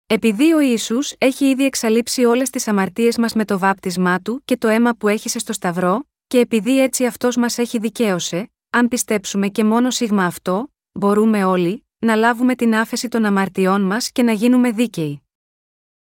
Επειδή 0.07 0.53
ο 0.53 0.61
Ισού 0.61 0.99
έχει 1.19 1.45
ήδη 1.45 1.65
εξαλείψει 1.65 2.25
όλες 2.25 2.51
τις 2.51 2.69
αμαρτίες 2.69 3.19
μας 3.19 3.35
με 3.35 3.45
το 3.45 3.59
βάπτισμά 3.59 4.21
του 4.21 4.43
και 4.45 4.57
το 4.57 4.69
αίμα 4.69 4.95
που 4.95 5.09
έχησε 5.09 5.39
στο 5.39 5.53
Σταυρό, 5.53 6.09
και 6.27 6.39
επειδή 6.39 6.81
έτσι 6.81 7.07
αυτός 7.07 7.37
μας 7.37 7.59
έχει 7.59 7.79
δικαίωσε, 7.79 8.51
αν 8.71 8.89
πιστέψουμε 8.89 9.49
και 9.49 9.65
μόνο 9.65 9.91
σίγμα 9.91 10.25
αυτό, 10.25 10.73
μπορούμε 10.93 11.45
όλοι, 11.45 11.87
να 11.99 12.15
λάβουμε 12.15 12.55
την 12.55 12.75
άφεση 12.75 13.09
των 13.09 13.25
αμαρτιών 13.25 13.83
μας 13.83 14.11
και 14.13 14.23
να 14.23 14.33
γίνουμε 14.33 14.71
δίκαιοι. 14.71 15.23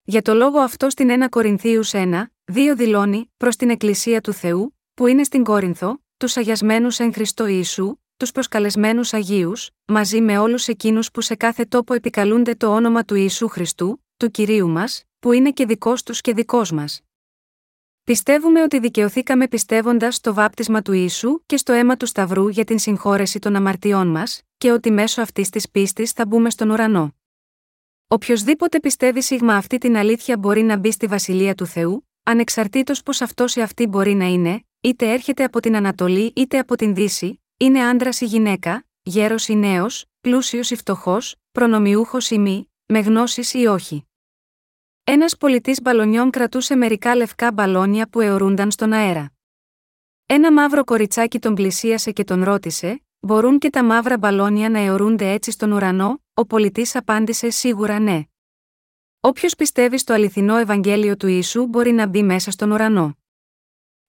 Για 0.03 0.23
το 0.23 0.35
λόγο 0.35 0.59
αυτό 0.59 0.91
στην 0.91 1.09
1 1.25 1.29
Κορινθίους 1.29 1.91
1, 1.93 2.25
2 2.53 2.75
δηλώνει, 2.77 3.33
προς 3.37 3.57
την 3.57 3.71
Εκκλησία 3.71 4.21
του 4.21 4.33
Θεού, 4.33 4.77
που 4.95 5.07
είναι 5.07 5.25
στην 5.25 5.45
Κόρινθο, 5.45 5.99
τους 6.17 6.37
αγιασμένους 6.37 6.99
εν 6.99 7.13
Χριστώ 7.13 7.47
Ιησού, 7.47 7.97
τους 8.17 8.33
προσκαλεσμένους 8.33 9.13
Αγίους, 9.13 9.71
μαζί 9.85 10.21
με 10.21 10.39
όλους 10.39 10.69
εκείνους 10.69 11.11
που 11.11 11.21
σε 11.21 11.35
κάθε 11.35 11.65
τόπο 11.65 11.95
επικαλούνται 11.95 12.55
το 12.55 12.75
όνομα 12.75 13.05
του 13.05 13.15
Ιησού 13.15 13.49
Χριστού, 13.49 14.05
του 14.17 14.31
κυρίου 14.31 14.69
μας, 14.69 15.05
που 15.19 15.33
είναι 15.33 15.51
και 15.51 15.67
δικός 15.67 16.03
τους 16.03 16.21
και 16.21 16.35
δικός 16.35 16.71
μας. 16.71 17.01
Πιστεύουμε 18.05 18.63
ότι 18.63 18.79
δικαιωθήκαμε 18.79 19.49
πιστεύοντας 19.49 20.15
στο 20.15 20.35
βάπτισμα 20.35 20.83
του 20.83 20.93
Ιησού 20.93 21.43
και 21.47 21.57
στο 21.57 21.73
αίμα 21.73 21.97
του 21.97 22.07
Σταυρού 22.07 22.49
για 22.49 22.65
την 22.65 22.79
συγχώρεση 22.79 23.39
των 23.39 23.57
αμαρτιών 23.57 24.09
μας, 24.09 24.43
και 24.59 24.71
ότι 24.73 24.91
μέσω 24.91 25.23
αυτής 25.23 25.49
της 25.49 25.71
πίστης 25.71 26.13
θα 26.13 26.27
μπούμε 26.27 26.51
στον 26.51 26.71
ουρανό. 26.71 27.15
Οποιοδήποτε 28.09 28.81
πιστεύει 28.81 29.23
σίγμα 29.23 29.57
αυτή 29.57 29.79
την 29.79 29.97
αλήθεια 29.97 30.39
μπορεί 30.39 30.63
να 30.63 30.77
μπει 30.77 30.91
στη 30.91 31.07
βασιλεία 31.07 31.55
του 31.55 31.67
Θεού, 31.67 32.09
ανεξαρτήτως 32.23 33.03
πως 33.03 33.21
αυτός 33.21 33.57
ή 33.57 33.61
αυτή 33.61 33.87
μπορεί 33.87 34.15
να 34.15 34.25
είναι, 34.25 34.65
είτε 34.85 35.13
έρχεται 35.13 35.45
από 35.45 35.61
την 35.61 35.77
Ανατολή 35.77 36.33
είτε 36.37 36.59
από 36.59 36.77
την 36.77 36.95
Δύση, 36.95 37.43
είναι 37.57 37.81
άντρας 37.85 38.21
ή 38.21 38.25
γυναίκα, 38.25 38.87
γέρος 39.03 39.49
ή 39.49 39.55
νέος, 39.55 40.05
πλούσιος 40.21 40.71
ή 40.71 40.77
φτωχός, 40.77 41.37
προνομιούχος 41.53 42.31
ή 42.31 42.39
μη, 42.39 42.71
με 42.87 42.99
γνώσεις 42.99 43.55
ή 43.55 43.67
όχι. 43.67 44.07
Ένας 45.05 45.37
πολιτής 45.37 45.81
μπαλονιών 45.83 46.31
κρατούσε 46.31 46.77
μερικά 46.77 47.17
λευκά 47.17 47.53
μπαλόνια 47.53 48.09
που 48.09 48.21
αιωρούνταν 48.21 48.71
στον 48.71 48.93
αέρα. 48.93 49.33
Ένα 50.27 50.53
μαύρο 50.53 50.85
κοριτσάκι 50.85 51.39
τον 51.39 51.55
πλησίασε 51.55 52.13
και 52.13 52.25
τον 52.25 52.45
ρώτησε: 52.45 53.05
Μπορούν 53.21 53.59
και 53.59 53.71
τα 53.71 53.85
μαύρα 53.85 54.19
μπαλόνια 54.19 54.71
να 54.71 54.79
αιωρούνται 54.79 55.31
έτσι 55.31 55.51
στον 55.51 55.73
ουρανό, 55.73 56.23
ο 56.35 56.47
πολιτής 56.47 56.97
απάντησε 56.97 57.51
σίγουρα 57.51 57.99
ναι. 57.99 58.23
Όποιος 59.21 59.55
πιστεύει 59.55 59.99
στο 59.99 60.13
αληθινό 60.13 60.57
Ευαγγέλιο 60.57 61.17
του 61.17 61.27
Ιησού 61.27 61.67
μπορεί 61.67 61.93
να 61.93 62.07
μπει 62.07 62.23
μέσα 62.23 62.51
στον 62.51 62.71
ουρανό. 62.71 63.17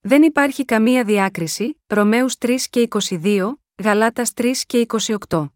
Δεν 0.08 0.22
υπάρχει 0.24 0.66
καμία 0.66 1.03
διάκριση, 1.03 1.82
Ρωμαίους 1.88 2.35
3 2.38 2.56
και 2.69 2.88
22, 3.09 3.53
Γαλάτας 3.84 4.32
3 4.35 4.51
και 4.66 4.85
28. 5.27 5.50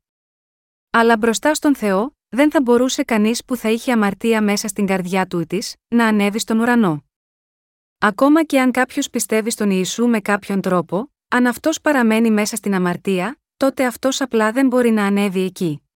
Αλλά 0.90 1.18
μπροστά 1.18 1.54
στον 1.54 1.76
Θεό, 1.76 2.18
δεν 2.30 2.52
θα 2.52 2.62
μπορούσε 2.62 3.04
κανείς 3.04 3.46
που 3.46 3.56
θα 3.56 3.70
είχε 3.70 3.92
αμαρτία 3.92 4.42
μέσα 4.42 4.68
στην 4.68 4.86
καρδιά 4.86 5.28
του 5.28 5.46
της, 5.46 5.76
να 5.88 6.08
ανέβει 6.08 6.40
στον 6.40 6.60
ουρανό. 6.60 7.04
Ακόμα 8.00 8.44
και 8.44 8.60
αν 8.60 8.72
κάποιος 8.72 9.10
πιστεύει 9.10 9.50
στον 9.50 9.70
Ιησού 9.70 10.08
με 10.08 10.20
κάποιον 10.20 10.62
τρόπο, 10.62 11.12
αν 11.28 11.48
αυτός 11.48 11.82
παραμένει 11.82 12.32
μέσα 12.32 12.56
στην 12.56 12.74
αμαρτία, 12.74 13.40
τότε 13.58 13.86
αυτός 13.86 14.22
απλά 14.22 14.52
δεν 14.52 14.68
μπορεί 14.68 14.92
να 14.92 15.06
ανέβει 15.06 15.42
εκεί. 15.42 15.89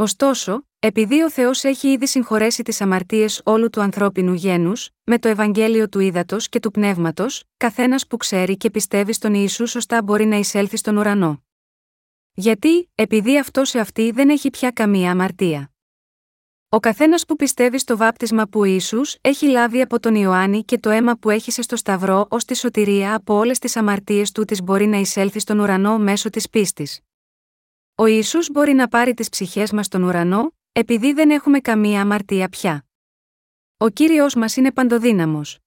Ωστόσο, 0.00 0.66
επειδή 0.78 1.22
ο 1.22 1.30
Θεός 1.30 1.64
έχει 1.64 1.88
ήδη 1.88 2.06
συγχωρέσει 2.06 2.62
τις 2.62 2.80
αμαρτίες 2.80 3.40
όλου 3.44 3.70
του 3.70 3.80
ανθρώπινου 3.80 4.32
γένους, 4.32 4.90
με 5.04 5.18
το 5.18 5.28
Ευαγγέλιο 5.28 5.88
του 5.88 6.00
Ήδατος 6.00 6.48
και 6.48 6.60
του 6.60 6.70
Πνεύματος, 6.70 7.44
καθένας 7.56 8.06
που 8.06 8.16
ξέρει 8.16 8.56
και 8.56 8.70
πιστεύει 8.70 9.12
στον 9.12 9.34
Ιησού 9.34 9.66
σωστά 9.66 10.02
μπορεί 10.02 10.24
να 10.24 10.36
εισέλθει 10.36 10.76
στον 10.76 10.96
ουρανό. 10.96 11.42
Γιατί, 12.32 12.90
επειδή 12.94 13.38
αυτό 13.38 13.64
σε 13.64 13.78
αυτή 13.78 14.10
δεν 14.10 14.28
έχει 14.28 14.50
πια 14.50 14.70
καμία 14.70 15.10
αμαρτία. 15.10 15.70
Ο 16.68 16.80
καθένας 16.80 17.24
που 17.24 17.36
πιστεύει 17.36 17.78
στο 17.78 17.96
βάπτισμα 17.96 18.46
που 18.46 18.60
ο 18.60 18.64
Ισού 18.64 19.00
έχει 19.20 19.46
λάβει 19.46 19.80
από 19.80 20.00
τον 20.00 20.14
Ιωάννη 20.14 20.64
και 20.64 20.78
το 20.78 20.90
αίμα 20.90 21.16
που 21.16 21.30
έχησε 21.30 21.62
στο 21.62 21.76
Σταυρό 21.76 22.26
ως 22.30 22.44
τη 22.44 22.56
σωτηρία 22.56 23.14
από 23.14 23.34
όλες 23.34 23.58
τις 23.58 23.76
αμαρτίες 23.76 24.32
του 24.32 24.44
της 24.44 24.62
μπορεί 24.62 24.86
να 24.86 24.96
εισέλθει 24.96 25.38
στον 25.38 25.58
ουρανό 25.58 25.98
μέσω 25.98 26.30
της 26.30 26.50
πίστης. 26.50 27.00
Ο 28.00 28.06
Ιησούς 28.06 28.50
μπορεί 28.50 28.72
να 28.72 28.88
πάρει 28.88 29.14
τις 29.14 29.28
ψυχές 29.28 29.72
μας 29.72 29.86
στον 29.86 30.02
ουρανό, 30.02 30.52
επειδή 30.72 31.12
δεν 31.12 31.30
έχουμε 31.30 31.60
καμία 31.60 32.00
αμαρτία 32.00 32.48
πια. 32.48 32.86
Ο 33.76 33.88
κύριος 33.88 34.34
μας 34.34 34.56
είναι 34.56 34.72
παντοδύναμος. 34.72 35.58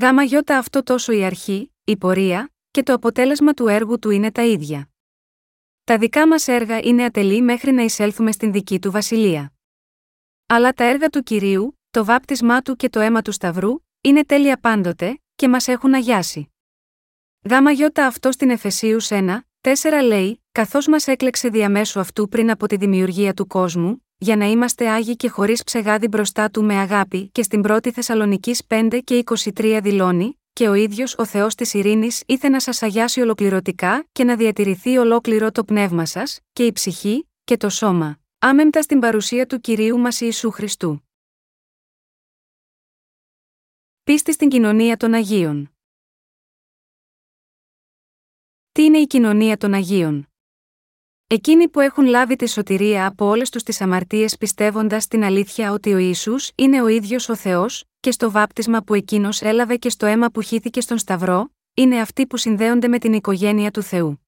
Γάμα 0.00 0.22
γιώτα 0.22 0.58
αυτό 0.58 0.82
τόσο 0.82 1.12
η 1.12 1.24
αρχή, 1.24 1.74
η 1.84 1.96
πορεία, 1.96 2.52
και 2.70 2.82
το 2.82 2.92
αποτέλεσμα 2.92 3.52
του 3.52 3.66
έργου 3.66 3.98
του 3.98 4.10
είναι 4.10 4.32
τα 4.32 4.44
ίδια. 4.44 4.90
Τα 5.84 5.98
δικά 5.98 6.28
μας 6.28 6.48
έργα 6.48 6.78
είναι 6.78 7.04
ατελή 7.04 7.42
μέχρι 7.42 7.72
να 7.72 7.82
εισέλθουμε 7.82 8.32
στην 8.32 8.52
δική 8.52 8.78
του 8.78 8.90
βασιλεία. 8.90 9.52
Αλλά 10.46 10.72
τα 10.72 10.84
έργα 10.84 11.08
του 11.08 11.22
κυρίου, 11.22 11.78
το 11.90 12.04
βάπτισμά 12.04 12.62
του 12.62 12.76
και 12.76 12.88
το 12.88 13.00
αίμα 13.00 13.22
του 13.22 13.32
Σταυρού, 13.32 13.78
είναι 14.00 14.24
τέλεια 14.24 14.60
πάντοτε, 14.60 15.20
και 15.34 15.48
μας 15.48 15.68
έχουν 15.68 15.94
αγιάσει. 15.94 16.52
Γάμα 17.50 17.70
γιώτα 17.70 18.06
αυτό 18.06 18.32
στην 18.32 18.50
Εφεσίους 18.50 19.08
1, 19.10 19.40
4 19.60 19.72
λέει: 20.04 20.39
Καθώς 20.52 20.86
μας 20.86 21.06
έκλεξε 21.06 21.48
διαμέσου 21.48 22.00
αυτού 22.00 22.28
πριν 22.28 22.50
από 22.50 22.66
τη 22.66 22.76
δημιουργία 22.76 23.34
του 23.34 23.46
κόσμου, 23.46 24.06
για 24.18 24.36
να 24.36 24.44
είμαστε 24.44 24.88
άγιοι 24.88 25.16
και 25.16 25.28
χωρίς 25.28 25.62
ψεγάδι 25.62 26.08
μπροστά 26.08 26.50
του 26.50 26.64
με 26.64 26.74
αγάπη, 26.74 27.28
και 27.28 27.42
στην 27.42 27.60
πρώτη 27.60 27.90
Θεσσαλονική 27.90 28.56
5 28.68 29.00
και 29.04 29.22
23 29.54 29.78
δηλώνει: 29.82 30.40
και 30.52 30.68
ο 30.68 30.74
ίδιος 30.74 31.14
ο 31.18 31.26
Θεός 31.26 31.54
της 31.54 31.74
ειρήνης 31.74 32.22
ήθε 32.26 32.48
να 32.48 32.60
σας 32.60 32.82
αγιάσει 32.82 33.20
ολοκληρωτικά 33.20 34.06
και 34.12 34.24
να 34.24 34.36
διατηρηθεί 34.36 34.98
ολόκληρο 34.98 35.50
το 35.50 35.64
πνεύμα 35.64 36.06
σας, 36.06 36.40
και 36.52 36.66
η 36.66 36.72
ψυχή, 36.72 37.28
και 37.44 37.56
το 37.56 37.68
σώμα, 37.68 38.20
άμεμπτα 38.38 38.82
στην 38.82 39.00
παρουσία 39.00 39.46
του 39.46 39.60
κυρίου 39.60 39.98
μας 39.98 40.20
Ιησού 40.20 40.50
Χριστού. 40.50 41.02
Πίστη 44.02 44.32
στην 44.32 44.48
κοινωνία 44.48 44.96
των 44.96 45.14
Αγίων. 45.14 45.74
Τι 48.72 48.84
είναι 48.84 48.98
η 48.98 49.06
κοινωνία 49.06 49.56
των 49.56 49.74
Αγίων; 49.74 50.29
Εκείνοι 51.32 51.68
που 51.68 51.80
έχουν 51.80 52.04
λάβει 52.04 52.36
τη 52.36 52.48
σωτηρία 52.48 53.06
από 53.06 53.26
όλες 53.26 53.50
τους 53.50 53.62
τις 53.62 53.80
αμαρτίες 53.80 54.36
πιστεύοντας 54.36 55.06
την 55.06 55.24
αλήθεια 55.24 55.72
ότι 55.72 55.92
ο 55.92 55.98
Ισού 55.98 56.34
είναι 56.54 56.82
ο 56.82 56.88
ίδιος 56.88 57.28
ο 57.28 57.36
Θεός, 57.36 57.84
και 58.00 58.10
στο 58.10 58.30
βάπτισμα 58.30 58.82
που 58.82 58.94
εκείνος 58.94 59.40
έλαβε 59.42 59.76
και 59.76 59.88
στο 59.88 60.06
αίμα 60.06 60.30
που 60.30 60.40
χύθηκε 60.40 60.80
στον 60.80 60.98
Σταυρό, 60.98 61.50
είναι 61.74 62.00
αυτοί 62.00 62.26
που 62.26 62.36
συνδέονται 62.36 62.88
με 62.88 62.98
την 62.98 63.12
οικογένεια 63.12 63.70
του 63.70 63.82
Θεού. 63.82 64.26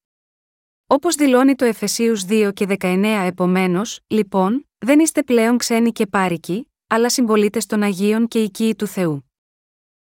Όπως 0.87 1.15
δηλώνει 1.15 1.55
το 1.55 1.65
Εφεσίους 1.65 2.25
2 2.29 2.51
και 2.55 2.67
19 2.81 3.05
επομένως, 3.27 4.01
λοιπόν, 4.07 4.69
δεν 4.79 5.01
είστε 5.01 5.23
πλέον 5.23 5.57
ξένοι 5.57 5.93
και 5.93 6.07
πάρικοι, 6.07 6.71
αλλά 6.87 7.09
συμπολίτε 7.11 7.61
των 7.67 7.83
Αγίων 7.83 8.29
και 8.29 8.43
οικοί 8.43 8.75
του 8.75 8.87
Θεού. 8.87 9.31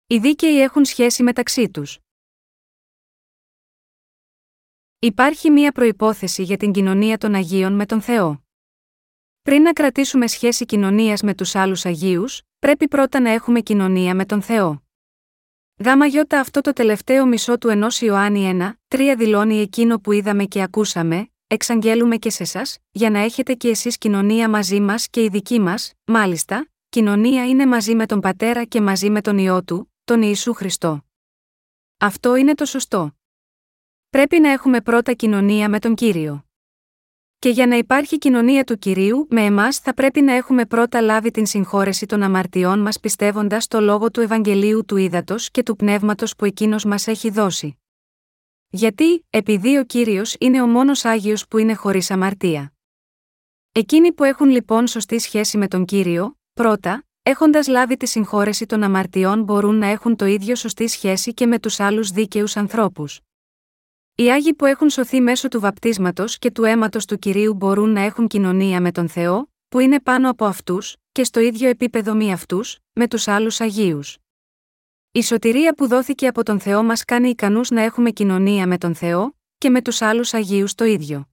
Οι 0.07 0.17
δίκαιοι 0.17 0.61
έχουν 0.61 0.85
σχέση 0.85 1.23
μεταξύ 1.23 1.69
τους. 1.69 1.99
Υπάρχει 5.01 5.49
μία 5.49 5.71
προπόθεση 5.71 6.43
για 6.43 6.57
την 6.57 6.71
κοινωνία 6.71 7.17
των 7.17 7.33
Αγίων 7.33 7.73
με 7.73 7.85
τον 7.85 8.01
Θεό. 8.01 8.43
Πριν 9.41 9.61
να 9.61 9.73
κρατήσουμε 9.73 10.27
σχέση 10.27 10.65
κοινωνίας 10.65 11.21
με 11.21 11.33
τους 11.33 11.55
άλλους 11.55 11.85
Αγίους, 11.85 12.41
πρέπει 12.59 12.87
πρώτα 12.87 13.19
να 13.19 13.29
έχουμε 13.29 13.59
κοινωνία 13.59 14.15
με 14.15 14.25
τον 14.25 14.41
Θεό. 14.41 14.83
Γάμα 15.83 16.05
γιώτα 16.05 16.39
αυτό 16.39 16.61
το 16.61 16.73
τελευταίο 16.73 17.25
μισό 17.25 17.57
του 17.57 17.69
ενός 17.69 18.01
Ιωάννη 18.01 18.77
1, 18.87 18.95
3 18.95 19.15
δηλώνει 19.17 19.57
εκείνο 19.59 19.99
που 19.99 20.11
είδαμε 20.11 20.45
και 20.45 20.61
ακούσαμε, 20.61 21.29
εξαγγέλουμε 21.47 22.17
και 22.17 22.29
σε 22.29 22.43
εσάς, 22.43 22.77
για 22.91 23.09
να 23.09 23.19
έχετε 23.19 23.53
και 23.53 23.69
εσείς 23.69 23.97
κοινωνία 23.97 24.49
μαζί 24.49 24.79
μας 24.79 25.07
και 25.09 25.23
η 25.23 25.27
δική 25.27 25.59
μας, 25.59 25.93
μάλιστα, 26.05 26.69
κοινωνία 26.89 27.47
είναι 27.47 27.65
μαζί 27.65 27.95
με 27.95 28.05
τον 28.05 28.19
Πατέρα 28.19 28.63
και 28.63 28.81
μαζί 28.81 29.09
με 29.09 29.21
τον 29.21 29.37
ιό 29.37 29.63
του, 29.63 29.93
τον 30.03 30.21
Ιησού 30.21 30.53
Χριστό. 30.53 31.05
Αυτό 31.97 32.35
είναι 32.35 32.55
το 32.55 32.65
σωστό. 32.65 33.18
Πρέπει 34.09 34.39
να 34.39 34.51
έχουμε 34.51 34.81
πρώτα 34.81 35.13
κοινωνία 35.13 35.69
με 35.69 35.79
τον 35.79 35.95
Κύριο. 35.95 36.45
Και 37.39 37.49
για 37.49 37.67
να 37.67 37.75
υπάρχει 37.75 38.17
κοινωνία 38.17 38.63
του 38.63 38.77
κυρίου, 38.77 39.27
με 39.29 39.41
εμάς 39.41 39.77
θα 39.77 39.93
πρέπει 39.93 40.21
να 40.21 40.33
έχουμε 40.33 40.65
πρώτα 40.65 41.01
λάβει 41.01 41.31
την 41.31 41.45
συγχώρεση 41.45 42.05
των 42.05 42.23
αμαρτιών 42.23 42.79
μας 42.79 42.99
πιστεύοντας 42.99 43.67
το 43.67 43.79
λόγο 43.79 44.11
του 44.11 44.21
Ευαγγελίου 44.21 44.85
του 44.85 44.97
Ήδατος 44.97 45.51
και 45.51 45.63
του 45.63 45.75
Πνεύματος 45.75 46.35
που 46.35 46.45
εκείνος 46.45 46.85
μας 46.85 47.07
έχει 47.07 47.29
δώσει. 47.29 47.79
Γιατί, 48.69 49.25
επειδή 49.29 49.77
ο 49.77 49.83
κύριος 49.83 50.35
είναι 50.39 50.61
ο 50.61 50.67
μόνος 50.67 51.05
Άγιος 51.05 51.47
που 51.47 51.57
είναι 51.57 51.73
χωρίς 51.73 52.11
αμαρτία. 52.11 52.73
Εκείνοι 53.71 54.13
που 54.13 54.23
έχουν 54.23 54.49
λοιπόν 54.49 54.87
σωστή 54.87 55.19
σχέση 55.19 55.57
με 55.57 55.67
τον 55.67 55.85
κύριο, 55.85 56.37
πρώτα, 56.53 57.03
έχοντας 57.23 57.67
λάβει 57.67 57.97
τη 57.97 58.07
συγχώρεση 58.07 58.65
των 58.65 58.83
αμαρτιών 58.83 59.43
μπορούν 59.43 59.75
να 59.75 59.87
έχουν 59.87 60.15
το 60.15 60.25
ίδιο 60.25 60.55
σωστή 60.55 60.87
σχέση 60.87 61.33
και 61.33 61.45
με 61.45 61.59
τους 61.59 61.79
άλλους 61.79 62.09
δίκαιους 62.09 62.57
ανθρώπους. 62.57 63.19
Οι 64.19 64.31
Άγιοι 64.31 64.53
που 64.53 64.65
έχουν 64.65 64.89
σωθεί 64.89 65.21
μέσω 65.21 65.47
του 65.47 65.59
βαπτίσματος 65.59 66.37
και 66.37 66.51
του 66.51 66.63
αίματος 66.63 67.05
του 67.05 67.19
κυρίου 67.19 67.53
μπορούν 67.53 67.89
να 67.89 68.01
έχουν 68.01 68.27
κοινωνία 68.27 68.81
με 68.81 68.91
τον 68.91 69.09
Θεό, 69.09 69.51
που 69.69 69.79
είναι 69.79 69.99
πάνω 69.99 70.29
από 70.29 70.45
αυτούς, 70.45 70.95
και 71.11 71.23
στο 71.23 71.39
ίδιο 71.39 71.69
επίπεδο 71.69 72.13
μη 72.13 72.31
αυτούς, 72.31 72.79
με 72.93 73.07
τους 73.07 73.27
άλλους 73.27 73.61
Αγίους. 73.61 74.17
Η 75.11 75.23
σωτηρία 75.23 75.73
που 75.73 75.87
δόθηκε 75.87 76.27
από 76.27 76.43
τον 76.43 76.59
Θεό 76.59 76.83
μας 76.83 77.05
κάνει 77.05 77.29
ικανούς 77.29 77.69
να 77.69 77.81
έχουμε 77.81 78.09
κοινωνία 78.09 78.67
με 78.67 78.77
τον 78.77 78.95
Θεό, 78.95 79.35
και 79.57 79.69
με 79.69 79.81
τους 79.81 80.01
άλλους 80.01 80.33
Αγίους 80.33 80.75
το 80.75 80.85
ίδιο. 80.85 81.29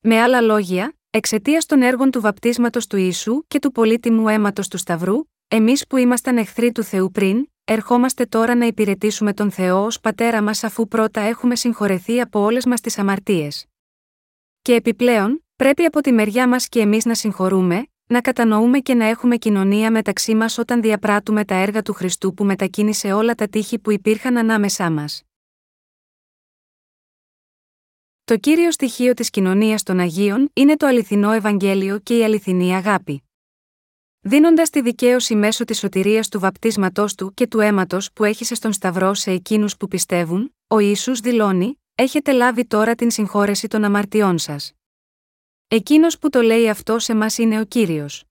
Με 0.00 0.20
άλλα 0.20 0.40
λόγια, 0.40 0.96
εξαιτίας 1.10 1.66
των 1.66 1.82
έργων 1.82 2.10
του 2.10 2.20
βαπτίσματος 2.20 2.86
του 2.86 2.96
Ιησού 2.96 3.46
και 3.46 3.58
του 3.58 3.72
πολύτιμου 3.72 4.28
αίματος 4.28 4.68
του 4.68 4.78
Σταυρού, 4.78 5.16
εμείς 5.48 5.86
που 5.86 5.96
ήμασταν 5.96 6.36
εχθροί 6.36 6.72
του 6.72 6.82
Θεού 6.82 7.10
πριν, 7.10 7.48
ερχόμαστε 7.70 8.26
τώρα 8.26 8.54
να 8.54 8.66
υπηρετήσουμε 8.66 9.32
τον 9.32 9.50
Θεό 9.50 9.84
ως 9.84 10.00
πατέρα 10.00 10.42
μας 10.42 10.64
αφού 10.64 10.88
πρώτα 10.88 11.20
έχουμε 11.20 11.56
συγχωρεθεί 11.56 12.20
από 12.20 12.40
όλες 12.40 12.66
μας 12.66 12.80
τις 12.80 12.98
αμαρτίες. 12.98 13.66
Και 14.62 14.74
επιπλέον, 14.74 15.44
πρέπει 15.56 15.84
από 15.84 16.00
τη 16.00 16.12
μεριά 16.12 16.48
μας 16.48 16.68
και 16.68 16.80
εμείς 16.80 17.04
να 17.04 17.14
συγχωρούμε, 17.14 17.86
να 18.06 18.20
κατανοούμε 18.20 18.78
και 18.78 18.94
να 18.94 19.04
έχουμε 19.04 19.36
κοινωνία 19.36 19.90
μεταξύ 19.90 20.34
μας 20.34 20.58
όταν 20.58 20.80
διαπράττουμε 20.80 21.44
τα 21.44 21.54
έργα 21.54 21.82
του 21.82 21.92
Χριστού 21.92 22.34
που 22.34 22.44
μετακίνησε 22.44 23.12
όλα 23.12 23.34
τα 23.34 23.48
τείχη 23.48 23.78
που 23.78 23.90
υπήρχαν 23.90 24.36
ανάμεσά 24.36 24.90
μας. 24.90 25.22
Το 28.24 28.36
κύριο 28.36 28.70
στοιχείο 28.70 29.14
της 29.14 29.30
κοινωνίας 29.30 29.82
των 29.82 29.98
Αγίων 29.98 30.50
είναι 30.52 30.76
το 30.76 30.86
αληθινό 30.86 31.32
Ευαγγέλιο 31.32 31.98
και 31.98 32.16
η 32.16 32.24
αληθινή 32.24 32.74
αγάπη. 32.74 33.27
Δίνοντας 34.20 34.70
τη 34.70 34.80
δικαίωση 34.80 35.34
μέσω 35.34 35.64
της 35.64 35.78
σωτηρίας 35.78 36.28
του 36.28 36.40
βαπτίσματός 36.40 37.14
του 37.14 37.34
και 37.34 37.46
του 37.46 37.60
αίματος 37.60 38.12
που 38.12 38.24
έχησε 38.24 38.54
στον 38.54 38.72
Σταυρό 38.72 39.14
σε 39.14 39.30
εκείνους 39.30 39.76
που 39.76 39.88
πιστεύουν, 39.88 40.54
ο 40.66 40.78
Ισού 40.78 41.20
δηλώνει: 41.20 41.82
Έχετε 41.94 42.32
λάβει 42.32 42.66
τώρα 42.66 42.94
την 42.94 43.10
συγχώρεση 43.10 43.68
των 43.68 43.84
αμαρτιών 43.84 44.38
σας. 44.38 44.72
Εκείνος 45.68 46.18
που 46.18 46.28
το 46.28 46.40
λέει 46.40 46.68
αυτό 46.68 46.98
σε 46.98 47.14
μας 47.14 47.38
είναι 47.38 47.60
ο 47.60 47.64
κύριος. 47.64 48.24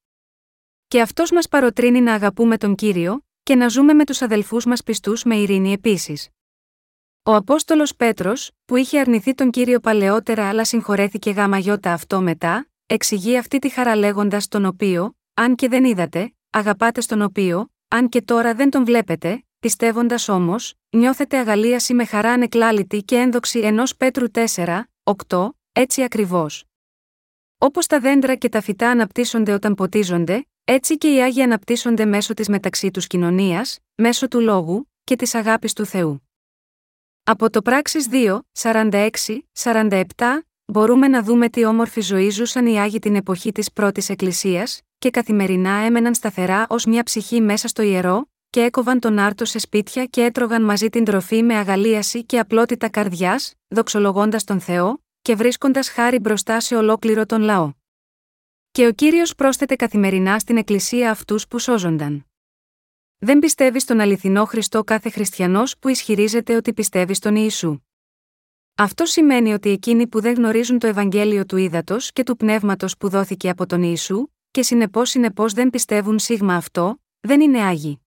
Και 0.87 1.01
αυτός 1.01 1.31
μας 1.31 1.47
παροτρύνει 1.47 2.01
να 2.01 2.13
αγαπούμε 2.13 2.57
τον 2.57 2.75
κύριο, 2.75 3.25
και 3.43 3.55
να 3.55 3.67
ζούμε 3.67 3.93
με 3.93 4.05
τους 4.05 4.21
αδελφούς 4.21 4.65
μας 4.65 4.83
πιστούς 4.83 5.23
με 5.23 5.35
ειρήνη 5.35 5.71
επίσης. 5.73 6.29
Ο 7.23 7.35
Απόστολος 7.35 7.95
Πέτρος, 7.95 8.51
που 8.65 8.75
είχε 8.75 8.99
αρνηθεί 8.99 9.33
τον 9.33 9.51
κύριο 9.51 9.79
παλαιότερα 9.79 10.49
αλλά 10.49 10.65
συγχωρέθηκε 10.65 11.29
γάμα 11.29 11.57
γιώτα 11.57 11.93
αυτό 11.93 12.21
μετά, 12.21 12.69
εξηγεί 12.85 13.37
αυτή 13.37 13.59
τη 13.59 13.69
χαρά 13.69 13.95
λέγοντας 13.95 14.47
τον 14.47 14.65
οποίο, 14.65 15.16
αν 15.39 15.55
και 15.55 15.67
δεν 15.67 15.83
είδατε, 15.83 16.33
αγαπάτε 16.49 17.01
στον 17.01 17.21
οποίο, 17.21 17.71
αν 17.87 18.09
και 18.09 18.21
τώρα 18.21 18.53
δεν 18.53 18.69
τον 18.69 18.85
βλέπετε, 18.85 19.45
πιστεύοντας 19.59 20.29
όμως, 20.29 20.73
νιώθετε 20.89 21.37
αγαλίαση 21.37 21.93
με 21.93 22.05
χαρά 22.05 22.31
ανεκλάλητη 22.31 23.03
και 23.03 23.15
ένδοξη 23.15 23.59
ενός 23.59 23.95
Πέτρου 23.95 24.25
4, 24.31 24.83
8, 25.27 25.49
έτσι 25.71 26.03
ακριβώς. 26.03 26.63
Όπως 27.57 27.87
τα 27.87 27.99
δέντρα 27.99 28.35
και 28.35 28.49
τα 28.49 28.61
φυτά 28.61 28.89
αναπτύσσονται 28.89 29.53
όταν 29.53 29.75
ποτίζονται, 29.75 30.47
έτσι 30.63 30.97
και 30.97 31.13
οι 31.13 31.21
άγιοι 31.21 31.41
αναπτύσσονται 31.41 32.05
μέσω 32.05 32.33
της 32.33 32.47
μεταξύ 32.47 32.91
τους 32.91 33.07
κοινωνίας, 33.07 33.79
μέσω 33.95 34.27
του 34.27 34.39
λόγου 34.39 34.91
και 35.03 35.15
της 35.15 35.35
αγάπης 35.35 35.73
του 35.73 35.85
Θεού. 35.85 36.29
Από 37.23 37.49
το 37.49 37.61
πράξεις 37.61 38.07
2, 38.11 38.39
46, 38.51 39.09
47, 39.53 40.01
μπορούμε 40.71 41.07
να 41.07 41.23
δούμε 41.23 41.49
τι 41.49 41.65
όμορφη 41.65 42.01
ζωή 42.01 42.29
ζούσαν 42.29 42.65
οι 42.65 42.79
Άγιοι 42.79 42.99
την 42.99 43.15
εποχή 43.15 43.51
της 43.51 43.71
πρώτης 43.71 44.09
Εκκλησίας 44.09 44.81
και 44.97 45.09
καθημερινά 45.09 45.71
έμεναν 45.71 46.13
σταθερά 46.13 46.65
ως 46.69 46.85
μια 46.85 47.03
ψυχή 47.03 47.41
μέσα 47.41 47.67
στο 47.67 47.81
ιερό 47.81 48.29
και 48.49 48.61
έκοβαν 48.61 48.99
τον 48.99 49.19
άρτο 49.19 49.45
σε 49.45 49.59
σπίτια 49.59 50.05
και 50.05 50.23
έτρωγαν 50.23 50.63
μαζί 50.63 50.89
την 50.89 51.03
τροφή 51.03 51.43
με 51.43 51.55
αγαλίαση 51.55 52.23
και 52.23 52.39
απλότητα 52.39 52.89
καρδιάς, 52.89 53.53
δοξολογώντας 53.67 54.43
τον 54.43 54.59
Θεό 54.59 55.03
και 55.21 55.35
βρίσκοντας 55.35 55.89
χάρη 55.89 56.19
μπροστά 56.19 56.59
σε 56.59 56.75
ολόκληρο 56.75 57.25
τον 57.25 57.41
λαό. 57.41 57.71
Και 58.71 58.87
ο 58.87 58.91
Κύριος 58.91 59.35
πρόσθεται 59.35 59.75
καθημερινά 59.75 60.39
στην 60.39 60.57
Εκκλησία 60.57 61.11
αυτούς 61.11 61.47
που 61.47 61.59
σώζονταν. 61.59 62.25
Δεν 63.17 63.39
πιστεύεις 63.39 63.81
στον 63.81 63.99
αληθινό 63.99 64.45
Χριστό 64.45 64.83
κάθε 64.83 65.09
χριστιανός 65.09 65.77
που 65.77 65.87
ισχυρίζεται 65.87 66.55
ότι 66.55 66.73
πιστεύεις 66.73 67.17
στον 67.17 67.35
Ιησού. 67.35 67.86
Αυτό 68.79 69.05
σημαίνει 69.05 69.53
ότι 69.53 69.69
εκείνοι 69.69 70.07
που 70.07 70.21
δεν 70.21 70.33
γνωρίζουν 70.33 70.79
το 70.79 70.87
Ευαγγέλιο 70.87 71.45
του 71.45 71.57
ύδατο 71.57 71.97
και 72.13 72.23
του 72.23 72.35
πνεύματος 72.35 72.97
που 72.97 73.09
δόθηκε 73.09 73.49
από 73.49 73.65
τον 73.65 73.83
Ιησού, 73.83 74.27
και 74.51 74.63
συνεπώς 74.63 75.09
συνεπώς 75.09 75.53
δεν 75.53 75.69
πιστεύουν 75.69 76.19
σίγμα 76.19 76.55
αυτό, 76.55 77.01
δεν 77.19 77.41
είναι 77.41 77.61
άγιοι. 77.61 78.01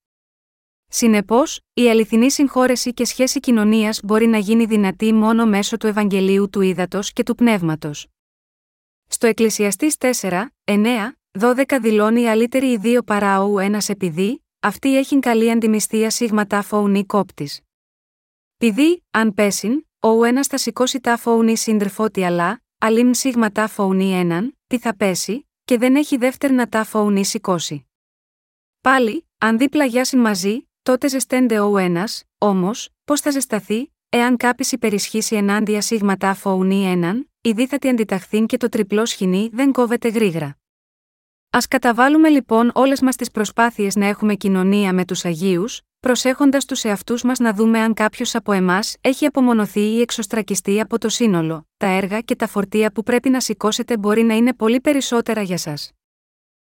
Συνεπώς, 0.89 1.61
η 1.73 1.91
αληθινή 1.91 2.31
συγχώρεση 2.31 2.93
και 2.93 3.05
σχέση 3.05 3.41
κοινωνίας 3.41 4.01
μπορεί 4.05 4.27
να 4.27 4.39
γίνει 4.39 4.65
δυνατή 4.65 5.13
μόνο 5.13 5.47
μέσω 5.47 5.77
του 5.77 5.87
Ευαγγελίου 5.87 6.51
του 6.51 6.61
ύδατο 6.61 7.01
και 7.03 7.23
του 7.23 7.35
πνεύματος. 7.35 8.07
Στο 9.07 9.27
Εκκλησιαστής 9.27 9.97
4, 9.99 10.47
9, 10.65 11.13
12 11.39 11.79
δηλώνει 11.81 12.29
αλύτερη 12.29 12.73
οι 12.73 12.77
δύο 12.77 13.03
παράου 13.03 13.59
ένας 13.59 13.89
επειδή, 13.89 14.45
αυτή 14.61 14.97
έχει 14.99 15.19
καλή 15.19 15.51
αντιμιστία 15.51 16.11
σίγμα 16.11 16.47
τάφο 16.47 17.05
κόπτης. 17.07 17.61
Πηδή, 18.57 19.05
αν 19.11 19.35
πέσιν, 19.35 19.85
ο 20.01 20.25
ένας 20.25 20.47
θα 20.47 20.59
σηκώσει 20.59 21.01
τάφο 21.01 21.33
ουνί 21.33 21.57
σύντρεφότη 21.57 22.25
αλλά, 22.25 22.63
αλίμ 22.79 23.11
σίγμα 23.13 23.53
τάφο 23.53 23.93
έναν, 23.93 24.59
τι 24.67 24.79
θα 24.79 24.97
πέσει, 24.97 25.49
και 25.65 25.79
δεν 25.79 25.97
έχει 25.97 26.17
δεύτερνα 26.17 26.69
τάφο 26.69 27.01
ουνί 27.01 27.25
σηκώσει. 27.25 27.87
Πάλι, 28.81 29.29
αν 29.39 29.59
δει 29.59 29.69
πλαγιάσιν 29.69 30.21
μαζί, 30.21 30.69
τότε 30.83 31.09
ζεστένται 31.09 31.59
ο 31.59 31.79
ένας, 31.79 32.25
όμως, 32.39 32.89
πώς 33.05 33.21
θα 33.21 33.31
ζεσταθεί, 33.31 33.93
εάν 34.09 34.37
κάποιος 34.37 34.73
υπερισχύσει 34.73 35.37
ενάντια 35.37 35.81
σίγμα 35.81 36.17
τάφο 36.17 36.53
ουνί 36.53 36.85
έναν, 36.85 37.31
η 37.41 37.53
δίθατη 37.53 37.89
αντιταχθήν 37.89 38.47
και 38.47 38.57
το 38.57 38.69
τριπλό 38.69 39.07
σχοινί 39.07 39.51
δεν 39.53 39.73
κόβεται 39.73 40.09
γρήγορα. 40.09 40.59
Α 41.51 41.59
καταβάλουμε 41.69 42.29
λοιπόν 42.29 42.71
όλες 42.75 43.01
μας 43.01 43.17
τις 43.17 43.31
προσπάθειες 43.31 43.97
να 43.97 44.07
έχουμε 44.07 44.35
κοινωνία 44.35 44.93
με 44.93 45.05
τους 45.05 45.25
Αγίους, 45.25 45.81
προσέχοντας 46.01 46.65
τους 46.65 46.85
εαυτούς 46.85 47.23
μας 47.23 47.39
να 47.39 47.53
δούμε 47.55 47.79
αν 47.79 47.95
κάποιος 47.95 48.35
από 48.35 48.53
εμάς 48.53 48.97
έχει 49.01 49.27
απομονωθεί 49.27 49.81
ή 49.81 50.01
εξωστρακιστεί 50.01 50.81
από 50.81 50.99
το 50.99 51.09
σύνολο. 51.09 51.69
Τα 51.77 51.87
έργα 51.87 52.21
και 52.21 52.37
τα 52.37 52.47
φορτία 52.47 52.93
που 52.93 53.03
πρέπει 53.03 53.31
να 53.31 53.41
σηκώσετε 53.41 53.97
μπορεί 53.97 54.23
να 54.23 54.35
είναι 54.35 54.55
πολύ 54.55 54.81
περισσότερα 54.81 55.43
για 55.43 55.57
σας. 55.57 55.91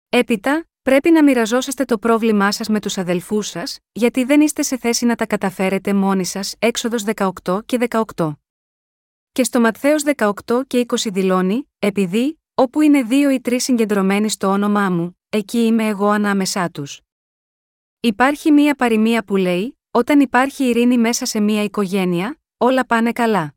Έπειτα, 0.09 0.67
πρέπει 0.81 1.11
να 1.11 1.23
μοιραζόσαστε 1.23 1.85
το 1.85 1.97
πρόβλημά 1.97 2.51
σας 2.51 2.67
με 2.67 2.79
τους 2.79 2.97
αδελφούς 2.97 3.47
σας, 3.47 3.79
γιατί 3.91 4.23
δεν 4.23 4.41
είστε 4.41 4.61
σε 4.61 4.77
θέση 4.77 5.05
να 5.05 5.15
τα 5.15 5.25
καταφέρετε 5.25 5.93
μόνοι 5.93 6.25
σας. 6.25 6.55
Έξοδος 6.59 7.03
18 7.03 7.61
και 7.65 7.77
18. 7.77 8.31
Και 9.31 9.43
στο 9.43 9.59
Ματθαίος 9.59 10.03
18 10.03 10.63
και 10.67 10.79
20 10.79 11.09
δηλώνει, 11.11 11.69
επειδή, 11.79 12.37
Όπου 12.55 12.81
είναι 12.81 13.03
δύο 13.03 13.29
ή 13.29 13.41
τρεις 13.41 13.63
συγκεντρωμένοι 13.63 14.29
στο 14.29 14.47
όνομά 14.47 14.89
μου, 14.89 15.17
εκεί 15.29 15.57
είμαι 15.57 15.87
εγώ 15.87 16.09
ανάμεσά 16.09 16.69
τους. 16.69 17.01
Υπάρχει 18.05 18.51
μία 18.51 18.75
παροιμία 18.75 19.23
που 19.23 19.35
λέει: 19.35 19.79
Όταν 19.91 20.19
υπάρχει 20.19 20.63
ειρήνη 20.63 20.97
μέσα 20.97 21.25
σε 21.25 21.39
μία 21.39 21.63
οικογένεια, 21.63 22.39
όλα 22.57 22.85
πάνε 22.85 23.11
καλά. 23.11 23.53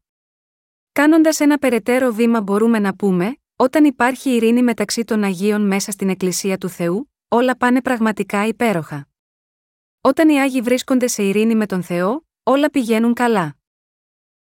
Κάνοντας 0.93 1.41
ένα 1.41 1.59
περαιτέρω 1.59 2.13
βήμα, 2.13 2.41
μπορούμε 2.41 2.79
να 2.79 2.95
πούμε: 2.95 3.37
Όταν 3.57 3.85
υπάρχει 3.85 4.31
ειρήνη 4.31 4.63
μεταξύ 4.63 5.05
των 5.05 5.25
Αγίων 5.25 5.67
μέσα 5.67 5.91
στην 5.91 6.09
Εκκλησία 6.09 6.59
του 6.59 6.69
Θεού, 6.69 7.13
όλα 7.29 7.57
πάνε 7.57 7.83
πραγματικά 7.83 8.47
υπέροχα. 8.47 9.09
Όταν 10.01 10.29
οι 10.29 10.41
Άγιοι 10.41 10.61
βρίσκονται 10.61 11.07
σε 11.07 11.23
ειρήνη 11.23 11.55
με 11.55 11.67
τον 11.67 11.83
Θεό, 11.83 12.27
όλα 12.43 12.71
πηγαίνουν 12.71 13.15
καλά. 13.15 13.57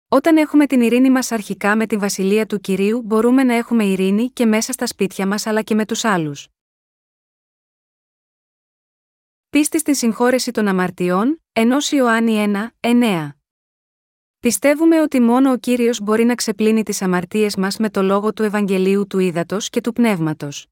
Όταν 0.07 0.37
έχουμε 0.37 0.65
την 0.65 0.81
ειρήνη 0.81 1.09
μας 1.09 1.31
αρχικά 1.31 1.75
με 1.75 1.85
την 1.85 1.99
βασιλεία 1.99 2.45
του 2.45 2.59
κυρίου, 2.59 3.01
μπορούμε 3.01 3.43
να 3.43 3.53
έχουμε 3.53 3.83
ειρήνη 3.83 4.29
και 4.29 4.45
μέσα 4.45 4.71
στα 4.71 4.87
σπίτια 4.87 5.27
μας 5.27 5.45
αλλά 5.45 5.61
και 5.61 5.75
με 5.75 5.85
τους 5.85 6.03
άλλους. 6.03 6.47
Πίστη 9.55 9.79
στην 9.79 9.95
συγχώρεση 9.95 10.51
των 10.51 10.67
αμαρτιών, 10.67 11.43
ενός 11.53 11.91
Ιωάννη 11.91 12.45
1, 12.53 12.71
9. 12.79 13.29
Πιστεύουμε 14.39 15.01
ότι 15.01 15.19
μόνο 15.19 15.51
ο 15.51 15.57
κύριος 15.57 15.99
μπορεί 16.01 16.23
να 16.23 16.35
ξεπλύνει 16.35 16.83
τις 16.83 17.01
αμαρτίες 17.01 17.55
μας 17.55 17.77
με 17.77 17.89
το 17.89 18.01
λόγο 18.01 18.33
του 18.33 18.43
Ευαγγελίου 18.43 19.07
του 19.07 19.19
Ήδατος 19.19 19.69
και 19.69 19.81
του 19.81 19.93
Πνεύματος. 19.93 20.67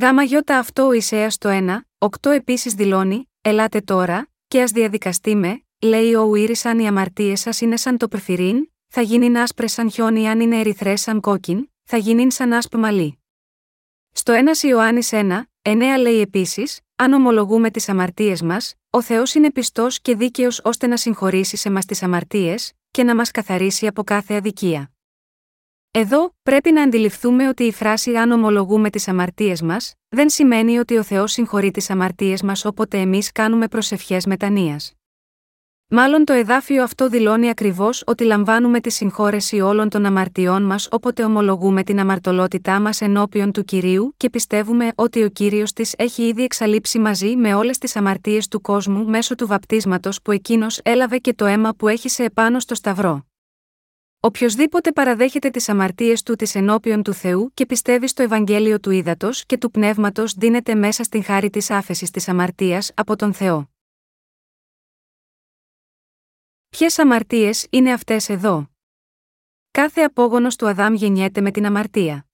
Γάμα 0.00 0.22
γιώτα 0.22 0.58
αυτό 0.58 0.86
ο 0.86 0.92
Ισαίας 0.92 1.38
το 1.38 1.48
1, 1.48 1.80
8 1.98 2.30
επίσης 2.30 2.74
δηλώνει: 2.74 3.30
Ελάτε 3.40 3.80
τώρα, 3.80 4.28
και 4.48 4.62
ας 4.62 4.70
διαδικαστεί 4.70 5.36
με, 5.36 5.62
Λέει 5.82 6.14
ο 6.14 6.22
Ουήρης 6.22 6.64
αν 6.64 6.78
οι 6.78 6.86
αμαρτίες 6.86 7.40
σας 7.40 7.60
είναι 7.60 7.76
σαν 7.76 7.96
το 7.96 8.08
πρεφυρίν, 8.08 8.70
θα 8.88 9.00
γίνουν 9.00 9.36
άσπρες 9.36 9.72
σαν 9.72 9.90
χιόνι 9.90 10.28
αν 10.28 10.40
είναι 10.40 10.58
ερυθρές 10.58 11.00
σαν 11.00 11.20
κόκκιν, 11.20 11.68
θα 11.84 11.96
γίνουν 11.96 12.30
σαν 12.30 12.52
άσπρο 12.52 12.80
μαλλί. 12.80 13.22
Στο 14.12 14.32
1 14.62 14.62
Ιωάννης 14.62 15.10
1, 15.12 15.42
9 15.62 15.98
λέει 15.98 16.20
επίσης: 16.20 16.80
Αν 17.00 17.12
ομολογούμε 17.12 17.70
τις 17.70 17.88
αμαρτίες 17.88 18.42
μας, 18.42 18.74
ο 18.90 19.02
Θεός 19.02 19.34
είναι 19.34 19.50
πιστός 19.50 20.00
και 20.00 20.16
δίκαιος 20.16 20.60
ώστε 20.64 20.86
να 20.86 20.96
συγχωρήσει 20.96 21.56
σε 21.56 21.70
μας 21.70 21.84
τις 21.84 22.02
αμαρτίες, 22.02 22.72
και 22.90 23.02
να 23.02 23.14
μας 23.14 23.30
καθαρίσει 23.30 23.86
από 23.86 24.02
κάθε 24.02 24.34
αδικία. 24.34 24.90
Εδώ, 25.90 26.34
πρέπει 26.42 26.72
να 26.72 26.82
αντιληφθούμε 26.82 27.48
ότι 27.48 27.64
η 27.64 27.72
φράση 27.72 28.16
Αν 28.16 28.30
ομολογούμε 28.30 28.90
τις 28.90 29.08
αμαρτίες 29.08 29.62
μας, 29.62 29.94
δεν 30.08 30.28
σημαίνει 30.28 30.78
ότι 30.78 30.96
ο 30.96 31.02
Θεός 31.02 31.32
συγχωρεί 31.32 31.70
τις 31.70 31.90
αμαρτίες 31.90 32.42
μας 32.42 32.64
όποτε 32.64 32.98
εμείς 32.98 33.32
κάνουμε 33.32 33.68
προσευχές 33.68 34.26
μετανία. 34.26 34.80
Μάλλον 35.90 36.24
το 36.24 36.32
εδάφιο 36.32 36.82
αυτό 36.82 37.08
δηλώνει 37.08 37.48
ακριβώς 37.48 38.02
ότι 38.06 38.24
λαμβάνουμε 38.24 38.80
τη 38.80 38.90
συγχώρεση 38.90 39.60
όλων 39.60 39.88
των 39.88 40.04
αμαρτιών 40.04 40.62
μας 40.62 40.88
όποτε 40.90 41.24
ομολογούμε 41.24 41.82
την 41.82 42.00
αμαρτωλότητά 42.00 42.80
μας 42.80 43.00
ενώπιον 43.00 43.52
του 43.52 43.64
κυρίου 43.64 44.14
και 44.16 44.30
πιστεύουμε 44.30 44.92
ότι 44.94 45.22
ο 45.22 45.28
κύριος 45.28 45.72
της 45.72 45.94
έχει 45.98 46.22
ήδη 46.22 46.42
εξαλείψει 46.42 46.98
μαζί 46.98 47.36
με 47.36 47.54
όλες 47.54 47.78
τις 47.78 47.96
αμαρτίες 47.96 48.48
του 48.48 48.60
κόσμου 48.60 49.04
μέσω 49.04 49.34
του 49.34 49.46
βαπτίσματος 49.46 50.22
που 50.22 50.32
εκείνος 50.32 50.80
έλαβε 50.82 51.18
και 51.18 51.34
το 51.34 51.44
αίμα 51.44 51.74
που 51.74 51.88
έχησε 51.88 52.24
επάνω 52.24 52.60
στο 52.60 52.74
Σταυρό. 52.74 53.26
Οποιοδήποτε 54.20 54.92
παραδέχεται 54.92 55.50
τις 55.50 55.68
αμαρτίες 55.68 56.22
του 56.22 56.34
της 56.34 56.54
ενώπιον 56.54 57.02
του 57.02 57.12
Θεού 57.12 57.50
και 57.54 57.66
πιστεύει 57.66 58.08
στο 58.08 58.22
Ευαγγέλιο 58.22 58.80
του 58.80 58.90
Ήδατος 58.90 59.46
και 59.46 59.58
του 59.58 59.70
Πνεύματος 59.70 60.34
δίνεται 60.34 60.74
μέσα 60.74 61.02
στην 61.04 61.24
χάρη 61.24 61.50
της 61.50 61.70
άφεσης 61.70 62.10
της 62.10 62.28
αμαρτίας 62.28 62.90
από 62.94 63.16
τον 63.16 63.32
Θεό. 63.32 63.68
Ποιες 66.68 66.98
αμαρτίες 66.98 67.66
είναι 67.70 67.92
αυτές 67.92 68.28
εδώ; 68.28 68.70
Κάθε 69.70 70.00
απόγονος 70.00 70.56
του 70.56 70.68
Αδάμ 70.68 70.94
γεννιέται 70.94 71.40
με 71.40 71.50
την 71.50 71.66
αμαρτία. 71.66 72.26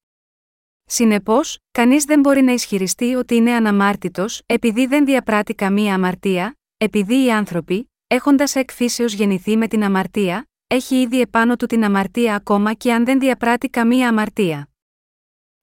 Συνεπώς, 0.85 1.59
κανείς 1.71 2.05
δεν 2.05 2.21
μπορεί 2.21 2.43
να 2.43 2.53
ισχυριστεί 2.53 3.15
ότι 3.15 3.35
είναι 3.35 3.53
αναμάρτητος 3.53 4.43
επειδή 4.47 4.87
δεν 4.87 5.05
διαπράττει 5.05 5.55
καμία 5.55 5.95
αμαρτία, 5.95 6.59
επειδή 6.77 7.25
οι 7.25 7.33
άνθρωποι, 7.33 7.93
έχοντας 8.07 8.55
εκφύσεως 8.55 9.13
γεννηθεί 9.13 9.57
με 9.57 9.69
την 9.69 9.85
αμαρτία, 9.85 10.49
έχει 10.67 11.01
ήδη 11.01 11.21
επάνω 11.21 11.57
του 11.57 11.67
την 11.67 11.85
αμαρτία 11.85 12.35
ακόμα 12.35 12.73
και 12.73 12.93
αν 12.93 13.05
δεν 13.05 13.19
διαπράττει 13.19 13.69
καμία 13.69 14.09
αμαρτία. 14.09 14.69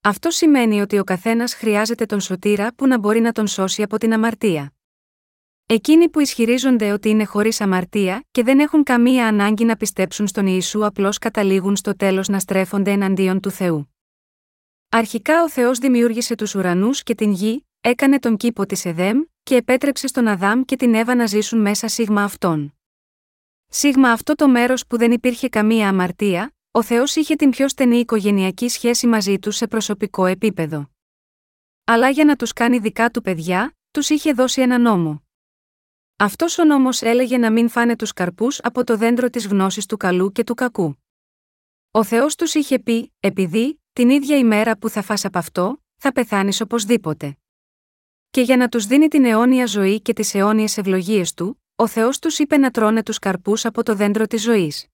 Αυτό 0.01 0.29
σημαίνει 0.29 0.81
ότι 0.81 0.99
ο 0.99 1.03
καθένας 1.03 1.53
χρειάζεται 1.53 2.05
τον 2.05 2.19
σωτήρα 2.19 2.73
που 2.73 2.87
να 2.87 2.99
μπορεί 2.99 3.19
να 3.19 3.31
τον 3.31 3.47
σώσει 3.47 3.81
από 3.81 3.97
την 3.97 4.13
αμαρτία. 4.13 4.73
Εκείνοι 5.65 6.09
που 6.09 6.19
ισχυρίζονται 6.19 6.91
ότι 6.91 7.09
είναι 7.09 7.25
χωρίς 7.25 7.61
αμαρτία 7.61 8.25
και 8.31 8.43
δεν 8.43 8.59
έχουν 8.59 8.83
καμία 8.83 9.27
ανάγκη 9.27 9.65
να 9.65 9.75
πιστέψουν 9.75 10.27
στον 10.27 10.47
Ιησού 10.47 10.85
απλώς 10.85 11.17
καταλήγουν 11.17 11.75
στο 11.75 11.95
τέλος 11.95 12.27
να 12.27 12.39
στρέφονται 12.39 12.91
εναντίον 12.91 13.39
του 13.39 13.51
Θεού. 13.51 13.95
Αρχικά 14.89 15.43
ο 15.43 15.49
Θεός 15.49 15.77
δημιούργησε 15.77 16.35
τους 16.35 16.55
ουρανούς 16.55 17.03
και 17.03 17.15
την 17.15 17.31
γη, 17.31 17.67
έκανε 17.81 18.19
τον 18.19 18.37
κήπο 18.37 18.65
της 18.65 18.85
Εδέμ 18.85 19.21
και 19.43 19.55
επέτρεψε 19.55 20.07
στον 20.07 20.27
Αδάμ 20.27 20.61
και 20.61 20.75
την 20.75 20.93
Εύα 20.93 21.15
να 21.15 21.25
ζήσουν 21.25 21.61
μέσα 21.61 21.87
σίγμα 21.87 22.23
αυτών. 22.23 22.73
Σίγμα 23.67 24.11
αυτό 24.11 24.35
το 24.35 24.47
μέρος 24.47 24.87
που 24.87 24.97
δεν 24.97 25.11
υπήρχε 25.11 25.49
καμία 25.49 25.89
αμαρτία, 25.89 26.55
ο 26.71 26.83
Θεός 26.83 27.15
είχε 27.15 27.35
την 27.35 27.49
πιο 27.49 27.67
στενή 27.67 27.97
οικογενειακή 27.97 28.67
σχέση 28.69 29.07
μαζί 29.07 29.39
τους 29.39 29.55
σε 29.55 29.67
προσωπικό 29.67 30.25
επίπεδο. 30.25 30.89
Αλλά 31.83 32.09
για 32.09 32.25
να 32.25 32.35
τους 32.35 32.53
κάνει 32.53 32.77
δικά 32.77 33.09
του 33.09 33.21
παιδιά, 33.21 33.75
τους 33.91 34.09
είχε 34.09 34.33
δώσει 34.33 34.61
ένα 34.61 34.77
νόμο. 34.77 35.23
Αυτός 36.23 36.57
ο 36.57 36.63
νόμος 36.63 37.01
έλεγε 37.01 37.37
να 37.37 37.51
μην 37.51 37.69
φάνε 37.69 37.95
τους 37.95 38.13
καρπούς 38.13 38.59
από 38.59 38.83
το 38.83 38.97
δέντρο 38.97 39.29
της 39.29 39.47
γνώσης 39.47 39.85
του 39.85 39.97
καλού 39.97 40.31
και 40.31 40.43
του 40.43 40.53
κακού. 40.53 40.95
Ο 41.91 42.03
Θεός 42.03 42.35
τους 42.35 42.53
είχε 42.53 42.79
πει: 42.79 43.13
Επειδή, 43.19 43.81
την 43.93 44.09
ίδια 44.09 44.37
ημέρα 44.37 44.77
που 44.77 44.89
θα 44.89 45.01
φας 45.01 45.25
από 45.25 45.37
αυτό, 45.37 45.83
θα 45.95 46.11
πεθάνεις 46.11 46.61
οπωσδήποτε. 46.61 47.37
Και 48.29 48.41
για 48.41 48.57
να 48.57 48.69
τους 48.69 48.85
δίνει 48.85 49.07
την 49.07 49.25
αιώνια 49.25 49.65
ζωή 49.65 50.01
και 50.01 50.13
τις 50.13 50.35
αιώνιες 50.35 50.77
ευλογίες 50.77 51.33
του, 51.33 51.61
ο 51.75 51.87
Θεός 51.87 52.19
τους 52.19 52.39
είπε 52.39 52.57
να 52.57 52.71
τρώνε 52.71 53.03
τους 53.03 53.19
καρπούς 53.19 53.65
από 53.65 53.83
το 53.83 53.95
δέντρο 53.95 54.27
της 54.27 54.41
ζωής. 54.41 54.87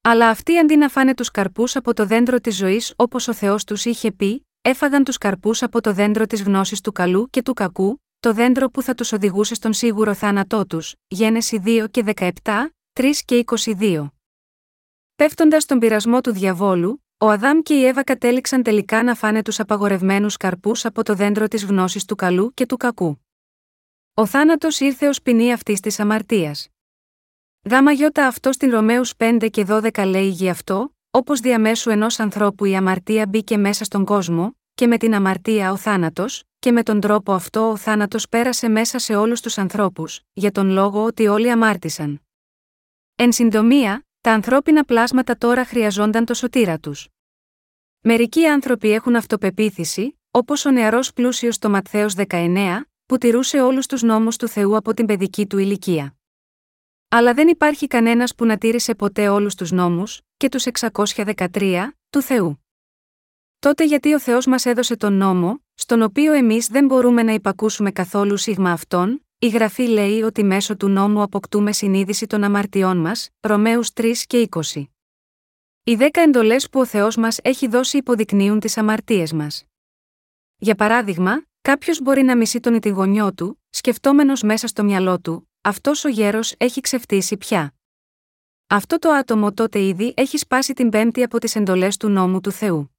Αλλά 0.00 0.28
αυτοί 0.28 0.58
αντί 0.58 0.76
να 0.76 0.88
φάνε 0.88 1.14
τους 1.14 1.30
καρπούς 1.30 1.76
από 1.76 1.94
το 1.94 2.06
δέντρο 2.06 2.40
της 2.40 2.56
ζωής 2.56 2.92
όπως 2.96 3.28
ο 3.28 3.32
Θεός 3.32 3.64
τους 3.64 3.84
είχε 3.84 4.12
πει, 4.12 4.46
έφαγαν 4.62 5.04
τους 5.04 5.18
καρπούς 5.18 5.62
από 5.62 5.80
το 5.80 5.92
δέντρο 5.92 6.26
της 6.26 6.42
γνώσης 6.42 6.80
του 6.80 6.92
καλού 6.92 7.30
και 7.30 7.42
του 7.42 7.52
κακού, 7.52 8.02
το 8.22 8.32
δέντρο 8.32 8.68
που 8.70 8.82
θα 8.82 8.94
τους 8.94 9.12
οδηγούσε 9.12 9.54
στον 9.54 9.72
σίγουρο 9.72 10.14
θάνατό 10.14 10.66
τους. 10.66 10.94
Γένεση 11.08 11.62
2 11.64 11.86
και 11.90 12.04
17, 12.16 12.30
3 12.92 13.10
και 13.24 13.44
22. 13.78 14.06
Πέφτοντας 15.16 15.62
στον 15.62 15.78
πειρασμό 15.78 16.20
του 16.20 16.32
διαβόλου, 16.32 17.04
ο 17.18 17.28
Αδάμ 17.28 17.58
και 17.58 17.74
η 17.74 17.84
Εύα 17.86 18.02
κατέληξαν 18.02 18.62
τελικά 18.62 19.02
να 19.02 19.14
φάνε 19.14 19.42
τους 19.42 19.60
απαγορευμένους 19.60 20.36
καρπούς 20.36 20.84
από 20.84 21.02
το 21.02 21.14
δέντρο 21.14 21.48
της 21.48 21.64
γνώσης 21.64 22.04
του 22.04 22.14
καλού 22.14 22.54
και 22.54 22.66
του 22.66 22.76
κακού. 22.76 23.20
Ο 24.14 24.26
θάνατος 24.26 24.80
ήρθε 24.80 25.08
ως 25.08 25.22
ποινή 25.22 25.52
αυτής 25.52 25.80
της 25.80 26.00
αμαρτίας. 26.00 26.68
Γάμα 27.70 27.92
γιώτα 27.92 28.26
αυτό 28.26 28.52
στην 28.52 28.70
Ρωμαίους 28.70 29.14
5 29.16 29.48
και 29.50 29.66
12 29.68 30.04
λέει 30.06 30.28
γι' 30.28 30.48
αυτό, 30.48 30.94
όπως 31.10 31.40
διαμέσου 31.40 31.90
ενός 31.90 32.18
ανθρώπου 32.20 32.64
η 32.64 32.76
αμαρτία 32.76 33.26
μπήκε 33.26 33.56
μέσα 33.56 33.84
στον 33.84 34.04
κόσμο, 34.04 34.56
και 34.74 34.86
με 34.86 34.96
την 34.96 35.14
αμαρτία 35.14 35.72
ο 35.72 35.76
θάνατος, 35.76 36.44
και 36.62 36.72
με 36.72 36.82
τον 36.82 37.00
τρόπο 37.00 37.32
αυτό 37.32 37.70
ο 37.70 37.76
θάνατος 37.76 38.28
πέρασε 38.28 38.68
μέσα 38.68 38.98
σε 38.98 39.14
όλους 39.14 39.40
τους 39.40 39.58
ανθρώπους, 39.58 40.20
για 40.32 40.50
τον 40.52 40.70
λόγο 40.70 41.04
ότι 41.04 41.26
όλοι 41.26 41.50
αμάρτησαν. 41.50 42.22
Εν 43.14 43.32
συντομία, 43.32 44.06
τα 44.20 44.32
ανθρώπινα 44.32 44.84
πλάσματα 44.84 45.38
τώρα 45.38 45.64
χρειαζόνταν 45.64 46.24
το 46.24 46.34
σωτήρα 46.34 46.78
τους. 46.78 47.08
Μερικοί 48.00 48.46
άνθρωποι 48.46 48.90
έχουν 48.90 49.16
αυτοπεποίθηση, 49.16 50.20
όπως 50.30 50.64
ο 50.64 50.70
νεαρός 50.70 51.12
πλούσιος 51.12 51.54
στο 51.54 51.70
Ματθαίος 51.70 52.14
19, 52.14 52.80
που 53.06 53.18
τηρούσε 53.18 53.60
όλους 53.60 53.86
τους 53.86 54.02
νόμους 54.02 54.36
του 54.36 54.48
Θεού 54.48 54.76
από 54.76 54.94
την 54.94 55.06
παιδική 55.06 55.46
του 55.46 55.58
ηλικία. 55.58 56.14
Αλλά 57.08 57.34
δεν 57.34 57.48
υπάρχει 57.48 57.86
κανένας 57.86 58.34
που 58.34 58.44
να 58.44 58.58
τήρησε 58.58 58.94
ποτέ 58.94 59.28
όλους 59.28 59.54
τους 59.54 59.70
νόμους, 59.70 60.20
και 60.36 60.48
τους 60.48 60.66
613, 60.66 61.96
του 62.10 62.22
Θεού. 62.22 62.64
Τότε 63.58 63.84
γιατί 63.84 64.14
ο 64.14 64.20
Θεός 64.20 64.46
μας 64.46 64.66
έδωσε 64.66 64.96
τον 64.96 65.12
νόμο, 65.12 65.64
στον 65.82 66.02
οποίο 66.02 66.32
εμείς 66.32 66.66
δεν 66.66 66.86
μπορούμε 66.86 67.22
να 67.22 67.32
υπακούσουμε 67.32 67.90
καθόλου 67.90 68.36
σίγμα 68.36 68.70
αυτόν, 68.72 69.26
η 69.38 69.48
γραφή 69.48 69.82
λέει 69.82 70.22
ότι 70.22 70.44
μέσω 70.44 70.76
του 70.76 70.88
νόμου 70.88 71.22
αποκτούμε 71.22 71.72
συνείδηση 71.72 72.26
των 72.26 72.44
αμαρτιών 72.44 72.96
μας, 72.96 73.28
Ρωμαίους 73.40 73.90
3 73.92 74.24
και 74.26 74.48
20. 74.50 74.84
Οι 75.84 75.94
δέκα 75.94 76.20
εντολές 76.20 76.68
που 76.70 76.80
ο 76.80 76.86
Θεός 76.86 77.16
μας 77.16 77.38
έχει 77.42 77.68
δώσει 77.68 77.96
υποδεικνύουν 77.96 78.60
τις 78.60 78.76
αμαρτίες 78.76 79.32
μας. 79.32 79.64
Για 80.56 80.74
παράδειγμα, 80.74 81.44
κάποιος 81.62 82.00
μπορεί 82.00 82.22
να 82.22 82.36
μισεί 82.36 82.60
τον 82.60 82.74
ητηγονιό 82.74 83.34
του, 83.34 83.62
σκεφτόμενος 83.70 84.42
μέσα 84.42 84.66
στο 84.66 84.84
μυαλό 84.84 85.20
του, 85.20 85.50
αυτός 85.60 86.04
ο 86.04 86.08
γέρος 86.08 86.54
έχει 86.56 86.80
ξεφτύσει 86.80 87.36
πια. 87.36 87.74
Αυτό 88.66 88.98
το 88.98 89.10
άτομο 89.10 89.52
τότε 89.52 89.80
ήδη 89.80 90.14
έχει 90.16 90.38
σπάσει 90.38 90.72
την 90.72 90.90
πέμπτη 90.90 91.22
από 91.22 91.38
τις 91.38 91.56
εντολές 91.56 91.96
του 91.96 92.08
νόμου 92.08 92.40
του 92.40 92.50
Θεού. 92.52 92.91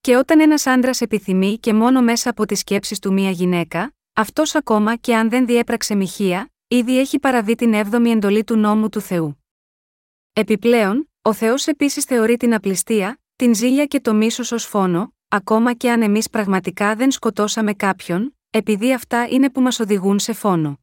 Και 0.00 0.16
όταν 0.16 0.40
ένας 0.40 0.66
άντρας 0.66 1.00
επιθυμεί 1.00 1.58
και 1.58 1.72
μόνο 1.74 2.02
μέσα 2.02 2.30
από 2.30 2.46
τις 2.46 2.58
σκέψεις 2.58 2.98
του 2.98 3.12
μία 3.12 3.30
γυναίκα, 3.30 3.94
αυτός 4.12 4.54
ακόμα 4.54 4.96
και 4.96 5.16
αν 5.16 5.30
δεν 5.30 5.46
διέπραξε 5.46 5.94
μοιχεία, 5.94 6.52
ήδη 6.68 6.98
έχει 6.98 7.18
παραβεί 7.18 7.54
την 7.54 7.74
έβδομη 7.74 8.10
εντολή 8.10 8.44
του 8.44 8.56
νόμου 8.56 8.88
του 8.88 9.00
Θεού. 9.00 9.44
Επιπλέον, 10.32 11.10
ο 11.22 11.32
Θεός 11.32 11.66
επίσης 11.66 12.04
θεωρεί 12.04 12.36
την 12.36 12.54
απληστία, 12.54 13.20
την 13.36 13.54
ζήλια 13.54 13.86
και 13.86 14.00
το 14.00 14.14
μίσος 14.14 14.52
ως 14.52 14.64
φόνο, 14.64 15.12
ακόμα 15.28 15.74
και 15.74 15.90
αν 15.90 16.02
εμείς 16.02 16.30
πραγματικά 16.30 16.94
δεν 16.94 17.10
σκοτώσαμε 17.10 17.72
κάποιον, 17.72 18.36
επειδή 18.50 18.92
αυτά 18.92 19.28
είναι 19.28 19.50
που 19.50 19.60
μας 19.60 19.80
οδηγούν 19.80 20.18
σε 20.18 20.32
φόνο. 20.32 20.80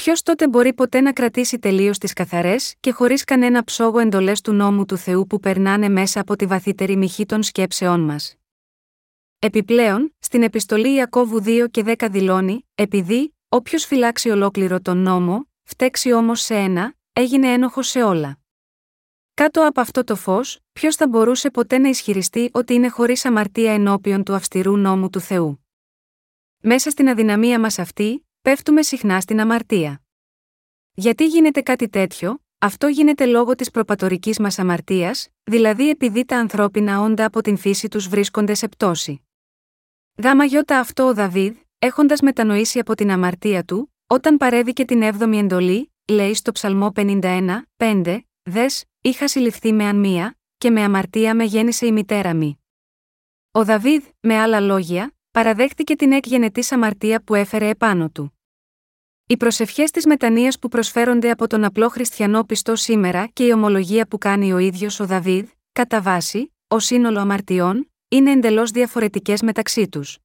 Ποιος 0.00 0.22
τότε 0.22 0.48
μπορεί 0.48 0.74
ποτέ 0.74 1.00
να 1.00 1.12
κρατήσει 1.12 1.58
τελείως 1.58 1.98
τις 1.98 2.12
καθαρές 2.12 2.74
και 2.80 2.92
χωρίς 2.92 3.24
κανένα 3.24 3.64
ψόγο 3.64 3.98
εντολές 3.98 4.40
του 4.40 4.52
νόμου 4.52 4.84
του 4.84 4.96
Θεού 4.96 5.26
που 5.26 5.40
περνάνε 5.40 5.88
μέσα 5.88 6.20
από 6.20 6.36
τη 6.36 6.46
βαθύτερη 6.46 6.96
μυχή 6.96 7.26
των 7.26 7.42
σκέψεών 7.42 8.00
μας; 8.00 8.36
Επιπλέον, 9.38 10.14
στην 10.18 10.42
επιστολή 10.42 10.94
Ιακώβου 10.94 11.42
2 11.44 11.66
και 11.70 11.82
10 11.98 12.08
δηλώνει, 12.10 12.66
επειδή, 12.74 13.34
όποιος 13.48 13.84
φυλάξει 13.84 14.30
ολόκληρο 14.30 14.80
τον 14.80 14.98
νόμο, 14.98 15.48
φταίξει 15.62 16.12
όμως 16.12 16.40
σε 16.40 16.54
ένα, 16.54 16.94
έγινε 17.12 17.52
ένοχο 17.52 17.82
σε 17.82 18.02
όλα. 18.02 18.38
Κάτω 19.34 19.66
από 19.66 19.80
αυτό 19.80 20.04
το 20.04 20.16
φως, 20.16 20.58
ποιος 20.72 20.96
θα 20.96 21.08
μπορούσε 21.08 21.50
ποτέ 21.50 21.78
να 21.78 21.88
ισχυριστεί 21.88 22.50
ότι 22.52 22.74
είναι 22.74 22.88
χωρίς 22.88 23.24
αμαρτία 23.24 23.72
ενώπιον 23.72 24.22
του 24.22 24.34
αυστηρού 24.34 24.76
νόμου 24.76 25.10
του 25.10 25.20
Θεού; 25.20 25.66
Μέσα 26.62 26.90
στην 26.90 27.08
αδυναμία 27.08 27.60
μας 27.60 27.78
αυτή, 27.78 28.25
πέφτουμε 28.46 28.82
συχνά 28.82 29.20
στην 29.20 29.40
αμαρτία. 29.40 30.02
Γιατί 30.94 31.26
γίνεται 31.26 31.60
κάτι 31.60 31.88
τέτοιο, 31.88 32.38
αυτό 32.58 32.86
γίνεται 32.86 33.26
λόγω 33.26 33.54
της 33.54 33.70
προπατορικής 33.70 34.38
μας 34.38 34.58
αμαρτίας, 34.58 35.28
δηλαδή 35.44 35.88
επειδή 35.90 36.24
τα 36.24 36.38
ανθρώπινα 36.38 37.00
όντα 37.00 37.24
από 37.24 37.42
την 37.42 37.56
φύση 37.56 37.88
τους 37.88 38.08
βρίσκονται 38.08 38.54
σε 38.54 38.68
πτώση. 38.68 39.26
Γάμα 40.22 40.44
γιώτα 40.44 40.78
αυτό 40.78 41.06
ο 41.06 41.14
Δαβίδ, 41.14 41.56
έχοντας 41.78 42.20
μετανοήσει 42.20 42.78
από 42.78 42.94
την 42.94 43.10
αμαρτία 43.10 43.64
του, 43.64 43.94
όταν 44.06 44.36
παρέβηκε 44.36 44.84
την 44.84 45.02
7η 45.02 45.36
εντολή, 45.36 45.92
λέει 46.08 46.34
στο 46.34 46.52
Ψαλμό 46.52 46.92
51, 46.94 47.62
5, 47.76 48.18
Δες, 48.42 48.84
είχα 49.00 49.28
συλληφθεί 49.28 49.72
με 49.72 49.84
ανμία, 49.84 50.38
και 50.58 50.70
με 50.70 50.82
αμαρτία 50.82 51.34
με 51.34 51.44
γέννησε 51.44 51.86
η 51.86 51.92
μητέρα 51.92 52.34
μου. 52.34 52.64
Ο 53.50 53.64
Δαβίδ, 53.64 54.04
με 54.20 54.38
άλλα 54.38 54.60
λόγια, 54.60 55.14
παραδέχτηκε 55.30 55.96
την 55.96 56.12
εκγενετής 56.12 56.72
αμαρτία 56.72 57.22
που 57.22 57.34
έφερε 57.34 57.68
επάνω 57.68 58.10
του. 58.10 58.30
Οι 59.28 59.36
προσευχές 59.36 59.90
της 59.90 60.06
μετανία 60.06 60.56
που 60.60 60.68
προσφέρονται 60.68 61.30
από 61.30 61.46
τον 61.46 61.64
απλό 61.64 61.88
χριστιανό 61.88 62.44
πιστό 62.44 62.76
σήμερα 62.76 63.26
και 63.32 63.44
η 63.44 63.52
ομολογία 63.52 64.06
που 64.06 64.18
κάνει 64.18 64.52
ο 64.52 64.58
ίδιος 64.58 65.00
ο 65.00 65.06
Δαβίδ, 65.06 65.48
κατά 65.72 66.00
βάση, 66.00 66.54
ο 66.68 66.78
σύνολο 66.78 67.18
αμαρτιών, 67.18 67.92
είναι 68.08 68.30
εντελώς 68.30 68.70
διαφορετικές 68.70 69.42
μεταξύ 69.42 69.88
τους. 69.88 70.18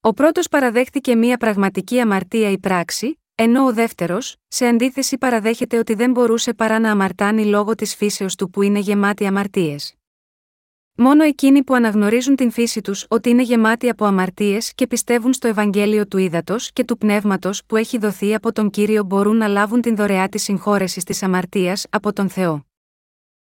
Ο 0.00 0.12
πρώτος 0.12 0.48
παραδέχτηκε 0.48 1.16
μία 1.16 1.36
πραγματική 1.36 2.00
αμαρτία 2.00 2.50
ή 2.50 2.58
πράξη, 2.58 3.20
ενώ 3.34 3.64
ο 3.64 3.72
δεύτερος, 3.72 4.36
σε 4.48 4.66
αντίθεση 4.66 5.18
παραδέχεται 5.18 5.78
ότι 5.78 5.94
δεν 5.94 6.10
μπορούσε 6.10 6.54
παρά 6.54 6.78
να 6.78 6.90
αμαρτάνει 6.90 7.44
λόγω 7.44 7.74
της 7.74 7.94
φύσεως 7.94 8.34
του 8.34 8.50
που 8.50 8.62
είναι 8.62 8.78
γεμάτη 8.78 9.26
αμαρτίες. 9.26 9.94
Μόνο 10.96 11.22
εκείνοι 11.22 11.62
που 11.62 11.74
αναγνωρίζουν 11.74 12.36
την 12.36 12.50
φύση 12.50 12.80
τους 12.80 13.06
ότι 13.08 13.28
είναι 13.28 13.42
γεμάτοι 13.42 13.88
από 13.88 14.04
αμαρτίες 14.04 14.72
και 14.74 14.86
πιστεύουν 14.86 15.32
στο 15.32 15.48
Ευαγγέλιο 15.48 16.06
του 16.06 16.18
ύδατο 16.18 16.56
και 16.72 16.84
του 16.84 16.98
πνεύματος 16.98 17.64
που 17.66 17.76
έχει 17.76 17.98
δοθεί 17.98 18.34
από 18.34 18.52
τον 18.52 18.70
κύριο 18.70 19.04
μπορούν 19.04 19.36
να 19.36 19.48
λάβουν 19.48 19.80
την 19.80 19.96
δωρεά 19.96 20.28
της 20.28 20.42
συγχώρεσης 20.42 21.04
της 21.04 21.22
αμαρτίας 21.22 21.86
από 21.90 22.12
τον 22.12 22.28
Θεό. 22.28 22.66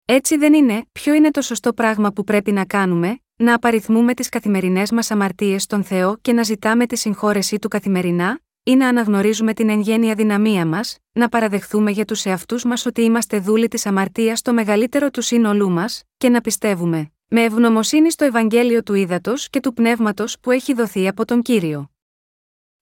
Έτσι 0.04 0.36
δεν 0.36 0.54
είναι, 0.54 0.84
ποιο 0.92 1.14
είναι 1.14 1.30
το 1.30 1.42
σωστό 1.42 1.72
πράγμα 1.72 2.12
που 2.12 2.24
πρέπει 2.24 2.52
να 2.52 2.64
κάνουμε, 2.64 3.20
να 3.36 3.54
απαριθμούμε 3.54 4.14
τις 4.14 4.28
καθημερινές 4.28 4.90
μας 4.90 5.10
αμαρτίες 5.10 5.62
στον 5.62 5.84
Θεό 5.84 6.16
και 6.20 6.32
να 6.32 6.42
ζητάμε 6.42 6.86
τη 6.86 6.96
συγχώρεσή 6.96 7.58
του 7.58 7.68
καθημερινά, 7.68 8.40
ή 8.62 8.76
να 8.76 8.88
αναγνωρίζουμε 8.88 9.52
την 9.52 9.68
εν 9.68 9.80
γέννη 9.80 10.10
αδυναμία 10.10 10.66
μας, 10.66 10.98
να 11.12 11.28
παραδεχθούμε 11.28 11.90
για 11.90 12.04
τους 12.04 12.24
εαυτούς 12.24 12.64
μας 12.64 12.86
ότι 12.86 13.02
είμαστε 13.02 13.38
δούλοι 13.38 13.68
της 13.68 13.86
αμαρτίας 13.86 14.38
στο 14.38 14.52
μεγαλύτερο 14.52 15.10
του 15.10 15.22
σύνολού 15.22 15.70
μας, 15.70 16.02
και 16.16 16.28
να 16.28 16.40
πιστεύουμε, 16.40 17.12
με 17.32 17.42
ευγνωμοσύνη 17.42 18.10
στο 18.10 18.24
Ευαγγέλιο 18.24 18.82
του 18.82 18.94
Ήδατος 18.94 19.50
και 19.50 19.60
του 19.60 19.72
Πνεύματος 19.72 20.40
που 20.40 20.50
έχει 20.50 20.74
δοθεί 20.74 21.08
από 21.08 21.24
τον 21.24 21.42
κύριο. 21.42 21.90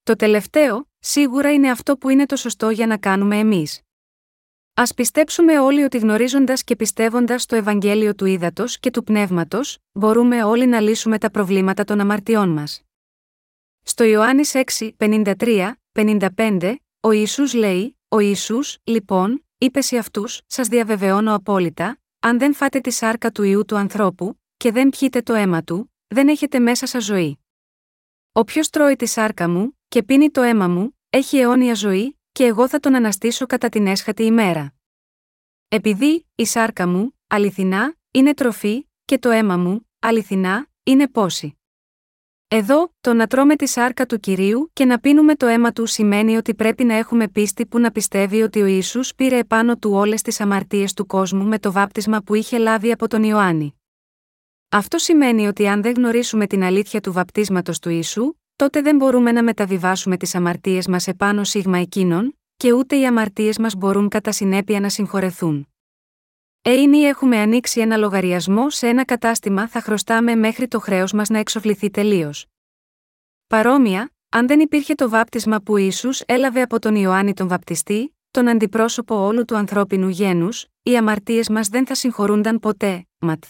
Το 0.03 0.17
τελευταίο, 0.17 0.89
σίγουρα 0.99 1.53
είναι 1.53 1.71
αυτό 1.71 1.97
που 1.97 2.09
είναι 2.09 2.27
το 2.27 2.37
σωστό 2.37 2.71
για 2.71 2.87
να 2.87 2.99
κάνουμε 2.99 3.39
εμείς. 3.39 3.81
Α 4.75 4.95
πιστέψουμε 4.95 5.59
όλοι 5.59 5.83
ότι 5.83 5.99
γνωρίζοντας 5.99 6.65
και 6.65 6.77
πιστεύοντας 6.77 7.47
το 7.47 7.57
Ευαγγέλιο 7.57 8.15
του 8.15 8.25
Ήδατος 8.25 8.79
και 8.79 8.91
του 8.91 9.03
Πνεύματος, 9.03 9.79
μπορούμε 9.93 10.45
όλοι 10.45 10.67
να 10.67 10.81
λύσουμε 10.81 11.19
τα 11.19 11.31
προβλήματα 11.31 11.85
των 11.85 12.01
αμαρτιών 12.01 12.49
μας. 12.49 12.83
Στο 13.83 14.05
Ιωάννης 14.05 14.55
6, 14.55 14.93
53, 14.97 15.73
55, 15.93 16.75
ο 17.01 17.11
Ιησούς 17.11 17.55
λέει: 17.55 17.99
Ο 18.09 18.19
Ιησούς, 18.19 18.79
λοιπόν, 18.85 19.45
είπε 19.59 19.81
σε 19.81 19.97
αυτούς: 19.97 20.41
Σας 20.47 20.69
διαβεβαιώνω 20.69 21.35
απόλυτα, 21.35 21.99
αν 22.21 22.39
δεν 22.39 22.55
φάτε 22.55 22.81
τη 22.81 22.91
σάρκα 22.91 23.31
του 23.31 23.43
ιού 23.43 23.65
του 23.65 23.77
ανθρώπου, 23.77 24.41
και 24.57 24.73
δεν 24.73 24.89
πιείτε 24.89 25.23
το 25.23 25.35
αίμα 25.35 25.63
του, 25.63 25.95
δεν 26.07 26.29
έχετε 26.29 26.59
μέσα 26.59 26.87
σας 26.87 27.05
ζωή. 27.05 27.39
Όποιος 28.33 28.71
τρώει 28.71 28.97
τη 28.97 29.07
σάρκα 29.07 29.49
μου, 29.49 29.79
και 29.89 30.03
πίνει 30.03 30.31
το 30.31 30.43
αίμα 30.43 30.69
μου, 30.69 30.99
έχει 31.11 31.39
αιώνια 31.39 31.75
ζωή, 31.75 32.19
και 32.33 32.45
εγώ 32.45 32.69
θα 32.69 32.81
τον 32.81 32.95
αναστήσω 32.95 33.47
κατά 33.47 33.69
την 33.69 33.87
έσχατη 33.87 34.23
ημέρα. 34.23 34.75
Επειδή 35.69 36.27
η 36.35 36.47
σάρκα 36.47 36.87
μου, 36.87 37.19
αληθινά, 37.27 37.97
είναι 38.11 38.35
τροφή, 38.35 38.89
και 39.05 39.19
το 39.19 39.31
αίμα 39.31 39.57
μου, 39.57 39.89
αληθινά, 39.99 40.69
είναι 40.83 41.09
πόση. 41.09 41.58
Εδώ, 42.51 42.93
το 43.01 43.15
να 43.15 43.27
τρώμε 43.27 43.57
τη 43.57 43.67
σάρκα 43.67 44.07
του 44.07 44.21
κυρίου 44.21 44.71
και 44.73 44.85
να 44.85 44.99
πίνουμε 44.99 45.35
το 45.35 45.47
αίμα 45.47 45.73
του 45.73 45.87
σημαίνει 45.87 46.37
ότι 46.37 46.55
πρέπει 46.55 46.85
να 46.85 46.95
έχουμε 46.95 47.29
πίστη 47.29 47.67
που 47.67 47.79
να 47.79 47.91
πιστεύει 47.91 48.43
ότι 48.43 48.61
ο 48.63 48.67
Ισού 48.67 49.01
πήρε 49.17 49.39
επάνω 49.39 49.77
του 49.77 49.91
όλες 49.93 50.23
τις 50.23 50.41
αμαρτίες 50.41 50.93
του 50.93 51.07
κόσμου 51.07 51.45
με 51.45 51.59
το 51.59 51.73
βάπτισμα 51.73 52.21
που 52.21 52.35
είχε 52.35 52.59
λάβει 52.59 52.93
από 52.93 53.09
τον 53.09 53.23
Ιωάννη. 53.23 53.75
Αυτό 54.69 54.99
σημαίνει 54.99 55.47
ότι 55.47 55.69
αν 55.69 55.83
δεν 55.83 55.95
γνωρίσουμε 55.97 56.47
την 56.47 56.63
αλήθεια 56.63 57.01
του 57.01 57.13
βαπτίσματος 57.13 57.79
του 57.79 57.91
Ιησού, 57.91 58.35
τότε 58.57 58.83
δεν 58.83 58.97
μπορούμε 58.97 59.33
να 59.33 59.43
μεταβιβάσουμε 59.43 60.17
τις 60.17 60.35
αμαρτίες 60.35 60.87
μας 60.87 61.09
επάνω 61.09 61.45
σίγμα 61.45 61.79
εκείνων, 61.79 62.39
και 62.57 62.73
ούτε 62.73 62.97
οι 62.97 63.07
αμαρτίες 63.07 63.59
μας 63.59 63.75
μπορούν 63.75 64.09
κατά 64.09 64.33
συνέπεια 64.33 64.81
να 64.81 64.89
συγχωρεθούν. 64.89 65.69
Εάν 66.63 66.93
έχουμε 66.93 67.37
ανοίξει 67.37 67.81
ένα 67.81 67.97
λογαριασμό 67.97 68.71
σε 68.71 68.89
ένα 68.89 69.05
κατάστημα, 69.05 69.69
θα 69.69 69.81
χρωστάμε 69.81 70.35
μέχρι 70.35 70.69
το 70.69 70.81
χρέος 70.81 71.13
μας 71.13 71.29
να 71.29 71.39
εξοφληθεί 71.39 71.91
τελείως. 71.91 72.47
Παρόμοια, 73.47 74.11
αν 74.29 74.47
δεν 74.47 74.61
υπήρχε 74.61 74.95
το 74.95 75.09
βάπτισμα 75.09 75.61
που 75.61 75.77
ίσου 75.77 76.09
έλαβε 76.27 76.63
από 76.63 76.79
τον 76.79 76.95
Ιωάννη 76.95 77.35
τον 77.35 77.49
Βαπτιστή, 77.49 78.17
τον 78.31 78.49
αντιπρόσωπο 78.49 79.15
όλου 79.15 79.45
του 79.45 79.57
ανθρώπινου 79.57 80.09
γένους, 80.09 80.67
οι 80.83 80.97
αμαρτίες 80.97 81.49
μας 81.49 81.69
δεν 81.69 81.87
θα 81.87 81.95
συγχωρούνταν 81.95 82.59
ποτέ. 82.59 83.07
Ματ. 83.19 83.45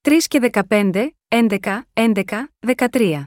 3 0.00 0.26
και 0.28 0.50
15, 0.68 1.08
11, 1.28 1.82
11, 1.92 2.48
13. 2.76 3.24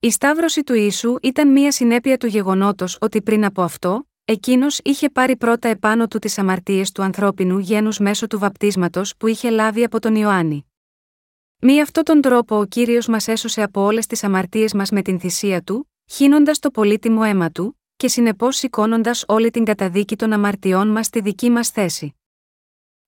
Η 0.00 0.10
σταύρωση 0.10 0.62
του 0.62 0.74
Ιησού 0.74 1.16
ήταν 1.22 1.52
μία 1.52 1.72
συνέπεια 1.72 2.16
του 2.16 2.26
γεγονότος 2.26 2.98
ότι 3.00 3.22
πριν 3.22 3.44
από 3.44 3.62
αυτό, 3.62 4.08
εκείνος 4.24 4.80
είχε 4.84 5.10
πάρει 5.10 5.36
πρώτα 5.36 5.68
επάνω 5.68 6.08
του 6.08 6.18
τις 6.18 6.38
αμαρτίες 6.38 6.92
του 6.92 7.02
ανθρώπινου 7.02 7.58
γένους 7.58 7.98
μέσω 7.98 8.26
του 8.26 8.38
βαπτίσματος 8.38 9.16
που 9.16 9.26
είχε 9.26 9.50
λάβει 9.50 9.84
από 9.84 10.00
τον 10.00 10.14
Ιωάννη. 10.14 10.66
Μη 11.60 11.80
αυτόν 11.80 12.04
τον 12.04 12.20
τρόπο 12.20 12.58
ο 12.58 12.64
κύριος 12.64 13.06
μας 13.06 13.28
έσωσε 13.28 13.62
από 13.62 13.80
όλες 13.80 14.06
τις 14.06 14.24
αμαρτίες 14.24 14.74
μας 14.74 14.90
με 14.90 15.02
την 15.02 15.20
θυσία 15.20 15.62
του, 15.62 15.90
χύνοντας 16.06 16.58
το 16.58 16.70
πολύτιμο 16.70 17.20
αίμα 17.24 17.50
του, 17.50 17.80
και 17.96 18.08
συνεπώς 18.08 18.56
σηκώνοντας 18.56 19.24
όλη 19.28 19.50
την 19.50 19.64
καταδίκη 19.64 20.16
των 20.16 20.32
αμαρτιών 20.32 20.88
μας 20.88 21.06
στη 21.06 21.20
δική 21.20 21.50
μας 21.50 21.70
θέση. 21.70 22.14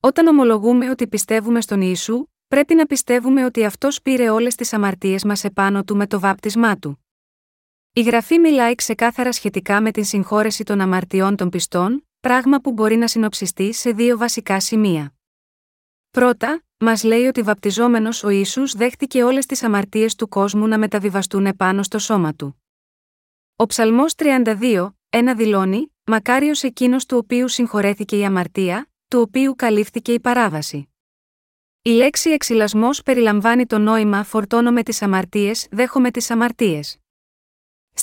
Όταν 0.00 0.26
ομολογούμε 0.26 0.90
ότι 0.90 1.08
πιστεύουμε 1.08 1.60
στον 1.60 1.80
Ιησού, 1.80 2.26
πρέπει 2.48 2.74
να 2.74 2.86
πιστεύουμε 2.86 3.44
ότι 3.44 3.64
αυτός 3.64 4.02
πήρε 4.02 4.30
όλες 4.30 4.54
τις 4.54 4.72
αμαρτίες 4.72 5.24
μας 5.24 5.44
επάνω 5.44 5.84
του 5.84 5.96
με 5.96 6.06
το 6.06 6.20
βάπτισμά 6.20 6.76
του. 6.76 7.06
Η 7.99 8.02
γραφή 8.02 8.39
μιλάει 8.39 8.75
ξεκάθαρα 8.75 9.33
σχετικά 9.33 9.81
με 9.81 9.91
την 9.91 10.05
συγχώρεση 10.05 10.65
των 10.65 10.81
αμαρτιών 10.81 11.36
των 11.36 11.49
πιστών, 11.49 12.08
πράγμα 12.20 12.60
που 12.60 12.73
μπορεί 12.73 12.97
να 12.97 13.08
συνοψιστεί 13.08 13.73
σε 13.73 13.91
δύο 13.91 14.16
βασικά 14.16 14.60
σημεία. 14.60 15.15
Πρώτα, 16.10 16.62
μας 16.78 17.02
λέει 17.02 17.25
ότι 17.25 17.42
βαπτιζόμενος 17.42 18.23
ο 18.23 18.28
ίσου 18.28 18.76
δέχτηκε 18.76 19.25
όλες 19.25 19.47
τις 19.47 19.62
αμαρτίες 19.62 20.15
του 20.15 20.28
κόσμου 20.28 20.66
να 20.66 20.78
μεταβιβαστούν 20.78 21.47
επάνω 21.47 21.83
στο 21.83 21.99
σώμα 21.99 22.34
του. 22.34 22.62
Ο 23.57 23.66
Ψαλμός 23.66 24.15
32, 24.16 24.94
ένα 25.08 25.34
δηλώνει: 25.34 25.94
Μακάριος 26.05 26.62
εκείνος 26.62 27.07
του 27.07 27.16
οποίου 27.16 27.49
συγχωρέθηκε 27.49 28.18
η 28.18 28.25
αμαρτία, 28.25 28.91
του 29.08 29.20
οποίου 29.20 29.55
καλύφθηκε 29.57 30.12
η 30.12 30.20
παράβαση. 30.20 30.89
Η 31.83 31.91
λέξη 31.91 32.31
εξυλασμός 32.31 33.02
περιλαμβάνει 33.02 33.66
το 33.66 33.78
νόημα 33.78 34.25
φορτώνω 34.25 34.73
με 34.73 34.83
τις 34.83 35.02
αμαρτίες, 35.02 35.66
δέχομαι 35.70 36.10
τις 36.10 36.31
αμαρτίες. 36.31 36.99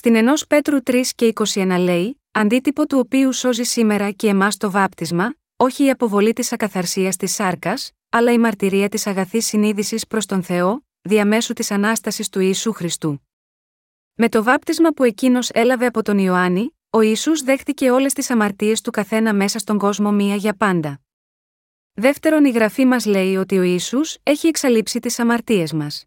Στην 0.04 0.16
ενός 0.16 0.48
Πέτρου 0.48 0.78
3 0.84 1.02
και 1.16 1.34
21 1.54 1.76
λέει, 1.80 2.22
αντίτυπο 2.32 2.88
του 2.88 3.00
οποίου 3.00 3.34
σώζει 3.34 3.64
σήμερα 3.64 4.12
και 4.12 4.28
εμάς 4.28 4.58
το 4.58 4.72
βάπτισμα, 4.72 5.36
όχι 5.56 5.86
η 5.86 5.90
αποβολή 5.90 6.34
της 6.34 6.52
ακαθαρσίας 6.54 7.16
της 7.16 7.34
σάρκας, 7.34 7.92
αλλά 8.10 8.32
η 8.32 8.38
μαρτυρία 8.38 8.90
της 8.90 9.08
αγαθής 9.08 9.46
συνείδησης 9.46 10.08
προς 10.08 10.26
τον 10.26 10.44
Θεό, 10.44 10.86
διαμέσου 11.02 11.54
της 11.54 11.72
ανάστασης 11.72 12.30
του 12.30 12.40
Ιησού 12.40 12.74
Χριστού. 12.74 13.28
Με 14.14 14.30
το 14.30 14.44
βάπτισμα 14.44 14.90
που 14.90 15.04
εκείνος 15.04 15.50
έλαβε 15.50 15.86
από 15.86 16.02
τον 16.02 16.18
Ιωάννη, 16.18 16.78
ο 16.90 17.02
Ιησούς 17.02 17.42
δέχτηκε 17.42 17.92
όλες 17.92 18.14
τις 18.14 18.30
αμαρτίες 18.30 18.82
του 18.82 18.92
καθένα 18.92 19.34
μέσα 19.34 19.60
στον 19.60 19.78
κόσμο 19.78 20.12
μία 20.12 20.36
για 20.36 20.56
πάντα. 20.56 21.02
Δεύτερον, 21.94 22.46
η 22.46 22.50
γραφή 22.50 22.86
μας 22.86 23.06
λέει 23.06 23.36
ότι 23.36 23.58
ο 23.58 23.62
Ιησούς 23.62 24.18
έχει 24.24 24.48
εξαλείψει 24.48 25.00
τις 25.00 25.20
αμαρτίες 25.20 25.74
μας. 25.74 26.06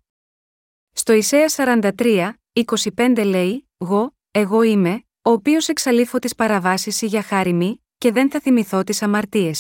Στο 0.93 1.13
Ισαία 1.13 1.47
43, 1.57 2.33
25 2.97 3.25
λέει: 3.25 3.66
«Γω, 3.79 4.17
εγώ 4.31 4.63
είμαι, 4.63 5.05
ο 5.23 5.31
οποίος 5.31 5.69
εξαλείφω 5.69 6.19
τις 6.19 6.35
παραβάσεις 6.35 7.03
για 7.03 7.23
χάρη 7.23 7.53
μη, 7.53 7.85
και 7.99 8.13
δεν 8.13 8.31
θα 8.31 8.41
θυμηθώ 8.41 8.85
τις 8.85 9.03
αμαρτίε 9.03 9.53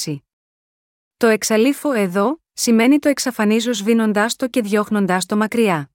Το 1.16 1.26
εξαλείφω 1.26 1.92
εδώ, 1.92 2.40
σημαίνει 2.52 2.98
το 2.98 3.08
εξαφανίζως 3.08 3.76
σβήνοντά 3.76 4.26
το 4.36 4.48
και 4.48 4.62
διώχνοντάς 4.62 5.26
το 5.26 5.36
μακριά. 5.36 5.90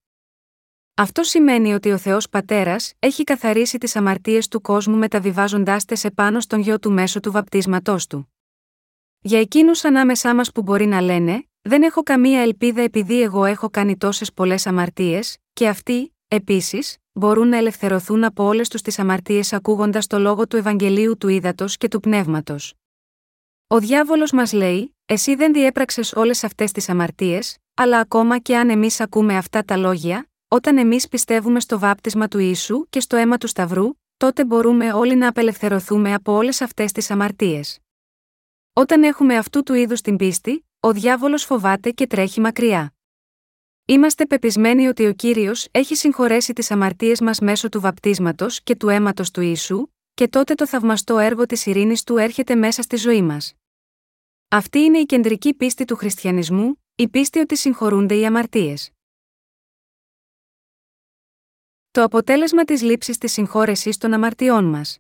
Αυτό 0.93 1.24
σημαίνει 1.24 1.74
ότι 1.74 1.91
ο 1.91 1.98
Θεός 1.98 2.30
Πατέρας 2.30 2.93
έχει 3.00 3.24
καθαρίσει 3.24 3.77
τις 3.77 3.95
αμαρτίες 3.95 4.48
του 4.48 4.61
κόσμου 4.61 4.98
μεταβιβάζοντάς 4.98 5.85
τες 5.85 6.03
επάνω 6.03 6.40
στον 6.40 6.59
γιο 6.59 6.80
του 6.80 6.91
μέσω 6.91 7.19
του 7.19 7.32
βαπτίσματός 7.32 8.08
του. 8.08 8.33
Για 9.19 9.40
εκείνους 9.40 9.83
ανάμεσά 9.83 10.35
μας 10.35 10.51
που 10.51 10.61
μπορεί 10.61 10.85
να 10.85 11.01
λένε, 11.01 11.45
Δεν 11.61 11.83
έχω 11.83 12.03
καμία 12.03 12.41
ελπίδα 12.41 12.82
επειδή 12.82 13.22
εγώ 13.22 13.45
έχω 13.45 13.69
κάνει 13.69 13.98
τόσες 13.98 14.33
πολλές 14.33 14.67
αμαρτίες, 14.67 15.38
και 15.53 15.67
αυτοί, 15.67 16.16
επίσης, 16.35 16.98
μπορούν 17.11 17.48
να 17.48 17.58
ελευθερωθούν 17.58 18.24
από 18.24 18.43
όλες 18.43 18.69
τους 18.69 18.82
τις 18.82 19.00
αμαρτίες 19.00 19.53
ακούγοντας 19.53 20.08
το 20.08 20.19
λόγο 20.19 20.48
του 20.48 20.58
Ευαγγελίου 20.58 21.18
του 21.18 21.27
Ήδατος 21.27 21.77
και 21.77 21.88
του 21.88 22.00
Πνεύματος. 22.00 22.74
Ο 23.68 23.80
διάβολος 23.80 24.32
μας 24.32 24.53
λέει: 24.53 24.95
Εσύ 25.06 25.35
δεν 25.35 25.53
διέπραξες 25.53 26.14
όλες 26.14 26.43
αυτές 26.43 26.72
τις 26.72 26.90
αμαρτίες, 26.90 27.58
αλλά 27.74 28.00
ακόμα 28.00 28.38
και 28.40 28.58
αν 28.58 28.69
εμείς 28.69 29.00
ακούμε 29.00 29.38
αυτά 29.38 29.64
τα 29.64 29.77
λόγια, 29.77 30.30
όταν 30.48 30.77
εμείς 30.77 31.08
πιστεύουμε 31.08 31.60
στο 31.60 31.80
βάπτισμα 31.80 32.27
του 32.27 32.40
ίσου 32.40 32.85
και 32.90 33.00
στο 33.00 33.16
αίμα 33.16 33.38
του 33.38 33.48
Σταυρού, 33.48 33.90
τότε 34.18 34.45
μπορούμε 34.45 34.93
όλοι 34.93 35.16
να 35.16 35.27
απελευθερωθούμε 35.27 36.14
από 36.14 36.34
όλες 36.34 36.61
αυτές 36.61 36.92
τις 36.92 37.11
αμαρτίες. 37.11 37.80
Όταν 38.74 39.03
έχουμε 39.03 39.38
αυτού 39.38 39.64
του 39.64 39.74
είδους 39.74 40.01
την 40.01 40.16
πίστη, 40.16 40.66
ο 40.80 40.92
διάβολος 40.92 41.43
φοβάται 41.43 41.92
και 41.92 42.08
τρέχει 42.08 42.40
μακριά. 42.40 42.93
Είμαστε 43.85 44.26
πεπισμένοι 44.26 44.88
ότι 44.88 45.06
ο 45.06 45.14
κύριος 45.14 45.68
έχει 45.72 45.95
συγχωρέσει 45.95 46.53
τις 46.53 46.72
αμαρτίες 46.72 47.22
μας 47.22 47.40
μέσω 47.40 47.69
του 47.69 47.82
βαπτίσματος 47.82 48.64
και 48.64 48.76
του 48.76 48.90
αίματος 48.90 49.32
του 49.32 49.42
ίσου, 49.42 49.88
και 50.14 50.27
τότε 50.27 50.53
το 50.53 50.68
θαυμαστό 50.68 51.18
έργο 51.18 51.45
της 51.45 51.66
ειρήνης 51.66 52.03
του 52.03 52.18
έρχεται 52.18 52.56
μέσα 52.56 52.82
στη 52.82 52.95
ζωή 52.95 53.22
μας. 53.22 53.53
Αυτή 54.48 54.80
είναι 54.80 54.98
η 54.98 55.06
κεντρική 55.06 55.53
πίστη 55.53 55.85
του 55.85 55.95
χριστιανισμού, 55.95 56.84
η 56.95 57.10
πίστη 57.10 57.40
ότι 57.40 57.58
συγχωρούνται 57.58 58.16
οι 58.16 58.26
αμαρτίες. 58.26 58.92
Το 61.92 62.03
αποτέλεσμα 62.03 62.64
της 62.64 62.82
λήψης 62.82 63.18
της 63.18 63.32
συγχώρεσης 63.32 63.98
των 63.98 64.14
αμαρτιών 64.14 64.66
μας 64.66 64.98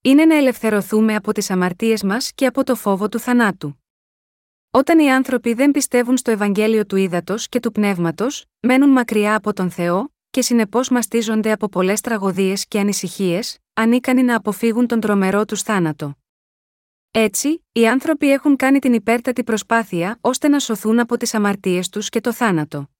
είναι 0.00 0.24
να 0.24 0.36
ελευθερωθούμε 0.36 1.14
από 1.14 1.32
τις 1.32 1.50
αμαρτίες 1.50 2.02
μας 2.02 2.32
και 2.32 2.46
από 2.46 2.64
το 2.64 2.74
φόβο 2.74 3.08
του 3.08 3.18
θανάτου. 3.18 3.83
Όταν 4.76 4.98
οι 4.98 5.12
άνθρωποι 5.12 5.54
δεν 5.54 5.70
πιστεύουν 5.70 6.16
στο 6.16 6.30
Ευαγγέλιο 6.30 6.86
του 6.86 6.96
ύδατο 6.96 7.34
και 7.48 7.60
του 7.60 7.72
πνεύματος, 7.72 8.44
μένουν 8.60 8.90
μακριά 8.90 9.34
από 9.34 9.52
τον 9.52 9.70
Θεό, 9.70 10.12
και 10.30 10.42
συνεπώς 10.42 10.88
μαστίζονται 10.88 11.52
από 11.52 11.68
πολλές 11.68 12.00
τραγωδίες 12.00 12.66
και 12.66 12.78
ανησυχίες, 12.78 13.58
ανίκανοι 13.74 14.22
να 14.22 14.36
αποφύγουν 14.36 14.86
τον 14.86 15.00
τρομερό 15.00 15.44
τους 15.44 15.62
θάνατο. 15.62 16.16
Έτσι, 17.10 17.64
οι 17.72 17.88
άνθρωποι 17.88 18.30
έχουν 18.30 18.56
κάνει 18.56 18.78
την 18.78 18.92
υπέρτατη 18.92 19.44
προσπάθεια 19.44 20.18
ώστε 20.20 20.48
να 20.48 20.58
σωθούν 20.58 20.98
από 20.98 21.16
τις 21.16 21.34
αμαρτίες 21.34 21.88
τους 21.88 22.08
και 22.08 22.20
το 22.20 22.32
θάνατο. 22.32 22.90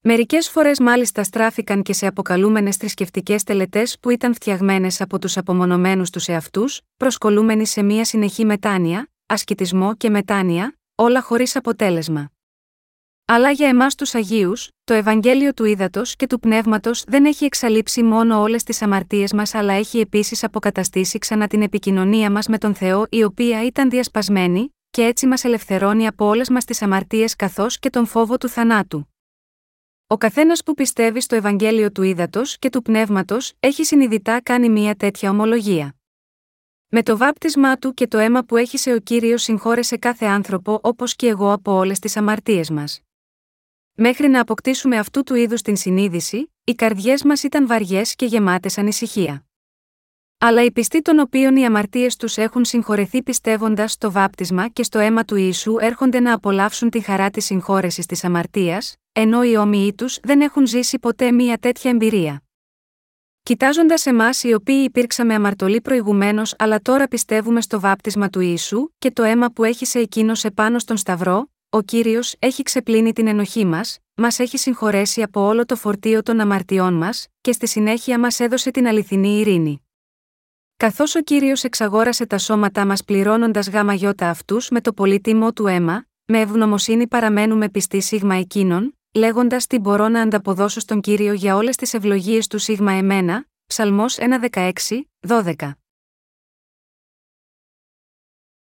Μερικές 0.00 0.48
φορές 0.48 0.80
μάλιστα 0.80 1.24
στράφηκαν 1.24 1.82
και 1.82 1.92
σε 1.92 2.06
αποκαλούμενες 2.06 2.76
θρησκευτικές 2.76 3.42
τελετές 3.42 3.98
που 4.00 4.10
ήταν 4.10 4.34
φτιαγμένες 4.34 5.00
από 5.00 5.18
τους 5.18 5.36
απομονωμένους 5.36 6.10
τους 6.10 6.28
εαυτούς, 6.28 6.80
προσκολούμενοι 6.96 7.66
σε 7.66 7.82
μία 7.82 8.04
συνεχή 8.04 8.44
μετάνοια, 8.44 9.10
ασκητισμό 9.26 9.94
και 9.96 10.10
μετάνοια, 10.10 10.76
όλα 10.94 11.22
χωρίς 11.22 11.56
αποτέλεσμα. 11.56 12.30
Αλλά 13.24 13.50
για 13.50 13.68
εμάς 13.68 13.94
τους 13.94 14.14
Αγίους, 14.14 14.68
το 14.84 14.94
Ευαγγέλιο 14.94 15.54
του 15.54 15.64
Ήδατος 15.64 16.16
και 16.16 16.26
του 16.26 16.38
Πνεύματος 16.38 17.04
δεν 17.06 17.24
έχει 17.24 17.44
εξαλείψει 17.44 18.02
μόνο 18.02 18.40
όλες 18.40 18.62
τις 18.62 18.82
αμαρτίες 18.82 19.32
μας, 19.32 19.54
αλλά 19.54 19.72
έχει 19.72 19.98
επίσης 19.98 20.44
αποκαταστήσει 20.44 21.18
ξανά 21.18 21.46
την 21.46 21.62
επικοινωνία 21.62 22.30
μας 22.30 22.46
με 22.46 22.58
τον 22.58 22.74
Θεό, 22.74 23.06
η 23.10 23.24
οποία 23.24 23.64
ήταν 23.64 23.90
διασπασμένη, 23.90 24.74
και 24.90 25.02
έτσι 25.02 25.26
μας 25.26 25.44
ελευθερώνει 25.44 26.06
από 26.06 26.26
όλες 26.26 26.48
μας 26.48 26.64
τις 26.64 26.82
αμαρτίες 26.82 27.36
καθώς 27.36 27.78
και 27.78 27.90
τον 27.90 28.06
φόβο 28.06 28.36
του 28.36 28.48
θανάτου. 28.48 29.06
Ο 30.06 30.16
καθένας 30.16 30.62
που 30.62 30.74
πιστεύει 30.74 31.20
στο 31.20 31.36
Ευαγγέλιο 31.36 31.92
του 31.92 32.02
Ήδατος 32.02 32.58
και 32.58 32.68
του 32.70 32.82
Πνεύματος 32.82 33.52
έχει 33.60 33.84
συνειδητά 33.84 34.40
κάνει 34.42 34.68
μία 34.68 34.94
τέτοια 34.94 35.30
ομολογία. 35.30 35.96
Με 36.94 37.02
το 37.02 37.16
βάπτισμά 37.16 37.76
του 37.76 37.94
και 37.94 38.06
το 38.06 38.18
αίμα 38.18 38.42
που 38.42 38.56
έχεις 38.56 38.80
σε 38.80 38.92
ο 38.92 38.98
κύριος 38.98 39.42
συγχώρεσε 39.42 39.96
κάθε 39.96 40.26
άνθρωπο 40.26 40.78
όπως 40.82 41.16
και 41.16 41.26
εγώ 41.26 41.52
από 41.52 41.72
όλες 41.72 41.98
τις 41.98 42.16
αμαρτίες 42.16 42.70
μας. 42.70 43.00
Μέχρι 43.94 44.28
να 44.28 44.40
αποκτήσουμε 44.40 44.98
αυτού 44.98 45.22
του 45.22 45.34
είδους 45.34 45.62
την 45.62 45.76
συνείδηση, 45.76 46.52
οι 46.64 46.74
καρδιές 46.74 47.24
μας 47.24 47.42
ήταν 47.42 47.66
βαριές 47.66 48.14
και 48.14 48.26
γεμάτες 48.26 48.78
ανησυχία. 48.78 49.44
Αλλά 50.38 50.64
οι 50.64 50.72
πιστοί 50.72 51.02
των 51.02 51.18
οποίων 51.18 51.56
οι 51.56 51.64
αμαρτίες 51.64 52.16
τους 52.16 52.36
έχουν 52.36 52.64
συγχωρεθεί 52.64 53.22
πιστεύοντας 53.22 53.92
στο 53.92 54.12
βάπτισμα 54.12 54.68
και 54.68 54.82
στο 54.82 54.98
αίμα 54.98 55.24
του 55.24 55.36
Ιησού 55.36 55.76
έρχονται 55.80 56.20
να 56.20 56.32
απολαύσουν 56.32 56.90
τη 56.90 57.00
χαρά 57.00 57.30
της 57.30 57.44
συγχώρεσης 57.44 58.06
της 58.06 58.24
αμαρτίας, 58.24 58.94
ενώ 59.12 59.42
οι 59.42 59.56
όμοιοι 59.56 59.94
τους 59.94 60.18
δεν 60.22 60.40
έχουν 60.40 60.66
ζήσει 60.66 60.98
ποτέ 60.98 61.32
μία 61.32 61.58
τέτοια 61.58 61.90
εμπειρία. 61.90 62.42
Κοιτάζοντας 63.44 64.06
εμάς 64.06 64.42
οι 64.42 64.52
οποίοι 64.52 64.82
υπήρξαμε 64.84 65.34
αμαρτωλοί 65.34 65.80
προηγουμένως 65.80 66.54
αλλά 66.58 66.80
τώρα 66.80 67.08
πιστεύουμε 67.08 67.60
στο 67.60 67.80
βάπτισμα 67.80 68.28
του 68.28 68.40
Ιησού 68.40 68.88
και 68.98 69.10
το 69.10 69.22
αίμα 69.22 69.50
που 69.50 69.64
έχει 69.64 69.86
σε 69.86 69.98
εκείνος 69.98 70.44
επάνω 70.44 70.78
στον 70.78 70.96
Σταυρό, 70.96 71.50
ο 71.68 71.82
κύριος 71.82 72.34
έχει 72.38 72.62
ξεπλύνει 72.62 73.12
την 73.12 73.26
ενοχή 73.26 73.64
μας, 73.64 73.98
μας 74.14 74.38
έχει 74.38 74.58
συγχωρέσει 74.58 75.22
από 75.22 75.40
όλο 75.40 75.64
το 75.64 75.76
φορτίο 75.76 76.22
των 76.22 76.40
αμαρτιών 76.40 76.94
μας, 76.94 77.26
και 77.40 77.52
στη 77.52 77.66
συνέχεια 77.66 78.18
μας 78.18 78.40
έδωσε 78.40 78.70
την 78.70 78.86
αληθινή 78.86 79.38
ειρήνη. 79.38 79.86
Καθώς 80.76 81.14
ο 81.14 81.20
κύριος 81.20 81.64
εξαγόρασε 81.64 82.26
τα 82.26 82.38
σώματά 82.38 82.86
μας 82.86 83.04
πληρώνοντας 83.04 83.68
γάμα 83.68 83.94
γιώτα 83.94 84.28
αυτούς 84.28 84.70
με 84.70 84.80
το 84.80 84.92
πολύτιμό 84.92 85.52
του 85.52 85.66
αίμα, 85.66 86.06
με 86.24 86.40
ευγνωμοσύνη 86.40 87.06
παραμένουμε 87.08 87.68
πιστοί 87.68 88.00
σίγμα 88.00 88.34
εκείνων, 88.34 88.98
λέγοντας 89.14 89.66
τι 89.66 89.78
μπορώ 89.78 90.08
να 90.08 90.22
ανταποδώσω 90.22 90.80
στον 90.80 91.00
κύριο 91.00 91.32
για 91.32 91.56
όλες 91.56 91.76
τις 91.76 91.94
ευλογίες 91.94 92.46
του 92.46 92.58
σίγμα 92.58 92.92
εμένα, 92.92 93.46
Ψαλμός 93.66 94.18
1.16, 94.18 94.72
12. 95.20 95.72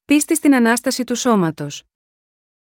Πίστη 0.05 0.37
στην 0.37 0.55
ανάσταση 0.55 1.05
του 1.05 1.15
σώματος. 1.15 1.85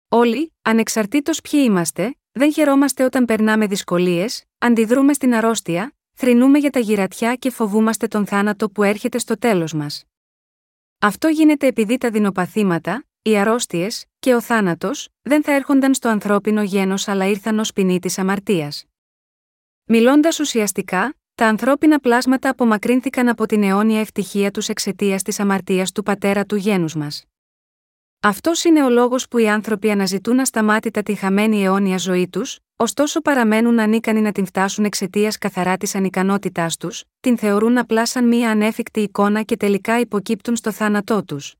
Όλοι, 0.08 0.52
ανεξαρτήτως 0.62 1.40
ποιοι 1.40 1.60
είμαστε, 1.64 2.14
δεν 2.32 2.52
χαιρόμαστε 2.52 3.04
όταν 3.04 3.24
περνάμε 3.24 3.66
δυσκολίες, 3.66 4.44
αντιδρούμε 4.58 5.12
στην 5.12 5.34
αρρώστια, 5.34 5.94
θρυνούμε 6.12 6.58
για 6.58 6.70
τα 6.70 6.78
γυρατιά 6.78 7.34
και 7.34 7.50
φοβούμαστε 7.50 8.06
τον 8.06 8.26
θάνατο 8.26 8.70
που 8.70 8.82
έρχεται 8.82 9.18
στο 9.18 9.38
τέλος 9.38 9.72
μας. 9.72 10.04
Αυτό 10.98 11.28
γίνεται 11.28 11.66
επειδή 11.66 11.98
τα 11.98 12.10
δεινοπαθήματα, 12.10 13.04
οι 13.26 13.38
αρρώστιες 13.38 14.04
και 14.18 14.34
ο 14.34 14.40
θάνατος 14.40 15.08
δεν 15.22 15.42
θα 15.42 15.52
έρχονταν 15.52 15.94
στο 15.94 16.08
ανθρώπινο 16.08 16.62
γένος 16.62 17.08
αλλά 17.08 17.26
ήρθαν 17.26 17.58
ως 17.58 17.72
ποινή 17.72 17.98
της 17.98 18.18
αμαρτίας. 18.18 18.84
Μιλώντας 19.84 20.40
ουσιαστικά, 20.40 21.14
τα 21.34 21.46
ανθρώπινα 21.46 21.98
πλάσματα 21.98 22.48
απομακρύνθηκαν 22.48 23.28
από 23.28 23.46
την 23.46 23.62
αιώνια 23.62 24.00
ευτυχία 24.00 24.50
τους 24.50 24.68
εξαιτίας 24.68 25.22
της 25.22 25.40
αμαρτίας 25.40 25.92
του 25.92 26.02
πατέρα 26.02 26.44
του 26.44 26.56
γένους 26.56 26.94
μας. 26.94 27.24
Αυτός 28.20 28.64
είναι 28.64 28.84
ο 28.84 28.88
λόγος 28.88 29.28
που 29.28 29.38
οι 29.38 29.48
άνθρωποι 29.48 29.90
αναζητούν 29.90 30.40
ασταμάτητα 30.40 31.02
τη 31.02 31.14
χαμένη 31.14 31.62
αιώνια 31.64 31.98
ζωή 31.98 32.28
τους, 32.28 32.58
ωστόσο 32.76 33.20
παραμένουν 33.20 33.78
ανίκανοι 33.78 34.20
να 34.20 34.32
την 34.32 34.46
φτάσουν 34.46 34.84
εξαιτίας 34.84 35.38
καθαρά 35.38 35.76
της 35.76 35.94
ανικανότητάς 35.94 36.76
τους, 36.76 37.04
την 37.20 37.38
θεωρούν 37.38 37.78
απλά 37.78 38.06
σαν 38.06 38.28
μία 38.28 38.50
ανέφικτη 38.50 39.00
εικόνα 39.00 39.42
και 39.42 39.56
τελικά 39.56 40.00
υποκύπτουν 40.00 40.56
στο 40.56 40.72
θάνατό 40.72 41.24
τους. 41.24 41.54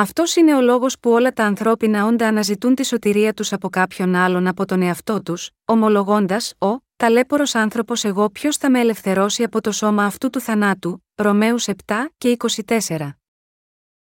Αυτός 0.00 0.36
είναι 0.36 0.54
ο 0.54 0.60
λόγος 0.60 0.98
που 0.98 1.10
όλα 1.10 1.32
τα 1.32 1.44
ανθρώπινα 1.44 2.06
όντα 2.06 2.26
αναζητούν 2.26 2.74
τη 2.74 2.86
σωτηρία 2.86 3.34
τους 3.34 3.52
από 3.52 3.68
κάποιον 3.68 4.14
άλλον 4.14 4.46
από 4.46 4.64
τον 4.64 4.82
εαυτό 4.82 5.22
τους, 5.22 5.50
ομολογώντας: 5.64 6.54
Ο, 6.58 6.76
ταλέπορος 6.96 7.54
άνθρωπος, 7.54 8.04
εγώ 8.04 8.30
ποιος 8.30 8.56
θα 8.56 8.70
με 8.70 8.80
ελευθερώσει 8.80 9.42
από 9.42 9.60
το 9.60 9.72
σώμα 9.72 10.04
αυτού 10.04 10.30
του 10.30 10.40
θανάτου, 10.40 11.04
Ρωμαίους 11.14 11.66
7 11.68 11.74
και 12.18 12.36
24. 12.66 13.18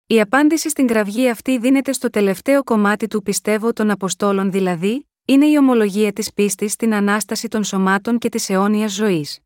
Η 0.07 0.21
απάντηση 0.21 0.69
στην 0.69 0.87
κραυγή 0.87 1.29
αυτή 1.29 1.57
δίνεται 1.57 1.91
στο 1.91 2.09
τελευταίο 2.09 2.63
κομμάτι 2.63 3.07
του 3.07 3.21
πιστεύω 3.21 3.73
των 3.73 3.89
Αποστόλων 3.89 4.51
δηλαδή, 4.51 5.09
είναι 5.25 5.45
η 5.45 5.57
ομολογία 5.57 6.13
της 6.13 6.33
πίστης 6.33 6.71
στην 6.71 6.93
ανάσταση 6.93 7.47
των 7.47 7.63
σωμάτων 7.63 8.17
και 8.17 8.29
της 8.29 8.49
αιώνιας 8.49 8.93
ζωής. 8.93 9.44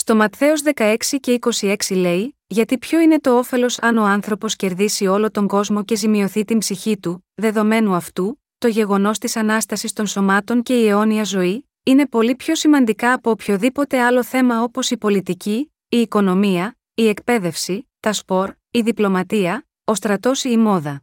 Στο 0.00 0.16
Ματθαίος 0.16 0.62
16 0.74 0.96
και 1.20 1.38
26 1.60 1.74
λέει: 1.90 2.38
Γιατί 2.46 2.78
ποιο 2.78 3.00
είναι 3.00 3.18
το 3.20 3.38
όφελος 3.38 3.78
αν 3.78 3.98
ο 3.98 4.04
άνθρωπος 4.04 4.56
κερδίσει 4.56 5.06
όλο 5.06 5.30
τον 5.30 5.46
κόσμο 5.46 5.84
και 5.84 5.96
ζημιωθεί 5.96 6.44
την 6.44 6.58
ψυχή 6.58 6.98
του, 6.98 7.26
δεδομένου 7.34 7.94
αυτού, 7.94 8.42
το 8.58 8.68
γεγονός 8.68 9.18
της 9.18 9.36
ανάστασης 9.36 9.92
των 9.92 10.06
σωμάτων 10.06 10.62
και 10.62 10.80
η 10.80 10.88
αιώνια 10.88 11.24
ζωή, 11.24 11.68
είναι 11.82 12.06
πολύ 12.06 12.34
πιο 12.34 12.54
σημαντικά 12.54 13.12
από 13.12 13.30
οποιοδήποτε 13.30 14.00
άλλο 14.00 14.22
θέμα 14.22 14.62
όπως 14.62 14.90
η 14.90 14.96
πολιτική, 14.96 15.72
η 15.88 15.96
οικονομία, 15.96 16.78
η 16.94 17.08
εκπαίδευση, 17.08 17.88
τα 18.00 18.12
σπορ, 18.12 18.54
η 18.70 18.80
διπλωματία, 18.80 19.66
ο 19.84 19.94
στρατός 19.94 20.44
ή 20.44 20.48
η 20.52 20.56
μόδα. 20.56 21.02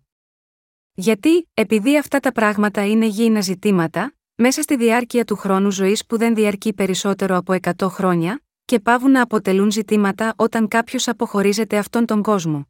Γιατί, 0.93 1.49
επειδή 1.53 1.97
αυτά 1.97 2.19
τα 2.19 2.31
πράγματα 2.31 2.85
είναι 2.85 3.05
γήινα 3.05 3.41
ζητήματα, 3.41 4.15
μέσα 4.35 4.61
στη 4.61 4.75
διάρκεια 4.75 5.25
του 5.25 5.35
χρόνου 5.35 5.71
ζωής 5.71 6.05
που 6.05 6.17
δεν 6.17 6.35
διαρκεί 6.35 6.73
περισσότερο 6.73 7.37
από 7.37 7.55
100 7.61 7.87
χρόνια, 7.89 8.39
και 8.65 8.79
πάβουν 8.79 9.11
να 9.11 9.21
αποτελούν 9.21 9.71
ζητήματα 9.71 10.33
όταν 10.37 10.67
κάποιος 10.67 11.07
αποχωρίζεται 11.07 11.77
αυτόν 11.77 12.05
τον 12.05 12.21
κόσμο. 12.21 12.67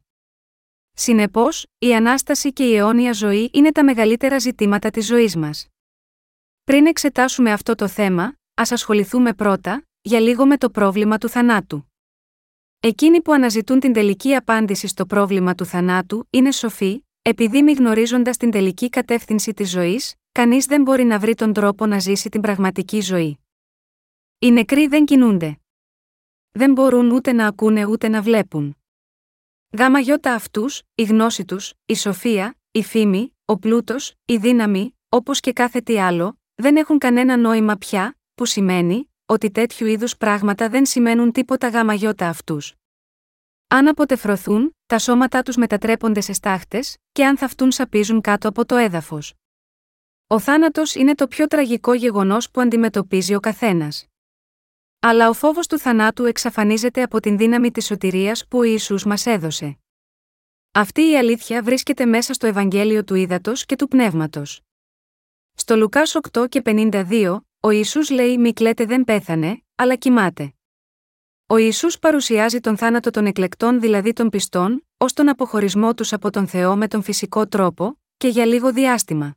Συνεπώς, 0.92 1.66
η 1.78 1.94
ανάσταση 1.94 2.52
και 2.52 2.68
η 2.68 2.76
αιώνια 2.76 3.12
ζωή 3.12 3.50
είναι 3.52 3.72
τα 3.72 3.84
μεγαλύτερα 3.84 4.38
ζητήματα 4.38 4.90
της 4.90 5.06
ζωής 5.06 5.36
μας. 5.36 5.66
Πριν 6.64 6.86
εξετάσουμε 6.86 7.52
αυτό 7.52 7.74
το 7.74 7.88
θέμα, 7.88 8.36
ας 8.54 8.72
ασχοληθούμε 8.72 9.34
πρώτα, 9.34 9.86
για 10.00 10.20
λίγο 10.20 10.46
με 10.46 10.56
το 10.56 10.70
πρόβλημα 10.70 11.18
του 11.18 11.28
θανάτου. 11.28 11.92
Εκείνοι 12.80 13.22
που 13.22 13.32
αναζητούν 13.32 13.80
την 13.80 13.92
τελική 13.92 14.34
απάντηση 14.34 14.86
στο 14.86 15.06
πρόβλημα 15.06 15.54
του 15.54 15.64
θανάτου 15.64 16.26
είναι 16.30 16.52
σοφοί, 16.52 17.04
επειδή 17.22 17.62
μη 17.62 17.72
γνωρίζοντας 17.72 18.36
την 18.36 18.50
τελική 18.50 18.88
κατεύθυνση 18.88 19.54
της 19.54 19.70
ζωής, 19.70 20.14
κανείς 20.32 20.66
δεν 20.66 20.82
μπορεί 20.82 21.04
να 21.04 21.18
βρει 21.18 21.34
τον 21.34 21.52
τρόπο 21.52 21.86
να 21.86 21.98
ζήσει 21.98 22.28
την 22.28 22.40
πραγματική 22.40 23.00
ζωή. 23.00 23.38
Οι 24.38 24.50
νεκροί 24.50 24.86
δεν 24.86 25.04
κινούνται 25.04 25.58
δεν 26.56 26.72
μπορούν 26.72 27.10
ούτε 27.10 27.32
να 27.32 27.46
ακούνε 27.46 27.86
ούτε 27.86 28.08
να 28.08 28.22
βλέπουν. 28.22 28.76
Γάμα 29.78 29.98
γιώτα 29.98 30.34
αυτούς, 30.34 30.82
η 30.94 31.02
γνώση 31.02 31.44
τους, 31.44 31.72
η 31.86 31.94
σοφία, 31.94 32.56
η 32.70 32.82
φήμη, 32.82 33.36
ο 33.44 33.58
πλούτος, 33.58 34.14
η 34.24 34.36
δύναμη, 34.36 34.98
όπως 35.08 35.40
και 35.40 35.52
κάθε 35.52 35.80
τι 35.80 36.00
άλλο, 36.00 36.38
δεν 36.54 36.76
έχουν 36.76 36.98
κανένα 36.98 37.36
νόημα 37.36 37.76
πια, 37.76 38.18
που 38.34 38.44
σημαίνει 38.44 39.10
ότι 39.26 39.50
τέτοιου 39.50 39.86
είδους 39.86 40.16
πράγματα 40.16 40.68
δεν 40.68 40.86
σημαίνουν 40.86 41.32
τίποτα 41.32 41.68
γάμα 41.68 41.94
γιώτα 41.94 42.28
αυτούς. 42.28 42.74
Αν 43.68 43.88
αποτεφρωθούν, 43.88 44.76
τα 44.86 44.98
σώματά 44.98 45.42
τους 45.42 45.56
μετατρέπονται 45.56 46.20
σε 46.20 46.32
στάχτες, 46.32 46.96
και 47.12 47.26
αν 47.26 47.38
θαυτούν 47.38 47.70
σαπίζουν 47.70 48.20
κάτω 48.20 48.48
από 48.48 48.66
το 48.66 48.76
έδαφος. 48.76 49.34
Ο 50.26 50.38
θάνατος 50.38 50.94
είναι 50.94 51.14
το 51.14 51.26
πιο 51.26 51.46
τραγικό 51.46 51.94
γεγονός 51.94 52.50
που 52.50 52.60
αντιμετωπίζει 52.60 53.34
ο 53.34 53.40
καθένας. 53.40 54.06
Αλλά 55.00 55.28
ο 55.28 55.32
φόβος 55.32 55.66
του 55.66 55.78
θανάτου 55.78 56.24
εξαφανίζεται 56.24 57.02
από 57.02 57.20
την 57.20 57.36
δύναμη 57.36 57.70
της 57.70 57.86
σωτηρίας 57.86 58.46
που 58.48 58.58
ο 58.58 58.62
Ιησούς 58.62 59.04
μας 59.04 59.26
έδωσε. 59.26 59.78
Αυτή 60.72 61.10
η 61.10 61.16
αλήθεια 61.16 61.62
βρίσκεται 61.62 62.06
μέσα 62.06 62.32
στο 62.32 62.46
Ευαγγέλιο 62.46 63.04
του 63.04 63.14
Ήδατος 63.14 63.66
και 63.66 63.76
του 63.76 63.88
Πνεύματος. 63.88 64.60
Στο 65.54 65.76
Λουκάς 65.76 66.16
8 66.32 66.48
και 66.48 66.62
52, 66.64 67.40
ο 67.60 67.70
Ιησούς 67.70 68.10
λέει: 68.10 68.38
Μη 68.38 68.52
κλαίτε 68.52 68.84
δεν 68.84 69.04
πέθανε, 69.04 69.62
αλλά 69.74 69.96
κοιμάται. 69.96 70.54
Ο 71.46 71.56
Ιησούς 71.56 71.98
παρουσιάζει 71.98 72.60
τον 72.60 72.76
θάνατο 72.76 73.10
των 73.10 73.26
εκλεκτών, 73.26 73.80
δηλαδή 73.80 74.12
των 74.12 74.28
πιστών, 74.28 74.86
ως 74.96 75.12
τον 75.12 75.28
αποχωρισμό 75.28 75.94
τους 75.94 76.12
από 76.12 76.30
τον 76.30 76.46
Θεό 76.46 76.76
με 76.76 76.88
τον 76.88 77.02
φυσικό 77.02 77.46
τρόπο, 77.46 78.00
και 78.16 78.28
για 78.28 78.46
λίγο 78.46 78.72
διάστημα. 78.72 79.36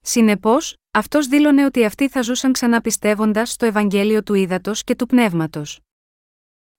Συνεπώς, 0.00 0.76
αυτός 0.96 1.26
δήλωνε 1.26 1.64
ότι 1.64 1.84
αυτοί 1.84 2.08
θα 2.08 2.22
ζούσαν 2.22 2.52
ξανά 2.52 2.80
πιστεύοντα 2.80 3.44
στο 3.44 3.66
Ευαγγέλιο 3.66 4.22
του 4.22 4.34
Ήδατος 4.34 4.84
και 4.84 4.94
του 4.94 5.06
Πνεύματος. 5.06 5.80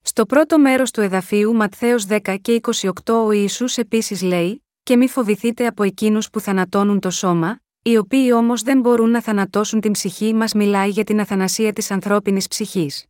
Στο 0.02 0.26
πρώτο 0.26 0.58
μέρος 0.58 0.90
του 0.90 1.00
εδαφίου 1.00 1.54
Ματθαίος 1.54 2.06
10 2.08 2.36
και 2.42 2.60
28 3.04 3.14
ο 3.26 3.30
Ιησούς 3.30 3.76
επίσης 3.76 4.22
λέει: 4.22 4.64
Και 4.82 4.96
μη 4.96 5.08
φοβηθείτε 5.08 5.66
από 5.66 5.82
εκείνους 5.82 6.30
που 6.30 6.40
θανατώνουν 6.40 7.00
το 7.00 7.10
σώμα, 7.10 7.60
οι 7.82 7.96
οποίοι 7.96 8.30
όμως 8.34 8.62
δεν 8.62 8.80
μπορούν 8.80 9.10
να 9.10 9.22
θανατώσουν 9.22 9.80
την 9.80 9.92
ψυχή 9.92 10.34
μας 10.34 10.52
μιλάει 10.52 10.88
για 10.88 11.04
την 11.04 11.20
αθανασία 11.20 11.72
της 11.72 11.90
ανθρώπινης 11.90 12.48
ψυχής. 12.48 13.04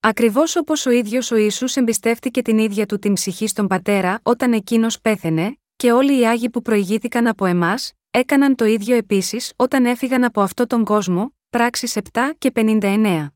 Ακριβώς 0.00 0.56
όπως 0.56 0.86
ο 0.86 0.90
ίδιος 0.90 1.30
ο 1.30 1.36
Ιησούς 1.36 1.76
εμπιστεύτηκε 1.76 2.42
την 2.42 2.58
ίδια 2.58 2.86
του 2.86 2.98
την 2.98 3.12
ψυχή 3.12 3.46
στον 3.46 3.66
πατέρα 3.66 4.20
όταν 4.22 4.52
εκείνος 4.52 5.00
πέθαινε, 5.00 5.58
και 5.76 5.92
όλοι 5.92 6.20
οι 6.20 6.26
άγιοι 6.26 6.50
που 6.50 6.62
προηγήθηκαν 6.62 7.26
από 7.26 7.44
εμάς, 7.44 7.92
έκαναν 8.10 8.54
το 8.54 8.64
ίδιο 8.64 8.96
επίσης 8.96 9.52
όταν 9.56 9.86
έφυγαν 9.86 10.24
από 10.24 10.40
αυτό 10.40 10.66
τον 10.66 10.84
κόσμο, 10.84 11.36
πράξεις 11.50 11.96
7 12.12 12.32
και 12.38 12.52
59. 12.54 13.28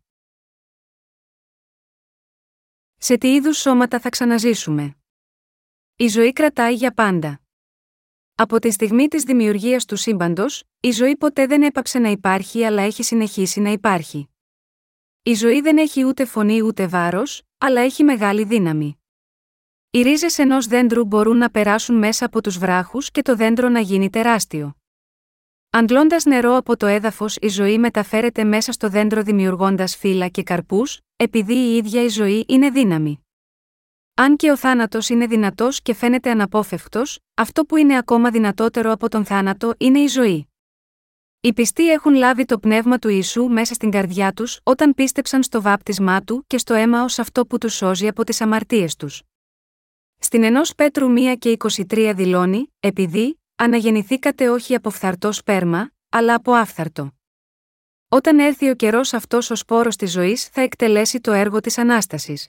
Σε 2.96 3.18
τι 3.18 3.34
είδους 3.34 3.58
σώματα 3.58 4.00
θα 4.00 4.08
ξαναζήσουμε; 4.08 4.96
Η 5.96 6.08
ζωή 6.08 6.32
κρατάει 6.32 6.74
για 6.74 6.92
πάντα. 6.94 7.40
Από 8.34 8.58
τη 8.58 8.70
στιγμή 8.70 9.08
της 9.08 9.22
δημιουργίας 9.22 9.84
του 9.84 9.96
σύμπαντος, 9.96 10.64
η 10.80 10.90
ζωή 10.90 11.16
ποτέ 11.16 11.46
δεν 11.46 11.62
έπαψε 11.62 11.98
να 11.98 12.08
υπάρχει 12.08 12.64
αλλά 12.64 12.82
έχει 12.82 13.02
συνεχίσει 13.02 13.60
να 13.60 13.70
υπάρχει. 13.70 14.28
Η 15.22 15.34
ζωή 15.34 15.60
δεν 15.60 15.78
έχει 15.78 16.04
ούτε 16.04 16.24
φωνή 16.24 16.62
ούτε 16.62 16.86
βάρος, 16.86 17.42
αλλά 17.58 17.80
έχει 17.80 18.04
μεγάλη 18.04 18.44
δύναμη. 18.44 19.01
Οι 19.94 20.02
ρίζες 20.02 20.38
ενός 20.38 20.66
δέντρου 20.66 21.04
μπορούν 21.04 21.36
να 21.36 21.50
περάσουν 21.50 21.98
μέσα 21.98 22.24
από 22.24 22.42
τους 22.42 22.58
βράχους 22.58 23.10
και 23.10 23.22
το 23.22 23.36
δέντρο 23.36 23.68
να 23.68 23.80
γίνει 23.80 24.10
τεράστιο. 24.10 24.74
Αντλώντας 25.70 26.24
νερό 26.24 26.56
από 26.56 26.76
το 26.76 26.86
έδαφος, 26.86 27.36
η 27.40 27.48
ζωή 27.48 27.78
μεταφέρεται 27.78 28.44
μέσα 28.44 28.72
στο 28.72 28.88
δέντρο 28.88 29.22
δημιουργώντας 29.22 29.96
φύλλα 29.96 30.28
και 30.28 30.42
καρπούς, 30.42 31.00
επειδή 31.16 31.54
η 31.54 31.76
ίδια 31.76 32.02
η 32.02 32.08
ζωή 32.08 32.44
είναι 32.48 32.70
δύναμη. 32.70 33.26
Αν 34.14 34.36
και 34.36 34.50
ο 34.50 34.56
θάνατος 34.56 35.08
είναι 35.08 35.26
δυνατός 35.26 35.82
και 35.82 35.94
φαίνεται 35.94 36.30
αναπόφευκτος, 36.30 37.18
αυτό 37.34 37.64
που 37.64 37.76
είναι 37.76 37.96
ακόμα 37.96 38.30
δυνατότερο 38.30 38.92
από 38.92 39.08
τον 39.08 39.24
θάνατο 39.24 39.74
είναι 39.78 39.98
η 39.98 40.06
ζωή. 40.06 40.48
Οι 41.40 41.52
πιστοί 41.52 41.90
έχουν 41.90 42.14
λάβει 42.14 42.44
το 42.44 42.58
πνεύμα 42.58 42.98
του 42.98 43.08
Ιησού 43.08 43.44
μέσα 43.44 43.74
στην 43.74 43.90
καρδιά 43.90 44.32
τους 44.32 44.60
όταν 44.62 44.94
πίστεψαν 44.94 45.42
στο 45.42 45.62
βάπτισμά 45.62 46.22
του 46.22 46.44
και 46.46 46.58
στο 46.58 46.74
αίμα 46.74 47.02
ως 47.02 47.18
αυτό 47.18 47.46
που 47.46 47.58
τους 47.58 47.74
σώζει 47.74 48.08
από 48.08 48.24
τις 48.24 48.40
αμαρτίες 48.40 48.96
τους. 48.96 49.22
Στην 50.24 50.42
ενός 50.42 50.74
Πέτρου 50.74 51.08
1 51.16 51.34
και 51.38 51.56
23 51.90 52.12
δηλώνει, 52.14 52.72
επειδή, 52.80 53.40
αναγεννηθήκατε 53.56 54.48
όχι 54.48 54.74
από 54.74 54.90
φθαρτό 54.90 55.32
σπέρμα, 55.32 55.90
αλλά 56.08 56.34
από 56.34 56.52
άφθαρτο. 56.52 57.12
Όταν 58.08 58.38
έρθει 58.38 58.70
ο 58.70 58.74
καιρός 58.74 59.12
αυτός 59.12 59.50
ο 59.50 59.54
σπόρο 59.54 59.88
της 59.88 60.12
ζωής 60.12 60.44
θα 60.44 60.60
εκτελέσει 60.60 61.20
το 61.20 61.32
έργο 61.32 61.60
της 61.60 61.78
ανάστασης. 61.78 62.48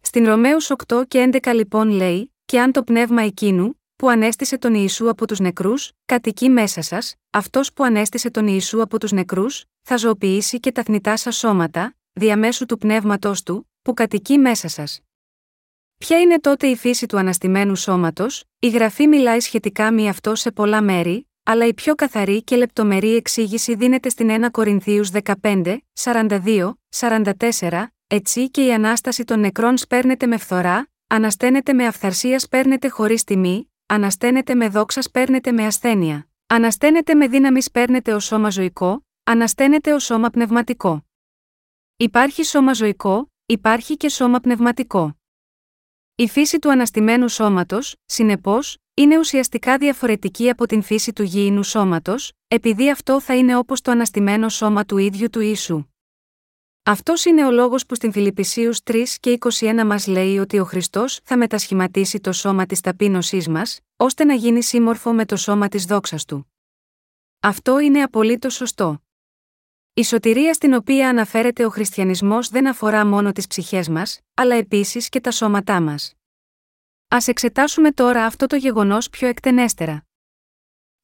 Στην 0.00 0.26
Ρωμαίους 0.26 0.70
8 0.86 1.02
και 1.08 1.30
11 1.42 1.54
λοιπόν 1.54 1.88
λέει: 1.88 2.34
Και 2.44 2.60
αν 2.60 2.72
το 2.72 2.82
πνεύμα 2.82 3.22
εκείνου, 3.22 3.80
που 3.96 4.08
ανέστησε 4.08 4.58
τον 4.58 4.74
Ιησού 4.74 5.08
από 5.08 5.26
τους 5.26 5.38
νεκρούς, 5.38 5.92
κατοικεί 6.04 6.48
μέσα 6.48 6.82
σας, 6.82 7.14
αυτός 7.30 7.72
που 7.72 7.84
ανέστησε 7.84 8.30
τον 8.30 8.46
Ιησού 8.46 8.82
από 8.82 8.98
τους 8.98 9.12
νεκρούς, 9.12 9.64
θα 9.82 9.96
ζωοποιήσει 9.96 10.60
και 10.60 10.72
τα 10.72 10.82
θνητά 10.82 11.16
σας 11.16 11.36
σώματα, 11.36 11.96
διαμέσου 12.12 12.66
του 12.66 12.78
πνεύματό 12.78 13.32
του, 13.44 13.70
που 13.82 13.94
κατοικεί 13.94 14.38
μέσα 14.38 14.68
σας. 14.68 15.00
Ποια 16.06 16.20
είναι 16.20 16.40
τότε 16.40 16.66
η 16.66 16.76
φύση 16.76 17.06
του 17.06 17.18
αναστημένου 17.18 17.76
σώματος, 17.76 18.44
η 18.58 18.68
γραφή 18.68 19.06
μιλάει 19.06 19.40
σχετικά 19.40 19.92
με 19.92 20.08
αυτό 20.08 20.34
σε 20.34 20.52
πολλά 20.52 20.82
μέρη, 20.82 21.28
αλλά 21.42 21.66
η 21.66 21.74
πιο 21.74 21.94
καθαρή 21.94 22.42
και 22.42 22.56
λεπτομερή 22.56 23.14
εξήγηση 23.14 23.74
δίνεται 23.74 24.08
στην 24.08 24.44
1 24.44 24.50
Κορινθίους 24.50 25.10
15, 25.42 25.76
42, 26.02 26.72
44, 26.96 27.84
έτσι 28.06 28.50
και 28.50 28.64
η 28.64 28.72
ανάσταση 28.72 29.24
των 29.24 29.40
νεκρών 29.40 29.76
σπέρνεται 29.76 30.26
με 30.26 30.36
φθορά, 30.36 30.88
ανασταίνεται 31.06 31.72
με 31.72 31.86
αυθαρσία 31.86 32.38
σπέρνεται 32.38 32.88
χωρίς 32.88 33.24
τιμή, 33.24 33.72
ανασταίνεται 33.86 34.54
με 34.54 34.68
δόξα 34.68 35.02
σπέρνεται 35.02 35.52
με 35.52 35.66
ασθένεια, 35.66 36.28
ανασταίνεται 36.46 37.14
με 37.14 37.28
δύναμη 37.28 37.62
σπέρνεται 37.62 38.14
ω 38.14 38.20
σώμα 38.20 38.50
ζωικό, 38.50 39.06
ανασταίνεται 39.24 39.92
ω 39.92 39.98
σώμα 39.98 40.30
πνευματικό. 40.30 41.06
Υπάρχει 41.96 42.44
σώμα 42.44 42.72
ζωικό, 42.72 43.32
υπάρχει 43.46 43.96
και 43.96 44.08
σώμα 44.08 44.40
πνευματικό. 44.40 45.18
Η 46.16 46.28
φύση 46.28 46.58
του 46.58 46.70
αναστημένου 46.70 47.28
σώματος, 47.28 47.96
συνεπώς, 48.04 48.76
είναι 48.94 49.18
ουσιαστικά 49.18 49.78
διαφορετική 49.78 50.48
από 50.48 50.66
την 50.66 50.82
φύση 50.82 51.12
του 51.12 51.22
γήινου 51.22 51.62
σώματος, 51.62 52.32
επειδή 52.48 52.90
αυτό 52.90 53.20
θα 53.20 53.36
είναι 53.36 53.56
όπως 53.56 53.80
το 53.80 53.90
αναστημένο 53.90 54.48
σώμα 54.48 54.84
του 54.84 54.98
ίδιου 54.98 55.30
του 55.30 55.40
ίσου. 55.40 55.84
Αυτός 56.82 57.24
είναι 57.24 57.46
ο 57.46 57.50
λόγος 57.50 57.86
που 57.86 57.94
στην 57.94 58.12
Φιλιππισίους 58.12 58.80
3 58.84 59.04
και 59.20 59.30
21 59.30 59.84
μας 59.86 60.06
λέει 60.06 60.38
ότι 60.38 60.58
ο 60.58 60.64
Χριστός 60.64 61.20
θα 61.24 61.36
μετασχηματίσει 61.36 62.20
το 62.20 62.32
σώμα 62.32 62.66
της 62.66 62.80
ταπείνωσής 62.80 63.48
μας, 63.48 63.80
ώστε 63.96 64.24
να 64.24 64.34
γίνει 64.34 64.62
σύμμορφο 64.62 65.12
με 65.12 65.24
το 65.24 65.36
σώμα 65.36 65.68
της 65.68 65.84
δόξας 65.84 66.24
του. 66.24 66.52
Αυτό 67.40 67.78
είναι 67.78 68.02
απολύτως 68.02 68.54
σωστό. 68.54 69.03
Η 69.96 70.04
σωτηρία 70.04 70.52
στην 70.52 70.74
οποία 70.74 71.08
αναφέρεται 71.08 71.64
ο 71.64 71.68
χριστιανισμός 71.68 72.48
δεν 72.48 72.68
αφορά 72.68 73.06
μόνο 73.06 73.32
τις 73.32 73.46
ψυχές 73.46 73.88
μας, 73.88 74.20
αλλά 74.34 74.54
επίσης 74.54 75.08
και 75.08 75.20
τα 75.20 75.30
σώματά 75.30 75.80
μας. 75.80 76.14
Α 77.08 77.16
εξετάσουμε 77.26 77.92
τώρα 77.92 78.24
αυτό 78.24 78.46
το 78.46 78.56
γεγονός 78.56 79.10
πιο 79.10 79.28
εκτενέστερα. 79.28 80.04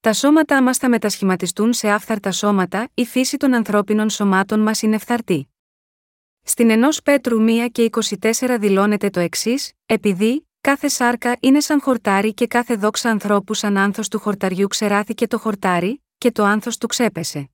Τα 0.00 0.12
σώματά 0.12 0.62
μας 0.62 0.76
θα 0.76 0.88
μετασχηματιστούν 0.88 1.72
σε 1.72 1.90
άφθαρτα 1.90 2.32
σώματα, 2.32 2.88
η 2.94 3.04
φύση 3.04 3.36
των 3.36 3.54
ανθρώπινων 3.54 4.10
σωμάτων 4.10 4.60
μας 4.60 4.82
είναι 4.82 4.98
φθαρτή. 4.98 5.54
Στην 6.42 6.70
ενός 6.70 7.02
Πέτρου 7.02 7.38
1 7.40 7.68
και 7.72 7.90
24 8.20 8.56
δηλώνεται 8.60 9.10
το 9.10 9.20
εξής: 9.20 9.72
Επειδή, 9.86 10.48
κάθε 10.60 10.88
σάρκα 10.88 11.36
είναι 11.40 11.60
σαν 11.60 11.80
χορτάρι 11.80 12.34
και 12.34 12.46
κάθε 12.46 12.74
δόξα 12.74 13.10
ανθρώπου 13.10 13.54
σαν 13.54 13.76
άνθος 13.76 14.08
του 14.08 14.18
χορταριού 14.18 14.66
ξεράθηκε 14.66 15.26
το 15.26 15.38
χορτάρι, 15.38 16.04
και 16.18 16.32
το 16.32 16.44
άνθος 16.44 16.78
του 16.78 16.86
ξέπεσε. 16.86 17.50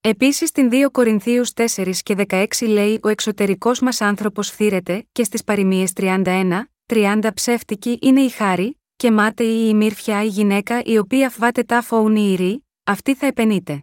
Επίσης 0.00 0.48
στην 0.48 0.68
2 0.72 0.90
Κορινθίους 0.90 1.52
4 1.54 1.92
και 2.02 2.14
16 2.28 2.46
λέει: 2.60 3.00
Ο 3.02 3.08
εξωτερικός 3.08 3.80
μας 3.80 4.00
άνθρωπος 4.00 4.50
φθήρεται, 4.50 5.08
και 5.12 5.24
στις 5.24 5.44
παροιμίες 5.44 5.92
31, 5.96 6.70
30 6.86 7.30
ψεύτικη 7.34 7.98
είναι 8.02 8.20
η 8.20 8.28
χάρη, 8.28 8.80
και 8.96 9.10
μάταιη 9.10 9.68
η 9.68 9.74
μύρφια 9.74 10.22
η 10.22 10.26
γυναίκα 10.26 10.82
η 10.84 10.98
οποία 10.98 11.30
φβάται 11.30 11.62
τα 11.62 11.82
φοουνή 11.82 12.66
αυτή 12.84 13.14
θα 13.14 13.26
επενείται. 13.26 13.82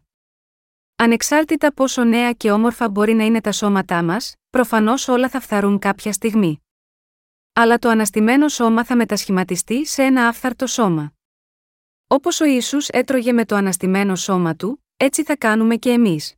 Ανεξάρτητα 0.96 1.74
πόσο 1.74 2.04
νέα 2.04 2.34
και 2.34 2.52
όμορφα 2.52 2.90
μπορεί 2.90 3.14
να 3.14 3.26
είναι 3.26 3.42
τα 3.42 3.52
σώματά 3.52 4.04
μας, 4.04 4.36
προφανώς 4.50 5.08
όλα 5.08 5.30
θα 5.30 5.40
φθαρούν 5.40 5.80
κάποια 5.80 6.12
στιγμή. 6.14 6.64
Αλλά 7.54 7.78
το 7.78 7.90
αναστημένο 7.90 8.48
σώμα 8.48 8.86
θα 8.86 8.96
μετασχηματιστεί 8.96 9.86
σε 9.86 10.04
ένα 10.04 10.28
άφθαρτο 10.28 10.68
σώμα. 10.68 11.14
Όπως 12.08 12.42
ο 12.42 12.46
Ισού 12.46 12.78
έτρωγε 12.88 13.32
με 13.32 13.46
το 13.46 13.56
αναστημένο 13.56 14.16
σώμα 14.16 14.56
του, 14.56 14.85
έτσι 14.98 15.24
θα 15.24 15.38
κάνουμε 15.38 15.76
και 15.76 15.90
εμείς. 15.90 16.36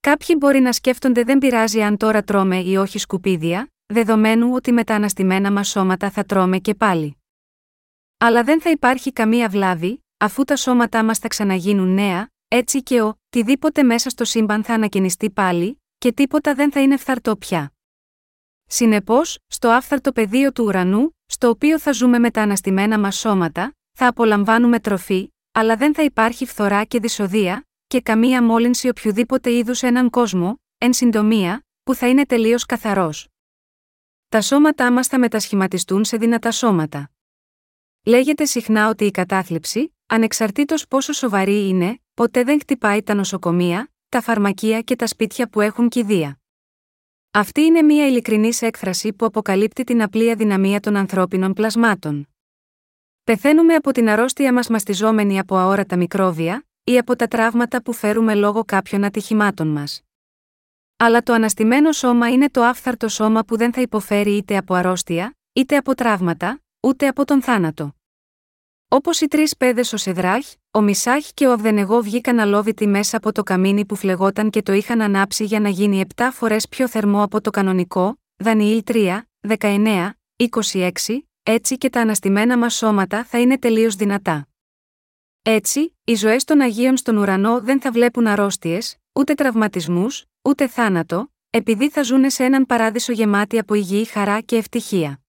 Κάποιοι 0.00 0.36
μπορεί 0.38 0.60
να 0.60 0.72
σκέφτονται 0.72 1.22
δεν 1.22 1.38
πειράζει 1.38 1.82
αν 1.82 1.96
τώρα 1.96 2.22
τρώμε 2.22 2.60
ή 2.60 2.76
όχι 2.76 2.98
σκουπίδια, 2.98 3.72
δεδομένου 3.86 4.52
ότι 4.52 4.72
με 4.72 4.84
τα 4.84 4.94
αναστημένα 4.94 5.52
μας 5.52 5.68
σώματα 5.68 6.10
θα 6.10 6.24
τρώμε 6.24 6.58
και 6.58 6.74
πάλι. 6.74 7.16
Αλλά 8.18 8.44
δεν 8.44 8.60
θα 8.60 8.70
υπάρχει 8.70 9.12
καμία 9.12 9.48
βλάβη, 9.48 10.04
αφού 10.16 10.44
τα 10.44 10.56
σώματά 10.56 11.04
μας 11.04 11.18
θα 11.18 11.28
ξαναγίνουν 11.28 11.94
νέα, 11.94 12.30
έτσι 12.48 12.82
και 12.82 13.02
ο, 13.02 13.18
τιδήποτε 13.28 13.82
μέσα 13.82 14.10
στο 14.10 14.24
σύμπαν 14.24 14.64
θα 14.64 14.74
ανακαινιστεί 14.74 15.30
πάλι, 15.30 15.82
και 15.98 16.12
τίποτα 16.12 16.54
δεν 16.54 16.72
θα 16.72 16.80
είναι 16.80 16.96
φθαρτό 16.96 17.36
πια. 17.36 17.72
Συνεπώς, 18.66 19.38
στο 19.46 19.68
άφθαρτο 19.68 20.12
πεδίο 20.12 20.52
του 20.52 20.64
ουρανού, 20.64 21.16
στο 21.26 21.48
οποίο 21.48 21.78
θα 21.78 21.92
ζούμε 21.92 22.18
με 22.18 22.30
τα 22.30 22.42
αναστημένα 22.42 22.98
μας 22.98 23.16
σώματα, 23.16 23.74
θα 23.92 24.06
απολαμβάνουμε 24.06 24.80
τροφή, 24.80 25.32
αλλά 25.58 25.76
δεν 25.76 25.94
θα 25.94 26.02
υπάρχει 26.02 26.46
φθορά 26.46 26.84
και 26.84 27.00
δυσοδεία, 27.00 27.66
και 27.86 28.00
καμία 28.00 28.42
μόλυνση 28.42 28.88
οποιοδήποτε 28.88 29.52
είδους 29.52 29.82
έναν 29.82 30.10
κόσμο, 30.10 30.60
εν 30.78 30.92
συντομία, 30.92 31.66
που 31.82 31.94
θα 31.94 32.08
είναι 32.08 32.26
τελείως 32.26 32.66
καθαρός. 32.66 33.28
Τα 34.28 34.40
σώματά 34.40 34.92
μας 34.92 35.06
θα 35.06 35.18
μετασχηματιστούν 35.18 36.04
σε 36.04 36.16
δυνατά 36.16 36.50
σώματα. 36.50 37.10
Λέγεται 38.04 38.44
συχνά 38.44 38.88
ότι 38.88 39.04
η 39.04 39.10
κατάθλιψη, 39.10 39.96
ανεξαρτήτως 40.06 40.88
πόσο 40.88 41.12
σοβαρή 41.12 41.68
είναι, 41.68 42.00
ποτέ 42.14 42.42
δεν 42.42 42.60
χτυπάει 42.60 43.02
τα 43.02 43.14
νοσοκομεία, 43.14 43.92
τα 44.08 44.20
φαρμακεία 44.20 44.80
και 44.80 44.96
τα 44.96 45.06
σπίτια 45.06 45.48
που 45.48 45.60
έχουν 45.60 45.88
κηδεία. 45.88 46.40
Αυτή 47.30 47.60
είναι 47.60 47.82
μια 47.82 48.06
ειλικρινής 48.06 48.62
έκφραση 48.62 49.12
που 49.12 49.24
αποκαλύπτει 49.24 49.84
την 49.84 50.02
απλή 50.02 50.30
αδυναμία 50.30 50.80
των 50.80 50.96
ανθρώπινων 50.96 51.52
πλασμάτων. 51.52 52.28
Πεθαίνουμε 53.26 53.74
από 53.74 53.92
την 53.92 54.08
αρρώστια 54.08 54.52
μας 54.52 54.68
μαστιζόμενη 54.68 55.38
από 55.38 55.56
αόρατα 55.56 55.96
μικρόβια, 55.96 56.66
ή 56.84 56.98
από 56.98 57.16
τα 57.16 57.28
τραύματα 57.28 57.82
που 57.82 57.92
φέρουμε 57.92 58.34
λόγω 58.34 58.64
κάποιων 58.64 59.04
ατυχημάτων 59.04 59.68
μας. 59.68 60.02
Αλλά 60.96 61.22
το 61.22 61.32
αναστημένο 61.32 61.92
σώμα 61.92 62.30
είναι 62.30 62.50
το 62.50 62.62
άφθαρτο 62.62 63.08
σώμα 63.08 63.44
που 63.44 63.56
δεν 63.56 63.72
θα 63.72 63.80
υποφέρει 63.80 64.36
είτε 64.36 64.56
από 64.56 64.74
αρρώστια, 64.74 65.36
είτε 65.52 65.76
από 65.76 65.94
τραύματα, 65.94 66.60
ούτε 66.80 67.06
από 67.06 67.24
τον 67.24 67.42
θάνατο. 67.42 67.94
Όπως 68.88 69.20
οι 69.20 69.28
τρεις 69.28 69.56
πέδες 69.56 69.92
ο 69.92 69.96
Σεδράχ, 69.96 70.52
ο 70.70 70.80
Μισάχ 70.80 71.32
και 71.34 71.46
ο 71.46 71.52
Αβδενεγό 71.52 72.02
βγήκαν 72.02 72.38
αλόβητοι 72.38 72.86
μέσα 72.86 73.16
από 73.16 73.32
το 73.32 73.42
καμίνι 73.42 73.84
που 73.84 73.94
φλεγόταν 73.94 74.50
και 74.50 74.62
το 74.62 74.72
είχαν 74.72 75.00
ανάψει 75.00 75.44
για 75.44 75.60
να 75.60 75.68
γίνει 75.68 76.04
7 76.14 76.28
φορές 76.32 76.68
πιο 76.68 76.88
θερμό 76.88 77.22
από 77.22 77.40
το 77.40 77.50
κανονικό, 77.50 78.18
Δανιήλ 78.36 78.82
3, 78.86 79.20
19, 79.58 80.10
26, 80.36 80.88
έτσι 81.48 81.78
και 81.78 81.90
τα 81.90 82.00
αναστημένα 82.00 82.58
μας 82.58 82.74
σώματα 82.74 83.24
θα 83.24 83.40
είναι 83.40 83.58
τελείως 83.58 83.94
δυνατά. 83.94 84.48
Έτσι, 85.42 85.96
οι 86.04 86.14
ζωές 86.14 86.44
των 86.44 86.60
Αγίων 86.60 86.96
στον 86.96 87.16
ουρανό 87.16 87.60
δεν 87.60 87.80
θα 87.80 87.90
βλέπουν 87.90 88.26
αρρώστιες, 88.26 88.96
ούτε 89.12 89.34
τραυματισμούς, 89.34 90.24
ούτε 90.42 90.66
θάνατο, 90.68 91.32
επειδή 91.50 91.90
θα 91.90 92.02
ζουν 92.02 92.30
σε 92.30 92.44
έναν 92.44 92.66
παράδεισο 92.66 93.12
γεμάτη 93.12 93.58
από 93.58 93.74
υγιή 93.74 94.04
χαρά 94.04 94.40
και 94.40 94.56
ευτυχία 94.56 95.20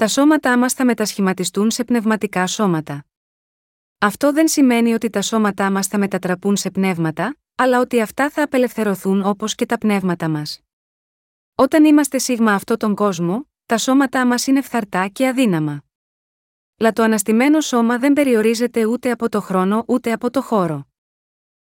τα 0.00 0.08
σώματά 0.08 0.58
μας 0.58 0.72
θα 0.72 0.84
μετασχηματιστούν 0.84 1.70
σε 1.70 1.84
πνευματικά 1.84 2.46
σώματα. 2.46 3.04
Αυτό 3.98 4.32
δεν 4.32 4.48
σημαίνει 4.48 4.92
ότι 4.92 5.10
τα 5.10 5.22
σώματά 5.22 5.70
μας 5.70 5.86
θα 5.86 5.98
μετατραπούν 5.98 6.56
σε 6.56 6.70
πνεύματα, 6.70 7.36
αλλά 7.54 7.80
ότι 7.80 8.00
αυτά 8.00 8.30
θα 8.30 8.42
απελευθερωθούν 8.42 9.22
όπως 9.22 9.54
και 9.54 9.66
τα 9.66 9.78
πνεύματα 9.78 10.28
μας. 10.28 10.60
Όταν 11.54 11.84
είμαστε 11.84 12.18
σίγμα 12.18 12.52
αυτό 12.52 12.76
τον 12.76 12.94
κόσμο, 12.94 13.49
τα 13.70 13.78
σώματά 13.78 14.26
μας 14.26 14.46
είναι 14.46 14.60
φθαρτά 14.60 15.08
και 15.08 15.28
αδύναμα. 15.28 15.82
Λα 16.76 16.92
το 16.92 17.02
αναστημένο 17.02 17.60
σώμα 17.60 17.98
δεν 17.98 18.12
περιορίζεται 18.12 18.84
ούτε 18.84 19.10
από 19.10 19.28
το 19.28 19.40
χρόνο 19.40 19.84
ούτε 19.86 20.12
από 20.12 20.30
το 20.30 20.42
χώρο. 20.42 20.86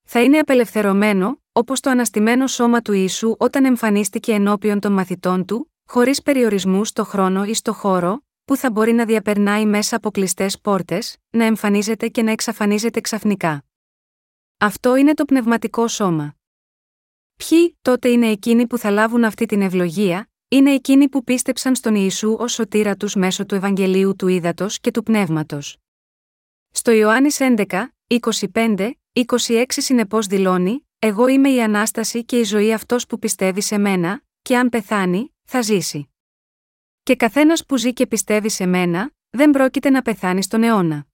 Θα 0.03 0.21
είναι 0.21 0.37
απελευθερωμένο, 0.39 1.41
όπως 1.51 1.79
το 1.79 1.89
αναστημένο 1.89 2.47
σώμα 2.47 2.81
του 2.81 2.93
Ιησού 2.93 3.35
όταν 3.39 3.65
εμφανίστηκε 3.65 4.33
ενώπιον 4.33 4.79
των 4.79 4.93
μαθητών 4.93 5.45
του, 5.45 5.71
χωρίς 5.85 6.21
περιορισμούς 6.21 6.87
στο 6.87 7.03
χρόνο 7.03 7.43
ή 7.43 7.53
στο 7.53 7.73
χώρο, 7.73 8.23
που 8.45 8.55
θα 8.55 8.71
μπορεί 8.71 8.91
να 8.91 9.05
διαπερνάει 9.05 9.65
μέσα 9.65 9.95
από 9.95 10.11
κλειστές 10.11 10.59
πόρτες, 10.59 11.17
να 11.29 11.45
εμφανίζεται 11.45 12.07
και 12.07 12.21
να 12.23 12.31
εξαφανίζεται 12.31 13.01
ξαφνικά. 13.01 13.63
Αυτό 14.57 14.95
είναι 14.95 15.13
το 15.13 15.25
πνευματικό 15.25 15.87
σώμα. 15.87 16.35
Ποιοι, 17.35 17.77
τότε 17.81 18.09
είναι 18.09 18.27
εκείνοι 18.27 18.67
που 18.67 18.77
θα 18.77 18.89
λάβουν 18.91 19.23
αυτή 19.23 19.45
την 19.45 19.61
ευλογία, 19.61 20.27
είναι 20.53 20.73
εκείνοι 20.73 21.09
που 21.09 21.23
πίστεψαν 21.23 21.75
στον 21.75 21.95
Ιησού 21.95 22.35
ως 22.39 22.53
σωτήρα 22.53 22.95
τους 22.95 23.15
μέσω 23.15 23.45
του 23.45 23.55
Ευαγγελίου 23.55 24.15
του 24.15 24.27
Ήδατος 24.27 24.79
και 24.79 24.91
του 24.91 25.03
Πνεύματος. 25.03 25.77
Στο 26.71 26.91
Ιωάννης 26.91 27.37
11, 27.39 27.87
25, 28.53 28.91
26 29.13 29.63
συνεπώς 29.67 30.27
δηλώνει: 30.27 30.87
Εγώ 30.99 31.27
είμαι 31.27 31.49
η 31.49 31.61
ανάσταση 31.61 32.25
και 32.25 32.39
η 32.39 32.43
ζωή 32.43 32.73
αυτός 32.73 33.05
που 33.05 33.19
πιστεύει 33.19 33.61
σε 33.61 33.77
μένα, 33.77 34.23
και 34.41 34.57
αν 34.57 34.69
πεθάνει, 34.69 35.35
θα 35.43 35.61
ζήσει. 35.61 36.13
Και 37.03 37.15
καθένας 37.15 37.65
που 37.65 37.77
ζει 37.77 37.93
και 37.93 38.07
πιστεύει 38.07 38.49
σε 38.49 38.65
μένα, 38.65 39.11
δεν 39.29 39.51
πρόκειται 39.51 39.89
να 39.89 40.01
πεθάνει 40.01 40.43
στον 40.43 40.63
αιώνα. 40.63 41.07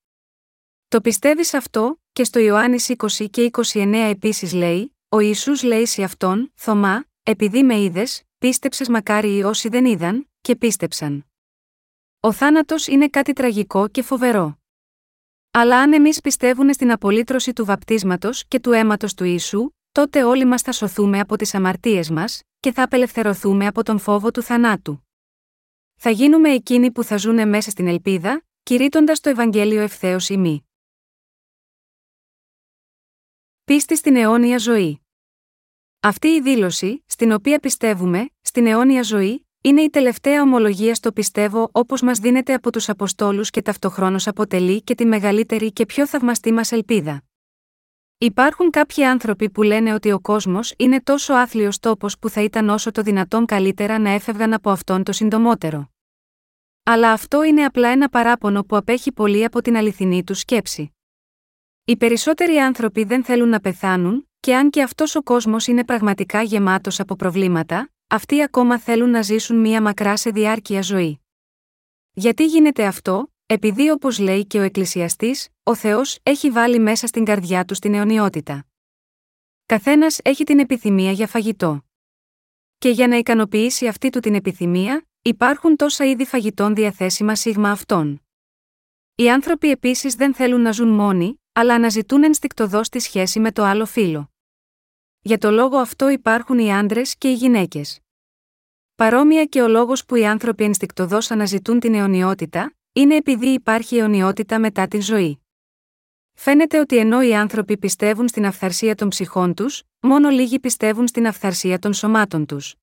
Το 0.88 1.02
πιστεύεις 1.02 1.54
αυτό, 1.54 2.02
και 2.14 2.24
στο 2.24 2.40
Ιωάννης 2.40 2.90
20 2.90 3.30
και 3.30 3.50
29 3.74 3.94
επίσης 4.10 4.54
λέει: 4.54 4.96
Ο 5.10 5.20
Ιησούς 5.20 5.64
λέει 5.64 5.86
σε 5.86 6.04
αυτόν, 6.04 6.52
Θωμά, 6.56 7.09
επειδή 7.24 7.64
με 7.64 7.80
είδες, 7.80 8.24
πίστεψες 8.38 8.90
μακάρι 8.90 9.38
οι 9.38 9.44
όσοι 9.44 9.70
δεν 9.70 9.86
είδαν, 9.86 10.30
και 10.42 10.56
πίστεψαν. 10.56 11.26
Ο 12.20 12.32
θάνατος 12.32 12.88
είναι 12.88 13.10
κάτι 13.10 13.34
τραγικό 13.34 13.88
και 13.88 14.02
φοβερό. 14.02 14.60
Αλλά 15.52 15.82
αν 15.82 15.94
εμείς 15.94 16.22
πιστεύουμε 16.22 16.74
στην 16.74 16.92
απολύτρωση 16.92 17.54
του 17.54 17.66
βαπτίσματος 17.66 18.46
και 18.48 18.60
του 18.60 18.72
αίματος 18.72 19.14
του 19.14 19.24
Ιησού, 19.24 19.70
τότε 19.92 20.24
όλοι 20.24 20.46
μας 20.46 20.62
θα 20.62 20.72
σωθούμε 20.72 21.20
από 21.20 21.36
τις 21.36 21.54
αμαρτίες 21.54 22.10
μας, 22.10 22.42
και 22.60 22.72
θα 22.72 22.84
απελευθερωθούμε 22.84 23.68
από 23.68 23.84
τον 23.84 24.00
φόβο 24.00 24.32
του 24.32 24.42
θανάτου. 24.42 25.08
Θα 25.96 26.10
γίνουμε 26.10 26.50
εκείνοι 26.50 26.92
που 26.92 27.04
θα 27.04 27.18
ζούνε 27.18 27.46
μέσα 27.46 27.70
στην 27.70 27.88
ελπίδα, 27.88 28.46
κηρύττοντας 28.64 29.20
το 29.20 29.30
Ευαγγέλιο 29.30 29.82
ευθέως 29.82 30.30
ημί. 30.30 30.64
Πίστη 33.64 33.98
στην 33.98 34.16
αιώνια 34.16 34.58
ζωή. 34.58 35.02
Αυτή 36.02 36.28
η 36.28 36.42
δήλωση, 36.42 37.04
στην 37.06 37.32
οποία 37.32 37.60
πιστεύουμε, 37.60 38.30
στην 38.42 38.66
αιώνια 38.66 39.04
ζωή, 39.04 39.48
είναι 39.62 39.82
η 39.82 39.90
τελευταία 39.90 40.42
ομολογία 40.42 40.96
στο 40.96 41.12
πιστεύω 41.12 41.70
όπως 41.72 42.02
μας 42.02 42.20
δίνεται 42.20 42.54
από 42.54 42.72
τους 42.72 42.90
Αποστόλους 42.90 43.50
και 43.50 43.62
ταυτοχρόνως 43.62 44.28
αποτελεί 44.28 44.82
και 44.82 44.96
τη 44.96 45.06
μεγαλύτερη 45.06 45.72
και 45.72 45.86
πιο 45.86 46.08
θαυμαστή 46.08 46.52
μας 46.52 46.72
ελπίδα. 46.72 47.24
Υπάρχουν 48.18 48.70
κάποιοι 48.70 49.06
άνθρωποι 49.06 49.50
που 49.50 49.64
λένε 49.64 49.94
ότι 49.94 50.12
ο 50.12 50.20
κόσμος 50.20 50.74
είναι 50.78 51.02
τόσο 51.02 51.34
άθλιος 51.34 51.80
τόπος 51.80 52.20
που 52.20 52.30
θα 52.30 52.42
ήταν 52.42 52.70
όσο 52.70 52.92
το 52.92 53.02
δυνατόν 53.02 53.46
καλύτερα 53.46 54.00
να 54.00 54.10
έφευγαν 54.10 54.54
από 54.54 54.70
αυτόν 54.70 55.04
το 55.04 55.12
συντομότερο. 55.12 55.90
Αλλά 56.84 57.12
αυτό 57.12 57.44
είναι 57.44 57.66
απλά 57.66 57.90
ένα 57.90 58.10
παράπονο 58.10 58.64
που 58.64 58.76
απέχει 58.76 59.12
πολύ 59.12 59.46
από 59.46 59.62
την 59.62 59.78
αληθινή 59.78 60.24
του 60.24 60.34
σκέψη. 60.34 60.94
Οι 61.86 61.98
περισσότεροι 61.98 62.58
άνθρωποι 62.58 63.04
δεν 63.04 63.24
θέλουν 63.24 63.50
να 63.50 63.60
πεθάνουν, 63.60 64.29
και 64.40 64.56
αν 64.56 64.70
και 64.70 64.84
αυτός 64.84 65.16
ο 65.16 65.24
κόσμος 65.24 65.68
είναι 65.68 65.86
πραγματικά 65.86 66.42
γεμάτος 66.42 67.00
από 67.00 67.16
προβλήματα, 67.16 67.92
αυτοί 68.08 68.42
ακόμα 68.42 68.80
θέλουν 68.80 69.10
να 69.10 69.22
ζήσουν 69.22 69.60
μία 69.60 69.82
μακρά 69.82 70.18
σε 70.18 70.30
διάρκεια 70.30 70.82
ζωή. 70.82 71.22
Γιατί 72.12 72.46
γίνεται 72.46 72.86
αυτό, 72.86 73.34
επειδή 73.46 73.90
όπως 73.90 74.20
λέει 74.20 74.46
και 74.46 74.60
ο 74.60 74.62
Εκκλησιαστής, 74.62 75.48
ο 75.64 75.76
Θεός 75.76 76.20
έχει 76.24 76.50
βάλει 76.50 76.80
μέσα 76.80 77.08
στην 77.08 77.26
καρδιά 77.26 77.66
τους 77.66 77.80
την 77.80 77.94
αιωνιότητα. 77.94 78.66
Καθένας 79.66 80.20
έχει 80.24 80.44
την 80.44 80.60
επιθυμία 80.60 81.12
για 81.12 81.28
φαγητό. 81.28 81.84
Και 82.78 82.90
για 82.90 83.08
να 83.08 83.16
ικανοποιήσει 83.16 83.88
αυτή 83.88 84.10
του 84.10 84.20
την 84.20 84.36
επιθυμία, 84.36 85.08
υπάρχουν 85.22 85.76
τόσα 85.76 86.06
είδη 86.06 86.26
φαγητών 86.26 86.76
διαθέσιμα 86.76 87.36
σίγμα 87.36 87.72
αυτών. 87.72 88.22
Οι 89.16 89.32
άνθρωποι 89.32 89.70
επίσης 89.72 90.16
δεν 90.16 90.34
θέλουν 90.34 90.62
να 90.62 90.72
ζουν 90.72 90.90
μόνοι, 90.90 91.42
αλλά 91.52 91.74
αναζητούν 91.74 92.24
ενστικτοδό 92.24 92.82
τη 92.82 93.00
σχέση 93.00 93.40
με 93.40 93.52
το 93.52 93.64
άλλο 93.64 93.86
φύλλο. 93.86 94.29
Για 95.22 95.38
το 95.38 95.52
λόγο 95.52 95.78
αυτό 95.78 96.10
υπάρχουν 96.10 96.60
οι 96.60 96.74
άντρες 96.74 97.16
και 97.18 97.30
οι 97.30 97.34
γυναίκες. 97.34 98.00
Παρόμοια 98.96 99.46
και 99.46 99.62
ο 99.62 99.68
λόγος 99.68 100.06
που 100.06 100.16
οι 100.16 100.26
άνθρωποι 100.26 100.64
ενστικτοδός 100.64 101.32
αναζητούν 101.32 101.80
την 101.80 101.94
αιωνιότητα, 101.94 102.74
είναι 102.94 103.16
επειδή 103.16 103.48
υπάρχει 103.48 103.98
αιωνιότητα 103.98 104.60
μετά 104.60 104.88
την 104.88 105.02
ζωή. 105.02 105.44
Φαίνεται 106.34 106.80
ότι 106.80 106.98
ενώ 106.98 107.22
οι 107.22 107.36
άνθρωποι 107.36 107.78
πιστεύουν 107.78 108.28
στην 108.28 108.46
αυθαρσία 108.46 108.96
των 108.96 109.10
ψυχών 109.10 109.54
τους, 109.54 109.84
μόνο 110.00 110.30
λίγοι 110.30 110.60
πιστεύουν 110.60 111.08
στην 111.08 111.28
αυθαρσία 111.28 111.80
των 111.80 111.94
σωμάτων 111.94 112.46
τους. 112.46 112.76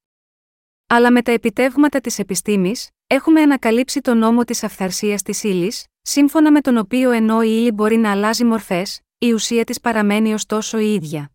Αλλά 0.87 1.13
με 1.13 1.23
τα 1.23 1.33
επιτεύγματα 1.33 2.01
της 2.01 2.19
επιστήμης, 2.19 2.91
έχουμε 3.07 3.41
ανακαλύψει 3.41 4.01
τον 4.01 4.19
νόμο 4.19 4.45
της 4.45 4.63
αυθαρσίας 4.63 5.23
της 5.23 5.43
ύλης, 5.43 5.87
σύμφωνα 6.03 6.53
με 6.53 6.61
τον 6.61 6.77
οποίο 6.77 7.11
ενώ 7.11 7.43
η 7.43 7.49
ύλη 7.49 7.73
μπορεί 7.73 7.97
να 7.97 8.11
αλλάζει 8.11 8.45
μορφές, 8.45 9.01
η 9.19 9.33
ουσία 9.33 9.65
της 9.65 9.81
παραμένει 9.81 10.35
ωστόσο 10.35 10.79
η 10.79 10.95
ίδια. 10.95 11.31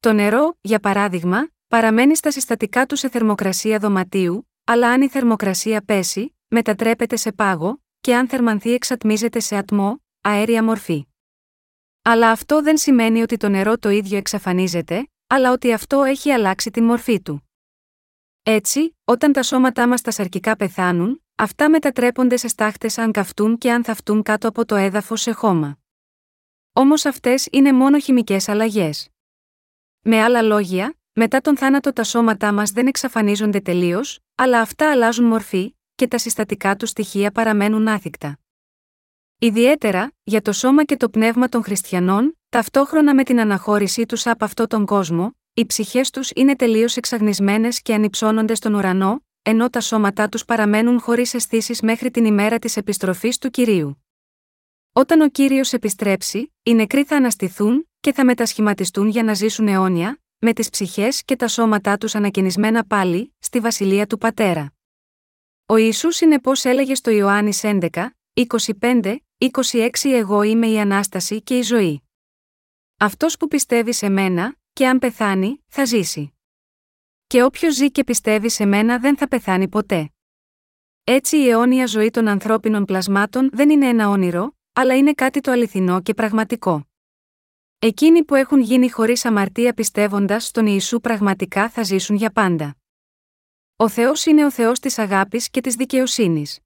Το 0.00 0.12
νερό, 0.12 0.58
για 0.60 0.80
παράδειγμα, 0.80 1.48
παραμένει 1.68 2.16
στα 2.16 2.30
συστατικά 2.30 2.86
του 2.86 2.96
σε 2.96 3.08
θερμοκρασία 3.08 3.78
δωματίου, 3.78 4.50
αλλά 4.64 4.90
αν 4.90 5.02
η 5.02 5.08
θερμοκρασία 5.08 5.82
πέσει, 5.84 6.36
μετατρέπεται 6.48 7.16
σε 7.16 7.32
πάγο, 7.32 7.82
και 8.00 8.14
αν 8.16 8.28
θερμανθεί 8.28 8.72
εξατμίζεται 8.72 9.40
σε 9.40 9.56
ατμό, 9.56 10.02
αέρια 10.20 10.64
μορφή. 10.64 11.06
Αλλά 12.02 12.30
αυτό 12.30 12.62
δεν 12.62 12.76
σημαίνει 12.76 13.22
ότι 13.22 13.36
το 13.36 13.48
νερό 13.48 13.78
το 13.78 13.88
ίδιο 13.88 14.16
εξαφανίζεται, 14.16 15.08
αλλά 15.26 15.52
ότι 15.52 15.72
αυτό 15.72 16.02
έχει 16.02 16.30
αλλάξει 16.30 16.70
τη 16.70 16.80
μορφή 16.80 17.20
του. 17.20 17.48
Έτσι, 18.42 18.96
όταν 19.04 19.32
τα 19.32 19.42
σώματά 19.42 19.88
μας 19.88 20.00
τα 20.00 20.10
σαρκικά 20.10 20.56
πεθάνουν, 20.56 21.24
αυτά 21.34 21.70
μετατρέπονται 21.70 22.36
σε 22.36 22.48
στάχτες 22.48 22.98
αν 22.98 23.12
καυτούν 23.12 23.58
και 23.58 23.72
αν 23.72 23.84
θαυτούν 23.84 24.22
κάτω 24.22 24.48
από 24.48 24.64
το 24.64 24.74
έδαφος 24.74 25.20
σε 25.20 25.32
χώμα. 25.32 25.78
Όμως 26.72 27.04
αυτές 27.04 27.48
είναι 27.50 27.72
μόνο 27.72 27.98
χημικές 27.98 28.48
αλλαγές. 28.48 29.08
Με 30.02 30.22
άλλα 30.22 30.42
λόγια, 30.42 30.94
μετά 31.12 31.40
τον 31.40 31.56
θάνατο 31.56 31.92
τα 31.92 32.04
σώματά 32.04 32.52
μας 32.52 32.70
δεν 32.70 32.86
εξαφανίζονται 32.86 33.60
τελείως, 33.60 34.18
αλλά 34.34 34.60
αυτά 34.60 34.90
αλλάζουν 34.90 35.24
μορφή, 35.24 35.76
και 35.94 36.08
τα 36.08 36.18
συστατικά 36.18 36.76
τους 36.76 36.88
στοιχεία 36.88 37.30
παραμένουν 37.30 37.88
άθικτα. 37.88 38.38
Ιδιαίτερα, 39.38 40.12
για 40.22 40.42
το 40.42 40.52
σώμα 40.52 40.84
και 40.84 40.96
το 40.96 41.08
πνεύμα 41.08 41.48
των 41.48 41.62
χριστιανών, 41.62 42.38
ταυτόχρονα 42.48 43.14
με 43.14 43.24
την 43.24 43.40
αναχώρησή 43.40 44.06
τους 44.06 44.26
από 44.26 44.44
αυτόν 44.44 44.66
τον 44.66 44.86
κόσμο, 44.86 45.36
οι 45.54 45.66
ψυχές 45.66 46.10
τους 46.10 46.30
είναι 46.34 46.56
τελείως 46.56 46.96
εξαγνισμένες 46.96 47.82
και 47.82 47.94
ανυψώνονται 47.94 48.54
στον 48.54 48.74
ουρανό, 48.74 49.24
ενώ 49.42 49.70
τα 49.70 49.80
σώματά 49.80 50.28
τους 50.28 50.44
παραμένουν 50.44 51.00
χωρίς 51.00 51.34
αισθήσεις 51.34 51.80
μέχρι 51.80 52.10
την 52.10 52.24
ημέρα 52.24 52.58
της 52.58 52.76
επιστροφής 52.76 53.38
του 53.38 53.50
κυρίου. 53.50 54.04
Όταν 54.92 55.20
ο 55.20 55.28
κύριος 55.28 55.72
επιστρέψει, 55.72 56.54
οι 56.62 56.74
νεκροί 56.74 57.04
θα 57.04 57.16
αναστηθούν 57.16 57.87
και 58.00 58.12
θα 58.12 58.24
μετασχηματιστούν 58.24 59.08
για 59.08 59.22
να 59.22 59.34
ζήσουν 59.34 59.68
αιώνια, 59.68 60.20
με 60.38 60.52
τις 60.52 60.70
ψυχές 60.70 61.24
και 61.24 61.36
τα 61.36 61.48
σώματά 61.48 61.98
τους 61.98 62.14
ανακαινισμένα 62.14 62.84
πάλι, 62.84 63.34
στη 63.38 63.60
βασιλεία 63.60 64.06
του 64.06 64.18
πατέρα. 64.18 64.72
Ο 65.66 65.76
Ιησούς 65.76 66.16
συνεπώ 66.16 66.52
έλεγε 66.62 66.94
στο 66.94 67.10
Ιωάννης 67.10 67.60
11, 67.62 67.88
25, 68.80 69.16
26 69.38 69.88
Εγώ 70.02 70.42
είμαι 70.42 70.66
η 70.66 70.80
Ανάσταση 70.80 71.42
και 71.42 71.58
η 71.58 71.62
ζωή. 71.62 72.02
Αυτός 72.98 73.36
που 73.36 73.48
πιστεύει 73.48 73.92
σε 73.92 74.08
μένα, 74.08 74.56
και 74.72 74.86
αν 74.86 74.98
πεθάνει, 74.98 75.64
θα 75.66 75.84
ζήσει. 75.84 76.32
Και 77.26 77.42
όποιος 77.42 77.74
ζει 77.74 77.90
και 77.90 78.04
πιστεύει 78.04 78.48
σε 78.48 78.64
μένα 78.64 78.98
δεν 78.98 79.16
θα 79.16 79.28
πεθάνει 79.28 79.68
ποτέ. 79.68 80.12
Έτσι 81.04 81.36
η 81.36 81.48
αιώνια 81.48 81.86
ζωή 81.86 82.10
των 82.10 82.28
ανθρώπινων 82.28 82.84
πλασμάτων 82.84 83.50
δεν 83.52 83.70
είναι 83.70 83.88
ένα 83.88 84.08
όνειρο, 84.08 84.56
αλλά 84.72 84.96
είναι 84.96 85.12
κάτι 85.12 85.40
το 85.40 85.50
αληθινό 85.50 86.02
και 86.02 86.14
πραγματικό. 86.14 86.87
Εκείνοι 87.80 88.24
που 88.24 88.34
έχουν 88.34 88.60
γίνει 88.60 88.90
χωρίς 88.90 89.24
αμαρτία 89.24 89.72
πιστεύοντας 89.72 90.46
στον 90.46 90.66
Ιησού 90.66 91.00
πραγματικά 91.00 91.68
θα 91.68 91.82
ζήσουν 91.82 92.16
για 92.16 92.30
πάντα. 92.30 92.76
Ο 93.76 93.88
Θεός 93.88 94.26
είναι 94.26 94.44
ο 94.44 94.50
Θεός 94.50 94.78
της 94.78 94.98
αγάπης 94.98 95.50
και 95.50 95.60
της 95.60 95.74
δικαιοσύνης. 95.74 96.58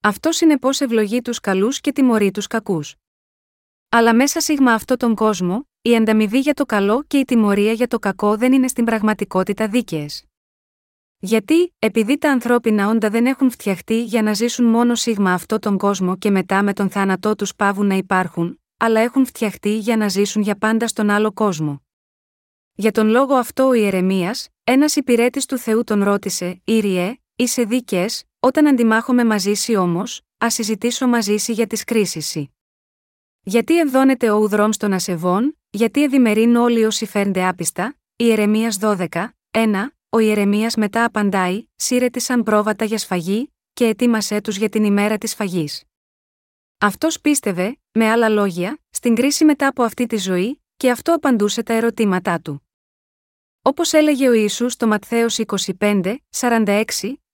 Αυτός 0.00 0.42
πώς 0.60 0.80
ευλογεί 0.80 1.22
τους 1.22 1.40
καλούς 1.40 1.80
και 1.80 1.92
τιμωρεί 1.92 2.30
τους 2.30 2.46
κακούς. 2.46 2.94
Αλλά 3.88 4.14
μέσα 4.14 4.40
σίγμα 4.40 4.72
αυτόν 4.72 4.96
τον 4.96 5.14
κόσμο, 5.14 5.68
η 5.82 5.96
ανταμοιβή 5.96 6.38
για 6.38 6.54
το 6.54 6.64
καλό 6.64 7.02
και 7.02 7.18
η 7.18 7.24
τιμωρία 7.24 7.72
για 7.72 7.86
το 7.86 7.98
κακό 7.98 8.36
δεν 8.36 8.52
είναι 8.52 8.68
στην 8.68 8.84
πραγματικότητα 8.84 9.68
δίκαιες. 9.68 10.24
Γιατί, 11.18 11.74
επειδή 11.78 12.18
τα 12.18 12.30
ανθρώπινα 12.30 12.88
όντα 12.88 13.10
δεν 13.10 13.26
έχουν 13.26 13.50
φτιαχτεί 13.50 14.02
για 14.04 14.22
να 14.22 14.32
ζήσουν 14.32 14.66
μόνο 14.66 14.94
σίγμα 14.94 15.32
αυτόν 15.32 15.60
τον 15.60 15.78
κόσμο 15.78 16.16
και 16.16 16.30
μετά 16.30 16.62
με 16.62 16.72
τον 16.72 16.90
θάνατό 16.90 17.34
τους 17.34 17.54
πάβουν 17.54 17.86
να 17.86 17.94
υπάρχουν, 17.94 18.58
αλλά 18.84 19.00
έχουν 19.00 19.26
φτιαχτεί 19.26 19.78
για 19.78 19.96
να 19.96 20.08
ζήσουν 20.08 20.42
για 20.42 20.56
πάντα 20.58 20.88
στον 20.88 21.10
άλλο 21.10 21.32
κόσμο. 21.32 21.82
Για 22.74 22.92
τον 22.92 23.08
λόγο 23.08 23.34
αυτό 23.34 23.66
ο 23.66 23.72
Ιερεμίας, 23.72 24.48
ένας 24.64 24.96
υπηρέτης 24.96 25.46
του 25.46 25.58
Θεού 25.58 25.84
τον 25.84 26.02
ρώτησε: 26.02 26.60
Ήριε, 26.64 27.14
είσαι 27.36 27.64
δίκαιε, 27.64 28.06
όταν 28.40 28.66
αντιμάχομαι 28.66 29.24
μαζί 29.24 29.54
σου 29.54 29.74
όμως, 29.74 30.22
ας 30.38 30.54
συζητήσω 30.54 31.06
μαζί 31.06 31.36
σου 31.36 31.52
για 31.52 31.66
τις 31.66 31.84
κρίσεις 31.84 32.38
Γιατί 33.42 33.78
ευδώνεται 33.78 34.30
ο 34.30 34.36
ουδρόμ 34.36 34.70
των 34.76 34.92
ασεβών, 34.92 35.58
γιατί 35.70 36.02
ευημερούν 36.02 36.56
όλοι 36.56 36.84
όσοι 36.84 37.06
φέρνται 37.06 37.46
άπιστα, 37.46 37.96
Ιερεμίας 38.16 38.78
12, 38.80 39.06
1, 39.50 39.94
ο 40.08 40.18
Ιερεμίας 40.18 40.76
μετά 40.76 41.04
απαντάει: 41.04 41.64
Σύρεται 41.76 42.18
σαν 42.18 42.42
πρόβατα 42.42 42.84
για 42.84 42.98
σφαγή, 42.98 43.52
και 43.72 43.86
ετοίμασέ 43.86 44.40
τους 44.40 44.56
για 44.56 44.68
την 44.68 44.84
ημέρα 44.84 45.18
της 45.18 45.34
φαγής. 45.34 45.84
Αυτός 46.84 47.20
πίστευε, 47.20 47.78
με 47.92 48.10
άλλα 48.10 48.28
λόγια, 48.28 48.78
στην 48.90 49.14
κρίση 49.14 49.44
μετά 49.44 49.66
από 49.66 49.82
αυτή 49.82 50.06
τη 50.06 50.16
ζωή, 50.16 50.62
και 50.76 50.90
αυτό 50.90 51.14
απαντούσε 51.14 51.62
τα 51.62 51.72
ερωτήματά 51.72 52.40
του. 52.40 52.68
Όπως 53.62 53.92
έλεγε 53.92 54.28
ο 54.28 54.32
Ισού 54.32 54.68
στο 54.68 54.86
Ματθαίος 54.86 55.38
25, 55.78 56.16
46, 56.30 56.84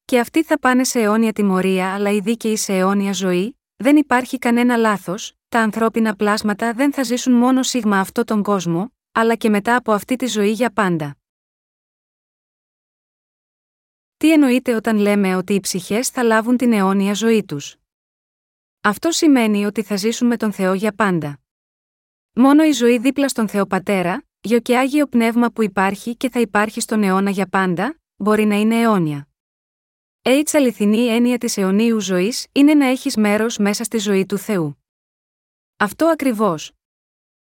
και 0.05 0.21
αυτοί 0.21 0.43
θα 0.43 0.59
πάνε 0.59 0.85
σε 0.85 1.01
αιώνια 1.01 1.33
τιμωρία 1.33 1.95
αλλά 1.95 2.11
οι 2.11 2.21
δίκαιοι 2.21 2.57
σε 2.57 2.73
αιώνια 2.73 3.13
ζωή, 3.13 3.59
δεν 3.77 3.97
υπάρχει 3.97 4.39
κανένα 4.39 4.77
λάθος, 4.77 5.33
τα 5.49 5.61
ανθρώπινα 5.61 6.17
πλάσματα 6.17 6.73
δεν 6.73 6.93
θα 6.93 7.03
ζήσουν 7.03 7.33
μόνο 7.33 7.63
σίγμα 7.63 8.01
αυτό 8.01 8.25
τον 8.25 8.43
κόσμο, 8.43 8.95
αλλά 9.13 9.35
και 9.35 9.49
μετά 9.49 9.77
από 9.77 9.93
αυτή 9.93 10.17
τη 10.17 10.27
ζωή 10.27 10.51
για 10.51 10.73
πάντα. 10.73 11.17
Τι 14.17 14.33
εννοείται 14.33 14.75
όταν 14.75 14.97
λέμε 14.97 15.37
ότι 15.37 15.55
οι 15.55 15.61
ψυχές 15.61 16.09
θα 16.09 16.23
λάβουν 16.23 16.57
την 16.57 16.73
αιώνια 16.73 17.15
ζωή 17.15 17.45
τους; 17.45 17.80
Αυτό 18.83 19.11
σημαίνει 19.11 19.65
ότι 19.67 19.83
θα 19.83 19.97
ζήσουν 19.97 20.27
με 20.27 20.37
τον 20.37 20.53
Θεό 20.53 20.75
για 20.75 20.93
πάντα. 20.93 21.41
Μόνο 22.33 22.65
η 22.65 22.71
ζωή 22.71 22.99
δίπλα 22.99 23.29
στον 23.29 23.49
Θεό 23.49 23.67
Πατέρα, 23.67 24.25
Γιο 24.41 24.61
και 24.61 24.79
Άγιο 24.79 25.07
Πνεύμα 25.07 25.51
που 25.51 25.63
υπάρχει 25.63 26.17
και 26.17 26.31
θα 26.31 26.41
υπάρχει 26.41 26.81
στον 26.81 27.03
αιώνα 27.03 27.31
για 27.31 27.47
πάντα, 27.47 28.01
μπορεί 28.17 28.45
να 28.45 28.55
είναι 28.55 28.81
αιώνια. 28.81 29.29
Έτσι 30.23 30.57
αληθινή 30.57 31.07
έννοια 31.07 31.39
της 31.39 31.57
αιωνίου 31.57 32.01
ζωής 32.01 32.47
είναι 32.53 32.75
να 32.75 32.87
έχεις 32.87 33.17
μέρος 33.17 33.59
μέσα 33.59 33.85
στη 33.85 33.99
ζωή 33.99 34.27
του 34.27 34.39
Θεού. 34.39 34.85
Αυτό 35.77 36.07
ακριβώς. 36.07 36.73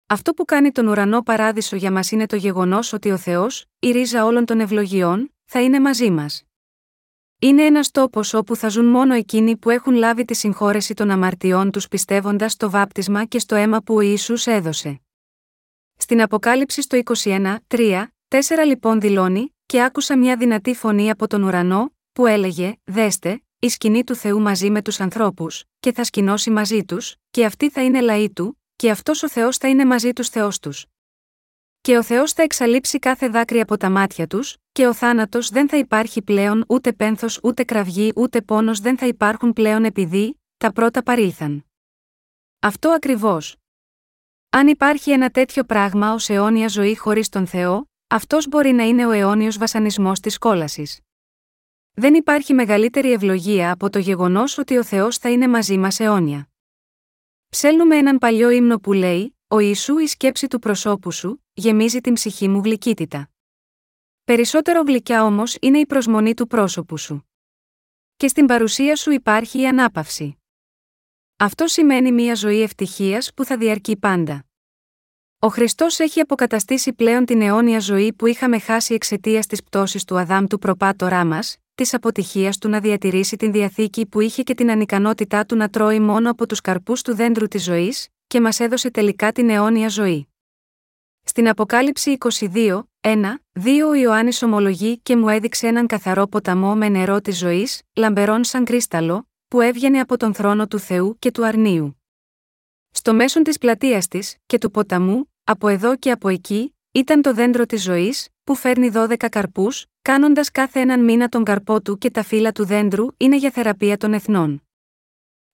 Αυτό 0.07 0.35
που 0.35 0.45
κάνει 0.45 0.73
τον 0.73 0.87
ουρανό 0.87 1.23
παράδεισο 1.23 1.77
για 1.77 1.93
μας 1.93 2.11
είναι 2.11 2.27
το 2.27 2.37
γεγονός 2.37 2.93
ότι 2.93 3.11
ο 3.11 3.17
Θεός, 3.17 3.67
η 3.79 3.91
ρίζα 3.91 4.25
όλων 4.25 4.45
των 4.45 4.61
ευλογιών, 4.61 5.35
θα 5.45 5.63
είναι 5.63 5.81
μαζί 5.81 6.11
μας. 6.11 6.45
Είναι 7.43 7.65
ένας 7.65 7.91
τόπος 7.91 8.35
όπου 8.35 8.57
θα 8.57 8.69
ζουν 8.69 8.85
μόνο 8.85 9.15
εκείνοι 9.15 9.57
που 9.57 9.71
έχουν 9.71 9.95
λάβει 9.95 10.25
τη 10.25 10.35
συγχώρεση 10.35 10.95
των 10.95 11.11
αμαρτιών 11.11 11.71
τους 11.71 11.89
πιστεύοντας 11.89 12.53
στο 12.53 12.71
βάπτισμα 12.71 13.25
και 13.25 13.39
στο 13.39 13.55
αίμα 13.55 13.83
που 13.83 13.95
ο 13.95 14.01
Ιησούς 14.01 14.47
έδωσε. 14.47 15.01
Στην 15.97 16.23
Αποκάλυψη 16.23 16.83
στο 16.83 17.01
21, 17.25 17.57
3, 17.69 18.07
4 18.29 18.39
λοιπόν 18.67 19.01
δηλώνει, 19.01 19.55
και 19.67 19.83
άκουσα 19.83 20.19
μια 20.19 20.37
δυνατή 20.37 20.75
φωνή 20.75 21.11
από 21.11 21.27
τον 21.27 21.43
ουρανό, 21.43 21.95
που 22.13 22.27
έλεγε: 22.27 22.77
Δέστε, 22.85 23.43
η 23.59 23.69
σκηνή 23.69 24.05
του 24.05 24.15
Θεού 24.15 24.41
μαζί 24.41 24.71
με 24.71 24.83
τους 24.83 25.01
ανθρώπους, 25.01 25.65
και 25.81 25.93
θα 25.93 26.05
σκηνώσει 26.05 26.51
μαζί 26.51 26.85
τους, 26.85 27.17
και 27.31 27.45
αυτοί 27.45 27.71
θα 27.71 27.83
είναι 27.83 28.01
λαοί 28.01 28.31
του, 28.31 28.61
και 28.77 28.91
αυτός 28.91 29.23
ο 29.23 29.29
Θεός 29.29 29.57
θα 29.57 29.69
είναι 29.69 29.85
μαζί 29.85 30.13
τους 30.13 30.29
Θεός 30.29 30.59
τους. 30.59 30.87
Και 31.81 31.97
ο 31.97 32.03
Θεός 32.03 32.33
θα 32.33 32.43
εξαλείψει 32.43 32.99
κάθε 32.99 33.29
δάκρυ 33.29 33.61
από 33.61 33.77
τα 33.77 33.91
μάτια 33.91 34.27
τους, 34.27 34.57
και 34.73 34.87
ο 34.87 34.95
θάνατος 34.95 35.49
δεν 35.49 35.69
θα 35.69 35.77
υπάρχει 35.77 36.23
πλέον 36.23 36.65
ούτε 36.69 36.93
πένθος 36.93 37.41
ούτε 37.43 37.65
κραυγή 37.65 38.13
ούτε 38.17 38.43
πόνος 38.43 38.81
δεν 38.81 38.99
θα 38.99 39.07
υπάρχουν 39.07 39.53
πλέον 39.53 39.85
επειδή 39.85 40.41
τα 40.57 40.73
πρώτα 40.73 41.03
παρήλθαν. 41.03 41.65
Αυτό 42.61 42.91
ακριβώς. 42.91 43.57
Αν 44.51 44.67
υπάρχει 44.69 45.11
ένα 45.11 45.31
τέτοιο 45.31 45.65
πράγμα 45.65 46.13
ως 46.13 46.29
αιώνια 46.29 46.69
ζωή 46.69 46.97
χωρίς 46.97 47.29
τον 47.29 47.47
Θεό, 47.47 47.89
αυτός 48.07 48.49
μπορεί 48.49 48.73
να 48.73 48.83
είναι 48.83 49.07
ο 49.07 49.11
αιώνιος 49.11 49.59
βασανισμός 49.59 50.21
της 50.21 50.39
κόλαση. 50.39 51.05
Δεν 51.93 52.15
υπάρχει 52.15 52.55
μεγαλύτερη 52.55 53.13
ευλογία 53.13 53.73
από 53.73 53.91
το 53.91 53.99
γεγονός 53.99 54.59
ότι 54.59 54.77
ο 54.77 54.85
Θεός 54.85 55.19
θα 55.19 55.31
είναι 55.31 55.49
μαζί 55.49 55.79
μας 55.79 56.01
αιώνια. 56.01 56.49
Ψέλνουμε 57.49 57.97
έναν 57.97 58.19
παλιό 58.19 58.51
ύμνο 58.51 58.79
που 58.79 58.93
λέει: 58.93 59.40
Ο 59.53 59.59
Ιησού 59.59 59.99
η 59.99 60.07
σκέψη 60.07 60.47
του 60.47 60.59
προσώπου 60.59 61.11
σου, 61.11 61.45
γεμίζει 61.53 62.01
την 62.01 62.15
ψυχή 62.15 62.49
μου 62.49 62.61
γλυκύτητα. 62.65 63.31
Περισσότερο 64.25 64.83
γλυκιά 64.83 65.25
όμως 65.25 65.57
είναι 65.61 65.79
η 65.79 65.87
προσμονή 65.87 66.35
του 66.35 66.47
πρόσωπου 66.47 66.99
σου. 66.99 67.29
Και 68.17 68.29
στην 68.29 68.47
παρουσία 68.47 68.97
σου 68.97 69.11
υπάρχει 69.11 69.61
η 69.61 69.67
ανάπαυση. 69.67 70.39
Αυτό 71.37 71.67
σημαίνει 71.67 72.13
μια 72.13 72.35
ζωή 72.35 72.63
ευτυχίας 72.63 73.35
που 73.35 73.45
θα 73.45 73.57
διαρκεί 73.57 73.97
πάντα. 73.97 74.45
Ο 75.39 75.49
Χριστός 75.49 75.99
έχει 75.99 76.21
αποκαταστήσει 76.21 76.93
πλέον 76.93 77.25
την 77.25 77.43
αιώνια 77.43 77.79
ζωή 77.79 78.13
που 78.13 78.27
είχαμε 78.27 78.59
χάσει 78.59 78.95
εξαιτίας 78.95 79.47
της 79.47 79.63
πτώσης 79.63 80.05
του 80.05 80.19
Αδάμ 80.19 80.47
του 80.47 80.59
προπάτορά 80.59 81.25
μας, 81.25 81.57
της 81.75 81.95
αποτυχίας 81.95 82.59
του 82.59 82.69
να 82.69 82.81
διατηρήσει 82.81 83.37
την 83.37 83.53
διαθήκη 83.53 84.07
που 84.07 84.21
είχε 84.21 84.43
και 84.43 84.55
την 84.55 84.71
ανικανότητά 84.71 85.45
του 85.45 85.57
να 85.57 85.69
τρώει 85.69 86.01
μόνο 86.01 86.31
από 86.31 86.47
τους 86.47 86.61
καρπούς 86.61 87.03
του 87.03 87.15
δέντρου 87.15 87.49
της 87.49 87.65
ζωής, 87.65 88.09
και 88.31 88.41
μας 88.41 88.61
έδωσε 88.61 88.91
τελικά 88.91 89.33
την 89.33 89.51
αιώνια 89.51 89.89
ζωή. 89.89 90.29
Στην 91.23 91.49
Αποκάλυψη 91.49 92.17
22, 92.19 92.83
1, 93.01 93.15
2 93.53 93.89
ο 93.89 93.95
Ιωάννης 93.95 94.43
ομολογεί 94.43 94.99
και 94.99 95.17
μου 95.17 95.29
έδειξε 95.29 95.67
έναν 95.67 95.87
καθαρό 95.87 96.27
ποταμό 96.27 96.75
με 96.75 96.89
νερό 96.89 97.21
της 97.21 97.39
ζωής, 97.39 97.83
λαμπερόν 97.97 98.45
σαν 98.45 98.65
κρίσταλο, 98.65 99.29
που 99.49 99.61
έβγαινε 99.61 100.01
από 100.01 100.17
τον 100.17 100.35
θρόνο 100.35 100.67
του 100.67 100.79
Θεού 100.79 101.17
και 101.19 101.31
του 101.31 101.47
Αρνίου. 101.47 102.03
Στο 102.91 103.15
μέσον 103.15 103.43
της 103.43 103.59
πλατείας 103.59 104.09
της 104.09 104.37
και 104.47 104.59
του 104.59 104.71
ποταμού, 104.71 105.33
από 105.45 105.69
εδώ 105.69 105.97
και 105.97 106.11
από 106.11 106.29
εκεί, 106.29 106.77
ήταν 106.93 107.23
το 107.23 107.35
δέντρο 107.35 107.67
της 107.67 107.83
ζωής, 107.83 108.29
που 108.45 108.55
φέρνει 108.55 108.91
12 108.95 109.29
καρπούς, 109.31 109.87
κάνοντας 110.03 110.51
κάθε 110.51 110.81
έναν 110.81 111.05
μήνα 111.05 111.29
τον 111.29 111.45
καρπό 111.45 111.83
του 111.83 111.99
και 111.99 112.11
τα 112.11 112.23
φύλλα 112.23 112.53
του 112.53 112.65
δέντρου 112.65 113.07
είναι 113.17 113.37
για 113.37 113.51
θεραπεία 113.51 113.97
των 113.97 114.13
εθνών. 114.13 114.63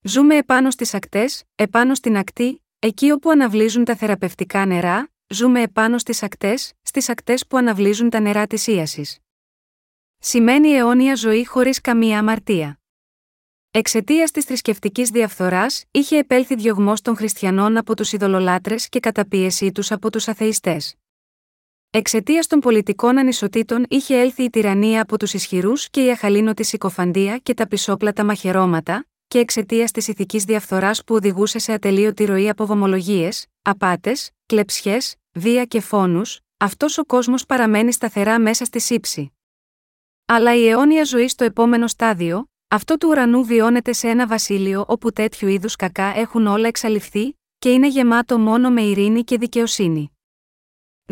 Ζούμε 0.02 0.36
επάνω 0.36 0.70
στις 0.70 0.94
ακτές, 0.94 1.44
επάνω 1.54 1.94
στην 1.94 2.16
ακτή, 2.16 2.60
εκεί 2.86 3.10
όπου 3.10 3.30
αναβλύζουν 3.30 3.84
τα 3.84 3.96
θεραπευτικά 3.96 4.66
νερά, 4.66 5.08
ζούμε 5.28 5.62
επάνω 5.62 5.98
στις 5.98 6.22
ακτές, 6.22 6.72
στις 6.82 7.08
ακτές 7.08 7.46
που 7.46 7.56
αναβλύζουν 7.56 8.10
τα 8.10 8.20
νερά 8.20 8.46
της 8.46 8.66
ίασης. 8.66 9.18
Σημαίνει 10.18 10.68
αιώνια 10.68 11.14
ζωή 11.14 11.46
χωρίς 11.46 11.80
καμία 11.80 12.18
αμαρτία. 12.18 12.80
Εξαιτίας 13.70 14.30
της 14.30 14.44
θρησκευτικής 14.44 15.10
διαφθοράς, 15.10 15.84
είχε 15.90 16.18
επέλθει 16.18 16.54
διωγμός 16.54 17.00
των 17.00 17.16
χριστιανών 17.16 17.76
από 17.76 17.96
τους 17.96 18.12
ειδωλολάτρες 18.12 18.88
και 18.88 19.00
καταπίεσή 19.00 19.72
τους 19.72 19.92
από 19.92 20.10
τους 20.10 20.28
αθεϊστέ. 20.28 20.80
Εξαιτίας 21.90 22.46
των 22.46 22.60
πολιτικών 22.60 23.18
ανισοτήτων 23.18 23.84
είχε 23.88 24.20
έλθει 24.20 24.42
η 24.42 24.50
τυραννία 24.50 25.02
από 25.02 25.18
τους 25.18 25.34
ισχυρούς 25.34 25.90
και 25.90 26.04
η 26.04 26.10
αχαλήνωτη 26.10 26.64
συκοφαντία 26.64 27.38
και 27.38 27.54
τα 27.54 27.68
πισόπλατα 27.68 28.24
μαχαιρώματα, 28.24 29.06
και 29.28 29.38
εξαιτίας 29.38 29.90
της 29.90 30.08
ηθικής 30.08 30.44
διαφθοράς 30.44 31.04
που 31.04 31.14
οδηγούσε 31.14 31.58
σε 31.58 31.72
ατελείωτη 31.72 32.24
ροή 32.24 32.48
από 32.48 32.66
βομολογίες, 32.66 33.46
απάτες, 33.62 34.30
κλεψιές, 34.46 35.14
βία 35.32 35.64
και 35.64 35.80
φόνους, 35.80 36.40
αυτός 36.56 36.98
ο 36.98 37.04
κόσμος 37.04 37.46
παραμένει 37.46 37.92
σταθερά 37.92 38.40
μέσα 38.40 38.64
στη 38.64 38.80
σύψη. 38.80 39.32
Αλλά 40.26 40.54
η 40.54 40.68
αιώνια 40.68 41.04
ζωή 41.04 41.28
στο 41.28 41.44
επόμενο 41.44 41.86
στάδιο, 41.86 42.48
αυτό 42.68 42.96
του 42.96 43.08
ουρανού 43.10 43.44
βιώνεται 43.44 43.92
σε 43.92 44.08
ένα 44.08 44.26
βασίλειο 44.26 44.84
όπου 44.88 45.12
τέτοιου 45.12 45.48
είδους 45.48 45.76
κακά 45.76 46.04
έχουν 46.16 46.46
όλα 46.46 46.68
εξαλειφθεί, 46.68 47.38
και 47.58 47.72
είναι 47.72 47.88
γεμάτο 47.88 48.38
μόνο 48.38 48.70
με 48.70 48.82
ειρήνη 48.82 49.24
και 49.24 49.38
δικαιοσύνη. 49.38 50.10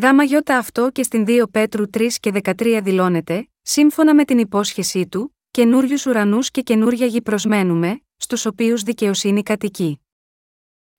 Γάμα 0.03 0.25
γιώτα 0.25 0.59
αυτό 0.59 0.91
και 0.91 1.03
στην 1.03 1.25
2 1.29 1.45
Πέτρου 1.51 1.85
3 1.99 2.09
και 2.21 2.33
13 2.43 2.81
δηλώνεται, 2.83 3.49
σύμφωνα 3.63 4.15
με 4.15 4.25
την 4.25 4.39
υπόσχεσή 4.39 5.07
του, 5.07 5.37
καινούριους 5.51 6.07
ουρανούς 6.07 6.51
και 6.51 6.63
καινούρια 6.63 7.07
γη 7.07 7.23
προσμένουμε, 7.23 8.04
στους 8.25 8.47
οποίους 8.47 8.83
δικαιοσύνη 8.83 9.43
κατοικεί. 9.43 10.01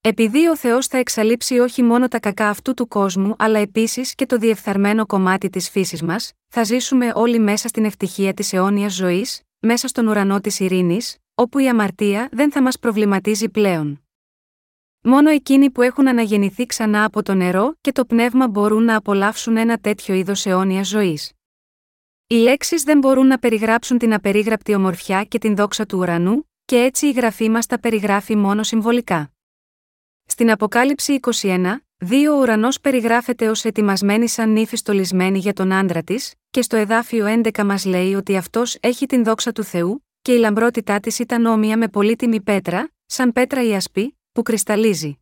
Επειδή 0.01 0.47
ο 0.47 0.57
Θεός 0.57 0.87
θα 0.87 0.97
εξαλείψει 0.97 1.59
όχι 1.59 1.83
μόνο 1.83 2.07
τα 2.07 2.19
κακά 2.19 2.49
αυτού 2.49 2.73
του 2.73 2.87
κόσμου 2.87 3.35
αλλά 3.37 3.59
επίσης 3.59 4.15
και 4.15 4.25
το 4.25 4.37
διεφθαρμένο 4.37 5.05
κομμάτι 5.05 5.49
της 5.49 5.69
φύσης 5.69 6.01
μας, 6.01 6.31
θα 6.47 6.63
ζήσουμε 6.63 7.11
όλοι 7.15 7.39
μέσα 7.39 7.67
στην 7.67 7.85
ευτυχία 7.85 8.33
της 8.33 8.53
αιώνιας 8.53 8.93
ζωής, 8.93 9.41
μέσα 9.59 9.87
στον 9.87 10.07
ουρανό 10.07 10.39
της 10.39 10.59
ειρήνης, 10.59 11.17
όπου 11.35 11.59
η 11.59 11.69
αμαρτία 11.69 12.29
δεν 12.31 12.51
θα 12.51 12.61
μας 12.61 12.79
προβληματίζει 12.79 13.49
πλέον. 13.49 14.03
Μόνο 15.01 15.29
εκείνοι 15.29 15.69
που 15.71 15.81
έχουν 15.81 16.07
αναγεννηθεί 16.07 16.65
ξανά 16.65 17.03
από 17.03 17.23
το 17.23 17.33
νερό 17.33 17.75
και 17.81 17.91
το 17.91 18.05
πνεύμα 18.05 18.47
μπορούν 18.47 18.83
να 18.83 18.95
απολαύσουν 18.95 19.57
ένα 19.57 19.77
τέτοιο 19.77 20.13
είδος 20.13 20.45
αιώνιας 20.45 20.87
ζωής. 20.87 21.31
Οι 22.27 22.35
λέξεις 22.35 22.83
δεν 22.83 22.97
μπορούν 22.97 23.27
να 23.27 23.39
περιγράψουν 23.39 23.97
την 23.97 24.13
απερίγραπτη 24.13 24.73
ομορφιά 24.73 25.23
και 25.23 25.37
την 25.37 25.55
δόξα 25.55 25.85
του 25.85 25.97
ουρανού, 25.97 26.49
και 26.65 26.83
έτσι 26.83 27.07
η 27.07 27.11
γραφή 27.11 27.49
μας 27.49 27.65
τα 27.65 27.79
περιγράφει 27.79 28.35
μόνο 28.35 28.63
συμβολικά. 28.63 29.31
Στην 30.25 30.51
Αποκάλυψη 30.51 31.19
21, 31.41 31.75
δύο 31.97 32.33
ο 32.35 32.39
ουρανός 32.39 32.81
περιγράφεται 32.81 33.49
ως 33.49 33.65
ετοιμασμένη 33.65 34.27
σαν 34.27 34.51
νύφη 34.51 34.75
στολισμένη 34.75 35.39
για 35.39 35.53
τον 35.53 35.71
άντρα 35.71 36.03
της, 36.03 36.33
και 36.49 36.61
στο 36.61 36.75
εδάφιο 36.75 37.25
11 37.25 37.63
μας 37.63 37.85
λέει 37.85 38.13
ότι 38.13 38.37
αυτός 38.37 38.77
έχει 38.79 39.05
την 39.05 39.23
δόξα 39.23 39.51
του 39.51 39.63
Θεού, 39.63 40.05
και 40.21 40.33
η 40.33 40.37
λαμπρότητά 40.37 40.99
της 40.99 41.19
ήταν 41.19 41.45
όμοια 41.45 41.77
με 41.77 41.87
πολύτιμη 41.87 42.41
πέτρα, 42.41 42.89
σαν 43.05 43.31
πέτρα 43.31 43.63
η 43.63 43.75
ασπή, 43.75 44.19
που 44.31 44.41
κρυσταλλίζει. 44.41 45.19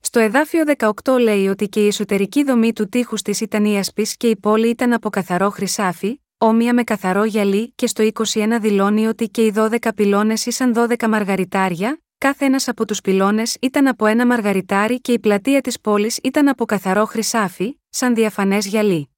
Στο 0.00 0.20
εδάφιο 0.20 0.64
18 1.04 1.18
λέει 1.20 1.48
ότι 1.48 1.68
και 1.68 1.84
η 1.84 1.86
εσωτερική 1.86 2.44
δομή 2.44 2.72
του 2.72 2.88
τείχους 2.88 3.22
της 3.22 3.40
ήταν 3.40 3.64
η 3.64 3.78
ασπής 3.78 4.16
και 4.16 4.28
η 4.28 4.36
πόλη 4.36 4.68
ήταν 4.68 4.92
από 4.92 5.10
καθαρό 5.10 5.50
χρυσάφι, 5.50 6.20
όμοια 6.44 6.74
με 6.74 6.84
καθαρό 6.84 7.24
γυαλί, 7.24 7.72
και 7.74 7.86
στο 7.86 8.08
21 8.12 8.58
δηλώνει 8.60 9.06
ότι 9.06 9.28
και 9.28 9.44
οι 9.44 9.52
12 9.56 9.76
πυλώνες 9.94 10.46
ήσαν 10.46 10.72
12 10.76 11.08
μαργαριτάρια, 11.08 12.02
κάθε 12.18 12.44
ένας 12.44 12.68
από 12.68 12.86
τους 12.86 13.00
πυλώνες 13.00 13.56
ήταν 13.60 13.86
από 13.86 14.06
ένα 14.06 14.26
μαργαριτάρι 14.26 15.00
και 15.00 15.12
η 15.12 15.18
πλατεία 15.18 15.60
της 15.60 15.80
πόλης 15.80 16.18
ήταν 16.22 16.48
από 16.48 16.64
καθαρό 16.64 17.04
χρυσάφι, 17.04 17.78
σαν 17.88 18.14
διαφανές 18.14 18.66
γυαλί. 18.66 19.10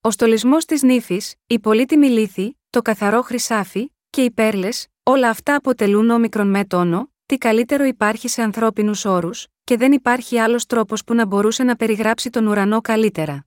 Ο 0.00 0.10
στολισμός 0.10 0.64
της 0.64 0.82
νύφης, 0.82 1.34
η 1.46 1.58
πολύτιμη 1.58 2.08
λύθη, 2.08 2.58
το 2.70 2.82
καθαρό 2.82 3.22
χρυσάφι 3.22 3.90
και 4.10 4.22
οι 4.22 4.30
πέρλες, 4.30 4.86
όλα 5.02 5.28
αυτά 5.28 5.54
αποτελούν 5.54 6.10
όμικρον 6.10 6.50
με 6.50 6.64
τόνο, 6.64 7.12
τι 7.26 7.38
καλύτερο 7.38 7.84
υπάρχει 7.84 8.28
σε 8.28 8.42
ανθρώπινους 8.42 9.04
όρους, 9.04 9.46
και 9.64 9.76
δεν 9.76 9.92
υπάρχει 9.92 10.38
άλλος 10.38 10.66
τρόπος 10.66 11.04
που 11.04 11.14
να 11.14 11.26
μπορούσε 11.26 11.62
να 11.62 11.76
περιγράψει 11.76 12.30
τον 12.30 12.46
ουρανό 12.46 12.80
καλύτερα. 12.80 13.46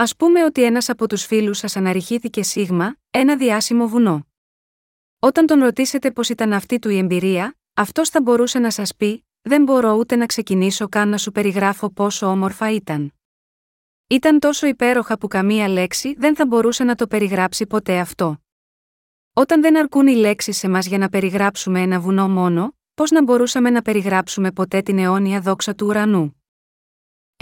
Α 0.00 0.14
πούμε 0.16 0.44
ότι 0.44 0.64
ένας 0.64 0.88
από 0.88 1.08
τους 1.08 1.24
φίλους 1.24 1.58
σας 1.58 1.76
αναρριχήθηκε 1.76 2.42
σίγμα, 2.42 2.96
ένα 3.10 3.36
διάσημο 3.36 3.86
βουνό. 3.88 4.26
Όταν 5.18 5.46
τον 5.46 5.60
ρωτήσετε 5.60 6.10
πώς 6.10 6.28
ήταν 6.28 6.52
αυτή 6.52 6.78
του 6.78 6.88
η 6.88 6.98
εμπειρία, 6.98 7.58
αυτός 7.74 8.08
θα 8.08 8.20
μπορούσε 8.20 8.58
να 8.58 8.70
σας 8.70 8.96
πει: 8.96 9.26
Δεν 9.40 9.62
μπορώ 9.62 9.92
ούτε 9.92 10.16
να 10.16 10.26
ξεκινήσω 10.26 10.88
καν 10.88 11.08
να 11.08 11.18
σου 11.18 11.30
περιγράφω 11.30 11.90
πόσο 11.90 12.26
όμορφα 12.26 12.70
ήταν. 12.70 13.12
Ήταν 14.06 14.38
τόσο 14.38 14.66
υπέροχα 14.66 15.18
που 15.18 15.28
καμία 15.28 15.68
λέξη 15.68 16.14
δεν 16.18 16.36
θα 16.36 16.46
μπορούσε 16.46 16.84
να 16.84 16.94
το 16.94 17.06
περιγράψει 17.06 17.66
ποτέ 17.66 17.98
αυτό. 17.98 18.38
Όταν 19.32 19.60
δεν 19.60 19.78
αρκούν 19.78 20.06
οι 20.06 20.14
λέξεις 20.14 20.56
σε 20.56 20.68
μας 20.68 20.86
για 20.86 20.98
να 20.98 21.08
περιγράψουμε 21.08 21.80
ένα 21.80 22.00
βουνό 22.00 22.28
μόνο, 22.28 22.76
πώς 22.94 23.10
να 23.10 23.22
μπορούσαμε 23.22 23.70
να 23.70 23.82
περιγράψουμε 23.82 24.52
ποτέ 24.52 24.82
την 24.82 24.98
αιώνια 24.98 25.40
δόξα 25.40 25.74
του 25.74 25.86
ουρανού; 25.86 26.39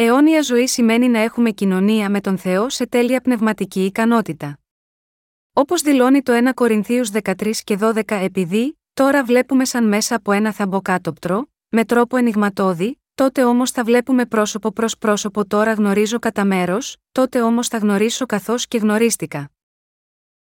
Αιώνια 0.01 0.43
ζωή 0.43 0.67
σημαίνει 0.67 1.09
να 1.09 1.19
έχουμε 1.19 1.51
κοινωνία 1.51 2.11
με 2.11 2.21
τον 2.21 2.39
Θεό 2.39 2.71
σε 2.71 2.87
τέλεια 2.87 3.21
πνευματική 3.21 3.85
ικανότητα. 3.85 4.59
Όπως 5.53 5.83
δηλώνει 5.83 6.23
το 6.23 6.33
1 6.49 6.51
Κορινθίους 6.55 7.11
13 7.23 7.51
και 7.65 7.79
12 7.81 8.03
επειδή, 8.07 8.79
τώρα 8.95 9.25
βλέπουμε 9.25 9.65
σαν 9.65 9.89
μέσα 9.89 10.15
από 10.15 10.33
ένα 10.33 10.53
θαμποκάτοπτρο, 10.53 11.47
με 11.69 11.85
τρόπο 11.85 12.17
ενηγματώδη, 12.17 13.01
τότε 13.15 13.45
όμως 13.45 13.71
θα 13.71 13.85
βλέπουμε 13.85 14.27
πρόσωπο 14.27 14.73
προς 14.73 14.99
πρόσωπο 14.99 15.47
τώρα 15.47 15.73
γνωρίζω 15.73 16.19
κατά 16.19 16.45
μέρος, 16.45 16.97
τότε 17.13 17.41
όμως 17.41 17.69
θα 17.69 17.79
γνωρίσω 17.79 18.27
καθώς 18.27 18.69
και 18.69 18.79
γνωρίστηκα. 18.79 19.51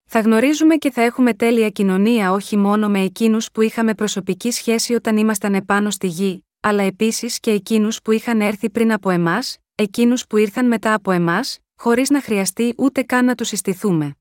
Θα 0.04 0.20
γνωρίζουμε 0.20 0.76
και 0.76 0.90
θα 0.90 1.02
έχουμε 1.02 1.34
τέλεια 1.34 1.68
κοινωνία 1.70 2.32
όχι 2.32 2.56
μόνο 2.56 2.88
με 2.88 3.00
εκείνους 3.00 3.50
που 3.50 3.60
είχαμε 3.60 3.94
προσωπική 3.94 4.50
σχέση 4.50 4.94
όταν 4.94 5.16
ήμασταν 5.16 5.54
επάνω 5.54 5.90
στη 5.90 6.06
γη, 6.06 6.48
αλλά 6.68 6.82
επίσης 6.82 7.40
και 7.40 7.50
εκείνους 7.50 8.02
που 8.02 8.12
είχαν 8.12 8.40
έρθει 8.40 8.70
πριν 8.70 8.92
από 8.92 9.10
εμάς, 9.10 9.58
εκείνους 9.74 10.26
που 10.26 10.36
ήρθαν 10.36 10.66
μετά 10.66 10.94
από 10.94 11.10
εμάς, 11.10 11.58
χωρίς 11.76 12.10
να 12.10 12.20
χρειαστεί 12.20 12.74
ούτε 12.76 13.02
καν 13.02 13.24
να 13.24 13.34
τους 13.34 13.48
συστηθούμε. 13.48 14.16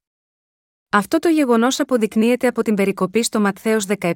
Αυτό 0.91 1.19
το 1.19 1.29
γεγονός 1.29 1.79
αποδεικνύεται 1.79 2.47
από 2.47 2.61
την 2.61 2.75
περικοπή 2.75 3.23
στο 3.23 3.39
Ματθαίος 3.39 3.85
17, 3.99 4.11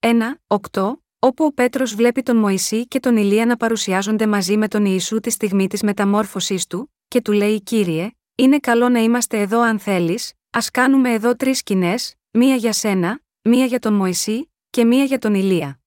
1, 0.00 0.12
8, 0.46 0.92
όπου 1.18 1.44
ο 1.44 1.52
Πέτρος 1.52 1.94
βλέπει 1.94 2.22
τον 2.22 2.36
Μωυσή 2.36 2.86
και 2.86 3.00
τον 3.00 3.16
Ηλία 3.16 3.46
να 3.46 3.56
παρουσιάζονται 3.56 4.26
μαζί 4.26 4.56
με 4.56 4.68
τον 4.68 4.84
Ιησού 4.84 5.20
τη 5.20 5.30
στιγμή 5.30 5.66
της 5.66 5.82
μεταμόρφωσής 5.82 6.66
του, 6.66 6.92
και 7.08 7.20
του 7.20 7.32
λέει: 7.32 7.62
Κύριε, 7.62 8.10
είναι 8.34 8.58
καλό 8.58 8.88
να 8.88 8.98
είμαστε 8.98 9.40
εδώ 9.40 9.60
αν 9.60 9.78
θέλεις, 9.78 10.32
ας 10.50 10.70
κάνουμε 10.70 11.12
εδώ 11.12 11.36
τρεις 11.36 11.58
σκηνές, 11.58 12.14
μία 12.30 12.54
για 12.54 12.72
σένα, 12.72 13.20
μία 13.42 13.64
για 13.64 13.78
τον 13.78 13.94
Μωυσή 13.94 14.52
και 14.70 14.84
μία 14.84 15.04
για 15.04 15.18
τον 15.18 15.34
Ηλία. 15.34 15.80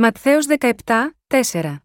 Ματθαίος 0.00 0.46
17, 0.58 0.72
4 1.26 1.76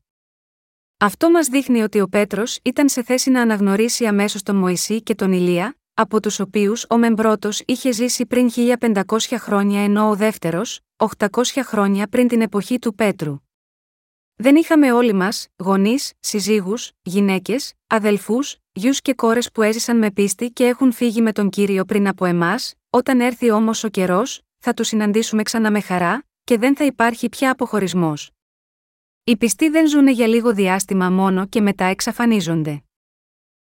Αυτό 0.98 1.32
μας 1.32 1.48
δείχνει 1.48 1.82
ότι 1.82 2.00
ο 2.00 2.08
Πέτρος 2.08 2.59
ήταν 2.64 2.90
σε 2.90 3.03
θέση 3.03 3.30
να 3.30 3.42
αναγνωρίσει 3.42 4.06
αμέσως 4.06 4.43
τον 4.43 4.56
Μωυσή 4.56 5.01
και 5.01 5.16
τον 5.16 5.32
Ηλία, 5.32 5.77
από 5.93 6.19
τους 6.19 6.40
οποίους 6.40 6.85
ο 6.90 6.98
Μεμπρότος 6.98 7.61
είχε 7.66 7.92
ζήσει 7.92 8.25
πριν 8.25 8.50
1500 8.56 9.01
χρόνια 9.38 9.83
ενώ 9.83 10.09
ο 10.09 10.16
δεύτερος, 10.16 10.80
800 11.17 11.27
χρόνια 11.64 12.08
πριν 12.08 12.27
την 12.27 12.42
εποχή 12.42 12.80
του 12.80 12.95
Πέτρου. 12.95 13.38
Δεν 14.35 14.56
είχαμε 14.56 14.92
όλοι 14.92 15.14
μας, 15.14 15.48
γονείς, 15.58 16.14
συζύγους, 16.19 16.92
γυναίκες, 17.01 17.74
αδελφούς, 17.88 18.58
γιους 18.72 19.01
και 19.01 19.14
κόρες 19.14 19.51
που 19.51 19.61
έζησαν 19.61 19.98
με 19.98 20.11
πίστη 20.11 20.50
και 20.50 20.66
έχουν 20.66 20.92
φύγει 20.92 21.22
με 21.22 21.32
τον 21.32 21.50
κύριο 21.50 21.85
πριν 21.85 22.08
από 22.08 22.25
εμάς, 22.25 22.74
όταν 22.90 23.19
έρθει 23.22 23.51
όμως 23.51 23.83
ο 23.83 23.88
καιρός, 23.88 24.42
θα 24.58 24.74
του 24.74 24.83
συναντήσουμε 24.83 25.43
ξανά 25.43 25.72
με 25.72 25.82
χαρά, 25.82 26.24
και 26.44 26.58
δεν 26.58 26.76
θα 26.76 26.86
υπάρχει 26.86 27.30
πια 27.30 27.52
αποχωρισμός. 27.52 28.32
Οι 29.24 29.38
πιστοί 29.38 29.70
δεν 29.70 29.88
ζουν 29.88 30.08
για 30.08 30.28
λίγο 30.28 30.54
διάστημα 30.54 31.10
μόνο 31.10 31.48
και 31.48 31.62
μετά 31.62 31.86
εξαφανίζονται. 31.86 32.84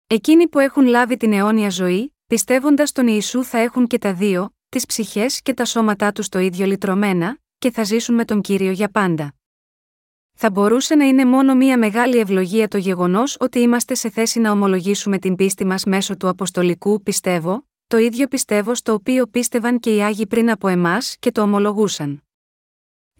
Εκείνοι 0.06 0.48
που 0.48 0.58
έχουν 0.58 0.86
λάβει 0.86 1.16
την 1.16 1.32
αιώνια 1.32 1.70
ζωή, 1.70 2.14
πιστεύοντας 2.26 2.92
τον 2.92 3.06
Ιησού 3.06 3.44
θα 3.44 3.58
έχουν 3.58 3.86
και 3.86 3.98
τα 3.98 4.14
δύο, 4.14 4.54
τις 4.68 4.86
ψυχές 4.86 5.42
και 5.42 5.54
τα 5.54 5.64
σώματά 5.64 6.12
τους 6.12 6.28
το 6.28 6.38
ίδιο 6.38 6.66
λυτρωμένα, 6.66 7.38
και 7.58 7.70
θα 7.70 7.84
ζήσουν 7.84 8.14
με 8.14 8.24
τον 8.24 8.40
κύριο 8.40 8.70
για 8.70 8.88
πάντα. 8.88 9.34
Θα 10.34 10.50
μπορούσε 10.50 10.94
να 10.94 11.04
είναι 11.04 11.24
μόνο 11.24 11.54
μία 11.54 11.78
μεγάλη 11.78 12.18
ευλογία 12.18 12.68
το 12.68 12.78
γεγονός 12.78 13.36
ότι 13.40 13.58
είμαστε 13.58 13.94
σε 13.94 14.10
θέση 14.10 14.40
να 14.40 14.50
ομολογήσουμε 14.50 15.18
την 15.18 15.34
πίστη 15.34 15.64
μας 15.64 15.84
μέσω 15.84 16.16
του 16.16 16.28
Αποστολικού 16.28 17.02
πιστεύω, 17.02 17.66
το 17.86 17.96
ίδιο 17.96 18.26
πιστεύω 18.26 18.74
στο 18.74 18.92
οποίο 18.92 19.26
πίστευαν 19.26 19.78
και 19.78 19.94
οι 19.94 20.02
Άγιοι 20.02 20.26
πριν 20.26 20.50
από 20.50 20.68
εμάς 20.68 21.16
και 21.18 21.32
το 21.32 21.42
ομολογούσαν. 21.42 22.22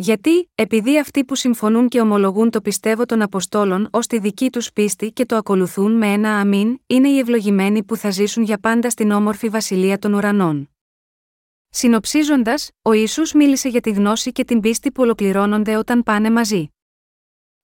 Γιατί, 0.03 0.51
επειδή 0.55 0.99
αυτοί 0.99 1.25
που 1.25 1.35
συμφωνούν 1.35 1.89
και 1.89 2.01
ομολογούν 2.01 2.51
το 2.51 2.61
πιστεύω 2.61 3.07
των 3.07 3.23
Αποστόλων 3.23 3.89
ως 3.91 4.07
τη 4.07 4.19
δική 4.19 4.51
τους 4.51 4.73
πίστη 4.73 5.13
και 5.13 5.27
το 5.27 5.37
ακολουθούν 5.37 5.93
με 5.93 6.13
ένα 6.13 6.39
αμήν, 6.39 6.79
είναι 6.87 7.09
οι 7.09 7.19
ευλογημένοι 7.19 7.83
που 7.85 7.97
θα 7.97 8.11
ζήσουν 8.11 8.43
για 8.43 8.59
πάντα 8.59 8.91
στην 8.91 9.11
όμορφη 9.11 9.49
βασιλεία 9.49 9.99
των 9.99 10.15
ουρανών. 10.15 10.71
Συνοψίζοντας, 11.69 12.71
ο 12.83 12.93
Ιησούς 12.93 13.33
μίλησε 13.33 13.69
για 13.69 13.81
τη 13.81 13.91
γνώση 13.91 14.33
και 14.33 14.45
την 14.45 14.61
πίστη 14.61 14.93
που 14.93 15.03
ολοκληρώνονται 15.03 15.77
όταν 15.77 16.03
πάνε 16.03 16.31
μαζί. 16.31 16.69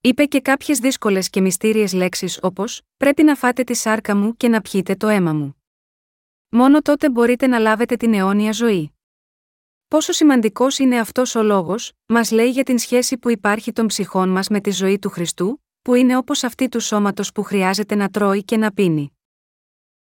Είπε 0.01 0.25
και 0.25 0.41
κάποιες 0.41 0.79
δύσκολες 0.79 1.29
και 1.29 1.41
μυστήριες 1.41 1.93
λέξεις 1.93 2.39
όπως: 2.41 2.81
Πρέπει 2.97 3.23
να 3.23 3.35
φάτε 3.35 3.63
τη 3.63 3.73
σάρκα 3.73 4.15
μου 4.15 4.37
και 4.37 4.47
να 4.47 4.61
πιείτε 4.61 4.95
το 4.95 5.07
αίμα 5.07 5.33
μου. 5.33 5.63
Μόνο 6.49 6.81
τότε 6.81 7.09
μπορείτε 7.09 7.47
να 7.47 7.59
λάβετε 7.59 7.95
την 7.95 8.13
αιώνια 8.13 8.51
ζωή. 8.51 8.93
Πόσο 9.89 10.11
σημαντικός 10.11 10.77
είναι 10.77 10.99
αυτός 10.99 11.35
ο 11.35 11.43
λόγος, 11.43 11.91
μας 12.05 12.31
λέει 12.31 12.49
για 12.49 12.63
την 12.63 12.77
σχέση 12.77 13.17
που 13.17 13.29
υπάρχει 13.29 13.71
των 13.71 13.87
ψυχών 13.87 14.29
μας 14.29 14.47
με 14.47 14.59
τη 14.59 14.71
ζωή 14.71 14.99
του 14.99 15.09
Χριστού, 15.09 15.63
που 15.81 15.93
είναι 15.93 16.17
όπως 16.17 16.43
αυτή 16.43 16.69
του 16.69 16.79
σώματος 16.79 17.31
που 17.31 17.43
χρειάζεται 17.43 17.95
να 17.95 18.09
τρώει 18.09 18.43
και 18.43 18.57
να 18.57 18.71
πίνει. 18.71 19.17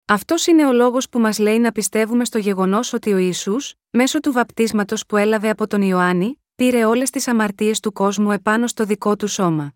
Αυτός 0.05 0.47
είναι 0.47 0.67
ο 0.67 0.73
λόγος 0.73 1.09
που 1.09 1.19
μας 1.19 1.39
λέει 1.39 1.59
να 1.59 1.73
πιστεύουμε 1.73 2.25
στο 2.25 2.39
γεγονός 2.39 2.93
ότι 2.93 3.13
ο 3.13 3.17
Ισού, 3.17 3.57
μέσω 3.91 4.21
του 4.21 4.33
βαπτίσματος 4.33 5.07
που 5.07 5.17
έλαβε 5.17 5.49
από 5.49 5.67
τον 5.67 5.83
Ιωάννη, 5.83 6.43
πήρε 6.55 6.85
όλες 6.85 7.11
τις 7.11 7.29
αμαρτίες 7.29 7.81
του 7.81 7.93
κόσμου 7.93 8.33
επάνω 8.33 8.67
στο 8.67 8.85
δικό 8.85 9.17
του 9.17 9.27
σώμα. 9.27 9.73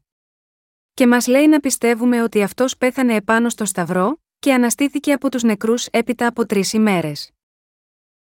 Και 0.94 1.06
μας 1.06 1.26
λέει 1.26 1.48
να 1.48 1.60
πιστεύουμε 1.60 2.22
ότι 2.22 2.42
αυτός 2.42 2.76
πέθανε 2.76 3.14
επάνω 3.14 3.48
στο 3.48 3.64
Σταυρό, 3.64 4.20
και 4.38 4.52
αναστήθηκε 4.52 5.12
από 5.12 5.30
τους 5.30 5.42
νεκρούς 5.42 5.86
έπειτα 5.86 6.26
από 6.26 6.46
τρεις 6.46 6.72
ημέρες. 6.72 7.30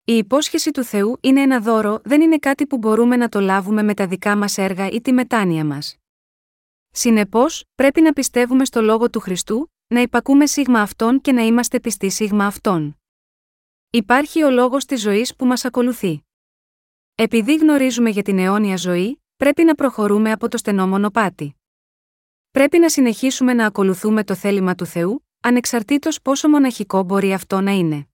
Η 0.08 0.18
υπόσχεση 0.18 0.72
του 0.72 0.84
Θεού 0.84 1.18
είναι 1.22 1.42
ένα 1.42 1.60
δώρο, 1.60 2.00
δεν 2.04 2.22
είναι 2.22 2.38
κάτι 2.38 2.68
που 2.68 2.78
μπορούμε 2.78 3.16
να 3.16 3.30
το 3.30 3.40
λάβουμε 3.40 3.84
με 3.84 3.94
τα 3.94 4.08
δικά 4.08 4.38
μας 4.38 4.58
έργα 4.58 4.90
ή 4.90 5.02
τη 5.02 5.14
μετάνοια 5.14 5.66
μας. 5.66 5.98
Συνεπώς, 6.92 7.66
πρέπει 7.76 8.02
να 8.02 8.14
πιστεύουμε 8.14 8.66
στο 8.66 8.82
λόγο 8.82 9.10
του 9.10 9.20
Χριστού, 9.20 9.72
να 9.88 10.02
υπακούμε 10.02 10.46
σίγμα 10.46 10.82
αυτόν 10.82 11.22
και 11.22 11.32
να 11.32 11.42
είμαστε 11.42 11.80
πιστοί 11.80 12.10
σίγμα 12.10 12.46
αυτόν. 12.46 12.98
Υπάρχει 13.90 14.44
ο 14.44 14.50
λόγος 14.50 14.86
της 14.86 15.02
ζωής 15.02 15.36
που 15.36 15.46
μας 15.46 15.66
ακολουθεί. 15.66 16.26
Επειδή 17.16 17.56
γνωρίζουμε 17.56 18.10
για 18.10 18.24
την 18.24 18.40
αιώνια 18.40 18.78
ζωή, 18.78 19.22
πρέπει 19.36 19.64
να 19.64 19.76
προχωρούμε 19.76 20.32
από 20.32 20.48
το 20.48 20.58
στενό 20.58 20.88
μονοπάτι. 20.88 21.56
Πρέπει 22.52 22.80
να 22.80 22.90
συνεχίσουμε 22.90 23.54
να 23.54 23.66
ακολουθούμε 23.66 24.24
το 24.24 24.36
θέλημα 24.36 24.76
του 24.76 24.86
Θεού, 24.86 25.26
ανεξαρτήτως 25.40 26.22
πόσο 26.22 26.50
μοναχικό 26.50 27.04
μπορεί 27.04 27.34
αυτό 27.34 27.62
να 27.62 27.72
είναι. 27.72 28.08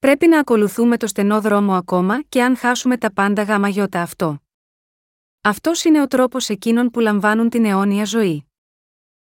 Πρέπει 0.00 0.26
να 0.26 0.38
ακολουθούμε 0.38 0.96
το 0.96 1.06
στενό 1.06 1.40
δρόμο 1.40 1.74
ακόμα 1.74 2.22
και 2.22 2.42
αν 2.42 2.56
χάσουμε 2.56 2.98
τα 2.98 3.12
πάντα 3.12 3.42
γάμα 3.42 3.68
γιώτα 3.68 4.02
αυτό. 4.02 4.42
Αυτός 5.40 5.84
είναι 5.84 6.02
ο 6.02 6.06
τρόπος 6.06 6.48
εκείνων 6.48 6.90
που 6.90 7.00
λαμβάνουν 7.00 7.48
την 7.48 7.64
αιώνια 7.64 8.04
ζωή. 8.04 8.46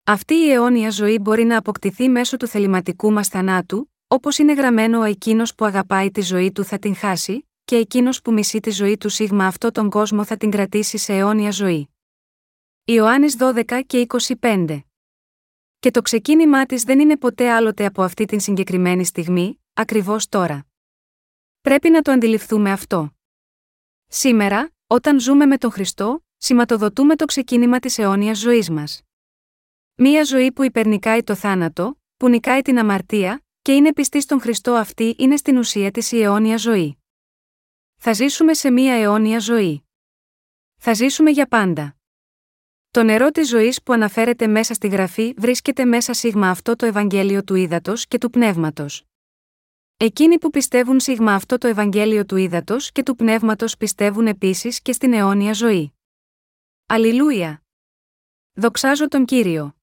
Αυτή 0.04 0.34
η 0.34 0.50
αιώνια 0.50 0.90
ζωή 0.90 1.18
μπορεί 1.18 1.44
να 1.44 1.58
αποκτηθεί 1.58 2.08
μέσω 2.08 2.36
του 2.36 2.46
θεληματικού 2.46 3.12
μας 3.12 3.28
θανάτου, 3.28 3.92
όπως 4.06 4.38
είναι 4.38 4.52
γραμμένο 4.52 4.98
ο 4.98 5.02
εκείνος 5.02 5.54
που 5.54 5.64
αγαπάει 5.64 6.10
τη 6.10 6.20
ζωή 6.20 6.52
του 6.52 6.64
θα 6.64 6.78
την 6.78 6.96
χάσει, 6.96 7.48
και 7.64 7.76
εκείνος 7.76 8.22
που 8.22 8.32
μισεί 8.32 8.60
τη 8.60 8.70
ζωή 8.70 8.96
του 8.96 9.08
σίγμα 9.08 9.46
αυτό 9.46 9.70
τον 9.70 9.90
κόσμο 9.90 10.24
θα 10.24 10.36
την 10.36 10.50
κρατήσει 10.50 10.98
σε 10.98 11.12
αιώνια 11.12 11.50
ζωή. 11.50 11.88
Ιωάννης 12.84 13.36
12 13.38 13.80
και 13.86 14.06
25 14.40 14.78
Και 15.78 15.90
το 15.90 16.02
ξεκίνημά 16.02 16.66
της 16.66 16.82
δεν 16.82 17.00
είναι 17.00 17.16
ποτέ 17.16 17.50
άλλοτε 17.50 17.84
από 17.84 18.02
αυτή 18.02 18.24
την 18.24 18.40
συγκεκριμένη 18.40 19.04
στιγμή, 19.04 19.58
ακριβώς 19.74 20.28
τώρα. 20.28 20.66
Πρέπει 21.60 21.90
να 21.90 22.02
το 22.02 22.10
αντιληφθούμε 22.10 22.70
αυτό. 22.70 23.10
Σήμερα, 24.06 24.70
όταν 24.86 25.20
ζούμε 25.20 25.46
με 25.46 25.58
τον 25.58 25.70
Χριστό, 25.70 26.24
σηματοδοτούμε 26.36 27.16
το 27.16 27.24
ξεκίνημα 27.24 27.78
της 27.78 27.98
αιώνιας 27.98 28.38
ζωής 28.38 28.70
μας. 28.70 29.02
Μία 29.94 30.24
ζωή 30.24 30.52
που 30.52 30.62
υπερνικάει 30.62 31.22
το 31.22 31.34
θάνατο, 31.34 32.00
που 32.16 32.28
νικάει 32.28 32.62
την 32.62 32.78
αμαρτία, 32.78 33.44
και 33.62 33.74
είναι 33.74 33.92
πιστή 33.92 34.20
στον 34.20 34.40
Χριστό 34.40 34.72
αυτή 34.72 35.14
είναι 35.18 35.36
στην 35.36 35.56
ουσία 35.56 35.90
της 35.90 36.12
η 36.12 36.22
αιώνια 36.22 36.56
ζωή. 36.56 36.98
Θα 38.00 38.12
ζήσουμε 38.12 38.54
σε 38.54 38.70
μία 38.70 38.94
αιώνια 38.94 39.38
ζωή. 39.38 39.84
Θα 40.80 40.94
ζήσουμε 40.94 41.30
για 41.30 41.46
πάντα. 41.46 41.96
Το 42.90 43.02
νερό 43.02 43.30
της 43.30 43.48
ζωής 43.48 43.82
που 43.82 43.92
αναφέρεται 43.92 44.46
μέσα 44.46 44.74
στη 44.74 44.88
γραφή 44.88 45.34
βρίσκεται 45.36 45.84
μέσα 45.84 46.12
σίγμα 46.12 46.50
αυτό 46.50 46.76
το 46.76 46.86
Ευαγγέλιο 46.86 47.44
του 47.44 47.54
ύδατο 47.54 47.92
και 48.08 48.18
του 48.18 48.30
πνεύματος. 48.30 49.04
Εκείνοι 50.04 50.38
που 50.38 50.50
πιστεύουν 50.50 51.00
σίγμα 51.00 51.34
αυτό 51.34 51.58
το 51.58 51.66
Ευαγγέλιο 51.66 52.24
του 52.24 52.36
ύδατο 52.36 52.76
και 52.92 53.02
του 53.02 53.16
πνεύματος 53.16 53.76
πιστεύουν 53.76 54.26
επίσης 54.26 54.80
και 54.82 54.92
στην 54.92 55.12
αιώνια 55.12 55.52
ζωή. 55.52 55.92
Αλληλούια! 56.86 57.62
Δοξάζω 58.52 59.08
τον 59.08 59.24
κύριο. 59.24 59.76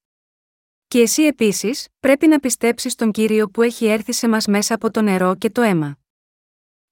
Και 0.87 0.99
εσύ 0.99 1.23
επίσης, 1.23 1.87
πρέπει 1.99 2.27
να 2.27 2.39
πιστέψεις 2.39 2.95
τον 2.95 3.11
κύριο 3.11 3.49
που 3.49 3.61
έχει 3.61 3.85
έρθει 3.85 4.11
σε 4.11 4.27
μας 4.27 4.45
μέσα 4.45 4.73
από 4.73 4.91
το 4.91 5.01
νερό 5.01 5.35
και 5.35 5.49
το 5.49 5.61
αίμα. 5.61 5.97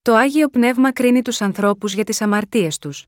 Το 0.02 0.16
άγιο 0.16 0.50
πνεύμα 0.50 0.92
κρίνει 0.92 1.22
τους 1.22 1.42
ανθρώπους 1.42 1.94
για 1.94 2.04
τις 2.04 2.22
αμαρτίες 2.22 2.78
τους. 2.78 3.06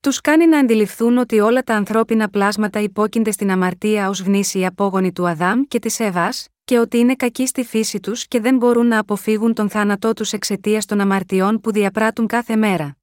Τους 0.00 0.20
κάνει 0.20 0.46
να 0.46 0.58
αντιληφθούν 0.58 1.18
ότι 1.18 1.40
όλα 1.40 1.62
τα 1.62 1.74
ανθρώπινα 1.74 2.28
πλάσματα 2.28 2.80
υπόκεινται 2.80 3.30
στην 3.30 3.50
αμαρτία 3.50 4.08
ως 4.08 4.20
γνήσιοι 4.20 4.66
απόγονοι 4.66 5.12
του 5.12 5.28
Αδάμ 5.28 5.62
και 5.62 5.78
της 5.78 6.00
Εύας, 6.00 6.48
και 6.68 6.78
ότι 6.78 6.98
είναι 6.98 7.14
κακοί 7.14 7.46
στη 7.46 7.64
φύση 7.64 8.00
τους 8.00 8.26
και 8.26 8.40
δεν 8.40 8.56
μπορούν 8.56 8.86
να 8.86 8.98
αποφύγουν 8.98 9.54
τον 9.54 9.70
θάνατό 9.70 10.12
τους 10.12 10.32
εξαιτίας 10.32 10.84
των 10.86 11.00
αμαρτιών 11.00 11.60
που 11.60 11.72
διαπράττουν 11.72 12.26
κάθε 12.26 12.56
μέρα. 12.56 12.96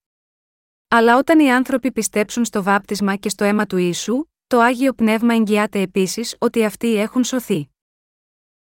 Αλλά 0.88 1.18
όταν 1.18 1.40
οι 1.40 1.52
άνθρωποι 1.52 1.92
πιστέψουν 1.92 2.46
στο 2.46 2.64
βάπτισμα 2.64 3.16
και 3.16 3.30
στο 3.30 3.44
αίμα 3.44 3.66
του 3.66 3.78
Ιησού, 3.78 4.26
το 4.48 4.60
άγιο 4.60 4.94
πνεύμα 4.94 5.34
εγγυάται 5.34 5.82
επίσης 5.82 6.36
ότι 6.40 6.66
αυτοί 6.66 6.96
έχουν 6.96 7.24
σωθεί. 7.24 7.70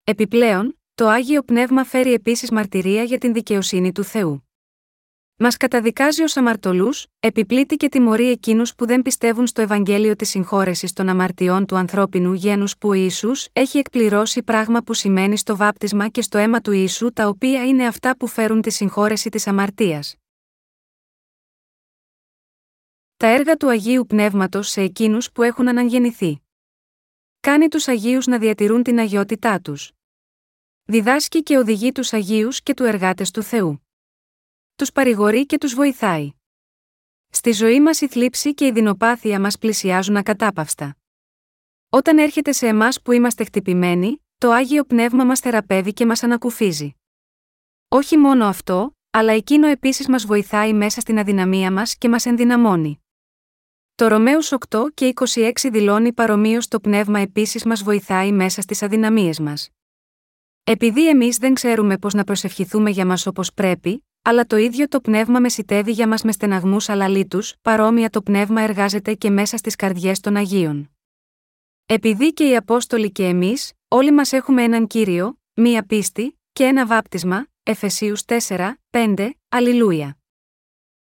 Επιπλέον, 0.04 0.78
το 0.94 1.08
άγιο 1.08 1.42
πνεύμα 1.42 1.84
φέρει 1.84 2.12
επίσης 2.12 2.50
μαρτυρία 2.50 3.02
για 3.02 3.18
την 3.18 3.32
δικαιοσύνη 3.32 3.92
του 3.92 4.04
Θεού. 4.04 4.49
Μας 5.42 5.56
καταδικάζει 5.56 6.22
ω 6.22 6.26
αμαρτωλού, 6.34 6.88
επιπλήττει 7.20 7.76
και 7.76 7.88
τιμωρεί 7.88 8.30
εκείνους 8.30 8.74
που 8.74 8.86
δεν 8.86 9.02
πιστεύουν 9.02 9.46
στο 9.46 9.60
Ευαγγέλιο 9.60 10.16
της 10.16 10.28
συγχώρεσης 10.28 10.92
των 10.92 11.08
αμαρτιών 11.08 11.66
του 11.66 11.76
ανθρώπινου 11.76 12.32
γένους 12.32 12.78
που 12.78 12.88
ο 12.88 12.92
Ισού 12.92 13.30
έχει 13.52 13.78
εκπληρώσει 13.78 14.42
πράγμα 14.42 14.82
που 14.82 14.94
σημαίνει 14.94 15.36
στο 15.36 15.56
βάπτισμα 15.56 16.08
και 16.08 16.22
στο 16.22 16.38
αίμα 16.38 16.60
του 16.60 16.72
Ιησού 16.72 17.12
τα 17.12 17.28
οποία 17.28 17.66
είναι 17.66 17.86
αυτά 17.86 18.16
που 18.16 18.26
φέρουν 18.26 18.60
τη 18.60 18.70
συγχώρεση 18.70 19.28
της 19.28 19.46
αμαρτίας. 19.46 20.16
Τα 23.16 23.26
έργα 23.26 23.56
του 23.56 23.68
Αγίου 23.68 24.06
Πνεύματος 24.06 24.68
σε 24.68 24.80
εκείνους 24.80 25.32
που 25.32 25.42
έχουν 25.42 25.68
αναγεννηθεί. 25.68 26.40
Κάνει 27.40 27.68
τους 27.68 27.88
Αγίους 27.88 28.26
να 28.26 28.38
διατηρούν 28.38 28.82
την 28.82 28.98
αγιότητά 28.98 29.60
τους. 29.60 29.92
Διδάσκει 30.84 31.42
και 31.42 31.58
οδηγεί 31.58 31.92
τους 31.92 32.12
Αγίους 32.12 32.62
και 32.62 32.74
του 32.74 32.84
εργάτες 32.84 33.30
του 33.30 33.42
Θεού 33.42 33.80
τους 34.80 34.92
παρηγορεί 34.92 35.46
και 35.46 35.58
τους 35.58 35.74
βοηθάει. 35.74 36.32
Στη 37.28 37.52
ζωή 37.52 37.80
μας 37.80 38.00
η 38.00 38.08
θλίψη 38.08 38.54
και 38.54 38.66
η 38.66 38.70
δεινοπάθεια 38.72 39.40
μας 39.40 39.58
πλησιάζουν 39.58 40.16
ακατάπαυστα. 40.16 40.96
Όταν 41.88 42.18
έρχεται 42.18 42.52
σε 42.52 42.66
εμάς 42.66 43.02
που 43.02 43.12
είμαστε 43.12 43.44
χτυπημένοι, 43.44 44.24
το 44.38 44.50
άγιο 44.50 44.84
πνεύμα 44.84 45.24
μας 45.24 45.40
θεραπεύει 45.40 45.92
και 45.92 46.06
μας 46.06 46.22
ανακουφίζει. 46.22 46.94
Όχι 47.88 48.16
μόνο 48.16 48.46
αυτό, 48.46 48.96
αλλά 49.10 49.32
εκείνο 49.32 49.66
επίσης 49.66 50.08
μας 50.08 50.26
βοηθάει 50.26 50.72
μέσα 50.72 51.00
στην 51.00 51.18
αδυναμία 51.18 51.72
μας 51.72 51.96
και 51.96 52.08
μας 52.08 52.26
ενδυναμώνει. 52.26 53.04
Το 53.94 54.08
Ρωμαίους 54.08 54.52
8 54.52 54.84
και 54.94 55.12
26 55.34 55.52
δηλώνει 55.70 56.12
παρομοίως 56.12 56.68
το 56.68 56.80
πνεύμα 56.80 57.18
επίσης 57.20 57.64
μας 57.64 57.82
βοηθάει 57.82 58.32
μέσα 58.32 58.60
στις 58.60 58.82
αδυναμίες 58.82 59.38
μας. 59.40 59.70
Επειδή 60.64 61.08
εμείς 61.08 61.36
δεν 61.36 61.54
ξέρουμε 61.54 61.98
πώς 61.98 62.14
να 62.14 62.24
προσευχηθούμε 62.24 62.90
για 62.90 63.06
μας 63.06 63.26
όπως 63.26 63.52
πρέπει, 63.54 64.04
αλλά 64.22 64.44
το 64.44 64.56
ίδιο 64.56 64.88
το 64.88 65.00
πνεύμα 65.00 65.40
μεσητεύει 65.40 65.90
για 65.92 66.08
μας 66.08 66.22
με 66.22 66.32
στεναγμούς 66.32 66.88
αλαλήτου, 66.88 67.38
παρόμοια 67.62 68.10
το 68.10 68.22
πνεύμα 68.22 68.60
εργάζεται 68.60 69.14
και 69.14 69.30
μέσα 69.30 69.56
στις 69.56 69.76
καρδιές 69.76 70.20
των 70.20 70.36
Αγίων. 70.36 70.90
Επειδή 71.86 72.32
και 72.32 72.48
οι 72.48 72.56
Απόστολοι 72.56 73.12
και 73.12 73.24
εμείς, 73.24 73.72
όλοι 73.88 74.12
μας 74.12 74.32
έχουμε 74.32 74.62
έναν 74.62 74.86
κύριο, 74.86 75.38
μία 75.54 75.82
πίστη, 75.86 76.38
και 76.52 76.64
ένα 76.64 76.86
βάπτισμα, 76.86 77.46
Εφεσίους 77.62 78.22
4, 78.24 78.74
5, 78.90 79.30
Αλληλούια. 79.48 80.18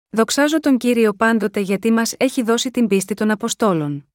Δοξάζω 0.10 0.60
τον 0.60 0.78
κύριο 0.78 1.14
πάντοτε 1.14 1.60
γιατί 1.60 1.92
μας 1.92 2.14
έχει 2.18 2.44
δώσει 2.44 2.72
την 2.72 2.88
πίστη 2.88 3.14
των 3.14 3.32
Αποστόλων. 3.32 4.09